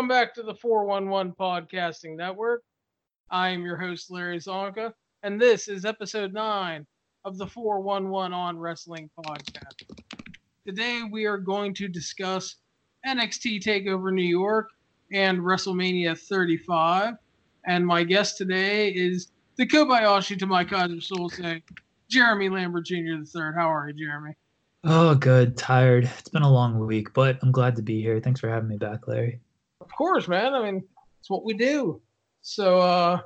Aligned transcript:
Welcome 0.00 0.16
back 0.16 0.32
to 0.36 0.42
the 0.42 0.54
411 0.54 1.34
Podcasting 1.38 2.16
Network. 2.16 2.62
I 3.30 3.50
am 3.50 3.66
your 3.66 3.76
host, 3.76 4.10
Larry 4.10 4.38
Csonka, 4.38 4.94
and 5.22 5.38
this 5.38 5.68
is 5.68 5.84
episode 5.84 6.32
9 6.32 6.86
of 7.26 7.36
the 7.36 7.46
411 7.46 8.32
on 8.32 8.58
Wrestling 8.58 9.10
Podcast. 9.22 9.82
Today 10.66 11.02
we 11.02 11.26
are 11.26 11.36
going 11.36 11.74
to 11.74 11.86
discuss 11.86 12.56
NXT 13.06 13.62
TakeOver 13.62 14.10
New 14.10 14.22
York 14.22 14.70
and 15.12 15.38
WrestleMania 15.40 16.18
35. 16.18 17.16
And 17.66 17.86
my 17.86 18.02
guest 18.02 18.38
today 18.38 18.88
is 18.88 19.32
the 19.56 19.66
Kobayashi 19.66 20.38
to 20.38 20.46
my 20.46 20.64
Keyser 20.64 21.06
Söze, 21.06 21.62
Jeremy 22.08 22.48
Lambert 22.48 22.86
Jr. 22.86 22.94
III. 22.94 23.52
How 23.54 23.70
are 23.70 23.90
you, 23.90 24.06
Jeremy? 24.06 24.32
Oh, 24.82 25.14
good. 25.14 25.58
Tired. 25.58 26.04
It's 26.18 26.30
been 26.30 26.40
a 26.40 26.50
long 26.50 26.86
week, 26.86 27.12
but 27.12 27.38
I'm 27.42 27.52
glad 27.52 27.76
to 27.76 27.82
be 27.82 28.00
here. 28.00 28.18
Thanks 28.18 28.40
for 28.40 28.48
having 28.48 28.70
me 28.70 28.78
back, 28.78 29.06
Larry. 29.06 29.40
Course, 30.00 30.28
man. 30.28 30.54
I 30.54 30.62
mean, 30.62 30.82
it's 31.20 31.28
what 31.28 31.44
we 31.44 31.52
do. 31.52 32.00
So, 32.40 32.80
uh, 32.80 33.20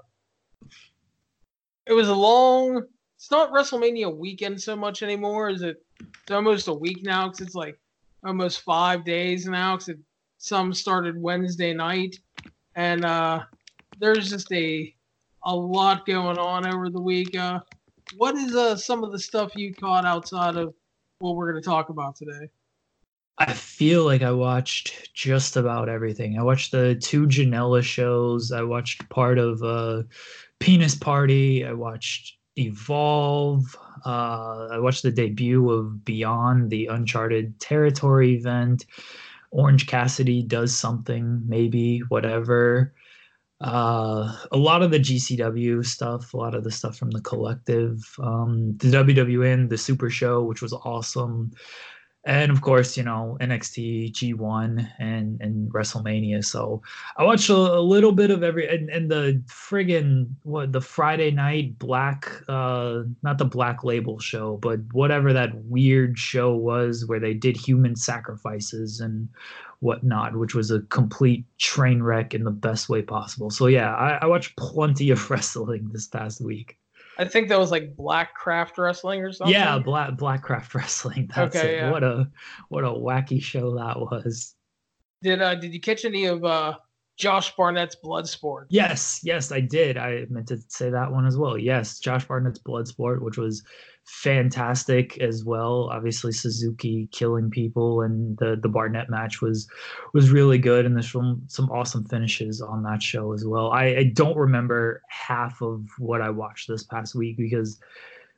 it 1.86 1.92
was 1.92 2.08
a 2.08 2.14
long. 2.14 2.82
It's 3.14 3.30
not 3.30 3.52
WrestleMania 3.52 4.12
weekend 4.12 4.60
so 4.60 4.74
much 4.74 5.04
anymore. 5.04 5.50
Is 5.50 5.62
it? 5.62 5.76
It's 6.00 6.32
almost 6.32 6.66
a 6.66 6.74
week 6.74 7.04
now 7.04 7.28
because 7.28 7.42
it's 7.42 7.54
like 7.54 7.78
almost 8.26 8.62
five 8.62 9.04
days 9.04 9.46
now. 9.46 9.76
Because 9.76 9.94
some 10.38 10.74
started 10.74 11.16
Wednesday 11.16 11.72
night, 11.72 12.18
and 12.74 13.04
uh, 13.04 13.44
there's 14.00 14.28
just 14.28 14.52
a 14.52 14.92
a 15.44 15.54
lot 15.54 16.04
going 16.06 16.38
on 16.38 16.66
over 16.66 16.90
the 16.90 17.00
week. 17.00 17.36
Uh, 17.36 17.60
what 18.16 18.34
is 18.34 18.56
uh, 18.56 18.74
some 18.74 19.04
of 19.04 19.12
the 19.12 19.18
stuff 19.20 19.52
you 19.54 19.72
caught 19.72 20.04
outside 20.04 20.56
of 20.56 20.74
what 21.20 21.36
we're 21.36 21.52
going 21.52 21.62
to 21.62 21.70
talk 21.70 21.90
about 21.90 22.16
today? 22.16 22.48
I 23.38 23.52
feel 23.52 24.04
like 24.04 24.22
I 24.22 24.30
watched 24.30 25.12
just 25.12 25.56
about 25.56 25.88
everything. 25.88 26.38
I 26.38 26.42
watched 26.42 26.70
the 26.70 26.94
two 26.94 27.26
Janela 27.26 27.82
shows. 27.82 28.52
I 28.52 28.62
watched 28.62 29.08
part 29.08 29.38
of 29.38 29.62
uh, 29.62 30.04
Penis 30.60 30.94
Party. 30.94 31.64
I 31.64 31.72
watched 31.72 32.36
Evolve. 32.56 33.76
Uh, 34.06 34.68
I 34.70 34.78
watched 34.78 35.02
the 35.02 35.10
debut 35.10 35.68
of 35.68 36.04
Beyond, 36.04 36.70
the 36.70 36.86
Uncharted 36.86 37.58
Territory 37.58 38.34
event. 38.34 38.86
Orange 39.50 39.88
Cassidy 39.88 40.42
does 40.42 40.76
something, 40.76 41.42
maybe, 41.46 42.00
whatever. 42.08 42.94
Uh, 43.60 44.36
a 44.52 44.56
lot 44.56 44.82
of 44.82 44.90
the 44.90 44.98
GCW 44.98 45.84
stuff, 45.84 46.34
a 46.34 46.36
lot 46.36 46.54
of 46.54 46.64
the 46.64 46.70
stuff 46.70 46.96
from 46.96 47.10
the 47.10 47.20
collective, 47.20 48.14
um, 48.20 48.76
the 48.76 48.88
WWN, 48.88 49.70
the 49.70 49.78
Super 49.78 50.10
Show, 50.10 50.42
which 50.42 50.60
was 50.62 50.72
awesome 50.72 51.52
and 52.26 52.50
of 52.50 52.62
course, 52.62 52.96
you 52.96 53.02
know 53.02 53.36
NXT, 53.40 54.12
G1, 54.12 54.90
and 54.98 55.40
and 55.40 55.70
WrestleMania. 55.72 56.44
So 56.44 56.82
I 57.16 57.24
watched 57.24 57.50
a, 57.50 57.54
a 57.54 57.80
little 57.80 58.12
bit 58.12 58.30
of 58.30 58.42
every 58.42 58.66
and, 58.66 58.88
and 58.88 59.10
the 59.10 59.42
friggin' 59.46 60.30
what 60.42 60.72
the 60.72 60.80
Friday 60.80 61.30
night 61.30 61.78
black, 61.78 62.32
uh, 62.48 63.02
not 63.22 63.38
the 63.38 63.44
Black 63.44 63.84
Label 63.84 64.18
show, 64.18 64.56
but 64.56 64.80
whatever 64.92 65.32
that 65.32 65.54
weird 65.64 66.18
show 66.18 66.54
was 66.54 67.04
where 67.06 67.20
they 67.20 67.34
did 67.34 67.56
human 67.56 67.94
sacrifices 67.94 69.00
and 69.00 69.28
whatnot, 69.80 70.36
which 70.36 70.54
was 70.54 70.70
a 70.70 70.80
complete 70.82 71.44
train 71.58 72.02
wreck 72.02 72.32
in 72.32 72.44
the 72.44 72.50
best 72.50 72.88
way 72.88 73.02
possible. 73.02 73.50
So 73.50 73.66
yeah, 73.66 73.94
I, 73.94 74.18
I 74.22 74.26
watched 74.26 74.56
plenty 74.56 75.10
of 75.10 75.30
wrestling 75.30 75.90
this 75.92 76.06
past 76.06 76.40
week. 76.40 76.78
I 77.18 77.24
think 77.24 77.48
that 77.48 77.58
was 77.58 77.70
like 77.70 77.96
Black 77.96 78.34
Craft 78.34 78.78
Wrestling 78.78 79.22
or 79.22 79.32
something. 79.32 79.54
Yeah, 79.54 79.78
Black 79.78 80.16
Black 80.16 80.42
Craft 80.42 80.74
Wrestling. 80.74 81.30
That's 81.36 81.56
okay, 81.56 81.74
it. 81.74 81.76
Yeah. 81.78 81.90
What 81.90 82.02
a 82.02 82.28
what 82.68 82.84
a 82.84 82.88
wacky 82.88 83.42
show 83.42 83.76
that 83.76 83.98
was. 83.98 84.54
Did 85.22 85.40
uh 85.40 85.54
did 85.54 85.72
you 85.72 85.80
catch 85.80 86.04
any 86.04 86.26
of 86.26 86.44
uh 86.44 86.76
Josh 87.16 87.54
Barnett's 87.54 87.96
Bloodsport? 88.02 88.66
Yes, 88.70 89.20
yes, 89.22 89.52
I 89.52 89.60
did. 89.60 89.96
I 89.96 90.26
meant 90.28 90.48
to 90.48 90.58
say 90.68 90.90
that 90.90 91.10
one 91.10 91.26
as 91.26 91.36
well. 91.36 91.56
Yes, 91.56 92.00
Josh 92.00 92.26
Barnett's 92.26 92.58
Bloodsport, 92.58 93.22
which 93.22 93.38
was 93.38 93.62
fantastic 94.04 95.18
as 95.18 95.44
well. 95.44 95.88
Obviously, 95.90 96.32
Suzuki 96.32 97.08
killing 97.12 97.50
people, 97.50 98.02
and 98.02 98.36
the 98.38 98.58
the 98.60 98.68
Barnett 98.68 99.10
match 99.10 99.40
was 99.40 99.68
was 100.12 100.30
really 100.30 100.58
good, 100.58 100.86
and 100.86 100.94
there's 100.94 101.10
some 101.10 101.42
some 101.46 101.70
awesome 101.70 102.04
finishes 102.04 102.60
on 102.60 102.82
that 102.84 103.02
show 103.02 103.32
as 103.32 103.44
well. 103.46 103.70
I, 103.72 103.84
I 103.96 104.04
don't 104.14 104.36
remember 104.36 105.02
half 105.08 105.62
of 105.62 105.86
what 105.98 106.20
I 106.20 106.30
watched 106.30 106.68
this 106.68 106.82
past 106.82 107.14
week 107.14 107.36
because 107.36 107.80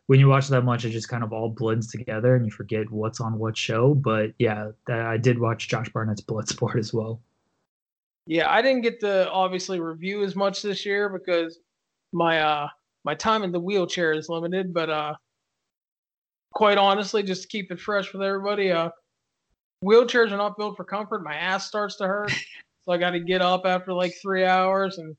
when 0.06 0.20
you 0.20 0.28
watch 0.28 0.48
that 0.48 0.62
much, 0.62 0.84
it 0.84 0.90
just 0.90 1.08
kind 1.08 1.24
of 1.24 1.32
all 1.32 1.48
blends 1.48 1.88
together, 1.88 2.36
and 2.36 2.44
you 2.44 2.52
forget 2.52 2.90
what's 2.90 3.20
on 3.20 3.38
what 3.38 3.56
show. 3.56 3.94
But 3.94 4.32
yeah, 4.38 4.70
I 4.88 5.16
did 5.16 5.38
watch 5.38 5.68
Josh 5.68 5.88
Barnett's 5.88 6.22
Bloodsport 6.22 6.78
as 6.78 6.94
well. 6.94 7.20
Yeah, 8.26 8.50
I 8.50 8.60
didn't 8.62 8.82
get 8.82 9.00
to 9.00 9.30
obviously 9.30 9.78
review 9.78 10.24
as 10.24 10.34
much 10.34 10.62
this 10.62 10.84
year 10.84 11.08
because 11.08 11.60
my 12.12 12.40
uh 12.40 12.68
my 13.04 13.14
time 13.14 13.44
in 13.44 13.52
the 13.52 13.60
wheelchair 13.60 14.12
is 14.12 14.28
limited, 14.28 14.74
but 14.74 14.90
uh 14.90 15.14
quite 16.56 16.78
honestly, 16.78 17.22
just 17.22 17.42
to 17.42 17.48
keep 17.48 17.70
it 17.70 17.78
fresh 17.78 18.14
with 18.14 18.22
everybody, 18.22 18.72
uh, 18.72 18.88
wheelchairs 19.84 20.32
are 20.32 20.38
not 20.38 20.56
built 20.56 20.74
for 20.74 20.84
comfort. 20.84 21.22
My 21.22 21.34
ass 21.34 21.66
starts 21.66 21.96
to 21.96 22.06
hurt, 22.06 22.30
so 22.82 22.92
I 22.92 22.96
got 22.96 23.10
to 23.10 23.20
get 23.20 23.42
up 23.42 23.66
after 23.66 23.92
like 23.92 24.14
three 24.22 24.42
hours, 24.42 24.96
and 24.96 25.14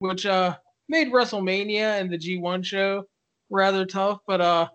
which 0.00 0.26
uh, 0.26 0.54
made 0.90 1.10
WrestleMania 1.10 1.98
and 1.98 2.10
the 2.10 2.18
G1 2.18 2.62
show 2.66 3.04
rather 3.48 3.86
tough. 3.86 4.18
But 4.26 4.42
uh, 4.42 4.68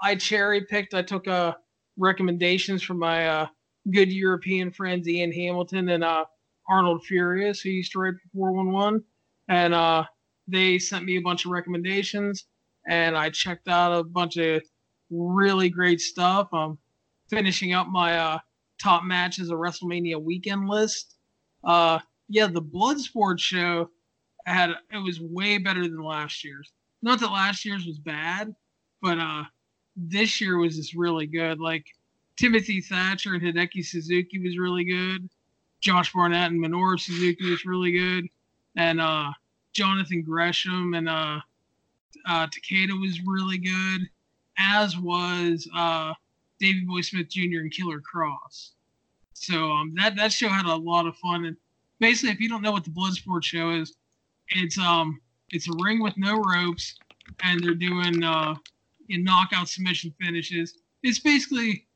I 0.00 0.14
cherry 0.14 0.64
picked. 0.64 0.94
I 0.94 1.02
took 1.02 1.26
uh, 1.26 1.54
recommendations 1.98 2.84
from 2.84 3.00
my 3.00 3.26
uh, 3.26 3.46
good 3.92 4.12
European 4.12 4.70
friends 4.70 5.08
Ian 5.08 5.32
Hamilton 5.32 5.88
and 5.88 6.04
uh, 6.04 6.26
Arnold 6.70 7.04
Furious, 7.04 7.60
who 7.60 7.70
used 7.70 7.90
to 7.90 7.98
write 7.98 8.14
for 8.14 8.52
411, 8.52 9.02
and 9.48 9.74
uh, 9.74 10.04
they 10.46 10.78
sent 10.78 11.04
me 11.04 11.16
a 11.16 11.22
bunch 11.22 11.44
of 11.44 11.50
recommendations, 11.50 12.46
and 12.88 13.16
I 13.16 13.30
checked 13.30 13.66
out 13.66 13.98
a 13.98 14.04
bunch 14.04 14.36
of 14.36 14.62
really 15.10 15.68
great 15.68 16.00
stuff. 16.00 16.48
I'm 16.52 16.78
finishing 17.28 17.72
up 17.72 17.88
my 17.88 18.16
uh, 18.16 18.38
top 18.82 19.04
matches 19.04 19.50
of 19.50 19.58
WrestleMania 19.58 20.20
weekend 20.22 20.68
list. 20.68 21.16
Uh, 21.64 21.98
yeah, 22.28 22.46
the 22.46 22.62
Bloodsport 22.62 23.38
show 23.38 23.90
had 24.44 24.70
it 24.70 24.98
was 24.98 25.20
way 25.20 25.58
better 25.58 25.82
than 25.82 26.02
last 26.02 26.44
year's. 26.44 26.72
Not 27.02 27.20
that 27.20 27.30
last 27.32 27.64
year's 27.64 27.86
was 27.86 27.98
bad, 27.98 28.54
but 29.02 29.18
uh, 29.18 29.44
this 29.96 30.40
year 30.40 30.58
was 30.58 30.76
just 30.76 30.94
really 30.94 31.26
good. 31.26 31.60
Like 31.60 31.86
Timothy 32.36 32.80
Thatcher 32.80 33.34
and 33.34 33.42
Hideki 33.42 33.84
Suzuki 33.84 34.40
was 34.40 34.58
really 34.58 34.84
good. 34.84 35.28
Josh 35.80 36.12
Barnett 36.12 36.50
and 36.50 36.64
Minoru 36.64 36.98
Suzuki 36.98 37.50
was 37.50 37.64
really 37.64 37.92
good, 37.92 38.26
and 38.76 39.00
uh, 39.00 39.30
Jonathan 39.72 40.22
Gresham 40.22 40.94
and 40.94 41.08
uh, 41.08 41.40
uh, 42.28 42.46
Takeda 42.46 42.98
was 43.00 43.20
really 43.24 43.58
good 43.58 44.08
as 44.58 44.96
was 44.96 45.68
uh, 45.76 46.12
Davey 46.60 46.80
Boy 46.80 47.00
Smith 47.02 47.28
Jr. 47.28 47.60
and 47.60 47.72
Killer 47.72 48.00
Kross. 48.00 48.70
So 49.34 49.70
um, 49.70 49.94
that 49.96 50.16
that 50.16 50.32
show 50.32 50.48
had 50.48 50.66
a 50.66 50.74
lot 50.74 51.06
of 51.06 51.16
fun. 51.16 51.44
And 51.44 51.56
basically, 52.00 52.30
if 52.30 52.40
you 52.40 52.48
don't 52.48 52.62
know 52.62 52.72
what 52.72 52.84
the 52.84 52.90
Bloodsport 52.90 53.44
show 53.44 53.70
is, 53.70 53.94
it's 54.50 54.78
um 54.78 55.20
it's 55.50 55.68
a 55.68 55.72
ring 55.82 56.02
with 56.02 56.14
no 56.16 56.42
ropes, 56.42 56.96
and 57.42 57.62
they're 57.62 57.74
doing 57.74 58.22
uh, 58.22 58.54
in 59.08 59.22
knockout 59.24 59.68
submission 59.68 60.12
finishes. 60.20 60.78
It's 61.02 61.18
basically 61.18 61.86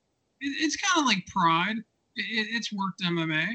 it, 0.41 0.53
it's 0.61 0.77
kind 0.77 1.01
of 1.01 1.07
like 1.07 1.27
Pride. 1.27 1.77
It, 2.17 2.47
it's 2.51 2.73
worked 2.73 3.03
MMA, 3.03 3.47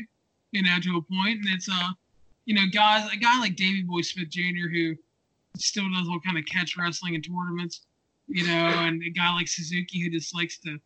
you 0.52 0.64
know, 0.64 0.80
to 0.82 0.98
a 0.98 1.02
point, 1.02 1.40
and 1.40 1.48
it's 1.50 1.70
uh 1.70 1.90
you 2.46 2.56
know 2.56 2.64
guys 2.72 3.08
a 3.14 3.18
guy 3.18 3.40
like 3.40 3.56
Davey 3.56 3.84
Boy 3.84 4.02
Smith 4.02 4.30
Jr. 4.30 4.70
who 4.72 4.96
still 5.58 5.90
does 5.94 6.08
all 6.08 6.20
kind 6.20 6.38
of 6.38 6.46
catch 6.46 6.76
wrestling 6.78 7.14
in 7.14 7.22
tournaments 7.22 7.82
you 8.28 8.46
know, 8.46 8.54
and 8.54 9.04
a 9.04 9.10
guy 9.10 9.34
like 9.34 9.48
Suzuki 9.48 10.02
who 10.02 10.10
just 10.10 10.36
likes 10.36 10.58
to, 10.60 10.78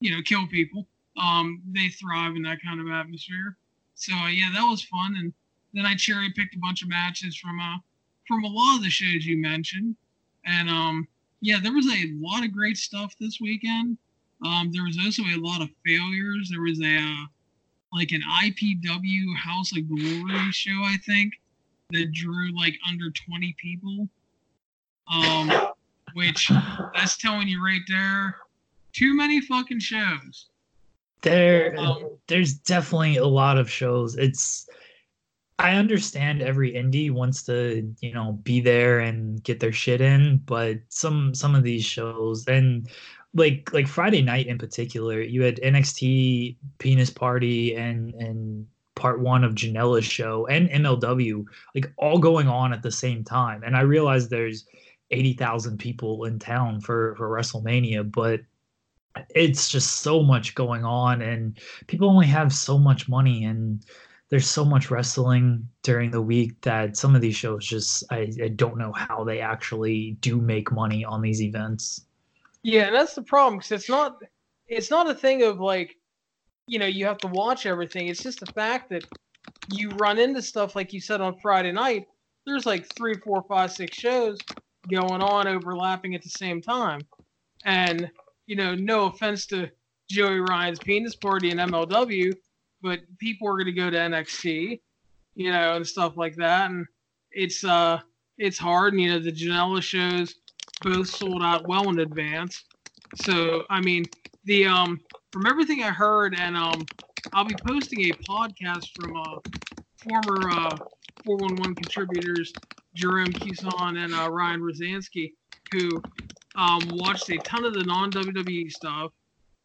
you 0.00 0.10
know, 0.10 0.22
kill 0.24 0.46
people. 0.46 0.86
Um, 1.20 1.62
they 1.72 1.88
thrive 1.88 2.36
in 2.36 2.42
that 2.42 2.62
kind 2.64 2.80
of 2.80 2.88
atmosphere. 2.88 3.56
So 3.94 4.14
uh, 4.14 4.28
yeah, 4.28 4.50
that 4.54 4.62
was 4.62 4.82
fun. 4.82 5.16
And 5.18 5.32
then 5.74 5.84
I 5.84 5.94
cherry 5.94 6.32
picked 6.34 6.54
a 6.54 6.58
bunch 6.58 6.82
of 6.82 6.88
matches 6.88 7.36
from 7.36 7.58
uh 7.60 7.78
from 8.26 8.44
a 8.44 8.48
lot 8.48 8.76
of 8.76 8.82
the 8.82 8.90
shows 8.90 9.24
you 9.24 9.36
mentioned. 9.38 9.96
And 10.44 10.68
um, 10.68 11.08
yeah, 11.40 11.58
there 11.62 11.72
was 11.72 11.86
a 11.86 12.12
lot 12.20 12.44
of 12.44 12.52
great 12.52 12.76
stuff 12.76 13.14
this 13.18 13.38
weekend. 13.40 13.96
Um, 14.44 14.70
there 14.72 14.84
was 14.84 14.98
also 15.04 15.22
a 15.22 15.40
lot 15.40 15.62
of 15.62 15.68
failures. 15.84 16.48
There 16.50 16.60
was 16.60 16.80
a 16.80 16.96
uh, 16.98 17.26
like 17.92 18.12
an 18.12 18.22
IPW 18.42 19.36
House 19.36 19.76
of 19.76 19.88
Glory 19.88 20.52
show, 20.52 20.78
I 20.84 20.96
think, 21.04 21.32
that 21.90 22.12
drew 22.12 22.54
like 22.56 22.78
under 22.88 23.10
20 23.10 23.56
people. 23.58 24.08
Um, 25.10 25.50
which 26.14 26.50
that's 26.94 27.16
telling 27.16 27.48
you 27.48 27.64
right 27.64 27.82
there, 27.88 28.36
too 28.92 29.16
many 29.16 29.40
fucking 29.40 29.80
shows. 29.80 30.46
There, 31.22 31.78
um, 31.78 32.10
there's 32.28 32.54
definitely 32.54 33.16
a 33.16 33.26
lot 33.26 33.58
of 33.58 33.70
shows. 33.70 34.16
It's, 34.16 34.68
I 35.58 35.72
understand 35.72 36.42
every 36.42 36.72
indie 36.72 37.10
wants 37.10 37.42
to, 37.44 37.92
you 38.00 38.14
know, 38.14 38.38
be 38.44 38.60
there 38.60 39.00
and 39.00 39.42
get 39.42 39.58
their 39.58 39.72
shit 39.72 40.00
in, 40.00 40.40
but 40.46 40.78
some 40.88 41.34
some 41.34 41.56
of 41.56 41.64
these 41.64 41.84
shows 41.84 42.46
and 42.46 42.88
like 43.34 43.72
like 43.72 43.88
Friday 43.88 44.22
night 44.22 44.46
in 44.46 44.58
particular, 44.58 45.20
you 45.20 45.42
had 45.42 45.60
NXT 45.60 46.56
Penis 46.78 47.10
Party 47.10 47.74
and 47.74 48.14
and 48.14 48.66
part 48.94 49.20
one 49.20 49.44
of 49.44 49.54
Janela's 49.54 50.04
show 50.04 50.46
and 50.46 50.68
MLW, 50.68 51.44
like 51.74 51.92
all 51.96 52.18
going 52.18 52.48
on 52.48 52.72
at 52.72 52.82
the 52.82 52.90
same 52.90 53.24
time. 53.24 53.62
And 53.62 53.76
I 53.76 53.80
realize 53.80 54.28
there's 54.28 54.66
80,000 55.10 55.78
people 55.78 56.24
in 56.24 56.38
town 56.38 56.80
for, 56.80 57.14
for 57.16 57.28
WrestleMania, 57.28 58.10
but 58.10 58.40
it's 59.34 59.68
just 59.68 60.00
so 60.00 60.22
much 60.22 60.54
going 60.54 60.84
on 60.84 61.22
and 61.22 61.58
people 61.86 62.08
only 62.08 62.26
have 62.26 62.52
so 62.52 62.78
much 62.78 63.08
money 63.08 63.44
and 63.44 63.84
there's 64.30 64.48
so 64.48 64.64
much 64.64 64.90
wrestling 64.90 65.66
during 65.82 66.10
the 66.10 66.20
week 66.20 66.60
that 66.60 66.96
some 66.96 67.14
of 67.14 67.20
these 67.20 67.36
shows 67.36 67.66
just 67.66 68.04
I, 68.10 68.30
I 68.42 68.48
don't 68.48 68.76
know 68.76 68.92
how 68.92 69.24
they 69.24 69.40
actually 69.40 70.18
do 70.20 70.40
make 70.40 70.70
money 70.70 71.04
on 71.04 71.22
these 71.22 71.40
events. 71.42 72.02
Yeah, 72.62 72.86
and 72.86 72.94
that's 72.94 73.14
the 73.14 73.22
problem 73.22 73.58
because 73.58 73.72
it's 73.72 73.88
not 73.88 74.22
it's 74.66 74.90
not 74.90 75.08
a 75.08 75.14
thing 75.14 75.42
of 75.42 75.60
like 75.60 75.96
you 76.66 76.78
know 76.78 76.86
you 76.86 77.06
have 77.06 77.18
to 77.18 77.28
watch 77.28 77.64
everything. 77.64 78.08
It's 78.08 78.22
just 78.22 78.40
the 78.40 78.52
fact 78.52 78.90
that 78.90 79.04
you 79.72 79.88
run 79.90 80.18
into 80.18 80.42
stuff 80.42 80.76
like 80.76 80.92
you 80.92 81.00
said 81.00 81.22
on 81.22 81.38
Friday 81.40 81.72
night. 81.72 82.06
There's 82.44 82.66
like 82.66 82.86
three, 82.96 83.14
four, 83.14 83.42
five, 83.48 83.72
six 83.72 83.96
shows 83.96 84.38
going 84.90 85.22
on 85.22 85.46
overlapping 85.48 86.14
at 86.14 86.22
the 86.22 86.28
same 86.30 86.60
time, 86.62 87.06
and 87.64 88.10
you 88.46 88.56
know, 88.56 88.74
no 88.74 89.06
offense 89.06 89.46
to 89.46 89.70
Joey 90.08 90.40
Ryan's 90.40 90.80
penis 90.80 91.16
party 91.16 91.50
in 91.50 91.58
MLW, 91.58 92.34
but 92.80 93.00
people 93.18 93.48
are 93.48 93.54
going 93.54 93.66
to 93.66 93.72
go 93.72 93.90
to 93.90 93.96
NXT, 93.96 94.80
you 95.34 95.52
know, 95.52 95.76
and 95.76 95.86
stuff 95.86 96.16
like 96.16 96.36
that, 96.36 96.70
and 96.70 96.86
it's 97.32 97.64
uh 97.64 98.00
it's 98.38 98.58
hard. 98.58 98.94
And, 98.94 99.02
you 99.02 99.10
know, 99.10 99.18
the 99.18 99.32
Janela 99.32 99.82
shows 99.82 100.34
both 100.82 101.08
sold 101.08 101.42
out 101.42 101.66
well 101.66 101.88
in 101.90 101.98
advance. 101.98 102.64
So 103.14 103.64
I 103.70 103.80
mean, 103.80 104.08
the 104.44 104.66
um 104.66 105.00
from 105.32 105.46
everything 105.46 105.82
I 105.82 105.90
heard, 105.90 106.34
and 106.34 106.56
um 106.56 106.88
I'll 107.32 107.44
be 107.44 107.56
posting 107.64 108.00
a 108.00 108.14
podcast 108.28 108.94
from 108.94 109.16
uh 109.16 109.38
former 110.02 110.50
uh 110.50 110.78
411 111.24 111.74
contributors 111.76 112.54
Jerome 112.98 113.32
Cuson 113.32 113.96
and 113.96 114.12
uh, 114.12 114.28
Ryan 114.28 114.60
Rosansky, 114.60 115.32
who 115.72 116.02
um, 116.56 116.80
watched 116.92 117.30
a 117.30 117.38
ton 117.38 117.64
of 117.64 117.74
the 117.74 117.84
non 117.84 118.10
WWE 118.10 118.70
stuff, 118.70 119.12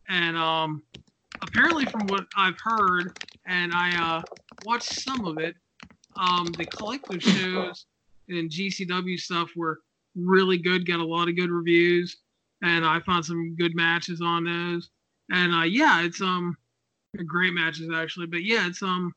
and 0.07 0.37
um, 0.37 0.83
apparently, 1.41 1.85
from 1.85 2.07
what 2.07 2.25
I've 2.37 2.57
heard, 2.63 3.17
and 3.47 3.73
I 3.73 4.17
uh, 4.17 4.21
watched 4.65 5.01
some 5.01 5.25
of 5.25 5.39
it, 5.39 5.55
um, 6.15 6.45
the 6.57 6.65
collective 6.65 7.23
shows 7.23 7.87
and 8.29 8.49
GCW 8.49 9.19
stuff 9.19 9.49
were 9.55 9.79
really 10.15 10.57
good. 10.59 10.87
Got 10.87 10.99
a 10.99 11.05
lot 11.05 11.27
of 11.27 11.35
good 11.35 11.49
reviews, 11.49 12.17
and 12.61 12.85
I 12.85 12.99
found 12.99 13.25
some 13.25 13.55
good 13.57 13.75
matches 13.75 14.21
on 14.21 14.43
those. 14.43 14.89
And 15.31 15.53
uh, 15.53 15.63
yeah, 15.63 16.03
it's 16.03 16.21
um 16.21 16.55
great 17.25 17.53
matches 17.53 17.89
actually. 17.93 18.27
But 18.27 18.43
yeah, 18.43 18.67
it's 18.67 18.83
um 18.83 19.11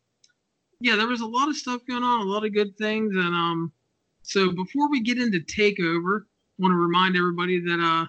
yeah, 0.80 0.96
there 0.96 1.06
was 1.06 1.20
a 1.20 1.26
lot 1.26 1.48
of 1.48 1.56
stuff 1.56 1.82
going 1.86 2.02
on, 2.02 2.20
a 2.20 2.30
lot 2.30 2.46
of 2.46 2.54
good 2.54 2.76
things, 2.78 3.14
and 3.14 3.34
um 3.34 3.72
so 4.26 4.50
before 4.50 4.90
we 4.90 5.00
get 5.00 5.18
into 5.18 5.38
Takeover, 5.38 6.22
I 6.22 6.62
want 6.62 6.72
to 6.72 6.76
remind 6.76 7.16
everybody 7.16 7.60
that 7.60 7.80
uh, 7.80 8.06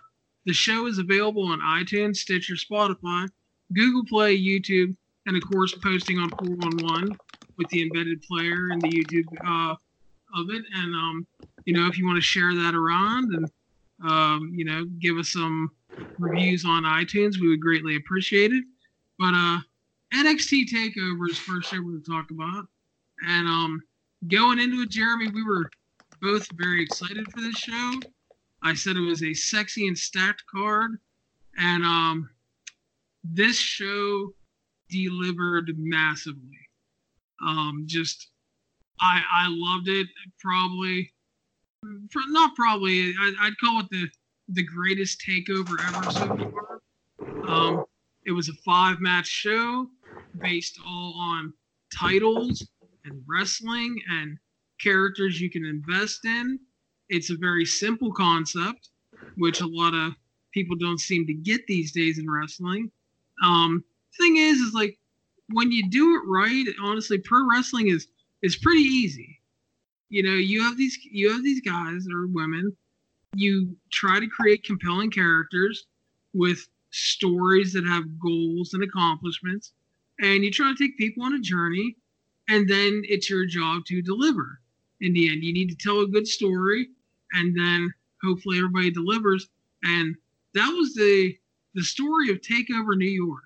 the 0.48 0.54
show 0.54 0.88
is 0.88 0.98
available 0.98 1.48
on 1.48 1.60
iTunes, 1.60 2.18
Stitcher, 2.18 2.56
Spotify, 2.56 3.30
Google 3.74 4.04
Play, 4.04 4.36
YouTube, 4.36 4.96
and 5.28 5.38
of 5.38 5.44
course 5.52 5.76
posting 5.76 6.18
on 6.18 6.30
411 6.30 7.16
with 7.60 7.68
the 7.70 7.84
embedded 7.84 8.24
player 8.24 8.70
and 8.72 8.82
the 8.82 8.88
YouTube 8.88 9.26
uh, 9.46 9.76
of 10.36 10.50
it. 10.50 10.64
And 10.74 10.96
um, 10.96 11.28
you 11.66 11.74
know, 11.74 11.88
if 11.88 12.00
you 12.00 12.06
want 12.08 12.18
to 12.18 12.22
share 12.22 12.56
that 12.56 12.74
around 12.74 13.36
and 13.36 13.52
um, 14.04 14.52
you 14.56 14.66
know, 14.66 14.86
give 15.00 15.18
us 15.18 15.30
some 15.30 15.70
reviews 16.18 16.66
on 16.66 16.82
iTunes, 16.82 17.40
we 17.40 17.48
would 17.48 17.62
greatly 17.62 17.96
appreciate 17.96 18.52
it. 18.54 18.64
But 19.20 19.36
uh, 19.36 19.60
NXT 20.16 20.66
Takeover 20.74 21.30
is 21.30 21.38
first 21.38 21.70
show 21.70 21.78
we're 21.78 21.92
going 21.92 22.04
to 22.04 22.12
talk 22.12 22.32
about, 22.32 22.66
and 23.28 23.48
um, 23.48 23.84
going 24.28 24.60
into 24.60 24.82
it, 24.82 24.90
Jeremy, 24.90 25.30
we 25.30 25.44
were 25.44 25.70
both 26.22 26.48
very 26.54 26.84
excited 26.84 27.26
for 27.32 27.42
this 27.42 27.58
show. 27.58 28.00
I 28.64 28.74
said 28.74 28.98
it 28.98 29.02
was 29.02 29.24
a 29.24 29.34
sexy 29.34 29.88
and 29.88 29.98
stacked 29.98 30.44
card, 30.54 31.00
and 31.58 31.84
um, 31.84 32.30
this 33.24 33.58
show 33.58 34.34
delivered 34.90 35.72
massively. 35.78 36.58
Um, 37.42 37.84
just 37.86 38.30
I 39.00 39.22
I 39.32 39.48
loved 39.50 39.90
it. 39.90 40.08
Probably, 40.40 41.12
not 42.30 42.56
probably. 42.56 43.14
I, 43.20 43.34
I'd 43.42 43.58
call 43.60 43.82
it 43.82 43.90
the 43.92 44.08
the 44.50 44.64
greatest 44.64 45.22
takeover 45.22 45.76
ever 45.88 46.12
so 46.12 46.52
far. 46.52 46.82
Um, 47.48 47.86
it 48.26 48.32
was 48.32 48.50
a 48.50 48.54
five 48.66 49.00
match 49.00 49.28
show 49.28 49.88
based 50.40 50.80
all 50.86 51.14
on 51.18 51.54
titles 51.94 52.68
and 53.06 53.24
wrestling 53.28 54.00
and 54.10 54.38
characters 54.82 55.40
you 55.42 55.50
can 55.50 55.66
invest 55.66 56.26
in 56.26 56.60
it's 57.10 57.30
a 57.30 57.38
very 57.38 57.66
simple 57.66 58.12
concept, 58.12 58.90
which 59.36 59.62
a 59.62 59.68
lot 59.68 59.94
of 59.94 60.14
people 60.54 60.76
don't 60.76 61.00
seem 61.00 61.26
to 61.28 61.34
get 61.34 61.66
these 61.68 61.92
days 61.92 62.20
in 62.20 62.30
wrestling. 62.30 62.92
Um, 63.44 63.84
thing 64.18 64.38
is, 64.38 64.58
is 64.58 64.74
like 64.74 64.98
when 65.50 65.72
you 65.72 65.90
do 65.90 66.16
it 66.16 66.22
right, 66.28 66.66
honestly, 66.82 67.18
pro 67.20 67.48
wrestling 67.50 67.88
is 67.88 68.08
is 68.42 68.58
pretty 68.58 68.82
easy. 68.82 69.40
You 70.10 70.24
know, 70.24 70.34
you 70.34 70.62
have 70.64 70.78
these 70.78 70.98
you 71.10 71.32
have 71.32 71.44
these 71.44 71.62
guys 71.62 72.08
or 72.12 72.28
women. 72.28 72.76
You 73.36 73.76
try 73.92 74.20
to 74.20 74.28
create 74.28 74.64
compelling 74.64 75.12
characters 75.12 75.86
with 76.34 76.68
stories 76.92 77.74
that 77.74 77.86
have 77.86 78.20
goals 78.20 78.74
and 78.74 78.84
accomplishments, 78.84 79.74
and 80.20 80.44
you 80.44 80.52
try 80.52 80.72
to 80.72 80.78
take 80.78 80.98
people 80.98 81.24
on 81.24 81.34
a 81.34 81.40
journey, 81.40 81.96
and 82.50 82.68
then 82.68 83.04
it's 83.06 83.30
your 83.30 83.46
job 83.46 83.86
to 83.86 84.02
deliver. 84.02 84.60
In 85.02 85.14
the 85.14 85.30
end, 85.30 85.44
you 85.44 85.54
need 85.54 85.70
to 85.70 85.76
tell 85.76 86.02
a 86.02 86.08
good 86.08 86.28
story 86.28 86.90
and 87.34 87.58
then 87.58 87.94
hopefully 88.24 88.58
everybody 88.58 88.92
delivers. 88.92 89.48
And 89.84 90.16
that 90.54 90.70
was 90.70 90.94
the 90.96 91.38
the 91.74 91.84
story 91.84 92.32
of 92.32 92.42
Takeover 92.42 92.98
New 92.98 93.06
York. 93.10 93.44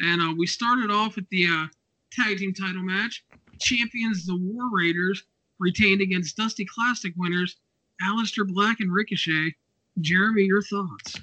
And 0.00 0.20
uh, 0.20 0.34
we 0.36 0.46
started 0.46 0.90
off 0.90 1.14
with 1.14 1.28
the 1.28 1.46
uh, 1.46 1.66
tag 2.10 2.38
team 2.38 2.52
title 2.52 2.82
match. 2.82 3.24
Champions 3.60 4.26
the 4.26 4.34
War 4.34 4.68
Raiders 4.72 5.22
retained 5.60 6.00
against 6.00 6.36
Dusty 6.36 6.64
Classic 6.64 7.12
winners 7.16 7.56
Aleister 8.02 8.46
Black 8.46 8.80
and 8.80 8.92
Ricochet. 8.92 9.54
Jeremy, 10.00 10.42
your 10.42 10.62
thoughts? 10.62 11.20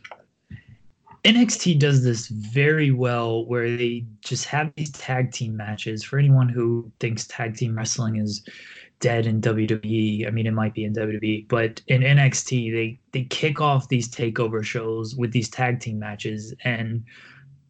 NXT 1.25 1.79
does 1.79 2.03
this 2.03 2.27
very 2.27 2.91
well 2.91 3.45
where 3.45 3.75
they 3.75 4.05
just 4.21 4.45
have 4.45 4.71
these 4.75 4.91
tag 4.91 5.33
team 5.33 5.57
matches. 5.57 6.03
For 6.03 6.17
anyone 6.17 6.47
who 6.47 6.89
thinks 6.99 7.27
tag 7.27 7.57
team 7.57 7.75
wrestling 7.75 8.15
is 8.15 8.45
dead 8.99 9.25
in 9.25 9.41
WWE. 9.41 10.27
I 10.27 10.31
mean, 10.31 10.45
it 10.45 10.53
might 10.53 10.73
be 10.73 10.83
in 10.83 10.93
WWE, 10.93 11.47
but 11.47 11.81
in 11.87 12.01
NXT, 12.01 12.71
they 12.71 12.99
they 13.11 13.23
kick 13.25 13.61
off 13.61 13.87
these 13.87 14.09
takeover 14.09 14.63
shows 14.63 15.15
with 15.15 15.31
these 15.31 15.49
tag 15.49 15.79
team 15.79 15.99
matches, 15.99 16.53
and 16.63 17.03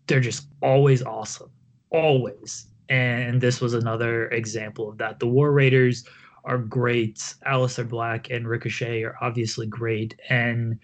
they're 0.07 0.19
just 0.19 0.48
always 0.62 1.03
awesome, 1.03 1.51
always. 1.91 2.67
And 2.89 3.39
this 3.39 3.62
was 3.62 3.75
another 3.75 4.29
example 4.29 4.89
of 4.89 4.98
that. 4.98 5.19
The 5.19 5.27
War 5.27 5.51
Raiders 5.51 6.03
are 6.45 6.57
great. 6.57 7.17
Aleister 7.45 7.88
Black 7.88 8.31
and 8.31 8.48
Ricochet 8.48 9.03
are 9.03 9.15
obviously 9.21 9.67
great, 9.67 10.19
and 10.29 10.79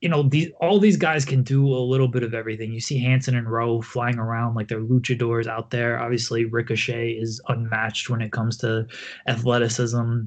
you 0.00 0.08
know 0.08 0.22
these 0.22 0.50
all 0.60 0.78
these 0.78 0.96
guys 0.96 1.24
can 1.24 1.42
do 1.42 1.66
a 1.66 1.78
little 1.78 2.08
bit 2.08 2.22
of 2.22 2.34
everything. 2.34 2.72
You 2.72 2.80
see 2.80 2.98
Hanson 2.98 3.36
and 3.36 3.50
Rowe 3.50 3.82
flying 3.82 4.18
around 4.18 4.54
like 4.54 4.68
they're 4.68 4.80
luchadors 4.80 5.46
out 5.46 5.70
there. 5.70 5.98
Obviously, 5.98 6.44
Ricochet 6.44 7.12
is 7.12 7.40
unmatched 7.48 8.08
when 8.08 8.20
it 8.20 8.32
comes 8.32 8.56
to 8.58 8.86
athleticism. 9.26 10.22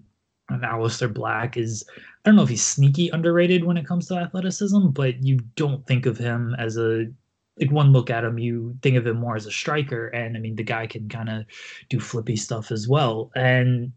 And 0.49 0.63
Aleister 0.63 1.13
Black 1.13 1.55
is 1.55 1.85
I 2.25 2.29
don't 2.29 2.35
know 2.35 2.43
if 2.43 2.49
he's 2.49 2.65
sneaky 2.65 3.09
underrated 3.09 3.63
when 3.63 3.77
it 3.77 3.87
comes 3.87 4.07
to 4.07 4.15
athleticism, 4.15 4.89
but 4.89 5.23
you 5.23 5.39
don't 5.55 5.85
think 5.87 6.05
of 6.05 6.17
him 6.17 6.53
as 6.59 6.77
a 6.77 7.05
like 7.59 7.71
one 7.71 7.93
look 7.93 8.09
at 8.09 8.23
him, 8.25 8.39
you 8.39 8.75
think 8.81 8.97
of 8.97 9.07
him 9.07 9.17
more 9.17 9.35
as 9.35 9.45
a 9.45 9.51
striker. 9.51 10.07
And 10.07 10.35
I 10.35 10.41
mean 10.41 10.57
the 10.57 10.63
guy 10.63 10.85
can 10.87 11.07
kind 11.07 11.29
of 11.29 11.45
do 11.89 11.99
flippy 12.01 12.35
stuff 12.35 12.71
as 12.71 12.89
well. 12.89 13.31
And 13.35 13.93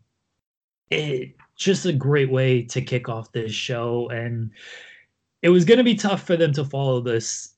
it 0.91 1.35
just 1.57 1.87
a 1.87 1.93
great 1.93 2.31
way 2.31 2.63
to 2.63 2.81
kick 2.81 3.09
off 3.09 3.33
this 3.33 3.53
show 3.53 4.09
and 4.11 4.51
it 5.45 5.51
was 5.51 5.67
going 5.67 5.77
to 5.77 5.85
be 5.85 5.95
tough 5.95 6.23
for 6.23 6.39
them 6.39 6.55
to 6.55 6.65
follow 6.65 7.03
this. 7.03 7.55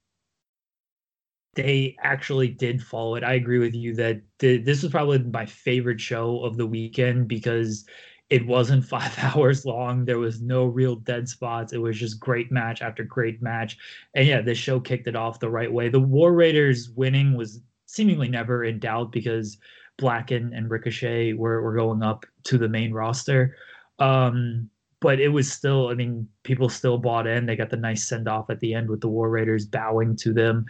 They 1.55 1.97
actually 2.03 2.49
did 2.49 2.83
follow 2.83 3.15
it. 3.15 3.23
I 3.23 3.35
agree 3.35 3.61
with 3.61 3.75
you 3.75 3.95
that 3.95 4.23
this 4.41 4.83
was 4.83 4.91
probably 4.91 5.21
my 5.21 5.47
favorite 5.47 6.01
show 6.01 6.41
of 6.41 6.57
the 6.57 6.67
weekend 6.67 7.29
because 7.29 7.87
it 8.29 8.45
wasn't 8.45 8.85
five 8.89 9.17
hours 9.21 9.65
long. 9.65 10.05
There 10.05 10.19
was 10.19 10.43
no 10.43 10.65
real 10.65 10.97
dead 10.97 11.29
spots. 11.29 11.73
It 11.73 11.79
was 11.79 11.97
just 11.97 12.19
great 12.19 12.51
match 12.51 12.83
after 12.83 13.05
great 13.05 13.41
match. 13.41 13.79
And 14.15 14.27
yeah, 14.27 14.41
this 14.41 14.59
show 14.59 14.81
kicked 14.81 15.07
it 15.07 15.15
off 15.15 15.39
the 15.39 15.49
right 15.49 15.73
way. 15.73 15.89
The 15.89 16.01
War 16.01 16.33
Raiders 16.33 16.91
winning 16.91 17.37
was 17.37 17.61
seemingly 17.87 18.29
never 18.29 18.65
in 18.65 18.81
doubt 18.81 19.13
because 19.13 19.59
Blacken 19.97 20.53
and 20.53 20.69
Ricochet 20.69 21.35
were, 21.35 21.63
were 21.63 21.77
going 21.77 22.03
up 22.03 22.27
to 22.47 22.59
the 22.59 22.69
main 22.69 22.93
roster. 22.93 23.55
Um, 24.01 24.71
but 25.01 25.21
it 25.21 25.29
was 25.29 25.51
still, 25.51 25.89
I 25.89 25.95
mean, 25.95 26.29
people 26.43 26.69
still 26.69 26.99
bought 26.99 27.27
in. 27.27 27.47
They 27.47 27.57
got 27.57 27.71
the 27.71 27.77
nice 27.77 28.09
send 28.09 28.29
off 28.29 28.51
at 28.51 28.61
the 28.61 28.75
end 28.75 28.89
with 28.89 29.01
the 29.01 29.09
War 29.09 29.29
Raiders 29.29 29.67
bowing 29.67 30.17
to 30.17 30.33
them. 30.33 30.67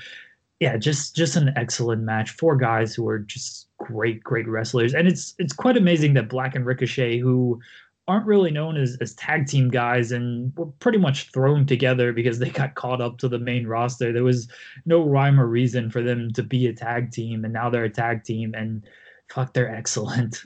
Yeah, 0.58 0.76
just 0.76 1.14
just 1.14 1.36
an 1.36 1.52
excellent 1.56 2.02
match. 2.02 2.30
Four 2.30 2.56
guys 2.56 2.94
who 2.94 3.06
are 3.08 3.18
just 3.18 3.68
great, 3.78 4.22
great 4.22 4.48
wrestlers. 4.48 4.94
And 4.94 5.06
it's 5.06 5.34
it's 5.38 5.52
quite 5.52 5.76
amazing 5.76 6.14
that 6.14 6.28
Black 6.28 6.54
and 6.54 6.64
Ricochet, 6.64 7.18
who 7.18 7.60
aren't 8.08 8.26
really 8.26 8.50
known 8.50 8.76
as, 8.76 8.96
as 9.00 9.14
tag 9.14 9.46
team 9.46 9.68
guys 9.68 10.12
and 10.12 10.56
were 10.56 10.66
pretty 10.78 10.98
much 10.98 11.30
thrown 11.32 11.66
together 11.66 12.12
because 12.12 12.38
they 12.38 12.50
got 12.50 12.74
caught 12.76 13.00
up 13.00 13.18
to 13.18 13.28
the 13.28 13.38
main 13.38 13.66
roster. 13.66 14.12
There 14.12 14.24
was 14.24 14.48
no 14.86 15.02
rhyme 15.02 15.40
or 15.40 15.46
reason 15.46 15.90
for 15.90 16.02
them 16.02 16.32
to 16.34 16.42
be 16.42 16.68
a 16.68 16.72
tag 16.72 17.10
team, 17.10 17.44
and 17.44 17.52
now 17.52 17.68
they're 17.68 17.84
a 17.84 17.90
tag 17.90 18.22
team, 18.24 18.54
and 18.54 18.86
fuck, 19.28 19.52
they're 19.52 19.74
excellent. 19.74 20.42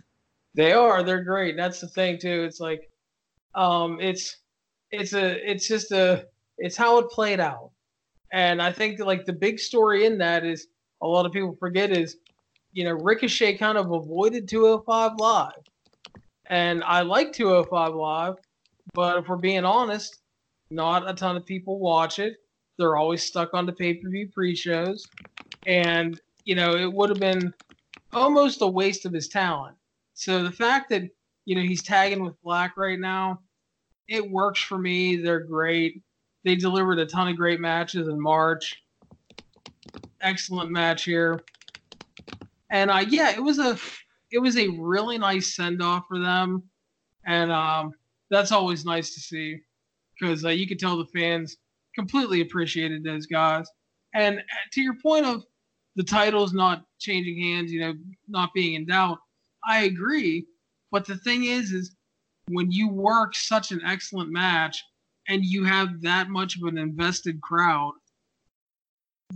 They 0.55 0.73
are. 0.73 1.03
They're 1.03 1.23
great. 1.23 1.57
That's 1.57 1.81
the 1.81 1.89
thing 1.89 2.19
too. 2.19 2.45
It's 2.45 2.61
like, 2.61 2.91
um, 3.55 3.99
it's 4.01 4.39
it's 4.91 5.13
a 5.13 5.51
it's 5.51 5.69
just 5.69 5.93
a 5.93 6.27
it's 6.59 6.77
how 6.77 6.99
it 6.99 7.11
played 7.11 7.41
out, 7.41 7.71
and 8.33 8.61
I 8.61 8.73
think 8.73 8.99
like 9.01 9.25
the 9.25 9.33
big 9.33 9.59
story 9.59 10.07
in 10.07 10.19
that 10.19 10.45
is 10.45 10.69
a 11.03 11.07
lot 11.07 11.27
of 11.27 11.33
people 11.33 11.57
forget 11.59 11.91
is, 11.97 12.17
you 12.73 12.85
know, 12.85 12.93
Ricochet 12.93 13.57
kind 13.57 13.79
of 13.79 13.91
avoided 13.91 14.49
205 14.49 15.13
Live 15.19 15.53
and 16.51 16.83
I 16.83 17.03
like 17.03 17.33
205 17.33 17.95
Live, 17.95 18.35
but 18.93 19.17
if 19.17 19.29
we're 19.29 19.37
being 19.37 19.65
honest, 19.65 20.19
not 20.71 21.09
a 21.09 21.15
ton 21.15 21.37
of 21.37 21.47
people 21.47 21.79
watch 21.79 22.19
it. 22.19 22.37
They're 22.77 22.97
always 22.97 23.23
stuck 23.23 23.55
on 23.55 23.67
the 23.67 23.73
pay 23.73 23.95
per 23.95 24.11
view 24.11 24.29
pre 24.33 24.55
shows. 24.57 25.07
And, 25.67 26.21
you 26.45 26.57
know, 26.57 26.77
it 26.77 26.93
would 26.93 27.09
have 27.09 27.21
been 27.21 27.55
almost 28.13 28.63
a 28.63 28.67
waste 28.67 29.07
of 29.07 29.13
his 29.13 29.29
talent. 29.29 29.77
So 30.15 30.43
the 30.43 30.51
fact 30.51 30.91
that, 30.91 31.05
you 31.45 31.57
know, 31.57 31.63
he's 31.63 31.83
tagging 31.83 32.23
with 32.25 32.41
Black 32.43 32.77
right 32.77 32.99
now, 32.99 33.41
it 34.09 34.29
works 34.29 34.61
for 34.61 34.77
me. 34.77 35.17
They're 35.17 35.45
great. 35.45 36.03
They 36.45 36.57
delivered 36.57 36.99
a 36.99 37.07
ton 37.07 37.29
of 37.29 37.37
great 37.37 37.61
matches 37.61 38.09
in 38.09 38.21
March. 38.21 38.83
Excellent 40.21 40.71
match 40.71 41.05
here. 41.05 41.41
And 42.71 42.91
uh, 42.91 43.05
yeah, 43.09 43.31
it 43.31 43.43
was 43.43 43.59
a 43.59 43.79
it 44.31 44.39
was 44.39 44.57
a 44.57 44.69
really 44.69 45.19
nice 45.19 45.55
send 45.55 45.83
off 45.83 46.05
for 46.09 46.19
them, 46.19 46.63
and 47.27 47.51
um, 47.51 47.93
that's 48.31 48.53
always 48.53 48.85
nice 48.85 49.15
to 49.15 49.21
see 49.21 49.59
because 50.19 50.45
uh, 50.45 50.51
you 50.51 50.69
could 50.69 50.79
tell 50.79 50.97
the 50.97 51.07
fans 51.07 51.57
completely 51.95 52.41
appreciated 52.41 53.03
those 53.03 53.27
guys. 53.27 53.69
And 54.15 54.39
uh, 54.39 54.43
to 54.73 54.81
your 54.81 54.95
point 55.03 55.27
of 55.27 55.45
the 55.97 56.05
titles 56.05 56.53
not 56.53 56.85
changing 56.99 57.43
hands, 57.43 57.73
you 57.73 57.81
know, 57.81 57.95
not 58.29 58.51
being 58.55 58.75
in 58.75 58.87
doubt, 58.87 59.19
I 59.67 59.85
agree. 59.85 60.47
But 60.91 61.07
the 61.07 61.17
thing 61.17 61.45
is, 61.45 61.73
is 61.73 61.95
when 62.47 62.71
you 62.71 62.89
work 62.89 63.35
such 63.35 63.71
an 63.71 63.81
excellent 63.85 64.31
match 64.31 64.83
and 65.29 65.45
you 65.45 65.65
have 65.65 66.03
that 66.03 66.29
much 66.29 66.57
of 66.57 66.65
an 66.65 66.79
invested 66.79 67.41
crowd, 67.41 67.93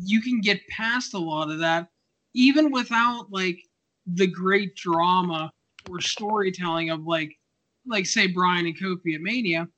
you 0.02 0.20
can 0.20 0.40
get 0.40 0.66
past 0.68 1.14
a 1.14 1.18
lot 1.18 1.50
of 1.50 1.60
that, 1.60 1.88
even 2.34 2.72
without 2.72 3.26
like 3.30 3.58
the 4.06 4.26
great 4.26 4.74
drama 4.76 5.50
or 5.86 6.00
storytelling 6.00 6.90
of 6.90 7.06
like 7.06 7.32
like 7.86 8.06
say 8.06 8.26
Brian 8.26 8.66
and 8.66 8.78
Kofi 8.78 9.14
at 9.14 9.20
Mania, 9.20 9.68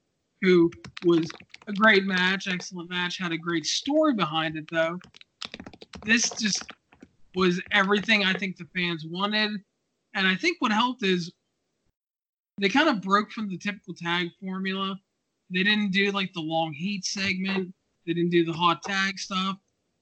who 0.40 0.70
was 1.02 1.30
a 1.68 1.72
great 1.72 2.04
match, 2.04 2.46
excellent 2.46 2.88
match, 2.88 3.18
had 3.18 3.32
a 3.32 3.38
great 3.38 3.66
story 3.66 4.14
behind 4.14 4.56
it 4.56 4.66
though. 4.70 4.98
This 6.04 6.30
just 6.30 6.70
was 7.34 7.60
everything 7.72 8.24
I 8.24 8.34
think 8.34 8.56
the 8.56 8.68
fans 8.74 9.04
wanted. 9.06 9.50
And 10.14 10.26
I 10.26 10.34
think 10.36 10.56
what 10.60 10.72
helped 10.72 11.04
is 11.04 11.30
they 12.58 12.68
kind 12.68 12.88
of 12.88 13.02
broke 13.02 13.30
from 13.30 13.48
the 13.48 13.58
typical 13.58 13.94
tag 13.94 14.28
formula. 14.40 14.98
They 15.50 15.62
didn't 15.62 15.90
do 15.90 16.10
like 16.10 16.32
the 16.32 16.40
long 16.40 16.72
heat 16.72 17.04
segment. 17.04 17.74
They 18.06 18.14
didn't 18.14 18.30
do 18.30 18.44
the 18.44 18.52
hot 18.52 18.82
tag 18.82 19.18
stuff. 19.18 19.56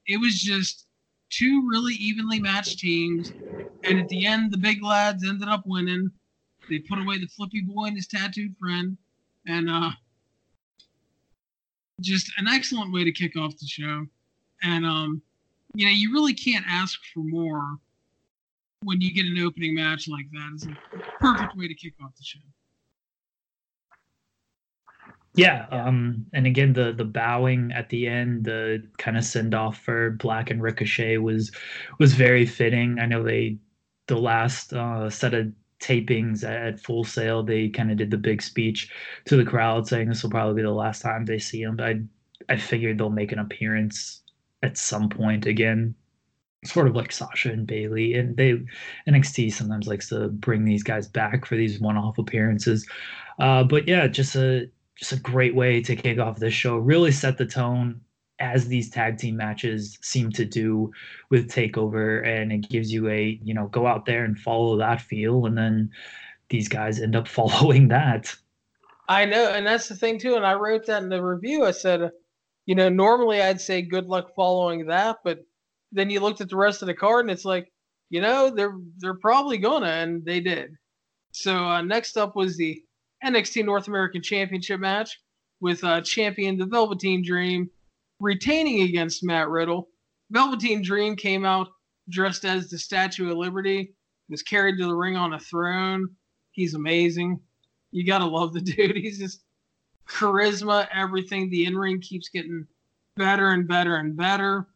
It 0.06 0.18
was 0.18 0.40
just 0.40 0.86
two 1.30 1.66
really 1.68 1.94
evenly 1.94 2.38
matched 2.40 2.78
teams. 2.78 3.32
And 3.82 3.98
at 3.98 4.08
the 4.08 4.26
end, 4.26 4.52
the 4.52 4.58
big 4.58 4.82
lads 4.82 5.26
ended 5.26 5.48
up 5.48 5.62
winning. 5.66 6.10
They 6.68 6.78
put 6.78 6.98
away 6.98 7.18
the 7.18 7.26
flippy 7.26 7.62
boy 7.62 7.86
and 7.86 7.96
his 7.96 8.06
tattooed 8.06 8.54
friend. 8.58 8.96
And 9.46 9.68
uh, 9.68 9.90
just 12.00 12.30
an 12.38 12.46
excellent 12.48 12.92
way 12.92 13.04
to 13.04 13.12
kick 13.12 13.36
off 13.36 13.58
the 13.58 13.66
show. 13.66 14.06
And, 14.62 14.86
um, 14.86 15.22
you 15.74 15.86
know, 15.86 15.92
you 15.92 16.12
really 16.12 16.34
can't 16.34 16.64
ask 16.68 17.00
for 17.12 17.20
more 17.20 17.78
when 18.84 19.00
you 19.00 19.12
get 19.12 19.26
an 19.26 19.38
opening 19.38 19.74
match 19.74 20.08
like 20.08 20.26
that 20.32 20.52
is 20.54 20.66
a 20.66 20.98
perfect 21.20 21.56
way 21.56 21.68
to 21.68 21.74
kick 21.74 21.94
off 22.02 22.14
the 22.16 22.24
show. 22.24 22.40
Yeah, 25.36 25.66
um, 25.70 26.26
and 26.32 26.46
again, 26.46 26.72
the 26.72 26.92
the 26.92 27.04
bowing 27.04 27.72
at 27.72 27.88
the 27.88 28.06
end, 28.06 28.44
the 28.44 28.86
kind 28.98 29.16
of 29.16 29.24
send 29.24 29.54
off 29.54 29.78
for 29.78 30.10
Black 30.10 30.50
and 30.50 30.62
Ricochet 30.62 31.18
was 31.18 31.50
was 31.98 32.14
very 32.14 32.46
fitting. 32.46 32.98
I 33.00 33.06
know 33.06 33.22
they 33.24 33.58
the 34.06 34.16
last 34.18 34.72
uh, 34.72 35.10
set 35.10 35.34
of 35.34 35.52
tapings 35.80 36.44
at 36.44 36.80
Full 36.80 37.04
Sail, 37.04 37.42
they 37.42 37.68
kind 37.68 37.90
of 37.90 37.96
did 37.98 38.10
the 38.10 38.16
big 38.16 38.42
speech 38.42 38.90
to 39.26 39.36
the 39.36 39.44
crowd, 39.44 39.88
saying 39.88 40.08
this 40.08 40.22
will 40.22 40.30
probably 40.30 40.54
be 40.56 40.62
the 40.62 40.70
last 40.70 41.02
time 41.02 41.24
they 41.24 41.38
see 41.38 41.62
him. 41.62 41.76
But 41.76 41.86
I 41.86 42.00
I 42.48 42.56
figured 42.56 42.98
they'll 42.98 43.10
make 43.10 43.32
an 43.32 43.38
appearance 43.40 44.22
at 44.62 44.78
some 44.78 45.08
point 45.08 45.46
again, 45.46 45.94
sort 46.64 46.86
of 46.86 46.96
like 46.96 47.12
Sasha 47.12 47.50
and 47.50 47.66
Bailey, 47.66 48.14
and 48.14 48.36
they 48.36 48.60
NXT 49.08 49.52
sometimes 49.52 49.86
likes 49.86 50.08
to 50.08 50.28
bring 50.28 50.64
these 50.64 50.82
guys 50.82 51.08
back 51.08 51.46
for 51.46 51.56
these 51.56 51.80
one-off 51.80 52.18
appearances. 52.18 52.86
Uh, 53.38 53.64
but 53.64 53.88
yeah, 53.88 54.06
just 54.06 54.34
a 54.36 54.68
just 54.96 55.12
a 55.12 55.16
great 55.16 55.54
way 55.54 55.80
to 55.82 55.96
kick 55.96 56.18
off 56.18 56.38
this 56.38 56.54
show. 56.54 56.76
Really 56.76 57.12
set 57.12 57.38
the 57.38 57.46
tone 57.46 58.00
as 58.40 58.66
these 58.68 58.90
tag 58.90 59.18
team 59.18 59.36
matches 59.36 59.98
seem 60.02 60.30
to 60.32 60.44
do 60.44 60.90
with 61.30 61.50
Takeover, 61.50 62.26
and 62.26 62.52
it 62.52 62.68
gives 62.68 62.92
you 62.92 63.08
a 63.08 63.38
you 63.42 63.54
know 63.54 63.68
go 63.68 63.86
out 63.86 64.06
there 64.06 64.24
and 64.24 64.38
follow 64.38 64.76
that 64.76 65.00
feel, 65.00 65.46
and 65.46 65.56
then 65.56 65.90
these 66.50 66.68
guys 66.68 67.00
end 67.00 67.16
up 67.16 67.28
following 67.40 67.88
that. 67.88 68.34
I 69.08 69.26
know, 69.26 69.50
and 69.50 69.66
that's 69.66 69.88
the 69.88 69.96
thing 69.96 70.18
too. 70.18 70.36
And 70.36 70.46
I 70.46 70.54
wrote 70.54 70.86
that 70.86 71.02
in 71.02 71.10
the 71.10 71.22
review. 71.22 71.64
I 71.64 71.72
said, 71.72 72.10
you 72.66 72.74
know, 72.74 72.88
normally 72.88 73.42
I'd 73.42 73.60
say 73.60 73.82
good 73.82 74.06
luck 74.06 74.34
following 74.34 74.86
that, 74.86 75.18
but 75.22 75.44
then 75.94 76.10
you 76.10 76.20
looked 76.20 76.40
at 76.40 76.50
the 76.50 76.56
rest 76.56 76.82
of 76.82 76.86
the 76.86 76.94
card, 76.94 77.24
and 77.24 77.30
it's 77.30 77.44
like, 77.44 77.72
you 78.10 78.20
know, 78.20 78.50
they're 78.50 78.76
they're 78.98 79.14
probably 79.14 79.58
gonna, 79.58 79.86
and 79.86 80.24
they 80.24 80.40
did. 80.40 80.74
So 81.32 81.56
uh, 81.56 81.82
next 81.82 82.16
up 82.16 82.36
was 82.36 82.56
the 82.56 82.82
NXT 83.24 83.64
North 83.64 83.88
American 83.88 84.22
Championship 84.22 84.80
match 84.80 85.18
with 85.60 85.82
uh, 85.82 86.00
champion 86.02 86.58
the 86.58 86.66
Velveteen 86.66 87.24
Dream 87.24 87.70
retaining 88.20 88.82
against 88.82 89.24
Matt 89.24 89.48
Riddle. 89.48 89.88
Velveteen 90.30 90.82
Dream 90.82 91.16
came 91.16 91.44
out 91.44 91.68
dressed 92.10 92.44
as 92.44 92.68
the 92.68 92.78
Statue 92.78 93.30
of 93.30 93.38
Liberty, 93.38 93.94
was 94.28 94.42
carried 94.42 94.78
to 94.78 94.86
the 94.86 94.94
ring 94.94 95.16
on 95.16 95.32
a 95.34 95.40
throne. 95.40 96.08
He's 96.52 96.74
amazing. 96.74 97.40
You 97.92 98.06
gotta 98.06 98.26
love 98.26 98.52
the 98.52 98.60
dude. 98.60 98.96
He's 98.96 99.18
just 99.18 99.42
charisma, 100.08 100.88
everything. 100.92 101.50
The 101.50 101.66
in 101.66 101.76
ring 101.76 102.00
keeps 102.00 102.28
getting 102.28 102.66
better 103.16 103.50
and 103.50 103.66
better 103.66 103.96
and 103.96 104.16
better. 104.16 104.68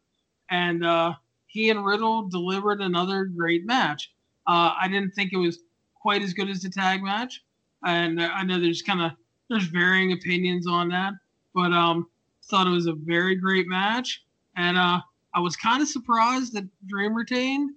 And 0.49 0.85
uh, 0.85 1.13
he 1.47 1.69
and 1.69 1.85
Riddle 1.85 2.27
delivered 2.27 2.81
another 2.81 3.25
great 3.25 3.65
match. 3.65 4.11
Uh, 4.47 4.73
I 4.79 4.87
didn't 4.87 5.11
think 5.11 5.33
it 5.33 5.37
was 5.37 5.59
quite 5.95 6.21
as 6.21 6.33
good 6.33 6.49
as 6.49 6.61
the 6.61 6.69
tag 6.69 7.03
match, 7.03 7.43
and 7.85 8.21
I 8.21 8.43
know 8.43 8.59
there's 8.59 8.81
kind 8.81 9.01
of 9.01 9.11
there's 9.49 9.65
varying 9.65 10.11
opinions 10.11 10.67
on 10.67 10.89
that, 10.89 11.13
but 11.53 11.71
um, 11.71 12.07
thought 12.45 12.67
it 12.67 12.71
was 12.71 12.87
a 12.87 12.93
very 12.93 13.35
great 13.35 13.67
match, 13.67 14.23
and 14.55 14.77
uh, 14.77 15.01
I 15.33 15.39
was 15.39 15.55
kind 15.55 15.81
of 15.81 15.87
surprised 15.87 16.53
that 16.53 16.67
Dream 16.87 17.13
retained, 17.13 17.71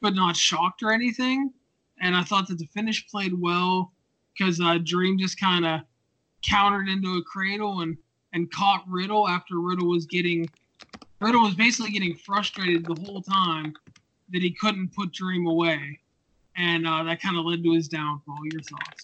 but 0.00 0.14
not 0.14 0.36
shocked 0.36 0.82
or 0.82 0.92
anything. 0.92 1.52
And 2.00 2.14
I 2.14 2.22
thought 2.22 2.46
that 2.48 2.58
the 2.58 2.66
finish 2.66 3.08
played 3.08 3.32
well 3.38 3.92
because 4.36 4.60
uh, 4.60 4.78
Dream 4.84 5.18
just 5.18 5.40
kind 5.40 5.66
of 5.66 5.80
countered 6.42 6.88
into 6.88 7.16
a 7.16 7.22
cradle 7.22 7.80
and 7.80 7.96
and 8.32 8.52
caught 8.52 8.84
Riddle 8.86 9.26
after 9.28 9.58
Riddle 9.58 9.88
was 9.88 10.06
getting 10.06 10.48
Riddle 11.20 11.42
was 11.42 11.54
basically 11.54 11.90
getting 11.90 12.14
frustrated 12.14 12.84
the 12.84 12.94
whole 12.94 13.22
time 13.22 13.74
that 14.30 14.42
he 14.42 14.50
couldn't 14.50 14.94
put 14.94 15.12
Dream 15.12 15.46
away, 15.46 16.00
and 16.56 16.86
uh, 16.86 17.02
that 17.04 17.20
kind 17.20 17.36
of 17.36 17.44
led 17.44 17.62
to 17.64 17.72
his 17.72 17.88
downfall. 17.88 18.38
Your 18.52 18.62
thoughts? 18.62 19.02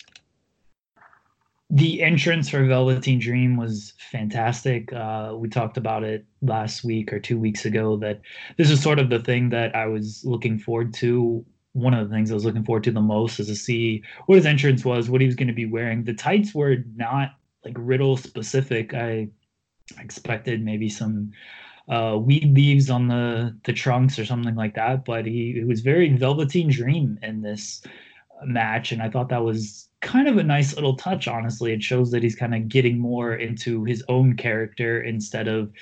the 1.75 2.05
entrance 2.05 2.49
for 2.49 2.65
Velveteen 2.65 3.19
Dream 3.19 3.57
was 3.57 3.95
fantastic. 3.99 4.93
Uh, 4.93 5.33
we 5.37 5.49
talked 5.49 5.77
about 5.77 6.05
it 6.05 6.25
last 6.41 6.85
week 6.85 7.13
or 7.13 7.19
two 7.19 7.37
weeks 7.37 7.65
ago 7.65 7.97
that 7.97 8.21
this 8.57 8.71
is 8.71 8.81
sort 8.81 9.01
of 9.01 9.11
the 9.11 9.19
thing 9.19 9.49
that 9.49 9.75
I 9.75 9.87
was 9.87 10.25
looking 10.25 10.57
forward 10.57 10.95
to. 10.95 11.45
One 11.73 11.93
of 11.93 12.09
the 12.09 12.15
things 12.15 12.31
I 12.31 12.35
was 12.35 12.45
looking 12.45 12.63
forward 12.63 12.85
to 12.85 12.93
the 12.93 13.01
most 13.01 13.41
is 13.41 13.49
to 13.49 13.57
see 13.57 14.05
what 14.27 14.37
his 14.37 14.47
entrance 14.47 14.85
was, 14.85 15.11
what 15.11 15.21
he 15.21 15.27
was 15.27 15.35
going 15.35 15.49
to 15.49 15.53
be 15.53 15.67
wearing. 15.67 16.05
The 16.05 16.15
tights 16.15 16.55
were 16.55 16.77
not 16.95 17.31
like 17.65 17.75
Riddle 17.77 18.17
specific. 18.17 18.95
I 18.95 19.31
expected 19.99 20.65
maybe 20.65 20.89
some 20.89 21.33
uh, 21.89 22.19
weed 22.21 22.55
leaves 22.55 22.91
on 22.91 23.09
the 23.09 23.57
the 23.65 23.73
trunks 23.73 24.19
or 24.19 24.25
something 24.25 24.55
like 24.55 24.75
that, 24.75 25.05
but 25.05 25.27
he 25.27 25.59
it 25.59 25.67
was 25.67 25.81
very 25.81 26.09
Velveteen 26.17 26.71
Dream 26.71 27.19
in 27.23 27.43
this 27.43 27.83
match, 28.45 28.93
and 28.93 29.03
I 29.03 29.11
thought 29.11 29.29
that 29.29 29.45
was 29.45 29.89
kind 30.01 30.29
of 30.29 30.37
a 30.37 30.43
nice 30.43 30.75
little 30.75 30.97
touch, 30.97 31.29
honestly. 31.29 31.73
It 31.73 31.83
shows 31.83 32.11
that 32.11 32.23
he's 32.23 32.37
kind 32.37 32.55
of 32.55 32.69
getting 32.69 32.99
more 32.99 33.35
into 33.35 33.85
his 33.85 34.05
own 34.09 34.37
character 34.37 35.03
instead 35.03 35.49
of 35.49 35.73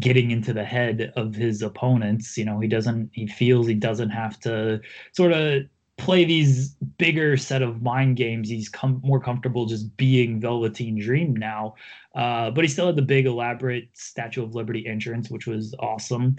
getting 0.00 0.30
into 0.30 0.52
the 0.52 0.64
head 0.64 1.12
of 1.16 1.34
his 1.34 1.62
opponents. 1.62 2.36
You 2.36 2.44
know, 2.44 2.60
he 2.60 2.68
doesn't, 2.68 3.10
he 3.12 3.26
feels 3.26 3.66
he 3.66 3.74
doesn't 3.74 4.10
have 4.10 4.40
to 4.40 4.80
sort 5.12 5.32
of 5.32 5.64
play 5.96 6.24
these 6.24 6.70
bigger 6.98 7.36
set 7.36 7.62
of 7.62 7.82
mind 7.82 8.16
games. 8.16 8.48
He's 8.48 8.68
come 8.68 9.00
more 9.04 9.20
comfortable 9.20 9.66
just 9.66 9.96
being 9.96 10.40
Velveteen 10.40 10.98
Dream 10.98 11.34
now. 11.34 11.74
Uh, 12.14 12.50
but 12.50 12.64
he 12.64 12.68
still 12.68 12.86
had 12.86 12.96
the 12.96 13.02
big 13.02 13.26
elaborate 13.26 13.88
Statue 13.92 14.42
of 14.42 14.54
Liberty 14.54 14.86
entrance, 14.86 15.30
which 15.30 15.46
was 15.46 15.74
awesome. 15.78 16.36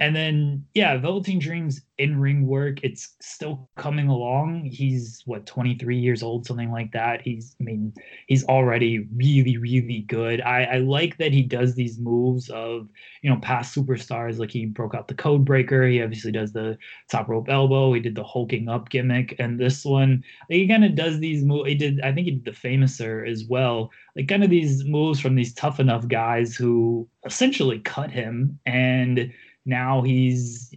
And 0.00 0.14
then, 0.14 0.64
yeah, 0.74 0.96
Velveteen 0.96 1.40
Dream's 1.40 1.80
in 1.98 2.20
ring 2.20 2.46
work, 2.46 2.78
it's 2.84 3.16
still 3.20 3.68
coming 3.76 4.06
along. 4.06 4.64
He's 4.64 5.22
what, 5.26 5.44
23 5.44 5.98
years 5.98 6.22
old, 6.22 6.46
something 6.46 6.70
like 6.70 6.92
that. 6.92 7.20
He's, 7.20 7.56
I 7.60 7.64
mean, 7.64 7.92
he's 8.28 8.44
already 8.44 9.08
really, 9.16 9.56
really 9.56 10.04
good. 10.06 10.40
I, 10.42 10.64
I 10.64 10.76
like 10.78 11.18
that 11.18 11.32
he 11.32 11.42
does 11.42 11.74
these 11.74 11.98
moves 11.98 12.48
of, 12.50 12.88
you 13.22 13.30
know, 13.30 13.40
past 13.40 13.74
superstars. 13.74 14.38
Like 14.38 14.52
he 14.52 14.66
broke 14.66 14.94
out 14.94 15.08
the 15.08 15.14
code 15.14 15.44
breaker. 15.44 15.84
He 15.84 16.00
obviously 16.00 16.30
does 16.30 16.52
the 16.52 16.78
top 17.10 17.28
rope 17.28 17.48
elbow. 17.48 17.92
He 17.92 18.00
did 18.00 18.14
the 18.14 18.22
hulking 18.22 18.68
up 18.68 18.90
gimmick. 18.90 19.34
And 19.40 19.58
this 19.58 19.84
one, 19.84 20.22
he 20.48 20.68
kind 20.68 20.84
of 20.84 20.94
does 20.94 21.18
these 21.18 21.42
moves. 21.42 21.68
He 21.68 21.74
did, 21.74 22.00
I 22.02 22.12
think 22.12 22.26
he 22.26 22.32
did 22.32 22.44
the 22.44 22.52
famouser 22.52 23.28
as 23.28 23.44
well. 23.46 23.90
Like 24.14 24.28
kind 24.28 24.44
of 24.44 24.50
these 24.50 24.84
moves 24.84 25.18
from 25.18 25.34
these 25.34 25.54
tough 25.54 25.80
enough 25.80 26.06
guys 26.06 26.54
who 26.54 27.08
essentially 27.26 27.80
cut 27.80 28.12
him. 28.12 28.60
And, 28.64 29.32
now 29.68 30.02
he's 30.02 30.74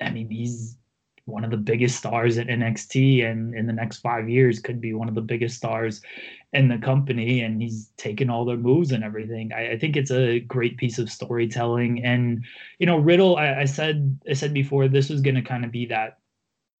I 0.00 0.10
mean, 0.10 0.28
he's 0.28 0.76
one 1.26 1.44
of 1.44 1.50
the 1.50 1.56
biggest 1.56 1.96
stars 1.96 2.36
at 2.36 2.48
NXT 2.48 3.24
and 3.24 3.54
in 3.54 3.66
the 3.66 3.72
next 3.72 3.98
five 3.98 4.28
years 4.28 4.60
could 4.60 4.80
be 4.80 4.92
one 4.92 5.08
of 5.08 5.14
the 5.14 5.22
biggest 5.22 5.56
stars 5.56 6.02
in 6.52 6.68
the 6.68 6.76
company 6.78 7.40
and 7.40 7.62
he's 7.62 7.90
taken 7.96 8.28
all 8.28 8.44
their 8.44 8.58
moves 8.58 8.92
and 8.92 9.02
everything. 9.02 9.50
I, 9.52 9.72
I 9.72 9.78
think 9.78 9.96
it's 9.96 10.10
a 10.10 10.40
great 10.40 10.76
piece 10.76 10.98
of 10.98 11.10
storytelling. 11.10 12.04
And, 12.04 12.44
you 12.78 12.86
know, 12.86 12.98
Riddle, 12.98 13.36
I, 13.36 13.60
I 13.60 13.64
said 13.64 14.18
I 14.28 14.34
said 14.34 14.52
before 14.52 14.86
this 14.88 15.08
was 15.08 15.22
gonna 15.22 15.42
kind 15.42 15.64
of 15.64 15.70
be 15.70 15.86
that 15.86 16.18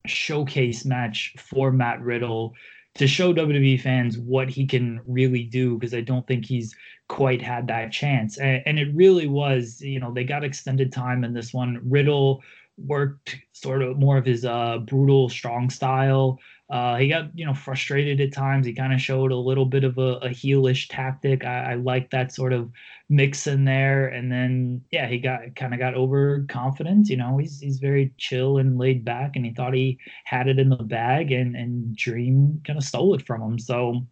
showcase 0.07 0.85
match 0.85 1.35
for 1.39 1.73
Matt 1.73 2.03
Riddle 2.03 2.53
to 2.97 3.07
show 3.07 3.33
WWE 3.33 3.81
fans 3.81 4.19
what 4.19 4.49
he 4.49 4.67
can 4.67 5.01
really 5.07 5.45
do 5.45 5.79
because 5.79 5.95
I 5.95 6.03
don't 6.03 6.27
think 6.27 6.45
he's 6.45 6.77
quite 7.09 7.43
had 7.43 7.67
that 7.69 7.93
chance. 7.93 8.39
And, 8.39 8.63
and, 8.67 8.79
it 8.79 8.95
really 8.95 9.27
was, 9.27 9.81
you 9.81 10.01
know, 10.01 10.13
they 10.13 10.25
got 10.25 10.45
extended 10.45 10.93
time 10.93 11.25
in 11.25 11.35
this 11.35 11.53
one. 11.53 11.81
Riddle 11.85 12.43
worked 12.79 13.37
sort 13.53 13.83
of 13.83 13.99
more 13.99 14.17
of 14.17 14.25
his 14.25 14.45
uh, 14.45 14.79
brutal, 14.79 15.29
strong 15.29 15.71
style. 15.71 16.39
Uh, 16.71 16.97
he 16.97 17.09
got, 17.09 17.27
you 17.39 17.45
know, 17.45 17.53
frustrated 17.53 18.21
at 18.21 18.33
times. 18.33 18.67
He 18.67 18.73
kind 18.73 18.93
of 18.93 19.01
showed 19.01 19.33
a 19.33 19.37
little 19.37 19.67
bit 19.67 19.85
of 19.85 19.99
a, 19.99 20.15
a 20.23 20.29
heelish 20.31 20.87
tactic. 20.89 21.45
I, 21.45 21.73
I 21.73 21.75
like 21.75 22.11
that 22.11 22.33
sort 22.33 22.55
of 22.55 22.71
mix 23.11 23.47
in 23.47 23.65
there. 23.65 24.09
And 24.09 24.33
then, 24.33 24.83
yeah, 24.91 25.07
he 25.07 25.19
got 25.19 25.55
kind 25.57 25.75
of 25.75 25.79
got 25.79 25.95
overconfident. 25.95 27.09
You 27.09 27.19
know, 27.19 27.37
he's 27.37 27.61
he's 27.61 27.79
very 27.79 28.15
chill 28.17 28.59
and 28.59 28.79
laid 28.79 29.05
back, 29.05 29.37
and 29.37 29.45
he 29.45 29.53
thought 29.53 29.75
he 29.75 29.99
had 30.25 30.49
it 30.49 30.59
in 30.59 30.71
the 30.71 30.77
bag, 30.77 31.33
and 31.33 31.55
and 31.55 31.95
Dream 31.95 32.63
kind 32.67 32.79
of 32.79 32.85
stole 32.85 33.15
it 33.15 33.27
from 33.27 33.43
him. 33.43 33.59
So 33.59 34.07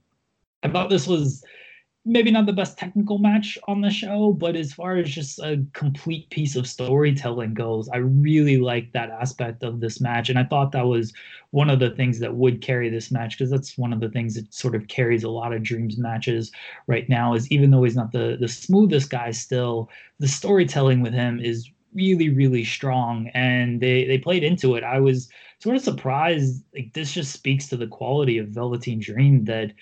I 0.62 0.68
thought 0.68 0.90
this 0.90 1.06
was 1.06 1.42
maybe 2.04 2.32
not 2.32 2.46
the 2.46 2.52
best 2.52 2.76
technical 2.76 3.18
match 3.18 3.56
on 3.68 3.80
the 3.80 3.90
show, 3.90 4.32
but 4.32 4.56
as 4.56 4.72
far 4.72 4.96
as 4.96 5.08
just 5.08 5.38
a 5.38 5.64
complete 5.72 6.28
piece 6.30 6.56
of 6.56 6.66
storytelling 6.66 7.54
goes, 7.54 7.88
I 7.88 7.98
really 7.98 8.58
like 8.58 8.92
that 8.92 9.10
aspect 9.10 9.62
of 9.62 9.78
this 9.80 10.00
match. 10.00 10.28
And 10.28 10.38
I 10.38 10.44
thought 10.44 10.72
that 10.72 10.86
was 10.86 11.12
one 11.52 11.70
of 11.70 11.78
the 11.78 11.90
things 11.90 12.18
that 12.18 12.34
would 12.34 12.60
carry 12.60 12.88
this 12.88 13.12
match 13.12 13.38
because 13.38 13.50
that's 13.50 13.78
one 13.78 13.92
of 13.92 14.00
the 14.00 14.08
things 14.08 14.34
that 14.34 14.52
sort 14.52 14.74
of 14.74 14.88
carries 14.88 15.22
a 15.22 15.30
lot 15.30 15.52
of 15.52 15.62
Dreams 15.62 15.96
matches 15.96 16.50
right 16.88 17.08
now 17.08 17.34
is 17.34 17.50
even 17.52 17.70
though 17.70 17.84
he's 17.84 17.96
not 17.96 18.10
the 18.10 18.36
the 18.40 18.48
smoothest 18.48 19.08
guy 19.10 19.30
still, 19.30 19.88
the 20.18 20.28
storytelling 20.28 21.02
with 21.02 21.12
him 21.12 21.38
is 21.38 21.70
really 21.94 22.30
really 22.30 22.64
strong 22.64 23.28
and 23.34 23.80
they 23.80 24.06
they 24.06 24.18
played 24.18 24.42
into 24.42 24.74
it. 24.74 24.82
I 24.82 24.98
was 24.98 25.28
sort 25.60 25.76
of 25.76 25.82
surprised 25.82 26.64
like 26.74 26.92
this 26.94 27.12
just 27.12 27.32
speaks 27.32 27.68
to 27.68 27.76
the 27.76 27.86
quality 27.86 28.38
of 28.38 28.48
Velveteen 28.48 28.98
Dream 28.98 29.44
that 29.44 29.72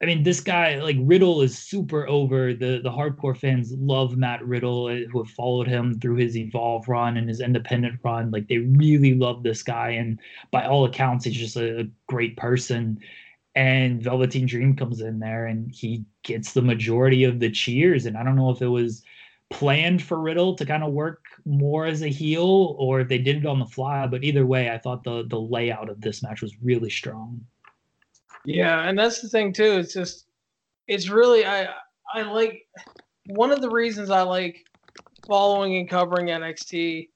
I 0.00 0.06
mean, 0.06 0.22
this 0.22 0.40
guy 0.40 0.76
like 0.76 0.96
Riddle 1.00 1.42
is 1.42 1.58
super 1.58 2.06
over. 2.08 2.54
The 2.54 2.80
the 2.82 2.90
hardcore 2.90 3.36
fans 3.36 3.72
love 3.72 4.16
Matt 4.16 4.44
Riddle, 4.46 4.86
uh, 4.86 5.08
who 5.10 5.22
have 5.24 5.32
followed 5.32 5.66
him 5.66 5.98
through 5.98 6.16
his 6.16 6.36
Evolve 6.36 6.88
run 6.88 7.16
and 7.16 7.28
his 7.28 7.40
independent 7.40 7.98
run. 8.04 8.30
Like 8.30 8.46
they 8.46 8.58
really 8.58 9.14
love 9.14 9.42
this 9.42 9.62
guy, 9.62 9.90
and 9.90 10.20
by 10.52 10.66
all 10.66 10.84
accounts, 10.84 11.24
he's 11.24 11.34
just 11.34 11.56
a, 11.56 11.80
a 11.80 11.84
great 12.06 12.36
person. 12.36 13.00
And 13.56 14.00
Velveteen 14.00 14.46
Dream 14.46 14.76
comes 14.76 15.00
in 15.00 15.18
there, 15.18 15.46
and 15.46 15.74
he 15.74 16.04
gets 16.22 16.52
the 16.52 16.62
majority 16.62 17.24
of 17.24 17.40
the 17.40 17.50
cheers. 17.50 18.06
And 18.06 18.16
I 18.16 18.22
don't 18.22 18.36
know 18.36 18.50
if 18.50 18.62
it 18.62 18.68
was 18.68 19.02
planned 19.50 20.02
for 20.02 20.20
Riddle 20.20 20.54
to 20.56 20.66
kind 20.66 20.84
of 20.84 20.92
work 20.92 21.24
more 21.44 21.86
as 21.86 22.02
a 22.02 22.08
heel, 22.08 22.76
or 22.78 23.00
if 23.00 23.08
they 23.08 23.18
did 23.18 23.38
it 23.38 23.46
on 23.46 23.58
the 23.58 23.66
fly. 23.66 24.06
But 24.06 24.22
either 24.22 24.46
way, 24.46 24.70
I 24.70 24.78
thought 24.78 25.02
the 25.02 25.24
the 25.26 25.40
layout 25.40 25.88
of 25.90 26.00
this 26.00 26.22
match 26.22 26.40
was 26.40 26.54
really 26.62 26.90
strong. 26.90 27.44
Yeah, 28.48 28.88
and 28.88 28.98
that's 28.98 29.20
the 29.20 29.28
thing 29.28 29.52
too. 29.52 29.72
It's 29.72 29.92
just 29.92 30.26
it's 30.86 31.10
really 31.10 31.44
I 31.44 31.68
I 32.14 32.22
like 32.22 32.62
one 33.26 33.52
of 33.52 33.60
the 33.60 33.68
reasons 33.68 34.08
I 34.08 34.22
like 34.22 34.56
following 35.26 35.76
and 35.76 35.86
covering 35.88 36.28
NXT 36.28 37.08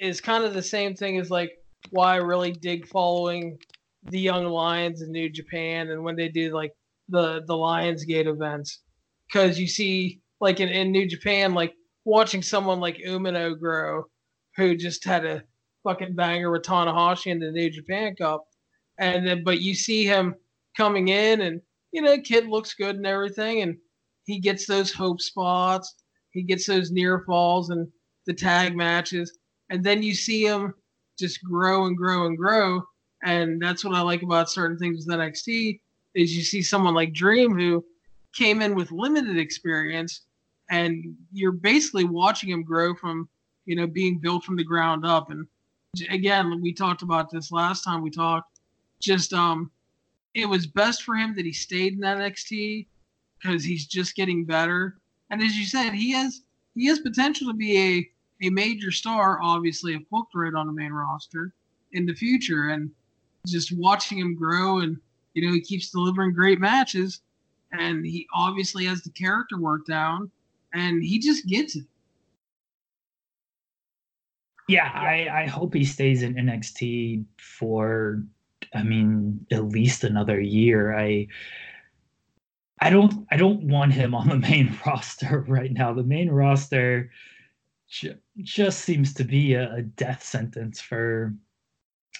is 0.00 0.20
kind 0.20 0.42
of 0.42 0.52
the 0.52 0.62
same 0.62 0.96
thing 0.96 1.16
as 1.18 1.30
like 1.30 1.52
why 1.90 2.14
I 2.14 2.16
really 2.16 2.50
dig 2.50 2.88
following 2.88 3.56
the 4.02 4.18
Young 4.18 4.46
Lions 4.46 5.00
in 5.00 5.12
New 5.12 5.30
Japan 5.30 5.90
and 5.90 6.02
when 6.02 6.16
they 6.16 6.28
do 6.28 6.52
like 6.52 6.72
the 7.08 7.44
the 7.46 7.56
Lions 7.56 8.04
Gate 8.04 8.26
events 8.26 8.80
because 9.28 9.60
you 9.60 9.68
see 9.68 10.20
like 10.40 10.58
in, 10.58 10.68
in 10.70 10.90
New 10.90 11.06
Japan 11.06 11.54
like 11.54 11.72
watching 12.04 12.42
someone 12.42 12.80
like 12.80 12.98
Umino 13.06 13.56
grow 13.56 14.06
who 14.56 14.74
just 14.74 15.04
had 15.04 15.24
a 15.24 15.44
fucking 15.84 16.16
banger 16.16 16.50
with 16.50 16.62
Tanahashi 16.62 17.28
in 17.28 17.38
the 17.38 17.52
New 17.52 17.70
Japan 17.70 18.16
Cup 18.16 18.44
and 18.98 19.24
then 19.24 19.44
but 19.44 19.60
you 19.60 19.72
see 19.72 20.04
him 20.04 20.34
coming 20.76 21.08
in 21.08 21.42
and 21.42 21.60
you 21.92 22.02
know 22.02 22.18
kid 22.18 22.46
looks 22.46 22.74
good 22.74 22.96
and 22.96 23.06
everything 23.06 23.62
and 23.62 23.76
he 24.24 24.38
gets 24.38 24.66
those 24.66 24.92
hope 24.92 25.20
spots 25.20 25.94
he 26.30 26.42
gets 26.42 26.66
those 26.66 26.90
near 26.90 27.20
falls 27.20 27.70
and 27.70 27.88
the 28.26 28.32
tag 28.32 28.76
matches 28.76 29.38
and 29.70 29.82
then 29.82 30.02
you 30.02 30.14
see 30.14 30.44
him 30.44 30.74
just 31.18 31.42
grow 31.44 31.86
and 31.86 31.96
grow 31.96 32.26
and 32.26 32.36
grow 32.36 32.82
and 33.24 33.60
that's 33.60 33.84
what 33.84 33.94
i 33.94 34.00
like 34.00 34.22
about 34.22 34.50
certain 34.50 34.78
things 34.78 35.06
with 35.06 35.18
nxt 35.18 35.80
is 36.14 36.36
you 36.36 36.42
see 36.42 36.62
someone 36.62 36.94
like 36.94 37.12
dream 37.12 37.56
who 37.56 37.84
came 38.34 38.62
in 38.62 38.74
with 38.74 38.92
limited 38.92 39.38
experience 39.38 40.22
and 40.70 41.16
you're 41.32 41.52
basically 41.52 42.04
watching 42.04 42.50
him 42.50 42.62
grow 42.62 42.94
from 42.94 43.28
you 43.66 43.74
know 43.74 43.86
being 43.86 44.18
built 44.18 44.44
from 44.44 44.56
the 44.56 44.64
ground 44.64 45.04
up 45.04 45.30
and 45.30 45.46
again 46.10 46.60
we 46.60 46.72
talked 46.72 47.02
about 47.02 47.30
this 47.30 47.50
last 47.50 47.82
time 47.82 48.02
we 48.02 48.10
talked 48.10 48.60
just 49.00 49.32
um 49.32 49.70
it 50.34 50.46
was 50.46 50.66
best 50.66 51.02
for 51.02 51.14
him 51.16 51.34
that 51.36 51.44
he 51.44 51.52
stayed 51.52 51.94
in 51.94 52.00
NXT 52.00 52.86
because 53.38 53.64
he's 53.64 53.86
just 53.86 54.14
getting 54.14 54.44
better. 54.44 54.98
And 55.30 55.42
as 55.42 55.56
you 55.56 55.64
said, 55.64 55.92
he 55.92 56.12
has 56.12 56.42
he 56.74 56.86
has 56.86 57.00
potential 57.00 57.48
to 57.48 57.54
be 57.54 57.78
a, 57.78 58.46
a 58.46 58.50
major 58.50 58.90
star, 58.90 59.40
obviously 59.42 59.94
if 59.94 60.08
booked 60.10 60.34
right 60.34 60.54
on 60.54 60.66
the 60.66 60.72
main 60.72 60.92
roster 60.92 61.52
in 61.92 62.06
the 62.06 62.14
future. 62.14 62.70
And 62.70 62.90
just 63.46 63.72
watching 63.72 64.18
him 64.18 64.34
grow 64.34 64.80
and 64.80 64.98
you 65.34 65.46
know, 65.46 65.52
he 65.52 65.60
keeps 65.60 65.90
delivering 65.90 66.32
great 66.32 66.60
matches 66.60 67.20
and 67.72 68.04
he 68.04 68.26
obviously 68.34 68.84
has 68.84 69.02
the 69.02 69.10
character 69.10 69.58
work 69.58 69.86
down 69.86 70.30
and 70.74 71.02
he 71.02 71.18
just 71.18 71.46
gets 71.46 71.76
it. 71.76 71.84
Yeah, 74.68 74.90
I, 74.94 75.42
I 75.42 75.46
hope 75.46 75.74
he 75.74 75.84
stays 75.84 76.22
in 76.22 76.34
NXT 76.34 77.24
for 77.38 78.22
I 78.74 78.82
mean, 78.82 79.46
at 79.50 79.64
least 79.68 80.04
another 80.04 80.40
year. 80.40 80.96
I 80.96 81.26
I 82.80 82.90
don't 82.90 83.26
I 83.30 83.36
don't 83.36 83.64
want 83.64 83.92
him 83.92 84.14
on 84.14 84.28
the 84.28 84.36
main 84.50 84.76
roster 84.86 85.44
right 85.48 85.72
now. 85.72 85.92
The 85.92 86.04
main 86.04 86.30
roster 86.30 87.10
ju- 87.88 88.18
just 88.38 88.80
seems 88.80 89.14
to 89.14 89.24
be 89.24 89.54
a, 89.54 89.74
a 89.74 89.82
death 89.82 90.22
sentence 90.22 90.80
for 90.80 91.34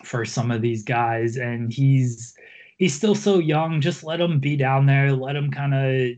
for 0.04 0.24
some 0.24 0.50
of 0.50 0.62
these 0.62 0.84
guys. 0.84 1.36
And 1.36 1.72
he's 1.72 2.34
he's 2.76 2.94
still 2.94 3.14
so 3.14 3.38
young. 3.38 3.80
Just 3.80 4.04
let 4.04 4.20
him 4.20 4.40
be 4.40 4.56
down 4.56 4.86
there. 4.86 5.12
Let 5.12 5.36
him 5.36 5.50
kind 5.50 5.74
of 5.74 6.16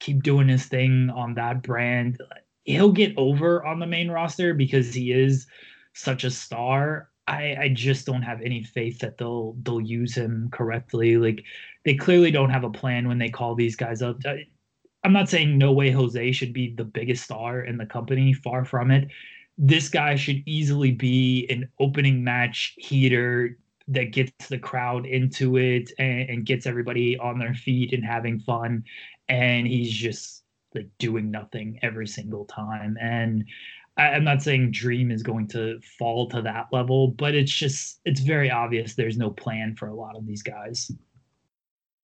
keep 0.00 0.22
doing 0.22 0.48
his 0.48 0.66
thing 0.66 1.10
on 1.10 1.34
that 1.34 1.62
brand. 1.62 2.18
He'll 2.64 2.92
get 2.92 3.16
over 3.16 3.64
on 3.64 3.78
the 3.78 3.86
main 3.86 4.10
roster 4.10 4.54
because 4.54 4.92
he 4.92 5.12
is 5.12 5.46
such 5.94 6.24
a 6.24 6.30
star 6.30 7.08
I, 7.28 7.56
I 7.60 7.68
just 7.68 8.06
don't 8.06 8.22
have 8.22 8.40
any 8.40 8.62
faith 8.62 8.98
that 9.00 9.18
they'll 9.18 9.54
they'll 9.62 9.80
use 9.80 10.16
him 10.16 10.48
correctly. 10.50 11.16
Like 11.18 11.44
they 11.84 11.94
clearly 11.94 12.30
don't 12.30 12.50
have 12.50 12.64
a 12.64 12.70
plan 12.70 13.06
when 13.06 13.18
they 13.18 13.28
call 13.28 13.54
these 13.54 13.76
guys 13.76 14.00
up. 14.02 14.16
I, 14.24 14.46
I'm 15.04 15.12
not 15.12 15.28
saying 15.28 15.56
no 15.56 15.72
way 15.72 15.90
Jose 15.90 16.32
should 16.32 16.52
be 16.52 16.74
the 16.74 16.84
biggest 16.84 17.24
star 17.24 17.60
in 17.60 17.76
the 17.76 17.86
company. 17.86 18.32
Far 18.32 18.64
from 18.64 18.90
it. 18.90 19.08
This 19.58 19.88
guy 19.88 20.16
should 20.16 20.42
easily 20.46 20.92
be 20.92 21.46
an 21.50 21.68
opening 21.78 22.24
match 22.24 22.74
heater 22.78 23.58
that 23.88 24.12
gets 24.12 24.48
the 24.48 24.58
crowd 24.58 25.06
into 25.06 25.56
it 25.56 25.90
and, 25.98 26.30
and 26.30 26.46
gets 26.46 26.66
everybody 26.66 27.18
on 27.18 27.38
their 27.38 27.54
feet 27.54 27.92
and 27.92 28.04
having 28.04 28.38
fun. 28.40 28.84
And 29.28 29.66
he's 29.66 29.92
just 29.92 30.44
like 30.74 30.88
doing 30.98 31.30
nothing 31.30 31.78
every 31.82 32.06
single 32.06 32.44
time. 32.44 32.96
And 33.00 33.44
I, 33.98 34.16
am 34.16 34.24
not 34.24 34.42
saying 34.42 34.70
Dream 34.70 35.10
is 35.10 35.22
going 35.22 35.48
to 35.48 35.80
fall 35.98 36.28
to 36.30 36.40
that 36.42 36.68
level, 36.72 37.08
but 37.08 37.34
it's 37.34 37.52
just 37.52 38.00
it's 38.04 38.20
very 38.20 38.50
obvious 38.50 38.94
there's 38.94 39.18
no 39.18 39.30
plan 39.30 39.74
for 39.74 39.88
a 39.88 39.94
lot 39.94 40.16
of 40.16 40.26
these 40.26 40.42
guys. 40.42 40.90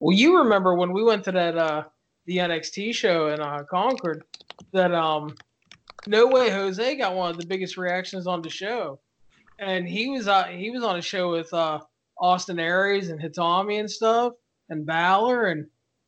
Well, 0.01 0.15
you 0.15 0.39
remember 0.39 0.75
when 0.75 0.93
we 0.93 1.05
went 1.05 1.25
to 1.25 1.33
that 1.33 1.57
uh 1.57 1.85
the 2.27 2.39
NXT 2.39 2.95
show 2.95 3.29
in 3.29 3.41
uh, 3.41 3.63
Concord 3.71 4.25
that 4.73 4.93
um 4.93 5.35
No 6.07 6.27
Way 6.27 6.51
Jose 6.51 6.97
got 6.97 7.15
one 7.15 7.31
of 7.31 7.39
the 7.39 7.47
biggest 7.47 7.77
reactions 7.77 8.27
on 8.27 8.43
the 8.43 8.51
show, 8.51 8.99
and 9.59 9.89
he 9.89 10.09
was 10.09 10.27
uh, 10.27 10.45
he 10.45 10.71
was 10.71 10.83
on 10.83 10.99
a 10.99 11.03
show 11.03 11.31
with 11.31 11.53
uh 11.55 11.79
Austin 12.19 12.59
Aries 12.59 13.11
and 13.11 13.21
Itami 13.21 13.79
and 13.79 13.91
stuff 13.91 14.33
and 14.69 14.85
Balor, 14.85 15.47
and 15.47 15.67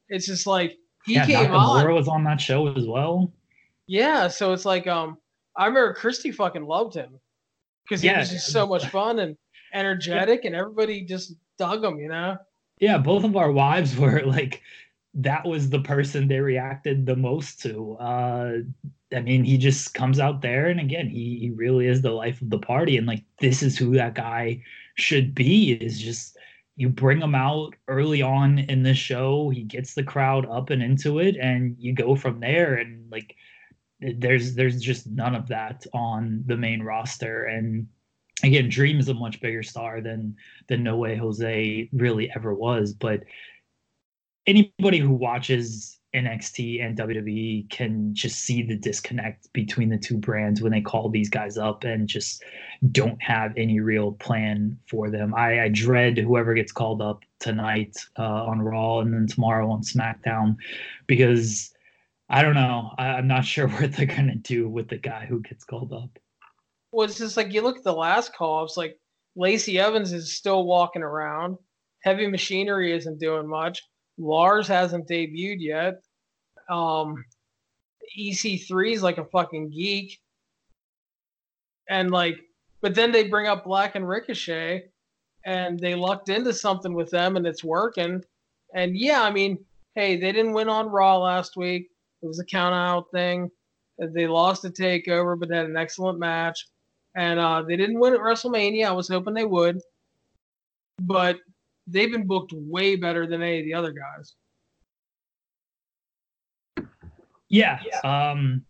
it's 0.09 0.27
just 0.27 0.46
like 0.46 0.77
he 1.05 1.14
yeah, 1.14 1.27
came 1.27 1.51
Nakamura 1.51 1.85
on. 1.85 1.94
was 1.94 2.09
on 2.09 2.25
that 2.25 2.40
show 2.40 2.66
as 2.75 2.87
well. 2.87 3.33
Yeah, 3.87 4.27
so 4.27 4.53
it's 4.53 4.64
like 4.64 4.88
um 4.88 5.18
I 5.57 5.66
remember 5.66 5.95
Christy 5.95 6.31
fucking 6.33 6.64
loved 6.66 6.95
him 6.95 7.19
because 7.85 8.03
he 8.03 8.09
Yeah. 8.09 8.21
was 8.21 8.31
just 8.31 8.51
so 8.53 8.66
much 8.66 8.87
fun 8.90 9.19
and 9.19 9.37
energetic, 9.73 10.45
and 10.45 10.55
everybody 10.55 11.03
just 11.03 11.35
dug 11.59 11.85
him, 11.85 11.99
you 11.99 12.09
know. 12.09 12.37
Yeah, 12.79 12.99
both 12.99 13.25
of 13.25 13.37
our 13.37 13.51
wives 13.51 13.97
were 13.97 14.23
like, 14.23 14.62
that 15.14 15.47
was 15.47 15.71
the 15.71 15.81
person 15.81 16.29
they 16.29 16.40
reacted 16.40 17.07
the 17.07 17.16
most 17.16 17.62
to. 17.62 17.95
Uh, 17.95 18.53
I 19.14 19.21
mean, 19.21 19.45
he 19.45 19.57
just 19.57 19.95
comes 19.95 20.19
out 20.21 20.42
there, 20.42 20.66
and 20.66 20.81
again, 20.81 21.09
he 21.09 21.38
he 21.38 21.51
really 21.51 21.87
is 21.87 22.03
the 22.03 22.11
life 22.11 22.42
of 22.42 22.51
the 22.51 22.59
party, 22.59 22.97
and 22.97 23.07
like 23.07 23.23
this 23.38 23.62
is 23.62 23.79
who 23.79 23.95
that 23.95 24.14
guy 24.14 24.62
should 24.97 25.35
be. 25.35 25.73
Is 25.73 26.01
just 26.01 26.37
you 26.77 26.88
bring 26.90 27.21
him 27.23 27.35
out 27.35 27.75
early 27.88 28.21
on 28.21 28.59
in 28.59 28.83
the 28.83 28.95
show, 28.95 29.49
he 29.49 29.62
gets 29.62 29.95
the 29.95 30.03
crowd 30.03 30.45
up 30.51 30.71
and 30.71 30.83
into 30.83 31.19
it, 31.19 31.37
and 31.37 31.77
you 31.79 31.95
go 31.95 32.14
from 32.14 32.40
there, 32.40 32.75
and 32.75 33.11
like 33.11 33.37
there's 34.19 34.55
there's 34.55 34.81
just 34.81 35.07
none 35.07 35.35
of 35.35 35.49
that 35.49 35.87
on 35.92 36.45
the 36.47 36.57
main 36.57 36.83
roster, 36.83 37.45
and 37.45 37.88
again, 38.42 38.69
Dream 38.69 38.99
is 38.99 39.09
a 39.09 39.14
much 39.14 39.40
bigger 39.40 39.62
star 39.62 40.01
than 40.01 40.37
than 40.69 40.83
No 40.83 40.97
Way 40.97 41.16
Jose 41.16 41.88
really 41.92 42.31
ever 42.35 42.55
was. 42.55 42.92
But 42.92 43.25
anybody 44.47 44.99
who 44.99 45.12
watches 45.12 45.99
NXT 46.14 46.83
and 46.83 46.97
WWE 46.97 47.69
can 47.69 48.14
just 48.14 48.40
see 48.40 48.62
the 48.62 48.77
disconnect 48.77 49.53
between 49.53 49.90
the 49.90 49.99
two 49.99 50.16
brands 50.16 50.62
when 50.62 50.73
they 50.73 50.81
call 50.81 51.11
these 51.11 51.29
guys 51.29 51.59
up 51.59 51.85
and 51.85 52.09
just 52.09 52.42
don't 52.90 53.23
have 53.23 53.53
any 53.57 53.81
real 53.81 54.12
plan 54.12 54.79
for 54.88 55.11
them. 55.11 55.35
I, 55.35 55.64
I 55.64 55.69
dread 55.69 56.16
whoever 56.16 56.55
gets 56.55 56.73
called 56.73 57.03
up 57.03 57.23
tonight 57.38 57.97
uh, 58.19 58.47
on 58.47 58.62
Raw 58.62 59.01
and 59.01 59.12
then 59.12 59.27
tomorrow 59.27 59.71
on 59.71 59.83
SmackDown 59.83 60.57
because 61.07 61.75
I 62.29 62.43
don't 62.43 62.55
know. 62.55 62.93
I, 62.99 63.09
I'm 63.09 63.29
not 63.29 63.45
sure 63.47 63.69
what 63.69 63.93
they're 63.93 64.07
gonna 64.07 64.37
do 64.37 64.69
with 64.69 64.89
the 64.89 64.99
guy 64.99 65.27
who 65.27 65.41
gets 65.41 65.65
called 65.65 65.93
up. 65.93 66.19
Well, 66.93 67.07
it's 67.07 67.19
just 67.19 67.37
like 67.37 67.53
you 67.53 67.62
look 67.62 67.79
at 67.79 67.85
the 67.85 67.93
last 67.93 68.35
call, 68.35 68.65
it's 68.65 68.77
like 68.77 68.99
Lacey 69.37 69.79
Evans 69.79 70.12
is 70.12 70.37
still 70.37 70.65
walking 70.65 71.03
around. 71.03 71.59
Heavy 72.03 72.27
Machinery 72.27 72.93
isn't 72.93 73.21
doing 73.21 73.47
much. 73.47 73.83
Lars 74.19 74.67
hasn't 74.67 75.09
debuted 75.09 75.59
yet. 75.59 75.95
Um, 76.71 77.25
EC3 78.19 78.95
is 78.95 79.03
like 79.03 79.19
a 79.19 79.25
fucking 79.25 79.71
geek. 79.71 80.19
And 81.89 82.11
like, 82.11 82.39
but 82.81 82.95
then 82.95 83.12
they 83.12 83.29
bring 83.29 83.47
up 83.47 83.65
Black 83.65 83.95
and 83.95 84.09
Ricochet 84.09 84.85
and 85.45 85.79
they 85.79 85.95
lucked 85.95 86.29
into 86.29 86.53
something 86.53 86.95
with 86.95 87.11
them 87.11 87.37
and 87.37 87.47
it's 87.47 87.65
working. 87.65 88.23
And 88.75 88.97
yeah, 88.97 89.23
I 89.23 89.31
mean, 89.31 89.59
hey, 89.95 90.17
they 90.17 90.33
didn't 90.33 90.53
win 90.53 90.69
on 90.69 90.89
Raw 90.89 91.19
last 91.19 91.57
week. 91.57 91.89
It 92.27 92.29
was 92.29 92.41
a 92.41 92.45
count 92.45 92.75
out 92.75 93.09
thing. 93.12 93.51
They 93.99 94.27
lost 94.27 94.62
the 94.62 94.71
takeover, 94.71 95.39
but 95.39 95.49
they 95.49 95.57
had 95.57 95.67
an 95.67 95.77
excellent 95.77 96.19
match. 96.19 96.67
And 97.15 97.39
uh, 97.39 97.62
they 97.62 97.77
didn't 97.77 98.01
win 98.01 98.15
at 98.15 98.21
WrestleMania. 98.21 98.87
I 98.87 98.93
was 98.93 99.09
hoping 99.09 99.33
they 99.33 99.45
would. 99.45 99.81
But 100.99 101.39
they've 101.87 102.11
been 102.11 102.27
booked 102.27 102.53
way 102.53 102.97
better 102.97 103.29
than 103.29 103.43
any 103.43 103.61
of 103.61 103.65
the 103.65 103.75
other 103.75 103.93
guys. 103.93 104.35
Yeah. 107.49 107.79
Um 108.03 108.65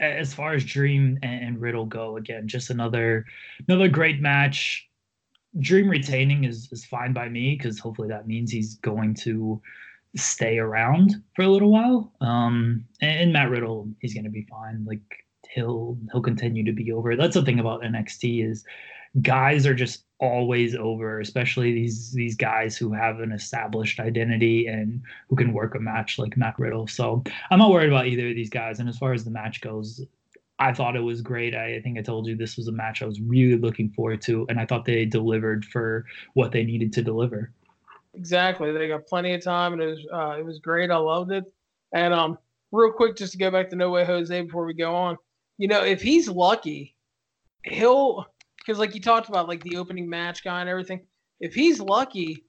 as 0.00 0.34
far 0.34 0.54
as 0.54 0.64
Dream 0.64 1.18
and, 1.22 1.44
and 1.44 1.60
Riddle 1.60 1.86
go, 1.86 2.16
again, 2.16 2.48
just 2.48 2.70
another 2.70 3.26
another 3.68 3.88
great 3.88 4.20
match. 4.20 4.88
Dream 5.60 5.88
retaining 5.88 6.44
is 6.44 6.72
is 6.72 6.84
fine 6.86 7.12
by 7.12 7.28
me 7.28 7.56
because 7.56 7.78
hopefully 7.78 8.08
that 8.08 8.26
means 8.26 8.50
he's 8.50 8.76
going 8.76 9.14
to 9.16 9.60
stay 10.16 10.58
around 10.58 11.22
for 11.34 11.42
a 11.42 11.48
little 11.48 11.70
while. 11.70 12.12
Um 12.20 12.84
and, 13.00 13.20
and 13.20 13.32
Matt 13.32 13.50
Riddle, 13.50 13.88
he's 14.00 14.14
gonna 14.14 14.30
be 14.30 14.46
fine. 14.50 14.84
Like 14.84 15.00
he'll 15.50 15.98
he'll 16.12 16.22
continue 16.22 16.64
to 16.64 16.72
be 16.72 16.92
over. 16.92 17.16
That's 17.16 17.34
the 17.34 17.44
thing 17.44 17.60
about 17.60 17.82
NXT 17.82 18.48
is 18.48 18.64
guys 19.22 19.66
are 19.66 19.74
just 19.74 20.04
always 20.18 20.74
over, 20.74 21.20
especially 21.20 21.72
these 21.72 22.12
these 22.12 22.36
guys 22.36 22.76
who 22.76 22.92
have 22.92 23.20
an 23.20 23.32
established 23.32 24.00
identity 24.00 24.66
and 24.66 25.02
who 25.28 25.36
can 25.36 25.52
work 25.52 25.74
a 25.74 25.80
match 25.80 26.18
like 26.18 26.36
Matt 26.36 26.58
Riddle. 26.58 26.86
So 26.86 27.22
I'm 27.50 27.58
not 27.58 27.70
worried 27.70 27.88
about 27.88 28.06
either 28.06 28.28
of 28.28 28.34
these 28.34 28.50
guys. 28.50 28.80
And 28.80 28.88
as 28.88 28.98
far 28.98 29.12
as 29.12 29.24
the 29.24 29.30
match 29.30 29.60
goes, 29.60 30.04
I 30.58 30.72
thought 30.72 30.96
it 30.96 31.00
was 31.00 31.20
great. 31.20 31.54
I, 31.54 31.76
I 31.76 31.80
think 31.80 31.98
I 31.98 32.02
told 32.02 32.26
you 32.26 32.36
this 32.36 32.56
was 32.56 32.68
a 32.68 32.72
match 32.72 33.02
I 33.02 33.06
was 33.06 33.20
really 33.20 33.58
looking 33.58 33.90
forward 33.90 34.22
to, 34.22 34.46
and 34.48 34.58
I 34.58 34.66
thought 34.66 34.84
they 34.84 35.04
delivered 35.04 35.64
for 35.64 36.06
what 36.34 36.52
they 36.52 36.64
needed 36.64 36.92
to 36.94 37.02
deliver. 37.02 37.52
Exactly. 38.14 38.72
They 38.72 38.88
got 38.88 39.06
plenty 39.06 39.34
of 39.34 39.42
time, 39.42 39.72
and 39.72 39.82
it 39.82 39.86
was 39.86 40.06
uh, 40.12 40.38
it 40.38 40.44
was 40.44 40.60
great. 40.60 40.90
I 40.90 40.96
loved 40.96 41.32
it. 41.32 41.44
And 41.92 42.14
um, 42.14 42.38
real 42.70 42.92
quick, 42.92 43.16
just 43.16 43.32
to 43.32 43.38
go 43.38 43.50
back 43.50 43.70
to 43.70 43.76
No 43.76 43.90
Way 43.90 44.04
Jose 44.04 44.40
before 44.42 44.64
we 44.66 44.74
go 44.74 44.94
on, 44.94 45.16
you 45.58 45.68
know, 45.68 45.82
if 45.84 46.00
he's 46.02 46.28
lucky, 46.28 46.96
he'll 47.64 48.26
because 48.66 48.78
like 48.78 48.94
you 48.94 49.00
talked 49.02 49.28
about 49.28 49.48
like 49.48 49.62
the 49.64 49.76
opening 49.76 50.08
match 50.08 50.44
guy 50.44 50.60
and 50.60 50.70
everything. 50.70 51.06
If 51.40 51.54
he's 51.54 51.80
lucky, 51.80 52.46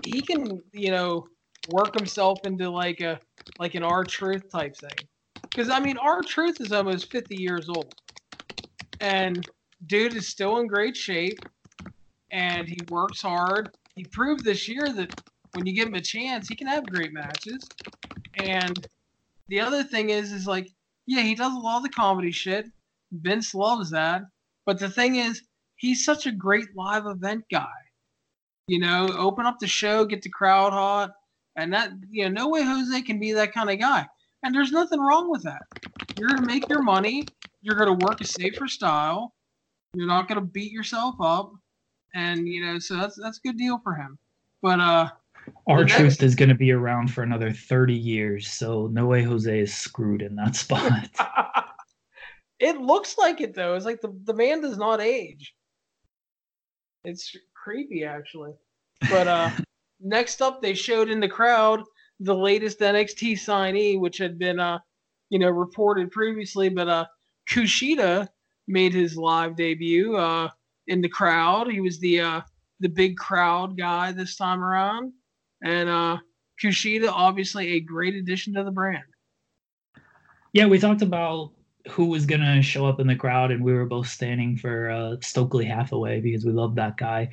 he 0.00 0.22
can 0.24 0.62
you 0.72 0.90
know 0.92 1.28
work 1.66 1.94
himself 1.94 2.44
into 2.44 2.70
like 2.70 3.00
a 3.00 3.20
like 3.58 3.74
an 3.74 3.82
R 3.84 4.04
Truth 4.06 4.50
type 4.52 4.76
thing. 4.76 5.08
Because 5.54 5.70
I 5.70 5.80
mean, 5.80 5.98
R 5.98 6.24
Truth 6.24 6.60
is 6.60 6.72
almost 6.72 7.10
fifty 7.12 7.36
years 7.36 7.68
old, 7.68 7.96
and 9.00 9.46
dude 9.86 10.14
is 10.14 10.28
still 10.28 10.58
in 10.58 10.66
great 10.66 10.96
shape, 10.96 11.44
and 12.30 12.68
he 12.68 12.82
works 12.82 13.22
hard. 13.22 13.72
He 13.94 14.04
proved 14.04 14.44
this 14.44 14.68
year 14.68 14.92
that 14.92 15.10
when 15.52 15.66
you 15.66 15.74
give 15.74 15.88
him 15.88 15.94
a 15.94 16.00
chance, 16.00 16.48
he 16.48 16.56
can 16.56 16.66
have 16.66 16.88
great 16.88 17.12
matches. 17.12 17.68
And 18.36 18.82
the 19.48 19.60
other 19.60 19.84
thing 19.84 20.10
is, 20.10 20.32
is 20.32 20.46
like, 20.46 20.68
yeah, 21.06 21.22
he 21.22 21.34
does 21.34 21.52
a 21.52 21.58
lot 21.58 21.78
of 21.78 21.82
the 21.82 21.90
comedy 21.90 22.30
shit. 22.30 22.66
Vince 23.12 23.54
loves 23.54 23.90
that. 23.90 24.22
But 24.64 24.78
the 24.78 24.88
thing 24.88 25.16
is, 25.16 25.42
he's 25.76 26.04
such 26.04 26.26
a 26.26 26.32
great 26.32 26.74
live 26.76 27.06
event 27.06 27.44
guy. 27.50 27.66
You 28.68 28.78
know, 28.78 29.12
open 29.18 29.44
up 29.44 29.58
the 29.58 29.66
show, 29.66 30.04
get 30.04 30.22
the 30.22 30.30
crowd 30.30 30.72
hot, 30.72 31.10
and 31.56 31.72
that 31.72 31.90
you 32.08 32.24
know, 32.24 32.44
no 32.44 32.48
way 32.48 32.62
Jose 32.62 33.02
can 33.02 33.18
be 33.18 33.32
that 33.32 33.52
kind 33.52 33.68
of 33.68 33.78
guy. 33.78 34.06
And 34.42 34.54
there's 34.54 34.72
nothing 34.72 35.00
wrong 35.00 35.30
with 35.30 35.42
that. 35.42 35.62
You're 36.16 36.28
gonna 36.28 36.46
make 36.46 36.68
your 36.68 36.82
money. 36.82 37.32
You're 37.60 37.76
gonna 37.76 37.92
work 37.92 38.20
a 38.20 38.24
safer 38.24 38.68
style. 38.68 39.34
You're 39.94 40.06
not 40.06 40.28
gonna 40.28 40.40
beat 40.40 40.72
yourself 40.72 41.16
up, 41.20 41.52
and 42.14 42.46
you 42.48 42.64
know, 42.64 42.78
so 42.78 42.96
that's 42.96 43.16
that's 43.20 43.38
a 43.38 43.48
good 43.48 43.56
deal 43.58 43.78
for 43.82 43.94
him. 43.94 44.18
But 44.62 44.80
uh, 44.80 45.08
Our 45.66 45.80
The 45.84 45.88
Truth 45.90 46.02
next- 46.02 46.22
is 46.22 46.34
going 46.34 46.48
to 46.50 46.54
be 46.54 46.70
around 46.72 47.12
for 47.12 47.22
another 47.22 47.50
30 47.52 47.94
years, 47.94 48.48
so 48.48 48.88
no 48.92 49.06
way 49.06 49.22
Jose 49.22 49.58
is 49.60 49.74
screwed 49.74 50.22
in 50.22 50.36
that 50.36 50.54
spot. 50.56 51.08
it 52.60 52.80
looks 52.80 53.18
like 53.18 53.40
it 53.40 53.54
though. 53.54 53.74
It's 53.74 53.84
like 53.86 54.00
the 54.00 54.14
the 54.24 54.34
man 54.34 54.60
does 54.60 54.78
not 54.78 55.00
age. 55.00 55.54
It's 57.04 57.34
creepy 57.54 58.04
actually. 58.04 58.52
But 59.10 59.26
uh 59.28 59.50
next 60.00 60.42
up 60.42 60.62
they 60.62 60.74
showed 60.74 61.10
in 61.10 61.20
the 61.20 61.28
crowd 61.28 61.82
the 62.20 62.34
latest 62.34 62.78
NXT 62.80 63.32
signee, 63.32 63.98
which 63.98 64.18
had 64.18 64.38
been 64.38 64.60
uh 64.60 64.78
you 65.30 65.38
know 65.38 65.50
reported 65.50 66.10
previously, 66.10 66.68
but 66.68 66.88
uh 66.88 67.06
Kushida 67.50 68.28
made 68.68 68.94
his 68.94 69.16
live 69.16 69.56
debut 69.56 70.14
uh 70.16 70.48
in 70.86 71.00
the 71.00 71.08
crowd. 71.08 71.70
He 71.70 71.80
was 71.80 71.98
the 72.00 72.20
uh 72.20 72.40
the 72.80 72.88
big 72.88 73.16
crowd 73.16 73.76
guy 73.76 74.12
this 74.12 74.36
time 74.36 74.62
around. 74.62 75.12
And 75.62 75.88
uh 75.88 76.18
Kushida 76.62 77.08
obviously 77.10 77.72
a 77.72 77.80
great 77.80 78.14
addition 78.14 78.54
to 78.54 78.64
the 78.64 78.70
brand. 78.70 79.04
Yeah, 80.52 80.66
we 80.66 80.78
talked 80.78 81.02
about 81.02 81.52
who 81.90 82.06
was 82.06 82.26
gonna 82.26 82.62
show 82.62 82.86
up 82.86 83.00
in 83.00 83.06
the 83.06 83.16
crowd, 83.16 83.50
and 83.50 83.64
we 83.64 83.72
were 83.72 83.86
both 83.86 84.08
standing 84.08 84.56
for 84.56 84.90
uh, 84.90 85.16
Stokely 85.20 85.64
Hathaway 85.64 86.20
because 86.20 86.44
we 86.44 86.52
love 86.52 86.74
that 86.76 86.96
guy. 86.96 87.28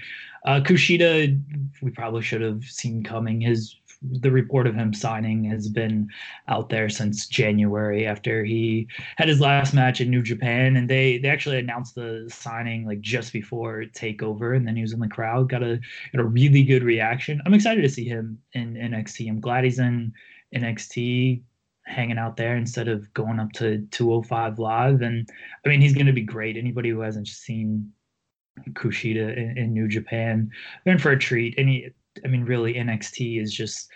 Uh, 0.46 0.60
Kushida, 0.64 1.40
we 1.82 1.92
probably 1.92 2.22
should 2.22 2.42
have 2.42 2.64
seen 2.64 3.04
coming. 3.04 3.42
His 3.42 3.76
the 4.02 4.32
report 4.32 4.66
of 4.66 4.76
him 4.76 4.94
signing 4.94 5.44
has 5.44 5.68
been 5.68 6.08
out 6.48 6.70
there 6.70 6.90
since 6.90 7.28
January 7.28 8.08
after 8.08 8.46
he 8.46 8.88
had 9.18 9.28
his 9.28 9.42
last 9.42 9.74
match 9.74 10.00
in 10.00 10.10
New 10.10 10.22
Japan, 10.22 10.78
and 10.78 10.90
they 10.90 11.18
they 11.18 11.30
actually 11.30 11.60
announced 11.60 11.96
the 11.96 12.30
signing 12.32 12.86
like 12.86 13.02
just 13.02 13.34
before 13.34 13.84
Takeover, 13.94 14.56
and 14.56 14.68
then 14.68 14.76
he 14.76 14.82
was 14.82 14.94
in 14.94 15.00
the 15.00 15.08
crowd. 15.08 15.50
Got 15.50 15.64
a 15.64 15.80
got 16.14 16.22
a 16.22 16.28
really 16.28 16.64
good 16.64 16.84
reaction. 16.84 17.42
I'm 17.46 17.54
excited 17.54 17.82
to 17.82 17.90
see 17.90 18.06
him 18.06 18.40
in 18.54 18.76
NXT. 18.76 19.28
I'm 19.28 19.42
glad 19.42 19.66
he's 19.66 19.80
in 19.80 20.14
NXT 20.56 21.42
hanging 21.90 22.20
out 22.20 22.38
there 22.38 22.56
instead 22.56 22.88
of 22.88 23.12
going 23.14 23.40
up 23.40 23.52
to 23.54 23.86
205 23.92 24.60
live. 24.60 25.02
And 25.02 25.28
I 25.66 25.70
mean, 25.70 25.82
he's 25.82 25.96
going 25.96 26.06
to 26.06 26.14
be 26.14 26.22
great. 26.22 26.56
Anybody 26.56 26.90
who 26.90 27.02
hasn't 27.02 27.28
seen 27.28 27.92
Kushida 28.74 29.36
in, 29.36 29.58
in 29.58 29.74
New 29.74 29.88
Japan, 29.88 30.52
they're 30.84 30.94
in 30.94 31.00
for 31.00 31.12
a 31.12 31.20
treat. 31.20 31.58
And 31.58 31.68
he, 31.68 31.90
I 32.24 32.28
mean, 32.28 32.44
really, 32.44 32.74
NXT 32.74 33.42
is 33.42 33.54
just 33.54 33.90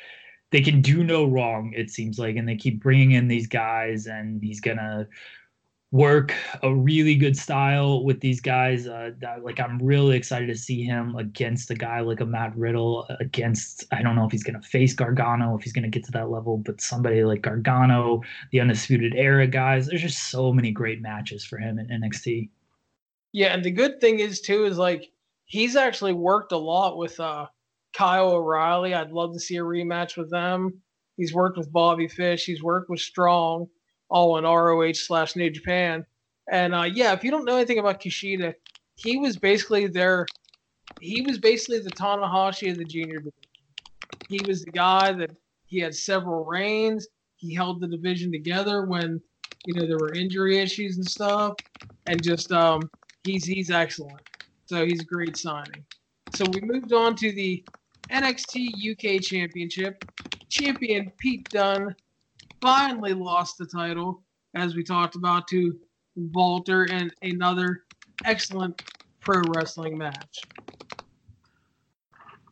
they 0.52 0.62
can 0.62 0.82
do 0.82 1.04
no 1.04 1.26
wrong. 1.26 1.74
It 1.76 1.90
seems 1.90 2.20
like, 2.20 2.36
and 2.36 2.48
they 2.48 2.56
keep 2.56 2.82
bringing 2.82 3.12
in 3.12 3.28
these 3.28 3.48
guys, 3.48 4.06
and 4.06 4.42
he's 4.42 4.62
gonna 4.62 5.08
work 5.92 6.34
a 6.64 6.74
really 6.74 7.16
good 7.16 7.38
style 7.38 8.04
with 8.04 8.20
these 8.20 8.42
guys. 8.42 8.88
Uh, 8.88 9.12
that, 9.20 9.44
like 9.44 9.60
I'm 9.60 9.80
really 9.80 10.16
excited 10.16 10.48
to 10.48 10.56
see 10.56 10.84
him 10.84 11.16
against 11.16 11.70
a 11.72 11.76
guy 11.76 12.02
like 12.02 12.20
a 12.20 12.26
Matt 12.26 12.56
Riddle. 12.56 13.08
Against 13.20 13.86
I 13.92 14.02
don't 14.02 14.16
know 14.16 14.26
if 14.26 14.32
he's 14.32 14.44
gonna 14.44 14.62
face 14.62 14.94
Gargano, 14.94 15.58
if 15.58 15.64
he's 15.64 15.74
gonna 15.74 15.90
get 15.90 16.04
to 16.06 16.12
that 16.12 16.30
level, 16.30 16.58
but 16.58 16.82
somebody 16.82 17.24
like 17.24 17.42
Gargano, 17.42 18.22
the 18.52 18.60
Undisputed 18.60 19.16
Era 19.16 19.48
guys. 19.48 19.88
There's 19.88 20.02
just 20.02 20.30
so 20.30 20.54
many 20.54 20.72
great 20.72 21.02
matches 21.02 21.44
for 21.46 21.58
him 21.58 21.80
in 21.80 21.88
NXT. 21.88 22.50
Yeah, 23.32 23.54
and 23.54 23.64
the 23.64 23.72
good 23.72 24.00
thing 24.00 24.20
is 24.20 24.42
too 24.42 24.66
is 24.66 24.78
like 24.78 25.12
he's 25.46 25.76
actually 25.76 26.14
worked 26.14 26.52
a 26.52 26.58
lot 26.58 26.98
with 26.98 27.20
uh 27.20 27.48
Kyle 27.94 28.32
O'Reilly. 28.32 28.94
I'd 28.94 29.12
love 29.12 29.34
to 29.34 29.40
see 29.40 29.58
a 29.58 29.62
rematch 29.62 30.18
with 30.18 30.30
them. 30.30 30.82
He's 31.18 31.34
worked 31.34 31.58
with 31.58 31.72
Bobby 31.72 32.08
Fish. 32.08 32.46
He's 32.46 32.64
worked 32.64 32.90
with 32.90 33.00
Strong, 33.00 33.68
all 34.10 34.38
in 34.38 34.44
ROH 34.44 34.94
slash 34.94 35.36
New 35.36 35.50
Japan. 35.50 36.06
And 36.52 36.74
uh, 36.74 36.90
yeah, 36.94 37.14
if 37.14 37.24
you 37.24 37.32
don't 37.32 37.46
know 37.46 37.56
anything 37.56 37.80
about 37.80 38.02
Kushida, 38.02 38.54
he 38.96 39.18
was 39.18 39.38
basically 39.38 39.88
their, 39.88 40.32
he 41.00 41.22
was 41.22 41.38
basically 41.38 41.80
the 41.80 41.92
Tanahashi 41.92 42.72
of 42.72 42.78
the 42.78 42.86
junior 42.86 43.20
division. 43.20 43.34
He 44.28 44.44
was 44.44 44.64
the 44.64 44.72
guy 44.72 45.12
that 45.14 45.30
he 45.66 45.80
had 45.80 45.96
several 45.96 46.46
reigns. 46.46 47.08
He 47.36 47.54
held 47.54 47.82
the 47.82 47.88
division 47.88 48.32
together 48.32 48.86
when, 48.86 49.22
you 49.66 49.74
know, 49.76 49.88
there 49.88 50.00
were 50.00 50.14
injury 50.14 50.60
issues 50.60 50.98
and 50.98 51.06
stuff. 51.06 51.54
And 52.06 52.24
just 52.24 52.52
um, 52.52 52.90
he's 53.24 53.46
he's 53.46 53.70
excellent. 53.72 54.22
So 54.66 54.86
he's 54.86 55.02
a 55.02 55.06
great 55.06 55.38
signing. 55.38 55.86
So 56.30 56.46
we 56.46 56.62
moved 56.62 56.94
on 56.94 57.16
to 57.18 57.32
the 57.32 57.64
NXT 58.14 58.92
UK 58.92 59.22
Championship. 59.22 60.04
Champion 60.50 61.12
Pete 61.18 61.50
Dunne 61.52 61.96
finally 62.62 63.14
lost 63.14 63.58
the 63.58 63.66
title, 63.66 64.24
as 64.56 64.76
we 64.76 64.84
talked 64.84 65.16
about, 65.16 65.48
to 65.48 65.76
Walter 66.16 66.86
in 66.86 67.12
another 67.24 67.84
excellent 68.24 68.76
pro 69.20 69.40
wrestling 69.40 69.98
match. 69.98 70.50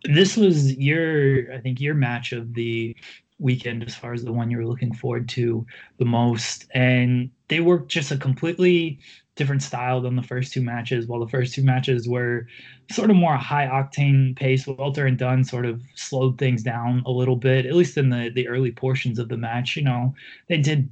This 0.04 0.36
was 0.36 0.76
your, 0.78 1.54
I 1.54 1.60
think, 1.60 1.80
your 1.80 1.93
match 1.93 2.32
of 2.32 2.56
the 2.56 2.95
weekend 3.38 3.84
as 3.84 3.95
far 3.95 4.13
as 4.13 4.24
the 4.24 4.32
one 4.32 4.50
you 4.50 4.58
were 4.58 4.65
looking 4.65 4.93
forward 4.93 5.30
to 5.30 5.65
the 5.97 6.06
most. 6.06 6.65
And 6.74 7.30
they 7.50 7.60
worked 7.60 7.91
just 7.91 8.12
a 8.12 8.17
completely 8.17 9.00
different 9.41 9.63
style 9.63 9.99
than 10.01 10.15
the 10.15 10.21
first 10.21 10.54
two 10.54 10.62
matches. 10.62 11.08
While 11.08 11.19
the 11.19 11.27
first 11.27 11.56
two 11.56 11.63
matches 11.63 12.08
were 12.08 12.45
sort 12.91 13.10
of 13.10 13.15
more 13.15 13.36
high 13.38 13.65
octane 13.65 14.36
pace, 14.36 14.67
Walter 14.67 15.08
and 15.08 15.17
Dunne 15.17 15.43
sort 15.43 15.65
of 15.65 15.82
slowed 15.95 16.38
things 16.38 16.62
down 16.62 17.01
a 17.08 17.12
little 17.12 17.36
bit, 17.36 17.65
at 17.65 17.73
least 17.73 17.97
in 17.97 18.10
the 18.10 18.30
the 18.36 18.47
early 18.47 18.71
portions 18.71 19.17
of 19.17 19.30
the 19.30 19.38
match. 19.38 19.75
You 19.75 19.82
know, 19.82 20.13
they 20.47 20.58
did 20.58 20.89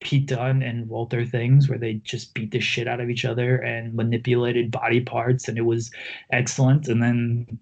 Pete 0.00 0.26
Dunne 0.26 0.62
and 0.62 0.90
Walter 0.90 1.24
things 1.24 1.70
where 1.70 1.78
they 1.78 1.94
just 1.94 2.34
beat 2.34 2.50
the 2.50 2.60
shit 2.60 2.86
out 2.86 3.00
of 3.00 3.08
each 3.08 3.24
other 3.24 3.56
and 3.56 3.94
manipulated 3.94 4.70
body 4.70 5.00
parts, 5.00 5.48
and 5.48 5.56
it 5.56 5.64
was 5.64 5.90
excellent. 6.30 6.88
And 6.88 7.02
then 7.02 7.58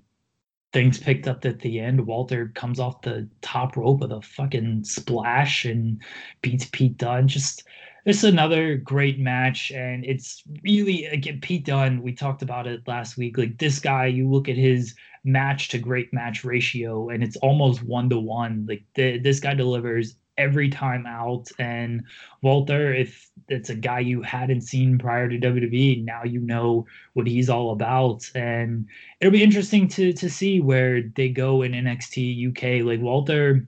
things 0.73 0.99
picked 0.99 1.29
up 1.29 1.45
at 1.45 1.61
the 1.61 1.79
end. 1.79 2.09
Walter 2.09 2.51
comes 2.57 2.81
off 2.81 3.03
the 3.03 3.29
top 3.41 3.77
rope 3.77 4.01
with 4.01 4.11
a 4.11 4.21
fucking 4.21 4.83
splash 4.83 5.65
and 5.65 6.03
beats 6.43 6.69
Pete 6.73 6.97
Dunne. 6.97 7.29
Just 7.29 7.63
this 8.05 8.19
is 8.19 8.25
another 8.25 8.77
great 8.77 9.19
match, 9.19 9.71
and 9.73 10.05
it's 10.05 10.43
really 10.63 11.07
again 11.07 11.41
Pete 11.41 11.65
Dunne. 11.65 12.03
We 12.03 12.13
talked 12.13 12.43
about 12.43 12.67
it 12.67 12.87
last 12.87 13.17
week. 13.17 13.39
Like 13.39 13.59
this 13.59 13.79
guy, 13.79 14.07
you 14.07 14.29
look 14.29 14.49
at 14.49 14.57
his 14.57 14.95
match 15.25 15.69
to 15.69 15.79
great 15.79 16.13
match 16.13 16.45
ratio, 16.45 17.09
and 17.09 17.25
it's 17.25 17.37
almost 17.37 17.83
one 17.83 18.11
to 18.11 18.19
one. 18.19 18.67
Like 18.69 18.85
the, 18.95 19.19
this 19.19 19.41
guy 19.41 19.55
delivers 19.55 20.17
every 20.37 20.69
time 20.69 21.07
out. 21.07 21.49
And 21.59 22.05
Walter, 22.43 22.93
if 22.93 23.31
it's 23.49 23.71
a 23.71 23.75
guy 23.75 24.01
you 24.01 24.21
hadn't 24.21 24.63
seen 24.63 24.99
prior 24.99 25.29
to 25.29 25.39
WWE, 25.39 26.05
now 26.05 26.25
you 26.25 26.41
know 26.41 26.87
what 27.15 27.27
he's 27.27 27.49
all 27.49 27.73
about. 27.73 28.31
And 28.35 28.87
it'll 29.21 29.33
be 29.33 29.43
interesting 29.43 29.89
to 29.89 30.13
to 30.13 30.29
see 30.29 30.61
where 30.61 31.03
they 31.03 31.31
go 31.31 31.63
in 31.63 31.73
NXT 31.73 32.51
UK. 32.51 32.85
Like 32.85 33.01
Walter, 33.01 33.67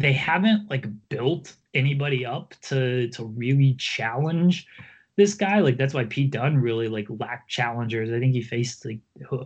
they 0.00 0.12
haven't 0.12 0.68
like 0.70 0.86
built 1.08 1.54
anybody 1.78 2.26
up 2.26 2.54
to 2.62 3.08
to 3.08 3.24
really 3.24 3.74
challenge 3.74 4.66
this 5.16 5.34
guy. 5.34 5.60
Like 5.60 5.76
that's 5.76 5.94
why 5.94 6.04
Pete 6.04 6.30
Dunne 6.30 6.58
really 6.58 6.88
like 6.88 7.06
lacked 7.08 7.50
challengers. 7.50 8.10
I 8.10 8.18
think 8.18 8.34
he 8.34 8.42
faced 8.42 8.84
like 8.84 9.00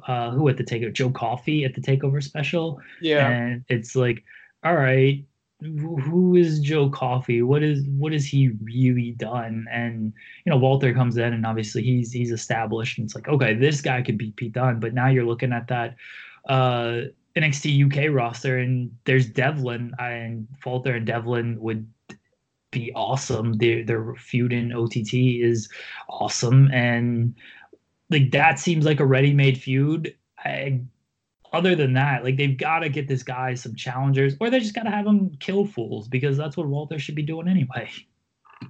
uh, 0.06 0.30
who 0.30 0.48
at 0.48 0.56
the 0.56 0.64
takeover, 0.64 0.92
Joe 0.92 1.10
Coffey 1.10 1.64
at 1.64 1.74
the 1.74 1.80
takeover 1.80 2.22
special. 2.22 2.80
Yeah, 3.00 3.28
and 3.28 3.64
it's 3.68 3.96
like, 3.96 4.22
all 4.64 4.76
right, 4.76 5.24
who 5.62 6.36
is 6.36 6.60
Joe 6.60 6.90
Coffey? 6.90 7.42
What 7.42 7.62
is 7.62 7.84
what 7.96 8.12
has 8.12 8.26
he 8.26 8.50
really 8.62 9.12
done? 9.12 9.66
And 9.70 10.12
you 10.44 10.50
know, 10.50 10.58
Walter 10.58 10.92
comes 10.92 11.16
in 11.16 11.32
and 11.32 11.46
obviously 11.46 11.82
he's 11.82 12.12
he's 12.12 12.32
established. 12.32 12.98
And 12.98 13.06
it's 13.06 13.14
like, 13.14 13.28
okay, 13.28 13.54
this 13.54 13.80
guy 13.80 14.02
could 14.02 14.18
beat 14.18 14.36
Pete 14.36 14.52
Dunne, 14.52 14.80
but 14.80 14.94
now 14.94 15.08
you're 15.08 15.26
looking 15.26 15.52
at 15.52 15.68
that. 15.68 15.96
Uh, 16.48 17.02
NXT 17.36 17.86
UK 17.86 18.14
roster, 18.14 18.58
and 18.58 18.90
there's 19.04 19.26
Devlin, 19.26 19.94
and 19.98 20.46
Walter 20.66 20.94
and 20.94 21.06
Devlin 21.06 21.58
would 21.60 21.86
be 22.72 22.92
awesome. 22.94 23.52
Their 23.54 23.84
their 23.84 24.14
feud 24.16 24.52
in 24.52 24.72
OTT 24.72 25.14
is 25.14 25.68
awesome, 26.08 26.68
and 26.72 27.34
like 28.10 28.32
that 28.32 28.58
seems 28.58 28.84
like 28.84 28.98
a 28.98 29.06
ready-made 29.06 29.56
feud. 29.58 30.16
I, 30.38 30.80
other 31.52 31.76
than 31.76 31.92
that, 31.92 32.24
like 32.24 32.36
they've 32.36 32.56
got 32.56 32.80
to 32.80 32.88
get 32.88 33.06
this 33.06 33.22
guy 33.22 33.54
some 33.54 33.76
challengers, 33.76 34.34
or 34.40 34.50
they 34.50 34.58
just 34.58 34.74
got 34.74 34.82
to 34.82 34.90
have 34.90 35.06
him 35.06 35.36
kill 35.38 35.66
fools 35.66 36.08
because 36.08 36.36
that's 36.36 36.56
what 36.56 36.66
Walter 36.66 36.98
should 36.98 37.14
be 37.14 37.22
doing 37.22 37.46
anyway. 37.46 37.88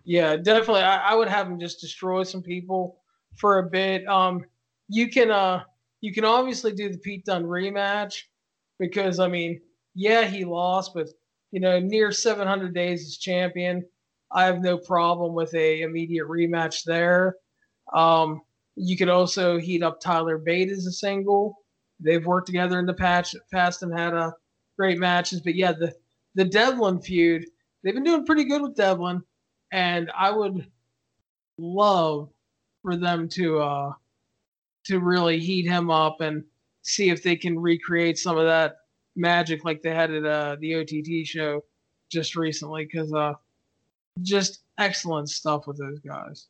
Yeah, 0.04 0.36
definitely. 0.36 0.82
I, 0.82 1.12
I 1.12 1.14
would 1.14 1.28
have 1.28 1.46
him 1.46 1.58
just 1.58 1.80
destroy 1.80 2.24
some 2.24 2.42
people 2.42 2.98
for 3.36 3.58
a 3.58 3.70
bit. 3.70 4.06
Um, 4.06 4.44
you 4.88 5.08
can 5.08 5.30
uh, 5.30 5.62
you 6.00 6.12
can 6.12 6.24
obviously 6.24 6.72
do 6.72 6.90
the 6.90 6.98
Pete 6.98 7.24
Dunne 7.24 7.44
rematch 7.44 8.24
because 8.78 9.20
I 9.20 9.28
mean, 9.28 9.60
yeah, 9.94 10.24
he 10.24 10.44
lost, 10.44 10.92
but 10.94 11.08
you 11.52 11.60
know, 11.60 11.78
near 11.78 12.10
700 12.10 12.74
days 12.74 13.06
as 13.06 13.18
champion. 13.18 13.84
I 14.32 14.44
have 14.44 14.60
no 14.60 14.78
problem 14.78 15.34
with 15.34 15.54
a 15.54 15.82
immediate 15.82 16.26
rematch 16.26 16.82
there. 16.84 17.36
Um, 17.94 18.40
you 18.74 18.96
could 18.96 19.10
also 19.10 19.58
heat 19.58 19.82
up 19.82 20.00
Tyler 20.00 20.38
Bate 20.38 20.70
as 20.70 20.86
a 20.86 20.92
single. 20.92 21.58
They've 22.00 22.24
worked 22.24 22.46
together 22.46 22.78
in 22.78 22.86
the 22.86 22.94
patch, 22.94 23.36
past 23.52 23.82
and 23.82 23.96
had 23.96 24.14
a 24.14 24.32
great 24.78 24.98
matches. 24.98 25.40
But 25.42 25.54
yeah, 25.54 25.72
the 25.72 25.94
the 26.34 26.44
Devlin 26.46 27.00
feud, 27.00 27.44
they've 27.84 27.94
been 27.94 28.02
doing 28.02 28.24
pretty 28.24 28.44
good 28.44 28.62
with 28.62 28.74
Devlin, 28.74 29.22
and 29.70 30.10
I 30.16 30.30
would 30.30 30.66
love 31.58 32.30
for 32.80 32.96
them 32.96 33.28
to 33.28 33.60
uh, 33.60 33.92
to 34.86 35.00
really 35.00 35.38
heat 35.38 35.66
him 35.66 35.90
up 35.90 36.22
and 36.22 36.42
see 36.80 37.10
if 37.10 37.22
they 37.22 37.36
can 37.36 37.58
recreate 37.58 38.18
some 38.18 38.38
of 38.38 38.46
that 38.46 38.76
magic 39.16 39.64
like 39.64 39.82
they 39.82 39.94
had 39.94 40.10
at 40.10 40.24
uh, 40.24 40.56
the 40.60 40.76
OTT 40.76 41.26
show 41.26 41.64
just 42.10 42.36
recently. 42.36 42.84
Because 42.84 43.12
uh, 43.12 43.34
just 44.20 44.60
excellent 44.78 45.28
stuff 45.28 45.66
with 45.66 45.78
those 45.78 46.00
guys. 46.00 46.46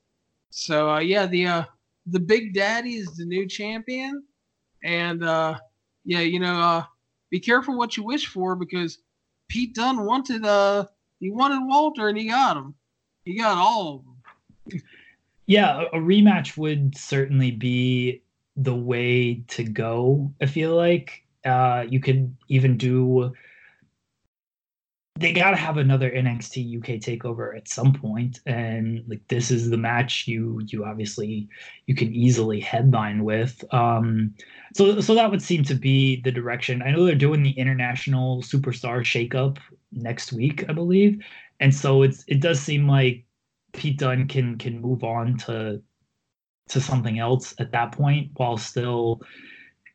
So 0.51 0.91
uh, 0.91 1.01
yeah, 1.01 1.27
the 1.27 1.47
uh, 1.47 1.65
the 2.07 2.21
Big 2.21 2.55
Daddy 2.55 2.97
is 2.97 3.17
the 3.17 3.25
new 3.25 3.47
champion, 3.47 4.25
and 4.85 5.25
uh, 5.25 5.59
yeah, 6.05 6.21
you 6.21 6.41
know, 6.41 6.61
uh, 6.61 6.85
be 7.31 7.41
careful 7.41 7.77
what 7.77 7.97
you 7.97 8.05
wish 8.05 8.27
for 8.27 8.55
because 8.57 8.99
Pete 9.49 9.75
Dunne 9.75 10.05
wanted 10.05 10.45
uh 10.45 10.87
he 11.21 11.31
wanted 11.31 11.67
Walter 11.67 12.09
and 12.09 12.19
he 12.19 12.29
got 12.29 12.57
him. 12.57 12.75
He 13.25 13.39
got 13.39 13.57
all 13.57 13.97
of 13.97 14.05
them. 14.05 14.83
yeah, 15.47 15.85
a 15.93 15.97
rematch 15.97 16.57
would 16.57 16.97
certainly 16.97 17.53
be 17.53 18.23
the 18.57 18.75
way 18.75 19.45
to 19.49 19.65
go. 19.65 20.33
I 20.41 20.47
feel 20.47 20.75
like 20.75 21.25
uh, 21.45 21.85
you 21.89 22.01
could 22.01 22.37
even 22.49 22.77
do 22.77 23.33
they 25.17 25.33
got 25.33 25.51
to 25.51 25.57
have 25.57 25.77
another 25.77 26.11
NXT 26.11 26.79
UK 26.79 26.89
takeover 26.99 27.55
at 27.57 27.69
some 27.69 27.93
point 27.93 28.41
and 28.47 29.05
like 29.07 29.21
this 29.29 29.51
is 29.51 29.69
the 29.69 29.77
match 29.77 30.27
you 30.27 30.61
you 30.67 30.85
obviously 30.85 31.49
you 31.87 31.95
can 31.95 32.13
easily 32.15 32.61
headline 32.61 33.23
with. 33.23 33.63
Um 33.75 34.35
so 34.75 35.01
so 35.01 35.15
that 35.15 35.31
would 35.31 35.43
seem 35.43 35.65
to 35.65 35.75
be 35.75 36.23
the 36.23 36.33
direction. 36.33 36.83
I 36.83 36.91
know 36.91 37.05
they're 37.05 37.15
doing 37.15 37.43
the 37.43 37.51
international 37.51 38.43
superstar 38.43 39.01
shakeup 39.03 39.59
next 39.93 40.33
week 40.33 40.65
I 40.69 40.73
believe 40.73 41.23
and 41.61 41.75
so 41.75 42.03
it's 42.03 42.25
it 42.27 42.41
does 42.41 42.59
seem 42.59 42.89
like 42.89 43.25
Pete 43.75 43.99
Dunne 43.99 44.29
can 44.29 44.57
can 44.57 44.81
move 44.81 45.05
on 45.05 45.37
to 45.39 45.83
to 46.69 46.81
something 46.81 47.19
else 47.19 47.55
at 47.59 47.73
that 47.73 47.93
point 47.93 48.31
while 48.37 48.57
still 48.57 49.21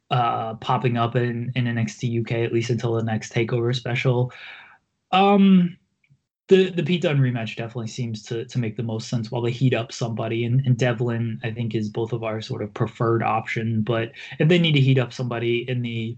uh 0.10 0.56
popping 0.56 0.98
up 0.98 1.15
in 1.15 1.52
in 1.56 1.65
NXT 1.65 2.22
UK 2.22 2.32
at 2.43 2.54
least 2.54 2.70
until 2.70 2.93
the 2.93 3.04
next 3.04 3.34
takeover 3.34 3.76
special. 3.76 4.32
Um, 5.12 5.78
the 6.48 6.70
the 6.70 6.84
Pete 6.84 7.02
Dunne 7.02 7.20
rematch 7.20 7.56
definitely 7.56 7.88
seems 7.88 8.24
to 8.24 8.46
to 8.46 8.60
make 8.60 8.78
the 8.78 8.84
most 8.84 9.10
sense 9.10 9.32
while 9.32 9.41
they 9.41 9.52
heat 9.52 9.74
up 9.74 9.91
somebody. 9.91 10.46
And, 10.46 10.65
and 10.65 10.78
Devlin 10.78 11.39
I 11.43 11.52
think 11.52 11.76
is 11.76 11.89
both 11.89 12.13
of 12.13 12.24
our 12.24 12.41
sort 12.41 12.62
of 12.62 12.74
preferred 12.74 13.24
option. 13.24 13.82
But 13.82 14.12
if 14.39 14.48
they 14.48 14.60
need 14.60 14.74
to 14.74 14.82
heat 14.82 14.98
up 14.98 15.13
somebody 15.13 15.70
in 15.70 15.82
the 15.82 16.17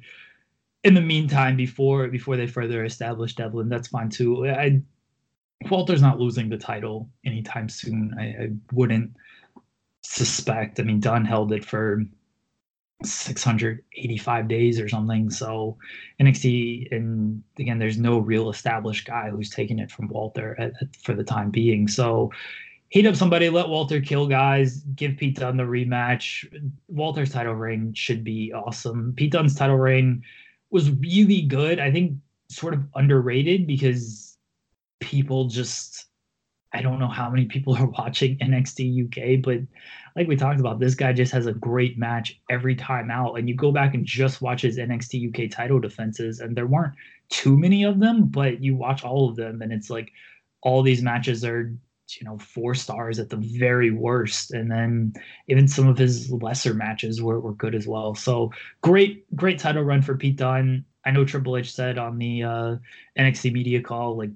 in 0.84 0.93
the 0.93 1.02
meantime 1.02 1.58
before 1.58 2.08
before 2.08 2.38
they 2.38 2.47
further 2.47 2.86
establish 2.86 3.36
Devlin 3.36 3.69
that's 3.69 3.88
fine 3.89 4.10
too. 4.10 4.47
I 4.47 4.82
Walter's 5.69 6.02
not 6.02 6.19
losing 6.19 6.47
the 6.49 6.58
title 6.58 7.10
anytime 7.25 7.67
soon 7.67 8.15
I, 8.17 8.23
I 8.23 8.49
wouldn't 8.71 9.15
suspect. 10.04 10.80
I 10.80 10.84
mean 10.84 10.99
Dunne 10.99 11.25
held 11.25 11.52
it 11.54 11.65
for 11.65 12.04
685 13.04 14.48
days 14.48 14.80
or 14.80 14.90
something. 14.90 15.30
So 15.30 15.78
NXT, 16.20 16.92
and 16.92 17.42
again, 17.58 17.80
there's 17.80 17.98
no 17.98 18.20
real 18.20 18.50
established 18.50 19.08
guy 19.08 19.30
who's 19.30 19.50
taking 19.50 19.80
it 19.80 19.92
from 19.92 20.10
Walter 20.10 20.56
at, 20.60 20.74
at, 20.82 20.96
for 20.98 21.14
the 21.14 21.24
time 21.24 21.50
being. 21.50 21.88
So 21.88 22.32
heat 22.90 23.06
up 23.06 23.16
somebody, 23.16 23.50
let 23.50 23.70
Walter 23.70 24.02
kill 24.02 24.28
guys, 24.28 24.82
give 24.96 25.18
Pete 25.18 25.38
Dunne 25.38 25.58
the 25.58 25.64
rematch. 25.64 26.46
Walter's 26.88 27.32
title 27.32 27.54
reign 27.54 27.94
should 27.94 28.24
be 28.24 28.52
awesome. 28.52 29.14
Pete 29.16 29.32
Dunne's 29.32 29.56
title 29.56 29.78
reign 29.78 30.24
was 30.72 30.92
really 30.92 31.42
good. 31.44 31.80
I 31.80 31.92
think 31.92 32.18
sort 32.50 32.74
of 32.74 32.84
underrated 32.96 33.66
because 33.66 34.38
people 35.00 35.48
just 35.48 36.09
I 36.73 36.82
don't 36.82 36.99
know 36.99 37.08
how 37.08 37.29
many 37.29 37.45
people 37.45 37.75
are 37.75 37.86
watching 37.97 38.38
NXT 38.38 39.05
UK, 39.05 39.41
but 39.43 39.60
like 40.15 40.27
we 40.27 40.36
talked 40.36 40.60
about, 40.60 40.79
this 40.79 40.95
guy 40.95 41.13
just 41.13 41.32
has 41.32 41.45
a 41.45 41.53
great 41.53 41.97
match 41.97 42.39
every 42.49 42.75
time 42.75 43.10
out. 43.10 43.36
And 43.36 43.47
you 43.47 43.55
go 43.55 43.71
back 43.71 43.93
and 43.93 44.05
just 44.05 44.41
watch 44.41 44.62
his 44.62 44.77
NXT 44.77 45.29
UK 45.29 45.51
title 45.51 45.79
defenses, 45.79 46.39
and 46.39 46.55
there 46.55 46.67
weren't 46.67 46.93
too 47.29 47.58
many 47.58 47.84
of 47.84 47.99
them, 47.99 48.27
but 48.27 48.62
you 48.62 48.75
watch 48.75 49.03
all 49.03 49.29
of 49.29 49.36
them, 49.36 49.62
and 49.62 49.71
it's 49.71 49.89
like 49.89 50.12
all 50.62 50.84
these 50.84 51.01
matches 51.01 51.45
are 51.45 51.73
you 52.19 52.25
know 52.25 52.38
four 52.39 52.73
stars 52.73 53.19
at 53.19 53.29
the 53.29 53.38
very 53.38 53.91
worst. 53.91 54.51
And 54.51 54.71
then 54.71 55.13
even 55.47 55.67
some 55.67 55.88
of 55.88 55.97
his 55.97 56.32
lesser 56.32 56.73
matches 56.73 57.21
were, 57.21 57.39
were 57.39 57.53
good 57.53 57.75
as 57.75 57.88
well. 57.88 58.15
So 58.15 58.51
great 58.82 59.34
great 59.36 59.60
title 59.60 59.84
run 59.84 60.01
for 60.01 60.17
pete 60.17 60.38
dunne. 60.38 60.86
I 61.05 61.12
know 61.12 61.25
triple 61.25 61.58
h 61.58 61.73
said 61.73 61.97
on 61.97 62.17
the 62.17 62.43
uh, 62.43 62.75
nxt 63.17 63.51
media 63.53 63.82
call 63.82 64.17
like 64.17 64.32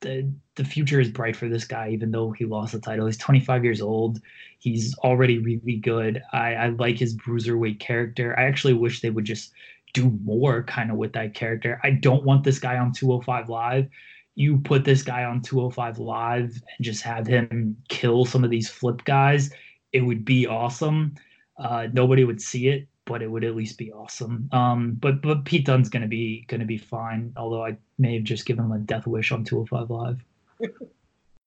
the 0.00 0.32
the 0.54 0.64
future 0.64 1.00
is 1.00 1.10
bright 1.10 1.36
for 1.36 1.48
this 1.48 1.64
guy, 1.64 1.90
even 1.90 2.10
though 2.10 2.30
he 2.30 2.44
lost 2.44 2.72
the 2.72 2.80
title. 2.80 3.06
He's 3.06 3.16
25 3.16 3.64
years 3.64 3.80
old. 3.80 4.20
He's 4.58 4.96
already 4.98 5.38
really 5.38 5.76
good. 5.76 6.22
I, 6.32 6.54
I 6.54 6.68
like 6.70 6.98
his 6.98 7.16
bruiserweight 7.16 7.78
character. 7.78 8.38
I 8.38 8.44
actually 8.44 8.74
wish 8.74 9.00
they 9.00 9.10
would 9.10 9.24
just 9.24 9.52
do 9.94 10.10
more 10.24 10.62
kind 10.64 10.90
of 10.90 10.96
with 10.96 11.12
that 11.12 11.34
character. 11.34 11.80
I 11.82 11.90
don't 11.90 12.24
want 12.24 12.44
this 12.44 12.58
guy 12.58 12.76
on 12.76 12.92
205 12.92 13.48
Live. 13.48 13.88
You 14.34 14.58
put 14.58 14.84
this 14.84 15.02
guy 15.02 15.24
on 15.24 15.40
205 15.42 15.98
Live 15.98 16.50
and 16.50 16.84
just 16.84 17.02
have 17.02 17.26
him 17.26 17.76
kill 17.88 18.24
some 18.24 18.44
of 18.44 18.50
these 18.50 18.68
flip 18.68 19.04
guys. 19.04 19.50
It 19.92 20.02
would 20.02 20.24
be 20.24 20.46
awesome. 20.46 21.14
Uh, 21.56 21.88
nobody 21.92 22.24
would 22.24 22.40
see 22.40 22.68
it, 22.68 22.86
but 23.08 23.22
it 23.22 23.30
would 23.30 23.42
at 23.42 23.56
least 23.56 23.78
be 23.78 23.90
awesome. 23.90 24.50
Um, 24.52 24.92
but 25.00 25.22
but 25.22 25.46
Pete 25.46 25.64
Dunne's 25.64 25.88
gonna 25.88 26.06
be 26.06 26.44
gonna 26.46 26.66
be 26.66 26.76
fine. 26.76 27.32
Although 27.36 27.64
I 27.64 27.78
may 27.96 28.14
have 28.14 28.24
just 28.24 28.44
given 28.44 28.66
him 28.66 28.72
a 28.72 28.78
death 28.78 29.06
wish 29.06 29.32
on 29.32 29.44
205 29.44 29.90
Live. 29.90 30.24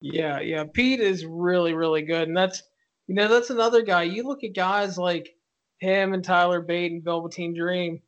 yeah, 0.01 0.39
yeah. 0.39 0.63
Pete 0.63 0.99
is 0.99 1.23
really 1.23 1.73
really 1.75 2.01
good, 2.01 2.27
and 2.27 2.35
that's 2.35 2.63
you 3.07 3.13
know 3.13 3.27
that's 3.27 3.51
another 3.51 3.83
guy. 3.83 4.03
You 4.03 4.23
look 4.23 4.43
at 4.43 4.55
guys 4.55 4.97
like 4.97 5.35
him 5.77 6.13
and 6.13 6.23
Tyler 6.23 6.61
Bate 6.61 6.91
and 6.91 7.03
Velveteen 7.03 7.53
Dream 7.53 8.01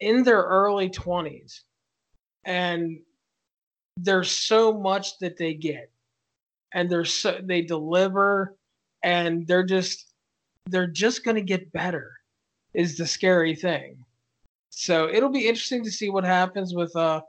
in 0.00 0.22
their 0.22 0.42
early 0.42 0.90
20s, 0.90 1.60
and 2.44 2.98
there's 3.96 4.30
so 4.30 4.72
much 4.72 5.18
that 5.20 5.38
they 5.38 5.54
get, 5.54 5.90
and 6.74 6.90
they're 6.90 7.06
so 7.06 7.40
they 7.42 7.62
deliver, 7.62 8.54
and 9.02 9.46
they're 9.46 9.64
just 9.64 10.12
they're 10.66 10.86
just 10.86 11.24
gonna 11.24 11.40
get 11.40 11.72
better 11.72 12.17
is 12.78 12.96
the 12.96 13.06
scary 13.06 13.54
thing. 13.54 13.98
So 14.70 15.08
it'll 15.08 15.28
be 15.28 15.48
interesting 15.48 15.82
to 15.84 15.90
see 15.90 16.08
what 16.08 16.24
happens 16.24 16.72
with 16.74 16.94
uh 16.96 17.20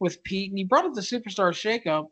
with 0.00 0.22
Pete. 0.24 0.50
And 0.50 0.58
he 0.58 0.64
brought 0.64 0.86
up 0.86 0.94
the 0.94 1.00
superstar 1.00 1.52
shakeup, 1.52 2.06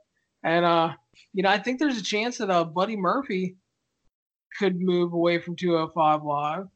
and 0.44 0.64
uh 0.64 0.92
you 1.32 1.42
know 1.42 1.48
I 1.48 1.58
think 1.58 1.80
there's 1.80 1.98
a 1.98 2.04
chance 2.04 2.38
that 2.38 2.50
uh 2.50 2.64
Buddy 2.64 2.96
Murphy 2.96 3.56
could 4.58 4.80
move 4.80 5.14
away 5.14 5.38
from 5.38 5.56
205 5.56 6.22
Live 6.22 6.68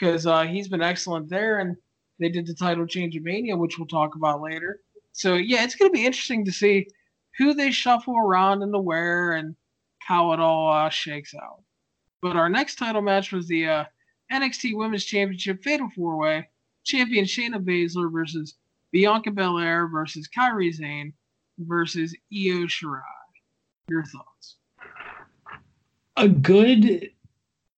because 0.00 0.26
uh, 0.26 0.44
he's 0.44 0.68
been 0.68 0.80
excellent 0.80 1.28
there, 1.28 1.58
and 1.58 1.76
they 2.18 2.30
did 2.30 2.46
the 2.46 2.54
title 2.54 2.86
change 2.86 3.16
of 3.16 3.22
Mania, 3.22 3.54
which 3.56 3.78
we'll 3.78 3.86
talk 3.86 4.14
about 4.14 4.40
later. 4.40 4.80
So 5.12 5.34
yeah, 5.34 5.64
it's 5.64 5.74
going 5.74 5.90
to 5.90 5.96
be 5.96 6.06
interesting 6.06 6.44
to 6.46 6.52
see 6.52 6.86
who 7.36 7.52
they 7.52 7.70
shuffle 7.70 8.16
around 8.16 8.62
and 8.62 8.72
the 8.72 8.80
where 8.80 9.32
and 9.32 9.54
how 9.98 10.32
it 10.32 10.40
all 10.40 10.72
uh, 10.72 10.88
shakes 10.88 11.34
out. 11.34 11.62
But 12.22 12.36
our 12.36 12.48
next 12.48 12.76
title 12.76 13.02
match 13.02 13.32
was 13.32 13.46
the 13.46 13.68
uh, 13.68 13.84
NXT 14.32 14.76
Women's 14.76 15.04
Championship 15.04 15.62
Fatal 15.62 15.88
Four 15.94 16.18
Way. 16.18 16.48
Champion 16.84 17.24
Shayna 17.24 17.62
Baszler 17.62 18.10
versus 18.10 18.54
Bianca 18.92 19.30
Belair 19.30 19.88
versus 19.88 20.28
Kairi 20.28 20.72
Sane 20.72 21.12
versus 21.58 22.14
Io 22.32 22.66
Shirai. 22.66 23.02
Your 23.88 24.04
thoughts? 24.04 24.56
A 26.16 26.28
good. 26.28 27.10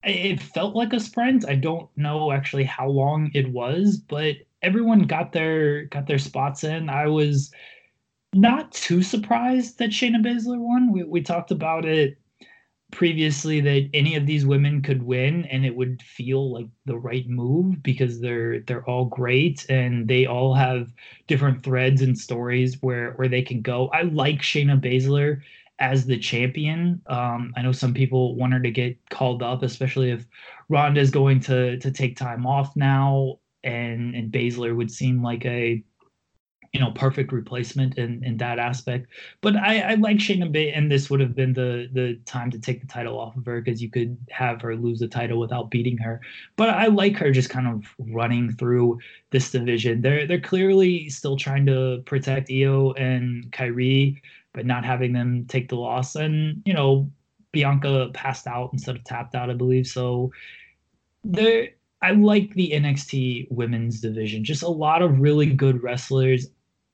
It 0.04 0.42
felt 0.42 0.76
like 0.76 0.94
a 0.94 1.00
sprint. 1.00 1.48
I 1.48 1.56
don't 1.56 1.90
know 1.98 2.32
actually 2.32 2.64
how 2.64 2.88
long 2.88 3.32
it 3.34 3.52
was, 3.52 3.98
but 3.98 4.36
everyone 4.62 5.02
got 5.02 5.32
their 5.32 5.86
got 5.86 6.08
their 6.08 6.20
spots 6.20 6.64
in. 6.64 6.90
I 6.90 7.08
was 7.08 7.52
not 8.34 8.72
too 8.72 9.02
surprised 9.02 9.80
that 9.80 9.90
Shayna 9.90 10.24
Baszler 10.24 10.60
won. 10.60 10.92
We 10.92 11.04
we 11.04 11.22
talked 11.22 11.52
about 11.52 11.86
it 11.86 12.18
previously 12.92 13.62
that 13.62 13.90
any 13.94 14.16
of 14.16 14.26
these 14.26 14.46
women 14.46 14.82
could 14.82 15.04
win 15.04 15.46
and 15.46 15.66
it 15.66 15.76
would 15.76 16.02
feel 16.02 16.52
like 16.52 16.68
the 16.86 16.98
right 16.98 17.28
move 17.30 17.82
because 17.84 18.20
they're 18.20 18.62
they're 18.62 18.88
all 18.90 19.06
great 19.06 19.66
and 19.70 20.08
they 20.08 20.26
all 20.26 20.54
have 20.56 20.92
different 21.28 21.64
threads 21.64 22.02
and 22.02 22.18
stories 22.18 22.78
where 22.82 23.14
where 23.14 23.28
they 23.28 23.42
can 23.42 23.62
go. 23.62 23.90
I 23.90 24.04
like 24.04 24.42
Shayna 24.42 24.82
Baszler 24.82 25.42
as 25.80 26.06
the 26.06 26.18
champion. 26.18 27.02
Um, 27.08 27.54
I 27.56 27.62
know 27.62 27.72
some 27.72 27.94
people 27.94 28.36
want 28.36 28.54
her 28.54 28.60
to 28.60 28.72
get 28.72 28.98
called 29.10 29.44
up, 29.44 29.64
especially 29.64 30.12
if 30.12 30.26
Ronda 30.68 31.00
is 31.00 31.12
going 31.12 31.40
to 31.42 31.78
to 31.78 31.92
take 31.92 32.18
time 32.18 32.46
off 32.46 32.76
now, 32.76 33.40
and 33.64 34.16
and 34.16 34.32
Baszler 34.32 34.76
would 34.76 34.92
seem 34.92 35.24
like 35.24 35.46
a 35.46 35.84
you 36.74 36.80
know 36.80 36.92
perfect 36.92 37.32
replacement 37.32 37.98
in 37.98 38.24
in 38.24 38.38
that 38.38 38.60
aspect. 38.60 39.08
But 39.42 39.56
I, 39.56 39.80
I 39.80 39.96
like 39.96 40.18
Shayna 40.18 40.52
Bay, 40.52 40.72
and 40.72 40.92
this 40.92 41.10
would 41.10 41.20
have 41.20 41.36
been 41.36 41.54
the 41.54 41.90
the 41.94 42.20
time 42.26 42.52
to 42.52 42.60
take 42.60 42.82
the 42.82 42.88
title 42.88 43.20
off 43.20 43.36
of 43.36 43.46
her 43.46 43.62
because 43.62 43.82
you 43.82 43.90
could 43.90 44.18
have 44.30 44.62
her 44.62 44.76
lose 44.76 45.00
the 45.00 45.08
title 45.08 45.40
without 45.40 45.72
beating 45.72 45.98
her. 45.98 46.22
But 46.56 46.70
I 46.70 46.88
like 46.88 47.18
her 47.18 47.32
just 47.32 47.50
kind 47.50 47.68
of 47.68 47.86
running 47.98 48.52
through 48.52 49.00
this 49.32 49.52
division. 49.52 50.02
They're 50.02 50.28
they're 50.28 50.40
clearly 50.40 51.10
still 51.10 51.38
trying 51.38 51.66
to 51.68 52.04
protect 52.06 52.52
Io 52.52 52.92
and 52.94 53.52
Kairi, 53.52 54.22
but 54.54 54.66
not 54.66 54.86
having 54.86 55.14
them 55.14 55.46
take 55.48 55.70
the 55.70 55.76
loss. 55.76 56.16
And 56.16 56.62
you 56.66 56.74
know 56.74 57.10
Bianca 57.52 58.12
passed 58.14 58.46
out 58.46 58.70
instead 58.74 58.96
of 58.96 59.04
tapped 59.04 59.34
out, 59.36 59.50
I 59.50 59.54
believe. 59.54 59.88
So 59.88 60.32
there. 61.24 61.70
I 62.02 62.12
like 62.12 62.54
the 62.54 62.72
NXT 62.72 63.52
women's 63.52 64.00
division. 64.00 64.46
Just 64.46 64.64
a 64.64 64.70
lot 64.70 65.02
of 65.02 65.20
really 65.20 65.48
good 65.48 65.84
wrestlers. 65.84 66.48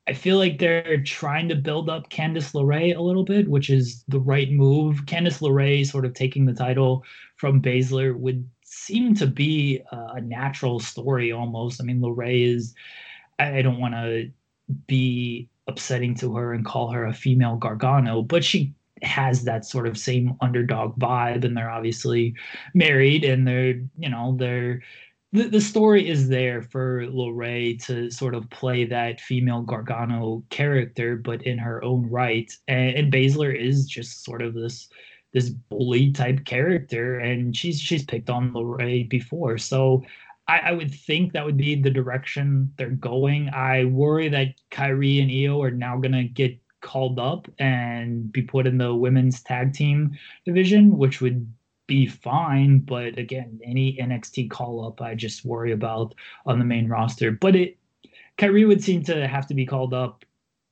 I 0.07 0.13
feel 0.13 0.37
like 0.37 0.59
they're 0.59 1.01
trying 1.01 1.49
to 1.49 1.55
build 1.55 1.89
up 1.89 2.09
Candice 2.09 2.53
LeRae 2.53 2.95
a 2.95 3.01
little 3.01 3.23
bit, 3.23 3.49
which 3.49 3.69
is 3.69 4.03
the 4.07 4.19
right 4.19 4.51
move. 4.51 5.05
Candice 5.05 5.41
LeRae 5.41 5.85
sort 5.85 6.05
of 6.05 6.13
taking 6.13 6.45
the 6.45 6.53
title 6.53 7.03
from 7.37 7.61
Baszler 7.61 8.15
would 8.15 8.47
seem 8.63 9.15
to 9.15 9.25
be 9.25 9.81
a 9.91 10.21
natural 10.21 10.79
story 10.79 11.31
almost. 11.31 11.81
I 11.81 11.85
mean, 11.85 12.01
LeRae 12.01 12.55
is, 12.55 12.75
I 13.39 13.63
don't 13.63 13.79
want 13.79 13.95
to 13.95 14.29
be 14.87 15.49
upsetting 15.67 16.13
to 16.15 16.35
her 16.35 16.53
and 16.53 16.65
call 16.65 16.91
her 16.91 17.05
a 17.05 17.13
female 17.13 17.55
Gargano, 17.55 18.21
but 18.21 18.43
she 18.43 18.73
has 19.01 19.43
that 19.43 19.65
sort 19.65 19.87
of 19.87 19.97
same 19.97 20.37
underdog 20.41 20.97
vibe 20.99 21.43
and 21.43 21.57
they're 21.57 21.69
obviously 21.69 22.33
married 22.73 23.23
and 23.23 23.47
they're, 23.47 23.81
you 23.97 24.09
know, 24.09 24.35
they're 24.37 24.81
the, 25.35 25.49
the 25.49 25.61
story 25.61 26.07
is 26.09 26.29
there 26.29 26.61
for 26.61 27.05
LeRae 27.07 27.83
to 27.85 28.09
sort 28.09 28.35
of 28.35 28.49
play 28.49 28.85
that 28.85 29.21
female 29.21 29.61
Gargano 29.61 30.43
character, 30.49 31.15
but 31.17 31.43
in 31.43 31.57
her 31.57 31.83
own 31.83 32.09
right. 32.09 32.51
And, 32.67 32.95
and 32.95 33.13
Baszler 33.13 33.55
is 33.55 33.85
just 33.85 34.23
sort 34.23 34.41
of 34.41 34.53
this 34.53 34.89
this 35.33 35.49
bully 35.49 36.13
type 36.13 36.45
character, 36.45 37.19
and 37.19 37.55
she's 37.55 37.79
she's 37.79 38.05
picked 38.05 38.29
on 38.29 38.53
LeRae 38.53 39.09
before, 39.09 39.57
so 39.57 40.01
I, 40.47 40.59
I, 40.59 40.71
would 40.71 40.93
think 40.93 41.33
that 41.33 41.43
would 41.43 41.57
be 41.57 41.75
the 41.75 41.89
direction 41.89 42.71
they're 42.77 42.89
going. 42.91 43.49
I 43.49 43.85
worry 43.85 44.29
that 44.29 44.53
Kairi 44.71 45.21
and 45.21 45.31
Io 45.31 45.61
are 45.61 45.71
now 45.71 45.97
gonna 45.97 46.23
get 46.23 46.57
called 46.81 47.19
up 47.19 47.49
and 47.59 48.31
be 48.31 48.43
put 48.43 48.67
in 48.67 48.77
the 48.77 48.93
women's 48.95 49.41
tag 49.41 49.73
team 49.73 50.17
division, 50.45 50.97
which 50.97 51.19
would 51.19 51.51
be 51.87 52.07
fine. 52.07 52.79
But 52.79 53.17
again, 53.17 53.59
any 53.63 53.97
NXT 53.97 54.49
call 54.49 54.85
up, 54.85 55.01
I 55.01 55.15
just 55.15 55.45
worry 55.45 55.71
about 55.71 56.15
on 56.45 56.59
the 56.59 56.65
main 56.65 56.87
roster. 56.87 57.31
But 57.31 57.55
it, 57.55 57.77
Kairi 58.37 58.67
would 58.67 58.83
seem 58.83 59.03
to 59.03 59.27
have 59.27 59.47
to 59.47 59.53
be 59.53 59.65
called 59.65 59.93
up 59.93 60.25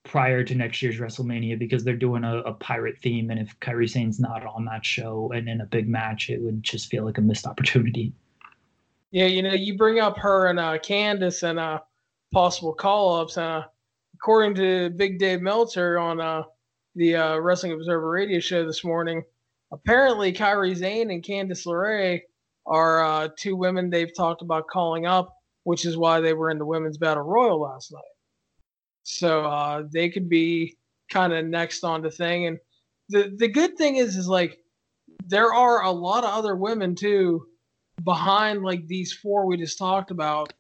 prior 0.04 0.44
to 0.44 0.56
next 0.56 0.82
year's 0.82 1.00
WrestleMania 1.00 1.58
because 1.58 1.84
they're 1.84 1.96
doing 1.96 2.24
a, 2.24 2.40
a 2.40 2.54
pirate 2.54 2.98
theme, 3.02 3.30
and 3.30 3.40
if 3.40 3.58
Kairi 3.60 3.90
Sane's 3.90 4.20
not 4.20 4.46
on 4.46 4.66
that 4.66 4.86
show 4.86 5.32
and 5.34 5.48
in 5.48 5.62
a 5.62 5.66
big 5.66 5.88
match, 5.88 6.30
it 6.30 6.42
would 6.42 6.62
just 6.62 6.90
feel 6.90 7.06
like 7.06 7.18
a 7.18 7.22
missed 7.22 7.48
opportunity. 7.48 8.14
Yeah, 9.12 9.28
you 9.28 9.44
know, 9.44 9.54
you 9.54 9.78
bring 9.78 10.00
up 10.00 10.18
her 10.18 10.48
and 10.48 10.60
uh, 10.60 10.78
Candice 10.80 11.44
and 11.44 11.60
uh, 11.60 11.80
possible 12.34 12.74
call-ups. 12.74 13.38
Uh, 13.38 13.64
according 14.16 14.56
to 14.56 14.90
Big 14.92 15.20
Dave 15.20 15.42
Meltzer 15.42 16.00
on 16.00 16.20
uh, 16.20 16.44
the 16.96 17.16
uh, 17.16 17.38
Wrestling 17.38 17.74
Observer 17.74 18.10
Radio 18.10 18.40
show 18.40 18.66
this 18.66 18.84
morning, 18.84 19.24
apparently 19.74 20.32
Kairi 20.32 20.78
Sane 20.78 21.12
and 21.12 21.24
Candice 21.24 21.66
LeRae 21.66 22.22
are 22.66 23.04
uh, 23.04 23.30
two 23.38 23.56
women 23.56 23.90
they've 23.90 24.16
talked 24.16 24.42
about 24.42 24.68
calling 24.68 25.06
up, 25.06 25.36
which 25.64 25.86
is 25.86 25.98
why 25.98 26.22
they 26.22 26.34
were 26.34 26.52
in 26.52 26.60
the 26.60 26.66
Women's 26.66 26.98
Battle 26.98 27.24
Royal 27.24 27.60
last 27.60 27.92
night. 27.92 28.02
So 29.04 29.46
uh, 29.46 29.84
they 29.92 30.10
could 30.10 30.30
be 30.30 30.78
kind 31.10 31.34
of 31.34 31.46
next 31.46 31.84
on 31.84 32.02
the 32.02 32.12
thing. 32.12 32.48
And 32.48 32.58
the 33.10 33.34
the 33.38 33.50
good 33.50 33.78
thing 33.78 33.98
is, 33.98 34.16
is 34.16 34.28
like 34.28 34.60
there 35.26 35.54
are 35.54 35.84
a 35.84 35.92
lot 35.92 36.24
of 36.24 36.32
other 36.32 36.56
women 36.56 36.96
too 36.96 37.46
behind 38.04 38.64
like 38.64 38.88
these 38.88 39.12
four 39.12 39.46
we 39.46 39.58
just 39.58 39.78
talked 39.78 40.12
about 40.12 40.54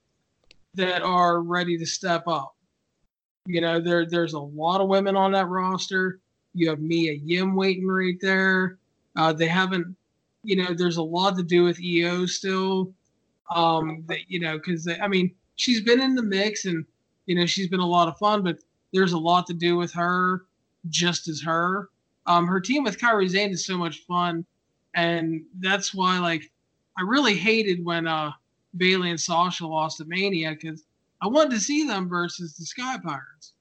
that 0.76 1.02
are 1.02 1.42
ready 1.42 1.78
to 1.78 1.86
step 1.86 2.28
up. 2.28 2.54
You 3.46 3.62
know, 3.62 3.80
there 3.80 4.06
there's 4.06 4.34
a 4.34 4.40
lot 4.40 4.82
of 4.82 4.90
women 4.90 5.16
on 5.16 5.32
that 5.34 5.48
roster. 5.48 6.20
You 6.54 6.70
have 6.70 6.80
Mia 6.80 7.14
Yim 7.14 7.56
waiting 7.56 7.88
right 7.88 8.18
there. 8.22 8.78
Uh, 9.16 9.34
they 9.34 9.48
haven't, 9.48 9.96
you 10.44 10.56
know, 10.56 10.74
there's 10.74 10.98
a 10.98 11.04
lot 11.04 11.36
to 11.38 11.44
do 11.44 11.64
with 11.64 11.80
Io 11.84 12.26
still. 12.26 12.94
Um, 13.54 14.04
that 14.08 14.20
you 14.30 14.40
know, 14.40 14.58
because 14.58 14.88
I 14.88 15.08
mean, 15.08 15.34
she's 15.56 15.82
been 15.82 16.02
in 16.02 16.16
the 16.16 16.24
mix 16.24 16.66
and 16.66 16.86
you 17.26 17.36
know 17.36 17.46
she's 17.46 17.68
been 17.68 17.80
a 17.80 17.86
lot 17.86 18.08
of 18.08 18.18
fun, 18.18 18.44
but 18.44 18.58
there's 18.94 19.14
a 19.14 19.18
lot 19.18 19.46
to 19.48 19.54
do 19.54 19.76
with 19.76 19.92
her, 19.94 20.46
just 20.90 21.28
as 21.28 21.42
her. 21.42 21.90
Um, 22.26 22.48
her 22.48 22.62
team 22.62 22.84
with 22.84 23.00
Kairi 23.00 23.30
Sane 23.30 23.52
is 23.52 23.66
so 23.66 23.78
much 23.78 24.00
fun, 24.06 24.46
and 24.96 25.44
that's 25.60 25.94
why 25.94 26.20
like 26.20 26.50
I 26.98 27.02
really 27.02 27.36
hated 27.36 27.84
when 27.84 28.08
uh 28.08 28.32
Bayley 28.78 29.10
and 29.10 29.20
Sasha 29.20 29.68
lost 29.68 29.98
to 29.98 30.06
Mania 30.06 30.52
because 30.52 30.86
I 31.22 31.28
wanted 31.28 31.52
to 31.52 31.60
see 31.60 31.86
them 31.86 32.10
versus 32.10 32.56
the 32.56 32.66
Sky 32.66 32.98
Pirates. 33.04 33.54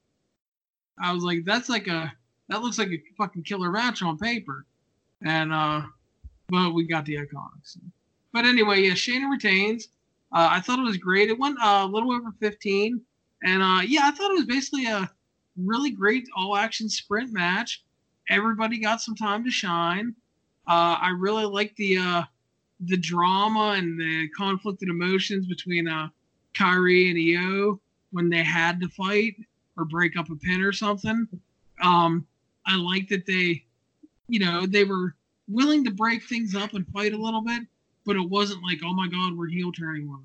I 1.02 1.12
was 1.12 1.24
like, 1.24 1.44
that's 1.44 1.68
like 1.68 1.88
a 1.88 2.12
that 2.48 2.62
looks 2.62 2.78
like 2.78 2.90
a 2.90 3.02
fucking 3.16 3.42
killer 3.42 3.70
match 3.70 4.02
on 4.02 4.18
paper, 4.18 4.66
and 5.24 5.52
uh, 5.52 5.82
but 6.48 6.72
we 6.72 6.84
got 6.86 7.04
the 7.04 7.16
Iconics. 7.16 7.78
But 8.32 8.44
anyway, 8.44 8.82
yeah, 8.82 8.92
Shayna 8.92 9.30
retains. 9.30 9.88
Uh, 10.32 10.48
I 10.50 10.60
thought 10.60 10.78
it 10.78 10.84
was 10.84 10.96
great. 10.96 11.28
It 11.28 11.38
went 11.38 11.58
uh, 11.62 11.82
a 11.84 11.86
little 11.86 12.12
over 12.12 12.32
15, 12.40 13.00
and 13.44 13.62
uh, 13.62 13.80
yeah, 13.86 14.02
I 14.04 14.10
thought 14.12 14.30
it 14.30 14.36
was 14.36 14.46
basically 14.46 14.86
a 14.86 15.10
really 15.56 15.90
great 15.90 16.26
all-action 16.36 16.88
sprint 16.88 17.32
match. 17.32 17.84
Everybody 18.30 18.78
got 18.78 19.00
some 19.00 19.14
time 19.14 19.44
to 19.44 19.50
shine. 19.50 20.14
Uh, 20.66 20.96
I 21.00 21.10
really 21.10 21.44
liked 21.44 21.76
the 21.76 21.98
uh, 21.98 22.22
the 22.86 22.96
drama 22.96 23.74
and 23.76 23.98
the 23.98 24.28
conflicted 24.36 24.88
emotions 24.88 25.46
between 25.46 25.88
uh, 25.88 26.08
Kairi 26.54 27.10
and 27.10 27.38
Io 27.38 27.80
when 28.10 28.28
they 28.28 28.42
had 28.42 28.80
to 28.80 28.88
fight 28.88 29.34
or 29.76 29.84
break 29.84 30.16
up 30.16 30.30
a 30.30 30.36
pin 30.36 30.62
or 30.62 30.72
something. 30.72 31.26
Um, 31.82 32.26
I 32.66 32.76
like 32.76 33.08
that 33.08 33.26
they, 33.26 33.64
you 34.32 34.38
know, 34.38 34.64
they 34.64 34.84
were 34.84 35.14
willing 35.46 35.84
to 35.84 35.90
break 35.90 36.22
things 36.24 36.54
up 36.54 36.72
and 36.72 36.88
fight 36.88 37.12
a 37.12 37.18
little 37.18 37.42
bit, 37.42 37.64
but 38.06 38.16
it 38.16 38.30
wasn't 38.30 38.62
like, 38.64 38.80
oh 38.82 38.94
my 38.94 39.06
God, 39.06 39.36
we're 39.36 39.48
heel 39.48 39.70
turning 39.70 40.08
one. 40.08 40.24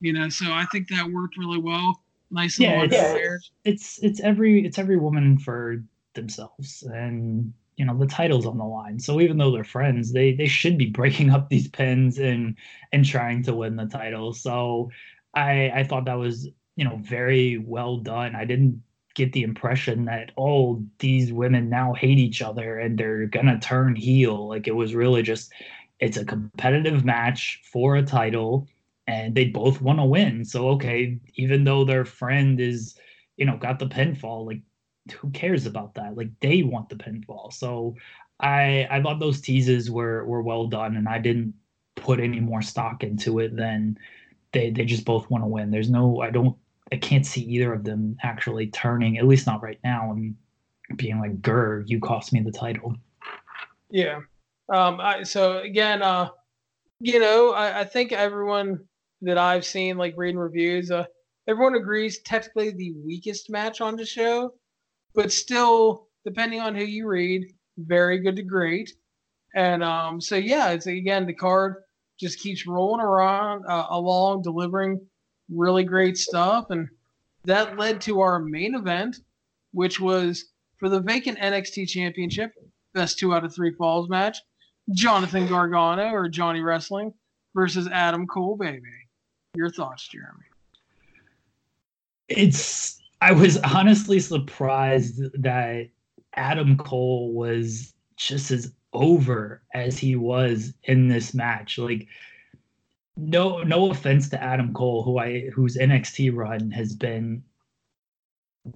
You 0.00 0.12
know, 0.12 0.28
so 0.28 0.46
I 0.46 0.66
think 0.72 0.88
that 0.88 1.08
worked 1.08 1.36
really 1.36 1.58
well. 1.58 2.02
Nice 2.32 2.58
yeah, 2.58 2.82
it's, 2.82 3.50
it's 3.64 3.98
it's 4.02 4.20
every 4.20 4.64
it's 4.64 4.78
every 4.78 4.96
woman 4.96 5.38
for 5.38 5.84
themselves, 6.14 6.82
and 6.92 7.52
you 7.76 7.84
know 7.84 7.96
the 7.96 8.06
title's 8.06 8.46
on 8.46 8.58
the 8.58 8.64
line 8.64 9.00
so 9.00 9.20
even 9.20 9.38
though 9.38 9.50
they're 9.50 9.64
friends 9.64 10.12
they 10.12 10.34
they 10.34 10.46
should 10.46 10.76
be 10.76 10.86
breaking 11.00 11.30
up 11.30 11.48
these 11.48 11.66
pins 11.66 12.18
and 12.18 12.56
and 12.92 13.06
trying 13.06 13.42
to 13.42 13.54
win 13.54 13.74
the 13.74 13.86
title 13.86 14.34
so 14.34 14.90
i 15.34 15.70
i 15.74 15.82
thought 15.82 16.04
that 16.04 16.18
was 16.18 16.46
you 16.76 16.84
know 16.84 16.98
very 17.02 17.56
well 17.56 17.96
done 17.96 18.36
i 18.36 18.44
didn't 18.44 18.82
get 19.14 19.32
the 19.32 19.42
impression 19.42 20.04
that 20.04 20.30
oh 20.38 20.82
these 20.98 21.32
women 21.32 21.68
now 21.68 21.92
hate 21.92 22.18
each 22.18 22.42
other 22.42 22.78
and 22.78 22.98
they're 22.98 23.26
gonna 23.26 23.58
turn 23.58 23.96
heel 23.96 24.48
like 24.48 24.68
it 24.68 24.74
was 24.74 24.94
really 24.94 25.22
just 25.22 25.52
it's 25.98 26.16
a 26.16 26.24
competitive 26.24 27.04
match 27.04 27.60
for 27.64 27.96
a 27.96 28.02
title 28.02 28.66
and 29.06 29.34
they 29.34 29.46
both 29.46 29.80
want 29.82 29.98
to 29.98 30.04
win 30.04 30.44
so 30.44 30.68
okay 30.68 31.18
even 31.34 31.64
though 31.64 31.84
their 31.84 32.04
friend 32.04 32.60
is 32.60 32.94
you 33.36 33.44
know 33.44 33.56
got 33.56 33.78
the 33.78 33.86
pinfall 33.86 34.46
like 34.46 34.60
who 35.12 35.30
cares 35.30 35.66
about 35.66 35.94
that? 35.94 36.16
Like 36.16 36.28
they 36.40 36.62
want 36.62 36.88
the 36.88 36.96
pinfall. 36.96 37.52
So 37.52 37.96
I 38.40 38.86
I 38.90 39.02
thought 39.02 39.20
those 39.20 39.40
teases 39.40 39.90
were 39.90 40.24
were 40.24 40.42
well 40.42 40.66
done, 40.66 40.96
and 40.96 41.08
I 41.08 41.18
didn't 41.18 41.54
put 41.96 42.20
any 42.20 42.40
more 42.40 42.62
stock 42.62 43.02
into 43.02 43.38
it 43.40 43.56
than 43.56 43.98
they 44.52 44.70
they 44.70 44.84
just 44.84 45.04
both 45.04 45.30
want 45.30 45.44
to 45.44 45.48
win. 45.48 45.70
There's 45.70 45.90
no 45.90 46.20
I 46.20 46.30
don't 46.30 46.56
I 46.92 46.96
can't 46.96 47.26
see 47.26 47.42
either 47.42 47.72
of 47.72 47.84
them 47.84 48.16
actually 48.22 48.68
turning 48.68 49.18
at 49.18 49.26
least 49.26 49.46
not 49.46 49.62
right 49.62 49.78
now 49.84 50.10
and 50.12 50.34
being 50.96 51.20
like 51.20 51.40
Grr, 51.40 51.84
you 51.86 52.00
cost 52.00 52.32
me 52.32 52.40
the 52.40 52.50
title. 52.50 52.96
Yeah. 53.90 54.20
Um. 54.72 55.00
I, 55.00 55.22
so 55.22 55.58
again, 55.58 56.02
uh, 56.02 56.30
you 57.00 57.18
know, 57.18 57.52
I, 57.52 57.80
I 57.80 57.84
think 57.84 58.12
everyone 58.12 58.80
that 59.22 59.38
I've 59.38 59.64
seen 59.64 59.98
like 59.98 60.14
reading 60.16 60.38
reviews, 60.38 60.90
uh, 60.90 61.04
everyone 61.48 61.74
agrees 61.74 62.20
technically 62.22 62.70
the 62.70 62.94
weakest 63.04 63.50
match 63.50 63.80
on 63.80 63.96
the 63.96 64.06
show 64.06 64.54
but 65.14 65.32
still, 65.32 66.08
depending 66.24 66.60
on 66.60 66.74
who 66.74 66.84
you 66.84 67.06
read, 67.06 67.52
very 67.78 68.18
good 68.18 68.36
to 68.36 68.42
great. 68.42 68.92
And 69.54 69.82
um, 69.82 70.20
so 70.20 70.36
yeah, 70.36 70.70
it's 70.70 70.86
again 70.86 71.26
the 71.26 71.34
card 71.34 71.76
just 72.18 72.38
keeps 72.38 72.66
rolling 72.66 73.00
around 73.00 73.64
uh, 73.66 73.86
along, 73.90 74.42
delivering 74.42 75.00
really 75.54 75.84
great 75.84 76.16
stuff, 76.16 76.70
and 76.70 76.88
that 77.44 77.78
led 77.78 78.00
to 78.02 78.20
our 78.20 78.38
main 78.38 78.74
event, 78.74 79.18
which 79.72 80.00
was 80.00 80.46
for 80.78 80.88
the 80.88 81.00
vacant 81.00 81.38
NXT 81.38 81.88
Championship, 81.88 82.52
best 82.94 83.18
two 83.18 83.34
out 83.34 83.44
of 83.44 83.54
three 83.54 83.72
falls 83.72 84.08
match, 84.08 84.38
Jonathan 84.92 85.46
Gargano 85.46 86.10
or 86.10 86.28
Johnny 86.28 86.60
Wrestling 86.60 87.12
versus 87.54 87.88
Adam 87.88 88.26
Cole, 88.26 88.56
baby. 88.56 88.82
Your 89.54 89.70
thoughts, 89.70 90.08
Jeremy? 90.08 90.44
It's 92.28 93.00
I 93.20 93.32
was 93.32 93.58
honestly 93.58 94.20
surprised 94.20 95.20
that 95.42 95.88
Adam 96.34 96.76
Cole 96.76 97.32
was 97.32 97.92
just 98.16 98.50
as 98.50 98.72
over 98.92 99.62
as 99.74 99.98
he 99.98 100.16
was 100.16 100.72
in 100.84 101.08
this 101.08 101.34
match. 101.34 101.78
Like 101.78 102.06
no 103.16 103.62
no 103.62 103.90
offense 103.90 104.28
to 104.30 104.42
Adam 104.42 104.72
Cole 104.72 105.02
who 105.02 105.18
I 105.18 105.50
whose 105.54 105.76
NXT 105.76 106.34
run 106.34 106.70
has 106.70 106.94
been 106.94 107.42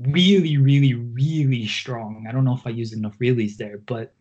really 0.01 0.57
really 0.57 0.95
really 0.95 1.67
strong. 1.67 2.27
I 2.29 2.33
don't 2.33 2.45
know 2.45 2.55
if 2.55 2.67
I 2.67 2.71
use 2.71 2.93
enough 2.93 3.19
reallys 3.19 3.57
there, 3.57 3.79
but 3.79 4.15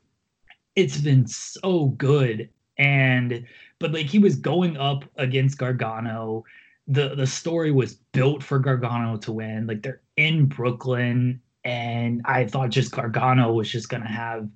it's 0.75 0.97
been 0.97 1.27
so 1.27 1.87
good 1.97 2.49
and 2.77 3.45
but 3.79 3.91
like 3.91 4.07
he 4.07 4.19
was 4.19 4.35
going 4.35 4.77
up 4.77 5.05
against 5.17 5.57
Gargano 5.57 6.43
the 6.87 7.15
the 7.15 7.27
story 7.27 7.71
was 7.71 7.95
built 8.11 8.43
for 8.43 8.59
Gargano 8.59 9.17
to 9.17 9.31
win. 9.31 9.67
Like 9.67 9.81
they're 9.81 10.01
in 10.17 10.45
Brooklyn, 10.47 11.41
and 11.63 12.21
I 12.25 12.45
thought 12.45 12.69
just 12.69 12.91
Gargano 12.91 13.53
was 13.53 13.71
just 13.71 13.89
gonna 13.89 14.07
have, 14.07 14.47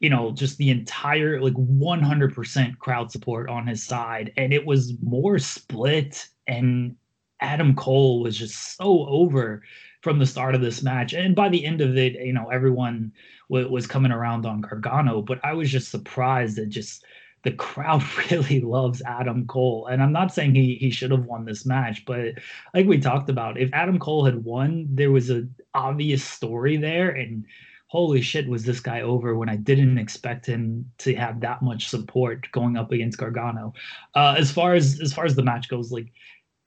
you 0.00 0.10
know, 0.10 0.30
just 0.32 0.58
the 0.58 0.70
entire 0.70 1.40
like 1.40 1.54
100% 1.54 2.78
crowd 2.78 3.10
support 3.10 3.48
on 3.48 3.66
his 3.66 3.82
side, 3.82 4.32
and 4.36 4.52
it 4.52 4.66
was 4.66 4.94
more 5.02 5.38
split. 5.38 6.26
And 6.46 6.96
Adam 7.40 7.74
Cole 7.74 8.22
was 8.22 8.36
just 8.36 8.76
so 8.76 9.06
over 9.06 9.62
from 10.02 10.18
the 10.18 10.26
start 10.26 10.54
of 10.54 10.60
this 10.60 10.82
match, 10.82 11.12
and 11.12 11.34
by 11.34 11.48
the 11.48 11.64
end 11.64 11.80
of 11.80 11.96
it, 11.96 12.14
you 12.14 12.32
know, 12.32 12.50
everyone 12.50 13.12
w- 13.50 13.70
was 13.70 13.86
coming 13.86 14.12
around 14.12 14.46
on 14.46 14.60
Gargano. 14.60 15.22
But 15.22 15.40
I 15.44 15.54
was 15.54 15.70
just 15.70 15.90
surprised 15.90 16.56
that 16.56 16.68
just 16.68 17.04
the 17.42 17.52
crowd 17.52 18.02
really 18.30 18.60
loves 18.60 19.02
Adam 19.06 19.46
Cole. 19.46 19.86
And 19.86 20.02
I'm 20.02 20.12
not 20.12 20.34
saying 20.34 20.54
he 20.54 20.74
he 20.74 20.90
should 20.90 21.10
have 21.10 21.24
won 21.24 21.44
this 21.44 21.64
match, 21.64 22.04
but 22.04 22.34
like 22.74 22.86
we 22.86 22.98
talked 22.98 23.30
about, 23.30 23.58
if 23.58 23.70
Adam 23.72 23.98
Cole 23.98 24.24
had 24.24 24.44
won, 24.44 24.88
there 24.90 25.12
was 25.12 25.30
an 25.30 25.54
obvious 25.72 26.22
story 26.24 26.76
there 26.76 27.10
and 27.10 27.46
holy 27.88 28.20
shit 28.20 28.48
was 28.48 28.64
this 28.64 28.80
guy 28.80 29.02
over 29.02 29.36
when 29.36 29.48
I 29.48 29.56
didn't 29.56 29.98
expect 29.98 30.44
him 30.46 30.90
to 30.98 31.14
have 31.14 31.40
that 31.40 31.62
much 31.62 31.88
support 31.88 32.50
going 32.52 32.76
up 32.76 32.92
against 32.92 33.18
Gargano. 33.18 33.74
Uh, 34.14 34.34
as 34.38 34.50
far 34.50 34.74
as 34.74 35.00
as 35.00 35.12
far 35.12 35.24
as 35.24 35.36
the 35.36 35.42
match 35.42 35.68
goes, 35.68 35.92
like 35.92 36.12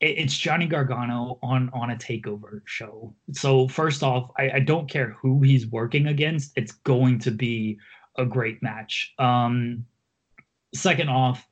it's 0.01 0.37
Johnny 0.37 0.65
Gargano 0.65 1.37
on 1.43 1.69
on 1.73 1.91
a 1.91 1.95
takeover 1.95 2.61
show. 2.65 3.13
So 3.33 3.67
first 3.67 4.01
off, 4.01 4.31
I, 4.37 4.51
I 4.51 4.59
don't 4.59 4.89
care 4.89 5.17
who 5.21 5.41
he's 5.41 5.67
working 5.67 6.07
against, 6.07 6.53
it's 6.55 6.71
going 6.71 7.19
to 7.19 7.31
be 7.31 7.77
a 8.17 8.25
great 8.25 8.63
match. 8.63 9.13
Um, 9.19 9.85
second 10.73 11.09
off, 11.09 11.45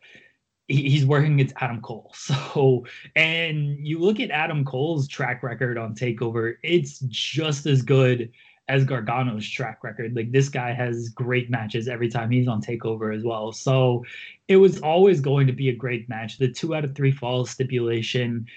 he's 0.68 1.06
working 1.06 1.34
against 1.34 1.56
Adam 1.60 1.82
Cole. 1.82 2.14
So, 2.28 2.86
and 3.16 3.86
you 3.86 4.00
look 4.00 4.20
at 4.20 4.32
Adam 4.32 4.66
Cole's 4.66 5.08
track 5.08 5.44
record 5.44 5.78
on 5.78 5.94
Takeover, 5.94 6.56
it's 6.64 7.00
just 7.08 7.66
as 7.66 7.82
good 7.82 8.32
as 8.70 8.84
Gargano's 8.84 9.50
track 9.50 9.84
record. 9.84 10.16
Like 10.16 10.32
this 10.32 10.50
guy 10.50 10.74
has 10.74 11.10
great 11.10 11.50
matches 11.50 11.88
every 11.88 12.10
time 12.10 12.32
he's 12.32 12.48
on 12.48 12.62
Takeover 12.62 13.16
as 13.16 13.24
well. 13.24 13.52
So, 13.52 14.04
it 14.48 14.58
was 14.58 14.80
always 14.80 15.20
going 15.20 15.48
to 15.48 15.54
be 15.54 15.70
a 15.70 15.76
great 15.76 16.08
match. 16.08 16.38
The 16.38 16.52
two 16.52 16.74
out 16.76 16.86
of 16.86 16.96
three 16.96 17.12
falls 17.12 17.50
stipulation 17.50 18.48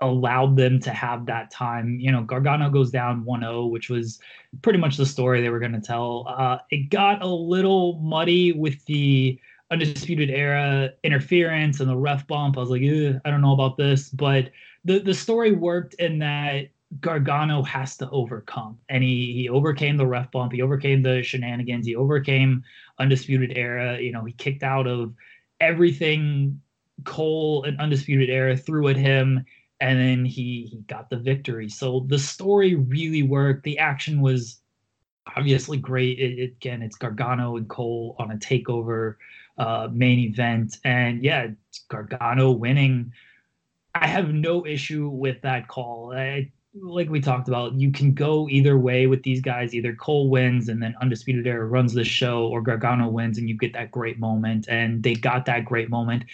allowed 0.00 0.56
them 0.56 0.80
to 0.80 0.90
have 0.90 1.26
that 1.26 1.50
time. 1.50 1.98
You 2.00 2.12
know, 2.12 2.22
Gargano 2.22 2.70
goes 2.70 2.90
down 2.90 3.24
1 3.24 3.40
0, 3.40 3.66
which 3.66 3.88
was 3.88 4.18
pretty 4.62 4.78
much 4.78 4.96
the 4.96 5.06
story 5.06 5.40
they 5.40 5.50
were 5.50 5.58
going 5.60 5.72
to 5.72 5.80
tell. 5.80 6.26
Uh, 6.28 6.58
it 6.70 6.90
got 6.90 7.22
a 7.22 7.28
little 7.28 7.98
muddy 8.00 8.52
with 8.52 8.84
the 8.86 9.38
Undisputed 9.70 10.30
Era 10.30 10.90
interference 11.02 11.80
and 11.80 11.88
the 11.88 11.96
ref 11.96 12.26
bump. 12.26 12.56
I 12.56 12.60
was 12.60 12.70
like, 12.70 12.82
I 12.82 13.30
don't 13.30 13.40
know 13.40 13.54
about 13.54 13.76
this, 13.76 14.08
but 14.10 14.50
the 14.84 14.98
the 14.98 15.14
story 15.14 15.52
worked 15.52 15.94
in 15.94 16.18
that 16.18 16.68
Gargano 17.00 17.62
has 17.62 17.96
to 17.98 18.08
overcome, 18.10 18.78
and 18.88 19.02
he 19.02 19.32
he 19.32 19.48
overcame 19.48 19.96
the 19.96 20.06
ref 20.06 20.30
bump. 20.30 20.52
He 20.52 20.62
overcame 20.62 21.02
the 21.02 21.22
shenanigans. 21.22 21.86
He 21.86 21.96
overcame 21.96 22.62
Undisputed 22.98 23.56
Era. 23.56 23.98
You 24.00 24.12
know, 24.12 24.24
he 24.24 24.32
kicked 24.32 24.62
out 24.62 24.86
of 24.86 25.14
everything 25.60 26.60
Cole 27.04 27.64
and 27.64 27.80
Undisputed 27.80 28.30
Era 28.30 28.56
threw 28.56 28.88
at 28.88 28.96
him, 28.96 29.44
and 29.80 29.98
then 29.98 30.24
he 30.24 30.68
he 30.70 30.82
got 30.86 31.10
the 31.10 31.16
victory. 31.16 31.68
So 31.68 32.06
the 32.08 32.18
story 32.18 32.74
really 32.74 33.22
worked. 33.22 33.64
The 33.64 33.78
action 33.78 34.20
was 34.20 34.60
obviously 35.36 35.78
great. 35.78 36.18
It, 36.18 36.38
it, 36.38 36.52
again, 36.52 36.82
it's 36.82 36.96
Gargano 36.96 37.56
and 37.56 37.68
Cole 37.68 38.14
on 38.18 38.30
a 38.30 38.36
takeover 38.36 39.16
uh, 39.58 39.88
main 39.90 40.18
event. 40.18 40.78
And 40.84 41.24
yeah, 41.24 41.48
Gargano 41.88 42.52
winning. 42.52 43.12
I 43.96 44.06
have 44.06 44.34
no 44.34 44.66
issue 44.66 45.08
with 45.08 45.40
that 45.42 45.68
call. 45.68 46.12
I, 46.12 46.50
like 46.80 47.08
we 47.08 47.20
talked 47.20 47.48
about, 47.48 47.74
you 47.74 47.92
can 47.92 48.14
go 48.14 48.48
either 48.48 48.78
way 48.78 49.06
with 49.06 49.22
these 49.22 49.40
guys. 49.40 49.74
Either 49.74 49.94
Cole 49.94 50.28
wins 50.28 50.68
and 50.68 50.82
then 50.82 50.94
Undisputed 51.00 51.46
Era 51.46 51.66
runs 51.66 51.92
the 51.94 52.04
show, 52.04 52.46
or 52.48 52.60
Gargano 52.60 53.08
wins 53.08 53.38
and 53.38 53.48
you 53.48 53.56
get 53.56 53.72
that 53.74 53.90
great 53.90 54.18
moment. 54.18 54.66
And 54.68 55.02
they 55.02 55.14
got 55.14 55.46
that 55.46 55.64
great 55.64 55.88
moment. 55.88 56.24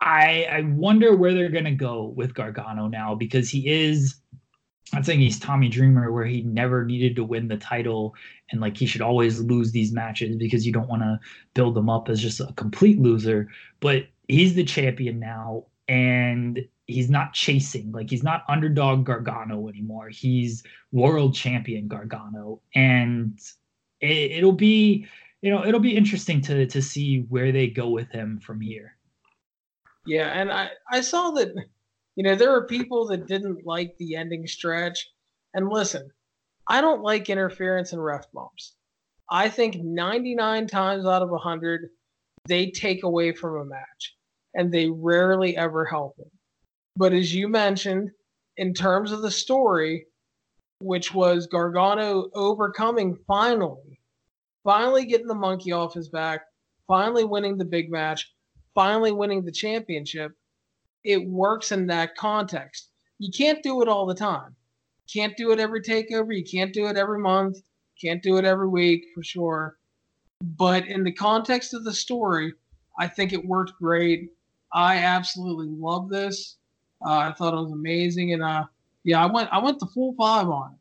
I 0.00 0.46
I 0.50 0.62
wonder 0.62 1.14
where 1.14 1.34
they're 1.34 1.50
gonna 1.50 1.74
go 1.74 2.06
with 2.16 2.34
Gargano 2.34 2.88
now 2.88 3.14
because 3.14 3.50
he 3.50 3.68
is 3.68 4.16
I'm 4.92 5.04
saying 5.04 5.20
he's 5.20 5.38
Tommy 5.38 5.68
Dreamer, 5.68 6.10
where 6.10 6.24
he 6.24 6.42
never 6.42 6.84
needed 6.84 7.14
to 7.16 7.24
win 7.24 7.46
the 7.48 7.56
title, 7.56 8.14
and 8.50 8.60
like 8.60 8.76
he 8.76 8.86
should 8.86 9.02
always 9.02 9.40
lose 9.40 9.70
these 9.72 9.92
matches 9.92 10.36
because 10.36 10.66
you 10.66 10.72
don't 10.72 10.88
want 10.88 11.02
to 11.02 11.20
build 11.54 11.74
them 11.74 11.88
up 11.88 12.08
as 12.08 12.20
just 12.20 12.40
a 12.40 12.52
complete 12.56 13.00
loser. 13.00 13.48
But 13.78 14.06
he's 14.26 14.54
the 14.54 14.64
champion 14.64 15.20
now, 15.20 15.66
and 15.86 16.66
he's 16.90 17.10
not 17.10 17.32
chasing 17.32 17.92
like 17.92 18.10
he's 18.10 18.22
not 18.22 18.44
underdog 18.48 19.04
Gargano 19.04 19.68
anymore. 19.68 20.08
He's 20.08 20.62
world 20.92 21.34
champion 21.34 21.88
Gargano, 21.88 22.60
and 22.74 23.38
it, 24.00 24.32
it'll 24.32 24.52
be 24.52 25.06
you 25.42 25.50
know 25.50 25.64
it'll 25.64 25.80
be 25.80 25.96
interesting 25.96 26.40
to 26.42 26.66
to 26.66 26.82
see 26.82 27.20
where 27.28 27.52
they 27.52 27.66
go 27.68 27.88
with 27.88 28.10
him 28.10 28.38
from 28.40 28.60
here. 28.60 28.96
Yeah, 30.06 30.28
and 30.28 30.50
I 30.50 30.70
I 30.90 31.00
saw 31.00 31.30
that 31.32 31.54
you 32.20 32.24
know, 32.24 32.34
there 32.34 32.54
are 32.54 32.66
people 32.66 33.06
that 33.06 33.26
didn't 33.26 33.66
like 33.66 33.96
the 33.96 34.16
ending 34.16 34.46
stretch. 34.46 35.10
And 35.54 35.70
listen, 35.70 36.10
I 36.68 36.82
don't 36.82 37.02
like 37.02 37.30
interference 37.30 37.92
and 37.92 38.04
ref 38.04 38.30
bumps. 38.32 38.74
I 39.30 39.48
think 39.48 39.76
99 39.76 40.66
times 40.66 41.06
out 41.06 41.22
of 41.22 41.30
100, 41.30 41.88
they 42.46 42.70
take 42.70 43.04
away 43.04 43.32
from 43.32 43.60
a 43.60 43.64
match 43.64 44.16
and 44.54 44.70
they 44.70 44.90
rarely 44.90 45.56
ever 45.56 45.84
help 45.86 46.16
it. 46.18 46.30
But 47.00 47.14
as 47.14 47.34
you 47.34 47.48
mentioned, 47.48 48.10
in 48.58 48.74
terms 48.74 49.10
of 49.10 49.22
the 49.22 49.30
story, 49.30 50.04
which 50.80 51.14
was 51.14 51.46
Gargano 51.46 52.28
overcoming 52.34 53.16
finally, 53.26 53.98
finally 54.64 55.06
getting 55.06 55.26
the 55.26 55.34
monkey 55.34 55.72
off 55.72 55.94
his 55.94 56.10
back, 56.10 56.42
finally 56.86 57.24
winning 57.24 57.56
the 57.56 57.64
big 57.64 57.90
match, 57.90 58.34
finally 58.74 59.12
winning 59.12 59.42
the 59.42 59.50
championship, 59.50 60.32
it 61.02 61.26
works 61.26 61.72
in 61.72 61.86
that 61.86 62.16
context. 62.16 62.90
You 63.18 63.30
can't 63.32 63.62
do 63.62 63.80
it 63.80 63.88
all 63.88 64.04
the 64.04 64.14
time. 64.14 64.54
Can't 65.10 65.34
do 65.38 65.52
it 65.52 65.58
every 65.58 65.80
takeover. 65.80 66.36
You 66.36 66.44
can't 66.44 66.74
do 66.74 66.86
it 66.88 66.98
every 66.98 67.18
month. 67.18 67.62
Can't 67.98 68.22
do 68.22 68.36
it 68.36 68.44
every 68.44 68.68
week 68.68 69.06
for 69.14 69.22
sure. 69.22 69.78
But 70.42 70.86
in 70.86 71.02
the 71.02 71.12
context 71.12 71.72
of 71.72 71.82
the 71.84 71.94
story, 71.94 72.52
I 72.98 73.08
think 73.08 73.32
it 73.32 73.42
worked 73.42 73.72
great. 73.80 74.32
I 74.74 74.98
absolutely 74.98 75.68
love 75.68 76.10
this. 76.10 76.58
Uh, 77.04 77.16
I 77.16 77.32
thought 77.32 77.54
it 77.54 77.62
was 77.62 77.72
amazing, 77.72 78.32
and 78.32 78.42
uh, 78.42 78.64
yeah, 79.04 79.22
I 79.22 79.26
went 79.26 79.48
I 79.52 79.58
went 79.58 79.78
the 79.78 79.86
full 79.86 80.14
five 80.14 80.48
on 80.48 80.72
it. 80.72 80.78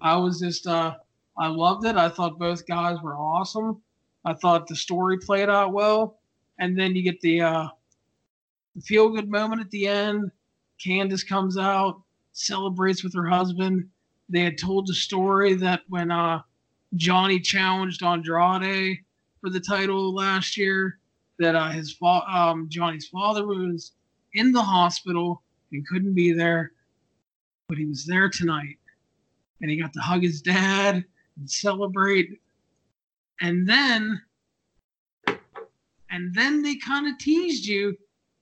I 0.00 0.16
was 0.16 0.40
just 0.40 0.66
uh, 0.66 0.94
I 1.38 1.48
loved 1.48 1.86
it. 1.86 1.96
I 1.96 2.08
thought 2.08 2.38
both 2.38 2.66
guys 2.66 2.98
were 3.02 3.16
awesome. 3.16 3.80
I 4.24 4.34
thought 4.34 4.66
the 4.66 4.76
story 4.76 5.18
played 5.18 5.48
out 5.48 5.72
well, 5.72 6.18
and 6.58 6.78
then 6.78 6.94
you 6.94 7.02
get 7.02 7.20
the 7.20 7.40
uh, 7.40 7.68
feel 8.84 9.08
good 9.08 9.30
moment 9.30 9.60
at 9.60 9.70
the 9.70 9.86
end. 9.86 10.30
Candice 10.84 11.26
comes 11.26 11.56
out, 11.56 12.02
celebrates 12.32 13.02
with 13.02 13.14
her 13.14 13.26
husband. 13.26 13.88
They 14.28 14.40
had 14.40 14.58
told 14.58 14.86
the 14.86 14.94
story 14.94 15.54
that 15.54 15.82
when 15.88 16.10
uh, 16.10 16.42
Johnny 16.96 17.40
challenged 17.40 18.02
Andrade 18.02 18.98
for 19.40 19.50
the 19.50 19.60
title 19.60 20.14
last 20.14 20.56
year, 20.56 20.98
that 21.38 21.54
uh, 21.54 21.70
his 21.70 21.92
fa- 21.92 22.24
um, 22.28 22.68
Johnny's 22.68 23.08
father 23.08 23.46
was 23.46 23.92
in 24.34 24.52
the 24.52 24.62
hospital 24.62 25.42
and 25.72 25.86
couldn't 25.86 26.14
be 26.14 26.32
there, 26.32 26.72
but 27.68 27.78
he 27.78 27.84
was 27.86 28.04
there 28.06 28.28
tonight, 28.28 28.78
and 29.60 29.70
he 29.70 29.80
got 29.80 29.92
to 29.94 30.00
hug 30.00 30.22
his 30.22 30.42
dad 30.42 31.04
and 31.36 31.50
celebrate. 31.50 32.40
And 33.40 33.68
then, 33.68 34.20
and 36.10 36.34
then 36.34 36.62
they 36.62 36.76
kind 36.76 37.08
of 37.08 37.18
teased 37.18 37.66
you 37.66 37.96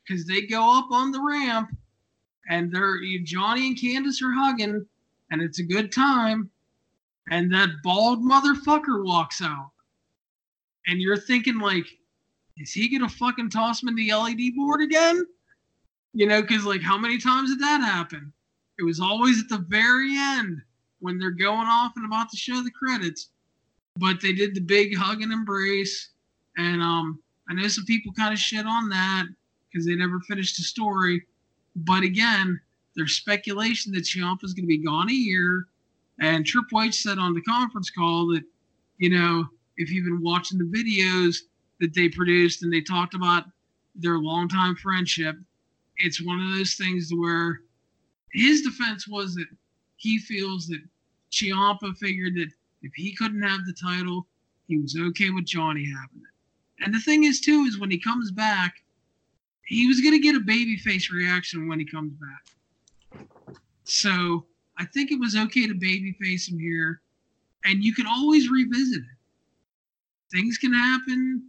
because 0.06 0.26
they 0.26 0.42
go 0.42 0.78
up 0.78 0.90
on 0.90 1.12
the 1.12 1.22
ramp 1.22 1.70
and 2.48 2.72
they're 2.72 2.98
Johnny 3.22 3.68
and 3.68 3.76
Candice 3.76 4.22
are 4.22 4.32
hugging 4.32 4.84
and 5.30 5.40
it's 5.40 5.60
a 5.60 5.64
good 5.64 5.92
time. 5.92 6.50
And 7.30 7.52
that 7.54 7.68
bald 7.84 8.22
motherfucker 8.22 9.04
walks 9.04 9.40
out. 9.40 9.70
And 10.88 11.00
you're 11.00 11.16
thinking 11.16 11.58
like, 11.58 11.86
is 12.56 12.72
he 12.72 12.88
gonna 12.88 13.08
fucking 13.08 13.50
toss 13.50 13.82
him 13.82 13.88
in 13.88 13.94
the 13.94 14.12
LED 14.12 14.56
board 14.56 14.82
again? 14.82 15.24
You 16.12 16.26
know, 16.26 16.42
because 16.42 16.64
like 16.64 16.82
how 16.82 16.98
many 16.98 17.18
times 17.18 17.50
did 17.50 17.60
that 17.60 17.80
happen? 17.80 18.32
It 18.78 18.82
was 18.84 19.00
always 19.00 19.40
at 19.40 19.48
the 19.48 19.64
very 19.68 20.16
end 20.16 20.60
when 21.00 21.18
they're 21.18 21.30
going 21.30 21.66
off 21.66 21.92
and 21.96 22.04
about 22.04 22.30
to 22.30 22.36
show 22.36 22.62
the 22.62 22.70
credits. 22.70 23.28
But 23.96 24.20
they 24.20 24.32
did 24.32 24.54
the 24.54 24.60
big 24.60 24.96
hug 24.96 25.22
and 25.22 25.32
embrace. 25.32 26.10
And 26.56 26.82
um 26.82 27.20
I 27.48 27.54
know 27.54 27.68
some 27.68 27.84
people 27.84 28.12
kind 28.12 28.32
of 28.32 28.38
shit 28.38 28.66
on 28.66 28.88
that 28.90 29.26
because 29.70 29.86
they 29.86 29.94
never 29.94 30.20
finished 30.20 30.56
the 30.56 30.62
story. 30.62 31.22
But 31.76 32.02
again, 32.02 32.60
there's 32.96 33.14
speculation 33.14 33.92
that 33.92 34.04
Ciampa 34.04 34.44
is 34.44 34.54
going 34.54 34.64
to 34.64 34.68
be 34.68 34.78
gone 34.78 35.10
a 35.10 35.14
year. 35.14 35.66
And 36.20 36.44
Triple 36.44 36.82
H 36.82 37.02
said 37.02 37.18
on 37.18 37.34
the 37.34 37.40
conference 37.42 37.90
call 37.90 38.28
that, 38.28 38.42
you 38.98 39.10
know, 39.10 39.46
if 39.76 39.90
you've 39.90 40.04
been 40.04 40.22
watching 40.22 40.58
the 40.58 40.64
videos 40.64 41.38
that 41.80 41.94
they 41.94 42.08
produced 42.08 42.62
and 42.62 42.72
they 42.72 42.82
talked 42.82 43.14
about 43.14 43.44
their 43.94 44.18
longtime 44.18 44.76
friendship, 44.76 45.36
it's 46.02 46.24
one 46.24 46.40
of 46.40 46.56
those 46.56 46.74
things 46.74 47.10
where 47.14 47.60
his 48.32 48.62
defense 48.62 49.08
was 49.08 49.34
that 49.34 49.46
he 49.96 50.18
feels 50.18 50.66
that 50.68 50.80
Ciampa 51.30 51.96
figured 51.96 52.34
that 52.36 52.50
if 52.82 52.92
he 52.94 53.14
couldn't 53.14 53.42
have 53.42 53.60
the 53.66 53.74
title, 53.74 54.26
he 54.66 54.78
was 54.78 54.96
okay 54.98 55.30
with 55.30 55.44
Johnny 55.44 55.84
having 55.84 56.22
it. 56.22 56.84
And 56.84 56.94
the 56.94 57.00
thing 57.00 57.24
is, 57.24 57.40
too, 57.40 57.64
is 57.68 57.78
when 57.78 57.90
he 57.90 57.98
comes 57.98 58.30
back, 58.30 58.74
he 59.66 59.86
was 59.86 60.00
going 60.00 60.14
to 60.14 60.18
get 60.18 60.34
a 60.34 60.40
babyface 60.40 61.10
reaction 61.10 61.68
when 61.68 61.78
he 61.78 61.84
comes 61.84 62.12
back. 62.14 63.26
So 63.84 64.46
I 64.78 64.86
think 64.86 65.10
it 65.10 65.20
was 65.20 65.36
okay 65.36 65.66
to 65.66 65.74
babyface 65.74 66.50
him 66.50 66.58
here, 66.58 67.02
and 67.64 67.84
you 67.84 67.94
can 67.94 68.06
always 68.06 68.48
revisit 68.48 69.02
it. 69.02 69.18
Things 70.32 70.56
can 70.56 70.72
happen, 70.72 71.44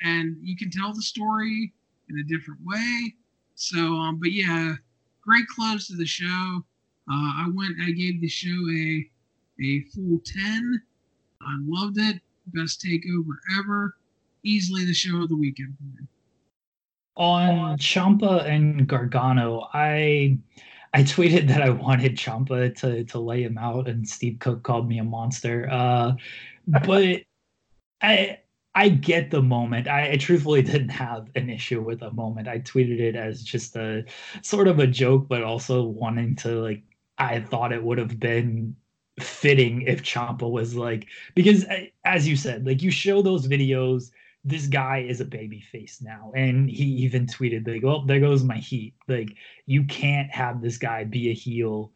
and 0.00 0.36
you 0.40 0.56
can 0.56 0.70
tell 0.70 0.94
the 0.94 1.02
story 1.02 1.72
in 2.08 2.18
a 2.18 2.24
different 2.24 2.60
way. 2.64 3.14
So, 3.54 3.78
um, 3.78 4.18
but 4.18 4.32
yeah, 4.32 4.74
great 5.20 5.46
close 5.46 5.86
to 5.88 5.96
the 5.96 6.06
show. 6.06 6.64
Uh, 7.10 7.44
I 7.44 7.50
went, 7.52 7.76
I 7.82 7.90
gave 7.90 8.20
the 8.20 8.28
show 8.28 8.48
a 8.70 9.08
a 9.60 9.80
full 9.94 10.20
ten. 10.24 10.82
I 11.40 11.56
loved 11.64 11.98
it. 11.98 12.20
Best 12.46 12.84
takeover 12.84 13.36
ever. 13.58 13.96
Easily 14.44 14.84
the 14.84 14.94
show 14.94 15.22
of 15.22 15.28
the 15.28 15.36
weekend 15.36 15.76
on 17.16 17.78
Ciampa 17.78 18.44
and 18.46 18.86
Gargano, 18.86 19.68
I 19.72 20.38
I 20.94 21.02
tweeted 21.02 21.48
that 21.48 21.62
I 21.62 21.70
wanted 21.70 22.16
Ciampa 22.16 22.74
to 22.78 23.04
to 23.04 23.18
lay 23.18 23.42
him 23.42 23.58
out, 23.58 23.88
and 23.88 24.08
Steve 24.08 24.38
Cook 24.40 24.62
called 24.62 24.88
me 24.88 24.98
a 24.98 25.04
monster. 25.04 25.68
Uh, 25.70 26.12
but 26.66 27.22
I 28.00 28.38
I 28.74 28.88
get 28.88 29.30
the 29.30 29.42
moment. 29.42 29.86
I, 29.88 30.12
I, 30.12 30.16
truthfully 30.16 30.62
didn't 30.72 30.90
have 30.90 31.28
an 31.34 31.50
issue 31.50 31.82
with 31.82 32.00
the 32.00 32.10
moment. 32.12 32.48
I 32.48 32.60
tweeted 32.60 33.00
it 33.00 33.16
as 33.16 33.42
just 33.42 33.76
a 33.76 34.04
sort 34.42 34.68
of 34.68 34.78
a 34.78 34.86
joke, 34.86 35.28
but 35.28 35.42
also 35.42 35.84
wanting 35.84 36.36
to 36.36 36.60
like. 36.60 36.82
I 37.18 37.40
thought 37.40 37.72
it 37.72 37.84
would 37.84 37.98
have 37.98 38.18
been 38.18 38.74
fitting 39.20 39.82
if 39.82 40.02
Ciampa 40.02 40.50
was 40.50 40.74
like 40.74 41.06
because 41.34 41.64
eh, 41.68 41.86
as 42.04 42.26
you 42.26 42.36
said, 42.36 42.66
like 42.66 42.82
you 42.82 42.90
show 42.90 43.22
those 43.22 43.46
videos. 43.46 44.10
This 44.44 44.66
guy 44.66 44.98
is 45.08 45.20
a 45.20 45.24
baby 45.24 45.60
face 45.60 46.00
now, 46.02 46.32
and 46.34 46.68
he 46.68 46.84
even 46.84 47.26
tweeted 47.26 47.68
like, 47.68 47.84
"Well, 47.84 48.04
there 48.04 48.18
goes 48.18 48.42
my 48.42 48.56
heat." 48.56 48.94
Like 49.06 49.36
you 49.66 49.84
can't 49.84 50.30
have 50.32 50.60
this 50.62 50.78
guy 50.78 51.04
be 51.04 51.30
a 51.30 51.34
heel 51.34 51.92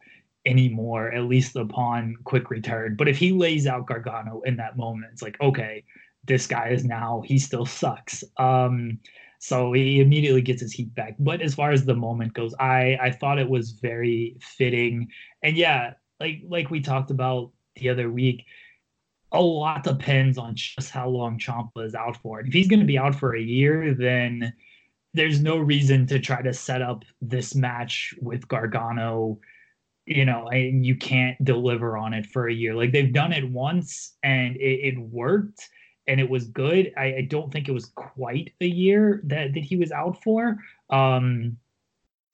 anymore, 0.47 1.11
at 1.11 1.25
least 1.25 1.55
upon 1.55 2.15
quick 2.23 2.49
return. 2.49 2.95
But 2.95 3.09
if 3.09 3.17
he 3.17 3.33
lays 3.33 3.67
out 3.67 3.85
Gargano 3.85 4.41
in 4.45 4.55
that 4.57 4.77
moment, 4.77 5.11
it's 5.11 5.21
like, 5.21 5.39
okay, 5.41 5.83
this 6.27 6.47
guy 6.47 6.69
is 6.69 6.83
now 6.83 7.23
he 7.25 7.39
still 7.39 7.65
sucks. 7.65 8.23
Um, 8.37 8.99
so 9.39 9.71
he 9.73 9.99
immediately 9.99 10.41
gets 10.41 10.61
his 10.61 10.73
heat 10.73 10.93
back. 10.95 11.15
But 11.19 11.41
as 11.41 11.55
far 11.55 11.71
as 11.71 11.85
the 11.85 11.95
moment 11.95 12.33
goes, 12.33 12.53
I 12.59 12.97
I 13.01 13.11
thought 13.11 13.39
it 13.39 13.49
was 13.49 13.71
very 13.71 14.37
fitting. 14.41 15.09
And 15.43 15.57
yeah, 15.57 15.93
like 16.19 16.41
like 16.47 16.69
we 16.69 16.81
talked 16.81 17.11
about 17.11 17.51
the 17.75 17.89
other 17.89 18.11
week, 18.11 18.45
a 19.31 19.41
lot 19.41 19.83
depends 19.83 20.37
on 20.37 20.55
just 20.55 20.91
how 20.91 21.09
long 21.09 21.39
Ciampa 21.39 21.85
is 21.85 21.95
out 21.95 22.17
for. 22.17 22.41
If 22.41 22.53
he's 22.53 22.67
going 22.67 22.79
to 22.79 22.85
be 22.85 22.97
out 22.97 23.15
for 23.15 23.35
a 23.35 23.41
year, 23.41 23.93
then 23.93 24.53
there's 25.13 25.41
no 25.41 25.57
reason 25.57 26.05
to 26.07 26.19
try 26.19 26.41
to 26.41 26.53
set 26.53 26.81
up 26.81 27.03
this 27.21 27.55
match 27.55 28.13
with 28.21 28.47
Gargano 28.47 29.39
you 30.07 30.23
know, 30.23 30.47
and 30.47 30.85
you 30.85 30.95
can't 30.95 31.43
deliver 31.43 31.97
on 31.97 32.13
it 32.13 32.25
for 32.25 32.47
a 32.47 32.53
year. 32.53 32.73
Like 32.73 32.93
they've 32.93 33.11
done 33.11 33.33
it 33.33 33.47
once 33.51 34.15
and 34.23 34.55
it, 34.55 34.95
it 34.95 34.99
worked 34.99 35.69
and 36.07 36.19
it 36.19 36.29
was 36.29 36.45
good. 36.45 36.93
I, 36.97 37.05
I, 37.15 37.27
don't 37.29 37.51
think 37.51 37.67
it 37.67 37.73
was 37.73 37.91
quite 37.95 38.53
a 38.61 38.65
year 38.65 39.21
that, 39.25 39.53
that 39.53 39.63
he 39.63 39.75
was 39.75 39.91
out 39.91 40.21
for. 40.23 40.57
Um, 40.89 41.57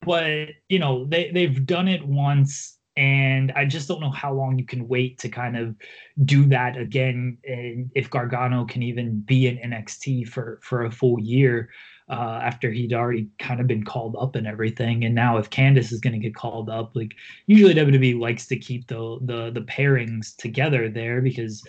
but 0.06 0.50
you 0.70 0.80
know, 0.80 1.06
they, 1.06 1.32
they've 1.32 1.66
done 1.66 1.88
it 1.88 2.06
once 2.06 2.78
and 2.96 3.52
I 3.54 3.66
just 3.66 3.88
don't 3.88 4.02
know 4.02 4.12
how 4.12 4.34
long 4.34 4.60
you 4.60 4.66
can 4.66 4.88
wait 4.88 5.18
to 5.20 5.30
kind 5.30 5.58
of 5.58 5.76
do 6.26 6.46
that 6.46 6.78
again. 6.78 7.38
And 7.44 7.90
if 7.96 8.10
Gargano 8.10 8.66
can 8.66 8.84
even 8.84 9.22
be 9.22 9.48
in 9.48 9.58
NXT 9.58 10.28
for, 10.28 10.60
for 10.62 10.86
a 10.86 10.92
full 10.92 11.20
year, 11.20 11.70
uh, 12.10 12.40
after 12.44 12.72
he'd 12.72 12.94
already 12.94 13.30
kind 13.40 13.60
of 13.60 13.68
been 13.68 13.84
called 13.84 14.16
up 14.20 14.36
and 14.36 14.46
everything. 14.46 15.06
And 15.06 15.16
now 15.16 15.38
if 15.38 15.50
Candice 15.50 15.92
is 15.92 16.00
going 16.00 16.14
to 16.14 16.20
get 16.20 16.36
called 16.36 16.70
up, 16.70 16.96
like 16.96 17.14
usually 17.48 17.74
WWE 17.74 18.20
likes 18.20 18.46
to 18.48 18.58
keep 18.58 18.88
the 18.88 19.20
the 19.22 19.52
the 19.52 19.62
pairings 19.62 20.36
together 20.36 20.90
there 20.90 21.22
because 21.22 21.64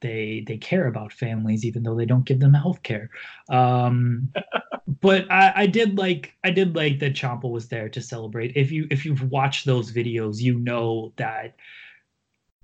they 0.00 0.44
they 0.46 0.56
care 0.56 0.86
about 0.86 1.12
families 1.12 1.64
even 1.64 1.82
though 1.82 1.94
they 1.94 2.06
don't 2.06 2.24
give 2.24 2.40
them 2.40 2.54
health 2.54 2.82
care. 2.82 3.10
Um, 3.48 4.32
but 5.00 5.30
I, 5.30 5.52
I 5.56 5.66
did 5.66 5.98
like 5.98 6.34
I 6.44 6.50
did 6.50 6.76
like 6.76 6.98
that 7.00 7.14
Ciampa 7.14 7.50
was 7.50 7.68
there 7.68 7.88
to 7.88 8.00
celebrate. 8.00 8.56
If 8.56 8.70
you 8.70 8.86
if 8.90 9.04
you've 9.04 9.30
watched 9.30 9.66
those 9.66 9.92
videos, 9.92 10.40
you 10.40 10.58
know 10.58 11.12
that 11.16 11.56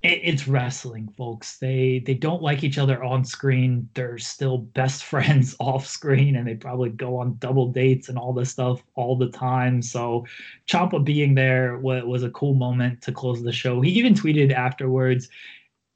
it's 0.04 0.46
wrestling 0.46 1.08
folks 1.16 1.56
they 1.56 2.02
they 2.04 2.12
don't 2.12 2.42
like 2.42 2.62
each 2.62 2.76
other 2.76 3.02
on 3.02 3.24
screen 3.24 3.88
they're 3.94 4.18
still 4.18 4.58
best 4.58 5.04
friends 5.12 5.56
off 5.60 5.86
screen 5.86 6.36
and 6.36 6.46
they 6.46 6.54
probably 6.54 6.90
go 6.90 7.16
on 7.16 7.36
double 7.38 7.68
dates 7.72 8.10
and 8.10 8.18
all 8.18 8.34
this 8.34 8.50
stuff 8.50 8.82
all 8.96 9.16
the 9.16 9.30
time 9.30 9.80
so 9.80 10.26
Ciampa 10.68 11.02
being 11.02 11.34
there 11.34 11.78
was, 11.78 12.04
was 12.04 12.22
a 12.22 12.30
cool 12.30 12.54
moment 12.54 13.00
to 13.00 13.12
close 13.12 13.42
the 13.42 13.52
show 13.52 13.80
he 13.80 13.92
even 13.92 14.12
tweeted 14.12 14.52
afterwards 14.52 15.30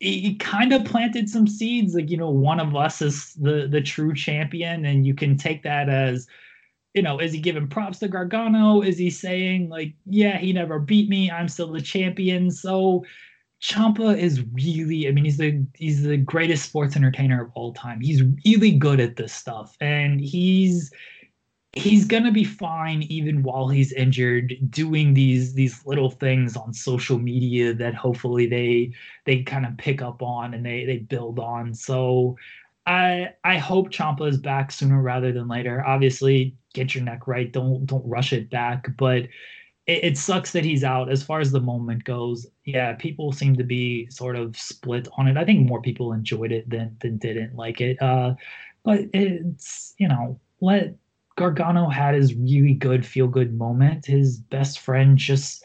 he 0.01 0.36
kind 0.36 0.72
of 0.72 0.84
planted 0.84 1.28
some 1.28 1.46
seeds 1.46 1.94
like 1.94 2.09
you 2.09 2.16
know 2.16 2.30
one 2.30 2.61
of 2.61 2.76
us 2.76 3.03
is 3.03 3.34
the 3.34 3.66
the 3.68 3.80
true 3.80 4.14
champion 4.14 4.84
and 4.84 5.07
you 5.07 5.14
can 5.14 5.36
take 5.36 5.62
that 5.62 5.88
as 5.88 6.26
you 6.94 7.03
know, 7.03 7.18
is 7.20 7.32
he 7.32 7.38
giving 7.38 7.68
props 7.68 7.99
to 8.01 8.09
Gargano? 8.09 8.80
Is 8.80 8.99
he 8.99 9.11
saying 9.11 9.68
like, 9.68 9.94
yeah, 10.07 10.38
he 10.38 10.53
never 10.53 10.78
beat 10.78 11.09
me, 11.09 11.30
I'm 11.30 11.49
still 11.49 11.70
the 11.70 11.80
champion? 11.80 12.51
So 12.51 13.05
Ciampa 13.62 14.18
is 14.18 14.42
really, 14.53 15.07
I 15.07 15.12
mean, 15.12 15.24
he's 15.24 15.36
the 15.36 15.64
he's 15.74 16.03
the 16.03 16.16
greatest 16.16 16.64
sports 16.64 16.96
entertainer 16.96 17.42
of 17.44 17.51
all 17.55 17.72
time. 17.72 18.01
He's 18.01 18.22
really 18.44 18.72
good 18.72 19.01
at 19.01 19.16
this 19.16 19.32
stuff, 19.32 19.76
and 19.80 20.20
he's 20.20 20.90
he's 21.73 22.07
gonna 22.07 22.33
be 22.33 22.45
fine 22.45 23.03
even 23.05 23.43
while 23.43 23.69
he's 23.69 23.93
injured, 23.93 24.55
doing 24.71 25.14
these 25.14 25.55
these 25.55 25.85
little 25.87 26.11
things 26.11 26.57
on 26.57 26.73
social 26.73 27.19
media 27.19 27.75
that 27.75 27.95
hopefully 27.95 28.47
they 28.47 28.93
they 29.25 29.43
kind 29.43 29.66
of 29.66 29.77
pick 29.77 30.03
up 30.03 30.23
on 30.23 30.55
and 30.55 30.64
they 30.64 30.85
they 30.85 30.99
build 30.99 31.39
on. 31.39 31.75
So 31.75 32.37
I 32.87 33.31
I 33.45 33.59
hope 33.59 33.91
Ciampa 33.91 34.29
is 34.29 34.39
back 34.39 34.73
sooner 34.73 35.01
rather 35.03 35.33
than 35.33 35.49
later. 35.49 35.85
Obviously, 35.87 36.57
get 36.75 36.95
your 36.95 37.05
neck 37.05 37.27
right. 37.27 37.53
Don't 37.53 37.85
don't 37.87 38.07
rush 38.09 38.33
it 38.33 38.51
back, 38.51 38.89
but 38.97 39.25
it, 39.87 40.05
it, 40.05 40.19
sucks 40.19 40.53
that 40.53 40.64
he's 40.64 40.85
out 40.85 41.11
as 41.11 41.23
far 41.23 41.41
as 41.41 41.51
the 41.51 41.61
moment 41.61 42.05
goes. 42.05 42.47
Yeah, 42.64 42.95
people 42.95 43.33
seem 43.33 43.57
to 43.57 43.64
be 43.64 44.09
sort 44.11 44.37
of 44.37 44.57
split 44.57 45.09
on 45.16 45.29
it. 45.29 45.37
I 45.37 45.45
think 45.45 45.66
more 45.69 45.83
people 45.83 46.12
enjoyed 46.12 46.53
it 46.53 46.69
than 46.71 46.97
than 47.01 47.19
didn't 47.19 47.57
like 47.57 47.81
it. 47.81 48.01
Uh, 48.03 48.35
but 48.85 49.01
it's 49.12 49.95
you 49.99 50.09
know 50.09 50.41
let 50.61 50.97
Gargano 51.39 51.89
had 51.89 52.14
his 52.14 52.34
really 52.34 52.74
good 52.74 53.07
feel 53.07 53.28
good 53.28 53.57
moment. 53.57 54.07
His 54.07 54.39
best 54.39 54.80
friend 54.80 55.16
just 55.16 55.64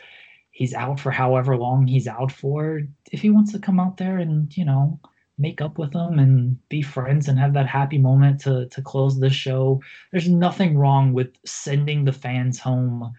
he's 0.51 0.73
out 0.75 0.99
for 0.99 1.09
however 1.09 1.57
long 1.57 1.87
he's 1.87 2.07
out 2.07 2.31
for. 2.31 2.81
If 3.11 3.21
he 3.21 3.31
wants 3.31 3.51
to 3.53 3.59
come 3.59 3.79
out 3.79 3.97
there 3.97 4.19
and 4.19 4.55
you 4.55 4.65
know 4.65 4.99
make 5.39 5.61
up 5.61 5.79
with 5.79 5.91
them 5.91 6.19
and 6.19 6.57
be 6.69 6.83
friends 6.83 7.27
and 7.27 7.39
have 7.39 7.53
that 7.53 7.65
happy 7.67 7.97
moment 7.97 8.39
to 8.41 8.67
to 8.67 8.81
close 8.83 9.19
the 9.19 9.31
show, 9.31 9.81
there's 10.11 10.29
nothing 10.29 10.77
wrong 10.77 11.11
with 11.11 11.31
sending 11.43 12.05
the 12.05 12.13
fans 12.13 12.59
home 12.59 13.11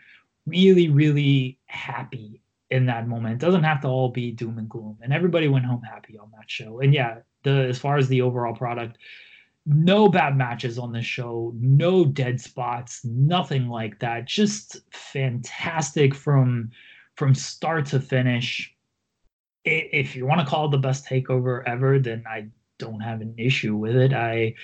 really, 0.46 0.88
really 0.90 1.58
happy 1.66 2.40
in 2.70 2.86
that 2.86 3.08
moment. 3.08 3.34
It 3.34 3.44
doesn't 3.44 3.64
have 3.64 3.80
to 3.82 3.88
all 3.88 4.10
be 4.10 4.30
doom 4.30 4.58
and 4.58 4.68
gloom. 4.68 4.98
And 5.02 5.12
everybody 5.12 5.48
went 5.48 5.64
home 5.64 5.82
happy 5.82 6.18
on 6.18 6.30
that 6.32 6.50
show. 6.50 6.80
And 6.80 6.94
yeah, 6.94 7.18
the 7.42 7.66
as 7.68 7.78
far 7.78 7.96
as 7.96 8.08
the 8.08 8.22
overall 8.22 8.54
product, 8.54 8.98
no 9.66 10.08
bad 10.08 10.36
matches 10.36 10.78
on 10.78 10.92
this 10.92 11.06
show, 11.06 11.52
no 11.58 12.04
dead 12.04 12.40
spots, 12.40 13.04
nothing 13.04 13.68
like 13.68 13.98
that. 14.00 14.26
Just 14.26 14.76
fantastic 14.90 16.14
from 16.14 16.70
from 17.16 17.34
start 17.34 17.86
to 17.86 18.00
finish. 18.00 18.74
If 19.64 20.14
you 20.14 20.26
want 20.26 20.40
to 20.40 20.46
call 20.46 20.66
it 20.66 20.72
the 20.72 20.78
best 20.78 21.06
takeover 21.06 21.62
ever, 21.66 21.98
then 21.98 22.24
I 22.28 22.48
don't 22.78 23.00
have 23.00 23.20
an 23.22 23.34
issue 23.38 23.76
with 23.76 23.96
it. 23.96 24.12
I 24.12 24.54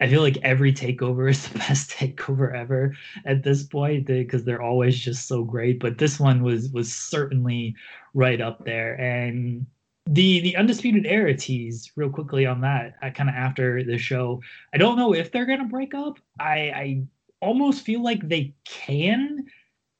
I 0.00 0.08
feel 0.08 0.20
like 0.20 0.36
every 0.42 0.72
takeover 0.72 1.30
is 1.30 1.48
the 1.48 1.58
best 1.58 1.90
takeover 1.90 2.54
ever 2.54 2.94
at 3.24 3.42
this 3.44 3.62
point 3.62 4.10
eh, 4.10 4.22
because 4.22 4.44
they're 4.44 4.62
always 4.62 4.98
just 4.98 5.28
so 5.28 5.44
great. 5.44 5.80
But 5.80 5.98
this 5.98 6.20
one 6.20 6.42
was 6.42 6.70
was 6.70 6.92
certainly 6.92 7.74
right 8.12 8.40
up 8.40 8.64
there. 8.64 9.00
And 9.00 9.66
the 10.06 10.40
the 10.40 10.56
undisputed 10.56 11.06
era 11.06 11.34
tease 11.34 11.90
real 11.96 12.10
quickly 12.10 12.44
on 12.44 12.60
that 12.62 12.94
uh, 13.02 13.10
kind 13.10 13.28
of 13.28 13.36
after 13.36 13.84
the 13.84 13.98
show. 13.98 14.40
I 14.74 14.78
don't 14.78 14.96
know 14.96 15.14
if 15.14 15.30
they're 15.30 15.46
gonna 15.46 15.64
break 15.64 15.94
up. 15.94 16.18
I 16.40 16.56
I 16.74 17.02
almost 17.40 17.84
feel 17.84 18.02
like 18.02 18.28
they 18.28 18.54
can 18.64 19.46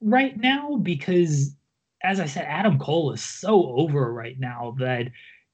right 0.01 0.37
now 0.37 0.77
because 0.77 1.57
as 2.03 2.21
I 2.21 2.27
said, 2.27 2.47
Adam 2.49 2.79
Cole 2.79 3.13
is 3.13 3.23
so 3.23 3.75
over 3.77 4.13
right 4.13 4.39
now 4.39 4.75
that 4.79 5.09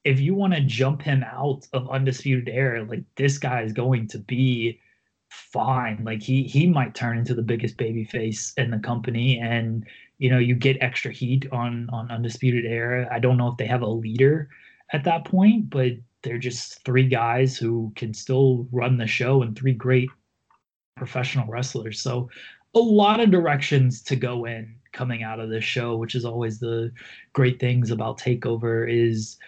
if 0.05 0.21
you 0.21 0.35
want 0.35 0.55
to 0.55 0.61
jump 0.63 1.03
him 1.03 1.23
out 1.23 1.67
of 1.73 1.91
undisputed 1.91 2.49
era, 2.49 2.85
like 2.85 3.05
this 3.17 3.39
guy 3.39 3.63
is 3.63 3.73
going 3.73 4.09
to 4.09 4.19
be 4.19 4.81
fine. 5.29 6.03
Like 6.05 6.23
he 6.23 6.45
he 6.45 6.67
might 6.67 6.95
turn 6.95 7.19
into 7.19 7.35
the 7.35 7.43
biggest 7.43 7.77
baby 7.77 8.05
face 8.05 8.55
in 8.57 8.71
the 8.71 8.79
company, 8.79 9.39
and 9.39 9.87
you 10.19 10.31
know 10.31 10.39
you 10.39 10.55
get 10.55 10.77
extra 10.81 11.13
heat 11.13 11.47
on 11.53 11.89
on 11.91 12.11
undisputed 12.11 12.65
era. 12.65 13.09
I 13.11 13.19
don't 13.19 13.37
know 13.37 13.49
if 13.49 13.57
they 13.57 13.67
have 13.67 13.83
a 13.83 13.87
leader 13.87 14.51
at 14.93 15.05
that 15.05 15.25
point, 15.25 15.71
but 15.71 15.93
they're 16.23 16.39
just 16.39 16.85
three 16.85 17.09
guys 17.09 17.57
who 17.57 17.93
can 17.95 18.13
still 18.13 18.67
run 18.73 18.99
the 18.99 19.07
show 19.07 19.43
and 19.43 19.57
three 19.57 19.73
great 19.73 20.11
professional 20.97 21.47
wrestlers. 21.47 22.01
So 22.01 22.29
a 22.75 22.81
lot 22.81 23.21
of 23.21 23.31
directions 23.31 24.03
to 24.03 24.17
go 24.17 24.45
in 24.45 24.75
coming 24.93 25.23
out 25.23 25.41
of 25.41 25.49
this 25.49 25.65
show, 25.65 25.97
which 25.97 26.15
is 26.15 26.25
always 26.25 26.59
the 26.59 26.93
great 27.33 27.61
things 27.61 27.91
about 27.91 28.19
Takeover 28.19 28.91
is 28.91 29.39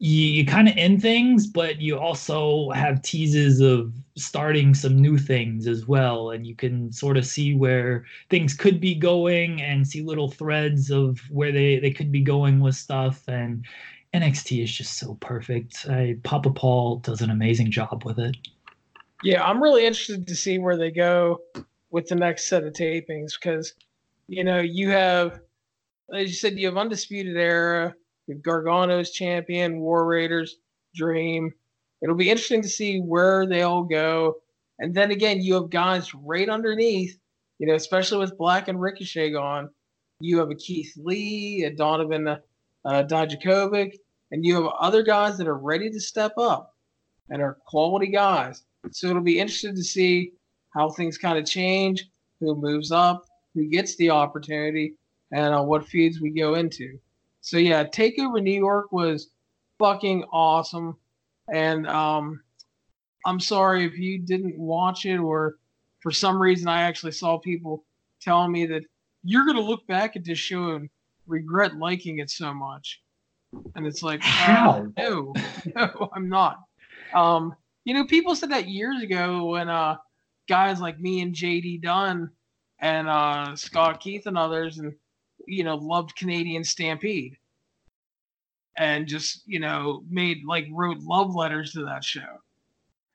you, 0.00 0.26
you 0.26 0.46
kind 0.46 0.66
of 0.66 0.74
end 0.78 1.02
things, 1.02 1.46
but 1.46 1.80
you 1.80 1.98
also 1.98 2.70
have 2.70 3.02
teases 3.02 3.60
of 3.60 3.92
starting 4.16 4.74
some 4.74 4.96
new 4.96 5.18
things 5.18 5.66
as 5.66 5.86
well. 5.86 6.30
And 6.30 6.46
you 6.46 6.56
can 6.56 6.90
sort 6.90 7.18
of 7.18 7.26
see 7.26 7.54
where 7.54 8.06
things 8.30 8.54
could 8.54 8.80
be 8.80 8.94
going 8.94 9.60
and 9.60 9.86
see 9.86 10.00
little 10.00 10.30
threads 10.30 10.90
of 10.90 11.20
where 11.30 11.52
they, 11.52 11.78
they 11.78 11.90
could 11.90 12.10
be 12.10 12.22
going 12.22 12.60
with 12.60 12.76
stuff. 12.76 13.22
And 13.28 13.66
NXT 14.14 14.62
is 14.62 14.72
just 14.72 14.98
so 14.98 15.18
perfect. 15.20 15.86
I, 15.88 16.16
Papa 16.22 16.50
Paul 16.50 16.96
does 17.00 17.20
an 17.20 17.30
amazing 17.30 17.70
job 17.70 18.02
with 18.06 18.18
it. 18.18 18.38
Yeah, 19.22 19.44
I'm 19.44 19.62
really 19.62 19.84
interested 19.84 20.26
to 20.26 20.34
see 20.34 20.58
where 20.58 20.78
they 20.78 20.90
go 20.90 21.42
with 21.90 22.08
the 22.08 22.14
next 22.14 22.48
set 22.48 22.64
of 22.64 22.72
tapings 22.72 23.32
because, 23.38 23.74
you 24.28 24.44
know, 24.44 24.60
you 24.60 24.88
have, 24.88 25.40
as 26.14 26.28
you 26.28 26.34
said, 26.34 26.58
you 26.58 26.68
have 26.68 26.78
Undisputed 26.78 27.36
Era 27.36 27.94
Gargano's 28.34 29.10
champion, 29.10 29.80
War 29.80 30.06
Raiders, 30.06 30.58
Dream. 30.94 31.52
it'll 32.02 32.16
be 32.16 32.30
interesting 32.30 32.62
to 32.62 32.68
see 32.68 32.98
where 32.98 33.46
they 33.46 33.62
all 33.62 33.82
go. 33.82 34.36
And 34.78 34.94
then 34.94 35.10
again, 35.10 35.40
you 35.40 35.54
have 35.54 35.70
guys 35.70 36.14
right 36.14 36.48
underneath, 36.48 37.18
you 37.58 37.66
know, 37.66 37.74
especially 37.74 38.18
with 38.18 38.38
Black 38.38 38.68
and 38.68 38.80
Ricochet 38.80 39.32
gone. 39.32 39.70
You 40.20 40.38
have 40.38 40.50
a 40.50 40.54
Keith 40.54 40.92
Lee, 40.96 41.64
a 41.64 41.70
Donovan 41.70 42.28
uh, 42.28 42.38
Dijakovic, 42.84 43.98
and 44.32 44.44
you 44.44 44.54
have 44.54 44.72
other 44.78 45.02
guys 45.02 45.36
that 45.38 45.48
are 45.48 45.58
ready 45.58 45.90
to 45.90 46.00
step 46.00 46.32
up 46.38 46.74
and 47.28 47.42
are 47.42 47.58
quality 47.66 48.08
guys. 48.08 48.64
So 48.90 49.08
it'll 49.08 49.22
be 49.22 49.38
interesting 49.38 49.76
to 49.76 49.84
see 49.84 50.32
how 50.74 50.90
things 50.90 51.18
kind 51.18 51.38
of 51.38 51.44
change, 51.44 52.08
who 52.40 52.54
moves 52.54 52.92
up, 52.92 53.26
who 53.54 53.66
gets 53.66 53.96
the 53.96 54.10
opportunity, 54.10 54.94
and 55.32 55.54
uh, 55.54 55.62
what 55.62 55.86
feeds 55.86 56.20
we 56.20 56.30
go 56.30 56.54
into. 56.54 56.98
So 57.40 57.58
yeah, 57.58 57.84
Takeover 57.84 58.42
New 58.42 58.58
York 58.58 58.92
was 58.92 59.30
fucking 59.78 60.24
awesome, 60.32 60.96
and 61.52 61.86
um, 61.86 62.42
I'm 63.26 63.40
sorry 63.40 63.84
if 63.84 63.98
you 63.98 64.18
didn't 64.18 64.58
watch 64.58 65.06
it 65.06 65.18
or 65.18 65.56
for 66.00 66.10
some 66.10 66.40
reason 66.40 66.68
I 66.68 66.82
actually 66.82 67.12
saw 67.12 67.38
people 67.38 67.84
telling 68.20 68.52
me 68.52 68.66
that 68.66 68.82
you're 69.24 69.46
gonna 69.46 69.60
look 69.60 69.86
back 69.86 70.16
at 70.16 70.24
this 70.24 70.38
show 70.38 70.70
and 70.70 70.88
regret 71.26 71.76
liking 71.76 72.18
it 72.18 72.30
so 72.30 72.52
much. 72.52 73.02
And 73.74 73.86
it's 73.86 74.02
like, 74.02 74.20
how? 74.22 74.86
No, 74.96 75.34
no, 75.74 76.10
I'm 76.14 76.28
not. 76.28 76.60
Um, 77.14 77.54
you 77.84 77.94
know, 77.94 78.04
people 78.04 78.34
said 78.34 78.50
that 78.50 78.68
years 78.68 79.02
ago 79.02 79.46
when 79.46 79.68
uh, 79.68 79.96
guys 80.48 80.80
like 80.80 81.00
me 81.00 81.20
and 81.22 81.34
JD 81.34 81.82
Dunn 81.82 82.30
and 82.80 83.08
uh, 83.08 83.56
Scott 83.56 84.00
Keith 84.00 84.26
and 84.26 84.38
others, 84.38 84.78
and 84.78 84.94
you 85.50 85.64
know, 85.64 85.76
loved 85.76 86.16
Canadian 86.16 86.64
Stampede, 86.64 87.36
and 88.76 89.06
just 89.06 89.42
you 89.46 89.60
know 89.60 90.04
made 90.08 90.44
like 90.46 90.66
wrote 90.72 90.98
love 91.00 91.34
letters 91.34 91.72
to 91.72 91.84
that 91.84 92.04
show. 92.04 92.38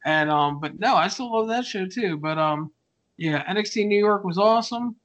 And 0.05 0.29
um, 0.29 0.59
but 0.59 0.79
no, 0.79 0.95
I 0.95 1.07
still 1.07 1.33
love 1.33 1.47
that 1.47 1.65
show 1.65 1.85
too. 1.87 2.17
But 2.17 2.37
um, 2.37 2.71
yeah, 3.17 3.43
NXT 3.51 3.87
New 3.87 3.97
York 3.97 4.23
was 4.23 4.37
awesome. 4.37 4.95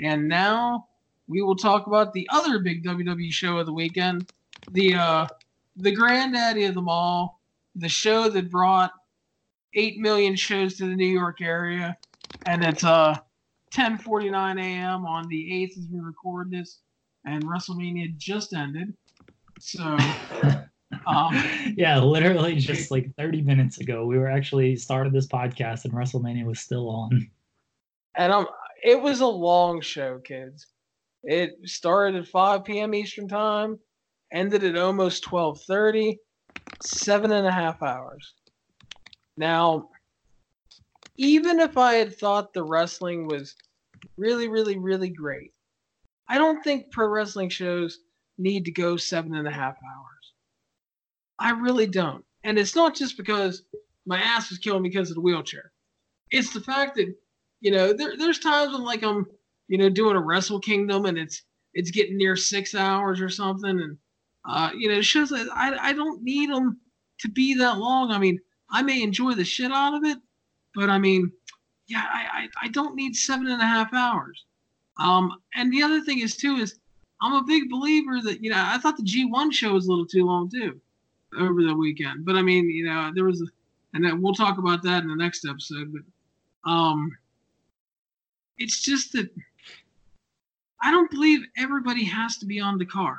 And 0.00 0.28
now 0.28 0.86
we 1.26 1.42
will 1.42 1.56
talk 1.56 1.86
about 1.86 2.12
the 2.12 2.26
other 2.32 2.58
big 2.58 2.84
WWE 2.84 3.32
show 3.32 3.58
of 3.58 3.66
the 3.66 3.72
weekend, 3.72 4.30
the 4.70 4.94
uh, 4.94 5.26
the 5.76 5.92
granddaddy 5.92 6.64
of 6.64 6.74
them 6.74 6.88
all, 6.88 7.40
the 7.74 7.88
show 7.88 8.28
that 8.28 8.50
brought 8.50 8.92
eight 9.74 9.98
million 9.98 10.34
shows 10.34 10.76
to 10.76 10.86
the 10.86 10.96
New 10.96 11.06
York 11.06 11.40
area, 11.40 11.96
and 12.46 12.64
it's 12.64 12.84
uh 12.84 13.16
10:49 13.74 14.60
a.m. 14.60 15.04
on 15.04 15.28
the 15.28 15.68
8th 15.68 15.78
as 15.78 15.86
we 15.92 16.00
record 16.00 16.50
this, 16.50 16.80
and 17.24 17.44
WrestleMania 17.44 18.16
just 18.16 18.54
ended. 18.54 18.94
So, 19.60 19.82
um, 21.06 21.44
yeah, 21.76 21.98
literally 22.00 22.56
just 22.56 22.90
like 22.90 23.14
30 23.16 23.42
minutes 23.42 23.78
ago, 23.78 24.04
we 24.06 24.18
were 24.18 24.30
actually 24.30 24.76
started 24.76 25.12
this 25.12 25.26
podcast, 25.26 25.84
and 25.84 25.92
WrestleMania 25.92 26.44
was 26.44 26.60
still 26.60 26.88
on. 26.88 27.30
And 28.16 28.32
um, 28.32 28.46
it 28.82 29.00
was 29.00 29.20
a 29.20 29.26
long 29.26 29.80
show, 29.80 30.18
kids. 30.18 30.66
It 31.24 31.56
started 31.64 32.20
at 32.20 32.28
5 32.28 32.64
p.m. 32.64 32.94
Eastern 32.94 33.28
time, 33.28 33.78
ended 34.32 34.64
at 34.64 34.76
almost 34.76 35.24
12:30, 35.24 36.16
seven 36.82 37.32
and 37.32 37.46
a 37.46 37.52
half 37.52 37.82
hours. 37.82 38.34
Now, 39.36 39.88
even 41.18 41.60
if 41.60 41.76
I 41.76 41.94
had 41.94 42.16
thought 42.16 42.54
the 42.54 42.62
wrestling 42.62 43.26
was 43.26 43.54
really, 44.16 44.48
really, 44.48 44.78
really 44.78 45.10
great, 45.10 45.52
I 46.28 46.38
don't 46.38 46.62
think 46.62 46.90
pro 46.90 47.08
wrestling 47.08 47.48
shows 47.50 47.98
need 48.38 48.64
to 48.64 48.70
go 48.70 48.96
seven 48.96 49.34
and 49.34 49.46
a 49.46 49.50
half 49.50 49.76
hours. 49.76 50.32
I 51.38 51.50
really 51.50 51.86
don't. 51.86 52.24
And 52.44 52.58
it's 52.58 52.76
not 52.76 52.94
just 52.94 53.16
because 53.16 53.64
my 54.06 54.20
ass 54.20 54.48
was 54.48 54.58
killing 54.58 54.82
me 54.82 54.88
because 54.88 55.10
of 55.10 55.16
the 55.16 55.20
wheelchair. 55.20 55.72
It's 56.30 56.52
the 56.52 56.60
fact 56.60 56.96
that, 56.96 57.12
you 57.60 57.72
know, 57.72 57.92
there, 57.92 58.16
there's 58.16 58.38
times 58.38 58.72
when 58.72 58.84
like 58.84 59.02
I'm, 59.02 59.26
you 59.66 59.76
know, 59.76 59.90
doing 59.90 60.16
a 60.16 60.20
Wrestle 60.20 60.60
Kingdom 60.60 61.04
and 61.06 61.18
it's 61.18 61.42
it's 61.74 61.90
getting 61.90 62.16
near 62.16 62.36
six 62.36 62.74
hours 62.74 63.20
or 63.20 63.28
something, 63.28 63.70
and 63.80 63.98
uh, 64.48 64.70
you 64.76 64.88
know, 64.88 65.02
shows 65.02 65.32
I 65.32 65.76
I 65.80 65.92
don't 65.92 66.22
need 66.22 66.50
them 66.50 66.78
to 67.20 67.28
be 67.28 67.54
that 67.54 67.78
long. 67.78 68.10
I 68.10 68.18
mean, 68.18 68.40
I 68.70 68.82
may 68.82 69.02
enjoy 69.02 69.32
the 69.34 69.44
shit 69.44 69.70
out 69.70 69.94
of 69.94 70.04
it, 70.04 70.18
but 70.78 70.88
I 70.88 70.98
mean, 70.98 71.32
yeah, 71.88 72.04
I, 72.08 72.42
I, 72.42 72.48
I 72.62 72.68
don't 72.68 72.94
need 72.94 73.16
seven 73.16 73.48
and 73.48 73.60
a 73.60 73.66
half 73.66 73.92
hours. 73.92 74.44
Um, 74.98 75.32
and 75.56 75.72
the 75.72 75.82
other 75.82 76.00
thing 76.02 76.20
is 76.20 76.36
too 76.36 76.56
is 76.56 76.78
I'm 77.20 77.32
a 77.32 77.42
big 77.42 77.68
believer 77.68 78.20
that 78.22 78.42
you 78.42 78.50
know 78.50 78.62
I 78.64 78.78
thought 78.78 78.96
the 78.96 79.02
G1 79.02 79.52
show 79.52 79.72
was 79.72 79.86
a 79.86 79.90
little 79.90 80.06
too 80.06 80.24
long 80.24 80.48
too 80.48 80.80
over 81.36 81.64
the 81.64 81.74
weekend, 81.74 82.24
but 82.24 82.36
I 82.36 82.42
mean 82.42 82.70
you 82.70 82.84
know 82.84 83.10
there 83.12 83.24
was, 83.24 83.42
a, 83.42 83.46
and 83.92 84.04
then 84.04 84.22
we'll 84.22 84.34
talk 84.34 84.58
about 84.58 84.82
that 84.84 85.02
in 85.02 85.08
the 85.08 85.16
next 85.16 85.44
episode. 85.44 85.92
But 85.92 86.70
um, 86.70 87.16
it's 88.56 88.80
just 88.80 89.12
that 89.14 89.28
I 90.80 90.92
don't 90.92 91.10
believe 91.10 91.40
everybody 91.56 92.04
has 92.04 92.38
to 92.38 92.46
be 92.46 92.60
on 92.60 92.78
the 92.78 92.86
card. 92.86 93.18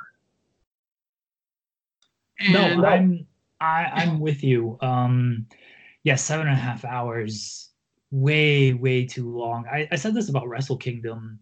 And 2.40 2.52
no, 2.54 2.86
I'm 2.86 3.26
I, 3.60 3.84
I'm 3.84 4.18
with 4.18 4.42
you. 4.42 4.78
Um, 4.80 5.46
yeah, 6.02 6.14
seven 6.14 6.46
and 6.46 6.56
a 6.56 6.60
half 6.60 6.84
hours, 6.84 7.70
way, 8.10 8.72
way 8.72 9.04
too 9.04 9.30
long. 9.30 9.66
I, 9.66 9.88
I 9.92 9.96
said 9.96 10.14
this 10.14 10.28
about 10.28 10.48
Wrestle 10.48 10.76
Kingdom, 10.76 11.38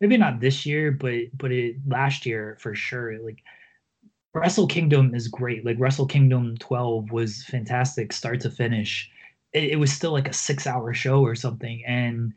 maybe 0.00 0.16
not 0.16 0.40
this 0.40 0.66
year, 0.66 0.92
but 0.92 1.14
but 1.34 1.52
it 1.52 1.76
last 1.86 2.26
year 2.26 2.56
for 2.60 2.74
sure. 2.74 3.18
Like 3.22 3.42
Wrestle 4.34 4.66
Kingdom 4.66 5.14
is 5.14 5.28
great. 5.28 5.64
Like 5.64 5.78
Wrestle 5.78 6.06
Kingdom 6.06 6.56
12 6.58 7.10
was 7.10 7.44
fantastic, 7.44 8.12
start 8.12 8.40
to 8.40 8.50
finish. 8.50 9.10
It, 9.52 9.64
it 9.64 9.76
was 9.76 9.92
still 9.92 10.12
like 10.12 10.28
a 10.28 10.32
six 10.32 10.66
hour 10.66 10.92
show 10.94 11.22
or 11.22 11.34
something, 11.34 11.82
and 11.86 12.32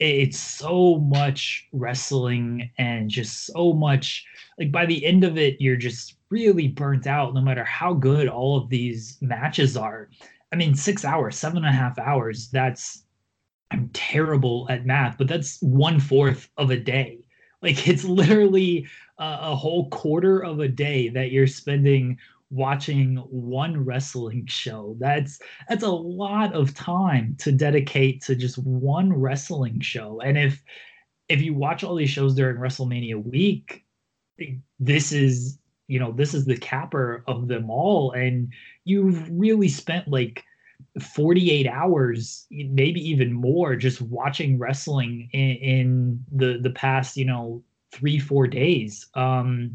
it's 0.00 0.38
so 0.38 0.96
much 0.98 1.68
wrestling 1.72 2.70
and 2.78 3.08
just 3.08 3.46
so 3.46 3.72
much 3.72 4.26
like 4.58 4.72
by 4.72 4.84
the 4.84 5.04
end 5.06 5.22
of 5.22 5.38
it 5.38 5.60
you're 5.60 5.76
just 5.76 6.16
really 6.30 6.66
burnt 6.66 7.06
out 7.06 7.32
no 7.32 7.40
matter 7.40 7.64
how 7.64 7.94
good 7.94 8.28
all 8.28 8.56
of 8.56 8.68
these 8.68 9.16
matches 9.20 9.76
are 9.76 10.08
i 10.52 10.56
mean 10.56 10.74
six 10.74 11.04
hours 11.04 11.36
seven 11.36 11.58
and 11.58 11.66
a 11.66 11.72
half 11.72 11.98
hours 11.98 12.48
that's 12.50 13.04
i'm 13.70 13.88
terrible 13.92 14.66
at 14.70 14.86
math 14.86 15.16
but 15.18 15.28
that's 15.28 15.60
one 15.60 15.98
fourth 15.98 16.48
of 16.56 16.70
a 16.70 16.76
day 16.76 17.18
like 17.62 17.88
it's 17.88 18.04
literally 18.04 18.86
a, 19.18 19.38
a 19.40 19.56
whole 19.56 19.88
quarter 19.90 20.40
of 20.40 20.60
a 20.60 20.68
day 20.68 21.08
that 21.08 21.30
you're 21.30 21.46
spending 21.46 22.18
watching 22.54 23.16
one 23.16 23.84
wrestling 23.84 24.46
show. 24.46 24.96
That's 24.98 25.40
that's 25.68 25.82
a 25.82 25.90
lot 25.90 26.54
of 26.54 26.74
time 26.74 27.36
to 27.40 27.52
dedicate 27.52 28.22
to 28.22 28.34
just 28.34 28.58
one 28.58 29.12
wrestling 29.12 29.80
show. 29.80 30.20
And 30.20 30.38
if 30.38 30.62
if 31.28 31.42
you 31.42 31.54
watch 31.54 31.82
all 31.82 31.96
these 31.96 32.10
shows 32.10 32.34
during 32.34 32.58
WrestleMania 32.58 33.22
week, 33.22 33.84
this 34.78 35.12
is 35.12 35.58
you 35.86 35.98
know 35.98 36.12
this 36.12 36.34
is 36.34 36.44
the 36.44 36.56
capper 36.56 37.22
of 37.26 37.48
them 37.48 37.70
all 37.70 38.12
and 38.12 38.52
you've 38.84 39.28
really 39.30 39.68
spent 39.68 40.08
like 40.08 40.44
48 41.00 41.66
hours 41.66 42.46
maybe 42.50 43.00
even 43.00 43.32
more 43.32 43.76
just 43.76 44.00
watching 44.00 44.58
wrestling 44.58 45.28
in, 45.32 45.56
in 45.56 46.24
the 46.32 46.58
the 46.60 46.70
past 46.70 47.16
you 47.16 47.24
know 47.24 47.62
three 47.92 48.18
four 48.18 48.46
days 48.46 49.06
um 49.14 49.74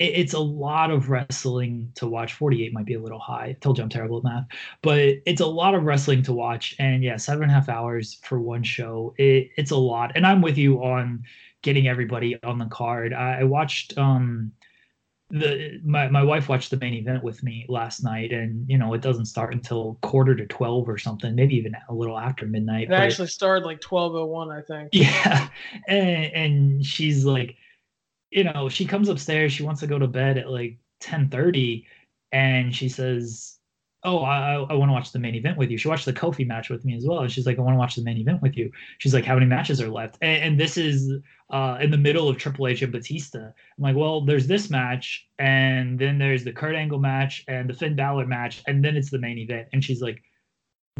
it, 0.00 0.14
it's 0.16 0.32
a 0.32 0.40
lot 0.40 0.90
of 0.90 1.10
wrestling 1.10 1.92
to 1.94 2.08
watch. 2.08 2.32
48 2.32 2.72
might 2.72 2.86
be 2.86 2.94
a 2.94 3.00
little 3.00 3.20
high. 3.20 3.44
I 3.44 3.52
told 3.60 3.78
you 3.78 3.84
I'm 3.84 3.90
terrible 3.90 4.18
at 4.18 4.24
math, 4.24 4.46
but 4.82 4.98
it's 4.98 5.40
a 5.40 5.46
lot 5.46 5.74
of 5.74 5.84
wrestling 5.84 6.22
to 6.24 6.32
watch. 6.32 6.74
And 6.80 7.04
yeah, 7.04 7.16
seven 7.16 7.44
and 7.44 7.52
a 7.52 7.54
half 7.54 7.68
hours 7.68 8.18
for 8.22 8.40
one 8.40 8.64
show. 8.64 9.14
It, 9.18 9.50
it's 9.56 9.70
a 9.70 9.76
lot. 9.76 10.12
And 10.16 10.26
I'm 10.26 10.42
with 10.42 10.58
you 10.58 10.82
on 10.82 11.22
getting 11.62 11.86
everybody 11.86 12.42
on 12.42 12.58
the 12.58 12.66
card. 12.66 13.12
I, 13.12 13.40
I 13.40 13.44
watched 13.44 13.96
um 13.98 14.52
the 15.30 15.80
my, 15.84 16.08
my 16.08 16.22
wife 16.22 16.48
watched 16.48 16.70
the 16.70 16.76
main 16.76 16.94
event 16.94 17.22
with 17.22 17.42
me 17.42 17.64
last 17.68 18.02
night 18.02 18.32
and 18.32 18.68
you 18.68 18.76
know 18.76 18.92
it 18.94 19.00
doesn't 19.00 19.26
start 19.26 19.54
until 19.54 19.96
quarter 20.02 20.34
to 20.34 20.44
12 20.46 20.88
or 20.88 20.98
something 20.98 21.34
maybe 21.36 21.54
even 21.54 21.72
a 21.88 21.94
little 21.94 22.18
after 22.18 22.46
midnight 22.46 22.90
it 22.90 22.92
actually 22.92 23.28
started 23.28 23.64
like 23.64 23.80
1201 23.82 24.50
i 24.50 24.60
think 24.60 24.88
yeah 24.92 25.48
and, 25.88 26.32
and 26.32 26.84
she's 26.84 27.24
like 27.24 27.56
you 28.30 28.44
know, 28.44 28.68
she 28.68 28.86
comes 28.86 29.08
upstairs. 29.08 29.52
She 29.52 29.62
wants 29.62 29.80
to 29.80 29.86
go 29.86 29.98
to 29.98 30.06
bed 30.06 30.38
at 30.38 30.50
like 30.50 30.78
ten 31.00 31.28
thirty, 31.28 31.86
and 32.32 32.74
she 32.74 32.88
says, 32.88 33.58
"Oh, 34.04 34.20
I, 34.20 34.54
I 34.54 34.74
want 34.74 34.88
to 34.88 34.92
watch 34.92 35.12
the 35.12 35.18
main 35.18 35.34
event 35.34 35.58
with 35.58 35.70
you." 35.70 35.78
She 35.78 35.88
watched 35.88 36.06
the 36.06 36.12
Kofi 36.12 36.46
match 36.46 36.70
with 36.70 36.84
me 36.84 36.96
as 36.96 37.04
well. 37.06 37.20
And 37.20 37.30
she's 37.32 37.46
like, 37.46 37.58
"I 37.58 37.62
want 37.62 37.74
to 37.74 37.78
watch 37.78 37.96
the 37.96 38.02
main 38.02 38.18
event 38.18 38.42
with 38.42 38.56
you." 38.56 38.70
She's 38.98 39.14
like, 39.14 39.24
"How 39.24 39.34
many 39.34 39.46
matches 39.46 39.80
are 39.80 39.88
left?" 39.88 40.18
And, 40.22 40.42
and 40.42 40.60
this 40.60 40.76
is 40.76 41.12
uh, 41.50 41.78
in 41.80 41.90
the 41.90 41.98
middle 41.98 42.28
of 42.28 42.36
Triple 42.38 42.66
H 42.68 42.82
and 42.82 42.92
Batista. 42.92 43.38
I'm 43.38 43.52
like, 43.78 43.96
"Well, 43.96 44.24
there's 44.24 44.46
this 44.46 44.70
match, 44.70 45.26
and 45.38 45.98
then 45.98 46.18
there's 46.18 46.44
the 46.44 46.52
Kurt 46.52 46.74
Angle 46.74 46.98
match, 46.98 47.44
and 47.48 47.68
the 47.68 47.74
Finn 47.74 47.96
Balor 47.96 48.26
match, 48.26 48.62
and 48.66 48.84
then 48.84 48.96
it's 48.96 49.10
the 49.10 49.18
main 49.18 49.38
event." 49.38 49.68
And 49.72 49.84
she's 49.84 50.00
like, 50.00 50.22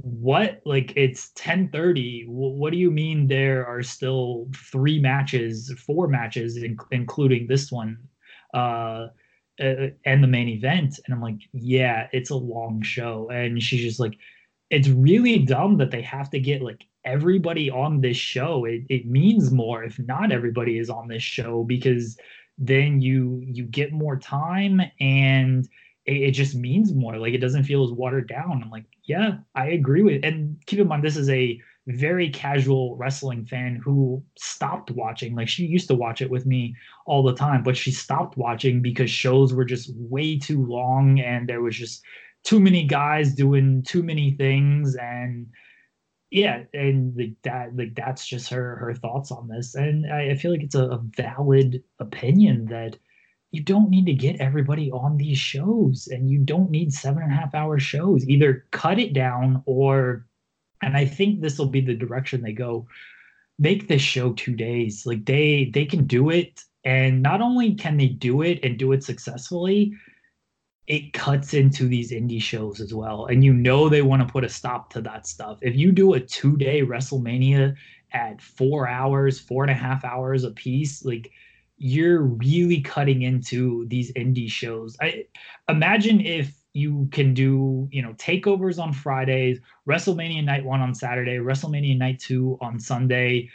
what 0.02 0.60
like 0.64 0.92
it's 0.96 1.30
10:30 1.32 2.24
what 2.28 2.70
do 2.72 2.78
you 2.78 2.90
mean 2.90 3.26
there 3.26 3.66
are 3.66 3.82
still 3.82 4.48
three 4.54 4.98
matches 4.98 5.72
four 5.78 6.08
matches 6.08 6.56
in, 6.56 6.76
including 6.90 7.46
this 7.46 7.70
one 7.70 7.98
uh 8.54 9.06
uh, 9.60 9.88
and 10.04 10.22
the 10.22 10.28
main 10.28 10.48
event. 10.48 10.98
And 11.04 11.14
i'm 11.14 11.22
like 11.22 11.40
yeah 11.52 12.08
it's 12.12 12.30
a 12.30 12.36
long 12.36 12.82
show. 12.82 13.28
And 13.30 13.62
she's 13.62 13.82
just 13.82 14.00
like 14.00 14.16
it's 14.70 14.88
really 14.88 15.38
dumb 15.38 15.78
that 15.78 15.90
they 15.90 16.02
have 16.02 16.30
to 16.30 16.40
get 16.40 16.62
like 16.62 16.84
everybody 17.04 17.70
on 17.70 18.00
this 18.00 18.16
show. 18.16 18.64
It, 18.64 18.82
it 18.88 19.06
means 19.06 19.50
more 19.50 19.82
if 19.84 19.98
not 19.98 20.32
everybody 20.32 20.78
is 20.78 20.90
on 20.90 21.08
this 21.08 21.22
show 21.22 21.64
because 21.64 22.16
then 22.58 23.00
you 23.00 23.42
you 23.46 23.64
get 23.64 23.92
more 23.92 24.18
time 24.18 24.80
and 25.00 25.68
it, 26.06 26.16
it 26.16 26.30
just 26.32 26.54
means 26.54 26.92
more. 26.94 27.18
Like 27.18 27.34
it 27.34 27.38
doesn't 27.40 27.64
feel 27.64 27.84
as 27.84 27.90
watered 27.90 28.28
down. 28.28 28.62
I'm 28.62 28.70
like 28.70 28.84
yeah 29.10 29.38
i 29.56 29.66
agree 29.66 30.02
with 30.02 30.14
it. 30.14 30.24
and 30.24 30.56
keep 30.66 30.78
in 30.78 30.86
mind 30.86 31.02
this 31.02 31.16
is 31.16 31.28
a 31.28 31.60
very 31.86 32.28
casual 32.28 32.96
wrestling 32.96 33.44
fan 33.44 33.80
who 33.82 34.22
stopped 34.38 34.90
watching. 34.90 35.34
Like 35.34 35.48
she 35.48 35.64
used 35.64 35.88
to 35.88 35.94
watch 35.94 36.20
it 36.20 36.30
with 36.30 36.46
me 36.46 36.74
all 37.06 37.22
the 37.22 37.34
time, 37.34 37.62
but 37.62 37.76
she 37.76 37.90
stopped 37.90 38.36
watching 38.36 38.82
because 38.82 39.10
shows 39.10 39.52
were 39.52 39.64
just 39.64 39.90
way 39.96 40.38
too 40.38 40.64
long 40.66 41.20
and 41.20 41.48
there 41.48 41.62
was 41.62 41.76
just 41.76 42.02
too 42.44 42.60
many 42.60 42.84
guys 42.86 43.34
doing 43.34 43.82
too 43.82 44.02
many 44.02 44.32
things. 44.32 44.96
And 44.96 45.46
yeah 46.30 46.62
and 46.72 47.16
like 47.16 47.34
that 47.42 47.74
like 47.74 47.92
that's 47.96 48.24
just 48.24 48.48
her 48.50 48.76
her 48.76 48.94
thoughts 48.94 49.32
on 49.32 49.48
this. 49.48 49.74
And 49.74 50.06
i, 50.12 50.30
I 50.30 50.34
feel 50.36 50.52
like 50.52 50.62
it's 50.62 50.76
a, 50.76 50.84
a 50.84 51.00
valid 51.16 51.82
opinion 51.98 52.66
that 52.66 52.96
you 53.52 53.62
don't 53.62 53.90
need 53.90 54.06
to 54.06 54.12
get 54.12 54.40
everybody 54.40 54.92
on 54.92 55.16
these 55.16 55.38
shows 55.38 56.08
and 56.10 56.30
you 56.30 56.38
don't 56.38 56.70
need 56.70 56.92
seven 56.92 57.22
and 57.22 57.32
a 57.32 57.34
half 57.34 57.54
hour 57.54 57.80
shows. 57.80 58.28
Either 58.28 58.66
cut 58.70 59.00
it 59.00 59.12
down 59.12 59.62
or 59.66 60.24
and 60.82 60.96
I 60.96 61.04
think 61.04 61.40
this 61.40 61.58
will 61.58 61.66
be 61.66 61.80
the 61.80 61.94
direction 61.94 62.42
they 62.42 62.52
go. 62.52 62.86
Make 63.58 63.88
this 63.88 64.02
show 64.02 64.32
two 64.32 64.54
days. 64.54 65.06
Like 65.06 65.24
they 65.24 65.70
they 65.72 65.84
can 65.84 66.06
do 66.06 66.30
it, 66.30 66.62
and 66.84 67.22
not 67.22 67.40
only 67.40 67.74
can 67.74 67.96
they 67.96 68.08
do 68.08 68.42
it 68.42 68.60
and 68.62 68.78
do 68.78 68.92
it 68.92 69.04
successfully, 69.04 69.92
it 70.86 71.12
cuts 71.12 71.54
into 71.54 71.86
these 71.86 72.10
indie 72.10 72.42
shows 72.42 72.80
as 72.80 72.94
well. 72.94 73.26
And 73.26 73.44
you 73.44 73.52
know 73.52 73.88
they 73.88 74.02
want 74.02 74.26
to 74.26 74.32
put 74.32 74.44
a 74.44 74.48
stop 74.48 74.90
to 74.94 75.00
that 75.02 75.26
stuff. 75.26 75.58
If 75.62 75.76
you 75.76 75.92
do 75.92 76.14
a 76.14 76.20
two 76.20 76.56
day 76.56 76.82
WrestleMania 76.82 77.76
at 78.12 78.40
four 78.40 78.88
hours, 78.88 79.38
four 79.38 79.62
and 79.62 79.70
a 79.70 79.74
half 79.74 80.04
hours 80.04 80.44
a 80.44 80.50
piece, 80.50 81.04
like 81.04 81.30
you're 81.76 82.22
really 82.22 82.80
cutting 82.80 83.22
into 83.22 83.86
these 83.86 84.12
indie 84.12 84.50
shows. 84.50 84.96
I 85.00 85.26
imagine 85.68 86.20
if 86.20 86.59
you 86.72 87.08
can 87.12 87.34
do 87.34 87.88
you 87.90 88.02
know 88.02 88.12
takeovers 88.14 88.78
on 88.78 88.92
Fridays, 88.92 89.60
WrestleMania 89.88 90.44
Night 90.44 90.64
One 90.64 90.80
on 90.80 90.94
Saturday, 90.94 91.38
WrestleMania 91.38 91.96
Night 91.96 92.20
Two 92.20 92.58
on 92.60 92.78
Sunday. 92.78 93.50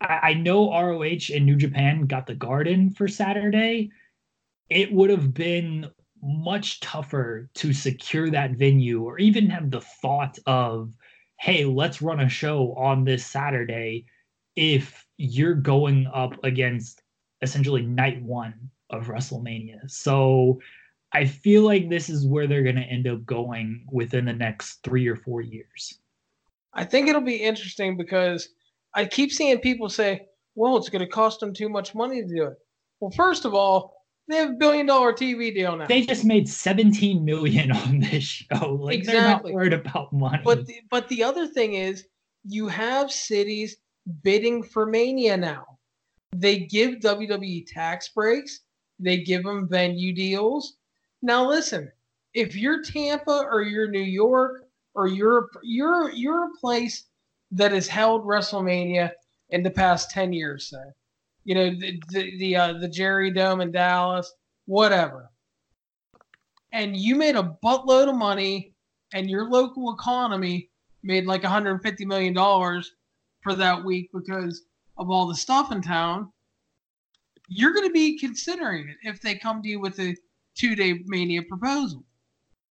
I, 0.00 0.18
I 0.22 0.34
know 0.34 0.70
ROH 0.70 1.32
and 1.34 1.46
New 1.46 1.56
Japan 1.56 2.06
got 2.06 2.26
the 2.26 2.34
Garden 2.34 2.90
for 2.90 3.08
Saturday. 3.08 3.90
It 4.68 4.92
would 4.92 5.10
have 5.10 5.32
been 5.32 5.90
much 6.22 6.80
tougher 6.80 7.48
to 7.54 7.72
secure 7.72 8.30
that 8.30 8.52
venue 8.52 9.02
or 9.02 9.18
even 9.18 9.48
have 9.50 9.70
the 9.70 9.80
thought 9.80 10.38
of, 10.46 10.92
hey, 11.38 11.64
let's 11.64 12.02
run 12.02 12.20
a 12.20 12.28
show 12.28 12.74
on 12.74 13.04
this 13.04 13.24
Saturday 13.24 14.06
if 14.56 15.06
you're 15.18 15.54
going 15.54 16.10
up 16.12 16.32
against 16.44 17.02
essentially 17.42 17.82
night 17.82 18.22
one 18.22 18.70
of 18.90 19.06
WrestleMania. 19.06 19.90
So 19.90 20.60
I 21.16 21.24
feel 21.24 21.62
like 21.62 21.88
this 21.88 22.10
is 22.10 22.26
where 22.26 22.46
they're 22.46 22.62
going 22.62 22.76
to 22.76 22.82
end 22.82 23.08
up 23.08 23.24
going 23.24 23.86
within 23.90 24.26
the 24.26 24.34
next 24.34 24.82
three 24.82 25.08
or 25.08 25.16
four 25.16 25.40
years. 25.40 25.98
I 26.74 26.84
think 26.84 27.08
it'll 27.08 27.22
be 27.22 27.36
interesting 27.36 27.96
because 27.96 28.50
I 28.92 29.06
keep 29.06 29.32
seeing 29.32 29.58
people 29.60 29.88
say, 29.88 30.26
well, 30.56 30.76
it's 30.76 30.90
going 30.90 31.00
to 31.00 31.10
cost 31.10 31.40
them 31.40 31.54
too 31.54 31.70
much 31.70 31.94
money 31.94 32.20
to 32.20 32.28
do 32.28 32.44
it. 32.44 32.58
Well, 33.00 33.10
first 33.12 33.46
of 33.46 33.54
all, 33.54 33.94
they 34.28 34.36
have 34.36 34.50
a 34.50 34.54
billion 34.54 34.84
dollar 34.84 35.14
TV 35.14 35.54
deal 35.54 35.74
now. 35.74 35.86
They 35.86 36.02
just 36.04 36.26
made 36.26 36.50
17 36.50 37.24
million 37.24 37.72
on 37.86 38.00
this 38.00 38.22
show. 38.22 38.74
Like 38.74 38.98
exactly. 38.98 39.14
they're 39.14 39.30
not 39.30 39.44
worried 39.44 39.72
about 39.72 40.12
money. 40.12 40.42
But 40.44 40.66
the, 40.66 40.80
but 40.90 41.08
the 41.08 41.24
other 41.24 41.46
thing 41.46 41.74
is 41.76 42.04
you 42.44 42.68
have 42.68 43.10
cities 43.10 43.78
bidding 44.22 44.62
for 44.62 44.84
Mania 44.84 45.38
now. 45.38 45.78
They 46.32 46.58
give 46.58 46.96
WWE 46.96 47.64
tax 47.72 48.10
breaks, 48.10 48.60
they 48.98 49.22
give 49.22 49.44
them 49.44 49.66
venue 49.66 50.12
deals, 50.12 50.75
now 51.22 51.46
listen, 51.48 51.90
if 52.34 52.54
you're 52.54 52.82
Tampa 52.82 53.46
or 53.50 53.62
you're 53.62 53.90
New 53.90 53.98
York 53.98 54.68
or 54.94 55.06
you're 55.06 55.48
you're 55.62 56.10
you're 56.10 56.46
a 56.46 56.58
place 56.60 57.04
that 57.52 57.72
has 57.72 57.88
held 57.88 58.24
WrestleMania 58.24 59.10
in 59.50 59.62
the 59.62 59.70
past 59.70 60.10
ten 60.10 60.32
years, 60.32 60.68
say, 60.68 60.92
you 61.44 61.54
know 61.54 61.70
the 61.70 62.00
the 62.10 62.38
the, 62.38 62.56
uh, 62.56 62.72
the 62.74 62.88
Jerry 62.88 63.30
Dome 63.30 63.60
in 63.60 63.72
Dallas, 63.72 64.32
whatever, 64.66 65.30
and 66.72 66.96
you 66.96 67.14
made 67.14 67.36
a 67.36 67.56
buttload 67.64 68.08
of 68.08 68.16
money, 68.16 68.74
and 69.14 69.30
your 69.30 69.48
local 69.48 69.94
economy 69.94 70.70
made 71.02 71.24
like 71.24 71.42
150 71.42 72.04
million 72.04 72.34
dollars 72.34 72.92
for 73.42 73.54
that 73.54 73.84
week 73.84 74.10
because 74.12 74.64
of 74.98 75.10
all 75.10 75.26
the 75.26 75.34
stuff 75.34 75.70
in 75.70 75.80
town, 75.80 76.32
you're 77.48 77.72
going 77.72 77.86
to 77.86 77.92
be 77.92 78.18
considering 78.18 78.88
it 78.88 78.96
if 79.02 79.20
they 79.20 79.36
come 79.36 79.62
to 79.62 79.68
you 79.68 79.78
with 79.78 79.98
a 80.00 80.16
two 80.56 80.74
day 80.74 81.00
Mania 81.06 81.42
proposal 81.42 82.04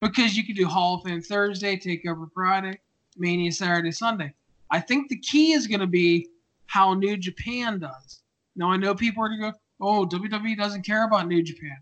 because 0.02 0.36
you 0.36 0.46
could 0.46 0.56
do 0.56 0.68
Hall 0.68 0.96
of 0.96 1.04
Fame 1.04 1.22
Thursday, 1.22 1.78
Takeover 1.78 2.30
Friday, 2.34 2.80
Mania 3.18 3.52
Saturday, 3.52 3.92
Sunday. 3.92 4.34
I 4.72 4.80
think 4.80 5.10
the 5.10 5.20
key 5.20 5.54
is 5.54 5.68
going 5.68 5.80
to 5.80 5.88
be 5.88 6.28
how 6.68 6.94
New 6.94 7.16
Japan 7.16 7.80
does. 7.80 8.22
Now 8.56 8.72
I 8.72 8.78
know 8.78 8.96
people 8.96 9.24
are 9.24 9.30
going 9.30 9.42
to 9.42 9.52
go, 9.52 9.58
"Oh, 9.82 10.06
WWE 10.08 10.58
doesn't 10.58 10.86
care 10.86 11.06
about 11.06 11.28
New 11.28 11.44
Japan," 11.44 11.78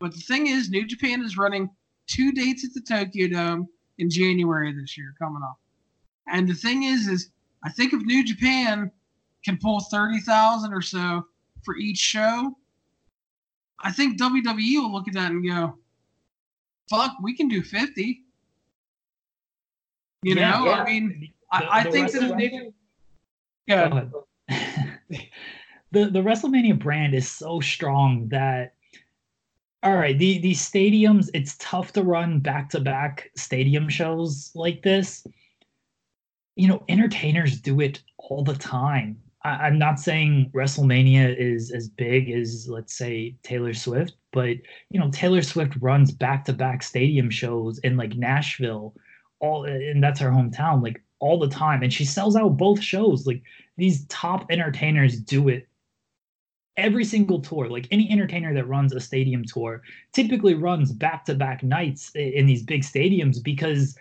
but 0.00 0.12
the 0.12 0.20
thing 0.20 0.48
is, 0.48 0.70
New 0.70 0.86
Japan 0.86 1.24
is 1.24 1.38
running 1.38 1.70
two 2.06 2.32
dates 2.32 2.64
at 2.64 2.74
the 2.74 2.80
Tokyo 2.80 3.28
Dome 3.28 3.68
in 3.98 4.10
January 4.10 4.72
this 4.72 4.98
year 4.98 5.14
coming 5.18 5.42
up. 5.42 5.58
And 6.28 6.48
the 6.48 6.54
thing 6.54 6.82
is, 6.84 7.06
is 7.06 7.30
I 7.64 7.70
think 7.70 7.92
if 7.92 8.02
New 8.02 8.24
Japan 8.24 8.90
can 9.44 9.58
pull 9.58 9.80
thirty 9.80 10.20
thousand 10.20 10.72
or 10.72 10.82
so 10.82 11.26
for 11.64 11.76
each 11.76 11.98
show, 11.98 12.56
I 13.82 13.92
think 13.92 14.18
WWE 14.18 14.82
will 14.82 14.92
look 14.92 15.08
at 15.08 15.14
that 15.14 15.30
and 15.30 15.46
go, 15.46 15.78
"Fuck, 16.88 17.12
we 17.22 17.36
can 17.36 17.48
do 17.48 17.62
50." 17.62 18.22
You 20.22 20.34
yeah, 20.34 20.50
know, 20.50 20.64
yeah. 20.66 20.72
I 20.72 20.84
mean, 20.84 21.20
the, 21.20 21.32
I, 21.52 21.80
I 21.80 21.90
think 21.90 22.10
that 22.12 22.36
they, 22.38 22.72
yeah. 23.66 24.04
the 25.92 26.10
the 26.10 26.20
WrestleMania 26.20 26.78
brand 26.78 27.14
is 27.14 27.28
so 27.30 27.60
strong 27.60 28.28
that 28.28 28.74
all 29.84 29.96
right, 29.96 30.18
the 30.18 30.38
these 30.38 30.60
stadiums, 30.60 31.28
it's 31.34 31.56
tough 31.58 31.92
to 31.92 32.02
run 32.02 32.40
back 32.40 32.70
to 32.70 32.80
back 32.80 33.30
stadium 33.36 33.90
shows 33.90 34.50
like 34.54 34.82
this. 34.82 35.26
You 36.56 36.68
know, 36.68 36.82
entertainers 36.88 37.60
do 37.60 37.80
it 37.80 38.00
all 38.16 38.42
the 38.42 38.54
time. 38.54 39.20
I, 39.44 39.68
am 39.68 39.78
not 39.78 40.00
saying 40.00 40.50
WrestleMania 40.54 41.36
is 41.38 41.70
as 41.70 41.88
big 41.88 42.30
as 42.30 42.66
let's 42.68 42.96
say 42.96 43.36
Taylor 43.42 43.74
Swift, 43.74 44.14
but 44.32 44.56
you 44.90 44.98
know 44.98 45.10
Taylor 45.10 45.42
Swift 45.42 45.74
runs 45.80 46.12
back 46.12 46.44
to 46.46 46.52
back 46.52 46.82
stadium 46.82 47.30
shows 47.30 47.78
in 47.80 47.96
like 47.96 48.16
Nashville, 48.16 48.94
all 49.40 49.64
and 49.64 50.02
that's 50.02 50.20
her 50.20 50.30
hometown, 50.30 50.82
like 50.82 51.02
all 51.20 51.38
the 51.38 51.48
time, 51.48 51.82
and 51.82 51.92
she 51.92 52.04
sells 52.04 52.36
out 52.36 52.56
both 52.56 52.80
shows. 52.80 53.26
Like 53.26 53.42
these 53.76 54.06
top 54.06 54.50
entertainers 54.50 55.20
do 55.20 55.48
it 55.48 55.68
every 56.76 57.04
single 57.04 57.40
tour 57.40 57.68
like 57.68 57.86
any 57.92 58.10
entertainer 58.10 58.52
that 58.52 58.66
runs 58.66 58.92
a 58.92 58.98
stadium 58.98 59.44
tour 59.44 59.80
typically 60.12 60.54
runs 60.54 60.90
back 60.90 61.24
to 61.24 61.32
back 61.32 61.62
nights 61.62 62.10
in 62.16 62.46
these 62.46 62.64
big 62.64 62.82
stadiums 62.82 63.40
because 63.42 63.96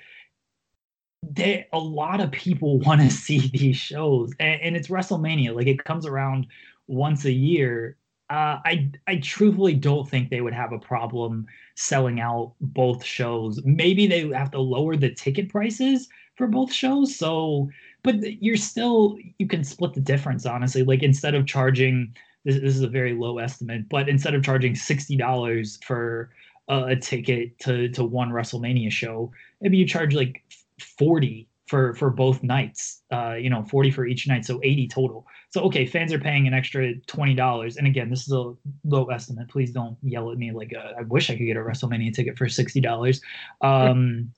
they 1.31 1.67
a 1.73 1.79
lot 1.79 2.19
of 2.19 2.31
people 2.31 2.79
want 2.85 3.01
to 3.01 3.09
see 3.09 3.49
these 3.53 3.77
shows 3.77 4.31
and, 4.39 4.61
and, 4.61 4.75
it's 4.75 4.87
wrestlemania 4.87 5.55
like 5.55 5.67
it 5.67 5.83
comes 5.83 6.05
around 6.05 6.47
once 6.87 7.25
a 7.25 7.31
year. 7.31 7.97
Uh, 8.29 8.57
i 8.65 8.89
i 9.07 9.17
truthfully 9.17 9.73
don't 9.73 10.09
think 10.09 10.29
they 10.29 10.41
would 10.41 10.53
have 10.53 10.71
a 10.71 10.79
problem 10.79 11.45
selling 11.75 12.19
out 12.19 12.53
both 12.61 13.03
shows. 13.03 13.61
Maybe 13.65 14.07
they 14.07 14.27
have 14.29 14.51
to 14.51 14.59
lower 14.59 14.95
the 14.95 15.13
ticket 15.13 15.49
prices 15.49 16.07
for 16.35 16.47
both 16.47 16.71
shows 16.71 17.15
so 17.15 17.69
but 18.03 18.15
you're 18.41 18.57
still 18.57 19.17
you 19.39 19.47
can 19.47 19.63
split 19.63 19.93
the 19.93 20.01
difference 20.01 20.45
honestly. 20.45 20.83
Like 20.83 21.03
instead 21.03 21.35
of 21.35 21.45
charging 21.45 22.13
this, 22.45 22.55
this 22.55 22.75
is 22.75 22.81
a 22.81 22.87
very 22.87 23.13
low 23.13 23.37
estimate 23.39 23.87
but 23.89 24.09
instead 24.09 24.33
of 24.33 24.43
charging 24.43 24.73
$60 24.73 25.83
for 25.83 26.31
a, 26.69 26.83
a 26.85 26.95
ticket 26.95 27.59
to 27.59 27.89
to 27.89 28.03
one 28.03 28.29
wrestlemania 28.29 28.91
show 28.91 29.31
maybe 29.61 29.77
you 29.77 29.85
charge 29.85 30.13
like 30.15 30.43
40 30.83 31.47
for 31.67 31.95
for 31.95 32.09
both 32.09 32.43
nights 32.43 33.03
uh 33.13 33.35
you 33.35 33.49
know 33.49 33.63
40 33.63 33.89
for 33.91 34.05
each 34.05 34.27
night 34.27 34.45
so 34.45 34.59
80 34.63 34.87
total. 34.87 35.25
So 35.49 35.61
okay 35.63 35.85
fans 35.85 36.11
are 36.13 36.19
paying 36.19 36.47
an 36.47 36.53
extra 36.53 36.93
$20 36.93 37.77
and 37.77 37.87
again 37.87 38.09
this 38.09 38.27
is 38.27 38.33
a 38.33 38.53
low 38.83 39.05
estimate. 39.05 39.47
Please 39.49 39.71
don't 39.71 39.97
yell 40.01 40.31
at 40.31 40.37
me 40.37 40.51
like 40.51 40.73
uh, 40.73 40.99
i 40.99 41.03
wish 41.03 41.29
i 41.29 41.35
could 41.35 41.45
get 41.45 41.57
a 41.57 41.61
wrestlemania 41.61 42.13
ticket 42.13 42.37
for 42.37 42.45
$60 42.45 43.21
um 43.61 44.31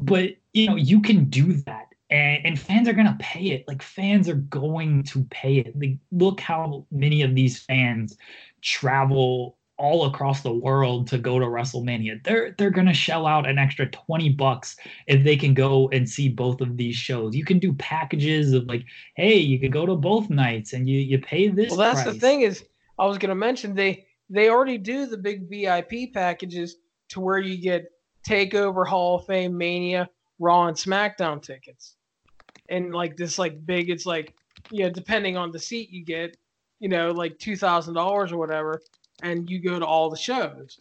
but 0.00 0.30
you 0.52 0.66
know 0.66 0.76
you 0.76 1.00
can 1.00 1.24
do 1.26 1.52
that 1.52 1.88
and, 2.10 2.46
and 2.46 2.58
fans 2.58 2.88
are 2.88 2.92
going 2.92 3.06
to 3.06 3.16
pay 3.18 3.46
it. 3.50 3.66
Like 3.68 3.82
fans 3.82 4.28
are 4.28 4.34
going 4.34 5.02
to 5.04 5.24
pay 5.24 5.58
it. 5.58 5.78
Like 5.78 5.98
look 6.10 6.40
how 6.40 6.86
many 6.90 7.22
of 7.22 7.34
these 7.34 7.58
fans 7.58 8.16
travel 8.62 9.57
all 9.78 10.06
across 10.06 10.42
the 10.42 10.52
world 10.52 11.06
to 11.08 11.18
go 11.18 11.38
to 11.38 11.46
WrestleMania. 11.46 12.22
They're 12.24 12.54
they're 12.58 12.70
gonna 12.70 12.92
shell 12.92 13.26
out 13.26 13.48
an 13.48 13.58
extra 13.58 13.86
20 13.86 14.30
bucks 14.30 14.76
if 15.06 15.24
they 15.24 15.36
can 15.36 15.54
go 15.54 15.88
and 15.90 16.08
see 16.08 16.28
both 16.28 16.60
of 16.60 16.76
these 16.76 16.96
shows. 16.96 17.34
You 17.34 17.44
can 17.44 17.58
do 17.58 17.72
packages 17.74 18.52
of 18.52 18.66
like, 18.66 18.84
hey, 19.14 19.36
you 19.36 19.58
can 19.58 19.70
go 19.70 19.86
to 19.86 19.94
both 19.94 20.28
nights 20.28 20.72
and 20.72 20.88
you 20.88 20.98
you 20.98 21.18
pay 21.18 21.48
this. 21.48 21.70
Well, 21.70 21.78
that's 21.78 22.02
price. 22.02 22.14
the 22.14 22.20
thing 22.20 22.42
is 22.42 22.64
I 22.98 23.06
was 23.06 23.18
gonna 23.18 23.34
mention 23.34 23.74
they 23.74 24.06
they 24.28 24.50
already 24.50 24.78
do 24.78 25.06
the 25.06 25.16
big 25.16 25.48
VIP 25.48 26.12
packages 26.12 26.76
to 27.10 27.20
where 27.20 27.38
you 27.38 27.56
get 27.56 27.86
Takeover, 28.28 28.86
Hall 28.86 29.16
of 29.16 29.26
Fame, 29.26 29.56
Mania, 29.56 30.08
Raw, 30.38 30.66
and 30.66 30.76
SmackDown 30.76 31.40
tickets, 31.40 31.94
and 32.68 32.92
like 32.92 33.16
this 33.16 33.38
like 33.38 33.64
big. 33.64 33.90
It's 33.90 34.06
like 34.06 34.34
yeah, 34.70 34.88
depending 34.88 35.36
on 35.36 35.50
the 35.50 35.58
seat 35.58 35.90
you 35.90 36.04
get, 36.04 36.36
you 36.80 36.88
know, 36.88 37.12
like 37.12 37.38
two 37.38 37.56
thousand 37.56 37.94
dollars 37.94 38.32
or 38.32 38.38
whatever, 38.38 38.82
and 39.22 39.48
you 39.50 39.60
go 39.60 39.78
to 39.78 39.86
all 39.86 40.10
the 40.10 40.16
shows. 40.16 40.76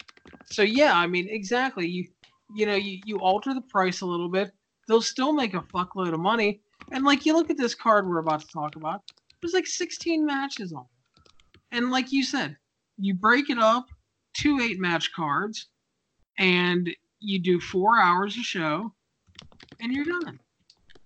So 0.46 0.62
yeah, 0.62 0.94
I 0.96 1.08
mean 1.08 1.28
exactly. 1.30 1.88
You 1.88 2.08
you 2.56 2.66
know 2.66 2.76
you 2.76 3.00
you 3.06 3.20
alter 3.20 3.54
the 3.54 3.62
price 3.62 4.02
a 4.02 4.06
little 4.06 4.30
bit, 4.30 4.52
they'll 4.88 5.02
still 5.02 5.34
make 5.34 5.54
a 5.54 5.62
fuckload 5.62 6.14
of 6.14 6.20
money. 6.20 6.62
And 6.92 7.04
like 7.04 7.26
you 7.26 7.34
look 7.34 7.50
at 7.50 7.58
this 7.58 7.76
card 7.76 8.08
we're 8.08 8.20
about 8.20 8.42
to 8.42 8.48
talk 8.48 8.76
about, 8.76 9.02
there's 9.42 9.54
like 9.54 9.68
16 9.68 10.26
matches 10.26 10.72
on. 10.74 10.86
And 11.72 11.92
like 11.92 12.12
you 12.12 12.24
said, 12.24 12.56
you 12.98 13.14
break 13.14 13.50
it 13.50 13.60
up, 13.60 13.88
two 14.34 14.60
eight 14.62 14.80
match 14.80 15.12
cards, 15.14 15.68
and 16.38 16.90
you 17.20 17.40
do 17.40 17.60
four 17.60 18.00
hours 18.00 18.38
a 18.38 18.44
show, 18.44 18.94
and 19.82 19.92
you're 19.92 20.06
done. 20.06 20.40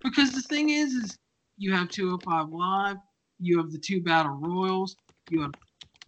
Because 0.02 0.32
the 0.32 0.42
thing 0.42 0.70
is, 0.70 0.92
is 0.92 1.18
you 1.58 1.72
have 1.72 1.88
205 1.88 2.50
Live, 2.50 2.96
you 3.38 3.58
have 3.58 3.70
the 3.70 3.78
two 3.78 4.02
Battle 4.02 4.32
Royals, 4.32 4.96
you 5.30 5.42
have 5.42 5.52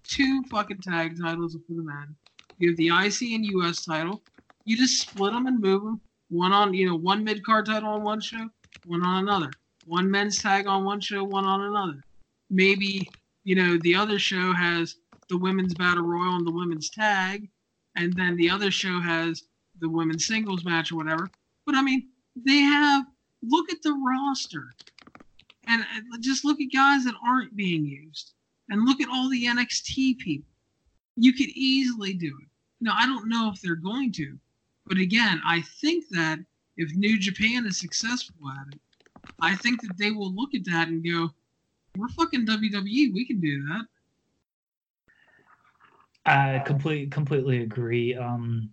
two 0.08 0.42
fucking 0.50 0.80
tag 0.80 1.18
titles 1.20 1.54
for 1.54 1.74
the 1.74 1.82
men, 1.82 2.14
you 2.58 2.70
have 2.70 2.76
the 2.76 2.88
IC 2.88 3.32
and 3.32 3.44
US 3.46 3.84
title. 3.84 4.22
You 4.64 4.76
just 4.76 5.00
split 5.00 5.32
them 5.32 5.46
and 5.46 5.60
move 5.60 5.82
them. 5.82 6.00
One 6.30 6.52
on, 6.52 6.72
you 6.74 6.86
know, 6.88 6.96
one 6.96 7.22
mid 7.22 7.44
card 7.44 7.66
title 7.66 7.90
on 7.90 8.02
one 8.02 8.20
show, 8.20 8.48
one 8.86 9.04
on 9.04 9.22
another. 9.22 9.50
One 9.86 10.10
men's 10.10 10.38
tag 10.38 10.66
on 10.66 10.84
one 10.84 11.00
show, 11.00 11.22
one 11.24 11.44
on 11.44 11.60
another. 11.60 12.02
Maybe, 12.50 13.08
you 13.44 13.54
know, 13.54 13.78
the 13.78 13.94
other 13.94 14.18
show 14.18 14.52
has 14.52 14.96
the 15.28 15.36
women's 15.36 15.74
battle 15.74 16.04
royal 16.04 16.36
and 16.36 16.46
the 16.46 16.52
women's 16.52 16.90
tag, 16.90 17.48
and 17.96 18.12
then 18.14 18.36
the 18.36 18.50
other 18.50 18.70
show 18.70 19.00
has 19.00 19.44
the 19.80 19.88
women's 19.88 20.26
singles 20.26 20.64
match 20.64 20.92
or 20.92 20.96
whatever. 20.96 21.28
But 21.66 21.74
I 21.74 21.82
mean, 21.82 22.08
they 22.36 22.58
have 22.58 23.04
look 23.42 23.70
at 23.70 23.82
the 23.82 23.92
roster, 23.92 24.72
and 25.66 25.84
just 26.20 26.44
look 26.44 26.60
at 26.60 26.72
guys 26.72 27.04
that 27.04 27.14
aren't 27.26 27.56
being 27.56 27.84
used, 27.84 28.33
and 28.70 28.84
look 28.84 29.00
at 29.00 29.08
all 29.08 29.28
the 29.28 29.46
NXT 29.46 30.18
people. 30.18 30.50
You 31.16 31.32
could 31.32 31.50
easily 31.50 32.14
do 32.14 32.36
it. 32.42 32.48
Now 32.80 32.94
I 32.98 33.06
don't 33.06 33.28
know 33.28 33.50
if 33.52 33.60
they're 33.60 33.76
going 33.76 34.12
to, 34.12 34.36
but 34.86 34.98
again, 34.98 35.40
I 35.46 35.62
think 35.80 36.04
that 36.10 36.38
if 36.76 36.94
New 36.94 37.18
Japan 37.18 37.66
is 37.66 37.78
successful 37.78 38.36
at 38.50 38.74
it, 38.74 38.80
I 39.40 39.54
think 39.56 39.80
that 39.82 39.96
they 39.96 40.10
will 40.10 40.34
look 40.34 40.54
at 40.54 40.64
that 40.66 40.88
and 40.88 41.04
go, 41.04 41.30
"We're 41.96 42.08
fucking 42.08 42.46
WWE. 42.46 43.12
We 43.14 43.24
can 43.24 43.40
do 43.40 43.64
that." 43.66 43.86
I 46.26 46.58
completely 46.60 47.06
completely 47.08 47.62
agree. 47.62 48.14
Um, 48.14 48.70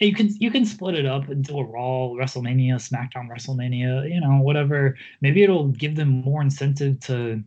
you 0.00 0.14
can 0.14 0.28
you 0.38 0.50
can 0.50 0.64
split 0.64 0.94
it 0.94 1.06
up 1.06 1.28
into 1.28 1.58
a 1.58 1.64
Raw, 1.64 2.10
WrestleMania, 2.10 2.74
SmackDown, 2.74 3.28
WrestleMania. 3.28 4.12
You 4.12 4.20
know, 4.20 4.38
whatever. 4.42 4.96
Maybe 5.20 5.42
it'll 5.42 5.68
give 5.68 5.96
them 5.96 6.08
more 6.22 6.42
incentive 6.42 7.00
to. 7.00 7.42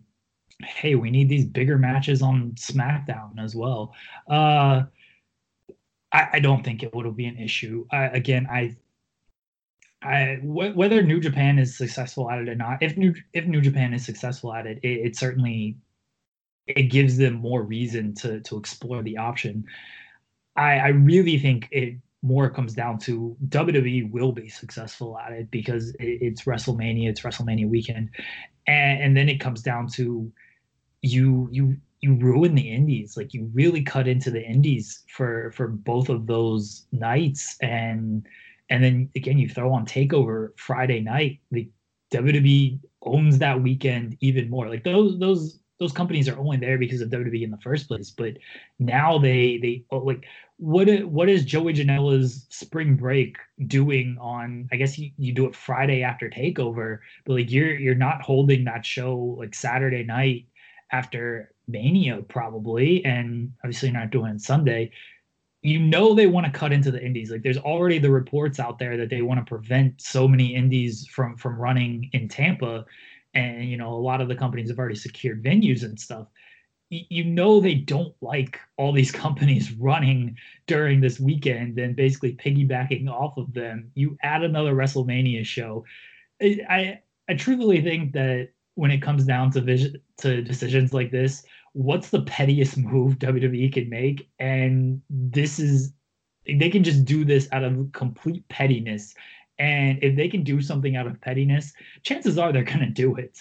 Hey, 0.64 0.96
we 0.96 1.12
need 1.12 1.30
these 1.30 1.46
bigger 1.46 1.78
matches 1.78 2.22
on 2.22 2.52
SmackDown 2.54 3.40
as 3.40 3.56
well. 3.56 3.94
Uh, 4.30 4.84
I, 6.12 6.28
I 6.34 6.40
don't 6.40 6.64
think 6.64 6.84
it 6.84 6.96
would 6.96 7.16
be 7.16 7.26
an 7.26 7.38
issue. 7.38 7.86
I, 7.92 8.06
again, 8.06 8.48
I 8.50 8.76
I, 10.02 10.38
w- 10.42 10.74
whether 10.74 11.02
New 11.02 11.20
Japan 11.20 11.58
is 11.60 11.76
successful 11.78 12.30
at 12.30 12.40
it 12.40 12.50
or 12.50 12.56
not, 12.56 12.82
if 12.82 12.98
New 12.98 13.14
if 13.34 13.46
New 13.46 13.62
Japan 13.62 13.94
is 13.94 14.06
successful 14.06 14.54
at 14.54 14.68
it, 14.68 14.80
it, 14.84 15.08
it 15.08 15.16
certainly 15.16 15.78
it 16.68 16.84
gives 16.84 17.18
them 17.18 17.36
more 17.36 17.64
reason 17.64 18.14
to 18.16 18.42
to 18.42 18.58
explore 18.58 19.02
the 19.04 19.18
option. 19.18 19.66
I, 20.56 20.80
I 20.80 20.88
really 20.90 21.40
think 21.40 21.68
it 21.72 21.96
more 22.24 22.50
comes 22.50 22.74
down 22.74 23.00
to 23.00 23.38
WWE 23.50 24.12
will 24.12 24.32
be 24.32 24.50
successful 24.50 25.18
at 25.18 25.32
it 25.32 25.52
because 25.52 25.90
it, 26.00 26.20
it's 26.22 26.44
WrestleMania, 26.44 27.10
it's 27.10 27.22
WrestleMania 27.22 27.70
weekend, 27.70 28.10
and, 28.68 29.02
and 29.02 29.18
then 29.18 29.30
it 29.30 29.40
comes 29.40 29.62
down 29.62 29.88
to 29.90 30.32
you 31.02 31.48
you 31.52 31.78
you 32.02 32.16
ruin 32.16 32.56
the 32.56 32.70
indies 32.70 33.18
like 33.18 33.34
you 33.34 33.50
really 33.54 33.82
cut 33.82 34.08
into 34.08 34.30
the 34.30 34.44
indies 34.44 35.04
for 35.10 35.52
for 35.52 35.68
both 35.68 36.10
of 36.10 36.28
those 36.28 36.86
nights 36.92 37.58
and 37.62 38.26
and 38.70 38.84
then 38.84 39.10
again 39.16 39.38
you 39.38 39.50
throw 39.50 39.74
on 39.74 39.86
takeover 39.86 40.50
friday 40.58 41.00
night 41.00 41.40
the 41.52 41.68
wwe 42.12 42.80
owns 43.04 43.38
that 43.40 43.62
weekend 43.62 44.18
even 44.22 44.50
more 44.50 44.70
like 44.70 44.84
those 44.84 45.18
those 45.20 45.60
those 45.80 45.92
companies 45.92 46.28
are 46.28 46.38
only 46.38 46.58
there 46.58 46.78
because 46.78 47.02
of 47.02 47.10
WWE 47.10 47.44
in 47.44 47.52
the 47.52 47.58
first 47.58 47.88
place. 47.88 48.10
But 48.10 48.38
now 48.80 49.18
they 49.18 49.58
they 49.62 49.84
oh, 49.92 50.00
like 50.00 50.26
what 50.58 50.88
what 51.06 51.30
is 51.30 51.46
Joey 51.46 51.74
Janela's 51.74 52.46
spring 52.50 52.96
break 52.96 53.38
doing 53.68 54.18
on? 54.20 54.68
I 54.72 54.76
guess 54.76 54.98
you, 54.98 55.12
you 55.18 55.34
do 55.34 55.46
it 55.46 55.56
Friday 55.56 56.02
after 56.02 56.30
Takeover, 56.30 57.00
but 57.26 57.34
like 57.34 57.52
you're 57.52 57.78
you're 57.78 57.96
not 57.96 58.22
holding 58.22 58.64
that 58.66 58.86
show 58.86 59.36
like 59.38 59.54
Saturday 59.54 60.04
night 60.04 60.48
after 60.92 61.54
Mania 61.68 62.22
probably, 62.22 63.04
and 63.06 63.52
obviously 63.64 63.92
not 63.92 64.12
doing 64.12 64.40
Sunday. 64.40 64.92
You 65.64 65.80
know 65.80 66.14
they 66.14 66.28
want 66.28 66.46
to 66.46 66.58
cut 66.58 66.72
into 66.72 66.92
the 66.92 67.04
indies. 67.04 67.32
Like 67.32 67.42
there's 67.42 67.58
already 67.58 68.00
the 68.00 68.12
reports 68.12 68.60
out 68.60 68.80
there 68.80 68.96
that 68.98 69.10
they 69.10 69.22
want 69.22 69.40
to 69.40 69.50
prevent 69.50 70.02
so 70.02 70.28
many 70.28 70.56
indies 70.56 71.08
from 71.08 71.36
from 71.36 71.60
running 71.60 72.10
in 72.14 72.30
Tampa 72.30 72.86
and 73.38 73.70
you 73.70 73.78
know 73.78 73.94
a 73.94 73.96
lot 73.96 74.22
of 74.22 74.28
the 74.28 74.36
companies 74.36 74.70
have 74.70 74.80
already 74.80 74.96
secured 74.96 75.44
venues 75.44 75.84
and 75.84 76.00
stuff 76.00 76.28
you 76.90 77.24
know 77.24 77.60
they 77.60 77.76
don't 77.76 78.16
like 78.22 78.60
all 78.78 78.92
these 78.92 79.12
companies 79.26 79.72
running 79.74 80.36
during 80.68 81.00
this 81.00 81.20
weekend 81.20 81.78
and 81.80 81.96
basically 81.96 82.34
piggybacking 82.36 83.10
off 83.10 83.38
of 83.38 83.54
them 83.54 83.92
you 83.94 84.18
add 84.24 84.44
another 84.44 84.74
wrestlemania 84.74 85.46
show 85.46 85.86
i 86.42 87.00
i 87.30 87.34
truly 87.34 87.82
think 87.82 88.14
that 88.14 88.50
when 88.78 88.92
it 88.92 89.02
comes 89.02 89.26
down 89.26 89.52
to 89.52 89.62
vision 89.62 89.96
to 90.18 90.42
decisions 90.42 90.94
like 90.94 91.12
this 91.12 91.44
what's 91.74 92.10
the 92.10 92.22
pettiest 92.22 92.78
move 92.78 93.16
wwe 93.20 93.72
can 93.72 93.90
make 93.90 94.30
and 94.40 95.02
this 95.10 95.60
is 95.60 95.94
they 96.46 96.70
can 96.70 96.84
just 96.84 97.04
do 97.04 97.26
this 97.26 97.50
out 97.52 97.64
of 97.64 97.92
complete 97.92 98.48
pettiness 98.48 99.14
and 99.60 100.00
if 100.04 100.16
they 100.16 100.28
can 100.28 100.44
do 100.44 100.62
something 100.62 100.96
out 100.96 101.08
of 101.08 101.20
pettiness, 101.20 101.74
chances 102.04 102.38
are 102.38 102.52
they're 102.52 102.64
going 102.64 102.80
to 102.80 102.86
do 102.88 103.16
it. 103.16 103.38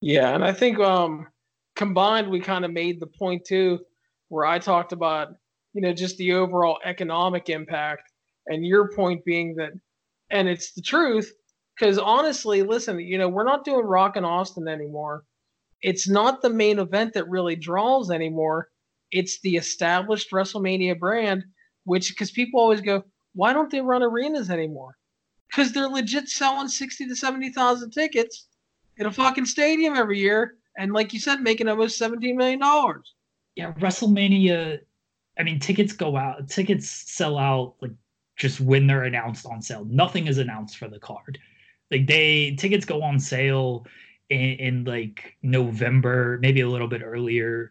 Yeah, 0.00 0.34
and 0.34 0.44
I 0.44 0.52
think 0.52 0.80
um, 0.80 1.28
combined, 1.76 2.28
we 2.28 2.40
kind 2.40 2.64
of 2.64 2.72
made 2.72 2.98
the 2.98 3.06
point 3.06 3.44
too, 3.44 3.80
where 4.28 4.44
I 4.44 4.58
talked 4.58 4.92
about, 4.92 5.36
you 5.74 5.80
know, 5.80 5.92
just 5.92 6.16
the 6.16 6.32
overall 6.32 6.78
economic 6.84 7.48
impact, 7.48 8.10
and 8.46 8.66
your 8.66 8.92
point 8.92 9.24
being 9.24 9.54
that, 9.56 9.72
and 10.30 10.48
it's 10.48 10.72
the 10.72 10.82
truth, 10.82 11.32
because 11.82 11.98
honestly, 11.98 12.62
listen, 12.62 13.00
you 13.00 13.18
know, 13.18 13.28
we're 13.28 13.42
not 13.42 13.64
doing 13.64 13.84
Rock 13.84 14.14
and 14.14 14.24
Austin 14.24 14.68
anymore. 14.68 15.24
It's 15.80 16.08
not 16.08 16.40
the 16.40 16.48
main 16.48 16.78
event 16.78 17.12
that 17.14 17.28
really 17.28 17.56
draws 17.56 18.08
anymore. 18.08 18.68
It's 19.10 19.40
the 19.40 19.56
established 19.56 20.30
WrestleMania 20.30 20.96
brand, 20.96 21.42
which 21.82 22.10
because 22.10 22.30
people 22.30 22.60
always 22.60 22.80
go, 22.80 23.02
why 23.34 23.52
don't 23.52 23.68
they 23.68 23.80
run 23.80 24.04
arenas 24.04 24.48
anymore? 24.48 24.96
Because 25.50 25.72
they're 25.72 25.88
legit 25.88 26.28
selling 26.28 26.68
sixty 26.68 27.04
to 27.08 27.16
seventy 27.16 27.50
thousand 27.50 27.90
tickets 27.90 28.46
in 28.98 29.06
a 29.06 29.12
fucking 29.12 29.46
stadium 29.46 29.96
every 29.96 30.20
year, 30.20 30.54
and 30.78 30.92
like 30.92 31.12
you 31.12 31.18
said, 31.18 31.40
making 31.40 31.66
almost 31.66 31.98
seventeen 31.98 32.36
million 32.36 32.60
dollars. 32.60 33.14
Yeah, 33.56 33.72
WrestleMania. 33.72 34.78
I 35.36 35.42
mean, 35.42 35.58
tickets 35.58 35.92
go 35.92 36.16
out. 36.16 36.48
Tickets 36.48 36.88
sell 36.88 37.36
out 37.36 37.74
like 37.82 37.90
just 38.36 38.60
when 38.60 38.86
they're 38.86 39.02
announced 39.02 39.46
on 39.46 39.60
sale. 39.60 39.84
Nothing 39.90 40.28
is 40.28 40.38
announced 40.38 40.76
for 40.76 40.86
the 40.86 41.00
card. 41.00 41.40
Like 41.92 42.06
they 42.06 42.56
tickets 42.58 42.86
go 42.86 43.02
on 43.02 43.20
sale 43.20 43.86
in, 44.30 44.40
in 44.40 44.84
like 44.84 45.36
November, 45.42 46.38
maybe 46.40 46.62
a 46.62 46.68
little 46.68 46.88
bit 46.88 47.02
earlier, 47.04 47.70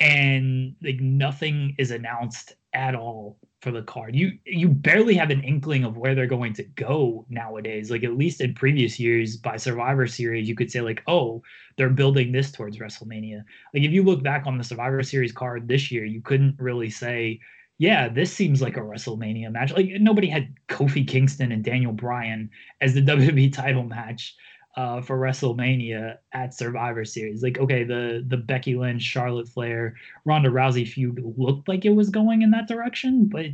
and 0.00 0.74
like 0.82 1.00
nothing 1.00 1.76
is 1.78 1.90
announced 1.90 2.54
at 2.72 2.94
all 2.94 3.38
for 3.60 3.72
the 3.72 3.82
card. 3.82 4.14
You 4.14 4.38
you 4.44 4.68
barely 4.68 5.14
have 5.14 5.30
an 5.30 5.42
inkling 5.42 5.84
of 5.84 5.96
where 5.96 6.14
they're 6.14 6.26
going 6.26 6.54
to 6.54 6.64
go 6.64 7.26
nowadays. 7.28 7.90
Like 7.90 8.04
at 8.04 8.16
least 8.16 8.40
in 8.40 8.54
previous 8.54 8.98
years 8.98 9.36
by 9.36 9.56
Survivor 9.56 10.06
Series, 10.06 10.48
you 10.48 10.54
could 10.54 10.70
say 10.70 10.80
like, 10.80 11.02
oh, 11.06 11.42
they're 11.76 11.90
building 11.90 12.32
this 12.32 12.52
towards 12.52 12.78
WrestleMania. 12.78 13.42
Like 13.74 13.82
if 13.82 13.92
you 13.92 14.02
look 14.02 14.22
back 14.22 14.46
on 14.46 14.58
the 14.58 14.64
Survivor 14.64 15.02
Series 15.02 15.32
card 15.32 15.68
this 15.68 15.90
year, 15.90 16.04
you 16.04 16.22
couldn't 16.22 16.56
really 16.58 16.90
say, 16.90 17.40
yeah, 17.78 18.08
this 18.08 18.32
seems 18.32 18.60
like 18.62 18.76
a 18.76 18.80
WrestleMania 18.80 19.50
match. 19.52 19.72
Like 19.72 19.88
nobody 20.00 20.28
had 20.28 20.54
Kofi 20.68 21.06
Kingston 21.06 21.52
and 21.52 21.64
Daniel 21.64 21.92
Bryan 21.92 22.50
as 22.80 22.94
the 22.94 23.02
WWE 23.02 23.52
title 23.52 23.84
match. 23.84 24.34
uh, 24.76 25.00
for 25.00 25.18
WrestleMania 25.18 26.18
at 26.32 26.54
Survivor 26.54 27.04
Series. 27.04 27.42
Like, 27.42 27.58
okay, 27.58 27.84
the 27.84 28.24
the 28.26 28.36
Becky 28.36 28.76
Lynch, 28.76 29.02
Charlotte 29.02 29.48
Flair, 29.48 29.96
Ronda 30.24 30.50
Rousey 30.50 30.86
feud 30.86 31.20
looked 31.36 31.68
like 31.68 31.84
it 31.84 31.90
was 31.90 32.10
going 32.10 32.42
in 32.42 32.52
that 32.52 32.68
direction, 32.68 33.26
but 33.26 33.46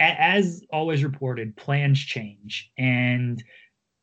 as 0.00 0.62
always 0.72 1.04
reported, 1.04 1.56
plans 1.56 2.00
change, 2.00 2.70
and 2.78 3.42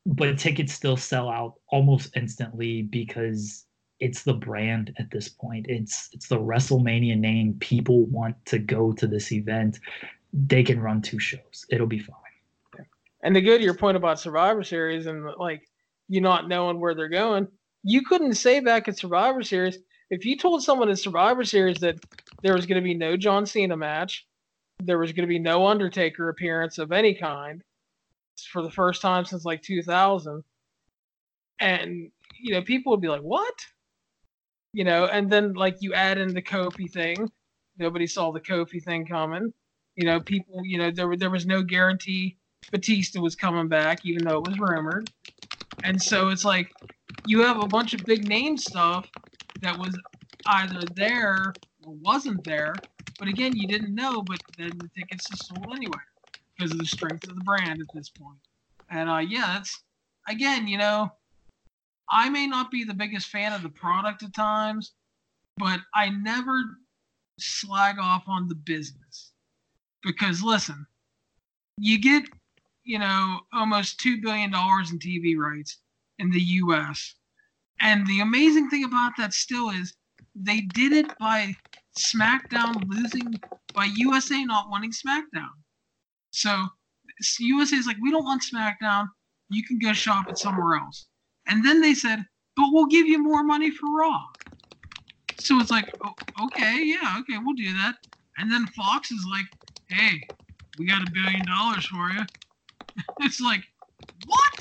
but 0.06 0.38
tickets 0.38 0.74
still 0.74 0.98
sell 0.98 1.30
out 1.30 1.56
almost 1.70 2.16
instantly 2.16 2.84
because 2.84 3.66
it's 4.02 4.24
the 4.24 4.34
brand 4.34 4.93
at 4.99 5.10
this 5.12 5.30
point. 5.30 5.68
It's 5.70 6.10
it's 6.12 6.28
the 6.28 6.39
WrestleMania 6.39 7.18
name. 7.18 7.56
People 7.60 8.06
want 8.06 8.36
to 8.47 8.60
go 8.60 8.91
to 8.93 9.08
this 9.08 9.32
event. 9.32 9.80
They 10.34 10.64
can 10.64 10.80
run 10.80 11.02
two 11.02 11.20
shows. 11.20 11.66
It'll 11.70 11.88
be 11.88 11.99
fine. 11.99 12.18
And 13.24 13.36
to 13.36 13.41
go 13.41 13.58
to 13.58 13.64
your 13.64 13.76
point 13.76 13.97
about 13.97 14.20
Survivor 14.20 14.64
Series 14.64 15.06
and 15.06 15.26
like 15.38 15.70
you 16.10 16.20
not 16.20 16.47
knowing 16.47 16.80
where 16.80 16.95
they're 16.95 17.08
going, 17.08 17.47
you 17.84 18.02
couldn't 18.04 18.34
say 18.34 18.60
back 18.60 18.88
at 18.88 18.97
Survivor 18.97 19.43
Series 19.43 19.78
if 20.12 20.26
you 20.26 20.38
told 20.38 20.62
someone 20.62 20.89
in 20.89 20.95
Survivor 20.95 21.43
Series 21.43 21.80
that 21.80 21.95
there 22.43 22.54
was 22.54 22.66
going 22.66 22.76
to 22.76 22.84
be 22.84 22.93
no 22.93 23.16
John 23.16 23.45
Cena 23.45 23.78
match, 23.78 24.28
there 24.80 24.99
was 24.99 25.14
going 25.14 25.26
to 25.26 25.32
be 25.32 25.39
no 25.39 25.66
Undertaker 25.66 26.30
appearance 26.30 26.78
of 26.78 26.91
any 26.91 27.16
kind 27.16 27.64
for 28.52 28.62
the 28.62 28.70
first 28.70 29.02
time 29.02 29.24
since 29.24 29.45
like 29.45 29.62
2000, 29.62 30.43
and 31.60 32.12
you 32.39 32.54
know 32.54 32.62
people 32.62 32.91
would 32.91 33.02
be 33.02 33.08
like, 33.08 33.22
"What?" 33.22 33.54
You 34.74 34.84
know, 34.86 35.06
and 35.06 35.30
then 35.32 35.54
like 35.54 35.78
you 35.82 35.94
add 35.94 36.18
in 36.18 36.34
the 36.34 36.42
Kofi 36.42 36.90
thing. 36.92 37.30
Nobody 37.78 38.08
saw 38.08 38.32
the 38.32 38.40
Kofi 38.40 38.82
thing 38.84 39.06
coming. 39.06 39.54
You 39.96 40.06
know, 40.06 40.22
people. 40.22 40.62
You 40.66 40.78
know, 40.78 40.92
there 40.92 41.16
there 41.18 41.30
was 41.30 41.46
no 41.46 41.64
guarantee 41.64 42.38
Batista 42.72 43.20
was 43.20 43.36
coming 43.36 43.68
back, 43.68 44.06
even 44.06 44.24
though 44.24 44.38
it 44.38 44.44
was 44.44 44.60
rumored. 44.60 45.10
And 45.84 46.02
so 46.02 46.30
it's 46.30 46.46
like 46.46 46.76
you 47.24 47.42
have 47.42 47.60
a 47.60 47.68
bunch 47.68 47.94
of 47.94 48.06
big 48.06 48.24
name 48.26 48.58
stuff 48.58 49.12
that 49.62 49.78
was 49.78 50.00
either 50.48 50.88
there 50.96 51.58
or 51.82 51.94
wasn't 52.02 52.44
there. 52.46 52.86
But 53.20 53.28
again, 53.28 53.56
you 53.56 53.68
didn't 53.68 53.94
know, 53.96 54.22
but 54.24 54.40
then 54.58 54.82
the 54.82 54.90
tickets 55.00 55.32
are 55.32 55.36
sold 55.36 55.74
anyway 55.76 56.00
because 56.58 56.74
of 56.74 56.80
the 56.80 56.86
strength 56.86 57.28
of 57.28 57.36
the 57.36 57.42
brand 57.42 57.82
at 57.82 57.88
this 57.94 58.10
point. 58.10 58.40
And 58.90 59.10
uh, 59.10 59.18
yeah, 59.20 59.54
that's 59.56 59.84
again, 60.28 60.68
you 60.68 60.78
know, 60.78 61.12
I 62.12 62.30
may 62.30 62.45
not 62.47 62.72
be 62.72 62.84
the 62.84 62.93
biggest 62.93 63.28
fan 63.28 63.53
of 63.53 63.64
the 63.64 63.70
product 63.70 64.24
at 64.24 64.34
times, 64.34 64.93
but 65.57 65.80
I 65.95 66.09
never 66.09 66.64
slag 67.39 67.97
off 67.99 68.24
on 68.28 68.47
the 68.47 68.55
business 68.55 69.32
because 70.03 70.43
listen, 70.43 70.86
you 71.78 71.99
get 71.99 72.24
you 72.84 72.99
know 72.99 73.39
almost 73.53 73.99
two 73.99 74.22
billion 74.22 74.51
dollars 74.51 74.91
in 74.91 74.99
TV 74.99 75.38
rights 75.38 75.78
in 76.20 76.30
the 76.32 76.41
U.S. 76.41 77.16
And 77.80 78.05
the 78.05 78.20
amazing 78.20 78.70
thing 78.70 78.84
about 78.84 79.14
that 79.18 79.34
still 79.34 79.70
is 79.70 79.93
they 80.36 80.62
did 80.62 80.93
it 80.93 81.18
by 81.18 81.55
SmackDown 81.97 82.84
losing, 82.88 83.34
by 83.74 83.86
USA 83.95 84.43
not 84.45 84.70
wanting 84.70 84.91
SmackDown. 84.91 85.49
So 86.32 86.68
USA 87.39 87.76
is 87.76 87.88
like, 87.88 87.97
we 88.01 88.12
don't 88.12 88.24
want 88.24 88.43
SmackDown. 88.43 89.07
You 89.49 89.64
can 89.64 89.80
go 89.80 89.93
shop 89.93 90.30
it 90.30 90.38
somewhere 90.38 90.78
else. 90.78 91.07
And 91.52 91.64
then 91.64 91.82
they 91.82 91.93
said, 91.93 92.26
but 92.56 92.70
we'll 92.72 92.88
give 92.88 93.06
you 93.06 93.22
more 93.22 93.43
money 93.43 93.70
for 93.70 93.86
Raw. 93.95 94.24
So 95.36 95.60
it's 95.60 95.70
like, 95.70 95.86
oh, 96.04 96.45
okay, 96.45 96.82
yeah, 96.84 97.18
okay, 97.20 97.38
we'll 97.38 97.56
do 97.56 97.72
that. 97.74 97.95
And 98.38 98.52
then 98.52 98.66
Fox 98.68 99.12
is 99.12 99.24
like, 99.30 99.45
hey, 99.89 100.20
we 100.80 100.88
got 100.88 101.04
a 101.04 101.14
billion 101.14 101.45
dollars 101.45 101.86
for 101.86 102.10
you. 102.10 102.24
it's 103.20 103.39
like, 103.39 103.62
what? 104.26 104.58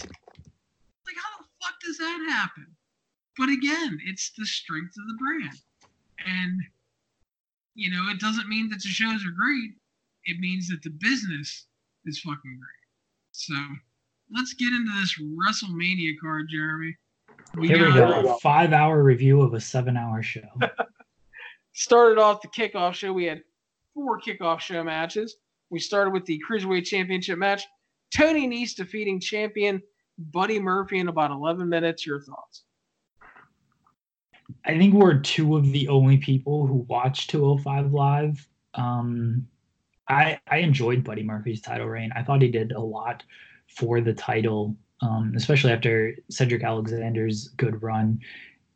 Like, 1.07 1.17
how 1.17 1.39
the 1.39 1.49
fuck 1.63 1.75
does 1.83 1.99
that 1.99 2.27
happen? 2.31 2.67
But 3.39 3.49
again, 3.49 3.99
it's 4.05 4.33
the 4.37 4.45
strength 4.45 4.95
of 4.99 5.07
the 5.07 5.19
brand. 5.19 5.59
And, 6.27 6.61
you 7.75 7.91
know, 7.91 8.11
it 8.11 8.21
doesn't 8.21 8.49
mean 8.49 8.69
that 8.69 8.83
the 8.83 8.89
shows 8.89 9.25
are 9.25 9.31
great 9.31 9.71
it 10.25 10.39
means 10.39 10.69
that 10.69 10.83
the 10.83 10.91
business 10.91 11.67
is 12.05 12.21
fucking 12.21 12.59
great. 12.59 12.87
So 13.33 13.55
let's 14.35 14.55
get 14.55 14.73
into 14.73 14.91
this 15.01 15.21
WrestleMania 15.21 16.15
card, 16.21 16.49
Jeremy. 16.49 16.97
We 17.57 17.69
Here 17.69 17.87
we 17.87 17.95
go. 17.95 18.39
Five 18.43 18.73
hour 18.73 19.03
review 19.03 19.43
of 19.43 19.55
a 19.55 19.61
seven 19.61 19.97
hour 19.97 20.23
show. 20.23 20.49
started 21.73 22.19
off 22.19 22.43
the 22.43 22.49
kickoff 22.49 22.95
show. 22.95 23.13
We 23.13 23.25
had 23.25 23.43
four 23.95 24.21
kickoff 24.21 24.61
show 24.61 24.85
matches. 24.85 25.37
We 25.71 25.79
started 25.79 26.13
with 26.13 26.25
the 26.27 26.41
Cruiserweight 26.49 26.85
Championship 26.85 27.39
match. 27.39 27.65
Tony 28.15 28.49
Nese 28.49 28.75
defeating 28.75 29.21
champion 29.21 29.83
Buddy 30.19 30.59
Murphy 30.59 30.99
in 30.99 31.09
about 31.09 31.31
11 31.31 31.69
minutes. 31.69 32.07
Your 32.07 32.21
thoughts? 32.21 32.65
I 34.65 34.77
think 34.77 34.95
we're 34.95 35.19
two 35.19 35.57
of 35.57 35.71
the 35.73 35.89
only 35.89 36.19
people 36.19 36.67
who 36.67 36.87
watch 36.89 37.29
205 37.29 37.93
Live. 37.93 38.49
Um, 38.75 39.47
I 40.09 40.39
I 40.49 40.59
enjoyed 40.59 41.05
Buddy 41.05 41.23
Murphy's 41.23 41.61
title 41.61 41.87
reign. 41.87 42.11
I 42.15 42.23
thought 42.23 42.43
he 42.43 42.49
did 42.49 42.73
a 42.73 42.81
lot 42.81 43.23
for 43.77 44.01
the 44.01 44.13
title, 44.13 44.77
um, 45.03 45.33
especially 45.37 45.73
after 45.73 46.15
Cedric 46.31 46.63
Alexander's 46.63 47.49
good 47.57 47.83
run. 47.83 48.21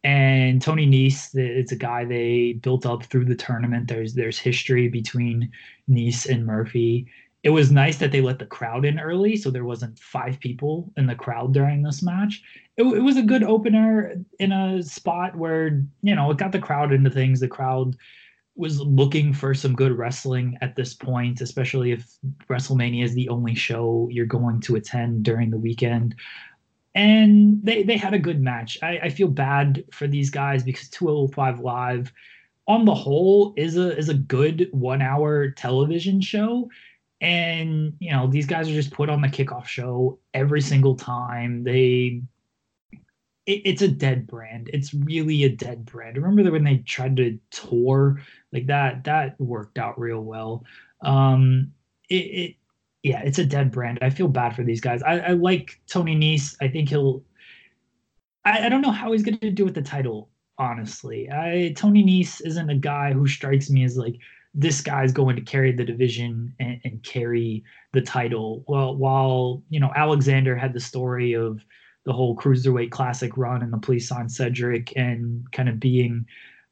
And 0.04 0.60
Tony 0.60 0.86
Nese, 0.86 1.34
it's 1.34 1.72
a 1.72 1.76
guy 1.76 2.04
they 2.04 2.54
built 2.62 2.84
up 2.84 3.04
through 3.04 3.24
the 3.24 3.34
tournament. 3.34 3.88
There's 3.88 4.14
there's 4.14 4.38
history 4.38 4.88
between 4.88 5.50
Nese 5.88 6.28
and 6.28 6.44
Murphy. 6.44 7.06
It 7.42 7.50
was 7.50 7.70
nice 7.70 7.98
that 7.98 8.12
they 8.12 8.20
let 8.20 8.38
the 8.38 8.46
crowd 8.46 8.84
in 8.84 8.98
early, 8.98 9.36
so 9.36 9.50
there 9.50 9.64
wasn't 9.64 9.98
five 9.98 10.40
people 10.40 10.92
in 10.96 11.06
the 11.06 11.14
crowd 11.14 11.52
during 11.52 11.82
this 11.82 12.02
match. 12.02 12.42
It, 12.76 12.84
it 12.84 13.00
was 13.00 13.16
a 13.16 13.22
good 13.22 13.42
opener 13.42 14.14
in 14.38 14.52
a 14.52 14.82
spot 14.82 15.36
where 15.36 15.82
you 16.02 16.14
know 16.14 16.30
it 16.30 16.38
got 16.38 16.52
the 16.52 16.58
crowd 16.58 16.92
into 16.92 17.10
things. 17.10 17.40
The 17.40 17.48
crowd 17.48 17.96
was 18.56 18.80
looking 18.80 19.32
for 19.32 19.52
some 19.52 19.74
good 19.74 19.96
wrestling 19.96 20.56
at 20.60 20.76
this 20.76 20.94
point, 20.94 21.40
especially 21.40 21.92
if 21.92 22.16
WrestleMania 22.48 23.04
is 23.04 23.14
the 23.14 23.28
only 23.28 23.54
show 23.54 24.08
you're 24.10 24.26
going 24.26 24.60
to 24.62 24.76
attend 24.76 25.24
during 25.24 25.50
the 25.50 25.58
weekend. 25.58 26.14
And 26.94 27.60
they 27.64 27.82
they 27.82 27.96
had 27.96 28.14
a 28.14 28.18
good 28.18 28.40
match. 28.40 28.78
I, 28.80 28.98
I 29.04 29.08
feel 29.08 29.26
bad 29.26 29.84
for 29.90 30.06
these 30.06 30.30
guys 30.30 30.62
because 30.62 30.88
205 30.90 31.60
Live, 31.60 32.12
on 32.68 32.84
the 32.84 32.94
whole, 32.94 33.52
is 33.56 33.76
a 33.76 33.96
is 33.98 34.08
a 34.08 34.14
good 34.14 34.68
one 34.70 35.02
hour 35.02 35.50
television 35.50 36.20
show. 36.20 36.70
And 37.20 37.94
you 37.98 38.12
know 38.12 38.28
these 38.28 38.46
guys 38.46 38.68
are 38.68 38.74
just 38.74 38.92
put 38.92 39.10
on 39.10 39.22
the 39.22 39.28
kickoff 39.28 39.66
show 39.66 40.20
every 40.34 40.60
single 40.60 40.94
time. 40.94 41.64
They 41.64 42.22
it, 43.46 43.62
it's 43.64 43.82
a 43.82 43.88
dead 43.88 44.26
brand. 44.26 44.70
It's 44.72 44.94
really 44.94 45.44
a 45.44 45.48
dead 45.48 45.84
brand. 45.84 46.16
Remember 46.16 46.42
that 46.42 46.52
when 46.52 46.64
they 46.64 46.78
tried 46.78 47.16
to 47.16 47.38
tour 47.50 48.20
like 48.52 48.66
that, 48.66 49.04
that 49.04 49.40
worked 49.40 49.78
out 49.78 49.98
real 49.98 50.20
well. 50.20 50.64
Um, 51.02 51.72
it, 52.08 52.14
it 52.14 52.56
yeah, 53.02 53.20
it's 53.20 53.38
a 53.38 53.44
dead 53.44 53.70
brand. 53.70 53.98
I 54.00 54.08
feel 54.08 54.28
bad 54.28 54.56
for 54.56 54.62
these 54.62 54.80
guys. 54.80 55.02
I, 55.02 55.18
I 55.18 55.30
like 55.32 55.78
Tony 55.86 56.16
Nese. 56.16 56.56
I 56.60 56.68
think 56.68 56.88
he'll. 56.88 57.22
I, 58.46 58.66
I 58.66 58.68
don't 58.68 58.80
know 58.80 58.90
how 58.90 59.12
he's 59.12 59.22
going 59.22 59.38
to 59.38 59.50
do 59.50 59.64
with 59.64 59.74
the 59.74 59.82
title. 59.82 60.30
Honestly, 60.56 61.28
I 61.30 61.74
Tony 61.76 62.02
Nese 62.02 62.40
isn't 62.46 62.70
a 62.70 62.76
guy 62.76 63.12
who 63.12 63.26
strikes 63.26 63.68
me 63.68 63.84
as 63.84 63.96
like 63.98 64.16
this 64.54 64.80
guy's 64.80 65.12
going 65.12 65.34
to 65.34 65.42
carry 65.42 65.72
the 65.72 65.84
division 65.84 66.54
and, 66.60 66.80
and 66.84 67.02
carry 67.02 67.64
the 67.92 68.00
title. 68.00 68.64
Well, 68.68 68.96
while 68.96 69.62
you 69.68 69.80
know 69.80 69.92
Alexander 69.94 70.56
had 70.56 70.72
the 70.72 70.80
story 70.80 71.34
of 71.34 71.60
the 72.04 72.12
whole 72.12 72.36
cruiserweight 72.36 72.90
classic 72.90 73.36
run 73.36 73.62
and 73.62 73.72
the 73.72 73.78
police 73.78 74.12
on 74.12 74.28
Cedric 74.28 74.92
and 74.96 75.50
kind 75.52 75.68
of 75.68 75.80
being 75.80 76.26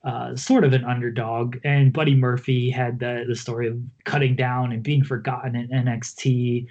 uh, 0.05 0.35
sort 0.37 0.65
of 0.65 0.73
an 0.73 0.85
underdog. 0.85 1.57
And 1.65 1.93
Buddy 1.93 2.15
Murphy 2.15 2.71
had 2.71 2.99
the 2.99 3.25
the 3.27 3.37
story 3.37 3.69
of 3.69 3.79
cutting 4.05 4.37
down 4.37 4.73
and 4.73 4.83
being 4.83 5.05
forgotten 5.05 5.55
in 5.57 5.69
NXT, 5.69 6.67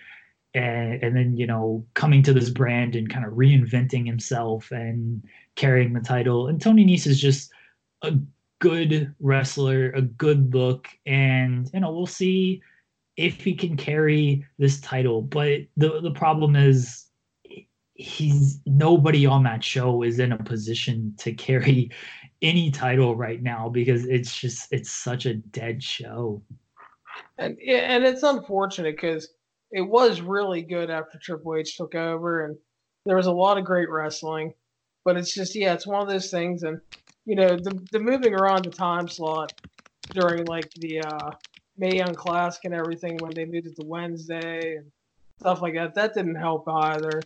and, 0.54 1.04
and 1.04 1.16
then 1.16 1.38
you 1.38 1.48
know 1.48 1.86
coming 1.94 2.24
to 2.24 2.34
this 2.34 2.50
brand 2.50 2.96
and 2.96 3.10
kind 3.10 3.26
of 3.26 3.34
reinventing 3.34 4.06
himself 4.06 4.72
and 4.72 5.24
carrying 5.56 5.94
the 5.94 6.02
title. 6.02 6.48
And 6.48 6.62
Tony 6.62 6.86
Nese 6.86 7.08
is 7.08 7.22
just 7.22 7.52
a 8.04 8.14
good 8.60 9.14
wrestler, 9.20 9.92
a 9.92 10.02
good 10.02 10.54
look, 10.54 10.90
and 11.06 11.70
you 11.74 11.80
know 11.80 11.92
we'll 11.92 12.06
see 12.06 12.62
if 13.18 13.42
he 13.42 13.56
can 13.56 13.78
carry 13.78 14.46
this 14.58 14.80
title. 14.82 15.22
But 15.22 15.62
the 15.78 16.02
the 16.02 16.12
problem 16.12 16.56
is 16.56 17.08
he's 18.02 18.60
nobody 18.66 19.26
on 19.26 19.44
that 19.44 19.64
show 19.64 20.04
is 20.04 20.20
in 20.20 20.32
a 20.32 20.44
position 20.44 21.14
to 21.18 21.34
carry 21.34 21.92
any 22.42 22.72
title 22.72 23.16
right 23.16 23.42
now 23.42 23.70
because 23.70 24.06
it's 24.06 24.38
just 24.38 24.68
it's 24.72 24.92
such 24.92 25.26
a 25.26 25.36
dead 25.36 25.82
show. 25.82 26.42
And 27.38 27.58
and 27.60 28.04
it's 28.04 28.24
unfortunate 28.24 28.96
because 28.96 29.30
it 29.72 29.82
was 29.82 30.22
really 30.22 30.62
good 30.62 30.90
after 30.90 31.18
Triple 31.20 31.56
H 31.56 31.78
took 31.78 31.96
over, 31.96 32.46
and 32.46 32.58
there 33.06 33.16
was 33.16 33.28
a 33.28 33.32
lot 33.32 33.58
of 33.58 33.66
great 33.66 33.90
wrestling. 33.90 34.54
But 35.06 35.18
it's 35.18 35.34
just 35.34 35.56
yeah, 35.56 35.74
it's 35.74 35.88
one 35.88 36.02
of 36.02 36.08
those 36.08 36.30
things, 36.30 36.64
and 36.64 36.80
you 37.26 37.36
know 37.36 37.56
the 37.56 37.80
the 37.92 38.00
moving 38.00 38.34
around 38.34 38.66
the 38.66 38.72
time 38.72 39.08
slot 39.08 39.54
during 40.14 40.46
like 40.46 40.70
the 40.76 41.02
uh, 41.02 41.32
Mae 41.78 41.98
Young 41.98 42.16
Classic 42.16 42.66
and 42.66 42.74
everything 42.74 43.18
when 43.20 43.34
they 43.34 43.46
moved 43.46 43.68
it 43.68 43.76
to 43.78 43.86
Wednesday 43.86 44.78
and 44.78 44.92
stuff 45.40 45.62
like 45.62 45.76
that. 45.76 45.96
That 45.96 46.14
didn't 46.14 46.36
help 46.36 46.68
either. 46.68 47.22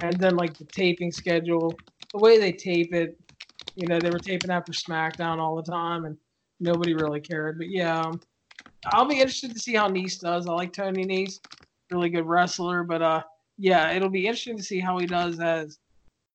And 0.00 0.18
then 0.18 0.36
like 0.36 0.56
the 0.56 0.64
taping 0.64 1.12
schedule, 1.12 1.74
the 2.12 2.18
way 2.18 2.38
they 2.38 2.52
tape 2.52 2.94
it, 2.94 3.18
you 3.76 3.86
know, 3.86 3.98
they 3.98 4.10
were 4.10 4.18
taping 4.18 4.50
after 4.50 4.72
SmackDown 4.72 5.38
all 5.38 5.56
the 5.56 5.70
time, 5.70 6.04
and 6.04 6.16
nobody 6.60 6.94
really 6.94 7.20
cared. 7.20 7.58
But 7.58 7.68
yeah, 7.70 8.00
um, 8.00 8.20
I'll 8.86 9.06
be 9.06 9.16
interested 9.16 9.52
to 9.52 9.58
see 9.58 9.74
how 9.74 9.88
Nese 9.88 10.20
does. 10.20 10.46
I 10.46 10.52
like 10.52 10.72
Tony 10.72 11.04
Nese, 11.04 11.40
really 11.90 12.10
good 12.10 12.26
wrestler, 12.26 12.84
but 12.84 13.02
uh, 13.02 13.22
yeah, 13.58 13.92
it'll 13.92 14.10
be 14.10 14.26
interesting 14.26 14.56
to 14.56 14.62
see 14.62 14.80
how 14.80 14.98
he 14.98 15.06
does 15.06 15.40
as 15.40 15.78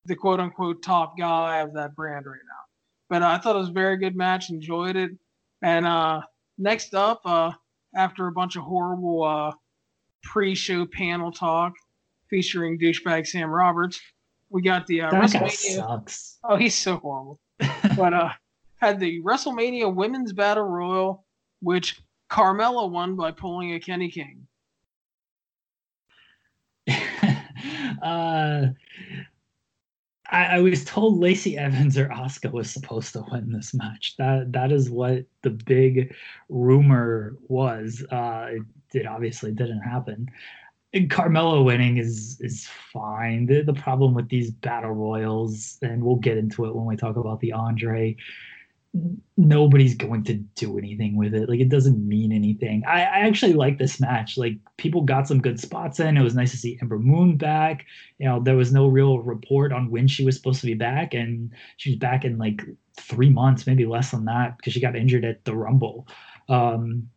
the 0.06 0.16
quote 0.16 0.40
unquote 0.40 0.82
top 0.82 1.18
guy 1.18 1.60
of 1.60 1.74
that 1.74 1.96
brand 1.96 2.26
right 2.26 2.40
now. 2.48 2.64
But 3.10 3.24
uh, 3.24 3.28
I 3.28 3.38
thought 3.38 3.56
it 3.56 3.60
was 3.60 3.70
a 3.70 3.74
very 3.74 3.98
good 3.98 4.16
match, 4.16 4.50
enjoyed 4.50 4.96
it. 4.96 5.12
And 5.62 5.86
uh, 5.86 6.22
next 6.58 6.94
up, 6.94 7.22
uh, 7.26 7.52
after 7.96 8.28
a 8.28 8.32
bunch 8.32 8.56
of 8.56 8.64
horrible 8.64 9.24
uh, 9.24 9.52
pre-show 10.24 10.86
panel 10.86 11.32
talk 11.32 11.74
featuring 12.30 12.80
douchebag 12.80 13.28
Sam 13.28 13.50
Roberts, 13.50 14.00
we 14.50 14.62
got 14.62 14.88
the 14.88 15.02
uh, 15.02 15.12
That 15.12 15.24
WrestleMania. 15.24 15.76
sucks. 15.76 16.38
Oh, 16.44 16.56
he's 16.56 16.76
so 16.76 16.98
horrible. 16.98 17.40
but 17.96 18.14
uh, 18.14 18.30
had 18.78 19.00
the 19.00 19.22
WrestleMania 19.22 19.94
Women's 19.94 20.34
Battle 20.34 20.64
Royal, 20.64 21.26
which 21.62 22.02
Carmella 22.30 22.90
won 22.90 23.16
by 23.16 23.32
pulling 23.32 23.74
a 23.74 23.80
Kenny 23.80 24.10
King. 24.10 24.48
uh, 28.02 28.68
I, 30.32 30.46
I 30.46 30.60
was 30.60 30.86
told 30.86 31.20
Lacey 31.20 31.58
Evans 31.58 31.98
or 31.98 32.08
Asuka 32.10 32.52
was 32.52 32.70
supposed 32.70 33.14
to 33.14 33.26
win 33.32 33.52
this 33.52 33.74
match. 33.74 34.16
That 34.18 34.52
that 34.54 34.72
is 34.72 34.90
what 34.90 35.26
the 35.42 35.50
big 35.50 36.16
rumor 36.50 37.36
was. 37.48 38.04
Uh, 38.12 38.48
it, 38.52 38.62
it 38.94 39.06
obviously 39.06 39.52
didn't 39.52 39.82
happen. 39.82 40.30
And 40.94 41.10
Carmella 41.10 41.64
winning 41.64 41.98
is 41.98 42.38
is 42.42 42.68
fine. 42.92 43.46
The, 43.46 43.62
the 43.62 43.74
problem 43.74 44.14
with 44.14 44.30
these 44.30 44.52
battle 44.52 44.92
royals, 44.92 45.78
and 45.82 46.04
we'll 46.04 46.16
get 46.16 46.38
into 46.38 46.66
it 46.66 46.76
when 46.76 46.86
we 46.86 46.96
talk 46.96 47.16
about 47.16 47.40
the 47.42 47.52
Andre. 47.52 48.16
Nobody's 49.38 49.94
going 49.94 50.24
to 50.24 50.34
do 50.34 50.80
anything 50.80 51.16
with 51.16 51.36
it. 51.36 51.48
Like 51.48 51.60
it 51.60 51.70
doesn't 51.70 52.08
mean 52.08 52.32
anything. 52.32 52.84
I, 52.88 53.02
I 53.02 53.20
actually 53.20 53.54
like 53.54 53.78
this 53.78 54.00
match. 54.00 54.36
Like 54.36 54.58
people 54.78 55.02
got 55.02 55.28
some 55.28 55.42
good 55.42 55.60
spots 55.60 56.00
in. 56.00 56.18
It 56.18 56.24
was 56.24 56.34
nice 56.34 56.50
to 56.52 56.58
see 56.58 56.80
Ember 56.82 56.98
Moon 56.98 57.38
back 57.38 57.86
you 58.20 58.28
know 58.28 58.40
there 58.40 58.56
was 58.56 58.72
no 58.72 58.88
real 58.88 59.20
report 59.20 59.74
on 59.74 59.90
when 59.90 60.08
she 60.08 60.24
was 60.24 60.36
supposed 60.36 60.60
to 60.62 60.68
be 60.68 60.74
back 60.76 61.14
and 61.14 61.52
she 61.78 61.90
was 61.90 61.98
back 61.98 62.24
in 62.24 62.38
like 62.38 62.62
three 63.00 63.30
months 63.30 63.66
maybe 63.66 63.86
less 63.86 64.12
than 64.12 64.26
that 64.26 64.58
because 64.58 64.74
she 64.74 64.82
got 64.82 64.96
injured 64.96 65.26
at 65.26 65.44
the 65.46 65.56
rumble 65.56 66.08
um 66.50 67.10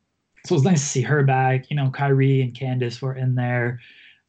so 0.45 0.55
it 0.55 0.57
was 0.57 0.65
nice 0.65 0.81
to 0.81 0.87
see 0.87 1.03
her 1.03 1.23
back 1.23 1.71
you 1.71 1.77
know 1.77 1.91
kairi 1.91 2.43
and 2.43 2.55
candice 2.55 3.01
were 3.01 3.15
in 3.15 3.35
there 3.35 3.81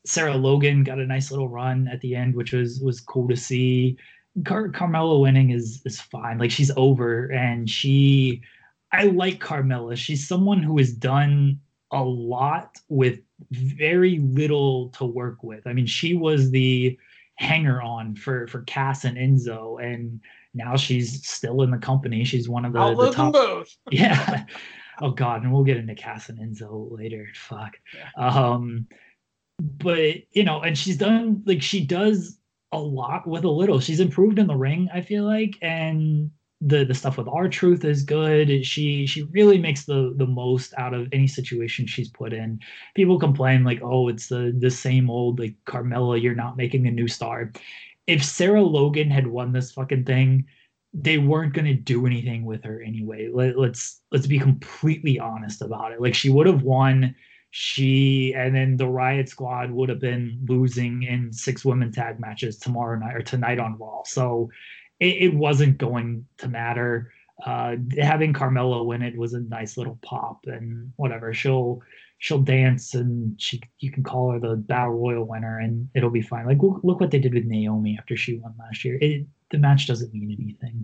sarah 0.05 0.35
logan 0.35 0.83
got 0.83 0.99
a 0.99 1.05
nice 1.05 1.31
little 1.31 1.49
run 1.49 1.87
at 1.87 2.01
the 2.01 2.15
end 2.15 2.35
which 2.35 2.53
was 2.53 2.79
was 2.79 2.99
cool 2.99 3.27
to 3.27 3.35
see 3.35 3.97
Car- 4.45 4.69
carmella 4.69 5.21
winning 5.21 5.51
is 5.51 5.81
is 5.85 6.01
fine 6.01 6.37
like 6.37 6.51
she's 6.51 6.71
over 6.75 7.25
and 7.27 7.69
she 7.69 8.41
i 8.91 9.03
like 9.03 9.39
carmella 9.39 9.95
she's 9.95 10.27
someone 10.27 10.61
who 10.61 10.77
has 10.77 10.91
done 10.93 11.59
a 11.93 12.03
lot 12.03 12.77
with 12.89 13.19
very 13.51 14.17
little 14.19 14.89
to 14.89 15.05
work 15.05 15.43
with. 15.43 15.65
I 15.67 15.73
mean, 15.73 15.85
she 15.85 16.15
was 16.15 16.51
the 16.51 16.97
hanger 17.35 17.81
on 17.81 18.15
for 18.15 18.47
for 18.47 18.63
Cass 18.63 19.05
and 19.05 19.17
Enzo, 19.17 19.81
and 19.83 20.19
now 20.53 20.75
she's 20.75 21.25
still 21.27 21.61
in 21.61 21.71
the 21.71 21.77
company. 21.77 22.23
She's 22.23 22.49
one 22.49 22.65
of 22.65 22.73
the, 22.73 22.79
the 22.79 22.85
love 22.85 23.15
them 23.15 23.31
both. 23.31 23.75
Yeah. 23.91 24.45
Oh 25.01 25.11
God, 25.11 25.43
and 25.43 25.53
we'll 25.53 25.63
get 25.63 25.77
into 25.77 25.95
Cass 25.95 26.29
and 26.29 26.39
Enzo 26.39 26.87
later. 26.91 27.27
Fuck. 27.35 27.77
Yeah. 27.95 28.27
Um, 28.27 28.87
but 29.59 30.15
you 30.31 30.43
know, 30.43 30.61
and 30.61 30.77
she's 30.77 30.97
done 30.97 31.43
like 31.45 31.61
she 31.61 31.85
does 31.85 32.37
a 32.71 32.79
lot 32.79 33.27
with 33.27 33.43
a 33.43 33.49
little. 33.49 33.79
She's 33.79 33.99
improved 33.99 34.39
in 34.39 34.47
the 34.47 34.55
ring, 34.55 34.89
I 34.93 35.01
feel 35.01 35.25
like, 35.25 35.57
and 35.61 36.31
the 36.65 36.85
the 36.85 36.93
stuff 36.93 37.17
with 37.17 37.27
R-Truth 37.27 37.83
is 37.83 38.03
good. 38.03 38.65
She 38.65 39.05
she 39.05 39.23
really 39.23 39.57
makes 39.57 39.85
the 39.85 40.13
the 40.17 40.25
most 40.25 40.73
out 40.77 40.93
of 40.93 41.07
any 41.11 41.27
situation 41.27 41.85
she's 41.85 42.09
put 42.09 42.33
in. 42.33 42.59
People 42.95 43.19
complain 43.19 43.63
like, 43.63 43.81
oh, 43.83 44.07
it's 44.07 44.27
the 44.27 44.55
the 44.57 44.71
same 44.71 45.09
old 45.09 45.39
like 45.39 45.55
Carmella, 45.65 46.21
you're 46.21 46.35
not 46.35 46.57
making 46.57 46.87
a 46.87 46.91
new 46.91 47.07
star. 47.07 47.51
If 48.07 48.23
Sarah 48.23 48.63
Logan 48.63 49.09
had 49.09 49.27
won 49.27 49.51
this 49.53 49.71
fucking 49.71 50.05
thing, 50.05 50.45
they 50.93 51.17
weren't 51.17 51.53
going 51.53 51.65
to 51.65 51.73
do 51.73 52.05
anything 52.05 52.45
with 52.45 52.63
her 52.63 52.81
anyway. 52.81 53.29
Let, 53.33 53.57
let's 53.57 54.01
let's 54.11 54.27
be 54.27 54.39
completely 54.39 55.19
honest 55.19 55.61
about 55.61 55.91
it. 55.91 56.01
Like 56.01 56.15
she 56.15 56.29
would 56.29 56.47
have 56.47 56.63
won 56.63 57.15
she 57.55 58.33
and 58.35 58.55
then 58.55 58.77
the 58.77 58.87
riot 58.87 59.29
squad 59.29 59.69
would 59.69 59.87
have 59.87 59.99
been 59.99 60.39
losing 60.47 61.03
in 61.03 61.31
six 61.31 61.63
women 61.63 61.91
tag 61.91 62.19
matches 62.19 62.57
tomorrow 62.57 62.97
night 62.97 63.15
or 63.15 63.21
tonight 63.21 63.59
on 63.59 63.77
raw 63.77 64.01
so 64.03 64.49
it, 65.03 65.23
it 65.23 65.33
wasn't 65.35 65.77
going 65.77 66.25
to 66.37 66.47
matter. 66.47 67.11
Uh, 67.45 67.75
having 67.99 68.33
Carmella 68.33 68.85
win 68.85 69.01
it 69.01 69.17
was 69.17 69.33
a 69.33 69.41
nice 69.41 69.77
little 69.77 69.99
pop, 70.01 70.45
and 70.45 70.91
whatever. 70.95 71.33
She'll 71.33 71.81
she'll 72.19 72.41
dance, 72.41 72.93
and 72.93 73.39
she 73.39 73.61
you 73.79 73.91
can 73.91 74.03
call 74.03 74.31
her 74.31 74.39
the 74.39 74.55
battle 74.55 74.93
royal 74.93 75.25
winner, 75.25 75.59
and 75.59 75.89
it'll 75.93 76.09
be 76.09 76.21
fine. 76.21 76.45
Like 76.45 76.61
look, 76.61 76.81
look 76.83 76.99
what 76.99 77.11
they 77.11 77.19
did 77.19 77.33
with 77.33 77.45
Naomi 77.45 77.97
after 77.99 78.15
she 78.15 78.37
won 78.37 78.53
last 78.57 78.85
year. 78.85 78.97
It, 79.01 79.25
the 79.53 79.59
match 79.59 79.85
doesn't 79.87 80.11
mean 80.13 80.35
anything. 80.41 80.83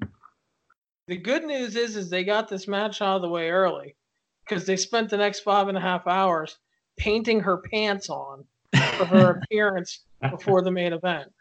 The 1.07 1.17
good 1.17 1.43
news 1.43 1.75
is, 1.75 1.97
is 1.97 2.07
they 2.09 2.23
got 2.23 2.47
this 2.47 2.67
match 2.67 3.01
out 3.01 3.15
of 3.15 3.23
the 3.23 3.29
way 3.29 3.49
early 3.49 3.95
because 4.47 4.65
they 4.65 4.77
spent 4.77 5.09
the 5.09 5.17
next 5.17 5.39
five 5.39 5.67
and 5.67 5.77
a 5.77 5.81
half 5.81 6.05
hours 6.05 6.59
painting 6.97 7.39
her 7.39 7.57
pants 7.73 8.09
on 8.11 8.45
for 8.71 9.05
her 9.05 9.29
appearance 9.43 10.01
before 10.29 10.61
the 10.61 10.69
main 10.71 10.93
event. 10.93 11.31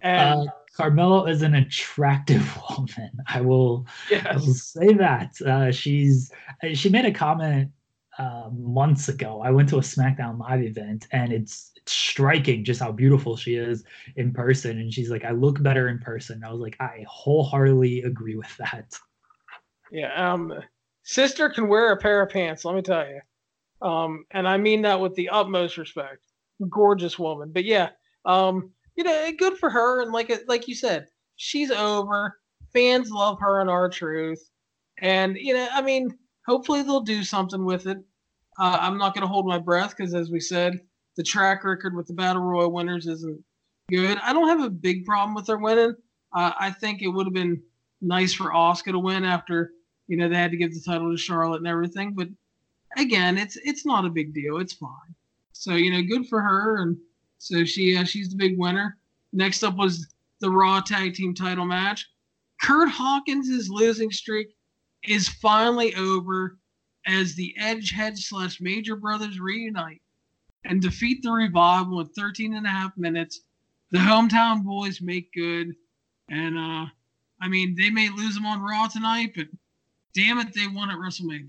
And 0.00 0.48
Uh, 0.48 0.52
Carmella 0.78 1.28
is 1.28 1.42
an 1.42 1.56
attractive 1.56 2.58
woman. 2.70 3.10
I 3.26 3.42
will 3.42 3.86
I 4.10 4.36
will 4.36 4.54
say 4.54 4.94
that. 4.94 5.38
Uh, 5.42 5.70
she's 5.70 6.32
uh, 6.64 6.72
she 6.72 6.88
made 6.88 7.04
a 7.04 7.12
comment 7.12 7.70
uh, 8.18 8.48
months 8.50 9.08
ago. 9.10 9.42
I 9.42 9.50
went 9.50 9.68
to 9.70 9.76
a 9.76 9.80
SmackDown 9.82 10.38
Live 10.38 10.62
event, 10.62 11.06
and 11.12 11.32
it's 11.34 11.72
striking 11.86 12.64
just 12.64 12.80
how 12.80 12.92
beautiful 12.92 13.36
she 13.36 13.54
is 13.54 13.84
in 14.16 14.32
person. 14.32 14.78
And 14.78 14.92
she's 14.92 15.10
like, 15.10 15.24
"I 15.24 15.30
look 15.30 15.62
better 15.62 15.88
in 15.88 15.98
person." 15.98 16.42
I 16.44 16.52
was 16.52 16.60
like, 16.60 16.76
I 16.80 17.04
wholeheartedly 17.08 18.02
agree 18.02 18.36
with 18.36 18.54
that. 18.58 18.98
yeah. 19.90 20.32
Um, 20.32 20.52
sister 21.02 21.48
can 21.48 21.68
wear 21.68 21.92
a 21.92 21.96
pair 21.96 22.22
of 22.22 22.30
pants. 22.30 22.64
Let 22.64 22.74
me 22.74 22.82
tell 22.82 23.06
you. 23.06 23.20
Um, 23.86 24.24
and 24.32 24.46
I 24.46 24.56
mean 24.56 24.82
that 24.82 25.00
with 25.00 25.14
the 25.14 25.28
utmost 25.30 25.78
respect. 25.78 26.24
Gorgeous 26.68 27.18
woman, 27.18 27.50
but 27.52 27.64
yeah. 27.64 27.90
Um, 28.24 28.72
you 28.96 29.04
know, 29.04 29.30
good 29.38 29.56
for 29.56 29.70
her. 29.70 30.02
And 30.02 30.12
like 30.12 30.30
like 30.46 30.68
you 30.68 30.74
said, 30.74 31.06
she's 31.36 31.70
over. 31.70 32.38
Fans 32.72 33.10
love 33.10 33.38
her 33.40 33.60
and 33.60 33.70
R-Truth. 33.70 34.48
And 35.00 35.36
you 35.36 35.54
know, 35.54 35.68
I 35.72 35.80
mean, 35.82 36.16
hopefully 36.46 36.82
they'll 36.82 37.00
do 37.00 37.24
something 37.24 37.64
with 37.64 37.86
it. 37.86 37.98
Uh, 38.58 38.78
I'm 38.80 38.98
not 38.98 39.14
going 39.14 39.22
to 39.22 39.32
hold 39.32 39.46
my 39.46 39.58
breath 39.58 39.96
because, 39.96 40.14
as 40.14 40.30
we 40.30 40.40
said, 40.40 40.80
the 41.20 41.24
track 41.24 41.64
record 41.64 41.94
with 41.94 42.06
the 42.06 42.14
battle 42.14 42.40
royal 42.40 42.72
winners 42.72 43.06
isn't 43.06 43.44
good. 43.90 44.16
I 44.22 44.32
don't 44.32 44.48
have 44.48 44.62
a 44.62 44.70
big 44.70 45.04
problem 45.04 45.34
with 45.34 45.46
her 45.48 45.58
winning. 45.58 45.94
Uh, 46.32 46.52
I 46.58 46.70
think 46.70 47.02
it 47.02 47.08
would 47.08 47.26
have 47.26 47.34
been 47.34 47.62
nice 48.00 48.32
for 48.32 48.52
Asuka 48.52 48.92
to 48.92 48.98
win 48.98 49.22
after 49.22 49.72
you 50.08 50.16
know 50.16 50.30
they 50.30 50.36
had 50.36 50.50
to 50.50 50.56
give 50.56 50.72
the 50.72 50.80
title 50.80 51.10
to 51.10 51.18
Charlotte 51.18 51.58
and 51.58 51.66
everything. 51.66 52.14
But 52.14 52.28
again, 52.96 53.36
it's 53.36 53.56
it's 53.56 53.84
not 53.84 54.06
a 54.06 54.08
big 54.08 54.32
deal. 54.32 54.56
It's 54.60 54.72
fine. 54.72 55.14
So 55.52 55.74
you 55.74 55.90
know, 55.90 56.00
good 56.00 56.26
for 56.26 56.40
her. 56.40 56.80
And 56.80 56.96
so 57.36 57.66
she 57.66 57.98
uh, 57.98 58.04
she's 58.04 58.30
the 58.30 58.36
big 58.36 58.58
winner. 58.58 58.96
Next 59.34 59.62
up 59.62 59.76
was 59.76 60.08
the 60.40 60.48
Raw 60.48 60.80
Tag 60.80 61.12
Team 61.12 61.34
Title 61.34 61.66
match. 61.66 62.08
Curt 62.62 62.88
Hawkins' 62.88 63.68
losing 63.68 64.10
streak 64.10 64.56
is 65.04 65.28
finally 65.28 65.94
over 65.96 66.56
as 67.06 67.34
the 67.34 67.54
Edge 67.58 67.92
Edgehead 67.92 68.16
slash 68.16 68.58
Major 68.62 68.96
Brothers 68.96 69.38
reunite 69.38 70.00
and 70.64 70.80
defeat 70.80 71.22
the 71.22 71.30
Revival 71.30 72.00
in 72.00 72.06
13 72.08 72.54
and 72.54 72.66
a 72.66 72.70
half 72.70 72.96
minutes. 72.96 73.40
The 73.90 73.98
hometown 73.98 74.64
boys 74.64 75.00
make 75.00 75.32
good. 75.32 75.74
And, 76.28 76.56
uh, 76.56 76.86
I 77.40 77.48
mean, 77.48 77.74
they 77.74 77.90
may 77.90 78.08
lose 78.10 78.34
them 78.34 78.46
on 78.46 78.60
Raw 78.60 78.86
tonight, 78.86 79.32
but 79.34 79.46
damn 80.14 80.38
it, 80.38 80.54
they 80.54 80.66
won 80.66 80.90
at 80.90 80.98
WrestleMania. 80.98 81.48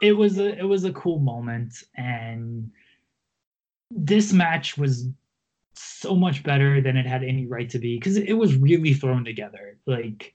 It 0.00 0.12
was 0.12 0.38
a 0.38 0.58
it 0.58 0.64
was 0.64 0.84
a 0.84 0.92
cool 0.92 1.18
moment, 1.18 1.74
and 1.94 2.70
this 3.90 4.32
match 4.32 4.78
was 4.78 5.08
so 5.74 6.16
much 6.16 6.42
better 6.42 6.80
than 6.80 6.96
it 6.96 7.06
had 7.06 7.22
any 7.22 7.46
right 7.46 7.68
to 7.70 7.78
be 7.78 7.98
because 7.98 8.16
it 8.16 8.32
was 8.32 8.56
really 8.56 8.94
thrown 8.94 9.24
together. 9.24 9.78
Like 9.86 10.34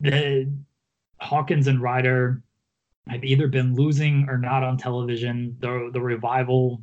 the 0.00 0.52
Hawkins 1.20 1.68
and 1.68 1.80
Ryder 1.80 2.42
had 3.08 3.24
either 3.24 3.48
been 3.48 3.74
losing 3.74 4.26
or 4.28 4.38
not 4.38 4.62
on 4.62 4.76
television. 4.76 5.56
The 5.60 5.90
the 5.92 6.00
revival 6.00 6.82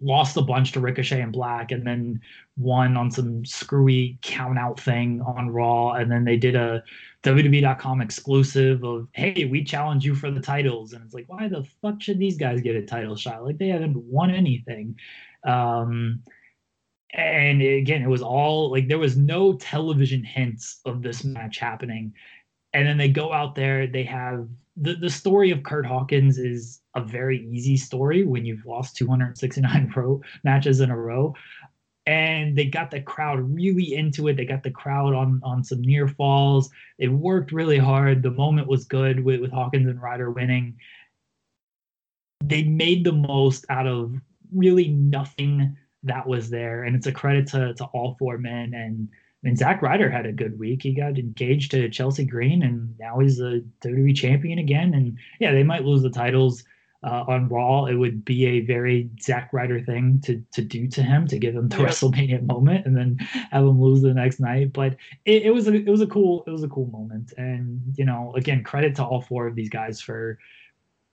lost 0.00 0.36
a 0.36 0.42
bunch 0.42 0.72
to 0.72 0.80
Ricochet 0.80 1.20
and 1.20 1.32
Black, 1.32 1.70
and 1.72 1.86
then 1.86 2.20
won 2.56 2.96
on 2.96 3.10
some 3.10 3.44
screwy 3.44 4.18
count 4.22 4.58
out 4.58 4.80
thing 4.80 5.20
on 5.22 5.50
Raw, 5.50 5.92
and 5.92 6.10
then 6.10 6.24
they 6.24 6.36
did 6.36 6.56
a 6.56 6.82
WWE.com 7.24 8.00
exclusive 8.00 8.84
of 8.84 9.08
hey, 9.12 9.44
we 9.44 9.64
challenge 9.64 10.04
you 10.04 10.14
for 10.14 10.30
the 10.30 10.40
titles, 10.40 10.92
and 10.92 11.04
it's 11.04 11.14
like 11.14 11.28
why 11.28 11.48
the 11.48 11.64
fuck 11.82 12.00
should 12.02 12.18
these 12.18 12.36
guys 12.36 12.60
get 12.60 12.76
a 12.76 12.86
title 12.86 13.16
shot? 13.16 13.44
Like 13.44 13.58
they 13.58 13.68
haven't 13.68 13.96
won 13.96 14.30
anything. 14.30 14.96
Um, 15.44 16.22
and 17.14 17.62
again, 17.62 18.02
it 18.02 18.08
was 18.08 18.22
all 18.22 18.70
like 18.70 18.88
there 18.88 18.98
was 18.98 19.16
no 19.16 19.54
television 19.54 20.22
hints 20.22 20.80
of 20.84 21.02
this 21.02 21.24
match 21.24 21.58
happening. 21.58 22.12
And 22.74 22.86
then 22.86 22.98
they 22.98 23.08
go 23.08 23.32
out 23.32 23.54
there, 23.54 23.86
they 23.86 24.04
have 24.04 24.46
the, 24.80 24.94
the 24.94 25.10
story 25.10 25.50
of 25.50 25.62
Curt 25.62 25.86
Hawkins 25.86 26.38
is 26.38 26.80
a 26.94 27.02
very 27.02 27.46
easy 27.50 27.76
story 27.76 28.24
when 28.24 28.44
you've 28.44 28.64
lost 28.64 28.96
269 28.96 29.90
pro 29.90 30.20
matches 30.44 30.80
in 30.80 30.90
a 30.90 30.96
row. 30.96 31.34
And 32.06 32.56
they 32.56 32.64
got 32.64 32.90
the 32.90 33.02
crowd 33.02 33.38
really 33.40 33.94
into 33.94 34.28
it. 34.28 34.36
They 34.36 34.46
got 34.46 34.62
the 34.62 34.70
crowd 34.70 35.14
on 35.14 35.42
on 35.44 35.62
some 35.62 35.82
near 35.82 36.08
falls. 36.08 36.70
It 36.98 37.08
worked 37.08 37.52
really 37.52 37.76
hard. 37.76 38.22
The 38.22 38.30
moment 38.30 38.66
was 38.66 38.86
good 38.86 39.22
with, 39.22 39.40
with 39.40 39.52
Hawkins 39.52 39.88
and 39.88 40.00
Ryder 40.00 40.30
winning. 40.30 40.78
They 42.42 42.62
made 42.62 43.04
the 43.04 43.12
most 43.12 43.66
out 43.68 43.86
of 43.86 44.14
really 44.54 44.88
nothing 44.88 45.76
that 46.04 46.26
was 46.26 46.48
there. 46.48 46.84
And 46.84 46.96
it's 46.96 47.06
a 47.06 47.12
credit 47.12 47.48
to, 47.48 47.74
to 47.74 47.84
all 47.86 48.16
four 48.18 48.38
men. 48.38 48.72
And 48.72 49.10
I 49.42 49.46
mean, 49.46 49.56
Zack 49.56 49.82
Ryder 49.82 50.10
had 50.10 50.26
a 50.26 50.32
good 50.32 50.58
week. 50.58 50.82
He 50.82 50.94
got 50.94 51.16
engaged 51.16 51.70
to 51.70 51.88
Chelsea 51.88 52.24
Green, 52.24 52.62
and 52.62 52.98
now 52.98 53.20
he's 53.20 53.38
a 53.38 53.62
WWE 53.82 54.16
champion 54.16 54.58
again. 54.58 54.94
And 54.94 55.16
yeah, 55.38 55.52
they 55.52 55.62
might 55.62 55.84
lose 55.84 56.02
the 56.02 56.10
titles 56.10 56.64
uh, 57.04 57.24
on 57.28 57.48
Raw. 57.48 57.84
It 57.84 57.94
would 57.94 58.24
be 58.24 58.46
a 58.46 58.60
very 58.60 59.08
Zack 59.20 59.52
Ryder 59.52 59.80
thing 59.80 60.20
to 60.24 60.42
to 60.52 60.62
do 60.62 60.88
to 60.88 61.02
him 61.02 61.28
to 61.28 61.38
give 61.38 61.54
him 61.54 61.68
the 61.68 61.76
yeah. 61.76 61.86
WrestleMania 61.86 62.46
moment, 62.46 62.84
and 62.84 62.96
then 62.96 63.16
have 63.52 63.62
him 63.62 63.80
lose 63.80 64.02
the 64.02 64.12
next 64.12 64.40
night. 64.40 64.72
But 64.72 64.96
it, 65.24 65.42
it 65.44 65.50
was 65.54 65.68
a 65.68 65.74
it 65.74 65.88
was 65.88 66.00
a 66.00 66.06
cool 66.06 66.42
it 66.48 66.50
was 66.50 66.64
a 66.64 66.68
cool 66.68 66.86
moment. 66.86 67.32
And 67.36 67.80
you 67.96 68.04
know, 68.04 68.32
again, 68.34 68.64
credit 68.64 68.96
to 68.96 69.04
all 69.04 69.20
four 69.20 69.46
of 69.46 69.54
these 69.54 69.68
guys 69.68 70.00
for 70.00 70.38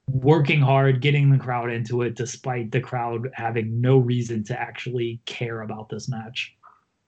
working 0.07 0.61
hard, 0.61 1.01
getting 1.01 1.29
the 1.29 1.37
crowd 1.37 1.71
into 1.71 2.01
it, 2.01 2.15
despite 2.15 2.71
the 2.71 2.81
crowd 2.81 3.29
having 3.33 3.81
no 3.81 3.97
reason 3.97 4.43
to 4.45 4.59
actually 4.59 5.19
care 5.25 5.61
about 5.61 5.89
this 5.89 6.09
match. 6.09 6.54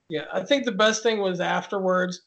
Yeah, 0.09 0.25
I 0.31 0.43
think 0.43 0.65
the 0.65 0.71
best 0.71 1.03
thing 1.03 1.19
was 1.19 1.39
afterwards. 1.39 2.21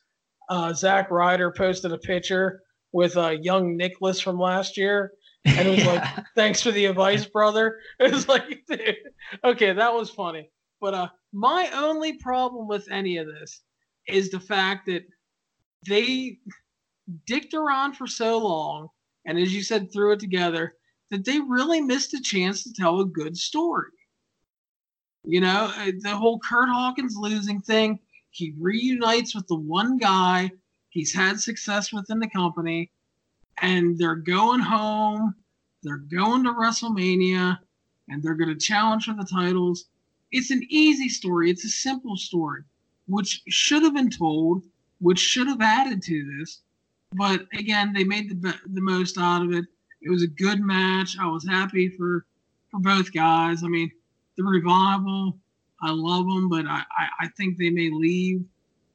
Uh, 0.49 0.73
Zack 0.73 1.11
Ryder 1.11 1.53
posted 1.53 1.93
a 1.93 1.99
picture 1.99 2.61
with 2.93 3.17
uh, 3.17 3.31
young 3.41 3.77
Nicholas 3.77 4.21
from 4.21 4.39
last 4.39 4.77
year, 4.77 5.13
and 5.45 5.69
it 5.69 5.71
was 5.71 5.79
yeah. 5.85 5.93
like, 6.17 6.27
"Thanks 6.35 6.61
for 6.61 6.73
the 6.73 6.87
advice, 6.87 7.25
brother." 7.25 7.79
It 8.01 8.13
was 8.13 8.29
like, 8.29 8.65
dude, 8.69 8.97
okay, 9.45 9.73
that 9.73 9.95
was 9.95 10.11
funny. 10.11 10.51
But 10.81 10.95
uh, 10.95 11.09
my 11.33 11.71
only 11.75 12.15
problem 12.15 12.67
with 12.67 12.91
any 12.91 13.19
of 13.19 13.27
this 13.27 13.63
is 14.09 14.31
the 14.31 14.41
fact 14.41 14.87
that 14.87 15.03
they 15.89 16.39
dicked 17.27 17.55
around 17.55 17.95
for 17.95 18.07
so 18.07 18.39
long 18.39 18.89
and 19.27 19.39
as 19.39 19.55
you 19.55 19.63
said, 19.63 19.93
threw 19.93 20.13
it 20.13 20.21
together, 20.21 20.75
that 21.11 21.25
they 21.25 21.41
really 21.41 21.81
missed 21.81 22.15
a 22.15 22.21
chance 22.23 22.63
to 22.63 22.73
tell 22.73 23.01
a 23.01 23.07
good 23.07 23.37
story. 23.37 23.91
You 25.25 25.41
know, 25.41 25.73
uh, 25.77 25.93
the 26.01 26.17
whole 26.17 26.39
Curt 26.39 26.69
Hawkins 26.69 27.17
losing 27.17 27.61
thing, 27.61 27.99
he 28.31 28.55
reunites 28.59 29.35
with 29.35 29.47
the 29.49 29.57
one 29.57 29.99
guy 29.99 30.51
he's 30.89 31.15
had 31.15 31.39
success 31.39 31.93
within 31.93 32.19
the 32.19 32.29
company, 32.29 32.91
and 33.59 33.99
they're 33.99 34.17
going 34.17 34.61
home, 34.61 35.35
they're 35.83 35.99
going 35.99 36.45
to 36.45 36.51
WrestleMania, 36.51 37.59
and 38.09 38.23
they're 38.23 38.35
going 38.35 38.49
to 38.49 38.57
challenge 38.57 39.05
for 39.05 39.15
the 39.15 39.25
titles. 39.25 39.87
It's 40.33 40.51
an 40.51 40.63
easy 40.69 41.09
story, 41.09 41.51
it's 41.51 41.65
a 41.65 41.69
simple 41.69 42.17
story, 42.17 42.63
which 43.07 43.43
should 43.49 43.83
have 43.83 43.95
been 43.95 44.11
told, 44.11 44.65
which 45.01 45.19
should 45.19 45.49
have 45.49 45.61
added 45.61 46.03
to 46.05 46.39
this 46.39 46.61
but 47.13 47.47
again, 47.53 47.93
they 47.93 48.05
made 48.05 48.41
the 48.41 48.55
the 48.67 48.81
most 48.81 49.19
out 49.19 49.43
of 49.43 49.53
it. 49.53 49.65
It 50.03 50.11
was 50.11 50.23
a 50.23 50.29
good 50.29 50.61
match. 50.61 51.17
I 51.19 51.27
was 51.27 51.47
happy 51.47 51.89
for 51.89 52.25
for 52.71 52.81
both 52.81 53.13
guys. 53.13 53.65
I 53.65 53.69
mean, 53.69 53.91
the 54.41 54.51
revival, 54.51 55.39
I 55.83 55.91
love 55.91 56.27
them, 56.27 56.49
but 56.49 56.67
I 56.67 56.83
I, 56.99 57.09
I 57.21 57.29
think 57.37 57.59
they 57.59 57.71
may 57.71 57.91
leave 57.91 58.45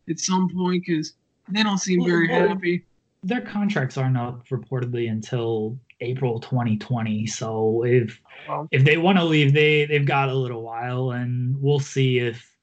at 0.10 0.20
some 0.20 0.50
point 0.50 0.84
because 0.86 1.14
they 1.50 1.64
don't 1.64 1.78
seem 1.78 2.00
well, 2.00 2.10
very 2.10 2.30
well, 2.30 2.50
happy. 2.50 2.86
Their 3.24 3.42
contracts 3.42 3.98
aren't 3.98 4.18
up 4.18 4.48
reportedly 4.50 5.10
until 5.10 5.80
April 6.02 6.40
2020. 6.40 7.26
So 7.28 7.84
if 7.86 8.20
well, 8.48 8.68
if 8.72 8.84
they 8.84 8.98
want 8.98 9.18
to 9.18 9.24
leave, 9.24 9.54
they 9.54 9.86
they've 9.86 10.06
got 10.06 10.30
a 10.30 10.34
little 10.34 10.62
while, 10.62 11.12
and 11.12 11.60
we'll 11.62 11.80
see 11.80 12.20
if 12.20 12.56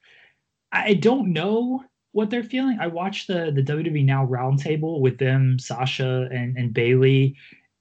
I 0.70 0.94
don't 0.94 1.32
know 1.32 1.84
what 2.12 2.30
they're 2.30 2.42
feeling. 2.42 2.78
I 2.80 2.86
watched 2.86 3.26
the 3.26 3.52
the 3.54 3.62
WWE 3.62 4.04
Now 4.04 4.26
roundtable 4.26 5.00
with 5.00 5.18
them, 5.18 5.58
Sasha 5.58 6.28
and 6.30 6.56
and 6.56 6.72
Bayley, 6.72 7.36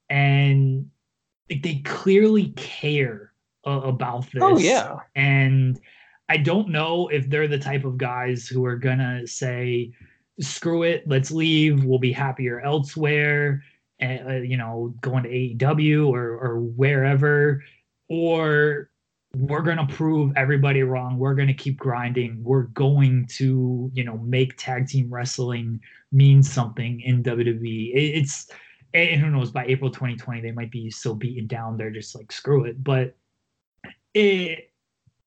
and 0.09 0.89
like, 1.49 1.61
they 1.61 1.75
clearly 1.85 2.49
care 2.55 3.30
uh, 3.65 3.81
about 3.83 4.23
this. 4.31 4.41
Oh 4.41 4.57
yeah, 4.57 4.97
and 5.15 5.79
I 6.29 6.37
don't 6.37 6.69
know 6.69 7.07
if 7.09 7.29
they're 7.29 7.47
the 7.47 7.59
type 7.59 7.85
of 7.85 7.97
guys 7.97 8.47
who 8.47 8.65
are 8.65 8.75
gonna 8.77 9.27
say, 9.27 9.91
"Screw 10.39 10.83
it, 10.83 11.07
let's 11.07 11.31
leave. 11.31 11.83
We'll 11.83 11.99
be 11.99 12.11
happier 12.11 12.61
elsewhere." 12.61 13.63
And, 13.99 14.27
uh, 14.27 14.33
you 14.37 14.57
know, 14.57 14.95
going 15.01 15.23
to 15.23 15.29
AEW 15.29 16.07
or 16.07 16.31
or 16.31 16.59
wherever, 16.59 17.63
or 18.09 18.91
we're 19.35 19.61
going 19.61 19.77
to 19.77 19.87
prove 19.87 20.33
everybody 20.35 20.83
wrong. 20.83 21.17
We're 21.17 21.35
going 21.35 21.47
to 21.47 21.53
keep 21.53 21.77
grinding. 21.77 22.43
We're 22.43 22.63
going 22.63 23.27
to, 23.37 23.89
you 23.93 24.03
know, 24.03 24.17
make 24.17 24.57
tag 24.57 24.87
team 24.87 25.09
wrestling 25.09 25.79
mean 26.11 26.43
something 26.43 26.99
in 27.01 27.23
WWE. 27.23 27.91
It's, 27.93 28.49
and 28.93 29.21
who 29.21 29.29
knows, 29.29 29.51
by 29.51 29.65
April 29.65 29.89
2020, 29.89 30.41
they 30.41 30.51
might 30.51 30.71
be 30.71 30.91
so 30.91 31.13
beaten 31.13 31.47
down. 31.47 31.77
They're 31.77 31.91
just 31.91 32.13
like, 32.13 32.31
screw 32.31 32.65
it. 32.65 32.83
But 32.83 33.15
it, 34.13 34.71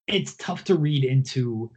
it's 0.07 0.35
tough 0.37 0.65
to 0.65 0.77
read 0.77 1.05
into 1.05 1.71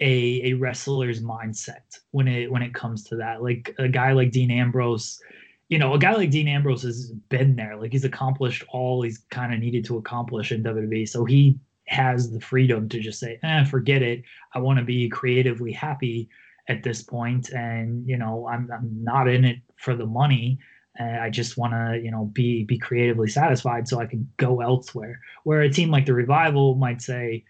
a, 0.00 0.50
a 0.50 0.52
wrestler's 0.54 1.22
mindset 1.22 1.98
when 2.12 2.28
it, 2.28 2.50
when 2.50 2.62
it 2.62 2.74
comes 2.74 3.04
to 3.04 3.16
that. 3.16 3.42
Like 3.42 3.74
a 3.78 3.88
guy 3.88 4.12
like 4.12 4.30
Dean 4.30 4.50
Ambrose, 4.50 5.20
you 5.68 5.78
know, 5.78 5.94
a 5.94 5.98
guy 5.98 6.14
like 6.14 6.30
Dean 6.30 6.48
Ambrose 6.48 6.82
has 6.82 7.12
been 7.28 7.56
there. 7.56 7.76
Like 7.76 7.92
he's 7.92 8.04
accomplished 8.04 8.64
all 8.70 9.02
he's 9.02 9.18
kind 9.30 9.52
of 9.52 9.60
needed 9.60 9.84
to 9.86 9.98
accomplish 9.98 10.52
in 10.52 10.62
WWE. 10.62 11.08
So 11.08 11.24
he 11.24 11.58
has 11.88 12.30
the 12.30 12.40
freedom 12.40 12.88
to 12.88 13.00
just 13.00 13.18
say, 13.18 13.38
eh, 13.42 13.64
forget 13.64 14.02
it. 14.02 14.22
I 14.54 14.58
want 14.58 14.78
to 14.78 14.84
be 14.84 15.08
creatively 15.08 15.72
happy 15.72 16.28
at 16.68 16.82
this 16.82 17.02
point, 17.02 17.50
and 17.50 18.06
you 18.06 18.16
know, 18.16 18.46
I'm 18.46 18.70
I'm 18.70 19.02
not 19.02 19.28
in 19.28 19.44
it 19.44 19.58
for 19.76 19.94
the 19.94 20.06
money. 20.06 20.58
I 20.98 21.30
just 21.30 21.56
want 21.56 21.72
to, 21.72 22.00
you 22.02 22.10
know, 22.10 22.26
be 22.26 22.64
be 22.64 22.78
creatively 22.78 23.28
satisfied 23.28 23.88
so 23.88 24.00
I 24.00 24.06
can 24.06 24.28
go 24.36 24.60
elsewhere. 24.60 25.20
Where 25.44 25.62
a 25.62 25.70
team 25.70 25.90
like 25.90 26.06
the 26.06 26.14
Revival 26.14 26.74
might 26.74 27.00
say, 27.02 27.44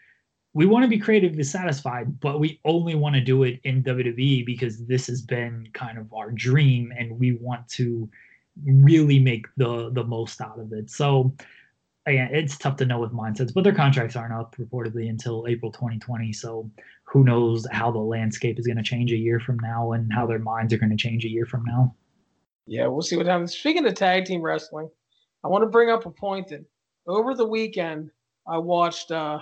we 0.54 0.66
want 0.66 0.84
to 0.84 0.88
be 0.88 0.98
creatively 0.98 1.44
satisfied, 1.44 2.20
but 2.20 2.40
we 2.40 2.60
only 2.64 2.94
want 2.94 3.14
to 3.14 3.20
do 3.20 3.44
it 3.44 3.60
in 3.64 3.82
WWE 3.82 4.44
because 4.44 4.86
this 4.86 5.06
has 5.06 5.22
been 5.22 5.68
kind 5.72 5.98
of 5.98 6.12
our 6.12 6.30
dream, 6.30 6.92
and 6.98 7.18
we 7.18 7.32
want 7.32 7.68
to 7.70 8.08
really 8.64 9.18
make 9.18 9.46
the 9.56 9.90
the 9.92 10.04
most 10.04 10.40
out 10.40 10.58
of 10.58 10.72
it. 10.72 10.90
So 10.90 11.32
again, 12.06 12.30
it's 12.32 12.58
tough 12.58 12.76
to 12.76 12.86
know 12.86 12.98
with 12.98 13.12
mindsets, 13.12 13.52
but 13.52 13.64
their 13.64 13.74
contracts 13.74 14.16
aren't 14.16 14.34
up 14.34 14.56
reportedly 14.56 15.08
until 15.08 15.46
April 15.46 15.70
2020. 15.70 16.32
So 16.32 16.70
who 17.04 17.24
knows 17.24 17.66
how 17.70 17.90
the 17.90 17.98
landscape 17.98 18.58
is 18.58 18.66
going 18.66 18.76
to 18.78 18.82
change 18.82 19.12
a 19.12 19.16
year 19.16 19.40
from 19.40 19.58
now 19.58 19.92
and 19.92 20.12
how 20.12 20.26
their 20.26 20.38
minds 20.38 20.72
are 20.72 20.78
going 20.78 20.90
to 20.90 20.96
change 20.96 21.24
a 21.24 21.30
year 21.30 21.46
from 21.46 21.64
now. 21.64 21.94
Yeah, 22.68 22.86
we'll 22.86 23.00
see 23.00 23.16
what 23.16 23.26
happens. 23.26 23.56
Speaking 23.56 23.86
of 23.86 23.94
tag 23.94 24.26
team 24.26 24.42
wrestling, 24.42 24.90
I 25.42 25.48
want 25.48 25.62
to 25.62 25.70
bring 25.70 25.88
up 25.88 26.04
a 26.04 26.10
point 26.10 26.48
that 26.48 26.64
over 27.06 27.34
the 27.34 27.46
weekend 27.46 28.10
I 28.46 28.58
watched 28.58 29.10
uh, 29.10 29.40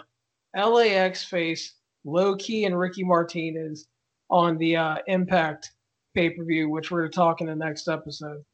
LAX 0.57 1.25
face 1.25 1.75
Low 2.05 2.37
Ki 2.37 2.67
and 2.67 2.79
Ricky 2.79 3.03
Martinez 3.03 3.89
on 4.31 4.57
the 4.59 4.77
uh, 4.77 4.97
Impact 5.09 5.73
pay 6.15 6.31
per 6.31 6.45
view, 6.45 6.69
which 6.69 6.91
we're 6.93 7.01
going 7.01 7.11
to 7.11 7.17
talk 7.17 7.41
in 7.41 7.49
the 7.49 7.57
next 7.57 7.89
episode. 7.89 8.45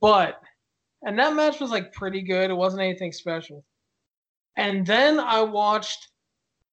But 0.00 0.40
and 1.02 1.18
that 1.18 1.34
match 1.34 1.60
was 1.60 1.70
like 1.70 1.92
pretty 1.92 2.22
good. 2.22 2.50
It 2.50 2.54
wasn't 2.54 2.82
anything 2.82 3.12
special. 3.12 3.64
And 4.56 4.86
then 4.86 5.20
I 5.20 5.42
watched 5.42 6.08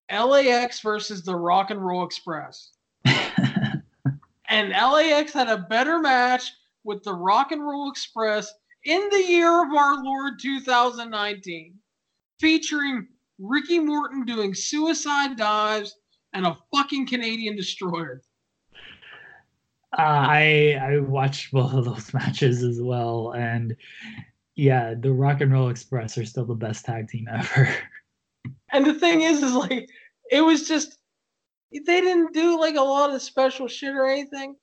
LAX 0.10 0.80
versus 0.80 1.24
the 1.24 1.36
Rock 1.36 1.72
and 1.72 1.86
Roll 1.86 2.06
Express. 2.06 2.72
and 3.06 4.70
LAX 4.70 5.34
had 5.34 5.50
a 5.50 5.66
better 5.70 6.00
match 6.00 6.54
with 6.88 7.04
the 7.04 7.14
Rock 7.14 7.52
and 7.52 7.64
Roll 7.64 7.92
Express 7.92 8.52
in 8.86 9.08
the 9.12 9.24
year 9.24 9.64
of 9.64 9.74
our 9.74 10.02
Lord 10.02 10.40
2019, 10.42 11.76
featuring 12.40 13.08
Ricky 13.38 13.78
Morton 13.78 14.26
doing 14.26 14.54
suicide 14.54 15.38
dives 15.38 15.94
and 16.34 16.48
a 16.48 16.58
fucking 16.74 17.08
Canadian 17.08 17.58
destroyer. 17.58 18.22
Uh, 19.98 20.02
I 20.02 20.80
I 20.82 21.00
watched 21.00 21.52
both 21.52 21.74
of 21.74 21.86
those 21.86 22.14
matches 22.14 22.64
as 22.64 22.80
well, 22.82 23.34
and 23.36 23.76
yeah, 24.56 24.96
the 24.98 25.12
Rock 25.12 25.42
and 25.42 25.52
Roll 25.52 25.70
Express 25.70 26.18
are 26.18 26.26
still 26.26 26.46
the 26.46 26.56
best 26.56 26.86
tag 26.86 27.10
team 27.10 27.28
ever. 27.32 27.70
And 28.74 28.86
the 28.86 28.94
thing 28.94 29.22
is, 29.22 29.42
is 29.42 29.54
like 29.54 29.88
it 30.30 30.42
was 30.42 30.68
just 30.68 30.98
they 31.72 32.02
didn't 32.02 32.34
do 32.34 32.60
like 32.60 32.76
a 32.76 32.82
lot 32.82 33.14
of 33.14 33.22
special 33.22 33.68
shit 33.68 33.96
or 33.96 34.06
anything. 34.06 34.56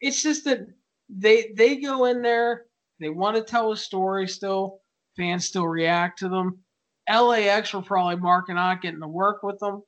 It's 0.00 0.22
just 0.22 0.44
that 0.44 0.60
they 1.08 1.52
they 1.56 1.76
go 1.76 2.06
in 2.06 2.22
there, 2.22 2.66
they 3.00 3.08
want 3.08 3.36
to 3.36 3.42
tell 3.42 3.72
a 3.72 3.76
story 3.76 4.28
still, 4.28 4.80
fans 5.16 5.46
still 5.46 5.66
react 5.66 6.18
to 6.20 6.28
them. 6.28 6.58
LAX 7.08 7.72
were 7.72 7.82
probably 7.82 8.16
marking 8.16 8.58
out 8.58 8.82
getting 8.82 9.00
to 9.00 9.08
work 9.08 9.42
with 9.42 9.58
them, 9.58 9.82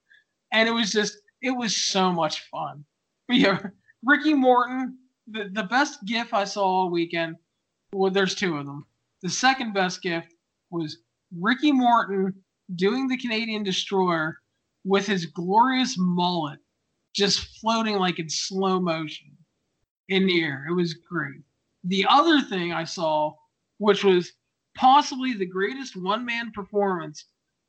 and 0.53 0.69
it 0.69 0.73
was 0.73 0.93
just 0.93 1.19
it 1.43 1.51
was 1.51 1.77
so 1.77 2.13
much 2.13 2.49
fun. 2.51 2.85
Yeah, 3.33 3.61
Ricky 4.05 4.35
Morton. 4.35 4.99
The, 5.29 5.49
the 5.53 5.63
best 5.63 6.05
GIF 6.05 6.35
I 6.35 6.43
saw 6.43 6.65
all 6.65 6.91
weekend. 6.91 7.37
Well, 7.93 8.11
there's 8.11 8.35
two 8.35 8.57
of 8.57 8.67
them. 8.67 8.85
The 9.23 9.29
second 9.29 9.73
best 9.73 10.03
gif 10.03 10.25
was 10.73 10.99
Ricky 11.39 11.71
Morton 11.71 12.35
doing 12.75 13.07
the 13.07 13.17
Canadian 13.17 13.63
Destroyer 13.63 14.41
with 14.85 15.07
his 15.07 15.27
glorious 15.27 15.95
mullet 15.97 16.59
just 17.15 17.61
floating 17.61 17.97
like 17.97 18.19
in 18.19 18.29
slow 18.29 18.81
motion 18.81 19.37
in 20.11 20.27
the 20.27 20.43
air. 20.43 20.67
It 20.69 20.75
was 20.75 20.95
great. 20.95 21.41
The 21.85 22.05
other 22.09 22.43
thing 22.43 22.73
I 22.73 22.85
saw, 22.85 23.33
which 23.79 24.05
was 24.05 24.33
possibly 24.77 25.33
the 25.33 25.47
greatest 25.47 25.97
one 25.97 26.25
man 26.25 26.53
performance 26.53 27.25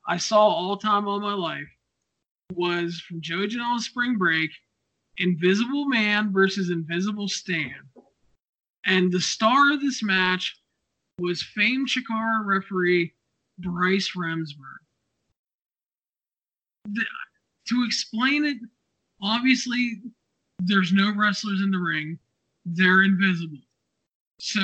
I 0.08 0.18
saw 0.18 0.48
all 0.48 0.76
time 0.76 1.08
all 1.08 1.20
my 1.20 1.34
life, 1.34 1.70
was 2.54 3.00
from 3.00 3.22
Joey 3.22 3.48
Janela's 3.48 3.86
Spring 3.86 4.18
Break 4.18 4.52
Invisible 5.18 5.86
Man 5.86 6.34
versus 6.34 6.70
Invisible 6.70 7.28
Stan. 7.28 7.76
And 8.86 9.12
the 9.12 9.22
star 9.22 9.72
of 9.72 9.82
this 9.82 10.02
match 10.02 10.58
was 11.20 11.44
famed 11.44 11.88
Chikara 11.88 12.44
referee 12.44 13.14
Bryce 13.60 14.12
Remsburg. 14.18 14.80
The, 16.86 17.06
to 17.70 17.84
explain 17.86 18.44
it, 18.46 18.58
obviously, 19.22 20.02
there's 20.60 20.92
no 20.92 21.14
wrestlers 21.16 21.62
in 21.62 21.70
the 21.70 21.78
ring, 21.78 22.18
they're 22.66 23.04
invisible. 23.04 23.60
So 24.40 24.62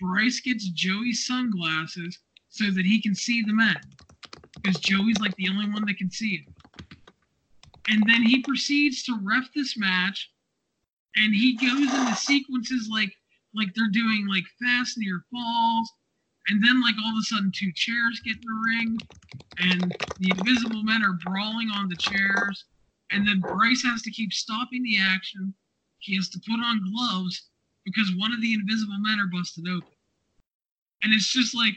Bryce 0.00 0.40
gets 0.40 0.68
Joey's 0.70 1.26
sunglasses 1.26 2.18
so 2.48 2.66
that 2.70 2.86
he 2.86 3.02
can 3.02 3.14
see 3.14 3.42
the 3.42 3.54
men. 3.54 3.80
Because 4.62 4.80
Joey's 4.80 5.20
like 5.20 5.36
the 5.36 5.48
only 5.48 5.70
one 5.70 5.86
that 5.86 5.98
can 5.98 6.10
see 6.10 6.38
him. 6.38 6.46
And 7.88 8.08
then 8.08 8.22
he 8.22 8.44
proceeds 8.44 9.02
to 9.04 9.18
ref 9.22 9.52
this 9.54 9.76
match 9.78 10.30
and 11.16 11.34
he 11.34 11.58
goes 11.58 11.94
into 11.94 12.14
sequences 12.14 12.88
like 12.90 13.12
like 13.54 13.68
they're 13.74 13.90
doing 13.90 14.26
like 14.28 14.44
fast 14.62 14.96
near 14.98 15.24
falls 15.30 15.92
and 16.48 16.62
then 16.64 16.82
like 16.82 16.94
all 17.04 17.12
of 17.12 17.18
a 17.20 17.24
sudden 17.24 17.52
two 17.54 17.72
chairs 17.74 18.20
get 18.24 18.36
in 18.36 18.42
the 18.46 18.62
ring 18.64 19.02
and 19.58 19.94
the 20.18 20.30
invisible 20.30 20.82
men 20.84 21.02
are 21.02 21.18
brawling 21.24 21.68
on 21.70 21.88
the 21.88 21.96
chairs 21.96 22.64
and 23.10 23.26
then 23.26 23.46
Bryce 23.50 23.82
has 23.84 24.02
to 24.02 24.10
keep 24.12 24.32
stopping 24.32 24.82
the 24.84 24.98
action. 24.98 25.54
He 26.00 26.16
has 26.16 26.28
to 26.30 26.40
put 26.40 26.60
on 26.60 26.90
gloves 26.92 27.42
because 27.84 28.12
one 28.16 28.32
of 28.32 28.40
the 28.40 28.54
invisible 28.54 28.98
men 28.98 29.18
are 29.20 29.26
busted 29.26 29.66
open. 29.68 29.88
And 31.02 31.14
it's 31.14 31.32
just 31.32 31.54
like 31.54 31.74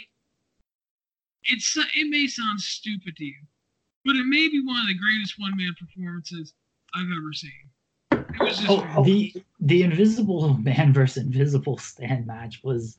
it's 1.45 1.77
it 1.77 2.09
may 2.09 2.27
sound 2.27 2.59
stupid 2.59 3.15
to 3.17 3.25
you, 3.25 3.41
but 4.05 4.15
it 4.15 4.25
may 4.25 4.49
be 4.49 4.61
one 4.65 4.79
of 4.79 4.87
the 4.87 4.97
greatest 4.97 5.39
one 5.39 5.55
man 5.55 5.75
performances 5.79 6.53
I've 6.95 7.07
ever 7.15 7.33
seen. 7.33 7.51
It 8.11 8.39
was 8.39 8.57
just 8.57 8.69
oh, 8.69 9.03
the 9.03 9.33
the 9.59 9.83
Invisible 9.83 10.57
Man 10.63 10.93
versus 10.93 11.23
Invisible 11.23 11.77
Stan 11.77 12.25
match 12.25 12.63
was 12.63 12.97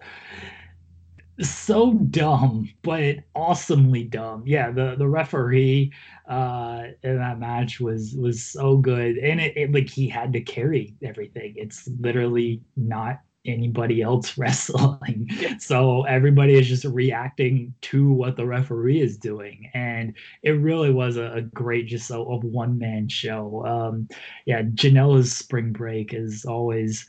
so 1.41 1.95
dumb, 1.95 2.71
but 2.83 3.17
awesomely 3.35 4.05
dumb. 4.05 4.45
Yeah, 4.47 4.71
the 4.71 4.95
the 4.97 5.09
referee 5.09 5.93
uh 6.29 6.85
in 7.03 7.19
that 7.19 7.39
match 7.39 7.81
was 7.81 8.15
was 8.15 8.45
so 8.45 8.77
good, 8.77 9.19
and 9.19 9.41
it, 9.41 9.57
it 9.57 9.73
like 9.73 9.89
he 9.91 10.09
had 10.09 10.33
to 10.35 10.41
carry 10.41 10.95
everything. 11.03 11.55
It's 11.57 11.89
literally 12.01 12.63
not 12.77 13.21
anybody 13.47 14.03
else 14.03 14.37
wrestling. 14.39 15.29
So 15.59 16.05
everybody 16.05 16.55
is 16.55 16.69
just 16.69 16.85
reacting 16.85 17.75
to 17.83 18.13
what 18.13 18.37
the 18.37 18.47
referee 18.47 19.01
is 19.01 19.17
doing. 19.17 19.71
And 19.75 20.15
it 20.43 20.53
really 20.53 20.91
was 20.91 21.17
a, 21.17 21.33
a 21.33 21.43
great, 21.43 21.87
just 21.87 22.11
a, 22.11 22.17
a 22.17 22.39
one 22.39 22.79
man 22.79 23.09
show. 23.09 23.65
Um, 23.67 24.09
yeah, 24.47 24.63
Janela's 24.63 25.35
spring 25.35 25.73
break 25.73 26.15
is 26.15 26.45
always, 26.45 27.07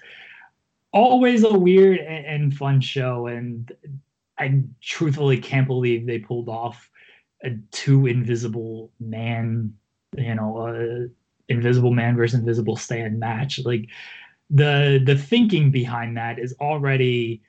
always 0.91 1.43
a 1.43 1.57
weird 1.57 1.99
and, 1.99 2.26
and 2.26 2.53
fun 2.57 2.81
show. 2.81 3.27
And 3.27 3.72
I 4.38 4.64
truthfully 4.82 5.38
can't 5.40 5.68
believe 5.68 6.06
they 6.06 6.20
pulled 6.20 6.49
off 6.49 6.90
a 7.44 7.52
two 7.72 8.07
invisible 8.07 8.91
man, 8.99 9.74
you 10.18 10.36
know, 10.36 10.57
uh, 10.57 11.07
invisible 11.48 11.91
man 11.91 12.16
versus 12.16 12.40
invisible 12.40 12.76
stan 12.76 13.20
match. 13.20 13.60
Like, 13.64 13.90
the 14.49 15.02
the 15.03 15.18
thinking 15.18 15.72
behind 15.72 16.18
that 16.18 16.40
is 16.40 16.56
already 16.60 17.41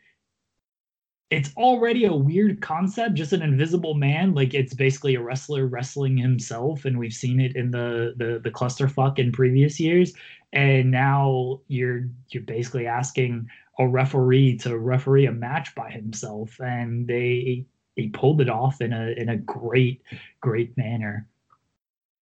it's 1.28 1.52
already 1.56 2.04
a 2.04 2.14
weird 2.14 2.62
concept 2.62 3.14
just 3.14 3.32
an 3.32 3.42
invisible 3.42 3.94
man 3.94 4.32
like 4.34 4.54
it's 4.54 4.74
basically 4.74 5.16
a 5.16 5.20
wrestler 5.20 5.66
wrestling 5.66 6.16
himself 6.16 6.84
and 6.84 6.98
we've 6.98 7.12
seen 7.12 7.40
it 7.40 7.56
in 7.56 7.70
the 7.70 8.14
the, 8.16 8.40
the 8.42 8.50
clusterfuck 8.50 9.18
in 9.18 9.30
previous 9.32 9.78
years 9.78 10.14
and 10.52 10.90
now 10.90 11.60
you're 11.68 12.08
you're 12.30 12.44
basically 12.44 12.86
asking 12.86 13.46
a 13.78 13.86
referee 13.86 14.56
to 14.56 14.78
referee 14.78 15.26
a 15.26 15.32
match 15.32 15.74
by 15.74 15.90
himself 15.90 16.58
and 16.60 17.06
they 17.06 17.64
he 17.94 18.08
pulled 18.08 18.40
it 18.40 18.48
off 18.48 18.80
in 18.80 18.92
a 18.92 19.10
in 19.16 19.28
a 19.28 19.36
great 19.36 20.02
great 20.40 20.76
manner 20.76 21.26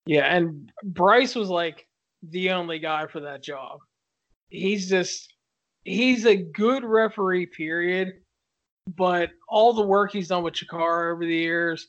yeah 0.07 0.35
and 0.35 0.73
bryce 0.83 1.35
was 1.35 1.49
like 1.49 1.87
the 2.31 2.51
only 2.51 2.79
guy 2.79 3.07
for 3.07 3.21
that 3.21 3.43
job 3.43 3.81
he's 4.49 4.89
just 4.89 5.35
he's 5.85 6.27
a 6.27 6.37
good 6.37 6.85
referee, 6.85 7.47
period. 7.47 8.15
But 8.97 9.31
all 9.49 9.73
the 9.73 9.83
work 9.83 10.13
he's 10.13 10.29
done 10.29 10.43
with 10.43 10.55
Chikara 10.55 11.13
over 11.13 11.25
the 11.25 11.35
years, 11.35 11.89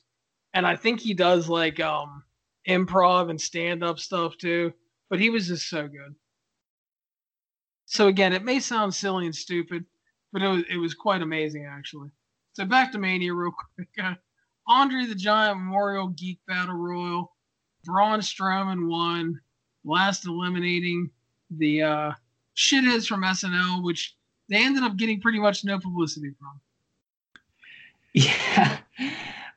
and 0.53 0.65
I 0.65 0.75
think 0.75 0.99
he 0.99 1.13
does 1.13 1.49
like 1.49 1.79
um 1.79 2.23
improv 2.67 3.29
and 3.29 3.39
stand 3.39 3.83
up 3.83 3.99
stuff 3.99 4.37
too. 4.37 4.73
But 5.09 5.19
he 5.19 5.29
was 5.29 5.47
just 5.47 5.69
so 5.69 5.87
good. 5.87 6.15
So 7.85 8.07
again, 8.07 8.33
it 8.33 8.43
may 8.43 8.59
sound 8.59 8.93
silly 8.93 9.25
and 9.25 9.35
stupid, 9.35 9.85
but 10.33 10.41
it 10.41 10.47
was 10.47 10.63
it 10.69 10.77
was 10.77 10.93
quite 10.93 11.21
amazing 11.21 11.65
actually. 11.65 12.09
So 12.53 12.65
back 12.65 12.91
to 12.91 12.97
Mania 12.97 13.33
real 13.33 13.51
quick. 13.75 13.89
Uh, 14.01 14.15
Andre 14.67 15.05
the 15.05 15.15
Giant 15.15 15.59
Memorial 15.59 16.07
Geek 16.09 16.39
Battle 16.47 16.75
Royal. 16.75 17.31
Braun 17.83 18.19
Strowman 18.19 18.89
won, 18.89 19.39
last 19.83 20.25
eliminating 20.25 21.11
the 21.51 21.83
uh, 21.83 22.11
shitheads 22.57 23.07
from 23.07 23.21
SNL, 23.21 23.83
which 23.83 24.15
they 24.49 24.57
ended 24.57 24.83
up 24.83 24.97
getting 24.97 25.21
pretty 25.21 25.39
much 25.39 25.63
no 25.63 25.79
publicity 25.79 26.31
from. 26.39 26.59
Yeah, 28.17 28.77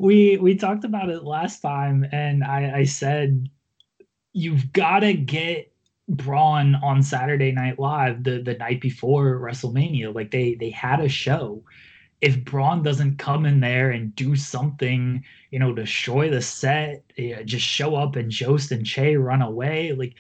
we 0.01 0.37
we 0.39 0.57
talked 0.57 0.83
about 0.83 1.11
it 1.11 1.23
last 1.23 1.61
time, 1.61 2.05
and 2.11 2.43
I, 2.43 2.79
I 2.79 2.85
said 2.85 3.49
you've 4.33 4.73
got 4.73 5.01
to 5.01 5.15
get 5.15 5.73
Braun 6.09 6.75
on 6.77 7.03
Saturday 7.03 7.53
Night 7.53 7.79
Live 7.79 8.25
the 8.25 8.41
the 8.43 8.55
night 8.55 8.81
before 8.81 9.39
WrestleMania. 9.39 10.15
Like 10.15 10.31
they 10.31 10.55
they 10.55 10.71
had 10.71 11.01
a 11.01 11.09
show. 11.09 11.63
If 12.21 12.45
Braun 12.45 12.83
doesn't 12.83 13.19
come 13.19 13.47
in 13.47 13.61
there 13.61 13.91
and 13.91 14.15
do 14.17 14.35
something, 14.35 15.25
you 15.51 15.59
know, 15.59 15.73
destroy 15.73 16.31
the 16.31 16.43
set, 16.43 17.05
yeah, 17.17 17.43
just 17.43 17.65
show 17.65 17.95
up 17.95 18.17
and 18.17 18.31
Jost 18.31 18.73
and 18.73 18.85
Che 18.85 19.17
run 19.17 19.43
away, 19.43 19.93
like 19.93 20.15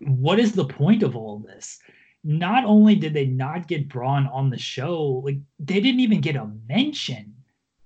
what 0.00 0.38
is 0.38 0.52
the 0.52 0.66
point 0.66 1.02
of 1.02 1.16
all 1.16 1.38
this? 1.40 1.80
Not 2.24 2.64
only 2.64 2.94
did 2.94 3.14
they 3.14 3.26
not 3.26 3.68
get 3.68 3.88
Braun 3.88 4.26
on 4.28 4.50
the 4.50 4.58
show, 4.58 5.22
like 5.24 5.38
they 5.58 5.80
didn't 5.80 6.00
even 6.00 6.20
get 6.20 6.36
a 6.36 6.50
mention. 6.68 7.34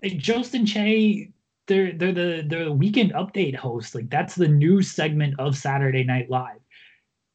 Like 0.03 0.19
Jost 0.19 0.55
and 0.55 0.67
Che, 0.67 1.33
they're 1.67 1.93
they're 1.93 2.13
the 2.13 2.45
they're 2.47 2.65
the 2.65 2.73
weekend 2.73 3.13
update 3.13 3.55
host. 3.55 3.95
Like 3.95 4.11
that's 4.11 4.35
the 4.35 4.49
new 4.49 4.83
segment 4.83 5.39
of 5.39 5.57
Saturday 5.57 6.05
Night 6.05 6.29
Live. 6.29 6.62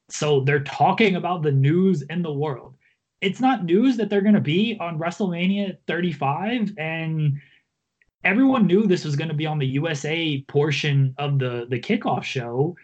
So 0.09 0.41
they're 0.41 0.63
talking 0.63 1.15
about 1.15 1.43
the 1.43 1.51
news 1.51 2.01
in 2.03 2.21
the 2.21 2.31
world. 2.31 2.75
It's 3.19 3.39
not 3.39 3.65
news 3.65 3.97
that 3.97 4.09
they're 4.09 4.21
going 4.21 4.35
to 4.35 4.41
be 4.41 4.77
on 4.79 4.99
WrestleMania 4.99 5.77
35 5.87 6.73
and 6.77 7.39
everyone 8.23 8.67
knew 8.67 8.85
this 8.85 9.05
was 9.05 9.15
going 9.15 9.29
to 9.29 9.33
be 9.33 9.45
on 9.45 9.59
the 9.59 9.67
USA 9.67 10.41
portion 10.47 11.13
of 11.17 11.39
the 11.39 11.65
the 11.69 11.79
kickoff 11.79 12.23
show 12.23 12.75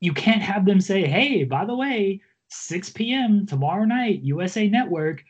you 0.00 0.12
can't 0.12 0.42
have 0.42 0.64
them 0.64 0.80
say, 0.80 1.06
hey, 1.06 1.44
by 1.44 1.64
the 1.64 1.74
way, 1.74 2.20
6 2.48 2.90
p.m. 2.90 3.46
tomorrow 3.46 3.84
night, 3.84 4.22
USA 4.22 4.68
Network, 4.68 5.24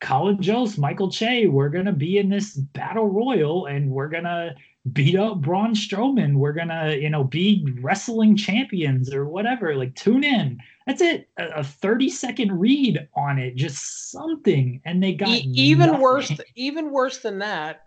Colin 0.00 0.40
Jost, 0.40 0.78
Michael 0.78 1.10
Che, 1.10 1.46
we're 1.46 1.68
gonna 1.68 1.92
be 1.92 2.18
in 2.18 2.28
this 2.28 2.54
battle 2.54 3.08
royal 3.08 3.66
and 3.66 3.90
we're 3.90 4.08
gonna 4.08 4.54
beat 4.92 5.16
up 5.16 5.40
Braun 5.40 5.74
Strowman. 5.74 6.36
We're 6.36 6.52
gonna, 6.52 6.96
you 6.96 7.10
know, 7.10 7.24
be 7.24 7.66
wrestling 7.80 8.36
champions 8.36 9.12
or 9.12 9.26
whatever. 9.26 9.76
Like 9.76 9.94
tune 9.94 10.24
in. 10.24 10.58
That's 10.86 11.02
it. 11.02 11.28
A, 11.38 11.48
a 11.56 11.64
30 11.64 12.08
second 12.08 12.58
read 12.58 13.08
on 13.14 13.38
it, 13.38 13.56
just 13.56 14.10
something. 14.10 14.80
And 14.84 15.02
they 15.02 15.12
got 15.12 15.28
e- 15.28 15.52
even 15.54 15.88
nothing. 15.88 16.00
worse, 16.00 16.32
even 16.56 16.90
worse 16.90 17.18
than 17.18 17.38
that 17.40 17.82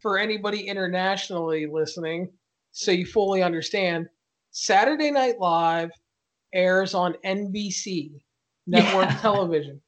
for 0.00 0.18
anybody 0.18 0.68
internationally 0.68 1.66
listening, 1.66 2.30
so 2.72 2.92
you 2.92 3.06
fully 3.06 3.42
understand. 3.42 4.06
Saturday 4.50 5.10
Night 5.10 5.38
Live 5.40 5.90
airs 6.54 6.94
on 6.94 7.14
NBC 7.24 8.20
network 8.66 9.08
yeah. 9.08 9.18
television. 9.18 9.80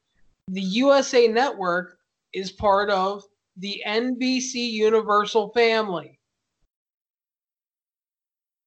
The 0.47 0.61
USA 0.61 1.27
Network 1.27 1.97
is 2.33 2.51
part 2.51 2.89
of 2.89 3.23
the 3.57 3.81
NBC 3.85 4.71
Universal 4.71 5.51
family. 5.53 6.19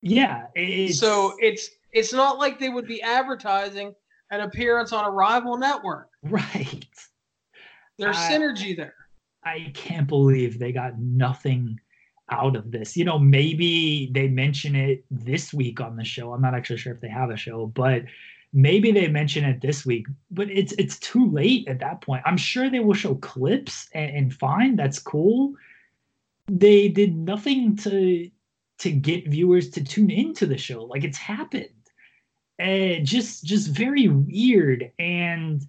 Yeah. 0.05 0.47
It's... 0.55 0.99
So 1.01 1.35
it's 1.41 1.71
It's 1.93 2.13
not 2.13 2.39
like 2.39 2.59
they 2.59 2.69
would 2.69 2.87
be 2.87 3.01
advertising 3.03 3.95
an 4.31 4.41
appearance 4.41 4.93
on 4.93 5.05
a 5.05 5.11
rival 5.11 5.57
network. 5.57 6.11
Right. 6.23 6.85
There's 7.99 8.17
I- 8.17 8.33
synergy 8.33 8.77
there. 8.77 8.95
I 9.45 9.71
can't 9.75 10.09
believe 10.09 10.59
they 10.59 10.73
got 10.73 10.99
nothing 10.99 11.79
out 12.31 12.57
of 12.57 12.71
this. 12.71 12.97
You 12.97 13.05
know, 13.05 13.19
maybe 13.19 14.11
they 14.13 14.27
mention 14.27 14.75
it 14.75 15.05
this 15.11 15.53
week 15.53 15.81
on 15.81 15.97
the 15.97 16.05
show. 16.05 16.33
I'm 16.33 16.41
not 16.41 16.55
actually 16.55 16.79
sure 16.79 16.95
if 16.95 17.01
they 17.01 17.11
have 17.11 17.29
a 17.29 17.37
show, 17.37 17.67
but 17.67 18.05
maybe 18.55 18.91
they 18.91 19.07
mention 19.07 19.45
it 19.45 19.61
this 19.61 19.85
week. 19.85 20.07
But 20.31 20.49
it's 20.51 20.73
it's 20.79 20.99
too 20.99 21.31
late 21.31 21.69
at 21.69 21.79
that 21.81 22.01
point. 22.01 22.23
I'm 22.25 22.39
sure 22.39 22.71
they 22.71 22.81
will 22.81 22.95
show 22.95 23.17
clips 23.17 23.89
and, 23.93 24.17
and 24.17 24.35
fine, 24.35 24.77
that's 24.77 24.99
cool. 24.99 25.53
They 26.51 26.89
did 26.89 27.15
nothing 27.15 27.77
to 27.85 28.31
to 28.85 28.93
get 28.93 29.27
viewers 29.29 29.71
to 29.71 29.83
tune 29.83 30.11
into 30.11 30.45
the 30.45 30.59
show. 30.59 30.85
Like 30.85 31.05
it's 31.05 31.17
happened. 31.19 31.71
And 32.59 33.05
just 33.07 33.45
just 33.45 33.69
very 33.69 34.09
weird. 34.09 34.93
And 34.99 35.63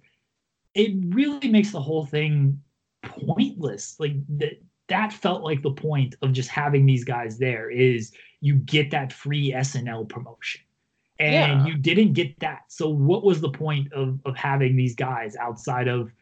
it 0.74 0.92
really 1.14 1.48
makes 1.48 1.72
the 1.72 1.80
whole 1.80 2.04
thing 2.06 2.62
pointless. 3.02 3.98
Like 3.98 4.14
that 4.38 4.60
that 4.88 5.12
felt 5.12 5.42
like 5.42 5.62
the 5.62 5.72
point 5.72 6.14
of 6.22 6.32
just 6.32 6.50
having 6.50 6.84
these 6.86 7.04
guys 7.04 7.38
there 7.38 7.70
is 7.70 8.12
you 8.40 8.56
get 8.56 8.90
that 8.90 9.12
free 9.12 9.52
SNL 9.52 10.08
promotion. 10.08 10.60
And 11.18 11.62
Yeah. 11.62 11.66
you 11.66 11.78
didn't 11.78 12.12
get 12.12 12.38
that. 12.40 12.64
So 12.68 12.90
what 12.90 13.24
was 13.24 13.40
the 13.40 13.50
point 13.50 13.90
of 13.94 14.20
of 14.26 14.36
having 14.36 14.76
these 14.76 14.94
guys 14.94 15.36
outside 15.36 15.88
of 15.88 16.12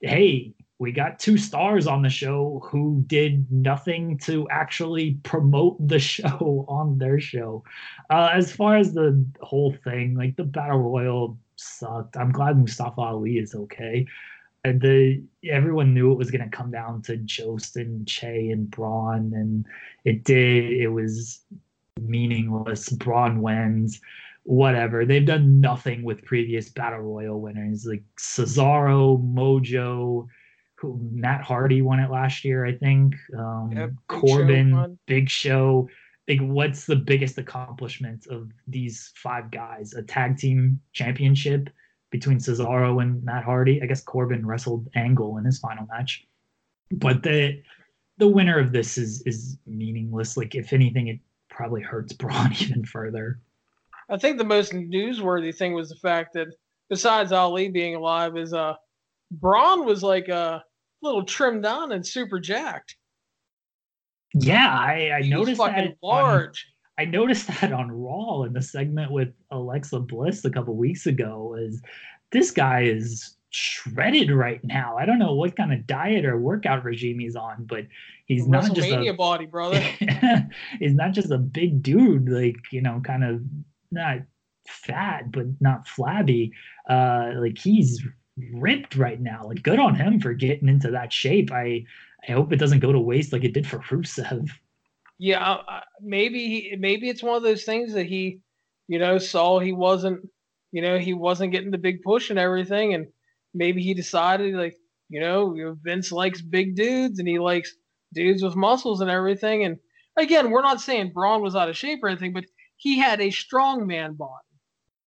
hey, 0.00 0.54
we 0.80 0.92
got 0.92 1.18
two 1.18 1.36
stars 1.36 1.86
on 1.86 2.00
the 2.00 2.08
show 2.08 2.62
who 2.64 3.04
did 3.06 3.52
nothing 3.52 4.16
to 4.16 4.48
actually 4.48 5.18
promote 5.22 5.76
the 5.86 5.98
show 6.14 6.64
on 6.68 6.96
their 6.96 7.20
show. 7.20 7.62
Uh, 8.08 8.30
as 8.32 8.50
far 8.50 8.76
as 8.76 8.94
the 8.94 9.24
whole 9.42 9.76
thing, 9.84 10.16
like 10.16 10.34
the 10.36 10.42
battle 10.42 10.78
royal 10.78 11.38
sucked. 11.56 12.16
I'm 12.16 12.32
glad 12.32 12.58
Mustafa 12.58 12.98
Ali 12.98 13.36
is 13.36 13.54
okay. 13.54 14.06
And 14.64 14.80
the 14.80 15.22
everyone 15.48 15.92
knew 15.92 16.12
it 16.12 16.18
was 16.18 16.30
going 16.30 16.48
to 16.48 16.56
come 16.56 16.70
down 16.70 17.02
to 17.02 17.18
Jost 17.18 17.76
and 17.76 18.06
Che 18.06 18.50
and 18.50 18.70
Braun, 18.70 19.32
and 19.34 19.66
it 20.04 20.24
did. 20.24 20.72
It 20.72 20.88
was 20.88 21.40
meaningless. 22.00 22.88
Braun 22.90 23.42
wins. 23.42 24.00
Whatever. 24.44 25.04
They've 25.04 25.24
done 25.24 25.60
nothing 25.60 26.02
with 26.02 26.24
previous 26.24 26.70
battle 26.70 27.00
royal 27.00 27.40
winners 27.40 27.86
like 27.86 28.02
Cesaro, 28.18 29.22
Mojo, 29.22 30.26
who 30.80 30.98
Matt 31.12 31.42
Hardy 31.42 31.82
won 31.82 32.00
it 32.00 32.10
last 32.10 32.44
year, 32.44 32.64
I 32.64 32.72
think. 32.72 33.14
Um, 33.36 33.70
Big 33.74 33.96
Corbin, 34.08 34.72
won. 34.72 34.98
Big 35.06 35.28
Show. 35.28 35.88
Like, 36.26 36.40
what's 36.40 36.86
the 36.86 36.96
biggest 36.96 37.36
accomplishment 37.38 38.26
of 38.28 38.50
these 38.66 39.12
five 39.16 39.50
guys? 39.50 39.92
A 39.92 40.02
tag 40.02 40.38
team 40.38 40.80
championship 40.92 41.68
between 42.10 42.38
Cesaro 42.38 43.02
and 43.02 43.22
Matt 43.22 43.44
Hardy. 43.44 43.82
I 43.82 43.86
guess 43.86 44.02
Corbin 44.02 44.46
wrestled 44.46 44.88
Angle 44.94 45.36
in 45.36 45.44
his 45.44 45.58
final 45.58 45.86
match, 45.86 46.24
but 46.92 47.22
the 47.22 47.62
the 48.16 48.28
winner 48.28 48.58
of 48.58 48.72
this 48.72 48.96
is 48.96 49.22
is 49.26 49.58
meaningless. 49.66 50.36
Like, 50.36 50.54
if 50.54 50.72
anything, 50.72 51.08
it 51.08 51.18
probably 51.50 51.82
hurts 51.82 52.12
Braun 52.14 52.54
even 52.58 52.84
further. 52.84 53.40
I 54.08 54.16
think 54.16 54.38
the 54.38 54.44
most 54.44 54.72
newsworthy 54.72 55.54
thing 55.54 55.74
was 55.74 55.90
the 55.90 55.96
fact 55.96 56.32
that 56.34 56.48
besides 56.88 57.32
Ali 57.32 57.68
being 57.68 57.96
alive, 57.96 58.36
is 58.38 58.54
uh 58.54 58.74
Braun 59.30 59.84
was 59.84 60.02
like 60.02 60.28
a 60.28 60.64
little 61.02 61.24
trimmed 61.24 61.62
down 61.62 61.92
and 61.92 62.06
super 62.06 62.38
jacked. 62.38 62.96
Yeah, 64.34 64.68
I, 64.68 65.10
I 65.14 65.20
noticed 65.22 65.58
that 65.58 65.78
on- 65.78 65.96
large. 66.02 66.66
I 66.98 67.06
noticed 67.06 67.46
that 67.46 67.72
on 67.72 67.90
Raw 67.90 68.42
in 68.42 68.52
the 68.52 68.60
segment 68.60 69.10
with 69.10 69.32
Alexa 69.50 70.00
Bliss 70.00 70.44
a 70.44 70.50
couple 70.50 70.76
weeks 70.76 71.06
ago. 71.06 71.56
Is 71.58 71.80
this 72.30 72.50
guy 72.50 72.82
is 72.82 73.36
shredded 73.48 74.30
right 74.30 74.62
now? 74.64 74.98
I 74.98 75.06
don't 75.06 75.18
know 75.18 75.34
what 75.34 75.56
kind 75.56 75.72
of 75.72 75.86
diet 75.86 76.26
or 76.26 76.38
workout 76.38 76.84
regime 76.84 77.18
he's 77.18 77.36
on, 77.36 77.64
but 77.64 77.86
he's 78.26 78.46
not 78.46 78.74
just 78.74 78.90
a 78.90 79.12
body, 79.12 79.46
brother. 79.46 79.80
he's 80.78 80.94
not 80.94 81.12
just 81.12 81.30
a 81.30 81.38
big 81.38 81.82
dude, 81.82 82.28
like 82.28 82.56
you 82.70 82.82
know, 82.82 83.00
kind 83.02 83.24
of 83.24 83.42
not 83.90 84.18
fat 84.68 85.32
but 85.32 85.46
not 85.60 85.88
flabby. 85.88 86.52
Uh, 86.88 87.32
like 87.36 87.56
he's 87.58 88.06
ripped 88.54 88.96
right 88.96 89.20
now. 89.20 89.44
Like 89.46 89.62
good 89.62 89.78
on 89.78 89.94
him 89.94 90.20
for 90.20 90.32
getting 90.32 90.68
into 90.68 90.90
that 90.90 91.12
shape. 91.12 91.52
I 91.52 91.84
I 92.28 92.32
hope 92.32 92.52
it 92.52 92.58
doesn't 92.58 92.80
go 92.80 92.92
to 92.92 93.00
waste 93.00 93.32
like 93.32 93.44
it 93.44 93.54
did 93.54 93.66
for 93.66 93.78
Rusev. 93.78 94.50
Yeah, 95.18 95.58
maybe 96.00 96.38
he, 96.48 96.76
maybe 96.78 97.08
it's 97.08 97.22
one 97.22 97.36
of 97.36 97.42
those 97.42 97.64
things 97.64 97.92
that 97.92 98.06
he, 98.06 98.40
you 98.88 98.98
know, 98.98 99.18
saw 99.18 99.58
he 99.58 99.72
wasn't, 99.72 100.26
you 100.72 100.80
know, 100.80 100.98
he 100.98 101.12
wasn't 101.12 101.52
getting 101.52 101.70
the 101.70 101.78
big 101.78 102.02
push 102.02 102.30
and 102.30 102.38
everything, 102.38 102.94
and 102.94 103.06
maybe 103.52 103.82
he 103.82 103.92
decided 103.92 104.54
like, 104.54 104.76
you 105.10 105.20
know, 105.20 105.54
you 105.54 105.64
know, 105.64 105.76
Vince 105.82 106.10
likes 106.10 106.40
big 106.40 106.74
dudes 106.74 107.18
and 107.18 107.28
he 107.28 107.38
likes 107.38 107.74
dudes 108.14 108.42
with 108.42 108.56
muscles 108.56 109.00
and 109.00 109.10
everything. 109.10 109.64
And 109.64 109.78
again, 110.16 110.50
we're 110.50 110.62
not 110.62 110.80
saying 110.80 111.12
Braun 111.12 111.42
was 111.42 111.56
out 111.56 111.68
of 111.68 111.76
shape 111.76 112.02
or 112.02 112.08
anything, 112.08 112.32
but 112.32 112.44
he 112.76 112.98
had 112.98 113.20
a 113.20 113.30
strong 113.30 113.86
man 113.86 114.14
body, 114.14 114.32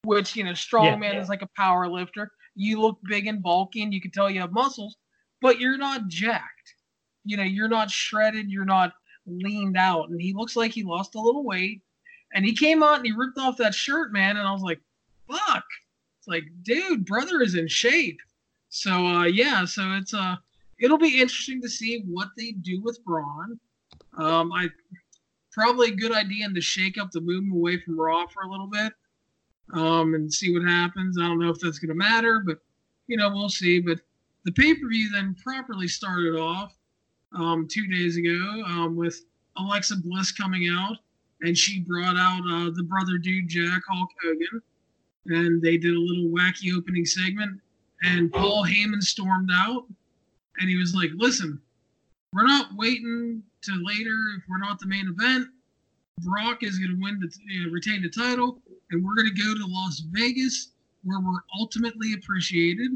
which 0.04 0.36
you 0.36 0.44
know, 0.44 0.54
strong 0.54 0.86
Yeah, 0.86 0.96
man 0.98 1.16
yeah. 1.16 1.22
is 1.22 1.30
like 1.30 1.42
a 1.42 1.50
power 1.56 1.88
lifter. 1.88 2.32
You 2.56 2.82
look 2.82 3.00
big 3.04 3.28
and 3.28 3.42
bulky, 3.42 3.82
and 3.82 3.94
you 3.94 4.02
can 4.02 4.12
tell 4.12 4.30
you 4.30 4.42
have 4.42 4.52
muscles, 4.52 4.98
but 5.42 5.60
you're 5.60 5.78
not 5.78 6.08
jacked. 6.08 6.76
You 7.26 7.38
know, 7.38 7.44
you're 7.44 7.70
not 7.70 7.90
shredded. 7.90 8.50
You're 8.50 8.66
not 8.66 8.94
leaned 9.26 9.78
out. 9.78 10.10
And 10.10 10.22
he 10.22 10.34
looks 10.34 10.56
like 10.56 10.72
he 10.72 10.84
lost 10.84 11.16
a 11.16 11.22
little 11.22 11.44
weight. 11.44 11.82
And 12.34 12.46
he 12.46 12.54
came 12.56 12.82
out 12.84 12.98
and 12.98 13.06
he 13.06 13.12
ripped 13.12 13.38
off 13.38 13.58
that 13.58 13.76
shirt 13.76 14.12
man. 14.12 14.38
And 14.38 14.48
i 14.48 14.52
was 14.52 14.62
like 14.62 14.82
fuck. 15.30 15.64
It's 16.20 16.28
like 16.28 16.44
dude 16.64 17.06
brother 17.06 17.42
is 17.42 17.56
in 17.56 17.68
shape. 17.68 18.20
So 18.70 18.92
uh 18.92 19.26
yeah 19.26 19.66
so 19.66 19.94
it's 19.94 20.14
uh 20.14 20.36
it'll 20.80 20.98
be 20.98 21.22
interesting 21.22 21.62
to 21.62 21.70
see 21.70 22.04
what 22.08 22.30
they 22.38 22.52
do 22.52 22.82
with 22.82 23.04
braun. 23.06 23.60
Um 24.18 24.52
i 24.52 24.70
probably 25.52 25.90
a 25.90 25.96
good 25.96 26.12
idea 26.12 26.46
in 26.46 26.56
to 26.56 26.62
shake 26.62 26.98
up 26.98 27.12
the 27.12 27.22
movement 27.22 27.56
away 27.56 27.80
from 27.80 28.00
raw 28.00 28.26
for 28.28 28.42
a 28.44 28.50
little 28.50 28.68
bit 28.68 28.92
um 29.74 30.14
and 30.14 30.34
see 30.34 30.54
what 30.54 30.68
happens 30.68 31.18
i 31.18 31.22
don't 31.22 31.40
know 31.40 31.50
if 31.50 31.60
that's 31.60 31.80
going 31.80 31.90
to 31.90 31.96
matter 31.96 32.42
but 32.46 32.60
you 33.08 33.18
know 33.18 33.30
we'll 33.30 33.50
see 33.50 33.80
but 33.80 34.00
the 34.46 34.52
pay-per-view 34.52 35.10
then 35.14 35.36
properly 35.42 35.88
started 35.88 36.38
off 36.38 36.76
um, 37.36 37.68
two 37.70 37.88
days 37.88 38.18
ago 38.18 38.64
um, 38.68 38.96
with 38.96 39.24
Alexa 39.58 39.98
Bliss 39.98 40.32
coming 40.32 40.70
out, 40.70 40.98
and 41.42 41.58
she 41.58 41.82
brought 41.82 42.18
out 42.18 42.42
uh, 42.50 42.72
the 42.76 42.84
brother 42.84 43.18
dude 43.18 43.48
Jack 43.48 43.82
Hulk 43.88 44.10
Hogan, 44.24 44.62
and 45.28 45.62
they 45.62 45.78
did 45.78 45.96
a 45.96 46.00
little 46.00 46.30
wacky 46.30 46.76
opening 46.76 47.06
segment. 47.06 47.60
And 48.04 48.32
Paul 48.32 48.66
Heyman 48.66 49.02
stormed 49.02 49.50
out, 49.54 49.86
and 50.60 50.70
he 50.70 50.76
was 50.76 50.94
like, 50.94 51.12
"Listen, 51.16 51.62
we're 52.34 52.46
not 52.46 52.76
waiting 52.76 53.42
to 53.64 53.72
later 53.84 54.16
if 54.38 54.44
we're 54.50 54.58
not 54.58 54.80
the 54.80 54.88
main 54.88 55.08
event. 55.08 55.48
Brock 56.20 56.64
is 56.64 56.78
going 56.78 56.92
to 56.92 57.02
win 57.02 57.20
the 57.20 57.32
know, 57.62 57.72
retain 57.72 58.02
the 58.02 58.10
title, 58.10 58.62
and 58.94 59.04
we're 59.04 59.16
going 59.16 59.28
to 59.28 59.44
go 59.44 59.54
to 59.54 59.66
Las 59.68 60.00
Vegas 60.12 60.70
where 61.04 61.20
we're 61.20 61.44
ultimately 61.60 62.14
appreciated." 62.14 62.92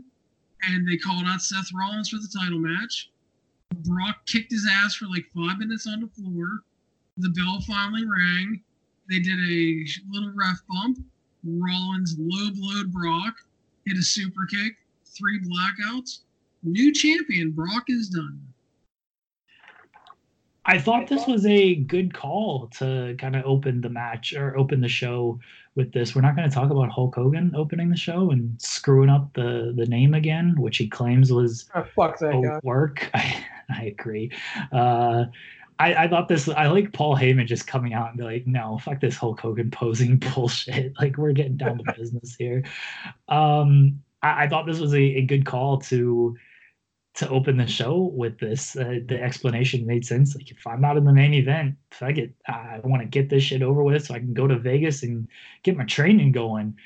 And 0.63 0.87
they 0.87 0.97
called 0.97 1.25
out 1.27 1.41
Seth 1.41 1.69
Rollins 1.73 2.09
for 2.09 2.17
the 2.17 2.39
title 2.39 2.59
match. 2.59 3.11
Brock 3.85 4.25
kicked 4.25 4.51
his 4.51 4.67
ass 4.69 4.95
for 4.95 5.07
like 5.07 5.25
five 5.35 5.59
minutes 5.59 5.85
on 5.85 6.01
the 6.01 6.07
floor. 6.07 6.61
The 7.17 7.29
bell 7.29 7.59
finally 7.67 8.05
rang. 8.05 8.61
They 9.09 9.19
did 9.19 9.37
a 9.37 9.85
little 10.11 10.31
ref 10.35 10.61
bump. 10.69 10.99
Rollins 11.43 12.15
low 12.19 12.49
blowed 12.51 12.91
Brock, 12.91 13.35
hit 13.85 13.97
a 13.97 14.01
super 14.01 14.45
kick, 14.49 14.77
three 15.05 15.39
blackouts. 15.39 16.19
New 16.63 16.91
champion, 16.93 17.51
Brock 17.51 17.85
is 17.87 18.09
done. 18.09 18.41
I 20.65 20.77
thought 20.77 21.07
this 21.07 21.25
was 21.25 21.45
a 21.45 21.75
good 21.75 22.13
call 22.13 22.67
to 22.79 23.15
kind 23.17 23.37
of 23.37 23.45
open 23.45 23.79
the 23.79 23.89
match 23.89 24.33
or 24.33 24.57
open 24.57 24.81
the 24.81 24.89
show 24.89 25.39
with 25.77 25.93
this. 25.93 26.13
We're 26.13 26.21
not 26.23 26.35
going 26.35 26.49
to 26.49 26.53
talk 26.53 26.69
about 26.71 26.89
Hulk 26.89 27.15
Hogan 27.15 27.53
opening 27.55 27.89
the 27.89 27.95
show 27.95 28.31
and 28.31 28.59
screwing 28.61 29.09
up 29.09 29.31
the 29.33 29.71
the 29.77 29.85
name 29.85 30.13
again, 30.13 30.55
which 30.59 30.75
he 30.77 30.89
claims 30.89 31.31
was 31.31 31.69
Oh, 31.73 31.85
fuck 31.95 32.19
that 32.19 32.35
a 32.35 32.41
guy. 32.41 32.59
work. 32.63 33.09
I, 33.13 33.45
I 33.69 33.83
agree. 33.85 34.31
Uh, 34.73 35.25
I, 35.79 35.93
I 36.05 36.07
thought 36.07 36.27
this. 36.27 36.49
I 36.49 36.67
like 36.67 36.91
Paul 36.91 37.15
Heyman 37.15 37.45
just 37.45 37.67
coming 37.67 37.93
out 37.93 38.09
and 38.09 38.17
be 38.17 38.23
like, 38.23 38.47
"No, 38.47 38.79
fuck 38.79 38.99
this 38.99 39.15
Hulk 39.15 39.39
Hogan 39.39 39.69
posing 39.71 40.17
bullshit. 40.35 40.93
Like 40.99 41.17
we're 41.17 41.31
getting 41.33 41.55
down 41.55 41.77
to 41.77 41.93
business 41.97 42.35
here." 42.35 42.63
Um, 43.29 44.01
I, 44.23 44.43
I 44.45 44.47
thought 44.49 44.65
this 44.65 44.79
was 44.79 44.93
a, 44.93 45.01
a 45.01 45.21
good 45.21 45.45
call 45.45 45.77
to 45.81 46.35
to 47.17 47.27
open 47.29 47.57
the 47.57 47.65
show 47.65 48.11
with 48.13 48.37
this. 48.39 48.75
Uh, 48.75 48.99
the 49.07 49.19
explanation 49.21 49.87
made 49.87 50.05
sense. 50.05 50.35
Like 50.35 50.51
if 50.51 50.65
I'm 50.67 50.81
not 50.81 50.97
in 50.97 51.03
the 51.03 51.13
main 51.13 51.33
event, 51.33 51.75
fuck 51.89 52.17
it. 52.17 52.33
I 52.47 52.79
want 52.83 53.01
to 53.01 53.07
get 53.07 53.29
this 53.29 53.43
shit 53.43 53.63
over 53.63 53.83
with 53.83 54.05
so 54.05 54.13
I 54.13 54.19
can 54.19 54.35
go 54.35 54.47
to 54.47 54.57
Vegas 54.57 55.01
and 55.01 55.27
get 55.63 55.75
my 55.75 55.85
training 55.85 56.31
going. 56.31 56.77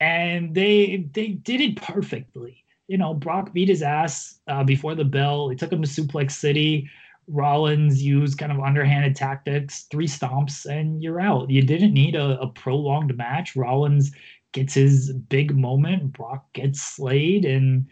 And 0.00 0.54
they 0.54 1.08
they 1.12 1.28
did 1.28 1.60
it 1.60 1.76
perfectly. 1.76 2.64
You 2.88 2.98
know, 2.98 3.14
Brock 3.14 3.52
beat 3.52 3.68
his 3.68 3.82
ass 3.82 4.40
uh, 4.48 4.64
before 4.64 4.96
the 4.96 5.04
bell. 5.04 5.48
He 5.48 5.56
took 5.56 5.72
him 5.72 5.82
to 5.82 5.88
Suplex 5.88 6.32
City. 6.32 6.90
Rollins 7.28 8.02
used 8.02 8.38
kind 8.38 8.50
of 8.50 8.58
underhanded 8.58 9.14
tactics, 9.14 9.82
three 9.82 10.08
stomps, 10.08 10.66
and 10.66 11.00
you're 11.00 11.20
out. 11.20 11.48
You 11.48 11.62
didn't 11.62 11.94
need 11.94 12.16
a, 12.16 12.40
a 12.40 12.48
prolonged 12.48 13.16
match. 13.16 13.54
Rollins 13.54 14.10
gets 14.50 14.74
his 14.74 15.12
big 15.12 15.56
moment. 15.56 16.12
Brock 16.12 16.52
gets 16.54 16.82
slayed, 16.82 17.44
and 17.44 17.86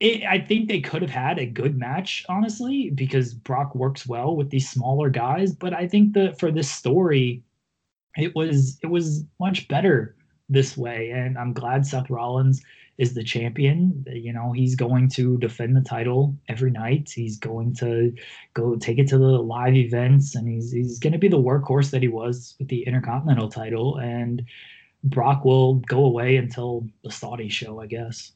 it, 0.00 0.24
I 0.24 0.38
think 0.38 0.68
they 0.68 0.80
could 0.80 1.02
have 1.02 1.10
had 1.10 1.38
a 1.38 1.46
good 1.46 1.76
match, 1.76 2.24
honestly, 2.28 2.90
because 2.90 3.34
Brock 3.34 3.74
works 3.74 4.06
well 4.06 4.34
with 4.34 4.48
these 4.50 4.68
smaller 4.68 5.10
guys. 5.10 5.54
But 5.54 5.74
I 5.74 5.86
think 5.86 6.14
that 6.14 6.38
for 6.40 6.50
this 6.50 6.70
story, 6.70 7.42
it 8.16 8.34
was 8.34 8.78
it 8.82 8.88
was 8.88 9.24
much 9.38 9.68
better 9.68 10.16
this 10.48 10.76
way, 10.76 11.10
and 11.10 11.38
I'm 11.38 11.52
glad 11.52 11.86
Seth 11.86 12.10
Rollins 12.10 12.62
is 12.96 13.14
the 13.14 13.22
champion. 13.22 14.04
You 14.10 14.32
know, 14.32 14.52
he's 14.52 14.74
going 14.74 15.08
to 15.10 15.38
defend 15.38 15.76
the 15.76 15.82
title 15.82 16.34
every 16.48 16.70
night. 16.70 17.10
He's 17.14 17.38
going 17.38 17.74
to 17.76 18.12
go 18.54 18.76
take 18.76 18.98
it 18.98 19.08
to 19.08 19.18
the 19.18 19.24
live 19.24 19.74
events, 19.74 20.34
and 20.34 20.48
he's 20.48 20.72
he's 20.72 20.98
going 20.98 21.12
to 21.12 21.18
be 21.18 21.28
the 21.28 21.36
workhorse 21.36 21.90
that 21.90 22.02
he 22.02 22.08
was 22.08 22.56
with 22.58 22.68
the 22.68 22.86
Intercontinental 22.86 23.50
title. 23.50 23.98
And 23.98 24.44
Brock 25.04 25.44
will 25.44 25.74
go 25.74 26.06
away 26.06 26.36
until 26.36 26.86
the 27.04 27.10
Saudi 27.10 27.50
show, 27.50 27.80
I 27.80 27.86
guess. 27.86 28.32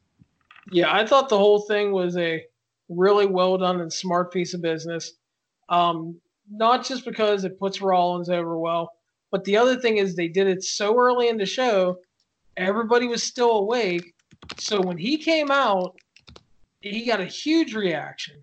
Yeah, 0.71 0.93
I 0.93 1.07
thought 1.07 1.29
the 1.29 1.39
whole 1.39 1.61
thing 1.61 1.93
was 1.93 2.17
a 2.17 2.43
really 2.89 3.27
well 3.27 3.59
done 3.59 3.81
and 3.81 3.93
smart 3.93 4.33
piece 4.33 4.55
of 4.55 4.63
business. 4.63 5.13
Um, 5.69 6.21
not 6.51 6.85
just 6.85 7.05
because 7.05 7.45
it 7.45 7.59
puts 7.59 7.81
Rollins 7.81 8.29
over 8.29 8.59
well, 8.59 8.91
but 9.31 9.45
the 9.45 9.57
other 9.57 9.77
thing 9.77 9.97
is 9.97 10.15
they 10.15 10.29
did 10.29 10.47
it 10.47 10.63
so 10.63 10.99
early 10.99 11.29
in 11.29 11.39
the 11.39 11.47
show, 11.47 11.99
everybody 12.57 13.07
was 13.07 13.23
still 13.23 13.51
awake, 13.53 14.15
so 14.59 14.81
when 14.81 14.99
he 14.99 15.17
came 15.17 15.51
out, 15.51 15.97
he 16.81 17.07
got 17.07 17.21
a 17.21 17.27
huge 17.27 17.75
reaction. 17.75 18.37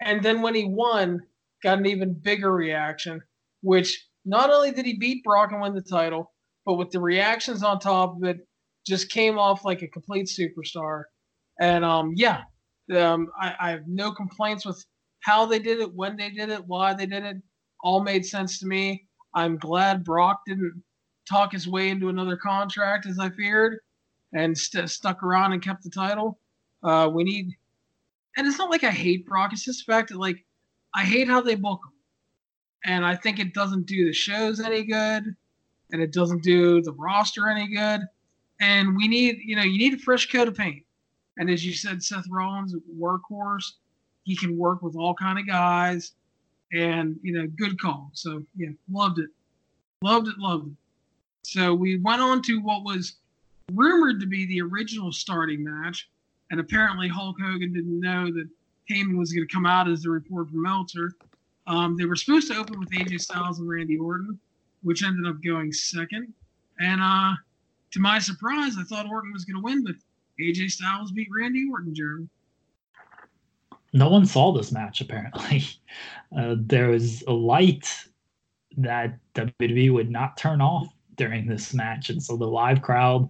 And 0.00 0.22
then 0.22 0.42
when 0.42 0.54
he 0.54 0.64
won, 0.64 1.20
got 1.62 1.78
an 1.78 1.86
even 1.86 2.14
bigger 2.14 2.52
reaction, 2.52 3.22
which 3.62 4.06
not 4.24 4.50
only 4.50 4.72
did 4.72 4.86
he 4.86 4.96
beat 4.96 5.22
Brock 5.22 5.52
and 5.52 5.60
win 5.60 5.74
the 5.74 5.80
title, 5.80 6.32
but 6.66 6.74
with 6.74 6.90
the 6.90 7.00
reactions 7.00 7.62
on 7.62 7.78
top 7.78 8.16
of 8.16 8.24
it, 8.24 8.46
just 8.86 9.10
came 9.10 9.38
off 9.38 9.64
like 9.64 9.82
a 9.82 9.88
complete 9.88 10.26
superstar. 10.26 11.04
And 11.60 11.84
um, 11.84 12.14
yeah, 12.16 12.42
um, 12.96 13.28
I, 13.40 13.54
I 13.60 13.70
have 13.70 13.86
no 13.86 14.12
complaints 14.12 14.64
with 14.66 14.84
how 15.20 15.44
they 15.44 15.58
did 15.58 15.78
it, 15.78 15.94
when 15.94 16.16
they 16.16 16.30
did 16.30 16.48
it, 16.48 16.66
why 16.66 16.94
they 16.94 17.06
did 17.06 17.24
it. 17.24 17.36
All 17.82 18.02
made 18.02 18.26
sense 18.26 18.58
to 18.60 18.66
me. 18.66 19.06
I'm 19.34 19.58
glad 19.58 20.04
Brock 20.04 20.40
didn't 20.46 20.82
talk 21.28 21.52
his 21.52 21.68
way 21.68 21.90
into 21.90 22.08
another 22.08 22.36
contract 22.36 23.06
as 23.06 23.18
I 23.18 23.30
feared 23.30 23.78
and 24.32 24.56
st- 24.56 24.90
stuck 24.90 25.22
around 25.22 25.52
and 25.52 25.62
kept 25.62 25.82
the 25.82 25.90
title. 25.90 26.38
Uh, 26.82 27.10
we 27.12 27.24
need, 27.24 27.54
and 28.36 28.46
it's 28.46 28.58
not 28.58 28.70
like 28.70 28.84
I 28.84 28.90
hate 28.90 29.26
Brock. 29.26 29.52
It's 29.52 29.64
just 29.64 29.86
the 29.86 29.92
fact 29.92 30.08
that 30.08 30.18
like 30.18 30.44
I 30.94 31.04
hate 31.04 31.28
how 31.28 31.40
they 31.40 31.54
book 31.54 31.80
him, 31.84 32.92
and 32.92 33.04
I 33.04 33.14
think 33.14 33.38
it 33.38 33.54
doesn't 33.54 33.86
do 33.86 34.06
the 34.06 34.12
shows 34.12 34.60
any 34.60 34.82
good, 34.82 35.24
and 35.92 36.02
it 36.02 36.12
doesn't 36.12 36.42
do 36.42 36.80
the 36.82 36.92
roster 36.92 37.48
any 37.48 37.68
good. 37.74 38.00
And 38.60 38.96
we 38.96 39.08
need, 39.08 39.38
you 39.44 39.56
know, 39.56 39.62
you 39.62 39.78
need 39.78 39.94
a 39.94 39.98
fresh 39.98 40.30
coat 40.30 40.48
of 40.48 40.54
paint. 40.54 40.84
And 41.38 41.50
as 41.50 41.64
you 41.64 41.72
said, 41.72 42.02
Seth 42.02 42.26
Rollins, 42.28 42.74
workhorse, 42.98 43.72
he 44.24 44.36
can 44.36 44.56
work 44.56 44.82
with 44.82 44.96
all 44.96 45.14
kind 45.14 45.38
of 45.38 45.46
guys, 45.46 46.12
and 46.72 47.18
you 47.22 47.32
know, 47.32 47.46
good 47.46 47.80
call. 47.80 48.10
So 48.12 48.42
yeah, 48.56 48.70
loved 48.90 49.18
it, 49.18 49.30
loved 50.02 50.28
it, 50.28 50.38
loved 50.38 50.68
it. 50.68 50.74
So 51.42 51.74
we 51.74 51.98
went 51.98 52.20
on 52.20 52.42
to 52.42 52.60
what 52.60 52.84
was 52.84 53.16
rumored 53.72 54.20
to 54.20 54.26
be 54.26 54.46
the 54.46 54.60
original 54.60 55.12
starting 55.12 55.64
match, 55.64 56.08
and 56.50 56.60
apparently 56.60 57.08
Hulk 57.08 57.36
Hogan 57.40 57.72
didn't 57.72 58.00
know 58.00 58.26
that 58.26 58.48
Heyman 58.90 59.16
was 59.16 59.32
going 59.32 59.46
to 59.46 59.52
come 59.52 59.66
out 59.66 59.88
as 59.88 60.02
the 60.02 60.10
report 60.10 60.50
from 60.50 60.62
Meltzer. 60.62 61.14
Um, 61.66 61.96
they 61.96 62.04
were 62.04 62.16
supposed 62.16 62.50
to 62.50 62.58
open 62.58 62.80
with 62.80 62.90
AJ 62.90 63.20
Styles 63.20 63.60
and 63.60 63.68
Randy 63.68 63.96
Orton, 63.96 64.38
which 64.82 65.04
ended 65.04 65.26
up 65.26 65.42
going 65.42 65.72
second. 65.72 66.32
And 66.80 67.00
uh, 67.00 67.34
to 67.92 68.00
my 68.00 68.18
surprise, 68.18 68.76
I 68.78 68.82
thought 68.84 69.08
Orton 69.08 69.32
was 69.32 69.44
going 69.44 69.56
to 69.56 69.62
win, 69.62 69.84
but 69.84 69.94
AJ 70.40 70.70
Styles 70.70 71.12
beat 71.12 71.28
Randy 71.34 71.66
Orton, 71.70 71.94
Jeremy. 71.94 72.28
No 73.92 74.08
one 74.08 74.24
saw 74.26 74.52
this 74.52 74.72
match, 74.72 75.00
apparently. 75.00 75.64
Uh, 76.38 76.54
there 76.60 76.90
was 76.90 77.24
a 77.26 77.32
light 77.32 77.92
that 78.76 79.18
WWE 79.34 79.92
would 79.92 80.08
not 80.08 80.36
turn 80.36 80.60
off 80.60 80.86
during 81.16 81.44
this 81.44 81.74
match. 81.74 82.08
And 82.08 82.22
so 82.22 82.36
the 82.36 82.46
live 82.46 82.82
crowd 82.82 83.28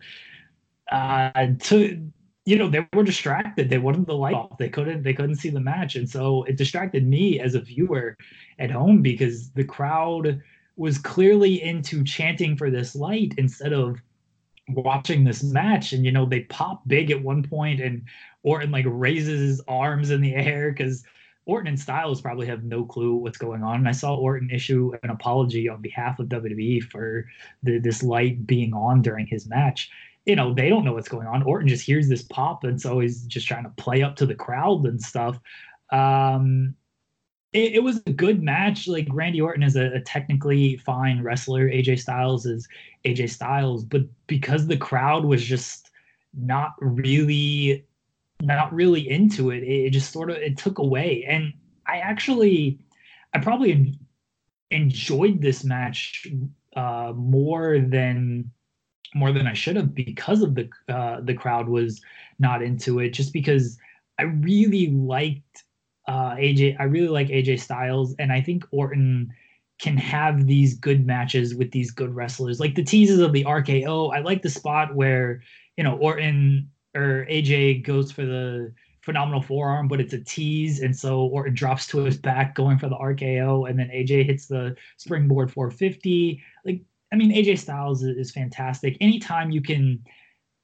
uh, 0.93 1.47
to 1.61 2.11
you 2.45 2.57
know 2.57 2.69
they 2.69 2.87
were 2.95 3.05
distracted 3.05 3.69
they 3.69 3.78
wanted 3.78 4.07
the 4.07 4.16
light 4.16 4.35
off 4.35 4.59
they 4.59 4.69
couldn't 4.69 5.03
they 5.03 5.12
couldn't 5.12 5.37
see 5.37 5.51
the 5.51 5.61
match 5.61 5.95
and 5.95 6.09
so 6.09 6.43
it 6.45 6.57
distracted 6.57 7.07
me 7.07 7.39
as 7.39 7.55
a 7.55 7.61
viewer 7.61 8.16
at 8.59 8.70
home 8.70 9.03
because 9.03 9.51
the 9.51 9.65
crowd 9.65 10.41
was 10.77 10.99
clearly 10.99 11.62
into 11.62 12.03
chanting 12.03 12.57
for 12.57 12.70
this 12.70 12.97
light 12.97 13.35
instead 13.37 13.73
of 13.73 14.01
watching 14.74 15.24
this 15.24 15.42
match 15.42 15.92
and 15.92 16.05
you 16.05 16.12
know 16.12 16.26
they 16.26 16.40
pop 16.40 16.86
big 16.86 17.10
at 17.10 17.22
one 17.22 17.42
point 17.42 17.80
and 17.80 18.02
orton 18.42 18.70
like 18.70 18.84
raises 18.88 19.40
his 19.40 19.62
arms 19.68 20.10
in 20.10 20.20
the 20.20 20.34
air 20.34 20.70
because 20.72 21.05
orton 21.47 21.68
and 21.68 21.80
styles 21.80 22.20
probably 22.20 22.47
have 22.47 22.64
no 22.64 22.84
clue 22.84 23.14
what's 23.14 23.38
going 23.38 23.62
on 23.62 23.76
and 23.76 23.88
i 23.88 23.92
saw 23.92 24.14
orton 24.14 24.51
issue 24.51 24.92
an 25.02 25.10
apology 25.10 25.68
on 25.68 25.80
behalf 25.80 26.18
of 26.18 26.28
wwe 26.28 26.82
for 26.82 27.26
the, 27.62 27.78
this 27.78 28.02
light 28.02 28.47
being 28.47 28.72
on 28.72 29.02
during 29.02 29.26
his 29.26 29.47
match 29.48 29.90
you 30.26 30.36
know, 30.36 30.52
they 30.52 30.68
don't 30.68 30.84
know 30.84 30.92
what's 30.92 31.09
going 31.09 31.26
on. 31.26 31.42
Orton 31.42 31.66
just 31.66 31.84
hears 31.84 32.09
this 32.09 32.22
pop, 32.22 32.64
and 32.64 32.80
so 32.80 33.01
he's 33.01 33.22
just 33.22 33.47
trying 33.47 33.64
to 33.64 33.70
play 33.70 34.02
up 34.02 34.16
to 34.16 34.26
the 34.26 34.34
crowd 34.34 34.84
and 34.84 35.01
stuff. 35.01 35.40
Um, 35.90 36.74
it, 37.52 37.74
it 37.74 37.82
was 37.82 38.02
a 38.06 38.12
good 38.12 38.43
match. 38.43 38.86
Like 38.86 39.09
Randy 39.10 39.40
Orton 39.40 39.62
is 39.62 39.77
a, 39.77 39.86
a, 39.94 40.01
technically 40.01 40.77
fine 40.77 41.22
wrestler. 41.22 41.68
AJ 41.68 42.01
Styles 42.01 42.47
is 42.47 42.68
AJ 43.05 43.31
Styles, 43.31 43.85
but 43.85 44.02
because 44.27 44.66
the 44.66 44.77
crowd 44.77 45.24
was 45.24 45.44
just 45.44 45.90
not 46.35 46.74
really, 46.81 47.85
not 48.40 48.72
really 48.72 49.09
into 49.09 49.51
it, 49.51 49.62
it, 49.62 49.86
it 49.86 49.90
just 49.90 50.12
sort 50.12 50.31
of 50.31 50.36
it 50.36 50.56
took 50.56 50.78
away. 50.78 51.24
And 51.27 51.52
I 51.86 51.98
actually, 51.98 52.78
I 53.35 53.40
probably 53.40 53.98
enjoyed 54.70 55.43
this 55.43 55.64
match 55.64 56.28
uh, 56.77 57.12
more 57.16 57.78
than 57.81 58.51
more 59.12 59.32
than 59.32 59.48
I 59.48 59.55
should 59.55 59.74
have 59.74 59.93
because 59.93 60.40
of 60.40 60.55
the 60.55 60.68
uh, 60.89 61.20
the 61.20 61.35
crowd 61.35 61.68
was 61.68 62.01
not 62.39 62.62
into 62.62 63.01
it. 63.01 63.10
Just 63.10 63.32
because 63.32 63.77
I 64.20 64.22
really 64.22 64.89
liked 64.93 65.64
uh, 66.09 66.35
AJ, 66.36 66.77
I 66.78 66.85
really 66.85 67.09
like 67.09 67.28
AJ 67.28 67.60
Styles, 67.60 68.14
and 68.18 68.32
I 68.32 68.40
think 68.40 68.64
Orton 68.70 69.32
can 69.81 69.97
have 69.97 70.47
these 70.47 70.74
good 70.74 71.06
matches 71.06 71.55
with 71.55 71.70
these 71.70 71.90
good 71.90 72.14
wrestlers. 72.14 72.60
Like 72.60 72.74
the 72.74 72.82
teases 72.82 73.20
of 73.20 73.32
the 73.32 73.44
RKO, 73.44 74.14
I 74.14 74.20
like 74.20 74.43
the 74.43 74.51
spot 74.51 74.94
where 74.94 75.43
you 75.77 75.85
know 75.85 75.97
Orton 75.97 76.70
or 76.94 77.27
AJ 77.31 77.85
goes 77.85 78.10
for 78.10 78.24
the 78.24 78.72
phenomenal 79.02 79.40
forearm, 79.40 79.89
but 79.89 80.01
it's 80.01 80.12
a 80.12 80.20
tease, 80.20 80.81
and 80.81 80.97
so 80.97 81.22
Orton 81.22 81.55
drops 81.55 81.86
to 81.89 82.05
his 82.05 82.18
back 82.18 82.55
going 82.55 82.78
for 82.78 82.89
the 82.89 82.97
RKO, 82.97 83.68
and 83.68 83.78
then 83.78 83.89
AJ 83.89 84.27
hits 84.27 84.47
the 84.47 84.77
springboard 84.98 85.51
450. 85.52 86.43
Like 86.64 86.82
I 87.12 87.16
mean, 87.16 87.32
AJ 87.32 87.59
Styles 87.59 88.02
is, 88.05 88.31
fantastic. 88.31 88.97
Anytime 89.01 89.51
you 89.51 89.60
can 89.60 90.05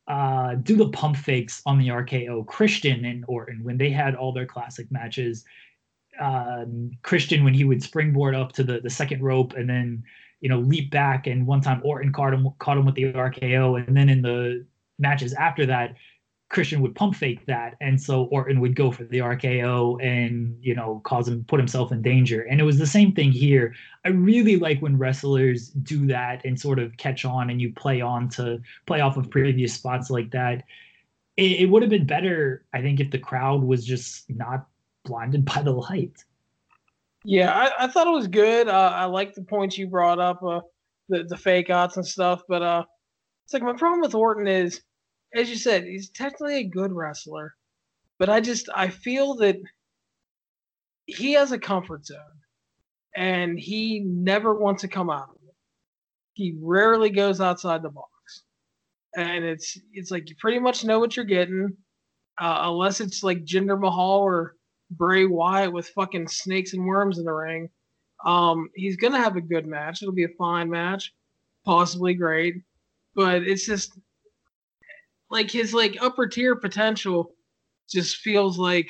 uh, 0.08 0.54
do 0.56 0.76
the 0.76 0.88
pump 0.90 1.16
fakes 1.16 1.62
on 1.66 1.78
the 1.78 1.88
RKO, 1.88 2.46
Christian 2.46 3.04
and 3.04 3.24
Orton, 3.26 3.64
when 3.64 3.76
they 3.76 3.90
had 3.90 4.14
all 4.14 4.32
their 4.32 4.46
classic 4.46 4.90
matches, 4.90 5.44
um, 6.20 6.92
Christian, 7.02 7.44
when 7.44 7.54
he 7.54 7.64
would 7.64 7.82
springboard 7.82 8.34
up 8.34 8.52
to 8.52 8.62
the, 8.62 8.80
the 8.80 8.90
second 8.90 9.22
rope 9.22 9.54
and 9.54 9.68
then, 9.68 10.02
you 10.40 10.48
know, 10.48 10.60
leap 10.60 10.90
back. 10.90 11.26
And 11.26 11.46
one 11.46 11.60
time 11.60 11.80
Orton 11.84 12.12
caught 12.12 12.32
him, 12.32 12.48
caught 12.58 12.78
him 12.78 12.86
with 12.86 12.94
the 12.94 13.12
RKO. 13.12 13.84
And 13.86 13.96
then 13.96 14.08
in 14.08 14.22
the 14.22 14.64
matches 14.98 15.32
after 15.32 15.66
that, 15.66 15.96
Christian 16.48 16.81
would 16.81 16.94
pump 16.94 17.16
fake 17.16 17.44
that, 17.47 17.74
and 17.81 18.01
so 18.01 18.24
Orton 18.24 18.60
would 18.60 18.77
go 18.77 18.93
for 18.93 19.05
the 19.05 19.18
RKO 19.18 20.02
and 20.02 20.56
you 20.60 20.74
know 20.74 21.01
cause 21.05 21.27
him 21.27 21.44
put 21.48 21.59
himself 21.59 21.90
in 21.90 22.02
danger. 22.02 22.43
And 22.43 22.60
it 22.60 22.64
was 22.64 22.78
the 22.78 22.86
same 22.86 23.12
thing 23.12 23.32
here. 23.32 23.74
I 24.05 24.10
really 24.10 24.56
like 24.56 24.81
when 24.81 24.97
wrestlers 24.97 25.70
do 25.70 26.06
that 26.06 26.44
and 26.44 26.59
sort 26.59 26.78
of 26.78 26.97
catch 26.98 27.24
on, 27.24 27.51
and 27.51 27.60
you 27.60 27.73
play 27.73 28.01
on 28.01 28.28
to 28.31 28.60
play 28.86 29.01
off 29.01 29.16
of 29.16 29.28
previous 29.28 29.74
spots 29.74 30.09
like 30.09 30.31
that. 30.31 30.62
It, 31.36 31.62
it 31.62 31.66
would 31.66 31.82
have 31.82 31.90
been 31.90 32.06
better, 32.06 32.64
I 32.73 32.81
think, 32.81 33.01
if 33.01 33.10
the 33.10 33.18
crowd 33.18 33.62
was 33.62 33.85
just 33.85 34.31
not 34.31 34.66
blinded 35.05 35.44
by 35.52 35.62
the 35.62 35.73
light. 35.73 36.24
Yeah, 37.24 37.52
I, 37.52 37.85
I 37.85 37.89
thought 37.89 38.06
it 38.06 38.10
was 38.10 38.28
good. 38.28 38.68
Uh, 38.68 38.93
I 38.94 39.06
like 39.06 39.35
the 39.35 39.43
points 39.43 39.77
you 39.77 39.89
brought 39.89 40.20
up, 40.20 40.40
uh, 40.44 40.60
the 41.09 41.24
the 41.24 41.36
fake 41.36 41.70
outs 41.70 41.97
and 41.97 42.06
stuff. 42.06 42.43
But 42.48 42.62
uh, 42.62 42.85
it's 43.44 43.52
like 43.52 43.64
my 43.64 43.73
problem 43.73 44.01
with 44.01 44.14
Orton 44.14 44.47
is 44.47 44.82
as 45.35 45.51
you 45.51 45.57
said, 45.57 45.85
he's 45.85 46.11
technically 46.11 46.59
a 46.59 46.65
good 46.65 46.93
wrestler, 46.93 47.55
but 48.19 48.28
I 48.28 48.40
just 48.40 48.69
I 48.74 48.89
feel 48.89 49.35
that 49.36 49.57
he 51.07 51.32
has 51.32 51.53
a 51.53 51.59
comfort 51.59 52.07
zone, 52.07 52.19
and 53.16 53.59
he 53.59 54.01
never 54.01 54.55
wants 54.55 54.82
to 54.82 54.89
come 54.89 55.11
out 55.11 55.31
of 55.31 55.36
it. 55.48 55.55
He 56.35 56.57
rarely 56.61 57.11
goes 57.11 57.40
outside 57.40 57.82
the 57.82 57.90
box, 57.90 58.11
and 59.16 59.44
it's 59.44 59.78
it's 59.93 60.11
like 60.11 60.28
you 60.28 60.36
pretty 60.39 60.59
much 60.59 60.85
know 60.85 60.98
what 60.98 61.16
you're 61.16 61.24
getting, 61.24 61.77
uh, 62.40 62.61
unless 62.62 63.01
it's 63.01 63.23
like 63.23 63.44
Jinder 63.44 63.78
Mahal 63.78 64.20
or 64.20 64.57
Bray 64.90 65.27
Wyatt 65.27 65.73
with 65.73 65.89
fucking 65.89 66.28
snakes 66.28 66.73
and 66.73 66.86
worms 66.86 67.19
in 67.19 67.24
the 67.24 67.32
ring. 67.32 67.69
Um, 68.24 68.70
he's 68.74 68.97
gonna 68.97 69.19
have 69.19 69.36
a 69.36 69.40
good 69.40 69.66
match. 69.66 70.03
It'll 70.03 70.15
be 70.15 70.24
a 70.24 70.39
fine 70.39 70.70
match, 70.70 71.12
possibly 71.65 72.15
great, 72.15 72.55
but 73.15 73.43
it's 73.43 73.66
just 73.66 73.98
like 75.31 75.51
his 75.51 75.74
like 75.74 75.97
upper 76.01 76.27
tier 76.27 76.57
potential 76.57 77.32
just 77.89 78.19
feels 78.19 78.59
like 78.59 78.89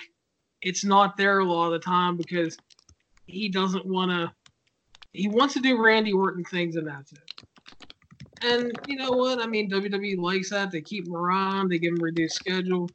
it's 0.62 0.84
not 0.84 1.16
there 1.16 1.38
a 1.38 1.44
lot 1.44 1.66
of 1.66 1.72
the 1.72 1.78
time 1.78 2.16
because 2.16 2.58
he 3.26 3.48
doesn't 3.48 3.86
want 3.86 4.10
to. 4.10 4.32
He 5.12 5.28
wants 5.28 5.54
to 5.54 5.60
do 5.60 5.82
Randy 5.82 6.12
Orton 6.12 6.44
things, 6.44 6.76
and 6.76 6.86
that's 6.86 7.12
it. 7.12 7.18
And 8.42 8.78
you 8.86 8.96
know 8.96 9.12
what? 9.12 9.40
I 9.40 9.46
mean, 9.46 9.70
WWE 9.70 10.18
likes 10.18 10.50
that. 10.50 10.70
They 10.70 10.82
keep 10.82 11.06
him 11.06 11.16
around. 11.16 11.70
They 11.70 11.78
give 11.78 11.94
him 11.94 12.02
reduced 12.02 12.36
schedule. 12.36 12.90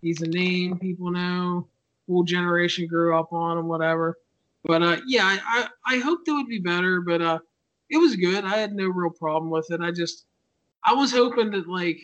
He's 0.00 0.22
a 0.22 0.26
name 0.26 0.78
people 0.78 1.10
know. 1.10 1.68
Whole 2.08 2.24
generation 2.24 2.86
grew 2.86 3.18
up 3.18 3.32
on 3.32 3.58
him, 3.58 3.68
whatever. 3.68 4.16
But 4.64 4.82
uh, 4.82 4.96
yeah, 5.06 5.24
I, 5.24 5.68
I, 5.86 5.96
I 5.96 5.98
hoped 5.98 6.28
it 6.28 6.32
would 6.32 6.48
be 6.48 6.58
better, 6.58 7.00
but 7.00 7.20
uh, 7.20 7.38
it 7.90 7.98
was 7.98 8.16
good. 8.16 8.44
I 8.44 8.56
had 8.56 8.72
no 8.72 8.86
real 8.86 9.10
problem 9.10 9.50
with 9.50 9.70
it. 9.70 9.80
I 9.80 9.90
just 9.90 10.24
I 10.84 10.94
was 10.94 11.12
hoping 11.12 11.50
that 11.50 11.68
like, 11.68 12.00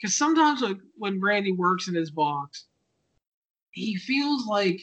because 0.00 0.16
sometimes 0.16 0.62
like 0.62 0.78
when 0.96 1.20
Randy 1.20 1.52
works 1.52 1.88
in 1.88 1.94
his 1.94 2.10
box, 2.10 2.66
he 3.72 3.96
feels 3.96 4.46
like 4.46 4.80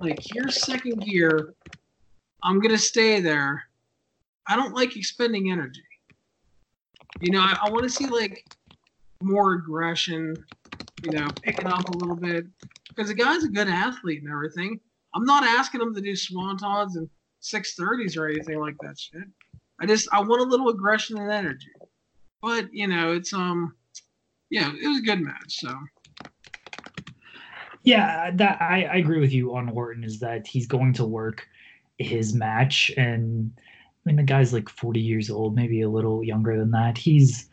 like 0.00 0.18
here's 0.20 0.64
second 0.64 1.00
gear. 1.00 1.54
I'm 2.42 2.60
gonna 2.60 2.78
stay 2.78 3.20
there. 3.20 3.62
I 4.48 4.56
don't 4.56 4.74
like 4.74 4.96
expending 4.96 5.50
energy. 5.50 5.82
You 7.20 7.30
know, 7.30 7.40
I, 7.40 7.56
I 7.64 7.70
want 7.70 7.84
to 7.84 7.90
see 7.90 8.08
like 8.08 8.44
more 9.22 9.54
aggression. 9.54 10.44
You 11.02 11.10
know, 11.10 11.34
picking 11.42 11.66
up 11.66 11.88
a 11.88 11.92
little 11.92 12.16
bit 12.16 12.46
because 12.88 13.08
the 13.08 13.14
guy's 13.14 13.44
a 13.44 13.48
good 13.48 13.68
athlete 13.68 14.22
and 14.22 14.32
everything. 14.32 14.80
I'm 15.14 15.24
not 15.24 15.44
asking 15.44 15.82
him 15.82 15.94
to 15.94 16.00
do 16.00 16.12
swantons 16.12 16.96
and 16.96 17.08
six 17.40 17.74
thirties 17.74 18.16
or 18.16 18.26
anything 18.26 18.58
like 18.58 18.76
that 18.80 18.98
shit. 18.98 19.22
I 19.80 19.86
just 19.86 20.08
I 20.12 20.20
want 20.20 20.40
a 20.40 20.44
little 20.44 20.68
aggression 20.68 21.18
and 21.18 21.30
energy. 21.30 21.70
But 22.44 22.74
you 22.74 22.86
know, 22.86 23.12
it's 23.12 23.32
um, 23.32 23.74
yeah, 24.50 24.70
it 24.70 24.86
was 24.86 24.98
a 24.98 25.02
good 25.02 25.20
match. 25.20 25.60
So 25.60 25.74
yeah, 27.84 28.30
that 28.34 28.60
I, 28.60 28.84
I 28.84 28.96
agree 28.96 29.18
with 29.18 29.32
you 29.32 29.56
on 29.56 29.70
Orton 29.70 30.04
is 30.04 30.20
that 30.20 30.46
he's 30.46 30.66
going 30.66 30.92
to 30.94 31.06
work 31.06 31.48
his 31.96 32.34
match 32.34 32.90
and 32.98 33.50
I 33.56 34.00
mean 34.04 34.16
the 34.16 34.22
guy's 34.22 34.52
like 34.52 34.68
40 34.68 35.00
years 35.00 35.30
old, 35.30 35.56
maybe 35.56 35.80
a 35.80 35.88
little 35.88 36.22
younger 36.22 36.58
than 36.58 36.70
that. 36.72 36.98
He's 36.98 37.48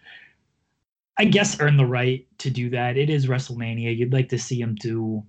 I 1.18 1.24
guess 1.24 1.62
earned 1.62 1.80
the 1.80 1.86
right 1.86 2.28
to 2.40 2.50
do 2.50 2.70
that. 2.72 2.98
It 2.98 3.10
is 3.10 3.28
WrestleMania. 3.28 3.96
You'd 3.96 4.12
like 4.12 4.28
to 4.30 4.38
see 4.38 4.60
him 4.60 4.76
do 4.76 5.24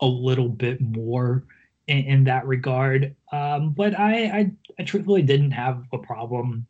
a 0.00 0.06
little 0.06 0.48
bit 0.48 0.80
more 0.80 1.44
in, 1.86 1.98
in 1.98 2.24
that 2.24 2.44
regard. 2.48 3.14
Um, 3.30 3.74
but 3.74 3.96
I, 3.96 4.24
I 4.24 4.50
I 4.80 4.82
truthfully 4.82 5.22
didn't 5.22 5.52
have 5.52 5.84
a 5.92 5.98
problem 5.98 6.66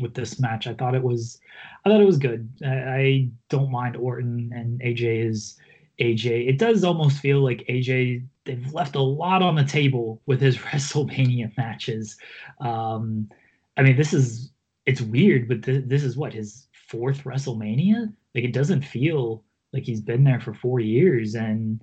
with 0.00 0.14
this 0.14 0.38
match. 0.40 0.66
I 0.66 0.74
thought 0.74 0.94
it 0.94 1.02
was 1.02 1.40
I 1.84 1.90
thought 1.90 2.00
it 2.00 2.06
was 2.06 2.18
good. 2.18 2.48
I, 2.64 2.68
I 2.68 3.28
don't 3.48 3.70
mind 3.70 3.96
Orton 3.96 4.50
and 4.54 4.80
AJ 4.80 5.26
is 5.28 5.58
AJ. 6.00 6.48
It 6.48 6.58
does 6.58 6.84
almost 6.84 7.20
feel 7.20 7.40
like 7.40 7.66
AJ 7.68 8.24
they've 8.44 8.72
left 8.72 8.96
a 8.96 9.00
lot 9.00 9.42
on 9.42 9.54
the 9.54 9.64
table 9.64 10.20
with 10.26 10.40
his 10.40 10.56
WrestleMania 10.58 11.56
matches. 11.56 12.16
Um, 12.60 13.28
I 13.76 13.82
mean, 13.82 13.96
this 13.96 14.12
is 14.12 14.50
it's 14.86 15.00
weird, 15.00 15.48
but 15.48 15.62
th- 15.62 15.84
this 15.86 16.04
is 16.04 16.16
what 16.16 16.32
his 16.32 16.66
fourth 16.88 17.24
WrestleMania. 17.24 18.12
Like 18.34 18.44
it 18.44 18.52
doesn't 18.52 18.82
feel 18.82 19.44
like 19.72 19.82
he's 19.82 20.00
been 20.00 20.24
there 20.24 20.40
for 20.40 20.54
four 20.54 20.80
years. 20.80 21.34
And 21.34 21.82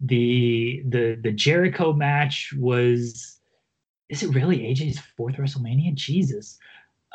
the 0.00 0.82
the 0.88 1.18
the 1.22 1.32
Jericho 1.32 1.92
match 1.92 2.52
was 2.58 3.38
is 4.08 4.22
it 4.22 4.34
really 4.34 4.58
AJ's 4.58 4.98
fourth 5.16 5.36
WrestleMania? 5.36 5.94
Jesus. 5.94 6.58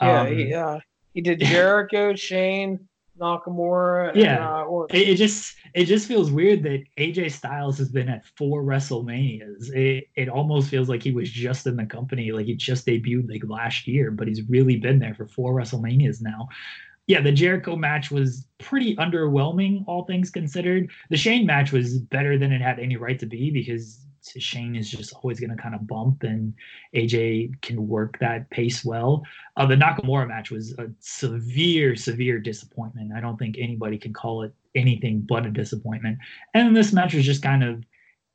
Yeah, 0.02 0.22
um, 0.22 0.36
he, 0.36 0.54
uh, 0.54 0.80
he 1.14 1.22
did 1.22 1.40
Jericho, 1.40 2.14
Shane, 2.16 2.88
Nakamura. 3.20 4.16
Yeah, 4.16 4.36
and, 4.36 4.44
uh, 4.44 4.62
or- 4.64 4.88
it, 4.92 5.10
it, 5.10 5.16
just 5.16 5.56
it 5.74 5.86
just 5.86 6.08
feels 6.08 6.32
weird 6.32 6.64
that 6.64 6.84
AJ 6.98 7.32
Styles 7.32 7.78
has 7.80 7.90
been 7.90 8.10
at 8.10 8.26
four 8.38 8.64
WrestleManias. 8.64 9.74
It 9.74 10.06
it 10.16 10.30
almost 10.30 10.70
feels 10.70 10.90
like 10.90 11.04
he 11.04 11.12
was 11.12 11.30
just 11.30 11.66
in 11.68 11.76
the 11.76 11.86
company, 11.86 12.32
like 12.32 12.46
he 12.46 12.56
just 12.56 12.86
debuted 12.86 13.30
like 13.30 13.44
last 13.46 13.88
year, 13.88 14.12
but 14.12 14.28
he's 14.28 14.44
really 14.50 14.78
been 14.78 15.00
there 15.00 15.14
for 15.16 15.26
four 15.26 15.54
WrestleManias 15.54 16.22
now. 16.22 16.48
Yeah, 17.08 17.22
the 17.22 17.32
Jericho 17.32 17.78
match 17.78 18.12
was 18.12 18.46
pretty 18.58 18.96
underwhelming, 18.98 19.86
all 19.88 20.04
things 20.04 20.30
considered. 20.30 20.92
The 21.10 21.16
Shane 21.16 21.46
match 21.46 21.72
was 21.72 22.00
better 22.00 22.38
than 22.38 22.52
it 22.52 22.60
had 22.62 22.80
any 22.80 22.98
right 22.98 23.18
to 23.20 23.26
be 23.26 23.50
because 23.50 24.06
Shane 24.38 24.76
is 24.76 24.90
just 24.90 25.14
always 25.14 25.40
going 25.40 25.56
to 25.56 25.62
kind 25.62 25.76
of 25.76 25.88
bump, 25.88 26.24
and 26.24 26.54
AJ 26.96 27.62
can 27.62 27.88
work 27.88 28.18
that 28.20 28.50
pace 28.50 28.84
well. 28.84 29.24
Uh, 29.56 29.66
the 29.66 29.76
Nakamura 29.76 30.28
match 30.28 30.52
was 30.52 30.74
a 30.74 30.88
severe, 31.00 31.96
severe 31.96 32.40
disappointment. 32.40 33.14
I 33.16 33.22
don't 33.22 33.38
think 33.38 33.58
anybody 33.58 33.98
can 33.98 34.14
call 34.14 34.44
it 34.44 34.54
anything 34.76 35.26
but 35.28 35.46
a 35.46 35.52
disappointment. 35.52 36.20
And 36.54 36.76
this 36.76 36.94
match 36.94 37.14
was 37.14 37.26
just 37.26 37.42
kind 37.42 37.64
of 37.64 37.84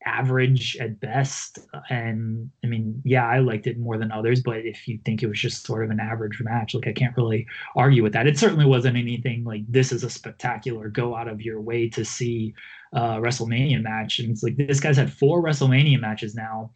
average 0.05 0.77
at 0.79 1.01
best. 1.01 1.59
And 1.91 2.51
I 2.65 2.67
mean, 2.67 3.01
yeah, 3.05 3.27
I 3.27 3.39
liked 3.39 3.67
it 3.67 3.79
more 3.79 3.99
than 3.99 4.13
others, 4.13 4.41
but 4.41 4.59
if 4.59 4.89
you 4.89 4.99
think 5.05 5.23
it 5.23 5.29
was 5.29 5.39
just 5.39 5.67
sort 5.67 5.85
of 5.85 5.91
an 5.91 6.01
average 6.01 6.41
match, 6.41 6.75
like 6.75 6.87
I 6.87 6.93
can't 6.93 7.17
really 7.17 7.47
argue 7.77 8.03
with 8.03 8.13
that. 8.15 8.27
It 8.27 8.39
certainly 8.39 8.65
wasn't 8.65 8.97
anything 8.97 9.45
like 9.45 9.63
this 9.69 9.93
is 9.93 10.05
a 10.05 10.11
spectacular 10.11 10.89
go 10.89 11.15
out 11.15 11.29
of 11.29 11.43
your 11.43 11.61
way 11.61 11.89
to 11.91 12.05
see 12.05 12.55
uh, 12.93 13.17
WrestleMania 13.17 13.83
match. 13.83 14.19
And 14.19 14.31
it's 14.31 14.43
like 14.43 14.57
this 14.57 14.81
guy's 14.81 14.97
had 14.97 15.13
four 15.13 15.43
WrestleMania 15.43 16.01
matches 16.01 16.35
now. 16.35 16.73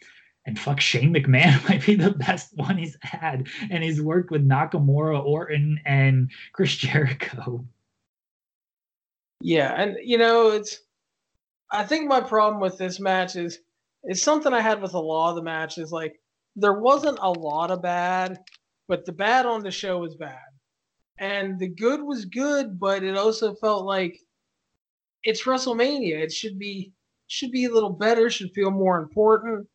And 0.47 0.59
fuck, 0.59 0.81
Shane 0.81 1.13
McMahon 1.13 1.69
might 1.69 1.85
be 1.85 1.97
the 1.97 2.13
best 2.13 2.57
one 2.57 2.79
he's 2.79 2.97
had. 3.03 3.49
And 3.71 3.83
he's 3.83 4.01
worked 4.01 4.31
with 4.31 4.49
Nakamura, 4.49 5.23
Orton, 5.25 5.81
and 5.85 6.31
Chris 6.53 6.77
Jericho. 6.77 7.65
Yeah. 9.41 9.75
And, 9.77 9.97
you 10.03 10.19
know, 10.19 10.51
it's, 10.51 10.81
I 11.71 11.85
think 11.85 12.09
my 12.09 12.21
problem 12.21 12.61
with 12.61 12.79
this 12.79 13.01
match 13.01 13.37
is, 13.37 13.59
is 14.05 14.23
something 14.23 14.53
I 14.53 14.61
had 14.61 14.81
with 14.81 14.95
a 14.95 15.01
lot 15.01 15.31
of 15.31 15.37
the 15.37 15.43
matches. 15.43 15.93
Like, 15.93 16.21
there 16.55 16.73
wasn't 16.73 17.19
a 17.21 17.31
lot 17.31 17.71
of 17.71 17.83
bad, 17.83 18.39
but 18.89 19.05
the 19.05 19.13
bad 19.13 19.47
on 19.47 19.63
the 19.63 19.71
show 19.71 19.99
was 19.99 20.15
bad. 20.15 20.39
And 21.19 21.59
the 21.59 21.69
good 21.69 22.03
was 22.03 22.25
good, 22.25 22.79
but 22.79 23.03
it 23.03 23.17
also 23.17 23.55
felt 23.55 23.85
like 23.85 24.21
it's 25.27 25.43
WrestleMania. 25.43 26.21
It 26.21 26.33
should 26.33 26.59
be 26.59 26.93
should 27.27 27.51
be 27.51 27.65
a 27.65 27.73
little 27.73 27.91
better, 27.91 28.31
should 28.31 28.53
feel 28.53 28.71
more 28.71 28.99
important. 28.99 29.67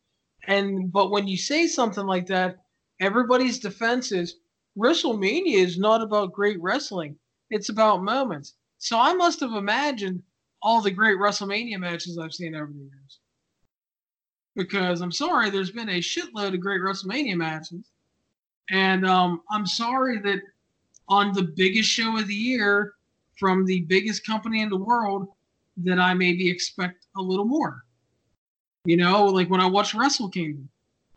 And 0.48 0.92
but 0.92 1.12
when 1.12 1.28
you 1.28 1.38
say 1.38 1.68
something 1.68 2.06
like 2.06 2.26
that, 2.28 2.56
everybody's 3.02 3.60
defense 3.60 4.14
is 4.14 4.38
WrestleMania 4.78 5.58
is 5.58 5.78
not 5.78 6.02
about 6.02 6.32
great 6.32 6.60
wrestling. 6.62 7.18
It's 7.50 7.68
about 7.68 8.02
moments. 8.02 8.56
So 8.78 8.98
I 8.98 9.14
must 9.14 9.42
have 9.42 9.52
imagined 9.52 10.24
all 10.64 10.82
the 10.82 10.90
great 10.90 11.18
WrestleMania 11.18 11.78
matches 11.78 12.18
I've 12.18 12.34
seen 12.34 12.56
over 12.56 12.72
the 12.72 12.80
years. 12.80 13.20
Because 14.56 15.02
I'm 15.02 15.12
sorry, 15.12 15.50
there's 15.50 15.72
been 15.72 15.90
a 15.90 16.00
shitload 16.00 16.54
of 16.54 16.62
great 16.62 16.82
WrestleMania 16.82 17.36
matches. 17.36 17.92
And 18.70 19.06
um, 19.06 19.42
I'm 19.52 19.66
sorry 19.66 20.20
that 20.20 20.40
on 21.10 21.34
the 21.34 21.44
biggest 21.44 21.90
show 21.90 22.18
of 22.18 22.28
the 22.28 22.34
year 22.34 22.94
from 23.38 23.66
the 23.66 23.82
biggest 23.82 24.26
company 24.26 24.62
in 24.62 24.70
the 24.70 24.78
world, 24.78 25.28
that 25.84 26.00
I 26.00 26.14
maybe 26.14 26.50
expect 26.50 27.08
a 27.18 27.22
little 27.22 27.46
more. 27.46 27.84
You 28.86 28.98
know, 28.98 29.26
like 29.26 29.50
when 29.50 29.62
I 29.62 29.68
watch 29.68 29.94
Wrestle 29.94 30.30
Kingdom, 30.30 30.68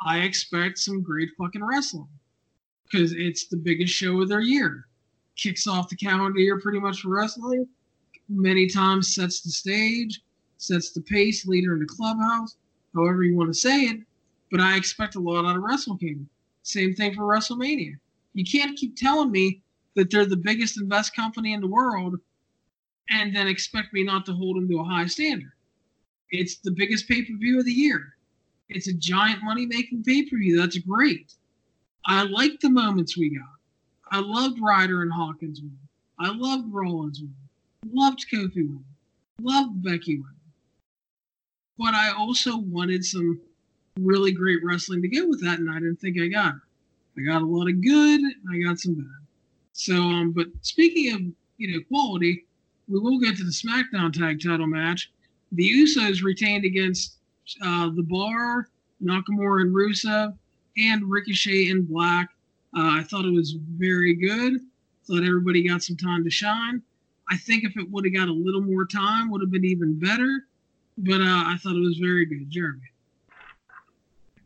I 0.04 0.20
expect 0.20 0.78
some 0.78 1.02
great 1.02 1.30
fucking 1.38 1.64
wrestling 1.64 2.08
because 2.84 3.12
it's 3.12 3.48
the 3.48 3.56
biggest 3.56 3.92
show 3.92 4.20
of 4.20 4.28
their 4.28 4.40
year. 4.40 4.86
Kicks 5.36 5.66
off 5.66 5.88
the 5.88 5.96
calendar 5.96 6.38
year 6.38 6.60
pretty 6.60 6.78
much 6.78 7.00
for 7.00 7.08
wrestling. 7.08 7.66
Many 8.28 8.66
times 8.66 9.14
sets 9.14 9.40
the 9.40 9.50
stage, 9.50 10.20
sets 10.58 10.92
the 10.92 11.00
pace, 11.00 11.46
leader 11.46 11.74
in 11.74 11.80
the 11.80 11.86
clubhouse, 11.86 12.56
however 12.94 13.22
you 13.22 13.36
want 13.36 13.52
to 13.52 13.58
say 13.58 13.82
it. 13.82 14.00
But 14.50 14.60
I 14.60 14.76
expect 14.76 15.16
a 15.16 15.20
lot 15.20 15.44
out 15.46 15.56
of 15.56 15.62
Wrestle 15.62 15.96
Kingdom. 15.96 16.28
Same 16.62 16.94
thing 16.94 17.14
for 17.14 17.22
WrestleMania. 17.22 17.94
You 18.34 18.44
can't 18.44 18.76
keep 18.76 18.96
telling 18.96 19.30
me 19.30 19.62
that 19.96 20.10
they're 20.10 20.26
the 20.26 20.36
biggest 20.36 20.76
and 20.76 20.88
best 20.88 21.14
company 21.14 21.52
in 21.52 21.60
the 21.60 21.66
world 21.66 22.16
and 23.10 23.34
then 23.34 23.46
expect 23.46 23.92
me 23.92 24.02
not 24.02 24.26
to 24.26 24.32
hold 24.32 24.56
them 24.56 24.68
to 24.68 24.80
a 24.80 24.84
high 24.84 25.06
standard. 25.06 25.52
It's 26.30 26.56
the 26.56 26.70
biggest 26.70 27.08
pay 27.08 27.22
per 27.22 27.36
view 27.36 27.58
of 27.58 27.64
the 27.64 27.72
year. 27.72 28.14
It's 28.68 28.88
a 28.88 28.94
giant 28.94 29.42
money 29.42 29.66
making 29.66 30.04
pay 30.04 30.24
per 30.24 30.36
view. 30.36 30.58
That's 30.58 30.78
great. 30.78 31.32
I 32.06 32.24
like 32.24 32.60
the 32.60 32.70
moments 32.70 33.16
we 33.16 33.30
got. 33.30 33.48
I 34.10 34.20
loved 34.20 34.60
Ryder 34.60 35.02
and 35.02 35.12
Hawkins 35.12 35.60
win. 35.60 35.78
I 36.18 36.30
loved 36.30 36.72
Rollins 36.72 37.20
win. 37.20 37.34
Loved 37.92 38.26
Kofi 38.32 38.56
win. 38.56 38.84
Loved 39.40 39.82
Becky 39.82 40.18
win. 40.18 40.34
But 41.78 41.94
I 41.94 42.12
also 42.12 42.56
wanted 42.56 43.04
some 43.04 43.40
really 43.98 44.32
great 44.32 44.60
wrestling 44.64 45.02
to 45.02 45.08
go 45.08 45.26
with 45.26 45.42
that, 45.42 45.58
and 45.58 45.70
I 45.70 45.74
didn't 45.74 45.96
think 45.96 46.20
I 46.20 46.28
got 46.28 46.54
it. 46.54 46.60
I 47.16 47.22
got 47.22 47.42
a 47.42 47.46
lot 47.46 47.68
of 47.68 47.82
good, 47.82 48.20
I 48.52 48.58
got 48.58 48.78
some 48.78 48.94
bad. 48.94 49.26
So, 49.72 49.94
um, 49.94 50.32
but 50.32 50.46
speaking 50.62 51.14
of 51.14 51.20
you 51.58 51.72
know 51.72 51.84
quality, 51.88 52.44
we 52.88 52.98
will 52.98 53.18
get 53.18 53.36
to 53.36 53.44
the 53.44 53.50
SmackDown 53.50 54.12
Tag 54.12 54.42
Title 54.42 54.66
match, 54.66 55.10
The 55.52 55.68
Usos 55.70 56.22
retained 56.22 56.64
against 56.64 57.18
uh, 57.64 57.90
the 57.94 58.02
Bar, 58.02 58.68
Nakamura 59.02 59.62
and 59.62 59.74
Rusev, 59.74 60.36
and 60.76 61.10
Ricochet 61.10 61.68
and 61.68 61.88
Black. 61.88 62.28
Uh, 62.76 62.98
I 62.98 63.02
thought 63.02 63.24
it 63.24 63.32
was 63.32 63.52
very 63.52 64.14
good. 64.14 64.60
Thought 65.06 65.24
everybody 65.24 65.66
got 65.66 65.82
some 65.82 65.96
time 65.96 66.24
to 66.24 66.30
shine. 66.30 66.82
I 67.30 67.36
think 67.36 67.64
if 67.64 67.76
it 67.76 67.90
would 67.90 68.04
have 68.04 68.14
got 68.14 68.28
a 68.28 68.32
little 68.32 68.60
more 68.60 68.86
time, 68.86 69.30
would 69.30 69.40
have 69.40 69.50
been 69.50 69.64
even 69.64 69.98
better. 69.98 70.46
But 70.98 71.20
uh, 71.20 71.44
I 71.46 71.56
thought 71.62 71.76
it 71.76 71.80
was 71.80 71.98
very 71.98 72.26
good, 72.26 72.50
Jeremy. 72.50 72.90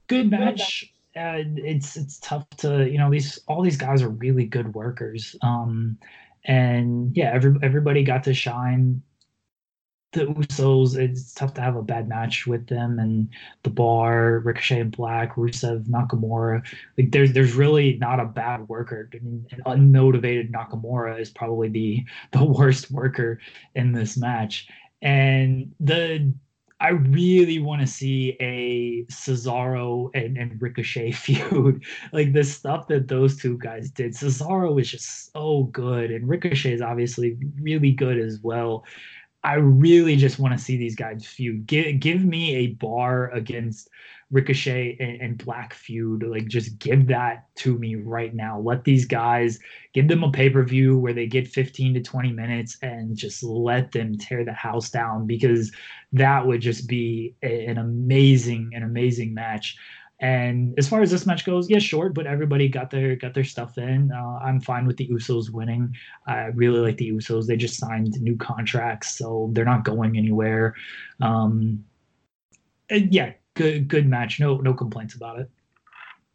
Good 0.06 0.30
match. 0.30 0.92
Uh, 1.16 1.42
it's 1.56 1.96
it's 1.96 2.18
tough 2.18 2.48
to 2.58 2.88
you 2.88 2.96
know 2.96 3.10
these 3.10 3.38
all 3.48 3.62
these 3.62 3.76
guys 3.76 4.02
are 4.02 4.08
really 4.08 4.44
good 4.44 4.72
workers. 4.74 5.34
Um, 5.42 5.98
and 6.48 7.16
yeah, 7.16 7.30
every 7.32 7.54
everybody 7.62 8.02
got 8.02 8.24
to 8.24 8.34
shine 8.34 9.02
the 10.12 10.24
Usos, 10.24 10.96
it's 10.96 11.34
tough 11.34 11.52
to 11.54 11.60
have 11.60 11.76
a 11.76 11.82
bad 11.82 12.08
match 12.08 12.46
with 12.46 12.66
them 12.66 12.98
and 12.98 13.28
the 13.62 13.70
Bar, 13.70 14.38
Ricochet 14.40 14.80
and 14.80 14.96
Black, 14.96 15.36
Rusev, 15.36 15.86
Nakamura. 15.86 16.66
Like 16.96 17.12
there's 17.12 17.32
there's 17.34 17.54
really 17.54 17.98
not 17.98 18.18
a 18.18 18.24
bad 18.24 18.68
worker. 18.68 19.10
I 19.12 19.18
mean, 19.18 19.46
an 19.52 19.92
unmotivated 19.92 20.50
Nakamura 20.50 21.20
is 21.20 21.30
probably 21.30 21.68
the 21.68 22.04
the 22.32 22.44
worst 22.58 22.90
worker 22.90 23.38
in 23.74 23.92
this 23.92 24.16
match. 24.16 24.68
And 25.02 25.72
the 25.78 26.32
I 26.80 26.90
really 26.90 27.58
want 27.58 27.80
to 27.80 27.86
see 27.86 28.36
a 28.40 29.04
Cesaro 29.12 30.10
and, 30.14 30.36
and 30.36 30.62
Ricochet 30.62 31.12
feud. 31.12 31.84
like 32.12 32.32
the 32.32 32.44
stuff 32.44 32.86
that 32.88 33.08
those 33.08 33.36
two 33.36 33.58
guys 33.58 33.90
did. 33.90 34.12
Cesaro 34.12 34.80
is 34.80 34.90
just 34.90 35.32
so 35.32 35.64
good, 35.72 36.10
and 36.10 36.28
Ricochet 36.28 36.72
is 36.72 36.82
obviously 36.82 37.36
really 37.60 37.90
good 37.90 38.18
as 38.18 38.38
well. 38.42 38.84
I 39.44 39.54
really 39.54 40.16
just 40.16 40.38
want 40.38 40.56
to 40.56 40.64
see 40.64 40.76
these 40.76 40.96
guys 40.96 41.24
feud. 41.24 41.66
Give 41.66 41.98
give 41.98 42.24
me 42.24 42.56
a 42.56 42.66
bar 42.68 43.30
against 43.30 43.88
Ricochet 44.30 44.96
and, 45.00 45.20
and, 45.20 45.44
Black 45.44 45.72
feud. 45.72 46.22
Like 46.22 46.46
just 46.46 46.78
give 46.78 47.06
that 47.06 47.46
to 47.56 47.78
me 47.78 47.94
right 47.94 48.34
now. 48.34 48.60
Let 48.60 48.84
these 48.84 49.06
guys 49.06 49.58
give 49.94 50.08
them 50.08 50.22
a 50.22 50.30
pay 50.30 50.50
per 50.50 50.62
view 50.62 50.98
where 50.98 51.14
they 51.14 51.26
get 51.26 51.48
15 51.48 51.94
to 51.94 52.02
20 52.02 52.32
minutes 52.32 52.76
and 52.82 53.16
just 53.16 53.42
let 53.42 53.92
them 53.92 54.18
tear 54.18 54.44
the 54.44 54.52
house 54.52 54.90
down 54.90 55.26
because 55.26 55.72
that 56.12 56.46
would 56.46 56.60
just 56.60 56.88
be 56.88 57.34
a, 57.42 57.66
an 57.66 57.78
amazing, 57.78 58.70
an 58.74 58.82
amazing 58.82 59.32
match. 59.32 59.76
And 60.20 60.74
as 60.78 60.88
far 60.88 61.00
as 61.00 61.10
this 61.10 61.26
match 61.26 61.46
goes, 61.46 61.70
yeah, 61.70 61.78
short, 61.78 62.12
but 62.12 62.26
everybody 62.26 62.68
got 62.68 62.90
their 62.90 63.14
got 63.14 63.34
their 63.34 63.44
stuff 63.44 63.78
in. 63.78 64.10
Uh, 64.10 64.40
I'm 64.42 64.60
fine 64.60 64.84
with 64.84 64.96
the 64.96 65.06
Usos 65.08 65.50
winning. 65.50 65.94
I 66.26 66.46
really 66.46 66.80
like 66.80 66.96
the 66.96 67.12
Usos. 67.12 67.46
They 67.46 67.56
just 67.56 67.78
signed 67.78 68.20
new 68.20 68.36
contracts, 68.36 69.16
so 69.16 69.48
they're 69.52 69.64
not 69.64 69.84
going 69.84 70.18
anywhere. 70.18 70.74
Um, 71.20 71.84
yeah, 72.90 73.34
good 73.58 73.88
good 73.88 74.08
match. 74.08 74.40
No 74.40 74.56
no 74.58 74.74
complaints 74.74 75.14
about 75.14 75.40
it. 75.40 75.50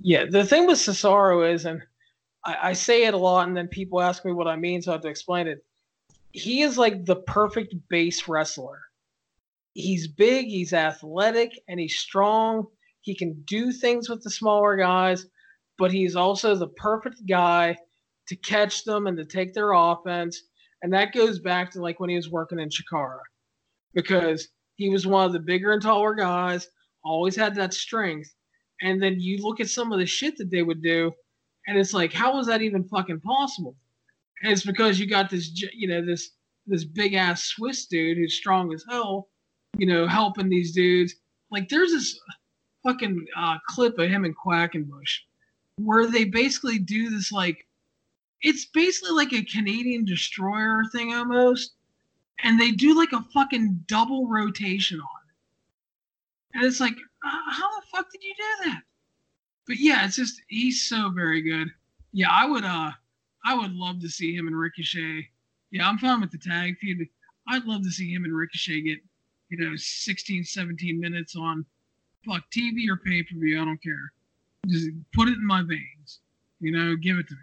Yeah, 0.02 0.26
the 0.30 0.46
thing 0.46 0.68
with 0.68 0.80
Cesaro 0.80 1.52
is, 1.52 1.66
and 1.66 1.82
I, 2.46 2.58
I 2.70 2.74
say 2.74 3.06
it 3.06 3.14
a 3.14 3.18
lot, 3.18 3.48
and 3.48 3.56
then 3.56 3.68
people 3.68 4.02
ask 4.02 4.26
me 4.26 4.34
what 4.34 4.48
I 4.48 4.56
mean, 4.56 4.82
so 4.82 4.92
I 4.92 4.96
have 4.96 5.02
to 5.02 5.08
explain 5.08 5.48
it. 5.48 5.64
He 6.32 6.62
is 6.62 6.78
like 6.78 7.06
the 7.06 7.16
perfect 7.16 7.76
base 7.90 8.28
wrestler. 8.28 8.82
He's 9.74 10.08
big, 10.08 10.48
he's 10.48 10.74
athletic, 10.74 11.52
and 11.68 11.80
he's 11.80 11.98
strong 11.98 12.68
he 13.04 13.14
can 13.14 13.34
do 13.46 13.72
things 13.72 14.10
with 14.10 14.24
the 14.24 14.30
smaller 14.30 14.78
guys, 14.78 15.26
but 15.78 15.92
he's 15.92 16.16
also 16.16 16.56
the 16.56 16.70
perfect 16.70 17.26
guy 17.28 17.76
to 18.28 18.36
catch 18.38 18.86
them 18.86 19.08
and 19.08 19.18
to 19.18 19.26
take 19.26 19.54
their 19.54 19.74
offense. 19.74 20.44
And 20.82 20.94
that 20.94 21.14
goes 21.14 21.40
back 21.40 21.70
to 21.72 21.82
like 21.82 22.00
when 22.00 22.10
he 22.10 22.16
was 22.16 22.32
working 22.32 22.60
in 22.60 22.70
Chikara 22.70 23.20
because 23.94 24.48
he 24.78 24.90
was 24.90 25.06
one 25.06 25.26
of 25.26 25.34
the 25.34 25.40
bigger 25.40 25.74
and 25.74 25.82
taller 25.82 26.16
guys, 26.16 26.70
always 27.04 27.36
had 27.36 27.56
that 27.56 27.74
strength. 27.74 28.34
And 28.82 29.02
then 29.02 29.20
you 29.20 29.38
look 29.38 29.60
at 29.60 29.70
some 29.70 29.92
of 29.92 30.00
the 30.00 30.06
shit 30.06 30.38
that 30.38 30.52
they 30.52 30.64
would 30.64 30.82
do, 30.82 31.12
and 31.68 31.78
it's 31.78 31.94
like, 31.94 32.12
how 32.12 32.36
was 32.36 32.48
that 32.48 32.62
even 32.62 32.84
fucking 32.84 33.22
possible? 33.22 33.76
And 34.42 34.52
it's 34.52 34.66
because 34.66 35.00
you 35.00 35.08
got 35.08 35.30
this, 35.30 35.50
you 35.74 35.88
know, 35.88 36.06
this 36.06 36.32
this 36.66 36.84
big 36.84 37.14
ass 37.14 37.44
Swiss 37.44 37.86
dude 37.86 38.18
who's 38.18 38.36
strong 38.36 38.74
as 38.74 38.86
hell, 38.90 39.30
you 39.78 39.86
know, 39.86 40.08
helping 40.08 40.50
these 40.50 40.74
dudes. 40.74 41.16
Like 41.52 41.70
there's 41.70 41.92
this 41.92 42.20
fucking 42.84 43.26
uh, 43.38 43.58
clip 43.70 43.98
of 44.00 44.10
him 44.10 44.26
and 44.26 44.36
Quackenbush 44.36 45.20
where 45.78 46.10
they 46.10 46.26
basically 46.26 46.78
do 46.78 47.10
this 47.10 47.32
like 47.32 47.66
it's 48.42 48.66
basically 48.66 49.12
like 49.12 49.34
a 49.34 49.44
Canadian 49.46 50.06
destroyer 50.06 50.84
thing 50.92 51.14
almost. 51.14 51.76
And 52.44 52.60
they 52.60 52.72
do 52.72 52.98
like 52.98 53.14
a 53.14 53.26
fucking 53.34 53.86
double 53.88 54.28
rotation 54.28 55.00
on. 55.00 55.13
And 56.54 56.64
it's 56.64 56.80
like, 56.80 56.96
uh, 57.26 57.52
how 57.52 57.70
the 57.80 57.86
fuck 57.92 58.12
did 58.12 58.24
you 58.24 58.34
do 58.36 58.70
that? 58.70 58.82
But 59.68 59.78
yeah, 59.80 60.06
it's 60.06 60.16
just 60.16 60.42
he's 60.48 60.88
so 60.88 61.10
very 61.10 61.42
good. 61.42 61.70
Yeah, 62.12 62.30
I 62.32 62.46
would 62.46 62.64
uh 62.64 62.92
I 63.46 63.56
would 63.56 63.74
love 63.74 64.02
to 64.02 64.10
see 64.10 64.36
him 64.36 64.48
and 64.48 64.58
Ricochet. 64.58 65.28
Yeah, 65.72 65.88
I'm 65.88 65.98
fine 65.98 66.22
with 66.22 66.32
the 66.32 66.38
tag 66.38 66.78
feud. 66.80 67.08
I'd 67.48 67.66
love 67.66 67.84
to 67.84 67.92
see 67.92 68.14
him 68.14 68.24
and 68.24 68.36
Ricochet 68.36 68.82
get, 68.82 69.00
you 69.50 69.58
know, 69.58 69.76
16, 69.76 70.44
17 70.44 71.00
minutes 71.00 71.36
on 71.36 71.66
fuck 72.26 72.44
TV 72.56 72.88
or 72.90 72.98
pay 72.98 73.24
per 73.24 73.38
view. 73.38 73.62
I 73.62 73.66
don't 73.66 73.82
care. 73.82 74.14
Just 74.68 74.90
put 75.14 75.28
it 75.28 75.38
in 75.38 75.46
my 75.46 75.62
veins. 75.62 76.20
You 76.60 76.72
know, 76.72 76.96
give 76.96 77.18
it 77.18 77.28
to 77.28 77.34
me. 77.34 77.40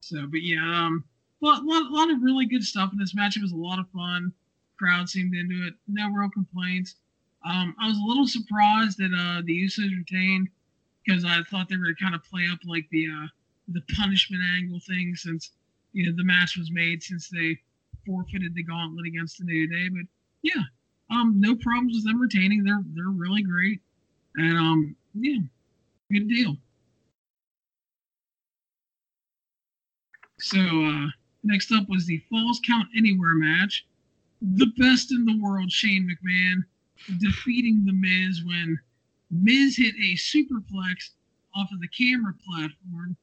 So, 0.00 0.26
but 0.26 0.42
yeah, 0.42 0.60
um, 0.60 1.04
a 1.42 1.46
lot, 1.46 1.64
lot, 1.64 1.90
lot 1.90 2.10
of 2.10 2.22
really 2.22 2.46
good 2.46 2.62
stuff 2.62 2.90
in 2.92 2.98
this 2.98 3.14
match. 3.14 3.36
It 3.36 3.42
was 3.42 3.52
a 3.52 3.56
lot 3.56 3.78
of 3.78 3.88
fun. 3.90 4.32
Crowd 4.78 5.08
seemed 5.08 5.34
into 5.34 5.66
it. 5.66 5.74
No 5.88 6.10
real 6.10 6.28
complaints. 6.28 6.96
Um, 7.44 7.74
I 7.80 7.88
was 7.88 7.98
a 7.98 8.06
little 8.06 8.26
surprised 8.26 8.98
that 8.98 9.12
uh, 9.12 9.42
the 9.44 9.64
Usos 9.64 9.90
retained 9.96 10.48
because 11.04 11.24
I 11.24 11.42
thought 11.50 11.68
they 11.68 11.76
were 11.76 11.94
kind 12.00 12.14
of 12.14 12.24
play 12.24 12.48
up 12.50 12.58
like 12.64 12.86
the 12.90 13.06
uh, 13.06 13.26
the 13.68 13.82
punishment 13.96 14.42
angle 14.56 14.80
thing 14.80 15.14
since 15.14 15.50
you 15.92 16.06
know 16.06 16.16
the 16.16 16.24
match 16.24 16.56
was 16.56 16.70
made 16.70 17.02
since 17.02 17.28
they 17.28 17.58
forfeited 18.06 18.54
the 18.54 18.62
gauntlet 18.62 19.06
against 19.06 19.38
the 19.38 19.44
New 19.44 19.68
Day. 19.68 19.88
But 19.88 20.06
yeah, 20.42 20.62
um, 21.10 21.34
no 21.38 21.54
problems 21.56 21.96
with 21.96 22.04
them 22.04 22.20
retaining. 22.20 22.64
They're 22.64 22.82
they're 22.94 23.08
really 23.08 23.42
great. 23.42 23.80
And 24.36 24.58
um, 24.58 24.96
yeah, 25.14 25.40
good 26.10 26.28
deal. 26.28 26.56
So 30.40 30.58
uh, 30.58 31.06
next 31.42 31.72
up 31.72 31.88
was 31.88 32.06
the 32.06 32.22
Falls 32.30 32.60
Count 32.66 32.88
Anywhere 32.96 33.34
match. 33.34 33.86
The 34.42 34.70
best 34.78 35.12
in 35.12 35.24
the 35.24 35.38
world, 35.40 35.70
Shane 35.70 36.06
McMahon, 36.06 36.64
defeating 37.18 37.84
The 37.84 37.92
Miz 37.92 38.42
when 38.44 38.78
Miz 39.30 39.76
hit 39.76 39.94
a 39.96 40.14
superplex 40.14 41.10
off 41.54 41.68
of 41.72 41.80
the 41.80 41.88
camera 41.88 42.34
platform 42.46 43.16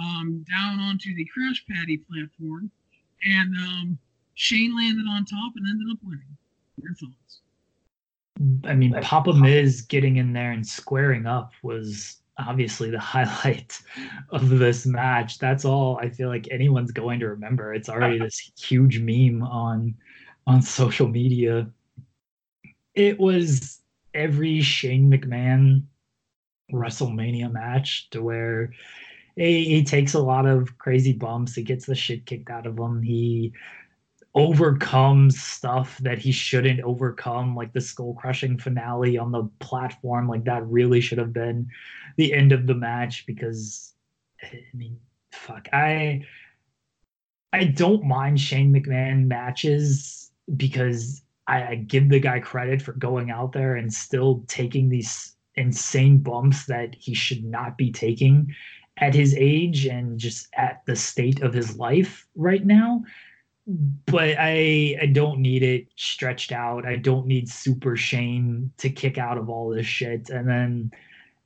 um, 0.00 0.44
down 0.50 0.80
onto 0.80 1.14
the 1.14 1.24
crash 1.26 1.64
patty 1.68 1.98
platform, 1.98 2.70
and 3.24 3.54
um, 3.56 3.98
Shane 4.34 4.76
landed 4.76 5.06
on 5.08 5.24
top 5.24 5.52
and 5.56 5.66
ended 5.68 5.88
up 5.92 5.98
winning. 6.02 6.36
Your 6.82 6.94
thoughts? 6.94 7.40
I 8.64 8.74
mean, 8.74 8.94
Papa 9.02 9.34
Miz 9.34 9.82
getting 9.82 10.16
in 10.16 10.32
there 10.32 10.52
and 10.52 10.66
squaring 10.66 11.26
up 11.26 11.52
was 11.62 12.20
obviously 12.38 12.90
the 12.90 12.98
highlight 12.98 13.78
of 14.30 14.48
this 14.48 14.86
match. 14.86 15.38
That's 15.38 15.64
all 15.64 15.98
I 15.98 16.08
feel 16.08 16.28
like 16.28 16.48
anyone's 16.50 16.92
going 16.92 17.20
to 17.20 17.28
remember. 17.28 17.74
It's 17.74 17.88
already 17.88 18.18
this 18.18 18.50
huge 18.58 18.98
meme 18.98 19.42
on 19.42 19.94
on 20.46 20.62
social 20.62 21.08
media. 21.08 21.68
It 22.94 23.18
was 23.18 23.80
every 24.14 24.60
Shane 24.60 25.10
McMahon 25.10 25.84
WrestleMania 26.72 27.50
match 27.52 28.10
to 28.10 28.22
where 28.22 28.72
he, 29.36 29.64
he 29.64 29.84
takes 29.84 30.14
a 30.14 30.20
lot 30.20 30.46
of 30.46 30.78
crazy 30.78 31.12
bumps. 31.12 31.54
He 31.54 31.62
gets 31.62 31.86
the 31.86 31.94
shit 31.94 32.26
kicked 32.26 32.50
out 32.50 32.66
of 32.66 32.78
him. 32.78 33.02
He 33.02 33.52
overcomes 34.34 35.40
stuff 35.40 35.98
that 35.98 36.18
he 36.18 36.30
shouldn't 36.32 36.80
overcome, 36.80 37.56
like 37.56 37.72
the 37.72 37.80
skull 37.80 38.14
crushing 38.14 38.58
finale 38.58 39.18
on 39.18 39.32
the 39.32 39.48
platform. 39.58 40.28
Like 40.28 40.44
that 40.44 40.66
really 40.66 41.00
should 41.00 41.18
have 41.18 41.32
been 41.32 41.68
the 42.16 42.32
end 42.32 42.52
of 42.52 42.66
the 42.66 42.74
match 42.74 43.24
because 43.26 43.94
I 44.42 44.62
mean, 44.74 44.98
fuck, 45.32 45.68
I 45.72 46.24
I 47.52 47.64
don't 47.64 48.04
mind 48.04 48.40
Shane 48.40 48.72
McMahon 48.72 49.26
matches 49.26 50.30
because 50.56 51.22
I, 51.50 51.66
I 51.70 51.74
give 51.74 52.08
the 52.08 52.20
guy 52.20 52.40
credit 52.40 52.80
for 52.80 52.92
going 52.92 53.30
out 53.30 53.52
there 53.52 53.76
and 53.76 53.92
still 53.92 54.44
taking 54.46 54.88
these 54.88 55.36
insane 55.56 56.18
bumps 56.18 56.66
that 56.66 56.94
he 56.94 57.12
should 57.12 57.44
not 57.44 57.76
be 57.76 57.90
taking 57.92 58.54
at 58.98 59.14
his 59.14 59.34
age 59.36 59.86
and 59.86 60.18
just 60.18 60.48
at 60.54 60.82
the 60.86 60.96
state 60.96 61.42
of 61.42 61.52
his 61.52 61.76
life 61.76 62.26
right 62.36 62.64
now 62.64 63.02
but 64.06 64.36
I 64.38 64.96
I 65.00 65.06
don't 65.06 65.40
need 65.40 65.62
it 65.62 65.88
stretched 65.96 66.52
out. 66.52 66.86
I 66.86 66.96
don't 66.96 67.26
need 67.26 67.48
Super 67.48 67.96
Shane 67.96 68.72
to 68.78 68.90
kick 68.90 69.18
out 69.18 69.38
of 69.38 69.48
all 69.48 69.70
this 69.70 69.86
shit. 69.86 70.30
And 70.30 70.48
then 70.48 70.90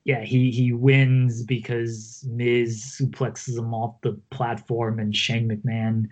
yeah, 0.05 0.22
he 0.22 0.51
he 0.51 0.72
wins 0.72 1.43
because 1.43 2.24
Miz 2.28 2.98
suplexes 3.01 3.59
him 3.59 3.74
off 3.74 4.01
the 4.02 4.18
platform 4.31 4.98
and 4.98 5.14
Shane 5.14 5.48
McMahon 5.48 6.09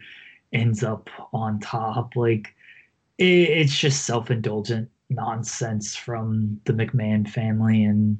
ends 0.52 0.82
up 0.82 1.08
on 1.32 1.60
top. 1.60 2.16
Like 2.16 2.54
it's 3.18 3.76
just 3.76 4.06
self-indulgent. 4.06 4.90
nonsense 5.10 5.94
from 5.94 6.60
the 6.64 6.72
McMahon 6.72 7.28
family, 7.28 7.84
and 7.84 8.18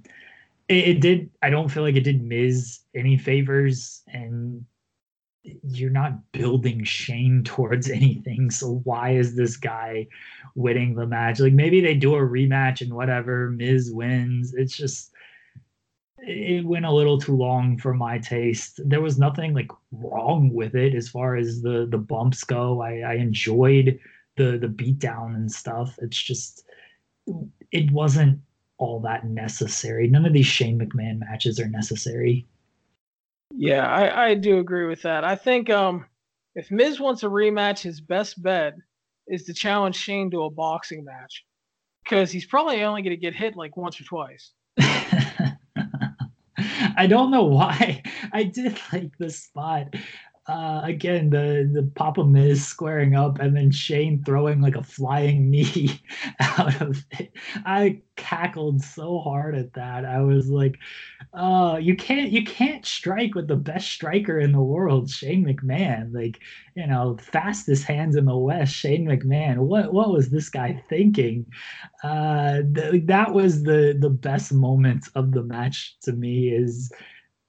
it, 0.69 0.89
it 0.89 1.01
did. 1.01 1.31
I 1.43 1.51
don't 1.51 1.69
feel 1.71 1.83
like 1.83 1.97
it 1.97 2.05
did 2.05 2.23
Miz 2.23 2.81
any 2.95 3.17
favors, 3.17 4.03
and 4.09 4.65
you're 5.45 5.91
not 5.91 6.33
building 6.33 6.85
Shane 6.85 7.43
towards 7.47 7.91
anything. 7.91 8.51
So 8.51 8.81
why 8.85 9.11
is 9.13 9.35
this 9.37 9.57
guy 9.57 10.09
winning 10.55 10.95
the 10.95 11.07
match? 11.07 11.41
Like 11.41 11.53
maybe 11.55 11.81
they 11.81 11.95
do 11.95 12.15
a 12.15 12.21
rematch 12.21 12.81
and 12.81 12.95
whatever, 12.95 13.51
Miz 13.51 13.91
wins. 13.93 14.55
It's 14.55 14.77
just 14.77 15.13
it 16.19 16.65
went 16.65 16.85
a 16.85 16.93
little 16.93 17.19
too 17.19 17.37
long 17.37 17.79
for 17.79 17.95
my 17.95 18.19
taste. 18.19 18.81
There 18.85 19.01
was 19.01 19.19
nothing 19.19 19.55
like 19.55 19.71
wrong 19.91 20.53
with 20.53 20.75
it 20.77 20.95
as 20.95 21.09
far 21.09 21.37
as 21.37 21.63
the 21.63 21.87
the 21.91 21.99
bumps 21.99 22.45
go. 22.45 22.81
I, 22.81 23.01
I 23.01 23.15
enjoyed 23.15 23.99
the 24.37 24.59
the 24.59 24.69
beatdown 24.69 25.35
and 25.35 25.51
stuff. 25.51 25.99
It's 26.01 26.21
just 26.21 26.65
it 27.71 27.91
wasn't 27.91 28.41
all 28.79 29.01
that 29.01 29.27
necessary. 29.27 30.09
None 30.09 30.27
of 30.27 30.33
these 30.33 30.47
Shane 30.47 30.79
McMahon 30.79 31.21
matches 31.21 31.61
are 31.61 31.69
necessary. 31.69 32.47
Yeah, 33.55 33.87
I, 33.87 34.31
I 34.31 34.35
do 34.35 34.59
agree 34.59 34.87
with 34.87 35.03
that. 35.03 35.25
I 35.25 35.37
think 35.37 35.71
um 35.71 36.07
if 36.55 36.71
Miz 36.71 37.01
wants 37.01 37.23
a 37.23 37.27
rematch, 37.27 37.81
his 37.81 38.01
best 38.01 38.43
bet 38.43 38.75
is 39.27 39.45
to 39.45 39.55
challenge 39.55 39.97
Shane 39.97 40.31
to 40.33 40.45
a 40.45 40.51
boxing 40.51 41.05
match. 41.05 41.45
Because 42.05 42.31
he's 42.33 42.47
probably 42.47 42.83
only 42.83 43.03
gonna 43.03 43.17
get 43.17 43.35
hit 43.35 43.57
like 43.57 43.77
once 43.77 44.01
or 44.01 44.05
twice. 44.05 44.53
I 46.97 47.07
don't 47.09 47.31
know 47.31 47.45
why. 47.45 48.03
I 48.33 48.45
did 48.45 48.79
like 48.93 49.17
the 49.19 49.31
spot. 49.31 49.95
Uh, 50.49 50.81
again, 50.83 51.31
the 51.31 51.71
the 51.73 51.85
Papa 51.95 52.25
Miz 52.25 52.67
squaring 52.67 53.15
up 53.15 53.39
and 53.39 53.57
then 53.57 53.71
Shane 53.71 54.25
throwing 54.25 54.61
like 54.61 54.75
a 54.75 54.83
flying 54.83 55.51
knee 55.53 56.01
out 56.41 56.81
of 56.81 57.05
it. 57.13 57.33
I 57.65 58.03
cackled 58.17 58.83
so 58.83 59.21
hard 59.21 59.55
at 59.55 59.73
that. 59.75 60.05
I 60.05 60.21
was 60.23 60.51
like, 60.51 60.79
"Oh, 61.33 61.77
you 61.77 61.97
can't 61.97 62.33
you 62.33 62.45
can't 62.45 62.85
strike 62.85 63.35
with 63.37 63.49
the 63.49 63.57
best 63.57 63.89
striker 63.91 64.41
in 64.41 64.53
the 64.53 64.63
world, 64.63 65.11
Shane 65.11 65.45
McMahon. 65.45 66.13
Like, 66.13 66.41
you 66.75 66.87
know, 66.89 67.17
fastest 67.19 67.85
hands 67.85 68.17
in 68.17 68.25
the 68.25 68.37
West, 68.37 68.75
Shane 68.75 69.07
McMahon. 69.07 69.59
What 69.59 69.93
what 69.93 70.11
was 70.13 70.31
this 70.31 70.49
guy 70.49 70.83
thinking? 70.89 71.47
Uh, 72.03 72.63
th- 72.75 73.07
that 73.07 73.33
was 73.33 73.63
the 73.63 73.97
the 73.99 74.11
best 74.11 74.53
moment 74.53 75.07
of 75.15 75.33
the 75.33 75.43
match 75.43 75.97
to 76.03 76.13
me. 76.13 76.49
Is 76.51 76.93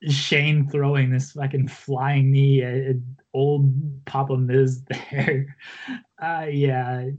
Shane 0.10 0.68
throwing 0.68 1.10
this 1.12 1.32
fucking 1.32 1.68
flying 1.68 2.32
knee 2.32 2.62
at, 2.62 2.96
old 3.34 3.74
Papa 4.06 4.38
Miz 4.38 4.84
there. 4.84 5.56
Uh, 6.22 6.48
yeah, 6.50 7.10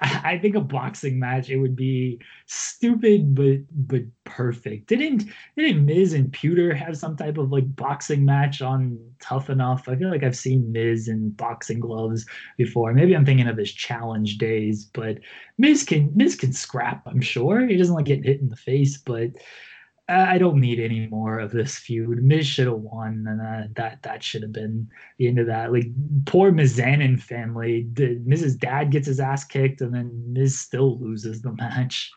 I 0.00 0.38
think 0.38 0.56
a 0.56 0.60
boxing 0.60 1.18
match 1.18 1.50
it 1.50 1.58
would 1.58 1.76
be 1.76 2.20
stupid 2.46 3.34
but 3.34 3.58
but 3.70 4.02
perfect. 4.24 4.88
Didn't 4.88 5.30
didn't 5.56 5.84
Miz 5.84 6.12
and 6.12 6.32
Puder 6.32 6.74
have 6.74 6.96
some 6.96 7.16
type 7.16 7.38
of 7.38 7.52
like 7.52 7.76
boxing 7.76 8.24
match 8.24 8.60
on 8.60 8.98
Tough 9.20 9.50
Enough? 9.50 9.88
I 9.88 9.96
feel 9.96 10.10
like 10.10 10.24
I've 10.24 10.36
seen 10.36 10.72
Miz 10.72 11.08
in 11.08 11.30
boxing 11.30 11.80
gloves 11.80 12.26
before. 12.56 12.92
Maybe 12.92 13.14
I'm 13.14 13.24
thinking 13.24 13.48
of 13.48 13.56
his 13.56 13.72
challenge 13.72 14.38
days, 14.38 14.84
but 14.84 15.18
Miz 15.58 15.84
can 15.84 16.10
Miz 16.14 16.34
can 16.34 16.52
scrap. 16.52 17.06
I'm 17.06 17.20
sure 17.20 17.66
he 17.66 17.76
doesn't 17.76 17.94
like 17.94 18.06
getting 18.06 18.24
hit 18.24 18.40
in 18.40 18.48
the 18.48 18.56
face, 18.56 18.98
but 18.98 19.30
I 20.06 20.36
don't 20.36 20.60
need 20.60 20.80
any 20.80 21.06
more 21.06 21.38
of 21.38 21.50
this 21.50 21.78
feud. 21.78 22.22
Miz 22.22 22.46
should 22.46 22.66
have 22.66 22.76
won, 22.76 23.24
and 23.26 23.40
uh, 23.40 23.68
that 23.76 24.02
that 24.02 24.22
should 24.22 24.42
have 24.42 24.52
been 24.52 24.86
the 25.16 25.28
end 25.28 25.38
of 25.38 25.46
that. 25.46 25.72
Like 25.72 25.86
poor 26.26 26.52
Mizanin 26.52 27.18
family. 27.18 27.84
Did 27.94 28.26
Miz's 28.26 28.54
dad 28.54 28.90
gets 28.90 29.06
his 29.06 29.18
ass 29.18 29.44
kicked, 29.44 29.80
and 29.80 29.94
then 29.94 30.10
Miz 30.30 30.60
still 30.60 30.98
loses 30.98 31.40
the 31.40 31.52
match. 31.52 32.12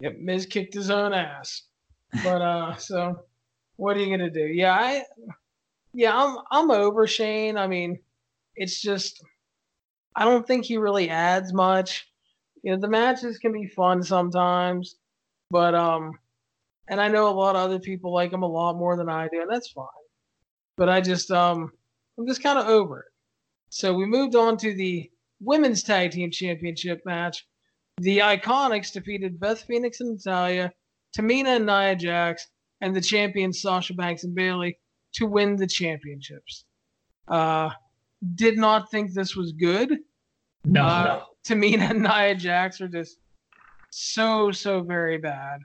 Yep, 0.00 0.18
Miz 0.20 0.46
kicked 0.46 0.72
his 0.72 0.90
own 0.90 1.12
ass. 1.12 1.64
But 2.24 2.40
uh, 2.40 2.76
so 2.78 3.24
what 3.76 3.96
are 3.98 4.00
you 4.00 4.10
gonna 4.16 4.30
do? 4.30 4.46
Yeah, 4.46 4.72
I, 4.72 5.04
yeah, 5.92 6.16
I'm 6.16 6.38
I'm 6.50 6.70
over 6.70 7.06
Shane. 7.06 7.58
I 7.58 7.66
mean, 7.66 7.98
it's 8.56 8.80
just 8.80 9.22
I 10.16 10.24
don't 10.24 10.46
think 10.46 10.64
he 10.64 10.78
really 10.78 11.10
adds 11.10 11.52
much. 11.52 12.08
You 12.62 12.72
know, 12.72 12.80
the 12.80 12.88
matches 12.88 13.36
can 13.36 13.52
be 13.52 13.66
fun 13.66 14.02
sometimes, 14.02 14.96
but 15.50 15.74
um 15.74 16.18
and 16.88 17.00
I 17.00 17.08
know 17.08 17.28
a 17.28 17.30
lot 17.30 17.56
of 17.56 17.62
other 17.62 17.78
people 17.78 18.12
like 18.12 18.32
him 18.32 18.42
a 18.42 18.48
lot 18.48 18.76
more 18.76 18.96
than 18.96 19.08
I 19.08 19.28
do, 19.28 19.40
and 19.40 19.50
that's 19.50 19.70
fine. 19.70 19.86
But 20.76 20.88
I 20.88 21.00
just 21.00 21.30
um 21.30 21.70
I'm 22.18 22.26
just 22.26 22.42
kind 22.42 22.58
of 22.58 22.66
over 22.66 23.00
it. 23.00 23.12
So 23.70 23.94
we 23.94 24.06
moved 24.06 24.34
on 24.34 24.56
to 24.58 24.74
the 24.74 25.10
women's 25.40 25.82
tag 25.82 26.10
team 26.10 26.30
championship 26.30 27.00
match. 27.04 27.46
The 27.98 28.18
Iconics 28.18 28.92
defeated 28.92 29.38
Beth 29.38 29.62
Phoenix 29.62 30.00
and 30.00 30.12
Natalya, 30.12 30.72
Tamina 31.16 31.56
and 31.56 31.66
Nia 31.66 31.96
Jax, 31.96 32.48
and 32.80 32.94
the 32.94 33.00
champions 33.00 33.60
Sasha 33.60 33.94
Banks 33.94 34.24
and 34.24 34.34
Bayley 34.34 34.78
to 35.14 35.26
win 35.26 35.56
the 35.56 35.66
championships. 35.66 36.64
Uh, 37.28 37.70
did 38.34 38.58
not 38.58 38.90
think 38.90 39.12
this 39.12 39.36
was 39.36 39.52
good. 39.52 39.98
No, 40.64 40.84
uh, 40.84 41.04
no. 41.04 41.24
Tamina 41.46 41.90
and 41.90 42.02
Nia 42.02 42.34
Jax 42.34 42.80
are 42.80 42.88
just 42.88 43.18
so 43.90 44.50
so 44.52 44.82
very 44.82 45.18
bad. 45.18 45.60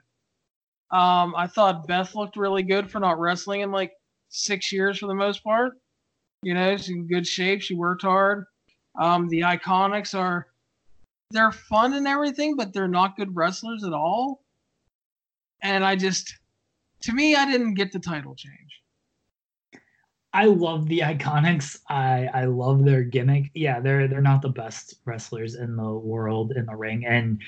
Um, 0.90 1.34
I 1.36 1.46
thought 1.46 1.86
Beth 1.86 2.14
looked 2.14 2.36
really 2.36 2.62
good 2.62 2.90
for 2.90 3.00
not 3.00 3.18
wrestling 3.18 3.62
in 3.62 3.72
like 3.72 3.92
six 4.28 4.72
years 4.72 4.98
for 4.98 5.06
the 5.06 5.14
most 5.14 5.42
part. 5.42 5.74
You 6.42 6.54
know, 6.54 6.76
she's 6.76 6.90
in 6.90 7.08
good 7.08 7.26
shape. 7.26 7.62
She 7.62 7.74
worked 7.74 8.02
hard. 8.02 8.44
Um, 8.98 9.28
the 9.28 9.40
Iconics 9.40 10.16
are 10.16 10.46
they're 11.30 11.52
fun 11.52 11.94
and 11.94 12.06
everything, 12.06 12.56
but 12.56 12.72
they're 12.72 12.88
not 12.88 13.16
good 13.16 13.34
wrestlers 13.34 13.84
at 13.84 13.92
all. 13.92 14.44
And 15.62 15.84
I 15.84 15.96
just, 15.96 16.38
to 17.02 17.12
me, 17.12 17.34
I 17.34 17.50
didn't 17.50 17.74
get 17.74 17.92
the 17.92 17.98
title 17.98 18.34
change. 18.36 18.54
I 20.32 20.44
love 20.44 20.86
the 20.86 21.00
Iconics. 21.00 21.78
I 21.88 22.28
I 22.32 22.44
love 22.44 22.84
their 22.84 23.02
gimmick. 23.02 23.50
Yeah, 23.54 23.80
they're 23.80 24.06
they're 24.06 24.20
not 24.20 24.42
the 24.42 24.50
best 24.50 24.96
wrestlers 25.06 25.54
in 25.54 25.76
the 25.76 25.90
world 25.90 26.52
in 26.52 26.66
the 26.66 26.76
ring, 26.76 27.06
and 27.06 27.40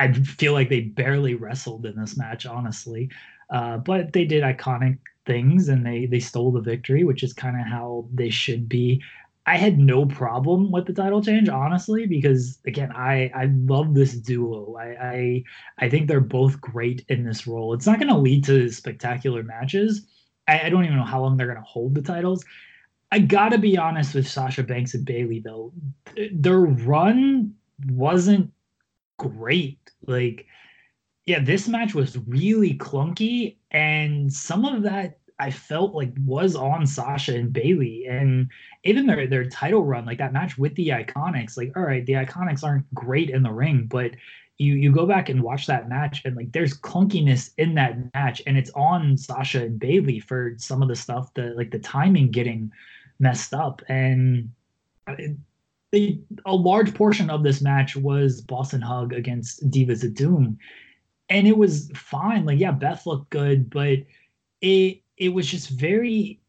I 0.00 0.12
feel 0.12 0.54
like 0.54 0.70
they 0.70 0.80
barely 0.80 1.34
wrestled 1.34 1.84
in 1.84 2.00
this 2.00 2.16
match, 2.16 2.46
honestly. 2.46 3.10
Uh, 3.50 3.76
but 3.78 4.12
they 4.12 4.24
did 4.24 4.42
iconic 4.42 4.98
things 5.26 5.68
and 5.68 5.84
they 5.84 6.06
they 6.06 6.20
stole 6.20 6.52
the 6.52 6.60
victory, 6.60 7.04
which 7.04 7.22
is 7.22 7.32
kind 7.32 7.60
of 7.60 7.66
how 7.66 8.08
they 8.14 8.30
should 8.30 8.68
be. 8.68 9.02
I 9.46 9.56
had 9.56 9.78
no 9.78 10.06
problem 10.06 10.70
with 10.70 10.86
the 10.86 10.92
title 10.92 11.22
change, 11.22 11.48
honestly, 11.48 12.06
because 12.06 12.58
again, 12.66 12.92
I 12.92 13.30
I 13.34 13.50
love 13.66 13.94
this 13.94 14.14
duo. 14.14 14.76
I 14.76 14.86
I, 14.86 15.44
I 15.78 15.88
think 15.90 16.08
they're 16.08 16.20
both 16.20 16.60
great 16.60 17.04
in 17.08 17.24
this 17.24 17.46
role. 17.46 17.74
It's 17.74 17.86
not 17.86 17.98
going 17.98 18.12
to 18.12 18.18
lead 18.18 18.44
to 18.44 18.70
spectacular 18.70 19.42
matches. 19.42 20.06
I, 20.48 20.66
I 20.66 20.68
don't 20.70 20.84
even 20.84 20.96
know 20.96 21.04
how 21.04 21.20
long 21.20 21.36
they're 21.36 21.46
going 21.46 21.58
to 21.58 21.64
hold 21.64 21.94
the 21.94 22.02
titles. 22.02 22.44
I 23.12 23.18
gotta 23.18 23.58
be 23.58 23.76
honest 23.76 24.14
with 24.14 24.28
Sasha 24.28 24.62
Banks 24.62 24.94
and 24.94 25.04
Bayley 25.04 25.40
though. 25.40 25.72
Their 26.32 26.60
run 26.60 27.54
wasn't 27.88 28.52
great. 29.18 29.79
Like, 30.06 30.46
yeah, 31.26 31.40
this 31.40 31.68
match 31.68 31.94
was 31.94 32.18
really 32.26 32.74
clunky, 32.74 33.56
and 33.70 34.32
some 34.32 34.64
of 34.64 34.82
that 34.82 35.18
I 35.38 35.50
felt 35.50 35.94
like 35.94 36.12
was 36.24 36.54
on 36.54 36.86
Sasha 36.86 37.34
and 37.34 37.52
Bayley, 37.52 38.06
and 38.06 38.48
even 38.84 39.06
their 39.06 39.26
their 39.26 39.48
title 39.48 39.84
run, 39.84 40.04
like 40.04 40.18
that 40.18 40.32
match 40.32 40.58
with 40.58 40.74
the 40.74 40.88
Iconics. 40.88 41.56
Like, 41.56 41.72
all 41.76 41.82
right, 41.82 42.04
the 42.04 42.14
Iconics 42.14 42.62
aren't 42.62 42.92
great 42.94 43.30
in 43.30 43.42
the 43.42 43.52
ring, 43.52 43.86
but 43.86 44.12
you 44.58 44.74
you 44.74 44.92
go 44.92 45.06
back 45.06 45.30
and 45.30 45.42
watch 45.42 45.66
that 45.66 45.88
match, 45.88 46.22
and 46.24 46.36
like 46.36 46.52
there's 46.52 46.78
clunkiness 46.78 47.50
in 47.56 47.74
that 47.74 48.12
match, 48.12 48.42
and 48.46 48.58
it's 48.58 48.70
on 48.70 49.16
Sasha 49.16 49.64
and 49.64 49.78
Bayley 49.78 50.20
for 50.20 50.54
some 50.58 50.82
of 50.82 50.88
the 50.88 50.96
stuff 50.96 51.32
that 51.34 51.56
like 51.56 51.70
the 51.70 51.78
timing 51.78 52.30
getting 52.30 52.70
messed 53.18 53.54
up, 53.54 53.82
and 53.88 54.50
a 55.92 56.54
large 56.54 56.94
portion 56.94 57.30
of 57.30 57.42
this 57.42 57.60
match 57.60 57.96
was 57.96 58.40
Boss 58.40 58.74
'n' 58.74 58.80
Hug 58.80 59.12
against 59.12 59.68
Divas 59.70 60.04
of 60.04 60.14
Doom, 60.14 60.58
and 61.28 61.46
it 61.48 61.56
was 61.56 61.90
fine. 61.94 62.44
Like, 62.44 62.58
yeah, 62.60 62.72
Beth 62.72 63.06
looked 63.06 63.30
good, 63.30 63.70
but 63.70 63.98
it 64.60 65.02
it 65.16 65.30
was 65.30 65.46
just 65.48 65.70
very. 65.70 66.40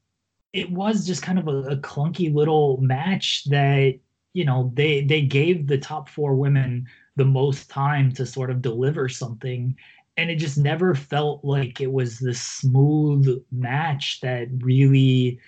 It 0.54 0.70
was 0.72 1.08
just 1.08 1.24
kind 1.24 1.40
of 1.40 1.48
a, 1.48 1.58
a 1.62 1.78
clunky 1.78 2.34
little 2.34 2.78
match 2.82 3.46
that 3.46 4.00
you 4.34 4.46
know 4.46 4.72
they 4.76 5.04
they 5.04 5.22
gave 5.22 5.68
the 5.68 5.78
top 5.78 6.10
four 6.10 6.36
women 6.36 6.88
the 7.16 7.26
most 7.26 7.70
time 7.70 8.12
to 8.14 8.26
sort 8.26 8.50
of 8.50 8.62
deliver 8.62 9.10
something 9.10 9.76
and 10.18 10.30
it 10.30 10.38
just 10.38 10.58
never 10.58 10.96
felt 10.96 11.44
like 11.44 11.82
it 11.82 11.92
was 11.92 12.20
the 12.20 12.34
smooth 12.34 13.44
match 13.52 14.20
that 14.22 14.48
really 14.60 15.40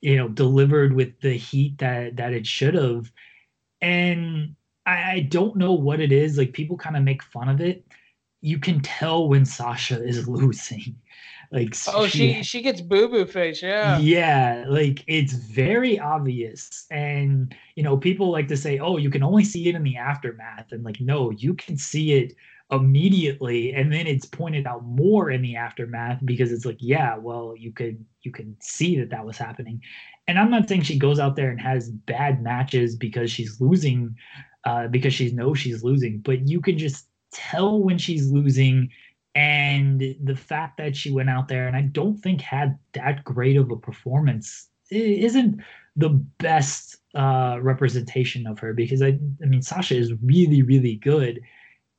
you 0.00 0.16
know 0.16 0.28
delivered 0.28 0.94
with 0.94 1.18
the 1.20 1.32
heat 1.32 1.78
that 1.78 2.16
that 2.16 2.32
it 2.32 2.46
should 2.46 2.74
have 2.74 3.10
and 3.86 4.56
I, 4.84 5.12
I 5.12 5.20
don't 5.20 5.54
know 5.56 5.72
what 5.72 6.00
it 6.00 6.10
is. 6.10 6.36
Like 6.36 6.52
people 6.52 6.76
kind 6.76 6.96
of 6.96 7.04
make 7.04 7.22
fun 7.22 7.48
of 7.48 7.60
it. 7.60 7.86
You 8.40 8.58
can 8.58 8.80
tell 8.80 9.28
when 9.28 9.44
Sasha 9.44 10.02
is 10.02 10.26
losing. 10.40 10.96
Like 11.52 11.76
oh, 11.94 12.08
she 12.08 12.34
she, 12.34 12.42
she 12.42 12.62
gets 12.62 12.80
boo 12.80 13.08
boo 13.08 13.24
face, 13.24 13.62
yeah. 13.62 13.98
Yeah, 13.98 14.64
like 14.66 15.04
it's 15.06 15.32
very 15.32 15.96
obvious, 15.96 16.86
and 16.90 17.54
you 17.76 17.84
know 17.84 17.96
people 17.96 18.32
like 18.32 18.48
to 18.48 18.56
say, 18.56 18.80
oh, 18.80 18.96
you 18.96 19.10
can 19.10 19.22
only 19.22 19.44
see 19.44 19.68
it 19.68 19.76
in 19.76 19.84
the 19.84 19.96
aftermath, 19.96 20.72
and 20.72 20.82
like 20.82 21.00
no, 21.00 21.30
you 21.30 21.54
can 21.54 21.76
see 21.76 22.14
it 22.14 22.34
immediately 22.72 23.72
and 23.74 23.92
then 23.92 24.08
it's 24.08 24.26
pointed 24.26 24.66
out 24.66 24.84
more 24.84 25.30
in 25.30 25.40
the 25.40 25.54
aftermath 25.54 26.18
because 26.24 26.50
it's 26.50 26.64
like 26.64 26.78
yeah 26.80 27.16
well 27.16 27.54
you 27.56 27.72
could 27.72 28.04
you 28.22 28.32
can 28.32 28.56
see 28.60 28.98
that 28.98 29.10
that 29.10 29.24
was 29.24 29.38
happening. 29.38 29.80
And 30.26 30.36
i'm 30.38 30.50
not 30.50 30.68
saying 30.68 30.82
she 30.82 30.98
goes 30.98 31.20
out 31.20 31.36
there 31.36 31.50
and 31.50 31.60
has 31.60 31.90
bad 31.90 32.42
matches 32.42 32.96
because 32.96 33.30
she's 33.30 33.60
losing 33.60 34.16
uh, 34.64 34.88
because 34.88 35.14
she 35.14 35.30
knows 35.30 35.60
she's 35.60 35.84
losing 35.84 36.18
but 36.18 36.48
you 36.48 36.60
can 36.60 36.76
just 36.76 37.06
tell 37.32 37.80
when 37.80 37.98
she's 37.98 38.32
losing 38.32 38.90
and 39.36 40.02
the 40.24 40.34
fact 40.34 40.78
that 40.78 40.96
she 40.96 41.12
went 41.12 41.30
out 41.30 41.46
there 41.46 41.68
and 41.68 41.76
i 41.76 41.82
don't 41.82 42.16
think 42.16 42.40
had 42.40 42.76
that 42.94 43.22
great 43.22 43.56
of 43.56 43.70
a 43.70 43.76
performance 43.76 44.68
isn't 44.90 45.60
the 45.94 46.08
best 46.08 46.96
uh, 47.14 47.58
representation 47.62 48.46
of 48.46 48.58
her 48.58 48.74
because 48.74 49.02
I, 49.02 49.18
I 49.42 49.46
mean 49.46 49.62
Sasha 49.62 49.96
is 49.96 50.12
really 50.22 50.62
really 50.62 50.96
good 50.96 51.40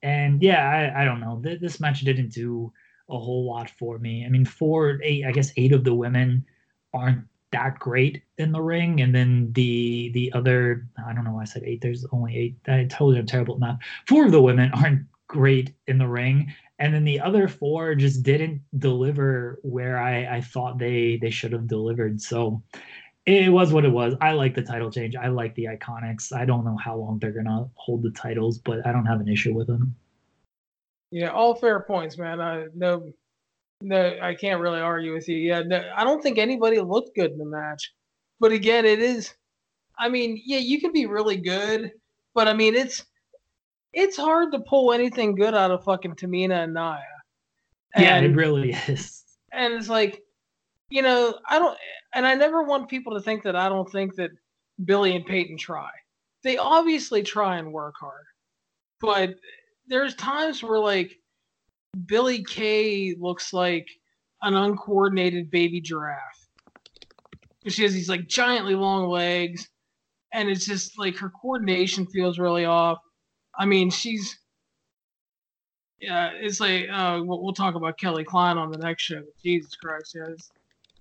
and 0.01 0.41
yeah, 0.41 0.91
I, 0.95 1.01
I 1.01 1.05
don't 1.05 1.19
know. 1.19 1.41
This 1.41 1.79
match 1.79 2.01
didn't 2.01 2.29
do 2.29 2.71
a 3.09 3.17
whole 3.17 3.45
lot 3.45 3.69
for 3.69 3.97
me. 3.99 4.25
I 4.25 4.29
mean, 4.29 4.45
four, 4.45 4.99
eight, 5.03 5.25
I 5.25 5.31
guess 5.31 5.51
eight 5.57 5.71
of 5.71 5.83
the 5.83 5.93
women 5.93 6.45
aren't 6.93 7.25
that 7.51 7.79
great 7.79 8.23
in 8.37 8.51
the 8.51 8.61
ring, 8.61 9.01
and 9.01 9.15
then 9.15 9.51
the 9.53 10.11
the 10.13 10.31
other, 10.33 10.87
I 11.05 11.13
don't 11.13 11.23
know 11.23 11.33
why 11.33 11.43
I 11.43 11.45
said 11.45 11.63
eight. 11.65 11.81
There's 11.81 12.05
only 12.11 12.35
eight. 12.35 12.57
I 12.67 12.85
totally 12.85 13.17
am 13.17 13.25
terrible 13.25 13.55
at 13.55 13.59
math. 13.61 13.79
Four 14.07 14.25
of 14.25 14.31
the 14.31 14.41
women 14.41 14.71
aren't 14.73 15.05
great 15.27 15.73
in 15.87 15.97
the 15.97 16.07
ring, 16.07 16.53
and 16.79 16.93
then 16.93 17.03
the 17.05 17.19
other 17.19 17.47
four 17.47 17.95
just 17.95 18.23
didn't 18.23 18.61
deliver 18.77 19.59
where 19.63 19.97
I 19.97 20.37
I 20.37 20.41
thought 20.41 20.77
they 20.77 21.17
they 21.21 21.29
should 21.31 21.53
have 21.53 21.67
delivered. 21.67 22.21
So 22.21 22.61
it 23.27 23.51
was 23.51 23.73
what 23.73 23.83
it 23.83 23.91
was. 23.91 24.15
I 24.21 24.31
like 24.31 24.55
the 24.55 24.61
title 24.61 24.89
change. 24.89 25.15
I 25.17 25.27
like 25.27 25.53
the 25.55 25.65
Iconics. 25.65 26.31
I 26.31 26.45
don't 26.45 26.63
know 26.63 26.77
how 26.77 26.95
long 26.95 27.19
they're 27.19 27.33
gonna 27.33 27.69
hold 27.75 28.01
the 28.01 28.11
titles, 28.11 28.57
but 28.57 28.85
I 28.87 28.93
don't 28.93 29.05
have 29.05 29.19
an 29.19 29.27
issue 29.27 29.53
with 29.53 29.67
them. 29.67 29.93
Yeah, 31.11 31.31
all 31.31 31.53
fair 31.53 31.81
points, 31.81 32.17
man. 32.17 32.39
I 32.39 32.67
no, 32.73 33.11
no, 33.81 34.17
I 34.21 34.33
can't 34.33 34.61
really 34.61 34.79
argue 34.79 35.13
with 35.13 35.27
you. 35.27 35.35
Yeah, 35.37 35.61
no, 35.61 35.91
I 35.95 36.05
don't 36.05 36.23
think 36.23 36.37
anybody 36.37 36.79
looked 36.79 37.15
good 37.15 37.31
in 37.31 37.37
the 37.37 37.45
match, 37.45 37.93
but 38.39 38.53
again, 38.53 38.85
it 38.85 38.99
is. 38.99 39.33
I 39.99 40.07
mean, 40.07 40.41
yeah, 40.45 40.59
you 40.59 40.79
can 40.79 40.93
be 40.93 41.05
really 41.05 41.37
good, 41.37 41.91
but 42.33 42.47
I 42.47 42.53
mean, 42.53 42.75
it's 42.75 43.05
it's 43.91 44.15
hard 44.15 44.53
to 44.53 44.59
pull 44.59 44.93
anything 44.93 45.35
good 45.35 45.53
out 45.53 45.71
of 45.71 45.83
fucking 45.83 46.15
Tamina 46.15 46.63
and 46.63 46.73
Nia. 46.73 47.03
And, 47.93 48.05
yeah, 48.05 48.19
it 48.19 48.35
really 48.35 48.71
is. 48.87 49.23
And 49.51 49.73
it's 49.73 49.89
like 49.89 50.23
you 50.89 51.01
know, 51.01 51.37
I 51.49 51.59
don't, 51.59 51.77
and 52.13 52.25
I 52.25 52.35
never 52.35 52.63
want 52.63 52.89
people 52.89 53.13
to 53.13 53.21
think 53.21 53.43
that 53.43 53.55
I 53.55 53.69
don't 53.69 53.89
think 53.91 54.15
that 54.15 54.31
Billie 54.83 55.15
and 55.15 55.25
Peyton 55.25 55.57
try. 55.57 55.89
They 56.43 56.57
obviously 56.57 57.23
try 57.23 57.57
and 57.57 57.73
work 57.73 57.95
hard, 57.99 58.25
but 59.01 59.35
there's 59.87 60.15
times 60.15 60.63
where 60.63 60.79
like 60.79 61.17
Billie 62.05 62.43
Kay 62.43 63.15
looks 63.19 63.53
like 63.53 63.87
an 64.41 64.53
uncoordinated 64.53 65.49
baby 65.49 65.81
giraffe. 65.81 66.47
She 67.67 67.83
has 67.83 67.93
these 67.93 68.09
like 68.09 68.27
giantly 68.27 68.75
long 68.75 69.09
legs, 69.09 69.67
and 70.33 70.47
it's 70.47 70.65
just 70.65 70.97
like 70.97 71.17
her 71.17 71.31
coordination 71.41 72.05
feels 72.05 72.39
really 72.39 72.65
off. 72.65 72.99
I 73.57 73.65
mean, 73.65 73.89
she's 73.89 74.37
yeah, 75.99 76.31
it's 76.35 76.59
like 76.59 76.87
uh, 76.91 77.21
we'll, 77.23 77.53
talk 77.53 77.75
about 77.75 77.97
Kelly 77.97 78.23
Klein 78.23 78.57
on 78.57 78.71
the 78.71 78.77
next 78.77 79.03
show. 79.03 79.23
Jesus 79.43 79.75
Christ, 79.75 80.15
yeah, 80.15 80.33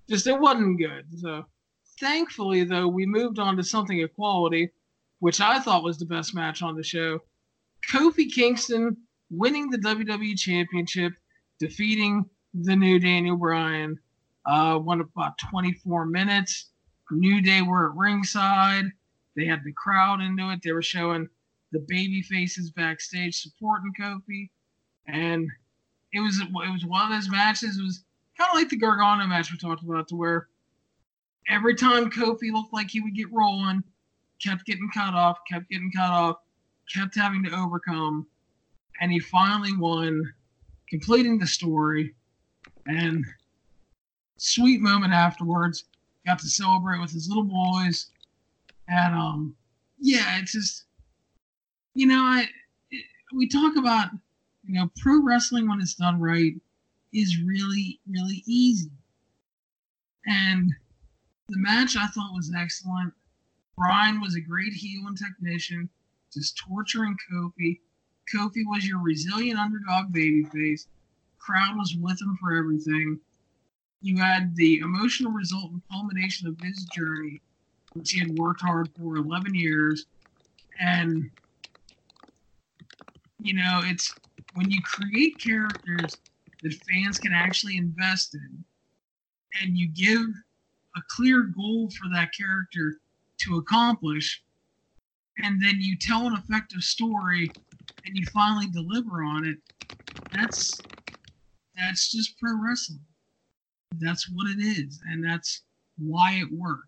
just 0.09 0.27
it 0.27 0.39
wasn't 0.39 0.79
good. 0.79 1.05
So 1.19 1.45
thankfully, 1.99 2.63
though, 2.63 2.87
we 2.87 3.05
moved 3.05 3.39
on 3.39 3.57
to 3.57 3.63
something 3.63 3.99
equality, 3.99 4.69
which 5.19 5.41
I 5.41 5.59
thought 5.59 5.83
was 5.83 5.97
the 5.97 6.05
best 6.05 6.35
match 6.35 6.61
on 6.61 6.75
the 6.75 6.83
show. 6.83 7.19
Kofi 7.91 8.31
Kingston 8.31 8.97
winning 9.29 9.69
the 9.69 9.77
WWE 9.77 10.37
Championship, 10.37 11.13
defeating 11.59 12.25
the 12.53 12.75
new 12.75 12.99
Daniel 12.99 13.37
Bryan. 13.37 13.97
Uh, 14.45 14.79
won 14.81 15.01
about 15.01 15.37
24 15.49 16.05
minutes. 16.05 16.71
New 17.11 17.41
Day 17.41 17.61
were 17.61 17.89
at 17.89 17.97
ringside. 17.97 18.85
They 19.35 19.45
had 19.45 19.63
the 19.63 19.73
crowd 19.73 20.21
into 20.21 20.49
it. 20.49 20.61
They 20.63 20.71
were 20.71 20.81
showing 20.81 21.27
the 21.71 21.79
baby 21.87 22.21
faces 22.21 22.71
backstage 22.71 23.35
supporting 23.35 23.93
Kofi, 23.99 24.49
and 25.07 25.49
it 26.13 26.19
was 26.21 26.39
it 26.39 26.51
was 26.51 26.85
one 26.85 27.11
of 27.11 27.11
those 27.11 27.29
matches. 27.29 27.79
Was 27.81 28.03
kind 28.37 28.49
of 28.51 28.55
like 28.55 28.69
the 28.69 28.77
Gargano 28.77 29.25
match 29.27 29.51
we 29.51 29.57
talked 29.57 29.83
about, 29.83 30.07
to 30.09 30.15
where 30.15 30.47
every 31.47 31.75
time 31.75 32.09
Kofi 32.09 32.51
looked 32.51 32.73
like 32.73 32.89
he 32.89 33.01
would 33.01 33.15
get 33.15 33.31
rolling, 33.31 33.83
kept 34.43 34.65
getting 34.65 34.89
cut 34.93 35.13
off, 35.13 35.39
kept 35.49 35.69
getting 35.69 35.91
cut 35.91 36.11
off, 36.11 36.37
kept 36.93 37.15
having 37.15 37.43
to 37.43 37.51
overcome, 37.55 38.27
and 39.01 39.11
he 39.11 39.19
finally 39.19 39.75
won, 39.75 40.33
completing 40.89 41.39
the 41.39 41.47
story. 41.47 42.13
And 42.85 43.25
sweet 44.37 44.81
moment 44.81 45.13
afterwards, 45.13 45.85
got 46.25 46.39
to 46.39 46.47
celebrate 46.47 46.99
with 46.99 47.11
his 47.11 47.27
little 47.27 47.43
boys, 47.43 48.07
and 48.87 49.13
um, 49.15 49.55
yeah, 49.99 50.39
it's 50.39 50.53
just, 50.53 50.85
you 51.95 52.05
know, 52.07 52.21
I 52.21 52.47
we 53.33 53.47
talk 53.47 53.75
about 53.75 54.09
you 54.65 54.75
know 54.75 54.89
pro 55.01 55.21
wrestling 55.21 55.67
when 55.67 55.81
it's 55.81 55.95
done 55.95 56.19
right 56.19 56.53
is 57.17 57.41
really, 57.41 57.99
really 58.07 58.43
easy. 58.45 58.91
And 60.27 60.71
the 61.49 61.57
match 61.57 61.95
I 61.97 62.05
thought 62.07 62.35
was 62.35 62.53
excellent. 62.55 63.13
Bryan 63.77 64.21
was 64.21 64.35
a 64.35 64.41
great 64.41 64.73
heel 64.73 65.07
and 65.07 65.17
technician, 65.17 65.89
just 66.31 66.57
torturing 66.57 67.15
Kofi. 67.31 67.79
Kofi 68.33 68.61
was 68.67 68.85
your 68.85 68.99
resilient 68.99 69.59
underdog 69.59 70.13
babyface. 70.13 70.87
Crowd 71.39 71.77
was 71.77 71.95
with 71.99 72.21
him 72.21 72.37
for 72.39 72.53
everything. 72.53 73.19
You 74.01 74.17
had 74.17 74.55
the 74.55 74.79
emotional 74.79 75.31
result 75.31 75.71
and 75.71 75.81
culmination 75.91 76.47
of 76.47 76.57
his 76.61 76.85
journey, 76.85 77.41
which 77.93 78.11
he 78.11 78.19
had 78.19 78.35
worked 78.35 78.61
hard 78.61 78.89
for 78.99 79.15
11 79.15 79.55
years. 79.55 80.05
And, 80.79 81.31
you 83.39 83.55
know, 83.55 83.81
it's 83.85 84.13
when 84.53 84.69
you 84.69 84.81
create 84.83 85.41
characters 85.43 86.19
that 86.63 86.73
fans 86.89 87.19
can 87.19 87.33
actually 87.33 87.77
invest 87.77 88.35
in, 88.35 88.63
and 89.61 89.77
you 89.77 89.89
give 89.89 90.27
a 90.95 91.01
clear 91.09 91.43
goal 91.43 91.89
for 91.91 92.09
that 92.13 92.31
character 92.37 92.97
to 93.41 93.57
accomplish, 93.57 94.43
and 95.37 95.61
then 95.61 95.75
you 95.79 95.95
tell 95.97 96.25
an 96.25 96.33
effective 96.33 96.81
story 96.81 97.55
and 98.05 98.15
you 98.15 98.25
finally 98.33 98.67
deliver 98.67 99.23
on 99.23 99.45
it, 99.45 99.57
that's 100.31 100.85
that's 101.75 102.11
just 102.11 102.39
pro 102.39 102.53
wrestling. 102.59 102.99
That's 103.99 104.29
what 104.31 104.49
it 104.49 104.59
is, 104.59 104.99
and 105.07 105.23
that's 105.23 105.63
why 105.97 106.33
it 106.33 106.51
worked. 106.51 106.83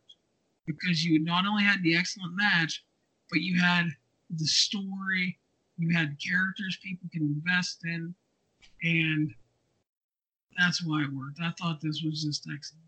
Because 0.66 1.04
you 1.04 1.20
not 1.24 1.46
only 1.46 1.64
had 1.64 1.82
the 1.84 1.96
excellent 1.96 2.36
match, 2.36 2.84
but 3.30 3.42
you 3.42 3.60
had 3.60 3.88
the 4.30 4.46
story, 4.46 5.40
you 5.78 5.96
had 5.96 6.18
characters 6.26 6.78
people 6.84 7.10
can 7.12 7.22
invest 7.24 7.80
in, 7.84 8.14
and 8.84 9.34
that's 10.58 10.84
why 10.84 11.04
it 11.04 11.14
worked. 11.14 11.40
I 11.42 11.52
thought 11.60 11.80
this 11.82 12.02
was 12.04 12.24
just 12.24 12.48
excellent. 12.54 12.84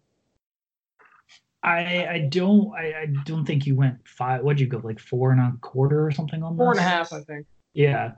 I 1.63 2.07
I 2.07 2.19
don't 2.19 2.73
I, 2.73 3.01
I 3.01 3.05
don't 3.25 3.45
think 3.45 3.67
you 3.67 3.75
went 3.75 3.97
five. 4.07 4.41
What'd 4.41 4.59
you 4.59 4.67
go 4.67 4.81
like 4.83 4.99
four 4.99 5.31
and 5.31 5.39
a 5.39 5.53
quarter 5.61 6.05
or 6.05 6.11
something 6.11 6.41
on 6.41 6.57
four 6.57 6.73
this? 6.73 6.81
and 6.81 6.87
a 6.87 6.89
half? 6.89 7.13
I 7.13 7.21
think. 7.21 7.45
Yeah, 7.73 8.13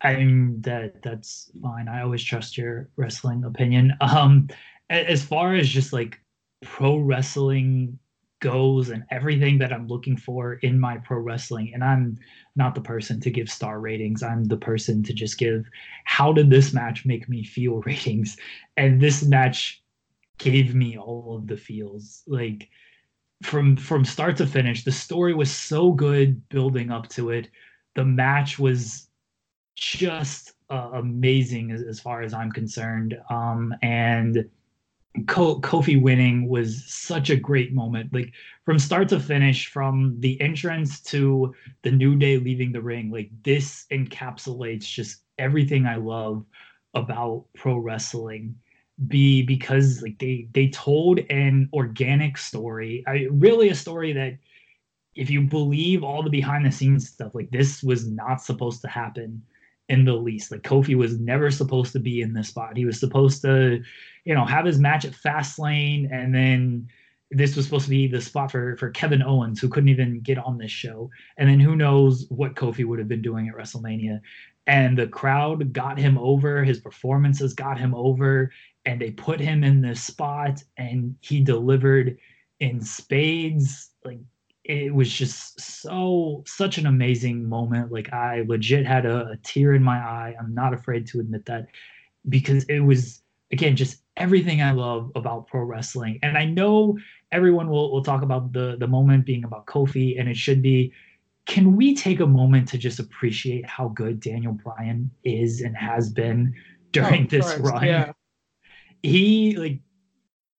I 0.00 0.16
mean 0.16 0.60
that 0.62 1.02
that's 1.02 1.50
fine. 1.62 1.88
I 1.88 2.02
always 2.02 2.22
trust 2.22 2.58
your 2.58 2.88
wrestling 2.96 3.44
opinion. 3.44 3.94
Um, 4.00 4.48
as 4.90 5.24
far 5.24 5.54
as 5.54 5.68
just 5.68 5.92
like 5.92 6.20
pro 6.62 6.96
wrestling 6.96 7.96
goes 8.40 8.90
and 8.90 9.04
everything 9.10 9.58
that 9.58 9.72
I'm 9.72 9.86
looking 9.86 10.16
for 10.16 10.54
in 10.54 10.80
my 10.80 10.98
pro 10.98 11.18
wrestling. 11.18 11.72
And 11.74 11.84
I'm 11.84 12.18
not 12.56 12.74
the 12.74 12.80
person 12.80 13.20
to 13.20 13.30
give 13.30 13.48
star 13.48 13.80
ratings. 13.80 14.22
I'm 14.22 14.44
the 14.44 14.56
person 14.56 15.02
to 15.04 15.12
just 15.12 15.38
give 15.38 15.66
how 16.04 16.32
did 16.32 16.50
this 16.50 16.72
match 16.72 17.06
make 17.06 17.28
me 17.28 17.44
feel 17.44 17.80
ratings. 17.86 18.36
And 18.76 19.00
this 19.00 19.22
match 19.22 19.82
gave 20.38 20.74
me 20.74 20.96
all 20.98 21.36
of 21.36 21.46
the 21.46 21.56
feels. 21.56 22.22
Like 22.26 22.68
from 23.42 23.76
from 23.76 24.04
start 24.04 24.36
to 24.38 24.46
finish, 24.46 24.84
the 24.84 24.92
story 24.92 25.34
was 25.34 25.50
so 25.50 25.92
good 25.92 26.48
building 26.48 26.90
up 26.90 27.08
to 27.10 27.30
it. 27.30 27.48
The 27.94 28.04
match 28.04 28.58
was 28.58 29.08
just 29.76 30.52
uh, 30.70 30.90
amazing 30.94 31.72
as, 31.72 31.82
as 31.82 32.00
far 32.00 32.22
as 32.22 32.34
I'm 32.34 32.52
concerned. 32.52 33.16
Um, 33.30 33.74
and 33.82 34.48
Kofi 35.18 36.00
winning 36.00 36.48
was 36.48 36.84
such 36.86 37.30
a 37.30 37.36
great 37.36 37.72
moment. 37.72 38.12
Like 38.12 38.32
from 38.64 38.78
start 38.78 39.08
to 39.08 39.20
finish, 39.20 39.66
from 39.66 40.20
the 40.20 40.40
entrance 40.40 41.00
to 41.02 41.54
the 41.82 41.90
New 41.90 42.16
Day 42.16 42.38
leaving 42.38 42.72
the 42.72 42.80
ring, 42.80 43.10
like 43.10 43.30
this 43.42 43.86
encapsulates 43.90 44.84
just 44.84 45.22
everything 45.38 45.86
I 45.86 45.96
love 45.96 46.44
about 46.94 47.46
pro 47.54 47.76
wrestling. 47.76 48.54
be 49.08 49.42
because 49.42 50.02
like 50.02 50.18
they 50.18 50.48
they 50.52 50.68
told 50.68 51.20
an 51.30 51.68
organic 51.72 52.38
story, 52.38 53.02
I 53.06 53.28
really 53.30 53.70
a 53.70 53.74
story 53.74 54.12
that 54.12 54.38
if 55.16 55.30
you 55.30 55.42
believe 55.42 56.04
all 56.04 56.22
the 56.22 56.30
behind 56.30 56.64
the 56.64 56.70
scenes 56.70 57.08
stuff, 57.08 57.34
like 57.34 57.50
this 57.50 57.82
was 57.82 58.08
not 58.08 58.42
supposed 58.42 58.80
to 58.82 58.88
happen 58.88 59.42
in 59.88 60.04
the 60.04 60.14
least. 60.14 60.52
Like 60.52 60.62
Kofi 60.62 60.94
was 60.94 61.18
never 61.18 61.50
supposed 61.50 61.92
to 61.92 61.98
be 61.98 62.22
in 62.22 62.32
this 62.32 62.48
spot. 62.48 62.76
He 62.76 62.84
was 62.84 63.00
supposed 63.00 63.42
to, 63.42 63.82
you 64.24 64.34
know, 64.34 64.44
have 64.44 64.66
his 64.66 64.78
match 64.78 65.04
at 65.04 65.12
Fastlane, 65.12 66.12
and 66.12 66.34
then 66.34 66.88
this 67.30 67.54
was 67.54 67.64
supposed 67.64 67.84
to 67.84 67.90
be 67.90 68.08
the 68.08 68.20
spot 68.20 68.50
for 68.50 68.76
for 68.76 68.90
Kevin 68.90 69.22
Owens, 69.22 69.60
who 69.60 69.68
couldn't 69.68 69.88
even 69.88 70.20
get 70.20 70.38
on 70.38 70.58
this 70.58 70.70
show. 70.70 71.10
And 71.36 71.48
then 71.48 71.60
who 71.60 71.76
knows 71.76 72.26
what 72.28 72.54
Kofi 72.54 72.84
would 72.84 72.98
have 72.98 73.08
been 73.08 73.22
doing 73.22 73.48
at 73.48 73.54
WrestleMania. 73.54 74.20
And 74.66 74.98
the 74.98 75.06
crowd 75.06 75.72
got 75.72 75.98
him 75.98 76.18
over. 76.18 76.64
His 76.64 76.78
performances 76.78 77.54
got 77.54 77.78
him 77.78 77.94
over, 77.94 78.52
and 78.84 79.00
they 79.00 79.10
put 79.10 79.40
him 79.40 79.64
in 79.64 79.80
this 79.80 80.02
spot, 80.02 80.62
and 80.76 81.16
he 81.20 81.40
delivered 81.40 82.18
in 82.58 82.80
spades. 82.80 83.90
Like 84.04 84.20
it 84.64 84.94
was 84.94 85.10
just 85.12 85.60
so 85.60 86.44
such 86.46 86.78
an 86.78 86.86
amazing 86.86 87.48
moment. 87.48 87.90
Like 87.90 88.12
I 88.12 88.44
legit 88.46 88.86
had 88.86 89.06
a, 89.06 89.30
a 89.30 89.36
tear 89.38 89.74
in 89.74 89.82
my 89.82 89.98
eye. 89.98 90.36
I'm 90.38 90.54
not 90.54 90.74
afraid 90.74 91.06
to 91.08 91.20
admit 91.20 91.46
that 91.46 91.66
because 92.28 92.64
it 92.64 92.80
was 92.80 93.22
again 93.50 93.76
just 93.76 94.02
everything 94.20 94.62
I 94.62 94.72
love 94.72 95.10
about 95.16 95.46
pro 95.46 95.62
wrestling. 95.62 96.18
And 96.22 96.36
I 96.36 96.44
know 96.44 96.98
everyone 97.32 97.68
will, 97.68 97.90
will 97.90 98.04
talk 98.04 98.22
about 98.22 98.52
the 98.52 98.76
the 98.78 98.86
moment 98.86 99.26
being 99.26 99.44
about 99.44 99.66
Kofi, 99.66 100.18
and 100.18 100.28
it 100.28 100.36
should 100.36 100.62
be. 100.62 100.92
Can 101.46 101.74
we 101.74 101.96
take 101.96 102.20
a 102.20 102.26
moment 102.26 102.68
to 102.68 102.78
just 102.78 103.00
appreciate 103.00 103.66
how 103.66 103.88
good 103.88 104.20
Daniel 104.20 104.52
Bryan 104.52 105.10
is 105.24 105.62
and 105.62 105.76
has 105.76 106.12
been 106.12 106.54
during 106.92 107.24
oh, 107.24 107.28
this 107.28 107.46
Christ, 107.46 107.60
run? 107.62 107.84
Yeah. 107.86 108.12
He 109.02 109.56
like 109.56 109.80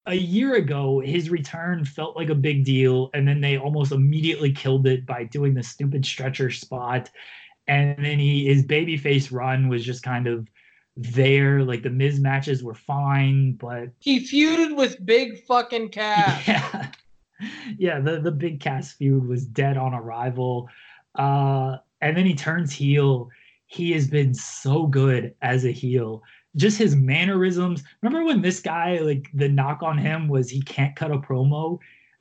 a 0.08 0.16
year 0.16 0.56
ago, 0.56 1.00
his 1.00 1.30
return 1.30 1.86
felt 1.86 2.18
like 2.18 2.30
a 2.30 2.36
big 2.36 2.66
deal, 2.66 3.10
and 3.14 3.28
then 3.28 3.40
they 3.40 3.58
almost 3.58 3.92
immediately 3.92 4.52
killed 4.52 4.88
it 4.88 5.06
by 5.06 5.24
doing 5.24 5.54
the 5.54 5.64
stupid 5.64 6.06
stretcher 6.06 6.50
spot. 6.50 7.10
And 7.68 8.04
then 8.04 8.20
he 8.20 8.48
his 8.48 8.66
babyface 8.66 9.32
run 9.32 9.70
was 9.70 9.86
just 9.86 10.04
kind 10.04 10.28
of 10.28 10.48
there. 11.04 11.64
Like 11.64 11.84
the 11.84 11.90
Miz 11.90 12.20
matches 12.20 12.64
were 12.64 12.76
fine, 12.76 13.54
but 13.54 13.90
he 14.00 14.20
feuded 14.20 14.76
with 14.76 15.06
Big 15.06 15.44
fucking 15.46 15.90
Cass. 15.92 16.48
Yeah, 16.48 16.92
yeah. 17.78 18.00
The 18.00 18.20
the 18.20 18.32
Big 18.32 18.60
Cass 18.60 18.94
feud 18.94 19.28
was 19.28 19.46
dead 19.46 19.78
on 19.78 19.94
arrival. 19.94 20.70
Uh, 21.16 21.78
and 22.02 22.16
then 22.16 22.26
he 22.26 22.36
turns 22.36 22.72
heel. 22.72 23.30
He 23.68 23.92
has 23.92 24.08
been 24.08 24.34
so 24.34 24.88
good 24.88 25.34
as 25.42 25.66
a 25.66 25.72
heel 25.72 26.24
just 26.56 26.78
his 26.78 26.96
mannerisms. 26.96 27.84
Remember 28.02 28.26
when 28.26 28.42
this 28.42 28.60
guy, 28.60 29.00
like 29.00 29.30
the 29.34 29.50
knock 29.50 29.84
on 29.84 29.98
him 29.98 30.28
was 30.28 30.50
he 30.50 30.62
can't 30.62 30.96
cut 30.96 31.12
a 31.12 31.18
promo? 31.18 31.80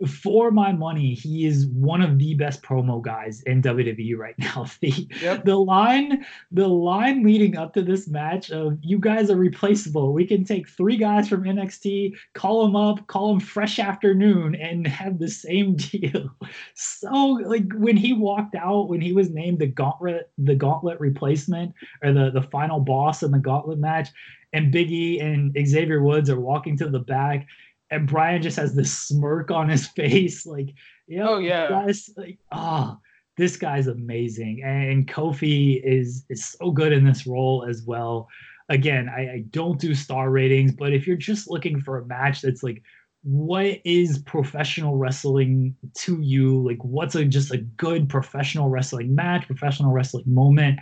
For 0.08 0.50
my 0.50 0.72
money, 0.72 1.14
he 1.14 1.46
is 1.46 1.66
one 1.66 2.00
of 2.00 2.18
the 2.18 2.34
best 2.34 2.62
promo 2.62 3.02
guys 3.02 3.42
in 3.42 3.62
WWE 3.62 4.16
right 4.16 4.38
now. 4.38 4.66
The 4.80 5.08
yep. 5.20 5.44
the 5.44 5.56
line, 5.56 6.24
the 6.52 6.66
line 6.66 7.22
leading 7.22 7.56
up 7.56 7.74
to 7.74 7.82
this 7.82 8.08
match 8.08 8.50
of 8.50 8.78
you 8.80 8.98
guys 8.98 9.30
are 9.30 9.36
replaceable. 9.36 10.14
We 10.14 10.26
can 10.26 10.44
take 10.44 10.68
three 10.68 10.96
guys 10.96 11.28
from 11.28 11.44
NXT, 11.44 12.14
call 12.34 12.64
them 12.64 12.76
up, 12.76 13.06
call 13.08 13.28
them 13.28 13.40
fresh 13.40 13.78
afternoon, 13.78 14.54
and 14.54 14.86
have 14.86 15.18
the 15.18 15.28
same 15.28 15.76
deal. 15.76 16.30
So 16.74 17.14
like 17.14 17.70
when 17.74 17.96
he 17.96 18.14
walked 18.14 18.54
out, 18.54 18.88
when 18.88 19.02
he 19.02 19.12
was 19.12 19.30
named 19.30 19.58
the 19.58 19.66
gauntlet, 19.66 20.30
the 20.38 20.54
gauntlet 20.54 20.98
replacement 20.98 21.74
or 22.02 22.12
the 22.12 22.30
the 22.30 22.42
final 22.42 22.80
boss 22.80 23.22
in 23.22 23.32
the 23.32 23.38
gauntlet 23.38 23.78
match, 23.78 24.08
and 24.52 24.72
Biggie 24.72 25.22
and 25.22 25.56
Xavier 25.66 26.02
Woods 26.02 26.30
are 26.30 26.40
walking 26.40 26.76
to 26.78 26.88
the 26.88 26.98
back, 26.98 27.46
and 27.90 28.06
Bryan 28.06 28.42
just 28.42 28.56
has 28.56 28.74
this 28.74 28.96
smirk 28.96 29.50
on 29.50 29.68
his 29.68 29.86
face, 29.96 30.46
like, 30.46 30.74
yeah, 31.06 31.28
oh 31.28 31.38
yeah, 31.38 31.68
guys, 31.68 32.10
like, 32.16 32.38
ah, 32.52 32.94
oh, 32.94 33.00
this 33.36 33.56
guy's 33.56 33.86
amazing, 33.86 34.62
and 34.64 35.08
Kofi 35.08 35.80
is 35.82 36.24
is 36.28 36.44
so 36.44 36.70
good 36.70 36.92
in 36.92 37.04
this 37.04 37.26
role 37.26 37.64
as 37.68 37.82
well. 37.82 38.28
Again, 38.68 39.08
I, 39.08 39.20
I 39.20 39.44
don't 39.50 39.80
do 39.80 39.94
star 39.94 40.30
ratings, 40.30 40.72
but 40.72 40.92
if 40.92 41.06
you're 41.06 41.16
just 41.16 41.50
looking 41.50 41.80
for 41.80 41.98
a 41.98 42.06
match 42.06 42.42
that's 42.42 42.62
like 42.62 42.82
what 43.22 43.80
is 43.84 44.18
professional 44.20 44.96
wrestling 44.96 45.76
to 45.94 46.20
you? 46.20 46.66
Like 46.66 46.82
what's 46.82 47.14
a 47.14 47.24
just 47.24 47.52
a 47.52 47.58
good 47.58 48.08
professional 48.08 48.70
wrestling 48.70 49.14
match 49.14 49.46
professional 49.46 49.92
wrestling 49.92 50.24
moment 50.26 50.78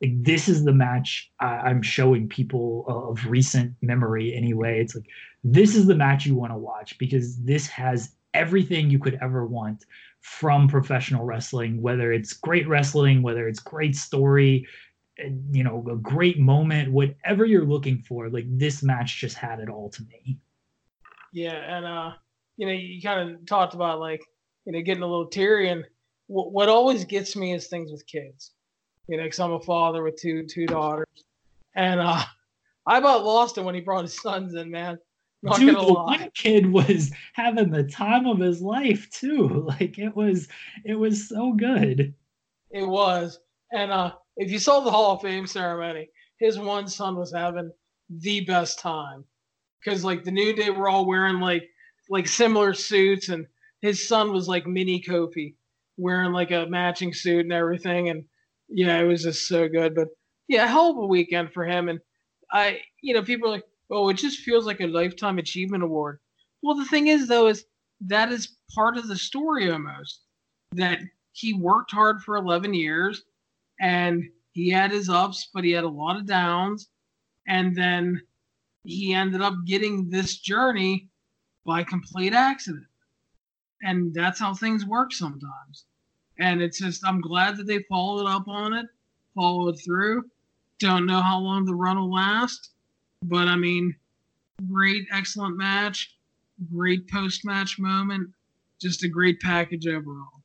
like 0.00 0.22
this 0.22 0.48
is 0.48 0.64
the 0.64 0.72
match 0.72 1.30
I, 1.40 1.70
am 1.70 1.82
showing 1.82 2.28
people 2.28 2.84
of 2.86 3.26
recent 3.26 3.74
memory 3.82 4.34
anyway. 4.34 4.80
It's 4.80 4.94
like 4.94 5.06
this 5.42 5.74
is 5.74 5.86
the 5.86 5.94
match 5.94 6.24
you 6.24 6.36
want 6.36 6.52
to 6.52 6.58
watch 6.58 6.96
because 6.98 7.36
this 7.42 7.66
has 7.68 8.12
everything 8.34 8.90
you 8.90 8.98
could 8.98 9.18
ever 9.20 9.46
want 9.46 9.84
from 10.20 10.68
professional 10.68 11.24
wrestling, 11.24 11.82
whether 11.82 12.12
it's 12.12 12.32
great 12.32 12.68
wrestling, 12.68 13.22
whether 13.22 13.48
it's 13.48 13.58
great 13.58 13.96
story, 13.96 14.66
you 15.50 15.64
know, 15.64 15.84
a 15.90 15.96
great 15.96 16.38
moment, 16.38 16.92
whatever 16.92 17.44
you're 17.44 17.64
looking 17.64 17.98
for. 17.98 18.28
Like 18.28 18.46
this 18.56 18.84
match 18.84 19.18
just 19.18 19.36
had 19.36 19.58
it 19.58 19.68
all 19.68 19.90
to 19.90 20.02
me. 20.04 20.38
Yeah, 21.32 21.76
and 21.76 21.84
uh, 21.84 22.12
you 22.56 22.66
know, 22.66 22.72
you 22.72 23.02
kind 23.02 23.30
of 23.30 23.46
talked 23.46 23.74
about 23.74 23.98
like 23.98 24.22
you 24.64 24.72
know 24.72 24.80
getting 24.80 25.02
a 25.02 25.08
little 25.08 25.26
teary, 25.26 25.70
and 25.70 25.84
what 26.28 26.68
always 26.68 27.04
gets 27.04 27.34
me 27.34 27.54
is 27.54 27.66
things 27.66 27.90
with 27.90 28.06
kids 28.06 28.52
you 29.08 29.16
know, 29.16 29.24
because 29.24 29.40
I'm 29.40 29.52
a 29.52 29.60
father 29.60 30.02
with 30.02 30.16
two 30.16 30.44
two 30.44 30.66
daughters, 30.66 31.06
and 31.74 31.98
uh, 31.98 32.22
I 32.86 32.98
about 32.98 33.24
lost 33.24 33.58
it 33.58 33.64
when 33.64 33.74
he 33.74 33.80
brought 33.80 34.04
his 34.04 34.20
sons 34.20 34.54
in, 34.54 34.70
man. 34.70 34.98
Not 35.42 35.58
Dude, 35.58 35.76
the 35.76 35.92
one 35.92 36.30
kid 36.34 36.70
was 36.70 37.12
having 37.32 37.70
the 37.70 37.84
time 37.84 38.26
of 38.26 38.38
his 38.38 38.60
life 38.60 39.08
too. 39.10 39.66
Like 39.80 39.98
it 39.98 40.14
was, 40.14 40.48
it 40.84 40.94
was 40.94 41.28
so 41.28 41.52
good. 41.52 42.12
It 42.70 42.86
was, 42.86 43.38
and 43.72 43.92
uh, 43.92 44.12
if 44.36 44.50
you 44.50 44.58
saw 44.58 44.80
the 44.80 44.90
Hall 44.90 45.14
of 45.14 45.22
Fame 45.22 45.46
ceremony, 45.46 46.10
his 46.38 46.58
one 46.58 46.88
son 46.88 47.16
was 47.16 47.32
having 47.32 47.70
the 48.10 48.40
best 48.40 48.78
time 48.78 49.24
because 49.82 50.04
like 50.04 50.24
the 50.24 50.30
New 50.30 50.54
Day 50.54 50.70
we 50.70 50.76
were 50.76 50.88
all 50.88 51.06
wearing 51.06 51.40
like 51.40 51.68
like 52.10 52.26
similar 52.26 52.74
suits, 52.74 53.28
and 53.28 53.46
his 53.80 54.06
son 54.06 54.32
was 54.32 54.48
like 54.48 54.66
mini 54.66 55.00
Kofi, 55.00 55.54
wearing 55.96 56.32
like 56.32 56.50
a 56.50 56.66
matching 56.66 57.14
suit 57.14 57.44
and 57.44 57.52
everything, 57.52 58.08
and 58.08 58.24
yeah, 58.68 58.98
it 58.98 59.04
was 59.04 59.22
just 59.22 59.48
so 59.48 59.68
good. 59.68 59.94
But 59.94 60.08
yeah, 60.48 60.64
a 60.64 60.68
hell 60.68 60.90
of 60.90 60.98
a 60.98 61.06
weekend 61.06 61.52
for 61.52 61.64
him. 61.64 61.88
And 61.88 62.00
I, 62.52 62.80
you 63.02 63.14
know, 63.14 63.22
people 63.22 63.48
are 63.48 63.52
like, 63.52 63.64
oh, 63.90 64.08
it 64.08 64.14
just 64.14 64.40
feels 64.40 64.66
like 64.66 64.80
a 64.80 64.86
lifetime 64.86 65.38
achievement 65.38 65.82
award. 65.82 66.18
Well, 66.62 66.76
the 66.76 66.84
thing 66.86 67.08
is, 67.08 67.28
though, 67.28 67.46
is 67.48 67.64
that 68.06 68.32
is 68.32 68.56
part 68.74 68.96
of 68.96 69.08
the 69.08 69.16
story 69.16 69.70
almost 69.70 70.22
that 70.72 71.00
he 71.32 71.54
worked 71.54 71.90
hard 71.90 72.22
for 72.22 72.36
11 72.36 72.74
years 72.74 73.22
and 73.80 74.24
he 74.52 74.68
had 74.70 74.90
his 74.90 75.08
ups, 75.08 75.48
but 75.54 75.64
he 75.64 75.70
had 75.70 75.84
a 75.84 75.88
lot 75.88 76.16
of 76.16 76.26
downs. 76.26 76.88
And 77.46 77.76
then 77.76 78.20
he 78.84 79.14
ended 79.14 79.40
up 79.40 79.54
getting 79.66 80.10
this 80.10 80.38
journey 80.38 81.08
by 81.64 81.84
complete 81.84 82.32
accident. 82.32 82.86
And 83.82 84.12
that's 84.12 84.40
how 84.40 84.54
things 84.54 84.84
work 84.84 85.12
sometimes. 85.12 85.84
And 86.38 86.62
it's 86.62 86.78
just, 86.78 87.04
I'm 87.04 87.20
glad 87.20 87.56
that 87.56 87.66
they 87.66 87.82
followed 87.88 88.26
up 88.26 88.46
on 88.48 88.72
it, 88.72 88.86
followed 89.34 89.80
through. 89.84 90.24
Don't 90.78 91.06
know 91.06 91.20
how 91.20 91.38
long 91.38 91.64
the 91.64 91.74
run 91.74 91.98
will 91.98 92.12
last, 92.12 92.70
but 93.24 93.48
I 93.48 93.56
mean, 93.56 93.94
great, 94.70 95.06
excellent 95.12 95.56
match, 95.56 96.16
great 96.72 97.08
post 97.08 97.44
match 97.44 97.78
moment, 97.78 98.30
just 98.80 99.02
a 99.02 99.08
great 99.08 99.40
package 99.40 99.88
overall. 99.88 100.42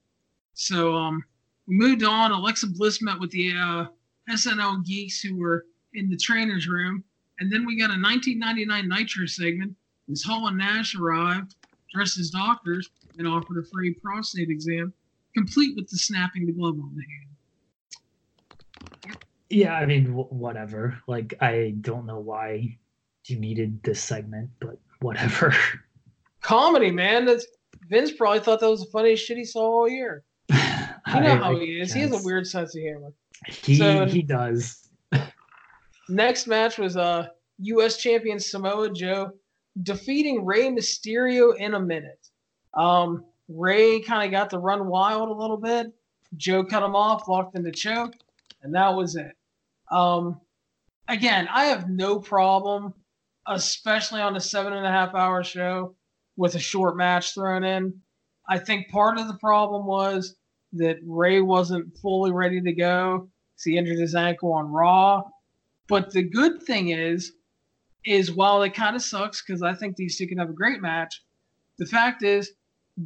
So, 0.56 0.96
um, 0.96 1.24
we 1.68 1.76
moved 1.76 2.04
on. 2.04 2.32
Alexa 2.32 2.68
Bliss 2.68 3.02
met 3.02 3.20
with 3.20 3.32
the 3.32 3.54
uh, 3.54 3.86
SNL 4.30 4.84
geeks 4.86 5.22
who 5.22 5.38
were 5.38 5.66
in 5.94 6.10
the 6.10 6.18
trainer's 6.18 6.68
room. 6.68 7.04
And 7.40 7.52
then 7.52 7.66
we 7.66 7.78
got 7.78 7.86
a 7.86 8.00
1999 8.00 8.90
Nitro 8.90 9.26
segment. 9.26 9.76
As 10.12 10.24
Hall 10.24 10.48
and 10.48 10.58
Nash 10.58 10.96
arrived, 10.96 11.56
dressed 11.94 12.20
as 12.20 12.30
doctors, 12.30 12.90
and 13.18 13.28
offered 13.28 13.58
a 13.58 13.68
free 13.72 13.94
prostate 13.94 14.50
exam 14.50 14.94
complete 15.36 15.76
with 15.76 15.90
the 15.90 15.98
snapping 15.98 16.46
the 16.46 16.54
glove 16.54 16.76
on 16.76 16.96
the 16.96 17.04
hand. 17.04 19.18
Yeah, 19.50 19.76
I 19.76 19.86
mean, 19.86 20.06
w- 20.06 20.28
whatever. 20.30 20.98
Like, 21.08 21.36
I 21.42 21.76
don't 21.82 22.06
know 22.06 22.20
why 22.20 22.78
you 23.26 23.40
needed 23.40 23.82
this 23.84 24.02
segment, 24.02 24.50
but 24.60 24.80
whatever. 25.00 25.56
Comedy, 26.42 26.92
man. 26.92 27.26
That's 27.26 27.46
Vince 27.90 28.12
probably 28.12 28.40
thought 28.40 28.60
that 28.60 28.70
was 28.70 28.82
the 28.82 28.92
funniest 28.92 29.26
shit 29.26 29.38
he 29.38 29.46
saw 29.46 29.62
all 29.62 29.90
year. 29.90 30.24
You 31.14 31.20
know 31.20 31.34
I, 31.34 31.36
how 31.36 31.60
he 31.60 31.82
is. 31.82 31.94
He 31.94 32.00
has 32.00 32.14
a 32.14 32.26
weird 32.26 32.48
sense 32.48 32.74
of 32.76 32.82
humor. 32.82 33.12
He 33.46 33.76
so, 33.76 34.06
he 34.06 34.22
does. 34.22 34.90
next 36.10 36.48
match 36.48 36.78
was 36.78 36.96
uh 36.96 37.28
U.S. 37.60 37.98
champion 37.98 38.40
Samoa 38.40 38.92
Joe 38.92 39.32
defeating 39.84 40.46
Rey 40.46 40.70
Mysterio 40.70 41.56
in 41.58 41.74
a 41.74 41.80
minute. 41.80 42.26
Um, 42.74 43.26
Rey 43.48 44.00
kind 44.02 44.26
of 44.26 44.32
got 44.32 44.50
to 44.52 44.58
run 44.58 44.88
wild 44.88 45.30
a 45.30 45.34
little 45.34 45.58
bit. 45.58 45.94
Joe 46.38 46.64
cut 46.64 46.84
him 46.84 46.96
off, 46.96 47.28
locked 47.28 47.56
in 47.56 47.64
the 47.64 47.72
choke, 47.72 48.14
and 48.62 48.74
that 48.76 48.96
was 48.96 49.16
it. 49.16 49.36
Um, 49.92 50.42
again, 51.08 51.48
I 51.52 51.66
have 51.66 51.90
no 51.90 52.20
problem 52.20 52.94
especially 53.48 54.22
on 54.22 54.36
a 54.36 54.40
seven 54.40 54.74
and 54.74 54.86
a 54.86 54.92
half 54.92 55.14
hour 55.16 55.44
show 55.44 55.96
with 56.38 56.56
a 56.56 56.60
short 56.60 56.96
match 56.96 57.34
thrown 57.34 57.64
in. 57.64 57.94
I 58.48 58.58
think 58.60 58.90
part 58.90 59.18
of 59.18 59.28
the 59.28 59.38
problem 59.38 59.86
was 59.86 60.36
that 60.74 60.98
Rey 61.06 61.42
wasn't 61.42 61.96
fully 61.98 62.32
ready 62.32 62.62
to 62.62 62.74
go. 62.74 63.30
He 63.64 63.78
injured 63.78 64.00
his 64.00 64.16
ankle 64.16 64.54
on 64.54 64.72
Raw. 64.72 65.24
But 65.88 66.12
the 66.12 66.24
good 66.24 66.64
thing 66.64 66.90
is, 66.90 67.34
is 68.06 68.32
while 68.32 68.62
it 68.64 68.74
kind 68.74 68.96
of 68.96 69.02
sucks 69.02 69.42
because 69.42 69.62
I 69.62 69.74
think 69.74 69.96
these 69.96 70.18
two 70.18 70.28
can 70.28 70.38
have 70.38 70.50
a 70.50 70.54
great 70.54 70.82
match, 70.82 71.24
the 71.78 71.86
fact 71.86 72.24
is 72.24 72.52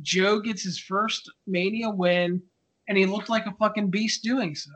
Joe 0.02 0.40
gets 0.40 0.64
his 0.64 0.78
first 0.78 1.32
Mania 1.46 1.90
win, 1.90 2.42
and 2.88 2.98
he 2.98 3.06
looked 3.06 3.30
like 3.30 3.46
a 3.46 3.54
fucking 3.54 3.90
beast 3.90 4.24
doing 4.24 4.56
so. 4.56 4.72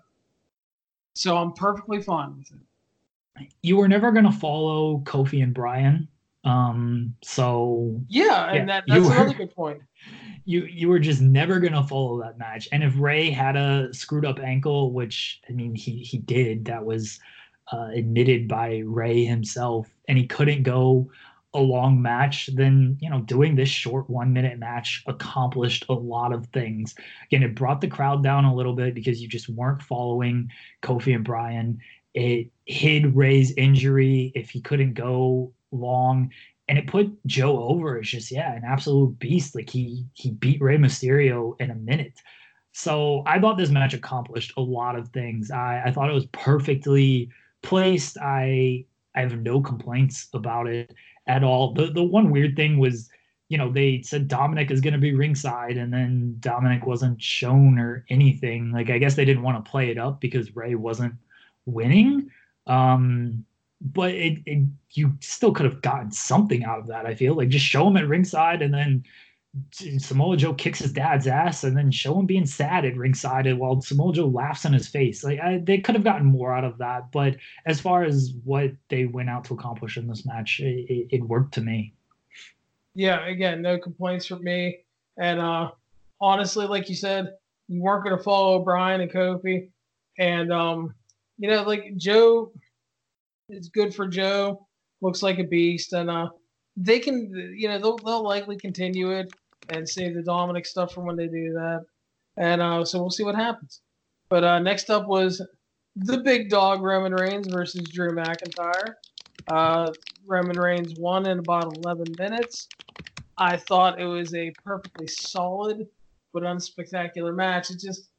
So 1.16 1.38
I'm 1.38 1.54
perfectly 1.54 2.02
fine 2.02 2.38
with 2.38 2.52
it. 2.52 3.52
You 3.62 3.78
were 3.78 3.88
never 3.88 4.12
gonna 4.12 4.32
follow 4.32 5.00
Kofi 5.00 5.44
and 5.44 5.54
Bryan, 5.54 6.08
um. 6.44 7.16
So 7.24 8.02
yeah, 8.08 8.52
and 8.52 8.70
that, 8.70 8.84
that's 8.88 9.06
were, 9.06 9.14
another 9.14 9.34
good 9.34 9.56
point. 9.56 9.82
You 10.44 10.66
you 10.66 10.90
were 10.90 10.98
just 10.98 11.22
never 11.22 11.60
gonna 11.60 11.84
follow 11.84 12.20
that 12.24 12.40
match, 12.40 12.68
and 12.72 12.84
if 12.84 12.98
Rey 12.98 13.30
had 13.30 13.56
a 13.56 13.94
screwed 13.94 14.26
up 14.26 14.40
ankle, 14.40 14.92
which 14.92 15.40
I 15.48 15.52
mean 15.52 15.76
he 15.76 15.98
he 16.00 16.18
did, 16.18 16.66
that 16.66 16.84
was 16.84 17.20
uh, 17.72 17.90
admitted 17.94 18.48
by 18.48 18.82
Rey 18.84 19.24
himself, 19.24 19.88
and 20.08 20.18
he 20.18 20.26
couldn't 20.26 20.64
go 20.64 21.12
a 21.54 21.60
long 21.60 22.02
match, 22.02 22.50
then 22.54 22.98
you 23.02 23.10
know 23.10 23.22
doing 23.22 23.56
this 23.56 23.70
short 23.70 24.10
one 24.10 24.32
minute 24.34 24.58
match 24.58 25.04
accomplished 25.08 25.86
a 25.90 25.94
lot 25.94 26.34
of 26.34 26.48
things. 26.48 26.96
Again, 27.26 27.44
it 27.44 27.56
brought 27.56 27.82
the 27.82 27.88
crowd 27.88 28.24
down 28.24 28.46
a 28.46 28.56
little 28.56 28.74
bit 28.74 28.94
because 28.94 29.22
you 29.22 29.28
just 29.28 29.50
weren't 29.50 29.82
following 29.82 30.50
Kofi 30.82 31.14
and 31.14 31.26
Bryan. 31.26 31.80
It 32.14 32.48
hid 32.66 33.16
Rey's 33.16 33.54
injury 33.54 34.32
if 34.36 34.50
he 34.50 34.62
couldn't 34.62 34.94
go 34.94 35.52
long, 35.72 36.32
and 36.70 36.78
it 36.78 36.88
put 36.88 37.12
Joe 37.26 37.62
over 37.64 38.00
as 38.00 38.08
just 38.08 38.32
yeah 38.32 38.54
an 38.54 38.64
absolute 38.66 39.20
beast. 39.20 39.54
Like 39.56 39.70
he 39.70 40.06
he 40.14 40.32
beat 40.32 40.62
Rey 40.62 40.78
Mysterio 40.78 41.60
in 41.60 41.72
a 41.72 41.76
minute. 41.76 42.18
So 42.74 43.24
I 43.26 43.40
thought 43.40 43.58
this 43.58 43.70
match 43.70 43.94
accomplished 43.94 44.54
a 44.56 44.62
lot 44.62 44.96
of 44.96 45.10
things. 45.10 45.52
I, 45.52 45.84
I 45.88 45.92
thought 45.92 46.10
it 46.10 46.14
was 46.14 46.28
perfectly 46.28 47.30
placed. 47.62 48.18
I 48.22 48.86
I 49.14 49.22
have 49.22 49.38
no 49.42 49.60
complaints 49.60 50.30
about 50.34 50.68
it 50.68 50.94
at 51.28 51.44
all. 51.44 51.74
The 51.74 51.88
the 51.88 52.04
one 52.04 52.32
weird 52.32 52.56
thing 52.56 52.78
was, 52.78 53.10
you 53.50 53.58
know, 53.58 53.72
they 53.72 54.02
said 54.02 54.28
Dominic 54.28 54.72
is 54.72 54.82
going 54.82 54.94
to 54.94 55.00
be 55.00 55.14
ringside, 55.14 55.78
and 55.78 55.94
then 55.94 56.38
Dominic 56.40 56.86
wasn't 56.86 57.22
shown 57.22 57.80
or 57.80 58.06
anything. 58.10 58.72
Like 58.72 58.90
I 58.90 58.98
guess 58.98 59.16
they 59.16 59.26
didn't 59.26 59.44
want 59.44 59.64
to 59.64 59.70
play 59.70 59.90
it 59.90 59.98
up 59.98 60.22
because 60.22 60.56
Rey 60.56 60.76
wasn't 60.76 61.16
winning. 61.66 62.30
Um, 62.68 63.46
but 63.82 64.12
it, 64.12 64.40
it 64.46 64.68
you 64.92 65.18
still 65.22 65.54
could 65.54 65.66
have 65.66 65.82
gotten 65.82 66.12
something 66.12 66.64
out 66.64 66.80
of 66.80 66.88
that. 66.88 67.06
I 67.06 67.16
feel 67.16 67.36
like 67.36 67.50
just 67.50 67.66
show 67.66 67.88
him 67.88 67.98
at 67.98 68.08
ringside, 68.08 68.62
and 68.62 68.74
then 68.74 69.04
Samoa 69.98 70.38
Joe 70.38 70.54
kicks 70.54 70.80
his 70.80 70.94
dad's 70.94 71.28
ass 71.28 71.66
and 71.66 71.76
then 71.76 71.92
show 71.92 72.18
him 72.18 72.26
being 72.26 72.46
sad 72.46 72.86
at 72.86 72.96
ringside 72.96 73.52
while 73.58 73.82
Samoa 73.82 74.14
Joe 74.14 74.28
laughs 74.28 74.64
in 74.64 74.72
his 74.72 74.88
face. 74.88 75.24
Like 75.24 75.40
I, 75.42 75.62
they 75.62 75.80
could 75.80 75.96
have 75.96 76.06
gotten 76.06 76.26
more 76.26 76.56
out 76.56 76.64
of 76.64 76.78
that, 76.78 77.12
but 77.12 77.36
as 77.66 77.82
far 77.82 78.04
as 78.04 78.34
what 78.46 78.72
they 78.90 79.06
went 79.06 79.30
out 79.30 79.44
to 79.46 79.54
accomplish 79.54 79.98
in 79.98 80.08
this 80.08 80.26
match, 80.26 80.62
it, 80.62 81.08
it 81.10 81.22
worked 81.24 81.54
to 81.56 81.62
me. 81.62 81.94
Yeah, 82.96 83.26
again, 83.28 83.62
no 83.62 83.78
complaints 83.78 84.26
from 84.26 84.44
me. 84.44 84.80
And 85.18 85.40
uh, 85.40 85.72
honestly, 86.22 86.66
like 86.66 86.88
you 86.88 86.96
said, 86.96 87.34
you 87.68 87.82
weren't 87.82 88.06
going 88.06 88.18
to 88.18 88.24
follow 88.24 88.64
Bryan 88.64 89.02
and 89.02 89.12
Kofi, 89.12 89.70
and 90.18 90.52
um, 90.52 90.94
you 91.38 91.50
know, 91.50 91.64
like 91.64 91.96
Joe, 91.98 92.52
it's 93.50 93.70
good 93.70 93.94
for 93.94 94.08
Joe. 94.08 94.68
Looks 95.02 95.24
like 95.24 95.40
a 95.40 95.44
beast, 95.44 95.94
and 95.94 96.10
uh, 96.10 96.30
they 96.78 97.00
can, 97.00 97.32
you 97.58 97.68
know, 97.68 97.80
they'll, 97.80 97.98
they'll 97.98 98.24
likely 98.24 98.58
continue 98.58 99.12
it 99.12 99.32
and 99.72 99.88
save 99.88 100.14
the 100.14 100.22
Dominic 100.22 100.66
stuff 100.66 100.94
for 100.94 101.02
when 101.02 101.16
they 101.16 101.28
do 101.28 101.54
that. 101.54 101.86
And 102.38 102.62
uh, 102.62 102.86
so 102.86 103.00
we'll 103.00 103.10
see 103.10 103.24
what 103.24 103.36
happens. 103.36 103.82
But 104.30 104.44
uh, 104.44 104.60
next 104.60 104.90
up 104.90 105.08
was 105.08 105.42
the 105.96 106.20
big 106.20 106.50
dog 106.50 106.82
Roman 106.82 107.14
Reigns 107.14 107.48
versus 107.48 107.84
Drew 107.84 108.12
McIntyre. 108.12 108.94
Uh, 109.48 109.92
Roman 110.26 110.58
Reigns 110.60 110.96
won 110.98 111.26
in 111.26 111.40
about 111.40 111.78
11 111.78 112.16
minutes. 112.18 112.68
I 113.38 113.58
thought 113.58 114.00
it 114.00 114.06
was 114.06 114.34
a 114.36 114.52
perfectly 114.64 115.08
solid 115.08 115.88
but 116.34 116.44
unspectacular 116.44 117.36
match. 117.36 117.72
It 117.72 117.80
just 117.80 118.10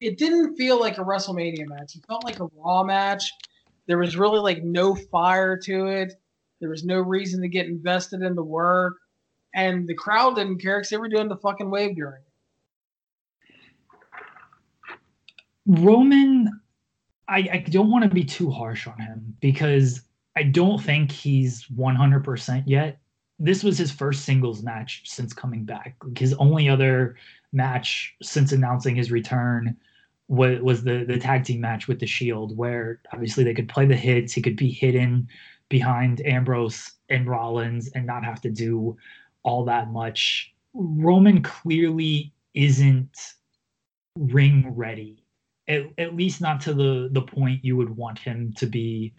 it 0.00 0.16
didn't 0.16 0.54
feel 0.54 0.78
like 0.78 0.98
a 0.98 1.04
WrestleMania 1.04 1.66
match. 1.66 1.96
It 1.96 2.06
felt 2.06 2.24
like 2.24 2.38
a 2.40 2.48
Raw 2.56 2.84
match. 2.84 3.30
There 3.86 3.98
was 3.98 4.16
really 4.16 4.38
like 4.38 4.62
no 4.62 4.94
fire 4.94 5.56
to 5.64 5.86
it. 5.86 6.14
There 6.60 6.70
was 6.70 6.84
no 6.84 7.00
reason 7.00 7.40
to 7.42 7.48
get 7.48 7.66
invested 7.66 8.22
in 8.22 8.34
the 8.34 8.44
work 8.44 8.94
and 9.58 9.88
the 9.88 9.94
crowd 9.94 10.36
didn't 10.36 10.58
care 10.58 10.78
because 10.78 10.88
they 10.88 10.96
were 10.96 11.08
doing 11.08 11.28
the 11.28 11.36
fucking 11.36 11.68
wave 11.68 11.96
during. 11.96 12.22
Roman, 15.66 16.60
I, 17.26 17.48
I 17.52 17.64
don't 17.68 17.90
want 17.90 18.04
to 18.04 18.10
be 18.10 18.24
too 18.24 18.50
harsh 18.50 18.86
on 18.86 18.98
him 19.00 19.36
because 19.40 20.02
I 20.36 20.44
don't 20.44 20.80
think 20.80 21.10
he's 21.10 21.66
100% 21.76 22.62
yet. 22.66 23.00
This 23.40 23.64
was 23.64 23.76
his 23.76 23.90
first 23.90 24.24
singles 24.24 24.62
match 24.62 25.02
since 25.04 25.32
coming 25.32 25.64
back. 25.64 25.96
His 26.16 26.34
only 26.34 26.68
other 26.68 27.16
match 27.52 28.14
since 28.22 28.52
announcing 28.52 28.94
his 28.94 29.10
return 29.10 29.76
was, 30.28 30.60
was 30.60 30.84
the, 30.84 31.04
the 31.04 31.18
tag 31.18 31.44
team 31.44 31.60
match 31.60 31.88
with 31.88 31.98
the 31.98 32.06
Shield, 32.06 32.56
where 32.56 33.00
obviously 33.12 33.42
they 33.42 33.54
could 33.54 33.68
play 33.68 33.86
the 33.86 33.96
hits, 33.96 34.32
he 34.32 34.40
could 34.40 34.56
be 34.56 34.70
hidden 34.70 35.26
behind 35.68 36.24
Ambrose 36.24 36.92
and 37.08 37.26
Rollins 37.26 37.88
and 37.88 38.06
not 38.06 38.24
have 38.24 38.40
to 38.42 38.50
do 38.50 38.96
all 39.42 39.64
that 39.66 39.90
much. 39.90 40.54
Roman 40.74 41.42
clearly 41.42 42.32
isn't 42.54 43.16
ring 44.16 44.72
ready, 44.74 45.24
at, 45.68 45.82
at 45.98 46.16
least 46.16 46.40
not 46.40 46.60
to 46.62 46.74
the 46.74 47.08
the 47.12 47.22
point 47.22 47.64
you 47.64 47.76
would 47.76 47.90
want 47.90 48.18
him 48.18 48.52
to 48.58 48.66
be, 48.66 49.14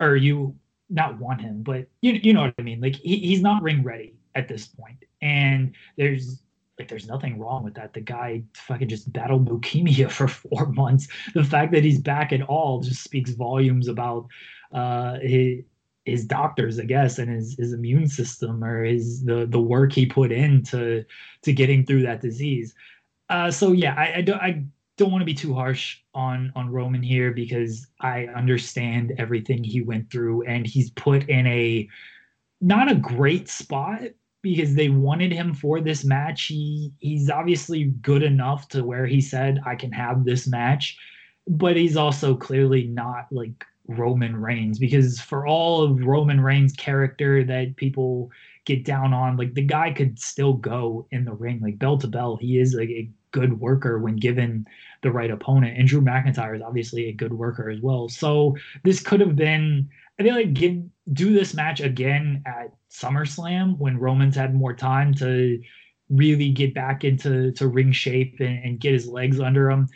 or 0.00 0.16
you 0.16 0.56
not 0.90 1.18
want 1.18 1.40
him, 1.40 1.62
but 1.62 1.86
you 2.00 2.12
you 2.12 2.32
know 2.32 2.42
what 2.42 2.54
I 2.58 2.62
mean. 2.62 2.80
Like 2.80 2.96
he, 2.96 3.18
he's 3.18 3.42
not 3.42 3.62
ring 3.62 3.82
ready 3.82 4.14
at 4.34 4.48
this 4.48 4.66
point. 4.66 5.04
and 5.22 5.74
there's 5.96 6.42
like 6.78 6.88
there's 6.88 7.06
nothing 7.06 7.38
wrong 7.38 7.62
with 7.64 7.74
that. 7.74 7.92
The 7.92 8.00
guy 8.00 8.42
fucking 8.54 8.88
just 8.88 9.12
battled 9.12 9.48
leukemia 9.48 10.10
for 10.18 10.28
four 10.28 10.66
months. 10.66 11.08
The 11.34 11.44
fact 11.44 11.72
that 11.72 11.84
he's 11.84 12.00
back 12.00 12.32
at 12.32 12.42
all 12.42 12.80
just 12.80 13.02
speaks 13.02 13.30
volumes 13.30 13.88
about 13.88 14.26
uh, 14.72 15.18
his, 15.20 15.60
his 16.04 16.24
doctors, 16.24 16.78
I 16.78 16.84
guess, 16.84 17.18
and 17.18 17.30
his 17.30 17.56
his 17.56 17.72
immune 17.72 18.08
system 18.08 18.62
or 18.62 18.84
his 18.84 19.24
the 19.24 19.46
the 19.46 19.60
work 19.60 19.92
he 19.92 20.06
put 20.06 20.32
into 20.32 21.04
to 21.42 21.52
getting 21.52 21.84
through 21.84 22.02
that 22.02 22.20
disease. 22.20 22.74
Uh, 23.28 23.50
so 23.50 23.72
yeah, 23.72 23.94
I, 23.96 24.18
I 24.18 24.20
don't 24.22 24.40
I 24.40 24.64
don't 24.96 25.10
want 25.10 25.22
to 25.22 25.26
be 25.26 25.34
too 25.34 25.54
harsh 25.54 25.98
on 26.14 26.52
on 26.54 26.70
Roman 26.70 27.02
here 27.02 27.32
because 27.32 27.86
I 28.00 28.26
understand 28.26 29.14
everything 29.18 29.64
he 29.64 29.80
went 29.80 30.10
through 30.10 30.42
and 30.42 30.66
he's 30.66 30.90
put 30.90 31.28
in 31.28 31.46
a 31.46 31.88
not 32.60 32.90
a 32.90 32.94
great 32.94 33.48
spot 33.48 34.02
because 34.42 34.74
they 34.74 34.90
wanted 34.90 35.32
him 35.32 35.54
for 35.54 35.80
this 35.80 36.04
match. 36.04 36.46
He 36.46 36.92
he's 36.98 37.30
obviously 37.30 37.84
good 38.02 38.22
enough 38.22 38.68
to 38.68 38.84
where 38.84 39.06
he 39.06 39.20
said 39.20 39.60
I 39.64 39.74
can 39.74 39.90
have 39.92 40.24
this 40.24 40.46
match, 40.46 40.98
but 41.48 41.76
he's 41.76 41.96
also 41.96 42.36
clearly 42.36 42.84
not 42.84 43.26
like 43.30 43.64
Roman 43.88 44.36
Reigns 44.36 44.78
because 44.78 45.20
for 45.20 45.46
all 45.46 45.82
of 45.82 46.04
Roman 46.04 46.40
Reigns' 46.40 46.72
character 46.72 47.44
that 47.44 47.76
people 47.76 48.30
get 48.64 48.84
down 48.84 49.12
on, 49.12 49.36
like 49.36 49.54
the 49.54 49.62
guy 49.62 49.92
could 49.92 50.18
still 50.18 50.54
go 50.54 51.06
in 51.10 51.24
the 51.24 51.32
ring, 51.32 51.60
like 51.60 51.78
bell 51.78 51.98
to 51.98 52.06
bell. 52.06 52.36
He 52.36 52.58
is 52.58 52.74
like 52.74 52.88
a 52.88 53.10
good 53.30 53.60
worker 53.60 53.98
when 53.98 54.16
given 54.16 54.66
the 55.02 55.10
right 55.10 55.30
opponent. 55.30 55.76
And 55.76 55.86
Drew 55.86 56.00
McIntyre 56.00 56.56
is 56.56 56.62
obviously 56.62 57.08
a 57.08 57.12
good 57.12 57.32
worker 57.32 57.68
as 57.68 57.80
well. 57.80 58.08
So 58.08 58.56
this 58.84 59.00
could 59.00 59.20
have 59.20 59.36
been, 59.36 59.88
I 60.18 60.22
feel 60.22 60.34
like 60.34 60.54
give 60.54 60.82
do 61.12 61.34
this 61.34 61.52
match 61.52 61.80
again 61.80 62.42
at 62.46 62.72
SummerSlam 62.90 63.76
when 63.78 63.98
Roman's 63.98 64.36
had 64.36 64.54
more 64.54 64.72
time 64.72 65.12
to 65.14 65.60
really 66.08 66.50
get 66.50 66.74
back 66.74 67.04
into 67.04 67.50
to 67.52 67.66
ring 67.66 67.92
shape 67.92 68.36
and, 68.38 68.64
and 68.64 68.80
get 68.80 68.92
his 68.92 69.06
legs 69.06 69.40
under 69.40 69.70
him 69.70 69.88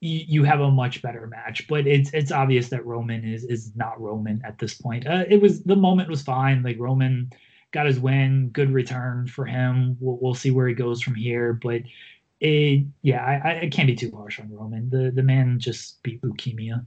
you, 0.00 0.44
have 0.44 0.60
a 0.60 0.70
much 0.70 1.02
better 1.02 1.26
match. 1.26 1.66
But 1.68 1.86
it's 1.86 2.10
it's 2.12 2.32
obvious 2.32 2.68
that 2.68 2.86
Roman 2.86 3.24
is 3.24 3.44
is 3.44 3.74
not 3.74 4.00
Roman 4.00 4.40
at 4.44 4.58
this 4.58 4.74
point. 4.74 5.06
Uh, 5.06 5.24
it 5.28 5.40
was 5.40 5.62
the 5.64 5.76
moment 5.76 6.08
was 6.08 6.22
fine. 6.22 6.62
Like 6.62 6.78
Roman 6.78 7.30
got 7.72 7.86
his 7.86 8.00
win, 8.00 8.50
good 8.50 8.72
return 8.72 9.26
for 9.26 9.44
him. 9.44 9.96
We'll, 10.00 10.18
we'll 10.20 10.34
see 10.34 10.50
where 10.50 10.68
he 10.68 10.74
goes 10.74 11.02
from 11.02 11.14
here. 11.14 11.52
But 11.52 11.82
it, 12.40 12.84
yeah, 13.02 13.24
I, 13.24 13.62
I 13.62 13.68
can't 13.68 13.88
be 13.88 13.96
too 13.96 14.12
harsh 14.14 14.38
on 14.40 14.50
Roman. 14.52 14.90
The 14.90 15.10
the 15.10 15.22
man 15.22 15.58
just 15.58 16.02
beat 16.02 16.22
leukemia. 16.22 16.84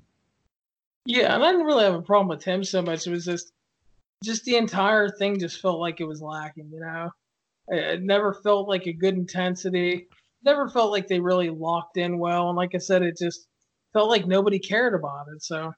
Yeah, 1.05 1.33
and 1.33 1.43
I 1.43 1.51
didn't 1.51 1.65
really 1.65 1.83
have 1.83 1.95
a 1.95 2.01
problem 2.01 2.27
with 2.27 2.43
him 2.43 2.63
so 2.63 2.81
much. 2.81 3.07
It 3.07 3.11
was 3.11 3.25
just 3.25 3.51
just 4.23 4.45
the 4.45 4.55
entire 4.55 5.09
thing 5.09 5.39
just 5.39 5.61
felt 5.61 5.79
like 5.79 5.99
it 5.99 6.07
was 6.07 6.21
lacking. 6.21 6.69
You 6.71 6.79
know, 6.79 7.11
it, 7.67 7.83
it 7.95 8.01
never 8.03 8.33
felt 8.33 8.69
like 8.69 8.85
a 8.85 8.93
good 8.93 9.15
intensity 9.15 10.07
never 10.43 10.69
felt 10.69 10.91
like 10.91 11.07
they 11.07 11.19
really 11.19 11.49
locked 11.49 11.97
in 11.97 12.19
well. 12.19 12.49
And 12.49 12.57
like 12.57 12.76
I 12.76 12.80
said, 12.80 13.01
it 13.01 13.18
just 13.18 13.47
felt 13.93 14.09
like 14.09 14.26
nobody 14.26 14.59
cared 14.59 14.93
about 14.93 15.27
it. 15.35 15.43
So 15.43 15.73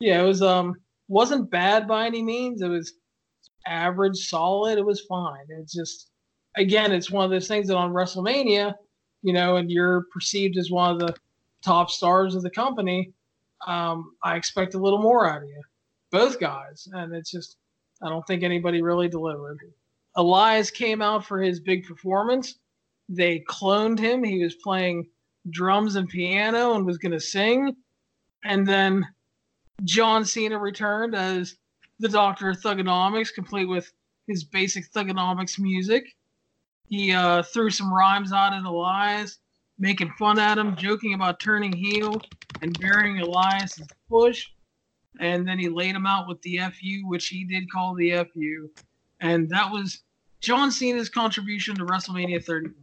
yeah, 0.00 0.20
it 0.20 0.26
was 0.26 0.42
um 0.42 0.74
wasn't 1.08 1.50
bad 1.50 1.86
by 1.86 2.06
any 2.06 2.22
means. 2.22 2.62
It 2.62 2.68
was 2.68 2.94
average, 3.66 4.28
solid. 4.28 4.78
It 4.78 4.86
was 4.86 5.00
fine. 5.02 5.44
It's 5.48 5.74
just, 5.74 6.10
again, 6.56 6.92
it's 6.92 7.10
one 7.10 7.24
of 7.24 7.30
those 7.30 7.48
things 7.48 7.68
that 7.68 7.76
on 7.76 7.92
WrestleMania, 7.92 8.74
you 9.22 9.32
know, 9.32 9.56
and 9.56 9.70
you're 9.70 10.04
perceived 10.12 10.56
as 10.56 10.70
one 10.70 10.90
of 10.90 10.98
the 11.00 11.14
top 11.62 11.90
stars 11.90 12.34
of 12.34 12.42
the 12.42 12.50
company. 12.50 13.12
Um, 13.66 14.12
I 14.22 14.36
expect 14.36 14.74
a 14.74 14.78
little 14.78 15.00
more 15.00 15.28
out 15.28 15.42
of 15.42 15.48
you, 15.48 15.62
both 16.10 16.38
guys, 16.38 16.88
and 16.92 17.14
it's 17.14 17.30
just, 17.30 17.56
I 18.02 18.08
don't 18.08 18.26
think 18.26 18.42
anybody 18.42 18.82
really 18.82 19.08
delivered. 19.08 19.58
Elias 20.14 20.70
came 20.70 21.02
out 21.02 21.24
for 21.24 21.40
his 21.40 21.60
big 21.60 21.84
performance. 21.84 22.58
They 23.08 23.40
cloned 23.40 23.98
him. 23.98 24.24
He 24.24 24.42
was 24.42 24.56
playing 24.56 25.06
drums 25.50 25.96
and 25.96 26.08
piano 26.08 26.74
and 26.74 26.84
was 26.84 26.98
going 26.98 27.12
to 27.12 27.20
sing. 27.20 27.76
And 28.44 28.66
then 28.66 29.06
John 29.84 30.24
Cena 30.24 30.58
returned 30.58 31.14
as 31.14 31.56
the 31.98 32.08
Doctor 32.08 32.50
of 32.50 32.60
Thuganomics, 32.60 33.32
complete 33.32 33.66
with 33.66 33.90
his 34.26 34.44
basic 34.44 34.90
Thuganomics 34.92 35.58
music. 35.58 36.04
He 36.88 37.12
uh, 37.12 37.42
threw 37.42 37.70
some 37.70 37.92
rhymes 37.92 38.32
out 38.32 38.52
at 38.52 38.64
Elias, 38.64 39.38
making 39.78 40.12
fun 40.18 40.38
at 40.38 40.58
him, 40.58 40.76
joking 40.76 41.14
about 41.14 41.40
turning 41.40 41.72
heel 41.72 42.20
and 42.62 42.78
burying 42.78 43.18
Elias's 43.18 43.88
push. 44.08 44.46
And 45.18 45.48
then 45.48 45.58
he 45.58 45.68
laid 45.68 45.94
him 45.94 46.06
out 46.06 46.28
with 46.28 46.40
the 46.42 46.58
FU, 46.58 47.06
which 47.06 47.28
he 47.28 47.44
did 47.44 47.70
call 47.70 47.94
the 47.94 48.12
FU. 48.12 48.70
And 49.20 49.48
that 49.50 49.70
was 49.70 50.02
John 50.40 50.70
Cena's 50.70 51.08
contribution 51.08 51.74
to 51.76 51.84
WrestleMania 51.84 52.44
31. 52.44 52.74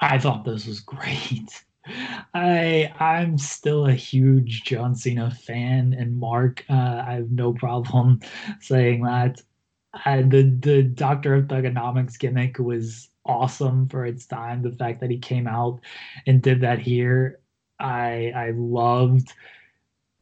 I 0.00 0.18
thought 0.18 0.44
this 0.44 0.66
was 0.66 0.80
great. 0.80 1.64
I 2.34 2.92
I'm 2.98 3.38
still 3.38 3.86
a 3.86 3.92
huge 3.92 4.64
John 4.64 4.94
Cena 4.94 5.30
fan, 5.30 5.94
and 5.94 6.18
Mark, 6.18 6.64
uh, 6.68 7.04
I 7.06 7.12
have 7.14 7.30
no 7.30 7.52
problem 7.52 8.20
saying 8.60 9.02
that. 9.04 9.40
I, 10.04 10.22
the 10.22 10.42
the 10.60 10.82
Doctor 10.82 11.34
of 11.34 11.46
Thuganomics 11.46 12.18
gimmick 12.18 12.58
was 12.58 13.08
awesome 13.24 13.88
for 13.88 14.04
its 14.04 14.26
time. 14.26 14.62
The 14.62 14.72
fact 14.72 15.00
that 15.00 15.10
he 15.10 15.18
came 15.18 15.46
out 15.46 15.80
and 16.26 16.42
did 16.42 16.60
that 16.62 16.78
here, 16.80 17.40
I 17.78 18.32
I 18.34 18.50
loved. 18.56 19.32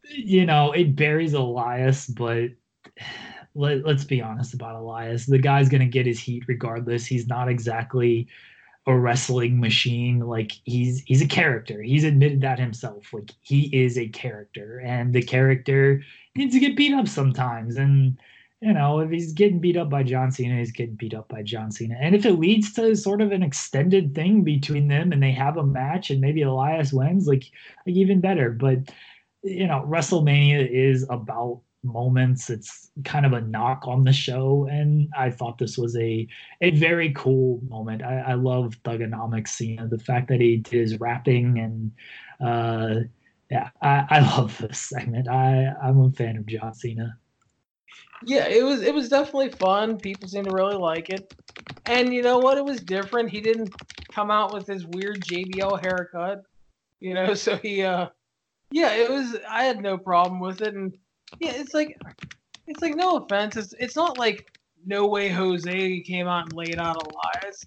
You 0.09 0.45
know, 0.45 0.71
it 0.71 0.95
buries 0.95 1.33
Elias, 1.33 2.07
but 2.07 2.51
let, 3.55 3.85
let's 3.85 4.03
be 4.03 4.21
honest 4.21 4.53
about 4.53 4.75
Elias. 4.75 5.25
The 5.25 5.39
guy's 5.39 5.69
gonna 5.69 5.85
get 5.85 6.05
his 6.05 6.19
heat 6.19 6.43
regardless. 6.47 7.05
He's 7.05 7.27
not 7.27 7.49
exactly 7.49 8.27
a 8.87 8.97
wrestling 8.97 9.59
machine 9.59 10.19
like 10.19 10.51
he's 10.63 11.01
he's 11.05 11.21
a 11.21 11.27
character. 11.27 11.81
He's 11.81 12.03
admitted 12.03 12.41
that 12.41 12.59
himself. 12.59 13.13
Like 13.13 13.31
he 13.41 13.63
is 13.75 13.97
a 13.97 14.07
character 14.09 14.79
and 14.81 15.13
the 15.13 15.21
character 15.23 16.03
needs 16.35 16.53
to 16.53 16.59
get 16.59 16.77
beat 16.77 16.93
up 16.93 17.07
sometimes. 17.07 17.77
And 17.77 18.17
you 18.61 18.73
know 18.73 18.99
if 18.99 19.09
he's 19.11 19.33
getting 19.33 19.59
beat 19.59 19.77
up 19.77 19.89
by 19.89 20.01
john 20.01 20.31
cena 20.31 20.57
he's 20.57 20.71
getting 20.71 20.95
beat 20.95 21.13
up 21.13 21.27
by 21.27 21.43
john 21.43 21.71
cena. 21.71 21.95
And 21.99 22.15
if 22.15 22.25
it 22.25 22.33
leads 22.33 22.73
to 22.73 22.95
sort 22.95 23.21
of 23.21 23.31
an 23.31 23.43
extended 23.43 24.15
thing 24.15 24.43
between 24.43 24.87
them 24.87 25.11
and 25.11 25.21
they 25.21 25.31
have 25.31 25.57
a 25.57 25.65
match 25.65 26.09
and 26.09 26.21
maybe 26.21 26.41
elias 26.41 26.93
wins 26.93 27.27
like 27.27 27.45
like 27.85 27.95
even 27.95 28.21
better. 28.21 28.51
But 28.51 28.79
you 29.43 29.67
know 29.67 29.85
wrestlemania 29.87 30.67
is 30.69 31.05
about 31.09 31.61
moments. 31.85 32.49
It's 32.49 32.91
kind 33.03 33.25
of 33.25 33.33
a 33.33 33.41
knock 33.41 33.87
on 33.87 34.03
the 34.03 34.13
show, 34.13 34.67
and 34.69 35.09
I 35.17 35.29
thought 35.29 35.57
this 35.57 35.77
was 35.77 35.95
a 35.97 36.27
a 36.61 36.71
very 36.71 37.13
cool 37.13 37.61
moment. 37.67 38.03
I, 38.03 38.19
I 38.19 38.33
love 38.33 38.77
Thuganomics, 38.83 39.59
you 39.59 39.87
the 39.87 39.99
fact 39.99 40.27
that 40.29 40.41
he 40.41 40.57
did 40.57 40.73
his 40.73 40.99
rapping 40.99 41.59
and 41.59 41.91
uh, 42.39 43.01
yeah, 43.49 43.69
I, 43.81 44.05
I 44.09 44.19
love 44.19 44.57
this 44.61 44.79
segment. 44.79 45.27
I 45.29 45.73
I'm 45.81 45.99
a 46.01 46.11
fan 46.11 46.37
of 46.37 46.45
John 46.45 46.73
Cena. 46.73 47.17
Yeah, 48.25 48.47
it 48.47 48.63
was 48.63 48.81
it 48.81 48.93
was 48.93 49.09
definitely 49.09 49.49
fun. 49.49 49.97
People 49.97 50.27
seem 50.27 50.45
to 50.45 50.51
really 50.51 50.75
like 50.75 51.09
it, 51.09 51.31
and 51.85 52.13
you 52.13 52.21
know 52.21 52.39
what? 52.39 52.57
It 52.57 52.65
was 52.65 52.81
different. 52.81 53.29
He 53.29 53.41
didn't 53.41 53.71
come 54.11 54.31
out 54.31 54.53
with 54.53 54.67
his 54.67 54.85
weird 54.85 55.21
JBL 55.21 55.79
haircut, 55.79 56.43
you 56.99 57.13
know. 57.13 57.33
So 57.35 57.57
he, 57.57 57.83
uh, 57.83 58.07
yeah, 58.71 58.93
it 58.93 59.09
was. 59.09 59.37
I 59.49 59.65
had 59.65 59.81
no 59.81 59.97
problem 59.97 60.39
with 60.39 60.61
it, 60.61 60.73
and 60.73 60.97
yeah, 61.39 61.51
it's 61.53 61.73
like 61.73 61.97
it's 62.67 62.81
like 62.81 62.95
no 62.95 63.17
offense. 63.17 63.55
It's 63.57 63.73
it's 63.79 63.95
not 63.95 64.17
like 64.17 64.57
No 64.85 65.07
Way 65.07 65.29
Jose 65.29 66.01
came 66.01 66.27
out 66.27 66.43
and 66.43 66.53
laid 66.53 66.79
out 66.79 66.97
Elias. 66.97 67.65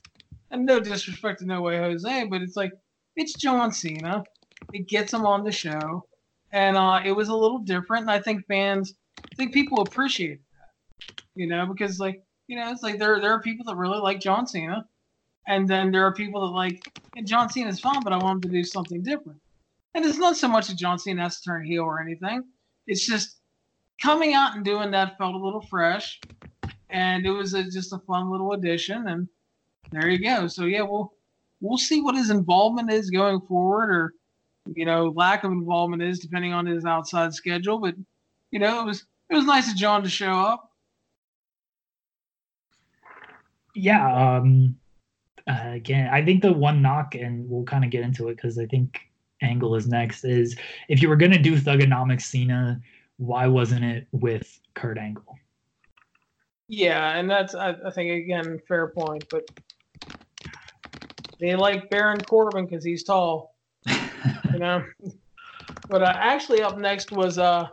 And 0.51 0.65
no 0.65 0.81
disrespect 0.81 1.41
to 1.41 1.47
No 1.47 1.61
Way 1.61 1.77
Jose, 1.79 2.25
but 2.27 2.43
it's 2.43 2.57
like 2.57 2.73
it's 3.17 3.35
John 3.35 3.73
Cena. 3.73 4.25
It 4.73 4.89
gets 4.89 5.13
him 5.13 5.27
on 5.27 5.45
the 5.45 5.53
show. 5.53 6.05
And 6.53 6.77
uh, 6.77 7.01
it 7.05 7.13
was 7.13 7.29
a 7.29 7.35
little 7.35 7.59
different, 7.59 8.03
and 8.03 8.11
I 8.11 8.21
think 8.21 8.47
fans 8.47 8.95
I 9.19 9.35
think 9.37 9.53
people 9.53 9.83
appreciated 9.83 10.41
that. 10.53 11.23
You 11.35 11.47
know, 11.47 11.67
because 11.67 12.01
like, 12.01 12.23
you 12.47 12.57
know, 12.57 12.71
it's 12.71 12.83
like 12.83 12.99
there 12.99 13.21
there 13.21 13.33
are 13.33 13.43
people 13.43 13.67
that 13.67 13.77
really 13.77 13.99
like 13.99 14.21
John 14.21 14.47
Cena. 14.47 14.87
And 15.47 15.67
then 15.67 15.91
there 15.91 16.05
are 16.05 16.13
people 16.13 16.43
that 16.43 16.55
like 16.55 16.83
and 17.17 17.27
John 17.27 17.49
Cena's 17.49 17.81
fine, 17.81 18.03
but 18.03 18.13
I 18.13 18.17
want 18.17 18.37
him 18.37 18.51
to 18.51 18.57
do 18.57 18.65
something 18.65 19.03
different. 19.03 19.41
And 19.95 20.05
it's 20.05 20.19
not 20.19 20.37
so 20.37 20.49
much 20.49 20.69
that 20.69 20.77
John 20.77 20.99
Cena 20.99 21.23
has 21.23 21.41
to 21.41 21.51
turn 21.51 21.65
heel 21.65 21.83
or 21.83 22.01
anything. 22.01 22.45
It's 22.87 23.07
just 23.07 23.38
coming 24.01 24.35
out 24.35 24.55
and 24.55 24.65
doing 24.65 24.91
that 24.93 25.19
felt 25.19 25.35
a 25.35 25.39
little 25.39 25.61
fresh, 25.61 26.21
and 26.91 27.27
it 27.27 27.31
was 27.31 27.55
a, 27.55 27.65
just 27.65 27.93
a 27.93 27.99
fun 27.99 28.31
little 28.31 28.53
addition. 28.53 29.09
And 29.09 29.29
there 29.91 30.09
you 30.09 30.19
go. 30.19 30.47
So 30.47 30.65
yeah, 30.65 30.83
we'll 30.83 31.13
we'll 31.61 31.79
see 31.79 32.01
what 32.01 32.17
his 32.17 32.31
involvement 32.31 32.91
is 32.93 33.11
going 33.11 33.41
forward, 33.43 33.91
or 33.91 34.15
you 34.75 34.85
know, 34.85 35.13
lack 35.17 35.45
of 35.45 35.53
involvement 35.53 36.03
is 36.03 36.19
depending 36.19 36.53
on 36.53 36.67
his 36.67 36.85
outside 36.85 37.35
schedule. 37.35 37.79
But 37.79 37.95
you 38.51 38.59
know, 38.59 38.81
it 38.81 38.87
was 38.87 39.05
it 39.31 39.35
was 39.35 39.45
nice 39.45 39.71
of 39.71 39.77
John 39.77 40.03
to 40.03 40.09
show 40.09 40.33
up. 40.33 40.73
Yeah. 43.75 44.37
Um, 44.39 44.77
uh, 45.47 45.71
again, 45.73 46.09
I 46.13 46.25
think 46.25 46.43
the 46.43 46.53
one 46.53 46.83
knock, 46.83 47.15
and 47.15 47.49
we'll 47.49 47.65
kind 47.65 47.85
of 47.85 47.91
get 47.91 48.03
into 48.03 48.29
it 48.29 48.37
because 48.37 48.59
I 48.59 48.67
think 48.67 49.01
Angle 49.41 49.77
is 49.77 49.87
next. 49.87 50.25
Is 50.25 50.57
if 50.89 51.01
you 51.01 51.09
were 51.09 51.17
going 51.17 51.33
to 51.33 51.39
do 51.39 51.57
Thuganomics 51.57 52.23
Cena 52.23 52.81
why 53.19 53.47
wasn't 53.47 53.85
it 53.85 54.07
with 54.13 54.61
Kurt 54.75 54.97
Angle? 54.97 55.39
Yeah, 56.69 57.17
and 57.17 57.31
that's 57.31 57.55
I, 57.55 57.75
I 57.85 57.91
think 57.91 58.11
again 58.25 58.61
fair 58.67 58.89
point, 58.89 59.25
but 59.31 59.43
they 61.41 61.55
like 61.55 61.91
Baron 61.91 62.21
Corbin 62.21 62.67
because 62.67 62.85
he's 62.85 63.05
tall, 63.05 63.55
you 63.87 64.59
know. 64.59 64.85
But 65.89 66.03
uh, 66.03 66.13
actually, 66.15 66.63
up 66.63 66.79
next 66.79 67.11
was 67.11 67.39
uh, 67.39 67.69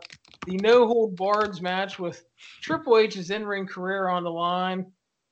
the 0.46 0.58
no 0.58 0.88
hold 0.88 1.16
barred 1.16 1.62
match 1.62 2.00
with 2.00 2.24
Triple 2.62 2.98
H's 2.98 3.32
in 3.32 3.46
ring 3.46 3.66
career 3.66 4.08
on 4.08 4.24
the 4.24 4.32
line. 4.32 4.86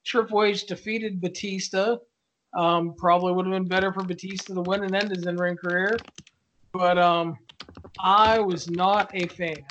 Triple 0.06 0.44
H 0.44 0.68
defeated 0.68 1.22
Batista. 1.22 1.98
Um, 2.56 2.94
probably 2.98 3.34
would 3.34 3.48
have 3.48 3.54
been 3.54 3.68
better 3.68 3.92
for 3.92 4.04
Batista 4.04 4.54
to 4.54 4.62
win 4.62 4.84
and 4.84 4.96
end 4.96 5.10
his 5.10 5.26
in 5.26 5.38
ring 5.38 5.56
career, 5.56 5.98
but 6.72 7.00
um, 7.00 7.38
I 8.00 8.40
was 8.40 8.70
not 8.70 9.10
a 9.16 9.28
fan. 9.28 9.64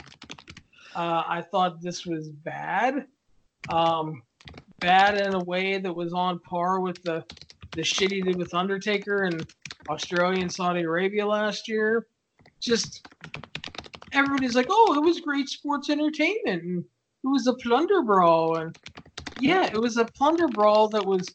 Uh, 0.95 1.23
I 1.27 1.43
thought 1.43 1.81
this 1.81 2.05
was 2.07 2.29
bad. 2.29 3.07
Um, 3.69 4.23
bad 4.81 5.17
in 5.17 5.35
a 5.35 5.43
way 5.43 5.79
that 5.79 5.93
was 5.95 6.13
on 6.13 6.41
par 6.41 6.81
with 6.81 7.03
the 7.03 7.25
the 7.75 7.85
shit 7.85 8.11
he 8.11 8.23
did 8.23 8.37
with 8.37 8.53
Undertaker 8.53 9.25
in 9.25 9.47
Australia 9.89 10.43
and 10.43 10.53
Saudi 10.53 10.83
Arabia 10.83 11.27
last 11.27 11.69
year. 11.69 12.07
Just 12.61 13.05
everybody's 14.13 14.55
like, 14.55 14.67
oh, 14.69 14.95
it 14.97 15.03
was 15.03 15.21
great 15.21 15.49
sports 15.49 15.89
entertainment 15.89 16.63
and 16.65 16.85
it 17.25 17.29
was 17.29 17.47
a 17.47 17.55
plunder 17.55 18.03
brawl 18.03 18.57
and 18.57 18.75
yeah, 19.37 19.65
it 19.67 19.81
was 19.81 19.97
a 19.97 20.05
plunder 20.05 20.49
brawl 20.49 20.89
that 20.91 21.05
was 21.05 21.35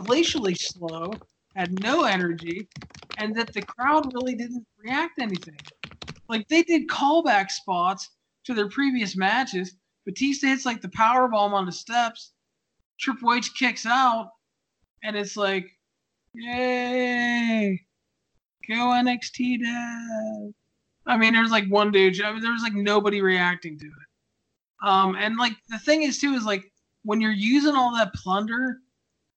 glacially 0.00 0.58
slow, 0.58 1.22
had 1.56 1.72
no 1.72 2.04
energy, 2.04 2.68
and 3.16 3.34
that 3.36 3.52
the 3.54 3.62
crowd 3.62 4.12
really 4.12 4.34
didn't 4.34 4.66
react 4.78 5.18
anything. 5.18 5.64
Like 6.28 6.46
they 6.48 6.62
did 6.62 6.88
callback 6.88 7.50
spots 7.50 8.10
to 8.48 8.54
their 8.54 8.68
previous 8.70 9.14
matches. 9.14 9.76
Batista 10.06 10.46
hits 10.46 10.64
like 10.64 10.80
the 10.80 10.88
power 10.88 11.28
bomb 11.28 11.52
on 11.52 11.66
the 11.66 11.72
steps. 11.72 12.32
Triple 12.98 13.34
H 13.34 13.54
kicks 13.54 13.84
out, 13.84 14.30
and 15.04 15.14
it's 15.14 15.36
like, 15.36 15.66
yay, 16.32 17.78
go 18.66 18.74
NXT 18.74 19.60
Dev. 19.60 20.54
I 21.06 21.16
mean, 21.18 21.34
there's 21.34 21.50
like 21.50 21.68
one 21.68 21.92
dude. 21.92 22.20
I 22.22 22.32
mean, 22.32 22.40
there 22.40 22.52
was 22.52 22.62
like 22.62 22.72
nobody 22.72 23.20
reacting 23.20 23.78
to 23.78 23.86
it. 23.86 24.88
Um, 24.88 25.14
and 25.14 25.36
like 25.36 25.52
the 25.68 25.78
thing 25.78 26.02
is 26.02 26.18
too 26.18 26.32
is 26.32 26.44
like 26.44 26.64
when 27.02 27.20
you're 27.20 27.30
using 27.30 27.74
all 27.74 27.94
that 27.96 28.14
plunder, 28.14 28.78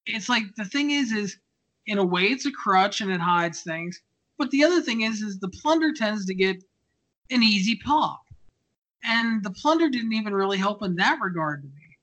it's 0.05 0.29
like 0.29 0.43
the 0.55 0.65
thing 0.65 0.91
is 0.91 1.11
is 1.11 1.37
in 1.85 1.97
a 1.97 2.05
way 2.05 2.23
it's 2.23 2.45
a 2.45 2.51
crutch 2.51 3.01
and 3.01 3.11
it 3.11 3.19
hides 3.19 3.61
things. 3.61 4.01
But 4.37 4.51
the 4.51 4.63
other 4.63 4.81
thing 4.81 5.01
is 5.01 5.21
is 5.21 5.37
the 5.39 5.49
plunder 5.49 5.91
tends 5.93 6.25
to 6.27 6.33
get 6.33 6.63
an 7.29 7.43
easy 7.43 7.75
pop. 7.75 8.21
And 9.03 9.43
the 9.43 9.51
plunder 9.51 9.89
didn't 9.89 10.13
even 10.13 10.33
really 10.33 10.57
help 10.57 10.83
in 10.83 10.95
that 10.95 11.19
regard 11.21 11.63
to 11.63 11.67
me. 11.67 11.97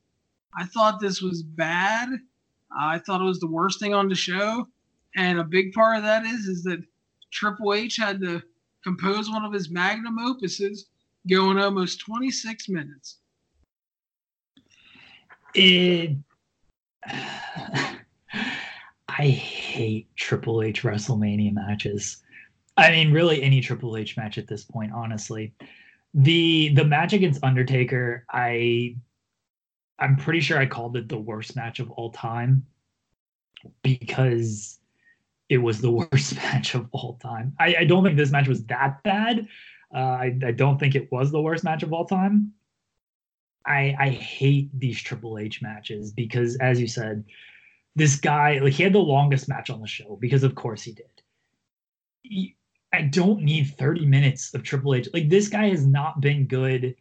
I 0.57 0.65
thought 0.65 1.01
this 1.01 1.23
was 1.23 1.43
bad. 1.43 2.09
I 2.77 2.99
thought 2.99 3.21
it 3.21 3.25
was 3.25 3.41
the 3.41 3.47
worst 3.47 3.81
thing 3.81 3.95
on 3.95 4.09
the 4.09 4.15
show. 4.15 4.67
And 5.17 5.39
a 5.39 5.45
big 5.45 5.73
part 5.73 5.97
of 5.97 6.03
that 6.03 6.25
is 6.25 6.47
is 6.47 6.63
that 6.65 6.83
Triple 7.31 7.75
H 7.75 7.97
had 7.97 8.21
to 8.21 8.43
compose 8.83 9.31
one 9.31 9.45
of 9.45 9.53
his 9.53 9.71
magnum 9.71 10.19
opuses 10.19 10.81
going 11.29 11.59
almost 11.59 12.01
26 12.01 12.69
minutes. 12.69 13.19
It. 15.55 16.17
I 19.11 19.27
hate 19.27 20.15
Triple 20.17 20.63
H 20.63 20.83
WrestleMania 20.83 21.53
matches. 21.53 22.23
I 22.77 22.93
mean, 22.93 23.13
really 23.13 23.43
any 23.43 23.61
Triple 23.61 23.97
H 23.97 24.17
match 24.17 24.39
at 24.39 24.47
this 24.47 24.65
point, 24.65 24.93
honestly. 24.93 25.53
The 26.15 26.71
the 26.75 26.85
match 26.85 27.13
against 27.13 27.45
Undertaker, 27.45 28.25
I 28.31 28.97
I'm 29.99 30.17
pretty 30.17 30.41
sure 30.41 30.59
I 30.59 30.67
called 30.67 30.97
it 30.97 31.09
the 31.09 31.19
worst 31.19 31.57
match 31.57 31.81
of 31.81 31.91
all 31.91 32.11
time 32.11 32.67
because 33.83 34.79
it 35.49 35.59
was 35.59 35.81
the 35.81 35.91
worst 36.13 36.37
match 36.37 36.75
of 36.75 36.89
all 36.93 37.19
time. 37.23 37.55
I, 37.59 37.77
I 37.81 37.85
don't 37.85 38.05
think 38.05 38.17
this 38.17 38.31
match 38.31 38.49
was 38.49 38.65
that 38.67 39.03
bad. 39.03 39.49
Uh, 39.95 39.99
I, 39.99 40.39
I 40.45 40.53
don't 40.53 40.79
think 40.79 40.95
it 40.95 41.11
was 41.11 41.31
the 41.31 41.41
worst 41.41 41.65
match 41.65 41.83
of 41.83 41.93
all 41.93 42.05
time. 42.05 42.53
I 43.67 43.95
I 43.99 44.09
hate 44.11 44.71
these 44.79 45.01
Triple 45.01 45.39
H 45.39 45.61
matches 45.61 46.13
because, 46.13 46.57
as 46.57 46.81
you 46.81 46.87
said, 46.87 47.25
this 47.97 48.17
guy 48.17 48.59
like 48.59 48.73
he 48.73 48.83
had 48.83 48.93
the 48.93 48.99
longest 48.99 49.49
match 49.49 49.71
on 49.71 49.81
the 49.81 49.87
show 49.87 50.17
because 50.21 50.43
of 50.43 50.55
course 50.55 50.83
he 50.83 50.93
did. 50.93 52.55
I 52.93 53.03
don't 53.03 53.43
need 53.43 53.75
30 53.77 54.07
minutes 54.07 54.55
of 54.55 54.63
Triple 54.63 54.95
H. 54.95 55.09
Like 55.13 55.29
this 55.29 55.49
guy 55.49 55.69
has 55.69 55.87
not 55.87 56.21
been 56.21 56.47
good. 56.47 56.95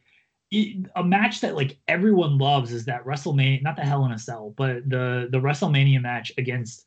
A 0.53 1.03
match 1.03 1.41
that 1.41 1.55
like 1.55 1.77
everyone 1.87 2.37
loves 2.37 2.71
is 2.71 2.85
that 2.85 3.05
WrestleMania, 3.05 3.61
not 3.63 3.75
the 3.75 3.83
Hell 3.83 4.05
in 4.05 4.11
a 4.11 4.19
Cell, 4.19 4.53
but 4.57 4.89
the 4.89 5.27
the 5.31 5.39
WrestleMania 5.39 6.01
match 6.01 6.31
against 6.37 6.85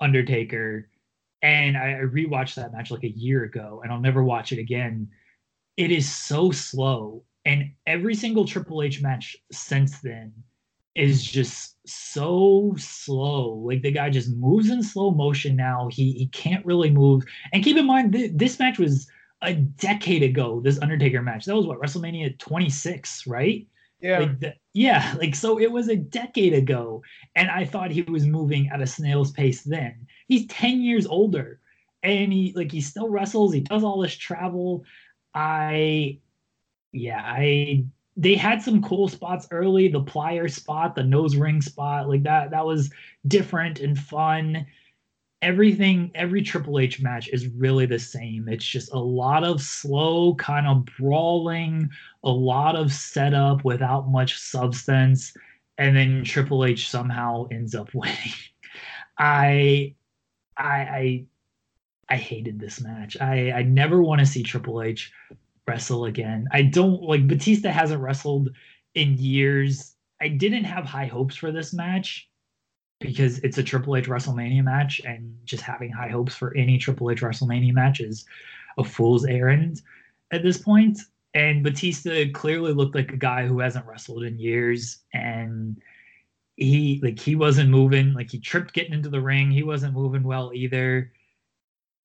Undertaker. 0.00 0.88
And 1.42 1.76
I, 1.76 1.92
I 1.92 2.02
rewatched 2.02 2.56
that 2.56 2.72
match 2.72 2.90
like 2.90 3.04
a 3.04 3.10
year 3.10 3.44
ago, 3.44 3.80
and 3.82 3.92
I'll 3.92 4.00
never 4.00 4.22
watch 4.22 4.52
it 4.52 4.58
again. 4.58 5.08
It 5.76 5.90
is 5.90 6.10
so 6.10 6.50
slow, 6.50 7.24
and 7.44 7.72
every 7.86 8.14
single 8.14 8.46
Triple 8.46 8.82
H 8.82 9.00
match 9.00 9.36
since 9.50 10.00
then 10.00 10.32
is 10.94 11.22
just 11.22 11.76
so 11.86 12.74
slow. 12.76 13.54
Like 13.54 13.82
the 13.82 13.90
guy 13.90 14.10
just 14.10 14.30
moves 14.36 14.70
in 14.70 14.82
slow 14.82 15.10
motion 15.10 15.56
now. 15.56 15.88
He 15.90 16.12
he 16.12 16.26
can't 16.28 16.64
really 16.66 16.90
move. 16.90 17.24
And 17.52 17.64
keep 17.64 17.76
in 17.76 17.86
mind, 17.86 18.12
th- 18.12 18.32
this 18.34 18.58
match 18.58 18.78
was 18.78 19.08
a 19.42 19.54
decade 19.54 20.22
ago. 20.22 20.60
This 20.62 20.80
Undertaker 20.80 21.22
match. 21.22 21.44
That 21.44 21.56
was 21.56 21.66
what 21.66 21.80
WrestleMania 21.80 22.38
26, 22.38 23.26
right? 23.26 23.66
Yeah. 24.00 24.20
Like 24.20 24.40
the, 24.40 24.54
yeah. 24.72 25.14
Like 25.18 25.34
so, 25.34 25.58
it 25.58 25.70
was 25.70 25.88
a 25.88 25.96
decade 25.96 26.54
ago, 26.54 27.02
and 27.34 27.50
I 27.50 27.64
thought 27.64 27.90
he 27.90 28.02
was 28.02 28.26
moving 28.26 28.68
at 28.72 28.82
a 28.82 28.86
snail's 28.86 29.32
pace 29.32 29.62
then. 29.62 30.06
He's 30.28 30.46
10 30.46 30.80
years 30.80 31.06
older, 31.06 31.60
and 32.02 32.32
he 32.32 32.52
like 32.56 32.72
he 32.72 32.80
still 32.80 33.08
wrestles. 33.08 33.52
He 33.52 33.60
does 33.60 33.84
all 33.84 34.00
this 34.00 34.16
travel. 34.16 34.84
I 35.34 36.18
yeah, 36.92 37.22
I 37.24 37.84
they 38.20 38.34
had 38.34 38.60
some 38.60 38.82
cool 38.82 39.08
spots 39.08 39.48
early 39.50 39.88
the 39.88 40.02
plier 40.02 40.52
spot 40.52 40.94
the 40.94 41.02
nose 41.02 41.36
ring 41.36 41.62
spot 41.62 42.06
like 42.06 42.22
that 42.22 42.50
that 42.50 42.64
was 42.66 42.90
different 43.26 43.80
and 43.80 43.98
fun. 43.98 44.66
Everything 45.42 46.10
every 46.14 46.42
triple 46.42 46.78
h 46.78 47.00
match 47.00 47.28
is 47.32 47.48
really 47.48 47.86
the 47.86 47.98
same. 47.98 48.46
It's 48.46 48.64
just 48.64 48.92
a 48.92 48.98
lot 48.98 49.42
of 49.42 49.62
slow 49.62 50.34
kind 50.34 50.66
of 50.66 50.84
brawling 50.98 51.88
a 52.22 52.30
lot 52.30 52.76
of 52.76 52.92
setup 52.92 53.64
without 53.64 54.10
much 54.10 54.38
substance 54.38 55.32
and 55.78 55.96
then 55.96 56.22
triple 56.22 56.66
h 56.66 56.90
somehow 56.90 57.46
ends 57.50 57.74
up 57.74 57.88
winning. 57.94 58.34
I 59.16 59.94
i 60.58 60.76
i 60.76 61.24
i 62.10 62.16
hated 62.16 62.60
this 62.60 62.82
match. 62.82 63.16
I 63.18 63.50
i 63.52 63.62
never 63.62 64.02
want 64.02 64.18
to 64.18 64.26
see 64.26 64.42
triple 64.42 64.82
h 64.82 65.10
wrestle 65.70 66.06
again. 66.06 66.48
I 66.50 66.62
don't 66.62 67.00
like 67.00 67.28
Batista 67.28 67.70
hasn't 67.70 68.02
wrestled 68.02 68.50
in 68.96 69.16
years. 69.16 69.94
I 70.20 70.26
didn't 70.26 70.64
have 70.64 70.84
high 70.84 71.06
hopes 71.06 71.36
for 71.36 71.52
this 71.52 71.72
match 71.72 72.28
because 72.98 73.38
it's 73.38 73.58
a 73.58 73.62
Triple 73.62 73.96
H 73.96 74.08
WrestleMania 74.08 74.64
match, 74.64 75.00
and 75.06 75.38
just 75.44 75.62
having 75.62 75.92
high 75.92 76.08
hopes 76.08 76.34
for 76.34 76.56
any 76.56 76.76
Triple 76.76 77.10
H 77.10 77.20
WrestleMania 77.22 77.72
match 77.72 78.00
is 78.00 78.24
a 78.78 78.84
fool's 78.84 79.24
errand 79.24 79.80
at 80.32 80.42
this 80.42 80.58
point. 80.58 80.98
And 81.34 81.62
Batista 81.62 82.24
clearly 82.34 82.72
looked 82.72 82.96
like 82.96 83.12
a 83.12 83.16
guy 83.16 83.46
who 83.46 83.60
hasn't 83.60 83.86
wrestled 83.86 84.24
in 84.24 84.40
years, 84.40 84.98
and 85.14 85.80
he 86.56 87.00
like 87.00 87.20
he 87.20 87.36
wasn't 87.36 87.70
moving. 87.70 88.12
Like 88.12 88.32
he 88.32 88.40
tripped 88.40 88.74
getting 88.74 88.92
into 88.92 89.08
the 89.08 89.20
ring. 89.20 89.52
He 89.52 89.62
wasn't 89.62 89.94
moving 89.94 90.24
well 90.24 90.50
either. 90.52 91.12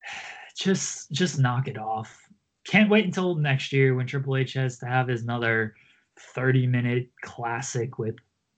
Just 0.55 1.11
just 1.11 1.37
knock 1.37 1.67
it 1.67 1.77
off 1.77 2.24
can't 2.65 2.89
wait 2.89 3.05
until 3.05 3.35
next 3.35 3.71
year 3.71 3.95
when 3.95 4.07
Triple 4.07 4.37
H 4.37 4.53
has 4.53 4.77
to 4.79 4.85
have 4.85 5.07
his 5.07 5.23
another 5.23 5.75
30 6.33 6.67
minute 6.67 7.09
classic 7.21 7.99
with 7.99 8.15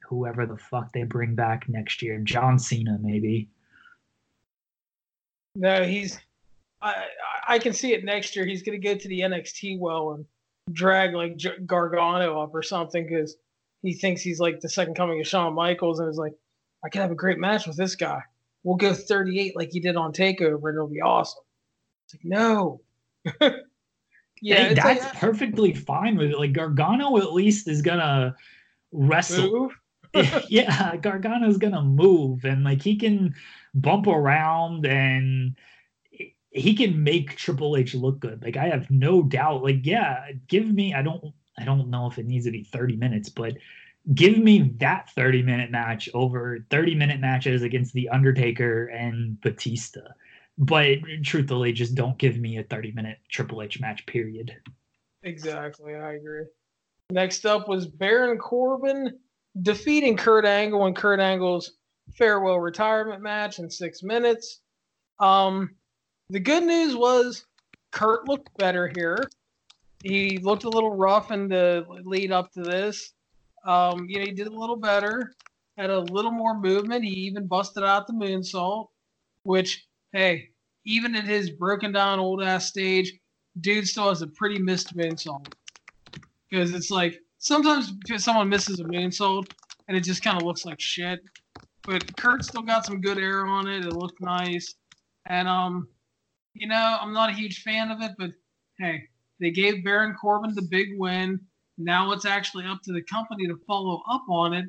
whoever 0.07 0.45
the 0.45 0.57
fuck 0.57 0.91
they 0.93 1.03
bring 1.03 1.35
back 1.35 1.67
next 1.67 2.01
year. 2.01 2.19
John 2.19 2.57
Cena, 2.57 2.97
maybe. 3.01 3.49
No, 5.55 5.83
he's. 5.83 6.19
I 6.81 7.07
I 7.47 7.59
can 7.59 7.73
see 7.73 7.93
it 7.93 8.05
next 8.05 8.35
year. 8.35 8.45
He's 8.45 8.61
going 8.61 8.79
to 8.79 8.87
go 8.87 8.95
to 8.95 9.07
the 9.07 9.21
NXT 9.21 9.79
well 9.79 10.11
and 10.11 10.25
drag 10.73 11.13
like 11.13 11.37
Gargano 11.65 12.41
up 12.41 12.53
or 12.53 12.61
something 12.61 13.07
because 13.07 13.37
he 13.81 13.93
thinks 13.93 14.21
he's 14.21 14.39
like 14.39 14.59
the 14.59 14.69
second 14.69 14.95
coming 14.95 15.19
of 15.19 15.27
Shawn 15.27 15.53
Michaels 15.53 15.99
and 15.99 16.09
is 16.09 16.17
like, 16.17 16.33
I 16.83 16.89
can 16.89 17.01
have 17.01 17.11
a 17.11 17.15
great 17.15 17.39
match 17.39 17.67
with 17.67 17.77
this 17.77 17.95
guy. 17.95 18.21
We'll 18.63 18.75
go 18.75 18.93
38 18.93 19.55
like 19.55 19.71
he 19.71 19.79
did 19.79 19.95
on 19.95 20.13
Takeover 20.13 20.69
and 20.69 20.75
it'll 20.75 20.87
be 20.87 21.01
awesome. 21.01 21.43
It's 22.05 22.15
like 22.15 22.25
no. 22.25 22.81
Yeah, 24.41 24.67
hey, 24.67 24.73
that's 24.73 25.03
like, 25.03 25.13
perfectly 25.13 25.73
fine 25.73 26.17
with 26.17 26.31
it. 26.31 26.39
Like 26.39 26.53
Gargano 26.53 27.17
at 27.17 27.33
least 27.33 27.67
is 27.67 27.81
gonna 27.81 28.35
wrestle. 28.91 29.71
yeah, 30.47 30.95
Gargano's 30.97 31.57
gonna 31.57 31.81
move 31.81 32.45
and 32.45 32.63
like 32.63 32.81
he 32.81 32.95
can 32.95 33.35
bump 33.73 34.07
around 34.07 34.85
and 34.85 35.55
he 36.57 36.73
can 36.73 37.03
make 37.03 37.35
Triple 37.35 37.77
H 37.77 37.93
look 37.93 38.19
good. 38.19 38.41
Like 38.41 38.57
I 38.57 38.67
have 38.67 38.89
no 38.89 39.21
doubt. 39.21 39.63
Like 39.63 39.85
yeah, 39.85 40.31
give 40.47 40.71
me. 40.71 40.93
I 40.93 41.01
don't. 41.01 41.33
I 41.59 41.65
don't 41.65 41.89
know 41.89 42.07
if 42.07 42.19
it 42.19 42.27
needs 42.27 42.45
to 42.45 42.51
be 42.51 42.63
30 42.63 42.97
minutes, 42.97 43.29
but 43.29 43.53
give 44.13 44.37
me 44.37 44.73
that 44.77 45.09
30 45.15 45.41
minute 45.41 45.71
match 45.71 46.07
over 46.13 46.65
30 46.69 46.95
minute 46.95 47.19
matches 47.19 47.63
against 47.63 47.93
the 47.93 48.09
Undertaker 48.09 48.87
and 48.87 49.39
Batista 49.41 50.01
but 50.57 50.97
truthfully, 51.23 51.71
just 51.71 51.95
don't 51.95 52.17
give 52.17 52.37
me 52.37 52.57
a 52.57 52.63
30 52.63 52.91
minute 52.91 53.19
Triple 53.29 53.61
H 53.61 53.79
match, 53.79 54.05
period. 54.05 54.55
Exactly. 55.23 55.95
I 55.95 56.13
agree. 56.13 56.45
Next 57.09 57.45
up 57.45 57.67
was 57.67 57.87
Baron 57.87 58.37
Corbin 58.37 59.17
defeating 59.61 60.17
Kurt 60.17 60.45
Angle 60.45 60.85
in 60.87 60.93
Kurt 60.93 61.19
Angle's 61.19 61.73
farewell 62.13 62.59
retirement 62.59 63.21
match 63.21 63.59
in 63.59 63.69
six 63.69 64.03
minutes. 64.03 64.61
Um, 65.19 65.75
the 66.29 66.39
good 66.39 66.63
news 66.63 66.95
was 66.95 67.45
Kurt 67.91 68.27
looked 68.27 68.55
better 68.57 68.91
here. 68.95 69.17
He 70.03 70.37
looked 70.37 70.63
a 70.63 70.69
little 70.69 70.95
rough 70.95 71.31
in 71.31 71.47
the 71.47 71.85
lead 72.03 72.31
up 72.31 72.51
to 72.53 72.61
this. 72.61 73.13
Um, 73.65 74.05
you 74.09 74.19
know, 74.19 74.25
he 74.25 74.31
did 74.31 74.47
a 74.47 74.59
little 74.59 74.75
better, 74.75 75.33
had 75.77 75.89
a 75.89 75.99
little 75.99 76.31
more 76.31 76.59
movement. 76.59 77.03
He 77.03 77.11
even 77.11 77.47
busted 77.47 77.83
out 77.83 78.07
the 78.07 78.13
moonsault, 78.13 78.87
which 79.43 79.86
hey, 80.17 80.49
even 80.83 81.15
in 81.15 81.25
his 81.25 81.51
broken 81.51 81.91
down 81.91 82.19
old 82.19 82.41
ass 82.41 82.67
stage, 82.67 83.13
dude 83.61 83.87
still 83.87 84.09
has 84.09 84.23
a 84.23 84.27
pretty 84.27 84.57
missed 84.57 84.97
moonsault. 84.97 85.45
Because 86.49 86.73
it's 86.73 86.89
like 86.89 87.19
sometimes 87.37 87.93
someone 88.17 88.49
misses 88.49 88.79
a 88.79 88.83
moonsault 88.83 89.45
and 89.87 89.95
it 89.95 90.01
just 90.01 90.23
kind 90.23 90.35
of 90.35 90.43
looks 90.43 90.65
like 90.65 90.79
shit. 90.79 91.19
But 91.85 92.17
Kurt 92.17 92.43
still 92.43 92.63
got 92.63 92.83
some 92.83 92.99
good 92.99 93.19
air 93.19 93.45
on 93.45 93.67
it. 93.67 93.85
It 93.85 93.93
looked 93.93 94.19
nice. 94.19 94.73
And 95.27 95.47
um, 95.47 95.87
you 96.55 96.67
know, 96.67 96.97
I'm 96.99 97.13
not 97.13 97.29
a 97.29 97.33
huge 97.33 97.61
fan 97.61 97.91
of 97.91 98.01
it, 98.01 98.13
but 98.17 98.31
hey, 98.79 99.03
they 99.39 99.51
gave 99.51 99.83
Baron 99.83 100.15
Corbin 100.19 100.55
the 100.55 100.63
big 100.63 100.97
win. 100.97 101.39
Now 101.77 102.11
it's 102.11 102.25
actually 102.25 102.65
up 102.65 102.81
to 102.83 102.91
the 102.91 103.03
company 103.03 103.45
to 103.45 103.59
follow 103.67 104.01
up 104.09 104.23
on 104.29 104.53
it. 104.53 104.65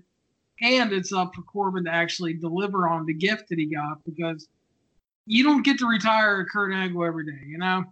And 0.60 0.92
it's 0.92 1.12
up 1.12 1.34
for 1.34 1.42
Corbin 1.42 1.84
to 1.84 1.90
actually 1.90 2.34
deliver 2.34 2.86
on 2.86 3.06
the 3.06 3.14
gift 3.14 3.48
that 3.48 3.58
he 3.58 3.66
got 3.66 4.04
because 4.04 4.46
you 5.28 5.44
don't 5.44 5.62
get 5.62 5.78
to 5.78 5.86
retire 5.86 6.44
Kurt 6.50 6.72
Angle 6.72 7.04
every 7.04 7.26
day, 7.26 7.42
you 7.46 7.58
know? 7.58 7.84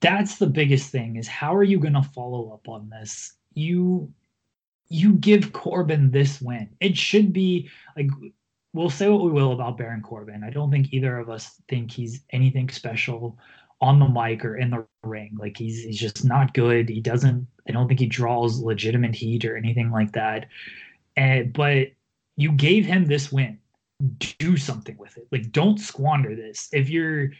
That's 0.00 0.38
the 0.38 0.46
biggest 0.46 0.90
thing 0.90 1.16
is 1.16 1.26
how 1.26 1.54
are 1.54 1.64
you 1.64 1.78
going 1.78 1.94
to 1.94 2.02
follow 2.02 2.52
up 2.52 2.68
on 2.68 2.90
this? 2.90 3.34
You 3.54 4.12
you 4.90 5.14
give 5.14 5.52
Corbin 5.52 6.10
this 6.10 6.40
win. 6.40 6.70
It 6.80 6.96
should 6.96 7.32
be 7.32 7.68
like 7.96 8.08
we'll 8.72 8.90
say 8.90 9.08
what 9.08 9.22
we 9.22 9.30
will 9.30 9.52
about 9.52 9.76
Baron 9.76 10.02
Corbin. 10.02 10.44
I 10.44 10.50
don't 10.50 10.70
think 10.70 10.92
either 10.92 11.18
of 11.18 11.28
us 11.28 11.60
think 11.68 11.90
he's 11.90 12.22
anything 12.30 12.68
special 12.68 13.38
on 13.80 13.98
the 13.98 14.08
mic 14.08 14.44
or 14.44 14.56
in 14.56 14.70
the 14.70 14.86
ring. 15.02 15.36
Like 15.38 15.56
he's 15.56 15.82
he's 15.82 15.98
just 15.98 16.24
not 16.24 16.54
good. 16.54 16.88
He 16.88 17.00
doesn't 17.00 17.46
I 17.68 17.72
don't 17.72 17.88
think 17.88 18.00
he 18.00 18.06
draws 18.06 18.60
legitimate 18.60 19.14
heat 19.14 19.44
or 19.44 19.56
anything 19.56 19.90
like 19.90 20.12
that. 20.12 20.46
And 21.16 21.52
but 21.52 21.88
you 22.36 22.52
gave 22.52 22.86
him 22.86 23.06
this 23.06 23.32
win 23.32 23.58
do 24.38 24.56
something 24.56 24.96
with 24.96 25.16
it. 25.16 25.26
Like, 25.32 25.50
don't 25.52 25.78
squander 25.78 26.34
this. 26.34 26.68
If 26.72 26.88
you're 26.88 27.30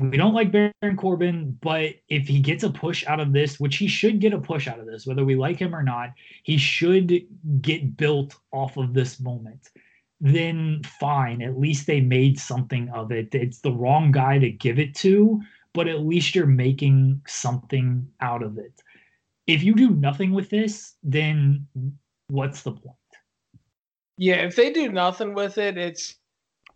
we 0.00 0.16
don't 0.16 0.34
like 0.34 0.52
Baron 0.52 0.96
Corbin, 0.96 1.58
but 1.60 1.94
if 2.08 2.28
he 2.28 2.38
gets 2.38 2.62
a 2.62 2.70
push 2.70 3.04
out 3.06 3.18
of 3.18 3.32
this, 3.32 3.58
which 3.58 3.76
he 3.76 3.88
should 3.88 4.20
get 4.20 4.32
a 4.32 4.38
push 4.38 4.68
out 4.68 4.78
of 4.78 4.86
this, 4.86 5.06
whether 5.06 5.24
we 5.24 5.34
like 5.34 5.58
him 5.58 5.74
or 5.74 5.82
not, 5.82 6.10
he 6.44 6.56
should 6.56 7.26
get 7.60 7.96
built 7.96 8.36
off 8.52 8.76
of 8.76 8.94
this 8.94 9.18
moment. 9.18 9.70
Then 10.20 10.82
fine, 11.00 11.42
at 11.42 11.58
least 11.58 11.88
they 11.88 12.00
made 12.00 12.38
something 12.38 12.88
of 12.90 13.10
it. 13.10 13.34
It's 13.34 13.58
the 13.58 13.72
wrong 13.72 14.12
guy 14.12 14.38
to 14.38 14.50
give 14.50 14.78
it 14.78 14.94
to, 14.96 15.40
but 15.74 15.88
at 15.88 16.06
least 16.06 16.34
you're 16.34 16.46
making 16.46 17.20
something 17.26 18.06
out 18.20 18.44
of 18.44 18.56
it. 18.56 18.80
If 19.48 19.64
you 19.64 19.74
do 19.74 19.90
nothing 19.90 20.30
with 20.30 20.48
this, 20.48 20.94
then 21.02 21.66
what's 22.28 22.62
the 22.62 22.72
point? 22.72 22.96
Yeah, 24.18 24.36
if 24.46 24.56
they 24.56 24.72
do 24.72 24.90
nothing 24.90 25.32
with 25.34 25.58
it, 25.58 25.78
it's 25.78 26.16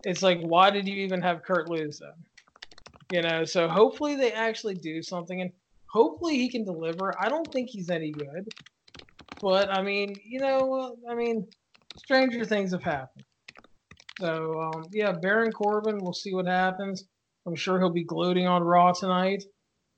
it's 0.04 0.22
like 0.22 0.40
why 0.40 0.70
did 0.70 0.88
you 0.88 0.96
even 0.96 1.22
have 1.22 1.42
Kurt 1.42 1.68
lose 1.68 1.98
them? 1.98 2.14
You 3.10 3.22
know, 3.22 3.44
so 3.44 3.68
hopefully 3.68 4.16
they 4.16 4.32
actually 4.32 4.76
do 4.76 5.02
something 5.02 5.42
and 5.42 5.52
hopefully 5.86 6.36
he 6.38 6.48
can 6.48 6.64
deliver. 6.64 7.20
I 7.20 7.28
don't 7.28 7.52
think 7.52 7.68
he's 7.68 7.90
any 7.90 8.12
good. 8.12 8.50
But 9.42 9.70
I 9.70 9.82
mean, 9.82 10.20
you 10.24 10.40
know, 10.40 10.96
I 11.10 11.14
mean, 11.14 11.46
stranger 11.96 12.44
things 12.44 12.72
have 12.72 12.82
happened. 12.84 13.24
So 14.20 14.60
um, 14.60 14.88
yeah, 14.92 15.12
Baron 15.12 15.52
Corbin, 15.52 16.00
we'll 16.00 16.12
see 16.14 16.32
what 16.34 16.46
happens. 16.46 17.04
I'm 17.46 17.56
sure 17.56 17.80
he'll 17.80 17.90
be 17.90 18.04
gloating 18.04 18.46
on 18.46 18.62
Raw 18.62 18.92
tonight. 18.92 19.42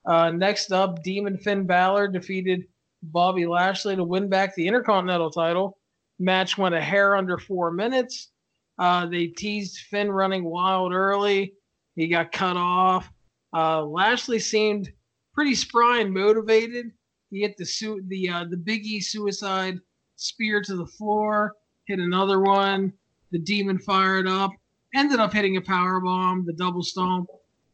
Uh, 0.06 0.30
next 0.30 0.72
up, 0.72 1.02
Demon 1.02 1.36
Finn 1.38 1.66
Balor 1.66 2.08
defeated 2.08 2.64
Bobby 3.02 3.46
Lashley 3.46 3.96
to 3.96 4.04
win 4.04 4.30
back 4.30 4.54
the 4.54 4.66
Intercontinental 4.66 5.30
title. 5.30 5.78
Match 6.18 6.56
went 6.56 6.74
a 6.74 6.80
hair 6.80 7.16
under 7.16 7.38
four 7.38 7.70
minutes. 7.70 8.30
Uh, 8.78 9.06
they 9.06 9.26
teased 9.26 9.78
Finn 9.90 10.10
running 10.10 10.44
wild 10.44 10.92
early. 10.92 11.54
He 11.96 12.08
got 12.08 12.32
cut 12.32 12.56
off. 12.56 13.10
Uh, 13.52 13.84
Lashley 13.84 14.38
seemed 14.38 14.92
pretty 15.32 15.54
spry 15.54 16.00
and 16.00 16.12
motivated. 16.12 16.90
He 17.30 17.40
hit 17.40 17.56
the 17.56 17.66
su- 17.66 18.02
the 18.08 18.28
uh, 18.28 18.44
the 18.44 18.56
Biggie 18.56 19.02
suicide 19.02 19.78
spear 20.16 20.60
to 20.62 20.76
the 20.76 20.86
floor. 20.86 21.54
Hit 21.86 21.98
another 21.98 22.40
one. 22.40 22.92
The 23.30 23.38
demon 23.38 23.78
fired 23.78 24.26
up. 24.26 24.50
Ended 24.94 25.18
up 25.18 25.32
hitting 25.32 25.56
a 25.56 25.60
power 25.60 26.00
bomb, 26.00 26.46
the 26.46 26.52
double 26.52 26.82
stomp, 26.82 27.28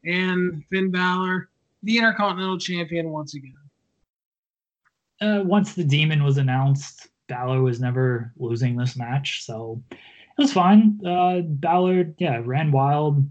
and 0.04 0.64
Finn 0.70 0.90
Balor, 0.90 1.50
the 1.82 1.98
Intercontinental 1.98 2.58
Champion 2.58 3.10
once 3.10 3.34
again. 3.34 3.54
Uh, 5.20 5.42
once 5.44 5.74
the 5.74 5.84
demon 5.84 6.24
was 6.24 6.38
announced, 6.38 7.08
Balor 7.30 7.62
was 7.62 7.80
never 7.80 8.32
losing 8.36 8.76
this 8.76 8.96
match, 8.96 9.44
so 9.44 9.82
it 9.90 9.96
was 10.36 10.52
fine. 10.52 11.00
Uh, 11.06 11.40
Balor, 11.42 12.12
yeah, 12.18 12.42
ran 12.44 12.72
wild, 12.72 13.24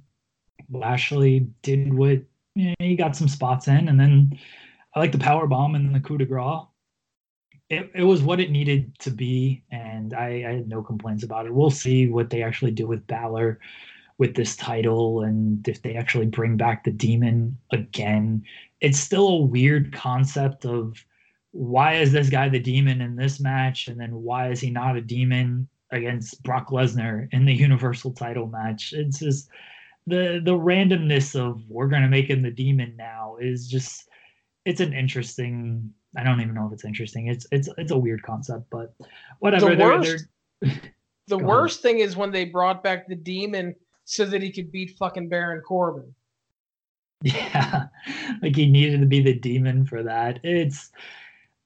Lashley 0.71 1.47
did 1.61 1.93
what 1.93 2.23
you 2.55 2.69
know, 2.69 2.75
he 2.79 2.95
got 2.95 3.15
some 3.15 3.27
spots 3.27 3.67
in, 3.67 3.89
and 3.89 3.99
then 3.99 4.39
I 4.95 4.99
like 4.99 5.11
the 5.11 5.19
power 5.19 5.45
bomb 5.47 5.75
and 5.75 5.93
the 5.93 5.99
coup 5.99 6.17
de 6.17 6.25
grace. 6.25 6.63
It, 7.69 7.91
it 7.93 8.03
was 8.03 8.23
what 8.23 8.39
it 8.39 8.49
needed 8.49 8.97
to 8.99 9.11
be, 9.11 9.63
and 9.69 10.13
I, 10.13 10.45
I 10.47 10.53
had 10.53 10.69
no 10.69 10.81
complaints 10.81 11.23
about 11.23 11.45
it. 11.45 11.53
We'll 11.53 11.69
see 11.69 12.07
what 12.07 12.29
they 12.29 12.41
actually 12.41 12.71
do 12.71 12.87
with 12.87 13.05
Balor 13.05 13.59
with 14.17 14.35
this 14.35 14.55
title 14.55 15.21
and 15.21 15.65
if 15.67 15.81
they 15.81 15.95
actually 15.95 16.25
bring 16.25 16.57
back 16.57 16.83
the 16.83 16.91
demon 16.91 17.57
again. 17.71 18.43
It's 18.81 18.99
still 18.99 19.27
a 19.27 19.41
weird 19.41 19.93
concept 19.93 20.65
of 20.65 21.03
why 21.51 21.95
is 21.95 22.11
this 22.11 22.29
guy 22.29 22.49
the 22.49 22.59
demon 22.59 23.01
in 23.01 23.15
this 23.15 23.39
match, 23.39 23.87
and 23.87 23.99
then 23.99 24.21
why 24.21 24.49
is 24.49 24.59
he 24.59 24.69
not 24.69 24.97
a 24.97 25.01
demon 25.01 25.67
against 25.91 26.41
Brock 26.43 26.69
Lesnar 26.69 27.27
in 27.31 27.45
the 27.45 27.53
Universal 27.67 28.13
title 28.13 28.47
match? 28.47 28.93
It's 28.93 29.19
just 29.19 29.49
the 30.07 30.41
the 30.43 30.57
randomness 30.57 31.39
of 31.39 31.61
we're 31.69 31.87
gonna 31.87 32.07
make 32.07 32.29
him 32.29 32.41
the 32.41 32.51
demon 32.51 32.95
now 32.97 33.37
is 33.39 33.67
just 33.67 34.07
it's 34.65 34.81
an 34.81 34.93
interesting 34.93 35.93
I 36.17 36.23
don't 36.23 36.41
even 36.41 36.55
know 36.55 36.67
if 36.67 36.73
it's 36.73 36.85
interesting. 36.85 37.27
It's 37.27 37.45
it's 37.51 37.69
it's 37.77 37.91
a 37.91 37.97
weird 37.97 38.23
concept, 38.23 38.65
but 38.69 38.93
whatever. 39.39 39.75
The 39.75 39.83
worst, 39.83 40.25
they're, 40.61 40.71
they're... 40.71 40.81
the 41.27 41.37
worst 41.45 41.81
thing 41.81 41.99
is 41.99 42.15
when 42.15 42.31
they 42.31 42.45
brought 42.45 42.83
back 42.83 43.07
the 43.07 43.15
demon 43.15 43.75
so 44.05 44.25
that 44.25 44.41
he 44.41 44.51
could 44.51 44.71
beat 44.71 44.97
fucking 44.97 45.29
Baron 45.29 45.61
Corbin. 45.61 46.13
Yeah, 47.21 47.87
like 48.41 48.55
he 48.55 48.65
needed 48.65 49.01
to 49.01 49.05
be 49.05 49.21
the 49.21 49.33
demon 49.33 49.85
for 49.85 50.03
that. 50.03 50.39
It's 50.41 50.89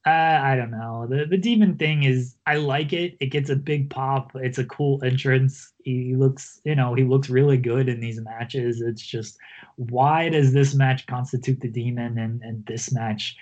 uh, 0.05 0.09
I 0.43 0.55
don't 0.57 0.71
know. 0.71 1.07
The 1.09 1.25
the 1.25 1.37
demon 1.37 1.77
thing 1.77 2.03
is 2.03 2.35
I 2.45 2.57
like 2.57 2.91
it. 2.91 3.15
It 3.21 3.27
gets 3.27 3.49
a 3.49 3.55
big 3.55 3.89
pop. 3.89 4.31
It's 4.35 4.57
a 4.57 4.65
cool 4.65 5.01
entrance. 5.01 5.71
He 5.81 6.15
looks, 6.15 6.59
you 6.65 6.75
know, 6.75 6.93
he 6.93 7.03
looks 7.05 7.29
really 7.29 7.57
good 7.57 7.87
in 7.87 8.01
these 8.01 8.19
matches. 8.19 8.81
It's 8.81 9.01
just 9.01 9.37
why 9.77 10.27
does 10.27 10.51
this 10.51 10.73
match 10.75 11.07
constitute 11.07 11.61
the 11.61 11.69
demon 11.69 12.17
and 12.17 12.41
and 12.41 12.65
this 12.65 12.91
match 12.91 13.37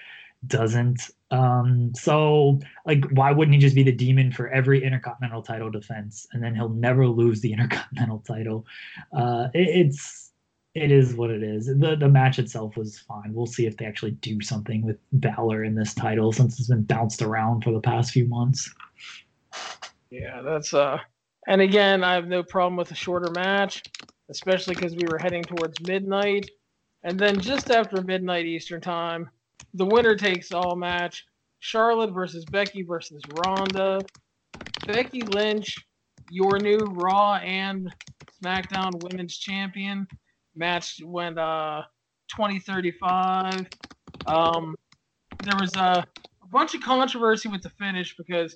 doesn't? 0.46 1.10
Um 1.32 1.94
so 1.96 2.60
like 2.86 3.06
why 3.12 3.32
wouldn't 3.32 3.56
he 3.56 3.60
just 3.60 3.76
be 3.76 3.84
the 3.84 3.92
demon 3.92 4.32
for 4.32 4.48
every 4.50 4.84
intercontinental 4.84 5.42
title 5.42 5.72
defense 5.72 6.28
and 6.32 6.44
then 6.44 6.54
he'll 6.54 6.70
never 6.70 7.08
lose 7.08 7.42
the 7.42 7.54
intercontinental 7.54 8.20
title? 8.20 8.68
Uh 9.12 9.48
it, 9.56 9.88
it's 9.88 10.21
it 10.74 10.92
is 10.92 11.16
what 11.16 11.30
it 11.30 11.44
is. 11.44 11.68
The 11.68 11.96
the 12.00 12.08
match 12.08 12.40
itself 12.40 12.78
was 12.78 13.00
fine. 13.00 13.34
We'll 13.34 13.46
see 13.46 13.66
if 13.66 13.78
they 13.78 13.86
actually 13.86 14.12
do 14.12 14.42
something 14.42 14.84
with 14.84 14.98
Balor 15.12 15.66
in 15.66 15.76
this 15.76 15.94
title 15.94 16.32
since 16.32 16.60
it's 16.60 16.70
been 16.70 16.84
bounced 16.84 17.22
around 17.22 17.64
for 17.64 17.72
the 17.72 17.82
past 17.82 18.12
few 18.12 18.26
months. 18.26 18.74
Yeah, 20.10 20.42
that's 20.42 20.74
uh 20.74 21.00
and 21.48 21.62
again, 21.62 22.04
I 22.04 22.14
have 22.14 22.28
no 22.28 22.44
problem 22.44 22.76
with 22.78 22.92
a 22.92 22.96
shorter 22.96 23.32
match, 23.32 23.82
especially 24.30 24.76
because 24.76 24.96
we 24.96 25.08
were 25.10 25.18
heading 25.18 25.44
towards 25.44 25.82
midnight. 25.82 26.50
And 27.04 27.20
then 27.20 27.40
just 27.40 27.72
after 27.72 28.02
midnight 28.02 28.46
Eastern 28.46 28.80
time, 28.80 29.30
the 29.74 29.86
winner 29.86 30.16
takes 30.16 30.52
all 30.52 30.76
match. 30.76 31.26
Charlotte 31.60 32.12
versus 32.12 32.46
Becky 32.46 32.84
versus 32.84 33.22
Ronda. 33.44 34.02
Becky 34.86 35.22
Lynch, 35.22 35.78
your 36.30 36.60
new 36.60 36.78
Raw 36.78 37.36
and 37.36 37.94
SmackDown 38.42 38.92
Women's 39.04 39.38
Champion, 39.38 40.08
match 40.56 41.02
went 41.04 41.38
uh 41.38 41.84
2035. 42.36 43.68
Um, 44.26 44.76
there 45.42 45.58
was 45.58 45.76
a, 45.76 46.06
a 46.44 46.48
bunch 46.52 46.74
of 46.76 46.82
controversy 46.82 47.50
with 47.50 47.62
the 47.62 47.70
finish 47.70 48.16
because 48.18 48.56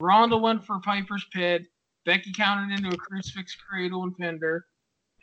Ronda 0.00 0.36
went 0.36 0.64
for 0.64 0.80
Piper's 0.80 1.26
Pit, 1.32 1.62
Becky 2.04 2.32
countered 2.32 2.72
into 2.72 2.92
a 2.92 2.96
crucifix 2.96 3.56
cradle 3.56 4.04
and 4.04 4.16
pinned 4.16 4.40
her, 4.42 4.66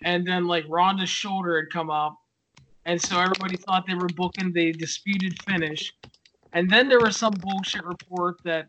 and 0.04 0.28
then 0.28 0.48
like 0.48 0.66
Ronda's 0.68 1.10
shoulder 1.10 1.58
had 1.58 1.72
come 1.72 1.90
up, 1.90 2.18
and 2.86 3.02
so 3.02 3.20
everybody 3.20 3.58
thought 3.58 3.86
they 3.88 3.96
were 3.96 4.10
booking 4.10 4.52
the 4.52 4.74
disputed 4.74 5.38
finish, 5.38 5.94
and 6.54 6.70
then 6.72 6.90
there 6.90 7.02
was 7.02 7.18
some 7.18 7.40
bullshit 7.40 7.86
report 7.86 8.36
that 8.44 8.68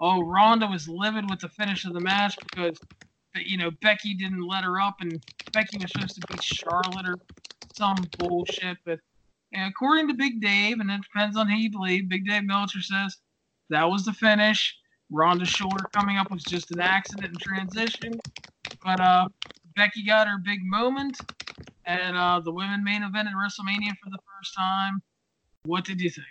oh 0.00 0.22
Ronda 0.22 0.66
was 0.66 0.88
livid 0.88 1.28
with 1.30 1.40
the 1.40 1.48
finish 1.48 1.84
of 1.84 1.94
the 1.94 2.00
match 2.00 2.36
because 2.42 2.80
you 3.34 3.56
know 3.56 3.70
Becky 3.82 4.14
didn't 4.14 4.46
let 4.46 4.64
her 4.64 4.80
up, 4.80 4.96
and 5.00 5.20
Becky 5.52 5.78
was 5.78 5.90
supposed 5.92 6.14
to 6.16 6.22
beat 6.28 6.42
Charlotte 6.42 7.06
or 7.06 7.18
some 7.72 7.96
bullshit. 8.18 8.78
But 8.84 9.00
according 9.54 10.08
to 10.08 10.14
Big 10.14 10.40
Dave, 10.40 10.80
and 10.80 10.90
it 10.90 11.00
depends 11.02 11.36
on 11.36 11.48
who 11.48 11.56
you 11.56 11.70
believe, 11.70 12.08
Big 12.08 12.26
Dave 12.26 12.44
Meltzer 12.44 12.80
says 12.80 13.16
that 13.70 13.84
was 13.84 14.04
the 14.04 14.12
finish. 14.12 14.76
Ronda's 15.10 15.48
shoulder 15.48 15.84
coming 15.94 16.16
up 16.16 16.30
was 16.30 16.44
just 16.44 16.70
an 16.70 16.80
accident 16.80 17.32
in 17.32 17.38
transition, 17.38 18.18
but 18.82 19.00
uh, 19.00 19.28
Becky 19.76 20.04
got 20.04 20.26
her 20.26 20.38
big 20.38 20.60
moment, 20.62 21.18
and 21.84 22.16
uh, 22.16 22.40
the 22.40 22.52
women 22.52 22.82
main 22.82 23.02
event 23.02 23.28
at 23.28 23.34
WrestleMania 23.34 23.92
for 24.02 24.10
the 24.10 24.18
first 24.36 24.54
time. 24.56 25.02
What 25.64 25.84
did 25.84 26.00
you 26.00 26.10
think? 26.10 26.26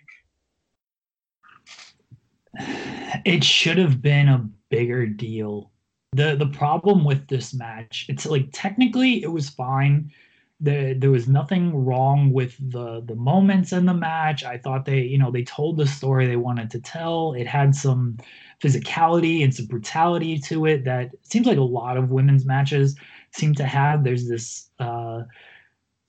It 3.26 3.44
should 3.44 3.78
have 3.78 4.02
been 4.02 4.28
a 4.28 4.50
bigger 4.70 5.06
deal 5.08 5.72
the 6.14 6.36
the 6.36 6.48
problem 6.48 7.04
with 7.04 7.28
this 7.28 7.54
match 7.54 8.06
it's 8.10 8.26
like 8.26 8.48
technically 8.52 9.24
it 9.24 9.32
was 9.32 9.50
fine. 9.50 10.12
There 10.60 10.94
there 10.94 11.12
was 11.12 11.28
nothing 11.28 11.86
wrong 11.86 12.32
with 12.32 12.56
the 12.72 13.02
the 13.02 13.16
moments 13.16 13.74
in 13.74 13.86
the 13.86 13.94
match. 13.94 14.44
I 14.44 14.58
thought 14.58 14.86
they 14.86 15.02
you 15.02 15.18
know 15.18 15.32
they 15.32 15.44
told 15.44 15.78
the 15.78 15.88
story 15.88 16.26
they 16.28 16.38
wanted 16.38 16.70
to 16.72 16.80
tell. 16.80 17.34
It 17.34 17.48
had 17.48 17.76
some 17.76 18.18
physicality 18.62 19.44
and 19.44 19.54
some 19.54 19.66
brutality 19.66 20.40
to 20.40 20.66
it 20.66 20.86
that 20.86 21.12
seems 21.24 21.48
like 21.48 21.58
a 21.58 21.62
lot 21.62 21.98
of 21.98 22.12
women's 22.12 22.46
matches 22.46 22.96
seem 23.32 23.54
to 23.56 23.66
have. 23.66 24.04
There's 24.04 24.28
this 24.28 24.70
uh 24.80 25.24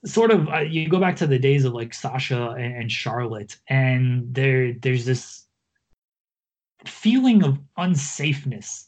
sort 0.05 0.31
of 0.31 0.49
uh, 0.49 0.59
you 0.59 0.89
go 0.89 1.01
back 1.01 1.17
to 1.17 1.27
the 1.27 1.39
days 1.39 1.65
of 1.65 1.73
like 1.73 1.95
Sasha 1.95 2.51
and, 2.51 2.77
and 2.77 2.93
Charlotte 2.93 3.57
and 3.69 4.33
there 4.35 4.75
there's 4.75 5.07
this 5.07 5.47
feeling 6.85 7.43
of 7.43 7.59
unsafeness 7.79 8.85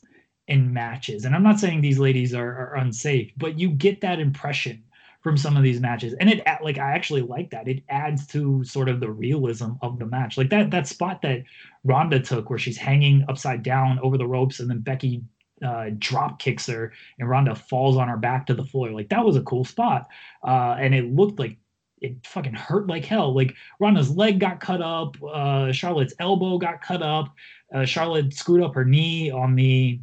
in 0.48 0.72
matches. 0.72 1.24
And 1.24 1.34
I'm 1.34 1.42
not 1.42 1.58
saying 1.58 1.80
these 1.80 1.98
ladies 1.98 2.34
are, 2.34 2.56
are 2.56 2.76
unsafe, 2.76 3.32
but 3.36 3.58
you 3.58 3.70
get 3.70 4.00
that 4.00 4.20
impression 4.20 4.82
from 5.26 5.36
some 5.36 5.56
of 5.56 5.64
these 5.64 5.80
matches. 5.80 6.14
And 6.20 6.30
it 6.30 6.46
like 6.62 6.78
i 6.78 6.92
actually 6.92 7.22
like 7.22 7.50
that. 7.50 7.66
It 7.66 7.82
adds 7.88 8.26
to 8.28 8.62
sort 8.62 8.88
of 8.88 9.00
the 9.00 9.10
realism 9.10 9.72
of 9.82 9.98
the 9.98 10.06
match. 10.06 10.38
Like 10.38 10.50
that 10.50 10.70
that 10.70 10.86
spot 10.86 11.20
that 11.22 11.42
ronda 11.82 12.20
took 12.20 12.48
where 12.48 12.60
she's 12.60 12.76
hanging 12.76 13.24
upside 13.28 13.64
down 13.64 13.98
over 14.00 14.16
the 14.16 14.26
ropes 14.26 14.60
and 14.60 14.70
then 14.70 14.80
becky 14.80 15.22
uh, 15.64 15.90
drop 15.98 16.38
kicks 16.38 16.66
her 16.66 16.92
and 17.18 17.28
ronda 17.28 17.54
falls 17.54 17.96
on 17.96 18.06
her 18.06 18.16
back 18.16 18.46
to 18.46 18.54
the 18.54 18.64
floor. 18.64 18.92
Like 18.92 19.08
that 19.08 19.24
was 19.24 19.34
a 19.34 19.42
cool 19.42 19.64
spot. 19.64 20.06
Uh, 20.46 20.76
and 20.78 20.94
it 20.94 21.12
looked 21.12 21.40
like 21.40 21.56
it 22.00 22.24
fucking 22.24 22.54
hurt 22.54 22.86
like 22.86 23.04
hell. 23.04 23.34
Like 23.34 23.54
Ronda's 23.80 24.14
leg 24.14 24.38
got 24.38 24.60
cut 24.60 24.80
up, 24.80 25.16
uh, 25.22 25.72
Charlotte's 25.72 26.14
elbow 26.20 26.58
got 26.58 26.82
cut 26.82 27.02
up, 27.02 27.34
uh, 27.74 27.84
Charlotte 27.84 28.32
screwed 28.32 28.62
up 28.62 28.74
her 28.74 28.84
knee 28.84 29.30
on 29.30 29.56
the 29.56 29.98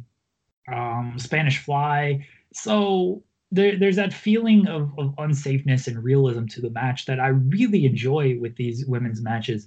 um, 0.68 1.14
Spanish 1.18 1.58
Fly. 1.58 2.26
So 2.52 3.22
there, 3.50 3.78
there's 3.78 3.96
that 3.96 4.12
feeling 4.12 4.66
of, 4.66 4.92
of 4.98 5.14
unsafeness 5.16 5.86
and 5.86 6.02
realism 6.02 6.46
to 6.46 6.60
the 6.60 6.70
match 6.70 7.06
that 7.06 7.20
I 7.20 7.28
really 7.28 7.86
enjoy 7.86 8.38
with 8.40 8.56
these 8.56 8.86
women's 8.86 9.20
matches. 9.20 9.66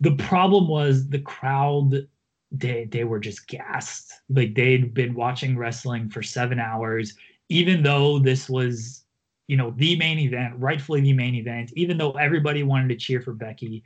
The 0.00 0.16
problem 0.16 0.68
was 0.68 1.08
the 1.08 1.20
crowd 1.20 2.06
they 2.50 2.86
they 2.90 3.04
were 3.04 3.20
just 3.20 3.48
gassed. 3.48 4.12
Like 4.28 4.54
they'd 4.54 4.92
been 4.92 5.14
watching 5.14 5.56
wrestling 5.56 6.10
for 6.10 6.22
seven 6.22 6.58
hours, 6.58 7.14
even 7.48 7.82
though 7.82 8.18
this 8.18 8.48
was, 8.48 9.04
you 9.46 9.56
know, 9.56 9.72
the 9.76 9.96
main 9.96 10.18
event, 10.18 10.54
rightfully 10.58 11.00
the 11.00 11.12
main 11.12 11.34
event, 11.34 11.72
even 11.76 11.96
though 11.96 12.12
everybody 12.12 12.62
wanted 12.62 12.88
to 12.88 12.96
cheer 12.96 13.20
for 13.22 13.32
Becky, 13.32 13.84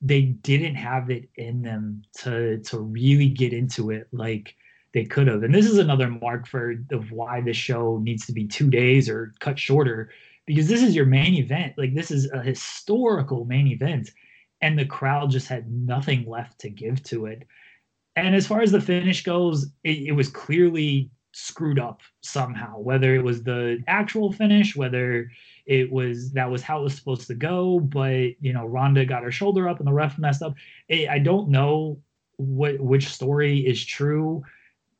they 0.00 0.22
didn't 0.22 0.76
have 0.76 1.10
it 1.10 1.28
in 1.36 1.62
them 1.62 2.02
to 2.18 2.58
to 2.58 2.78
really 2.78 3.28
get 3.28 3.52
into 3.52 3.90
it 3.90 4.06
like 4.12 4.54
they 4.94 5.04
could 5.04 5.26
have. 5.26 5.42
And 5.42 5.54
this 5.54 5.66
is 5.66 5.78
another 5.78 6.08
mark 6.08 6.46
for 6.46 6.76
of 6.92 7.10
why 7.10 7.40
this 7.40 7.56
show 7.56 7.98
needs 8.02 8.24
to 8.26 8.32
be 8.32 8.46
two 8.46 8.70
days 8.70 9.08
or 9.10 9.34
cut 9.40 9.58
shorter, 9.58 10.10
because 10.46 10.68
this 10.68 10.82
is 10.82 10.94
your 10.94 11.04
main 11.04 11.34
event. 11.34 11.74
Like 11.76 11.94
this 11.94 12.10
is 12.10 12.30
a 12.32 12.40
historical 12.40 13.44
main 13.44 13.66
event. 13.66 14.10
And 14.62 14.78
the 14.78 14.86
crowd 14.86 15.30
just 15.30 15.48
had 15.48 15.70
nothing 15.70 16.26
left 16.26 16.60
to 16.60 16.70
give 16.70 17.02
to 17.04 17.26
it. 17.26 17.46
And 18.16 18.34
as 18.34 18.46
far 18.46 18.62
as 18.62 18.70
the 18.70 18.80
finish 18.80 19.24
goes, 19.24 19.66
it, 19.82 19.98
it 19.98 20.12
was 20.12 20.28
clearly 20.30 21.10
screwed 21.32 21.80
up 21.80 22.00
somehow, 22.20 22.78
whether 22.78 23.14
it 23.16 23.24
was 23.24 23.42
the 23.42 23.82
actual 23.88 24.32
finish, 24.32 24.76
whether 24.76 25.28
it 25.66 25.90
was 25.90 26.30
that 26.32 26.48
was 26.48 26.62
how 26.62 26.80
it 26.80 26.84
was 26.84 26.94
supposed 26.94 27.26
to 27.26 27.34
go, 27.34 27.80
but 27.80 28.40
you 28.40 28.52
know, 28.52 28.64
Ronda 28.64 29.04
got 29.04 29.24
her 29.24 29.32
shoulder 29.32 29.68
up 29.68 29.80
and 29.80 29.88
the 29.88 29.92
ref 29.92 30.16
messed 30.18 30.42
up. 30.42 30.54
It, 30.88 31.08
I 31.08 31.18
don't 31.18 31.48
know 31.48 31.98
what 32.36 32.78
which 32.78 33.08
story 33.08 33.58
is 33.66 33.84
true. 33.84 34.44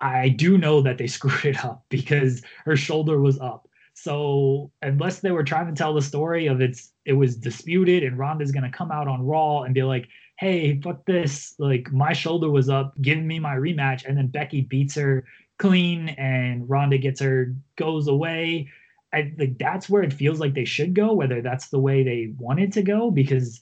I 0.04 0.28
do 0.28 0.58
know 0.58 0.82
that 0.82 0.98
they 0.98 1.06
screwed 1.16 1.44
it 1.44 1.64
up 1.64 1.84
because 1.88 2.42
her 2.64 2.76
shoulder 2.76 3.18
was 3.18 3.40
up. 3.40 3.68
So 3.94 4.70
unless 4.82 5.20
they 5.20 5.30
were 5.30 5.44
trying 5.44 5.66
to 5.66 5.74
tell 5.74 5.94
the 5.94 6.02
story 6.02 6.46
of 6.46 6.60
it's 6.60 6.92
it 7.04 7.14
was 7.14 7.36
disputed 7.36 8.02
and 8.02 8.18
Ronda's 8.18 8.52
gonna 8.52 8.70
come 8.70 8.92
out 8.92 9.08
on 9.08 9.24
Raw 9.24 9.62
and 9.62 9.74
be 9.74 9.82
like, 9.82 10.08
hey, 10.38 10.80
fuck 10.80 11.04
this. 11.06 11.54
Like 11.58 11.90
my 11.92 12.12
shoulder 12.12 12.50
was 12.50 12.68
up, 12.68 12.94
give 13.00 13.18
me 13.18 13.38
my 13.38 13.54
rematch. 13.54 14.04
And 14.04 14.18
then 14.18 14.26
Becky 14.26 14.62
beats 14.62 14.94
her 14.96 15.24
clean 15.58 16.10
and 16.10 16.68
Ronda 16.68 16.98
gets 16.98 17.20
her, 17.20 17.54
goes 17.76 18.08
away. 18.08 18.68
I 19.12 19.32
think 19.38 19.58
that's 19.58 19.88
where 19.88 20.02
it 20.02 20.12
feels 20.12 20.40
like 20.40 20.54
they 20.54 20.64
should 20.64 20.92
go, 20.92 21.14
whether 21.14 21.40
that's 21.40 21.68
the 21.68 21.78
way 21.78 22.02
they 22.02 22.34
wanted 22.36 22.72
to 22.72 22.82
go, 22.82 23.12
because 23.12 23.60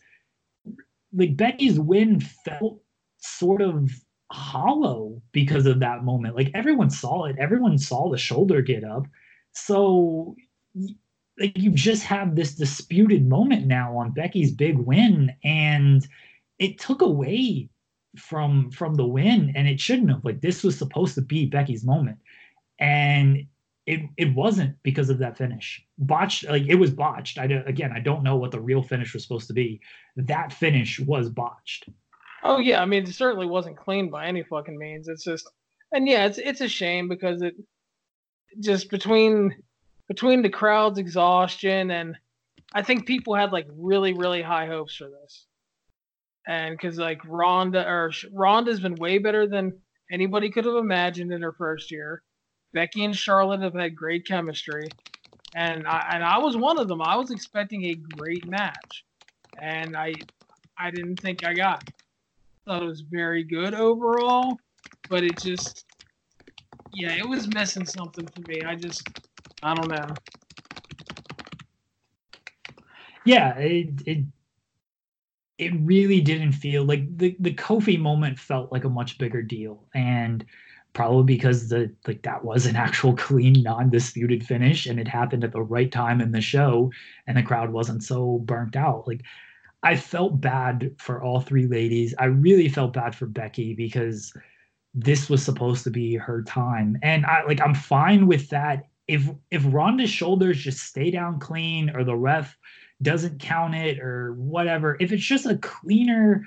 like 1.13 1.37
Becky's 1.37 1.79
win 1.79 2.21
felt 2.21 2.81
sort 3.19 3.61
of 3.61 3.91
hollow 4.33 5.21
because 5.33 5.67
of 5.67 5.81
that 5.81 6.05
moment. 6.05 6.37
Like 6.37 6.51
everyone 6.55 6.91
saw 6.91 7.25
it, 7.25 7.37
everyone 7.39 7.79
saw 7.79 8.11
the 8.11 8.19
shoulder 8.19 8.63
get 8.63 8.85
up. 8.85 9.07
So 9.53 10.37
like 11.39 11.57
you 11.57 11.71
just 11.71 12.03
have 12.05 12.35
this 12.35 12.55
disputed 12.55 13.27
moment 13.27 13.67
now 13.67 13.97
on 13.97 14.13
Becky's 14.13 14.53
big 14.53 14.79
win 14.79 15.35
and 15.45 16.07
it 16.59 16.79
took 16.79 17.03
away 17.03 17.69
from 18.17 18.71
from 18.71 18.95
the 18.95 19.07
win 19.07 19.53
and 19.57 19.67
it 19.67 19.81
shouldn't 19.81 20.11
have 20.11 20.25
like 20.25 20.41
this 20.41 20.63
was 20.63 20.77
supposed 20.77 21.15
to 21.15 21.23
be 21.23 21.47
becky's 21.47 21.85
moment. 21.85 22.19
And 22.79 23.47
it 23.87 24.01
it 24.17 24.35
wasn't 24.35 24.77
because 24.83 25.11
of 25.11 25.19
that 25.19 25.37
finish. 25.37 25.85
Botched 25.99 26.45
like 26.49 26.65
it 26.69 26.77
was 26.77 26.91
botched. 26.91 27.39
I 27.39 27.45
again 27.45 27.93
i 27.93 28.01
don't 28.01 28.23
know 28.23 28.37
what 28.37 28.51
the 28.51 28.61
real 28.61 28.83
finish 28.83 29.13
was 29.15 29.23
supposed 29.23 29.49
to 29.49 29.55
be. 29.55 29.81
That 30.17 30.53
finish 30.53 31.01
was 31.01 31.29
botched 31.31 31.89
oh 32.43 32.59
yeah 32.59 32.81
i 32.83 32.85
mean 32.85 33.03
it 33.03 33.15
certainly 33.15 33.47
wasn't 33.47 33.77
clean 33.77 34.11
by 34.11 34.27
any 34.27 34.43
fucking 34.43 34.79
means 34.79 35.09
it's 35.09 35.25
just 35.25 35.49
and 35.93 36.09
yeah 36.09 36.25
it's 36.27 36.39
it's 36.39 36.61
a 36.61 36.69
shame 36.69 37.09
because 37.09 37.43
it 37.43 37.55
just 38.61 38.91
between 38.91 39.55
between 40.09 40.43
the 40.43 40.49
crowd's 40.49 40.99
exhaustion 40.99 41.91
and 41.91 42.17
i 42.75 42.83
think 42.83 43.07
people 43.07 43.35
had 43.35 43.53
like 43.53 43.67
really 43.77 44.13
really 44.13 44.43
high 44.43 44.67
hopes 44.67 44.97
for 44.97 45.09
this 45.09 45.47
and 46.47 46.77
because 46.77 46.99
like 46.99 47.21
Ronda 47.27 47.87
or 47.87 48.11
Ronda's 48.33 48.81
been 48.81 48.97
way 48.97 49.19
better 49.19 49.47
than 49.47 49.73
anybody 50.11 50.51
could 50.51 50.65
have 50.65 50.77
imagined 50.77 51.33
in 51.33 51.43
her 51.43 51.53
first 51.53 51.91
year. 51.91 52.23
Becky 52.73 53.05
and 53.05 53.17
Charlotte 53.17 53.61
have 53.61 53.75
had 53.75 53.95
great 53.95 54.27
chemistry, 54.27 54.89
and 55.55 55.87
I 55.87 56.09
and 56.13 56.25
I 56.25 56.39
was 56.39 56.57
one 56.57 56.79
of 56.79 56.89
them. 56.89 57.03
I 57.03 57.17
was 57.17 57.31
expecting 57.31 57.85
a 57.85 57.95
great 57.95 58.47
match, 58.47 59.05
and 59.61 59.97
I 59.97 60.15
I 60.79 60.91
didn't 60.91 61.21
think 61.21 61.45
I 61.45 61.55
got. 61.55 61.83
It. 61.87 61.95
Thought 62.67 62.83
it 62.83 62.87
was 62.87 63.03
very 63.03 63.45
good 63.45 63.75
overall, 63.75 64.61
but 65.09 65.25
it 65.25 65.39
just 65.39 65.85
yeah, 66.93 67.13
it 67.17 67.29
was 67.29 67.49
missing 67.49 67.87
something 67.87 68.29
for 68.31 68.41
me. 68.41 68.65
I 68.65 68.77
just 68.77 69.13
I 69.63 69.75
don't 69.75 69.89
know. 69.89 70.19
Yeah, 73.25 73.57
it 73.59 73.89
it 74.07 74.25
it 75.59 75.73
really 75.81 76.21
didn't 76.21 76.53
feel 76.53 76.85
like 76.85 77.17
the 77.17 77.37
the 77.41 77.55
Kofi 77.55 77.99
moment 77.99 78.39
felt 78.39 78.73
like 78.73 78.85
a 78.85 78.89
much 78.91 79.19
bigger 79.19 79.43
deal, 79.43 79.87
and 79.95 80.45
probably 80.95 81.25
because 81.37 81.69
the 81.69 81.95
like 82.07 82.23
that 82.23 82.45
was 82.45 82.67
an 82.67 82.77
actual 82.87 83.17
clean, 83.17 83.63
non-disputed 83.63 84.45
finish, 84.47 84.87
and 84.87 84.99
it 85.01 85.09
happened 85.09 85.45
at 85.45 85.53
the 85.53 85.63
right 85.63 85.91
time 85.93 86.21
in 86.21 86.33
the 86.33 86.41
show, 86.41 86.91
and 87.27 87.37
the 87.37 87.43
crowd 87.43 87.71
wasn't 87.73 88.03
so 88.03 88.39
burnt 88.41 88.77
out. 88.77 89.07
Like 89.07 89.23
I 89.83 89.97
felt 89.97 90.41
bad 90.41 90.95
for 90.99 91.23
all 91.23 91.41
three 91.41 91.67
ladies. 91.67 92.15
I 92.19 92.27
really 92.27 92.69
felt 92.69 92.93
bad 92.93 93.15
for 93.15 93.27
Becky 93.27 93.75
because 93.75 94.33
this 94.95 95.29
was 95.29 95.43
supposed 95.43 95.85
to 95.85 95.91
be 95.91 96.15
her 96.17 96.43
time, 96.43 96.99
and 97.03 97.27
I 97.27 97.45
like 97.45 97.61
I'm 97.61 97.75
fine 97.75 98.27
with 98.27 98.49
that. 98.51 98.89
If 99.09 99.29
if 99.51 99.63
Ronda's 99.67 100.11
shoulders 100.11 100.59
just 100.59 100.81
stay 100.81 101.11
down 101.11 101.41
clean, 101.41 101.91
or 101.95 102.05
the 102.05 102.17
ref 102.17 102.57
doesn't 103.03 103.41
count 103.41 103.75
it 103.75 103.99
or 104.01 104.35
whatever, 104.35 104.97
if 105.01 105.13
it's 105.13 105.25
just 105.25 105.47
a 105.47 105.59
cleaner 105.59 106.47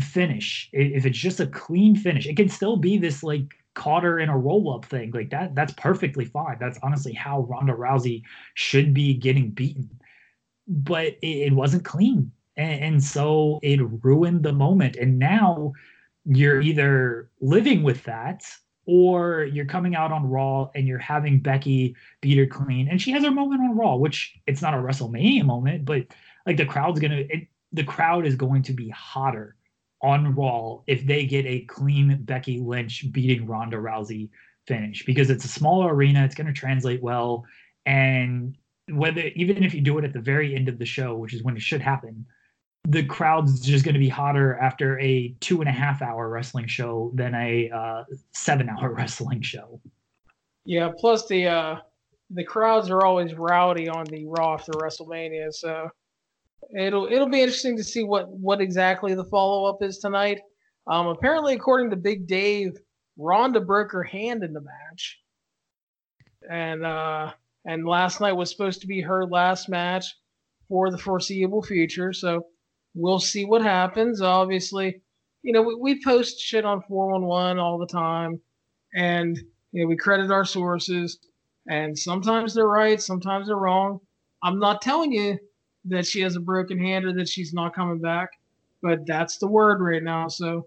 finish, 0.00 0.68
if 0.72 1.06
it's 1.06 1.18
just 1.18 1.40
a 1.40 1.46
clean 1.46 1.94
finish, 1.96 2.26
it 2.26 2.36
can 2.36 2.48
still 2.48 2.76
be 2.76 2.98
this 2.98 3.22
like 3.22 3.54
caught 3.74 4.02
her 4.02 4.18
in 4.18 4.28
a 4.28 4.36
roll 4.36 4.74
up 4.74 4.84
thing. 4.84 5.10
Like 5.12 5.30
that, 5.30 5.54
that's 5.54 5.72
perfectly 5.74 6.24
fine. 6.24 6.56
That's 6.58 6.78
honestly 6.82 7.12
how 7.12 7.42
Ronda 7.42 7.74
Rousey 7.74 8.22
should 8.54 8.92
be 8.94 9.14
getting 9.14 9.50
beaten. 9.50 9.88
But 10.66 11.18
it, 11.22 11.26
it 11.26 11.52
wasn't 11.52 11.84
clean. 11.84 12.32
And, 12.56 12.80
and 12.80 13.04
so 13.04 13.60
it 13.62 13.80
ruined 14.02 14.42
the 14.42 14.52
moment. 14.52 14.96
And 14.96 15.18
now 15.18 15.72
you're 16.24 16.60
either 16.60 17.30
living 17.40 17.82
with 17.82 18.04
that 18.04 18.44
or 18.84 19.44
you're 19.44 19.64
coming 19.64 19.94
out 19.94 20.12
on 20.12 20.28
Raw 20.28 20.68
and 20.74 20.86
you're 20.86 20.98
having 20.98 21.40
Becky 21.40 21.94
beat 22.20 22.38
her 22.38 22.46
clean, 22.46 22.88
and 22.88 23.00
she 23.00 23.12
has 23.12 23.24
her 23.24 23.30
moment 23.30 23.60
on 23.60 23.76
Raw, 23.76 23.96
which 23.96 24.36
it's 24.46 24.62
not 24.62 24.74
a 24.74 24.78
WrestleMania 24.78 25.44
moment, 25.44 25.84
but 25.84 26.06
like 26.46 26.56
the 26.56 26.66
crowd's 26.66 26.98
gonna, 26.98 27.22
it, 27.28 27.46
the 27.72 27.84
crowd 27.84 28.26
is 28.26 28.34
going 28.34 28.62
to 28.62 28.72
be 28.72 28.88
hotter 28.88 29.56
on 30.02 30.34
Raw 30.34 30.80
if 30.86 31.06
they 31.06 31.24
get 31.26 31.46
a 31.46 31.60
clean 31.60 32.18
Becky 32.22 32.58
Lynch 32.58 33.10
beating 33.12 33.46
Ronda 33.46 33.76
Rousey 33.76 34.30
finish 34.66 35.04
because 35.04 35.30
it's 35.30 35.44
a 35.44 35.48
smaller 35.48 35.94
arena, 35.94 36.24
it's 36.24 36.34
going 36.34 36.48
to 36.48 36.52
translate 36.52 37.02
well, 37.02 37.44
and 37.86 38.56
whether 38.90 39.22
even 39.36 39.62
if 39.62 39.74
you 39.74 39.80
do 39.80 39.98
it 39.98 40.04
at 40.04 40.12
the 40.12 40.20
very 40.20 40.56
end 40.56 40.68
of 40.68 40.78
the 40.78 40.84
show, 40.84 41.16
which 41.16 41.34
is 41.34 41.44
when 41.44 41.56
it 41.56 41.62
should 41.62 41.80
happen, 41.80 42.26
the 42.84 43.04
crowd's 43.04 43.60
just 43.60 43.84
going 43.84 43.94
to 43.94 44.00
be 44.00 44.08
hotter 44.08 44.56
after 44.58 44.98
a 44.98 45.34
two 45.40 45.60
and 45.60 45.68
a 45.68 45.72
half 45.72 46.02
hour 46.02 46.28
wrestling 46.28 46.66
show 46.66 47.12
than 47.14 47.34
a 47.34 47.70
uh, 47.70 48.04
seven 48.32 48.68
hour 48.68 48.92
wrestling 48.96 49.40
show. 49.40 49.80
Yeah. 50.64 50.90
Plus 50.98 51.26
the 51.26 51.46
uh, 51.46 51.76
the 52.30 52.44
crowds 52.44 52.90
are 52.90 53.04
always 53.04 53.34
rowdy 53.34 53.88
on 53.88 54.04
the 54.06 54.26
Raw 54.26 54.54
after 54.54 54.72
WrestleMania, 54.72 55.52
so 55.52 55.88
it'll 56.76 57.06
it'll 57.06 57.28
be 57.28 57.42
interesting 57.42 57.76
to 57.76 57.84
see 57.84 58.04
what 58.04 58.28
what 58.28 58.60
exactly 58.60 59.14
the 59.14 59.24
follow 59.24 59.64
up 59.68 59.82
is 59.82 59.98
tonight. 59.98 60.40
Um, 60.86 61.06
apparently, 61.06 61.54
according 61.54 61.90
to 61.90 61.96
Big 61.96 62.26
Dave, 62.26 62.76
Ronda 63.16 63.60
broke 63.60 63.92
her 63.92 64.02
hand 64.02 64.42
in 64.42 64.52
the 64.52 64.62
match, 64.62 65.20
and 66.50 66.84
uh, 66.84 67.32
and 67.64 67.86
last 67.86 68.20
night 68.20 68.32
was 68.32 68.50
supposed 68.50 68.80
to 68.80 68.86
be 68.86 69.00
her 69.00 69.26
last 69.26 69.68
match 69.68 70.06
for 70.68 70.90
the 70.90 70.98
foreseeable 70.98 71.62
future. 71.62 72.12
So 72.12 72.46
we'll 72.94 73.20
see 73.20 73.44
what 73.44 73.62
happens. 73.62 74.20
Obviously, 74.20 75.00
you 75.42 75.52
know, 75.52 75.62
we, 75.62 75.74
we 75.74 76.04
post 76.04 76.40
shit 76.40 76.64
on 76.64 76.82
411 76.82 77.58
all 77.58 77.78
the 77.78 77.86
time, 77.86 78.40
and 78.94 79.38
you 79.72 79.82
know, 79.82 79.88
we 79.88 79.96
credit 79.96 80.30
our 80.30 80.44
sources, 80.44 81.18
and 81.68 81.98
sometimes 81.98 82.54
they're 82.54 82.68
right, 82.68 83.00
sometimes 83.00 83.46
they're 83.46 83.56
wrong. 83.56 84.00
I'm 84.42 84.58
not 84.58 84.82
telling 84.82 85.12
you 85.12 85.38
that 85.86 86.06
she 86.06 86.20
has 86.20 86.36
a 86.36 86.40
broken 86.40 86.78
hand 86.78 87.04
or 87.04 87.12
that 87.14 87.28
she's 87.28 87.52
not 87.52 87.74
coming 87.74 87.98
back, 87.98 88.30
but 88.82 89.06
that's 89.06 89.38
the 89.38 89.46
word 89.46 89.80
right 89.80 90.02
now. 90.02 90.28
So 90.28 90.66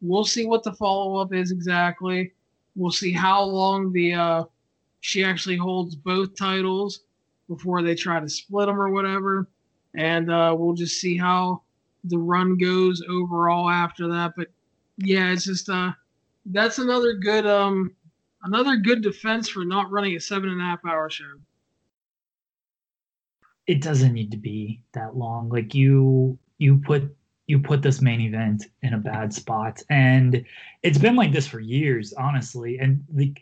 we'll 0.00 0.24
see 0.24 0.46
what 0.46 0.62
the 0.62 0.72
follow 0.72 1.16
up 1.16 1.32
is 1.32 1.50
exactly. 1.50 2.32
We'll 2.74 2.90
see 2.90 3.12
how 3.12 3.42
long 3.42 3.92
the 3.92 4.14
uh, 4.14 4.44
she 5.00 5.24
actually 5.24 5.56
holds 5.56 5.94
both 5.94 6.36
titles 6.36 7.00
before 7.48 7.82
they 7.82 7.94
try 7.94 8.20
to 8.20 8.28
split 8.28 8.66
them 8.66 8.80
or 8.80 8.90
whatever. 8.90 9.48
and 9.94 10.30
uh, 10.30 10.54
we'll 10.58 10.74
just 10.74 11.00
see 11.00 11.16
how 11.16 11.62
the 12.08 12.18
run 12.18 12.56
goes 12.56 13.02
overall 13.08 13.68
after 13.68 14.08
that. 14.08 14.32
But 14.36 14.48
yeah, 14.98 15.32
it's 15.32 15.44
just 15.44 15.68
uh, 15.68 15.92
that's 16.46 16.78
another 16.78 17.14
good 17.14 17.46
um, 17.46 17.94
another 18.44 18.76
good 18.76 19.02
defense 19.02 19.48
for 19.48 19.64
not 19.64 19.90
running 19.90 20.16
a 20.16 20.20
seven 20.20 20.48
and 20.48 20.60
a 20.60 20.64
half 20.64 20.84
hour 20.84 21.10
show. 21.10 21.24
It 23.66 23.82
doesn't 23.82 24.12
need 24.12 24.30
to 24.30 24.36
be 24.36 24.80
that 24.92 25.16
long. 25.16 25.48
Like 25.48 25.74
you, 25.74 26.38
you 26.58 26.78
put 26.78 27.14
you 27.46 27.60
put 27.60 27.82
this 27.82 28.00
main 28.00 28.20
event 28.20 28.64
in 28.82 28.94
a 28.94 28.98
bad 28.98 29.32
spot, 29.32 29.82
and 29.90 30.44
it's 30.82 30.98
been 30.98 31.16
like 31.16 31.32
this 31.32 31.46
for 31.46 31.60
years, 31.60 32.12
honestly. 32.12 32.78
And 32.78 33.04
the 33.08 33.34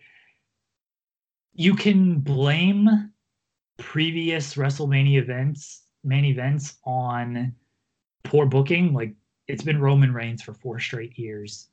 you 1.54 1.74
can 1.74 2.18
blame 2.18 3.10
previous 3.76 4.54
WrestleMania 4.54 5.18
events, 5.18 5.82
main 6.02 6.24
events 6.24 6.78
on 6.84 7.54
poor 8.24 8.46
booking. 8.46 8.92
Like 8.92 9.14
it's 9.46 9.62
been 9.62 9.80
Roman 9.80 10.12
Reigns 10.12 10.42
for 10.42 10.54
four 10.54 10.78
straight 10.80 11.16
years. 11.18 11.68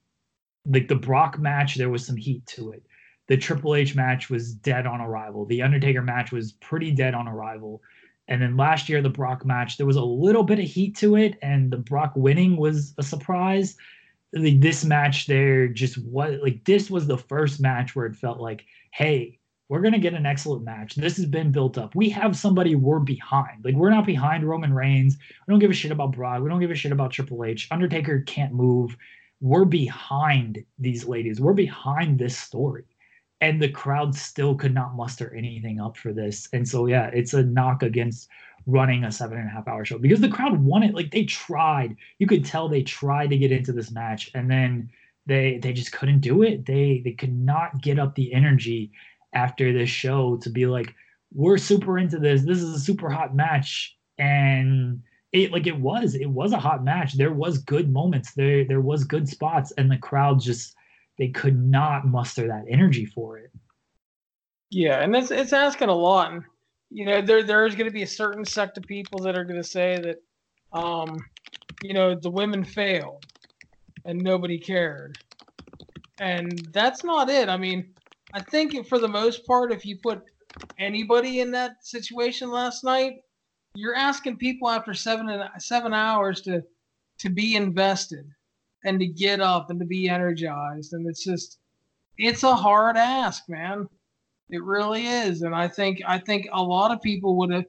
Like 0.65 0.87
the 0.87 0.95
Brock 0.95 1.39
match, 1.39 1.75
there 1.75 1.89
was 1.89 2.05
some 2.05 2.17
heat 2.17 2.45
to 2.47 2.71
it. 2.71 2.83
The 3.27 3.37
Triple 3.37 3.75
H 3.75 3.95
match 3.95 4.29
was 4.29 4.53
dead 4.53 4.85
on 4.85 5.01
arrival. 5.01 5.45
The 5.45 5.61
Undertaker 5.61 6.01
match 6.01 6.31
was 6.31 6.51
pretty 6.53 6.91
dead 6.91 7.13
on 7.13 7.27
arrival. 7.27 7.81
And 8.27 8.41
then 8.41 8.57
last 8.57 8.87
year, 8.87 9.01
the 9.01 9.09
Brock 9.09 9.45
match, 9.45 9.77
there 9.77 9.85
was 9.85 9.95
a 9.95 10.03
little 10.03 10.43
bit 10.43 10.59
of 10.59 10.65
heat 10.65 10.95
to 10.97 11.15
it, 11.15 11.37
and 11.41 11.71
the 11.71 11.77
Brock 11.77 12.13
winning 12.15 12.57
was 12.57 12.93
a 12.97 13.03
surprise. 13.03 13.75
Like 14.33 14.61
this 14.61 14.85
match, 14.85 15.27
there 15.27 15.67
just 15.67 15.97
was 15.97 16.39
like 16.41 16.63
this 16.63 16.89
was 16.89 17.07
the 17.07 17.17
first 17.17 17.59
match 17.59 17.95
where 17.95 18.05
it 18.05 18.15
felt 18.15 18.39
like, 18.39 18.65
hey, 18.93 19.39
we're 19.71 19.79
going 19.79 19.93
to 19.93 19.99
get 19.99 20.13
an 20.13 20.25
excellent 20.25 20.65
match. 20.65 20.95
This 20.95 21.15
has 21.15 21.25
been 21.25 21.49
built 21.49 21.77
up. 21.77 21.95
We 21.95 22.09
have 22.09 22.35
somebody 22.35 22.75
we're 22.75 22.99
behind. 22.99 23.63
Like, 23.63 23.75
we're 23.75 23.89
not 23.89 24.05
behind 24.05 24.43
Roman 24.43 24.73
Reigns. 24.73 25.17
We 25.47 25.51
don't 25.53 25.61
give 25.61 25.71
a 25.71 25.73
shit 25.73 25.93
about 25.93 26.11
Brock. 26.11 26.43
We 26.43 26.49
don't 26.49 26.59
give 26.59 26.71
a 26.71 26.75
shit 26.75 26.91
about 26.91 27.11
Triple 27.11 27.45
H. 27.45 27.69
Undertaker 27.71 28.19
can't 28.27 28.53
move. 28.53 28.97
We're 29.39 29.63
behind 29.63 30.65
these 30.77 31.05
ladies. 31.05 31.39
We're 31.39 31.53
behind 31.53 32.19
this 32.19 32.37
story. 32.37 32.83
And 33.39 33.61
the 33.61 33.69
crowd 33.69 34.13
still 34.13 34.55
could 34.55 34.73
not 34.73 34.97
muster 34.97 35.33
anything 35.33 35.79
up 35.79 35.95
for 35.95 36.11
this. 36.11 36.49
And 36.51 36.67
so, 36.67 36.87
yeah, 36.87 37.05
it's 37.13 37.33
a 37.33 37.41
knock 37.41 37.81
against 37.81 38.27
running 38.65 39.05
a 39.05 39.11
seven 39.11 39.37
and 39.37 39.47
a 39.47 39.51
half 39.51 39.69
hour 39.69 39.85
show 39.85 39.97
because 39.97 40.19
the 40.19 40.27
crowd 40.27 40.61
wanted, 40.61 40.95
like, 40.95 41.11
they 41.11 41.23
tried. 41.23 41.95
You 42.19 42.27
could 42.27 42.43
tell 42.43 42.67
they 42.67 42.83
tried 42.83 43.29
to 43.29 43.37
get 43.37 43.53
into 43.53 43.71
this 43.71 43.89
match 43.89 44.31
and 44.35 44.51
then 44.51 44.89
they 45.27 45.59
they 45.59 45.71
just 45.71 45.91
couldn't 45.91 46.19
do 46.19 46.41
it. 46.41 46.65
They 46.65 47.01
they 47.03 47.11
could 47.11 47.33
not 47.33 47.81
get 47.81 47.99
up 47.99 48.15
the 48.15 48.33
energy 48.33 48.91
after 49.33 49.73
this 49.73 49.89
show 49.89 50.37
to 50.37 50.49
be 50.49 50.65
like, 50.65 50.93
we're 51.33 51.57
super 51.57 51.97
into 51.97 52.19
this. 52.19 52.43
This 52.43 52.61
is 52.61 52.75
a 52.75 52.79
super 52.79 53.09
hot 53.09 53.35
match. 53.35 53.95
And 54.17 55.01
it 55.31 55.51
like 55.51 55.67
it 55.67 55.79
was, 55.79 56.15
it 56.15 56.29
was 56.29 56.51
a 56.51 56.59
hot 56.59 56.83
match. 56.83 57.13
There 57.13 57.33
was 57.33 57.57
good 57.59 57.91
moments. 57.91 58.33
There 58.33 58.65
there 58.65 58.81
was 58.81 59.03
good 59.03 59.27
spots, 59.29 59.71
and 59.77 59.89
the 59.89 59.97
crowd 59.97 60.41
just 60.41 60.75
they 61.17 61.29
could 61.29 61.57
not 61.57 62.05
muster 62.05 62.47
that 62.47 62.65
energy 62.69 63.05
for 63.05 63.37
it. 63.37 63.51
Yeah, 64.69 65.01
and 65.01 65.15
it's 65.15 65.31
it's 65.31 65.53
asking 65.53 65.89
a 65.89 65.95
lot. 65.95 66.33
And 66.33 66.43
you 66.89 67.05
know, 67.05 67.21
there 67.21 67.43
there's 67.43 67.75
going 67.75 67.89
to 67.89 67.93
be 67.93 68.03
a 68.03 68.07
certain 68.07 68.43
sect 68.43 68.77
of 68.77 68.83
people 68.83 69.19
that 69.19 69.37
are 69.37 69.45
going 69.45 69.61
to 69.61 69.67
say 69.67 69.97
that, 70.01 70.21
um, 70.77 71.17
you 71.81 71.93
know, 71.93 72.13
the 72.13 72.29
women 72.29 72.63
failed, 72.63 73.25
and 74.03 74.21
nobody 74.21 74.57
cared, 74.57 75.17
and 76.19 76.67
that's 76.73 77.05
not 77.05 77.29
it. 77.29 77.47
I 77.47 77.55
mean, 77.55 77.93
I 78.33 78.41
think 78.41 78.87
for 78.87 78.99
the 78.99 79.07
most 79.07 79.45
part, 79.45 79.71
if 79.71 79.85
you 79.85 79.97
put 79.97 80.23
anybody 80.77 81.39
in 81.39 81.51
that 81.51 81.85
situation 81.85 82.49
last 82.49 82.83
night, 82.83 83.21
you're 83.73 83.95
asking 83.95 84.37
people 84.37 84.69
after 84.69 84.93
seven 84.93 85.29
and 85.29 85.49
seven 85.59 85.93
hours 85.93 86.41
to 86.41 86.63
to 87.19 87.29
be 87.29 87.55
invested 87.55 88.25
and 88.83 88.99
to 88.99 89.05
get 89.05 89.39
up 89.39 89.69
and 89.69 89.79
to 89.79 89.85
be 89.85 90.09
energized, 90.09 90.93
and 90.93 91.07
it's 91.07 91.23
just 91.23 91.59
it's 92.17 92.43
a 92.43 92.55
hard 92.55 92.97
ask, 92.97 93.47
man. 93.47 93.87
It 94.49 94.63
really 94.63 95.05
is, 95.07 95.43
and 95.43 95.55
I 95.55 95.67
think 95.67 96.01
I 96.05 96.17
think 96.19 96.47
a 96.51 96.61
lot 96.61 96.91
of 96.91 97.01
people 97.01 97.37
would 97.37 97.51
have 97.51 97.65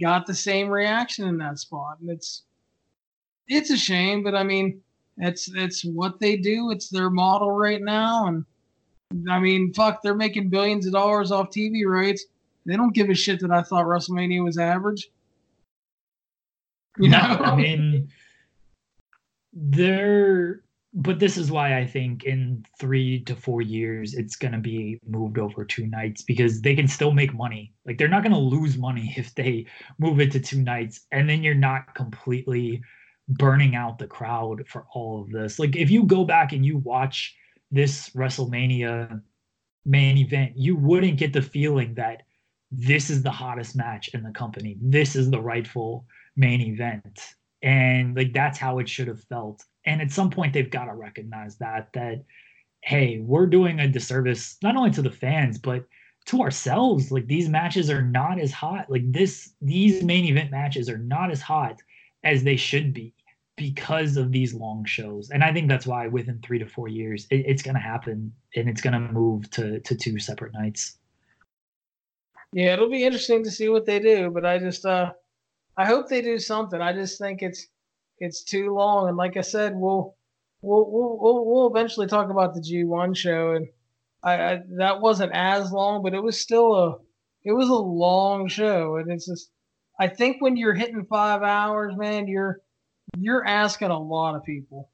got 0.00 0.26
the 0.26 0.34
same 0.34 0.68
reaction 0.68 1.28
in 1.28 1.38
that 1.38 1.58
spot, 1.58 1.98
and 2.00 2.10
it's 2.10 2.44
it's 3.48 3.70
a 3.70 3.76
shame, 3.76 4.22
but 4.22 4.34
I 4.34 4.42
mean, 4.42 4.80
it's 5.18 5.48
it's 5.54 5.84
what 5.84 6.18
they 6.18 6.36
do. 6.36 6.70
It's 6.70 6.88
their 6.88 7.10
model 7.10 7.52
right 7.52 7.82
now, 7.82 8.26
and 8.26 8.44
I 9.30 9.38
mean, 9.38 9.72
fuck, 9.72 10.02
they're 10.02 10.14
making 10.14 10.48
billions 10.48 10.86
of 10.86 10.92
dollars 10.92 11.30
off 11.30 11.50
TV 11.50 11.86
rights. 11.86 12.24
They 12.64 12.76
don't 12.76 12.94
give 12.94 13.08
a 13.08 13.14
shit 13.14 13.40
that 13.40 13.50
I 13.50 13.62
thought 13.62 13.84
WrestleMania 13.84 14.42
was 14.42 14.58
average. 14.58 15.10
You 16.98 17.10
no, 17.10 17.18
know? 17.18 17.24
I 17.44 17.56
mean, 17.56 18.08
they're, 19.52 20.62
but 20.92 21.20
this 21.20 21.36
is 21.36 21.50
why 21.50 21.78
I 21.78 21.86
think 21.86 22.24
in 22.24 22.64
three 22.80 23.20
to 23.24 23.36
four 23.36 23.62
years 23.62 24.14
it's 24.14 24.34
going 24.34 24.52
to 24.52 24.58
be 24.58 24.98
moved 25.06 25.38
over 25.38 25.64
two 25.64 25.86
nights 25.86 26.22
because 26.22 26.62
they 26.62 26.74
can 26.74 26.88
still 26.88 27.12
make 27.12 27.34
money. 27.34 27.72
Like 27.84 27.98
they're 27.98 28.08
not 28.08 28.22
going 28.22 28.32
to 28.32 28.38
lose 28.38 28.76
money 28.76 29.14
if 29.16 29.34
they 29.34 29.66
move 29.98 30.20
it 30.20 30.32
to 30.32 30.40
two 30.40 30.62
nights, 30.62 31.06
and 31.12 31.28
then 31.28 31.42
you're 31.42 31.54
not 31.54 31.94
completely 31.94 32.82
burning 33.28 33.74
out 33.74 33.98
the 33.98 34.06
crowd 34.06 34.64
for 34.68 34.86
all 34.92 35.20
of 35.20 35.30
this. 35.30 35.58
Like 35.58 35.76
if 35.76 35.90
you 35.90 36.04
go 36.04 36.24
back 36.24 36.52
and 36.52 36.64
you 36.64 36.78
watch 36.78 37.36
this 37.76 38.10
WrestleMania 38.10 39.20
main 39.84 40.18
event, 40.18 40.52
you 40.56 40.76
wouldn't 40.76 41.18
get 41.18 41.32
the 41.32 41.42
feeling 41.42 41.94
that 41.94 42.22
this 42.70 43.10
is 43.10 43.22
the 43.22 43.30
hottest 43.30 43.76
match 43.76 44.08
in 44.08 44.22
the 44.22 44.32
company. 44.32 44.76
This 44.80 45.14
is 45.14 45.30
the 45.30 45.40
rightful 45.40 46.04
main 46.36 46.60
event. 46.60 47.20
And 47.62 48.16
like 48.16 48.32
that's 48.32 48.58
how 48.58 48.78
it 48.78 48.88
should 48.88 49.08
have 49.08 49.22
felt. 49.24 49.62
And 49.84 50.02
at 50.02 50.10
some 50.10 50.30
point 50.30 50.52
they've 50.52 50.70
got 50.70 50.86
to 50.86 50.94
recognize 50.94 51.56
that 51.58 51.92
that 51.94 52.24
hey, 52.82 53.18
we're 53.18 53.46
doing 53.46 53.80
a 53.80 53.88
disservice 53.88 54.56
not 54.62 54.76
only 54.76 54.90
to 54.92 55.02
the 55.02 55.10
fans 55.10 55.58
but 55.58 55.84
to 56.26 56.42
ourselves. 56.42 57.10
Like 57.10 57.26
these 57.26 57.48
matches 57.48 57.88
are 57.88 58.02
not 58.02 58.40
as 58.40 58.52
hot. 58.52 58.90
Like 58.90 59.10
this 59.12 59.52
these 59.62 60.02
main 60.02 60.24
event 60.24 60.50
matches 60.50 60.88
are 60.88 60.98
not 60.98 61.30
as 61.30 61.40
hot 61.40 61.80
as 62.24 62.42
they 62.42 62.56
should 62.56 62.92
be 62.92 63.14
because 63.56 64.18
of 64.18 64.32
these 64.32 64.52
long 64.54 64.84
shows. 64.84 65.30
And 65.30 65.42
I 65.42 65.52
think 65.52 65.68
that's 65.68 65.86
why 65.86 66.06
within 66.08 66.40
three 66.40 66.58
to 66.58 66.66
four 66.66 66.88
years, 66.88 67.26
it, 67.30 67.44
it's 67.46 67.62
going 67.62 67.74
to 67.74 67.80
happen 67.80 68.32
and 68.54 68.68
it's 68.68 68.82
going 68.82 68.92
to 68.92 69.00
move 69.00 69.50
to, 69.52 69.80
to 69.80 69.94
two 69.94 70.18
separate 70.18 70.52
nights. 70.52 70.98
Yeah, 72.52 72.74
it'll 72.74 72.90
be 72.90 73.04
interesting 73.04 73.42
to 73.44 73.50
see 73.50 73.68
what 73.68 73.86
they 73.86 73.98
do, 73.98 74.30
but 74.30 74.44
I 74.44 74.58
just, 74.58 74.84
uh, 74.84 75.12
I 75.76 75.86
hope 75.86 76.08
they 76.08 76.22
do 76.22 76.38
something. 76.38 76.80
I 76.80 76.92
just 76.92 77.18
think 77.18 77.42
it's, 77.42 77.66
it's 78.18 78.44
too 78.44 78.74
long. 78.74 79.08
And 79.08 79.16
like 79.16 79.36
I 79.36 79.42
said, 79.42 79.74
we'll, 79.74 80.16
we'll, 80.60 80.86
we'll, 80.90 81.44
we'll, 81.44 81.66
eventually 81.66 82.06
talk 82.06 82.30
about 82.30 82.54
the 82.54 82.60
G1 82.60 83.16
show. 83.16 83.52
And 83.52 83.66
I, 84.22 84.34
I, 84.34 84.60
that 84.78 85.00
wasn't 85.00 85.32
as 85.34 85.72
long, 85.72 86.02
but 86.02 86.14
it 86.14 86.22
was 86.22 86.38
still 86.40 86.74
a, 86.74 86.96
it 87.44 87.52
was 87.52 87.68
a 87.68 87.74
long 87.74 88.48
show. 88.48 88.96
And 88.96 89.10
it's 89.10 89.26
just, 89.26 89.50
I 89.98 90.08
think 90.08 90.40
when 90.40 90.56
you're 90.56 90.74
hitting 90.74 91.06
five 91.06 91.42
hours, 91.42 91.94
man, 91.96 92.28
you're, 92.28 92.60
you're 93.18 93.46
asking 93.46 93.90
a 93.90 93.98
lot 93.98 94.34
of 94.34 94.44
people, 94.44 94.90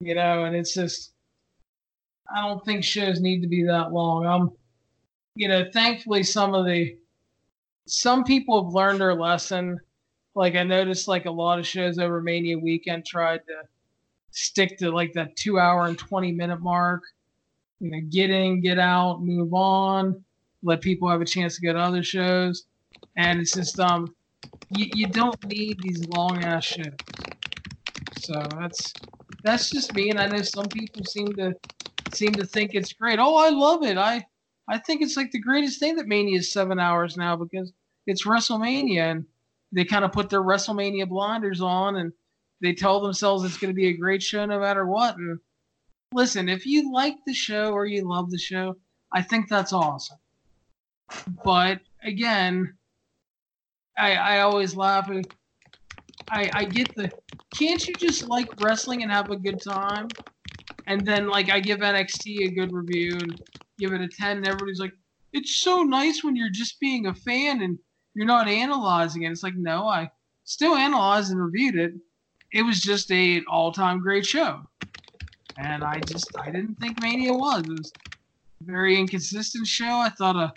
you 0.00 0.14
know, 0.14 0.44
and 0.44 0.56
it's 0.56 0.74
just, 0.74 1.12
I 2.34 2.46
don't 2.46 2.64
think 2.64 2.82
shows 2.82 3.20
need 3.20 3.42
to 3.42 3.48
be 3.48 3.64
that 3.64 3.92
long. 3.92 4.26
I'm, 4.26 4.50
you 5.34 5.48
know, 5.48 5.64
thankfully 5.72 6.22
some 6.22 6.54
of 6.54 6.66
the, 6.66 6.96
some 7.86 8.24
people 8.24 8.64
have 8.64 8.74
learned 8.74 9.00
their 9.00 9.14
lesson. 9.14 9.78
Like 10.34 10.54
I 10.54 10.64
noticed, 10.64 11.08
like 11.08 11.26
a 11.26 11.30
lot 11.30 11.58
of 11.58 11.66
shows 11.66 11.98
over 11.98 12.20
Mania 12.20 12.58
weekend 12.58 13.06
tried 13.06 13.40
to 13.46 13.62
stick 14.32 14.78
to 14.78 14.90
like 14.90 15.12
that 15.14 15.36
two 15.36 15.58
hour 15.58 15.86
and 15.86 15.96
20 15.96 16.32
minute 16.32 16.60
mark. 16.60 17.02
You 17.80 17.90
know, 17.90 18.00
get 18.08 18.30
in, 18.30 18.60
get 18.60 18.78
out, 18.78 19.22
move 19.22 19.52
on, 19.52 20.24
let 20.62 20.80
people 20.80 21.08
have 21.10 21.20
a 21.20 21.26
chance 21.26 21.56
to 21.56 21.62
go 21.62 21.74
to 21.74 21.78
other 21.78 22.02
shows. 22.02 22.64
And 23.16 23.38
it's 23.40 23.52
just, 23.52 23.78
um, 23.78 24.15
you, 24.70 24.86
you 24.90 25.06
don't 25.08 25.42
need 25.44 25.80
these 25.82 26.02
long 26.02 26.42
ass 26.42 26.64
shows. 26.64 26.92
So 28.10 28.56
that's 28.60 28.96
that's 29.42 29.70
just 29.70 29.92
me, 29.94 30.10
and 30.10 30.18
I 30.18 30.26
know 30.26 30.42
some 30.42 30.70
people 30.70 31.04
seem 31.04 31.36
to 31.36 31.54
seem 32.08 32.36
to 32.36 32.44
think 32.44 32.72
it's 32.74 32.92
great. 32.92 33.18
Oh, 33.18 33.36
I 33.36 33.50
love 33.50 33.82
it. 33.84 33.96
I 33.98 34.26
I 34.68 34.78
think 34.78 35.02
it's 35.02 35.16
like 35.16 35.30
the 35.30 35.40
greatest 35.40 35.78
thing 35.78 35.96
that 35.96 36.08
Mania 36.08 36.38
is 36.38 36.52
seven 36.52 36.78
hours 36.80 37.16
now 37.16 37.36
because 37.36 37.72
it's 38.06 38.26
WrestleMania, 38.26 39.12
and 39.12 39.26
they 39.72 39.84
kind 39.84 40.04
of 40.04 40.12
put 40.12 40.30
their 40.30 40.42
WrestleMania 40.42 41.08
blinders 41.08 41.60
on, 41.60 41.96
and 41.96 42.12
they 42.60 42.72
tell 42.72 43.00
themselves 43.00 43.44
it's 43.44 43.58
going 43.58 43.72
to 43.72 43.76
be 43.76 43.88
a 43.88 43.96
great 43.96 44.22
show 44.22 44.44
no 44.46 44.58
matter 44.58 44.86
what. 44.86 45.16
And 45.16 45.38
listen, 46.12 46.48
if 46.48 46.66
you 46.66 46.92
like 46.92 47.16
the 47.26 47.34
show 47.34 47.72
or 47.72 47.86
you 47.86 48.08
love 48.08 48.30
the 48.30 48.38
show, 48.38 48.76
I 49.12 49.22
think 49.22 49.48
that's 49.48 49.72
awesome. 49.72 50.18
But 51.44 51.80
again, 52.02 52.76
I, 53.96 54.14
I 54.14 54.40
always 54.40 54.76
laugh. 54.76 55.10
I, 56.30 56.50
I 56.54 56.64
get 56.64 56.94
the. 56.94 57.12
Can't 57.56 57.86
you 57.86 57.96
just 57.96 58.24
like 58.24 58.48
wrestling 58.58 59.02
and 59.02 59.10
have 59.10 59.30
a 59.30 59.36
good 59.36 59.62
time? 59.62 60.16
And 60.86 61.06
then 61.06 61.28
like 61.28 61.50
I 61.50 61.60
give 61.60 61.80
NXT 61.80 62.44
a 62.46 62.54
good 62.54 62.72
review 62.72 63.22
and 63.22 63.38
give 63.78 63.92
it 63.92 64.00
a 64.02 64.08
ten, 64.08 64.38
and 64.38 64.46
everybody's 64.46 64.80
like, 64.80 64.94
"It's 65.32 65.56
so 65.56 65.82
nice 65.84 66.24
when 66.24 66.36
you're 66.36 66.50
just 66.50 66.80
being 66.80 67.06
a 67.06 67.14
fan 67.14 67.62
and 67.62 67.78
you're 68.14 68.26
not 68.26 68.48
analyzing 68.48 69.22
it." 69.24 69.32
It's 69.32 69.42
like, 69.44 69.56
no, 69.56 69.86
I 69.88 70.10
still 70.44 70.76
analyzed 70.76 71.30
and 71.32 71.42
reviewed 71.42 71.76
it. 71.76 71.94
It 72.52 72.62
was 72.62 72.80
just 72.80 73.10
a 73.12 73.42
all-time 73.50 74.00
great 74.00 74.26
show, 74.26 74.62
and 75.56 75.84
I 75.84 76.00
just 76.00 76.36
I 76.38 76.50
didn't 76.50 76.76
think 76.76 76.98
Mania 76.98 77.34
was. 77.34 77.62
It 77.62 77.74
was 77.76 77.94
a 78.62 78.64
very 78.66 78.98
inconsistent 78.98 79.66
show. 79.66 79.98
I 80.00 80.10
thought 80.10 80.36
a 80.36 80.54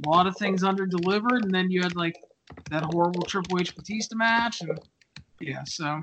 lot 0.00 0.26
of 0.26 0.36
things 0.36 0.64
under 0.64 0.86
delivered, 0.86 1.44
and 1.44 1.54
then 1.54 1.70
you 1.70 1.82
had 1.82 1.96
like 1.96 2.16
that 2.70 2.84
horrible 2.84 3.22
Triple 3.22 3.60
H 3.60 3.74
Batista 3.74 4.16
match, 4.16 4.60
and 4.60 4.78
yeah, 5.40 5.62
so. 5.64 6.00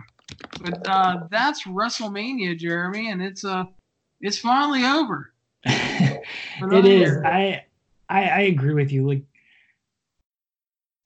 But 0.61 0.87
uh, 0.87 1.27
that's 1.31 1.63
WrestleMania, 1.65 2.57
Jeremy, 2.57 3.09
and 3.09 3.21
it's 3.21 3.43
uh 3.43 3.65
it's 4.21 4.37
finally 4.37 4.83
over. 4.85 5.33
it 5.65 6.85
is. 6.85 7.09
Year. 7.09 7.25
I, 7.25 7.63
I 8.09 8.23
I 8.23 8.39
agree 8.41 8.73
with 8.73 8.91
you. 8.91 9.07
Like 9.07 9.23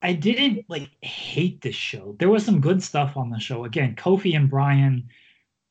I 0.02 0.14
didn't 0.14 0.66
like 0.68 0.90
hate 1.02 1.62
this 1.62 1.76
show. 1.76 2.16
There 2.20 2.30
was 2.30 2.46
some 2.46 2.60
good 2.60 2.84
stuff 2.84 3.16
on 3.16 3.30
the 3.30 3.40
show. 3.40 3.64
Again, 3.64 3.96
Kofi 3.96 4.36
and 4.36 4.50
Bryan 4.50 5.08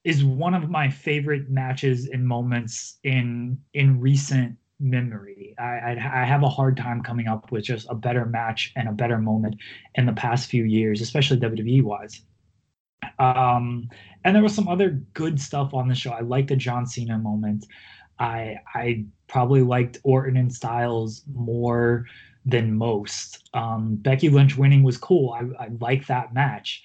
is 0.04 0.24
one 0.24 0.54
of 0.54 0.70
my 0.70 0.88
favorite 0.88 1.50
matches 1.50 2.08
and 2.08 2.26
moments 2.26 2.98
in 3.04 3.58
in 3.74 4.00
recent 4.00 4.56
memory. 4.82 5.54
I, 5.58 5.96
I, 5.96 6.24
have 6.24 6.42
a 6.42 6.48
hard 6.48 6.76
time 6.76 7.02
coming 7.02 7.28
up 7.28 7.52
with 7.52 7.64
just 7.64 7.86
a 7.88 7.94
better 7.94 8.26
match 8.26 8.72
and 8.74 8.88
a 8.88 8.92
better 8.92 9.18
moment 9.18 9.56
in 9.94 10.06
the 10.06 10.12
past 10.12 10.50
few 10.50 10.64
years, 10.64 11.00
especially 11.00 11.38
WWE 11.38 11.82
wise. 11.82 12.20
Um, 13.18 13.88
and 14.24 14.34
there 14.34 14.42
was 14.42 14.54
some 14.54 14.68
other 14.68 15.00
good 15.14 15.40
stuff 15.40 15.72
on 15.72 15.88
the 15.88 15.94
show. 15.94 16.10
I 16.10 16.20
like 16.20 16.48
the 16.48 16.56
John 16.56 16.86
Cena 16.86 17.18
moment. 17.18 17.66
I 18.18 18.56
I 18.74 19.04
probably 19.28 19.62
liked 19.62 19.98
Orton 20.04 20.36
and 20.36 20.52
Styles 20.52 21.22
more 21.34 22.04
than 22.44 22.76
most. 22.76 23.48
Um, 23.54 23.96
Becky 23.96 24.28
Lynch 24.28 24.56
winning 24.56 24.82
was 24.82 24.98
cool. 24.98 25.30
I, 25.32 25.64
I 25.64 25.68
like 25.80 26.06
that 26.06 26.34
match. 26.34 26.82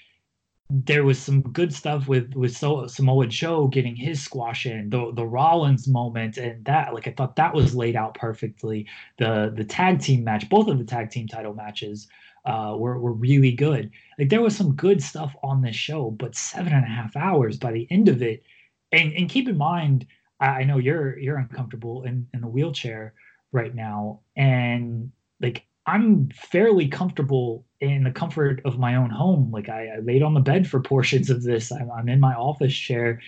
There 0.69 1.05
was 1.05 1.17
some 1.17 1.41
good 1.41 1.73
stuff 1.73 2.09
with 2.09 2.33
with 2.35 2.55
so, 2.55 2.87
Samoa 2.87 3.27
Joe 3.27 3.67
getting 3.67 3.95
his 3.95 4.21
squash 4.21 4.65
in 4.65 4.89
the 4.89 5.13
the 5.13 5.25
Rollins 5.25 5.87
moment 5.87 6.37
and 6.37 6.65
that 6.65 6.93
like 6.93 7.07
I 7.07 7.11
thought 7.11 7.37
that 7.37 7.53
was 7.53 7.75
laid 7.75 7.95
out 7.95 8.15
perfectly. 8.15 8.85
The 9.17 9.53
the 9.55 9.63
tag 9.63 10.01
team 10.01 10.25
match, 10.25 10.49
both 10.49 10.67
of 10.67 10.77
the 10.77 10.83
tag 10.83 11.09
team 11.09 11.27
title 11.27 11.53
matches 11.53 12.07
uh, 12.45 12.75
were 12.77 12.99
were 12.99 13.13
really 13.13 13.51
good. 13.53 13.91
Like 14.19 14.29
there 14.29 14.41
was 14.41 14.57
some 14.57 14.75
good 14.75 15.01
stuff 15.01 15.35
on 15.43 15.61
this 15.61 15.75
show, 15.75 16.11
but 16.11 16.35
seven 16.35 16.73
and 16.73 16.83
a 16.85 16.87
half 16.89 17.15
hours 17.15 17.57
by 17.57 17.71
the 17.71 17.87
end 17.89 18.09
of 18.09 18.21
it. 18.21 18.43
And 18.91 19.13
and 19.13 19.29
keep 19.29 19.47
in 19.47 19.57
mind, 19.57 20.05
I 20.39 20.63
know 20.65 20.79
you're 20.79 21.17
you're 21.17 21.37
uncomfortable 21.37 22.03
in 22.03 22.27
in 22.33 22.41
the 22.41 22.47
wheelchair 22.47 23.13
right 23.53 23.73
now, 23.73 24.21
and 24.35 25.11
like 25.39 25.65
I'm 25.85 26.29
fairly 26.29 26.87
comfortable 26.89 27.65
in 27.79 28.03
the 28.03 28.11
comfort 28.11 28.61
of 28.65 28.79
my 28.79 28.95
own 28.95 29.09
home. 29.09 29.51
Like 29.51 29.69
I, 29.69 29.87
I 29.87 29.99
laid 29.99 30.23
on 30.23 30.33
the 30.33 30.39
bed 30.39 30.67
for 30.67 30.79
portions 30.79 31.29
of 31.29 31.43
this. 31.43 31.71
I'm, 31.71 31.91
I'm 31.91 32.09
in 32.09 32.19
my 32.19 32.33
office 32.33 32.75
chair, 32.75 33.21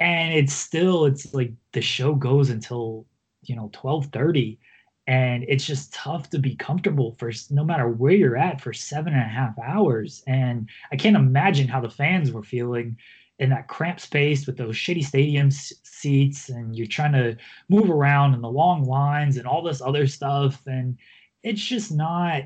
and 0.00 0.32
it's 0.32 0.52
still 0.52 1.06
it's 1.06 1.34
like 1.34 1.52
the 1.72 1.80
show 1.80 2.14
goes 2.14 2.50
until 2.50 3.06
you 3.42 3.56
know 3.56 3.70
12:30, 3.72 4.58
and 5.06 5.44
it's 5.48 5.66
just 5.66 5.92
tough 5.92 6.30
to 6.30 6.38
be 6.38 6.54
comfortable 6.56 7.16
for 7.18 7.32
no 7.50 7.64
matter 7.64 7.88
where 7.88 8.12
you're 8.12 8.36
at 8.36 8.60
for 8.60 8.72
seven 8.72 9.14
and 9.14 9.22
a 9.22 9.26
half 9.26 9.58
hours. 9.58 10.22
And 10.26 10.68
I 10.92 10.96
can't 10.96 11.16
imagine 11.16 11.68
how 11.68 11.80
the 11.80 11.90
fans 11.90 12.30
were 12.32 12.42
feeling 12.42 12.96
in 13.38 13.50
that 13.50 13.68
cramped 13.68 14.00
space 14.00 14.46
with 14.46 14.56
those 14.56 14.74
shitty 14.74 15.04
stadium 15.04 15.50
seats 15.50 16.48
and 16.48 16.74
you're 16.76 16.86
trying 16.86 17.12
to 17.12 17.36
move 17.68 17.88
around 17.88 18.34
and 18.34 18.42
the 18.42 18.48
long 18.48 18.84
lines 18.84 19.36
and 19.36 19.46
all 19.46 19.62
this 19.62 19.80
other 19.80 20.06
stuff 20.06 20.60
and 20.66 20.98
it's 21.44 21.62
just 21.62 21.92
not 21.92 22.42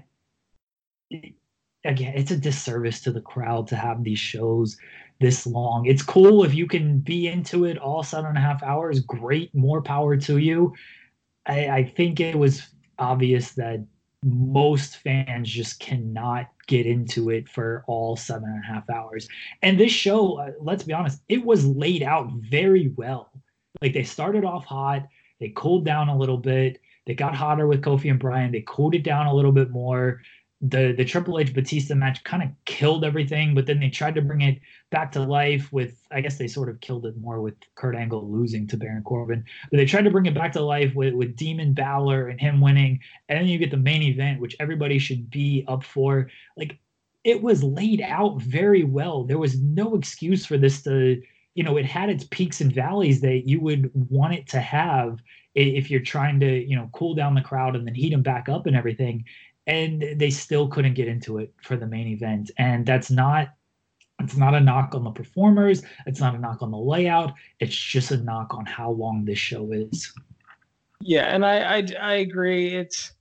again 1.85 2.13
it's 2.17 2.31
a 2.31 2.37
disservice 2.37 3.01
to 3.01 3.13
the 3.13 3.21
crowd 3.21 3.67
to 3.69 3.77
have 3.77 4.03
these 4.03 4.19
shows 4.19 4.77
this 5.21 5.47
long 5.47 5.87
it's 5.87 6.03
cool 6.03 6.45
if 6.45 6.55
you 6.55 6.67
can 6.67 6.99
be 6.99 7.29
into 7.29 7.65
it 7.65 7.79
all 7.79 8.03
seven 8.03 8.27
and 8.27 8.39
a 8.39 8.41
half 8.41 8.63
hours 8.63 9.01
great 9.01 9.55
more 9.55 9.83
power 9.83 10.17
to 10.17 10.39
you 10.39 10.73
i, 11.47 11.69
I 11.69 11.85
think 11.85 12.21
it 12.21 12.39
was 12.39 12.63
obvious 12.99 13.53
that 13.53 13.85
most 14.25 14.99
fans 14.99 15.51
just 15.51 15.81
cannot 15.81 16.49
get 16.67 16.87
into 16.87 17.31
it 17.31 17.49
for 17.49 17.85
all 17.87 18.17
seven 18.17 18.49
and 18.49 18.63
a 18.63 18.67
half 18.67 18.89
hours. 18.89 19.29
And 19.63 19.79
this 19.79 19.91
show, 19.91 20.39
uh, 20.39 20.53
let's 20.61 20.85
be 20.85 20.93
honest, 20.93 21.23
it 21.29 21.45
was 21.45 21.67
laid 21.67 22.03
out 22.03 22.31
very 22.49 22.93
well. 22.97 23.33
Like 23.81 23.95
they 23.95 24.05
started 24.05 24.45
off 24.45 24.65
hot, 24.65 25.07
they 25.41 25.53
cooled 25.57 25.85
down 25.85 26.09
a 26.09 26.17
little 26.17 26.37
bit, 26.39 26.81
they 27.07 27.15
got 27.15 27.35
hotter 27.35 27.67
with 27.67 27.83
Kofi 27.83 28.11
and 28.11 28.21
Bryan, 28.21 28.53
they 28.53 28.65
cooled 28.67 28.95
it 28.95 29.03
down 29.03 29.27
a 29.27 29.35
little 29.35 29.51
bit 29.51 29.71
more 29.71 30.23
the 30.63 30.95
the 30.97 31.05
Triple 31.05 31.41
H 31.41 31.53
Batista 31.53 31.95
match 31.97 32.23
kind 32.23 32.43
of 32.43 32.49
killed 32.67 33.05
everything, 33.05 33.53
but 33.53 33.67
then 33.67 33.81
they 33.81 33.91
tried 33.91 34.15
to 34.15 34.23
bring 34.23 34.43
it 34.43 34.61
back 34.91 35.11
to 35.13 35.21
life 35.21 35.73
with 35.73 36.07
I 36.13 36.21
guess 36.21 36.39
they 36.39 36.47
sort 36.47 36.69
of 36.69 36.81
killed 36.81 37.05
it 37.05 37.17
more 37.17 37.41
with 37.41 37.55
Kurt 37.75 37.97
Angle 37.97 38.31
losing 38.31 38.69
to 38.69 38.77
Baron 38.77 39.03
Corbin, 39.03 39.45
but 39.71 39.77
they 39.77 39.85
tried 39.85 40.05
to 40.05 40.11
bring 40.11 40.27
it 40.27 40.35
back 40.35 40.53
to 40.53 40.63
life 40.63 40.95
with 40.95 41.15
with 41.15 41.37
Demon 41.37 41.73
Balor 41.73 42.29
and 42.29 42.41
him 42.41 42.61
winning, 42.61 43.01
and 43.29 43.41
then 43.41 43.47
you 43.47 43.59
get 43.59 43.73
the 43.73 43.77
main 43.77 44.03
event, 44.03 44.41
which 44.41 44.57
everybody 44.61 45.01
should 45.01 45.29
be 45.31 45.65
up 45.67 45.83
for. 45.83 46.31
Like 46.57 46.79
it 47.25 47.43
was 47.43 47.65
laid 47.65 48.01
out 48.01 48.41
very 48.41 48.85
well. 48.85 49.25
There 49.25 49.39
was 49.39 49.61
no 49.61 49.97
excuse 49.97 50.47
for 50.47 50.59
this 50.59 50.83
to 50.85 51.21
you 51.55 51.65
know 51.65 51.77
it 51.77 51.87
had 51.87 52.09
its 52.09 52.25
peaks 52.31 52.61
and 52.61 52.73
valleys 52.73 53.21
that 53.23 53.49
you 53.49 53.61
would 53.61 53.91
want 54.11 54.35
it 54.35 54.47
to 54.51 54.61
have 54.61 55.19
if 55.55 55.91
you're 55.91 56.01
trying 56.01 56.41
to 56.41 56.67
you 56.67 56.77
know 56.77 56.89
cool 56.93 57.15
down 57.15 57.35
the 57.35 57.41
crowd 57.41 57.77
and 57.77 57.87
then 57.87 57.95
heat 57.95 58.11
them 58.11 58.23
back 58.23 58.49
up 58.49 58.67
and 58.67 58.77
everything 58.77 59.25
and 59.67 60.05
they 60.17 60.31
still 60.31 60.69
couldn't 60.69 60.95
get 60.95 61.09
into 61.09 61.39
it 61.39 61.53
for 61.63 61.77
the 61.77 61.87
main 61.87 62.09
event. 62.09 62.51
And 62.59 62.85
that's 62.85 63.11
not 63.11 63.49
it's 64.21 64.37
not 64.37 64.55
a 64.55 64.61
knock 64.61 64.95
on 64.95 65.03
the 65.03 65.11
performers. 65.11 65.83
It's 66.07 66.21
not 66.21 66.35
a 66.35 66.39
knock 66.39 66.63
on 66.63 66.71
the 66.71 66.79
layout. 66.79 67.33
It's 67.59 67.75
just 67.75 68.13
a 68.13 68.19
knock 68.19 68.55
on 68.55 68.67
how 68.67 68.91
long 68.91 69.25
this 69.25 69.39
show 69.39 69.73
is. 69.73 70.13
Yeah 71.01 71.25
and 71.25 71.45
i 71.45 71.79
i, 71.79 71.87
I 72.01 72.15
agree. 72.15 72.75
It's 72.75 73.13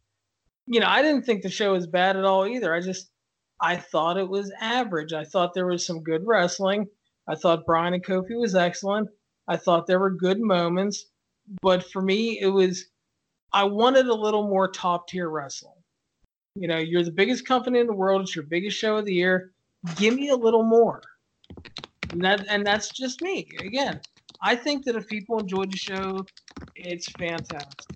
you 0.68 0.80
know 0.80 0.88
i 0.88 1.02
didn't 1.02 1.24
think 1.24 1.42
the 1.42 1.50
show 1.50 1.74
was 1.74 1.88
bad 1.88 2.18
at 2.18 2.26
all 2.26 2.46
either. 2.46 2.74
I 2.74 2.82
just 2.82 3.10
i 3.60 3.76
thought 3.76 4.18
it 4.18 4.30
was 4.30 4.52
average. 4.60 5.14
I 5.14 5.24
thought 5.24 5.54
there 5.54 5.68
was 5.68 5.86
some 5.86 6.04
good 6.04 6.26
wrestling. 6.26 6.88
I 7.28 7.36
thought 7.36 7.66
bryan 7.66 7.94
and 7.94 8.04
kofi 8.04 8.40
was 8.40 8.56
excellent. 8.56 9.10
I 9.48 9.58
thought 9.58 9.88
there 9.88 10.00
were 10.00 10.12
good 10.12 10.40
moments. 10.40 11.06
But 11.62 11.84
for 11.92 12.02
me 12.02 12.40
it 12.40 12.48
was 12.48 12.86
i 13.54 13.64
wanted 13.64 14.08
a 14.08 14.14
little 14.14 14.48
more 14.48 14.68
top 14.68 15.08
tier 15.08 15.30
wrestling 15.30 15.81
you 16.56 16.68
know, 16.68 16.78
you're 16.78 17.04
the 17.04 17.12
biggest 17.12 17.46
company 17.48 17.80
in 17.80 17.88
the 17.88 17.94
world. 17.94 18.22
It's 18.22 18.36
your 18.36 18.46
biggest 18.46 18.78
show 18.78 18.98
of 18.98 19.06
the 19.06 19.14
year. 19.14 19.52
Give 19.96 20.16
me 20.16 20.30
a 20.30 20.36
little 20.36 20.64
more. 20.64 21.02
And 22.12 22.22
that 22.22 22.46
and 22.50 22.66
that's 22.66 22.90
just 22.90 23.22
me. 23.22 23.48
Again, 23.60 24.02
I 24.42 24.56
think 24.56 24.86
that 24.86 24.96
if 24.96 25.08
people 25.08 25.40
enjoy 25.40 25.66
the 25.66 25.78
show, 25.78 26.26
it's 26.76 27.10
fantastic. 27.12 27.96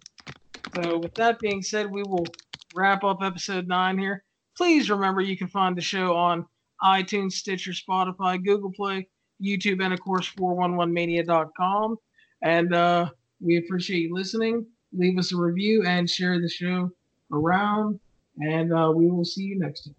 So 0.74 0.98
with 0.98 1.14
that 1.16 1.40
being 1.40 1.62
said, 1.62 1.90
we 1.92 2.04
will 2.04 2.26
wrap 2.74 3.04
up 3.04 3.22
episode 3.22 3.68
nine 3.68 3.98
here. 3.98 4.24
Please 4.56 4.90
remember 4.90 5.22
you 5.22 5.38
can 5.38 5.48
find 5.48 5.76
the 5.76 5.82
show 5.82 6.16
on 6.16 6.46
iTunes, 6.82 7.34
Stitcher, 7.34 7.72
Spotify, 7.72 8.44
Google 8.44 8.72
Play, 8.72 9.08
YouTube, 9.42 9.84
and 9.84 9.94
of 9.94 10.00
course 10.00 10.30
411mania.com. 10.32 11.98
And 12.42 12.74
uh, 12.74 13.10
we 13.42 13.58
appreciate 13.58 14.04
you 14.04 14.14
listening. 14.14 14.66
Leave 14.94 15.18
us 15.18 15.34
a 15.34 15.38
review 15.38 15.84
and 15.86 16.10
share 16.10 16.40
the 16.40 16.50
show 16.50 16.92
around 17.32 18.00
and 18.40 18.74
uh, 18.74 18.92
we 18.96 19.10
will 19.10 19.26
see 19.26 19.44
you 19.44 19.60
next 19.60 19.84
time. 19.84 19.96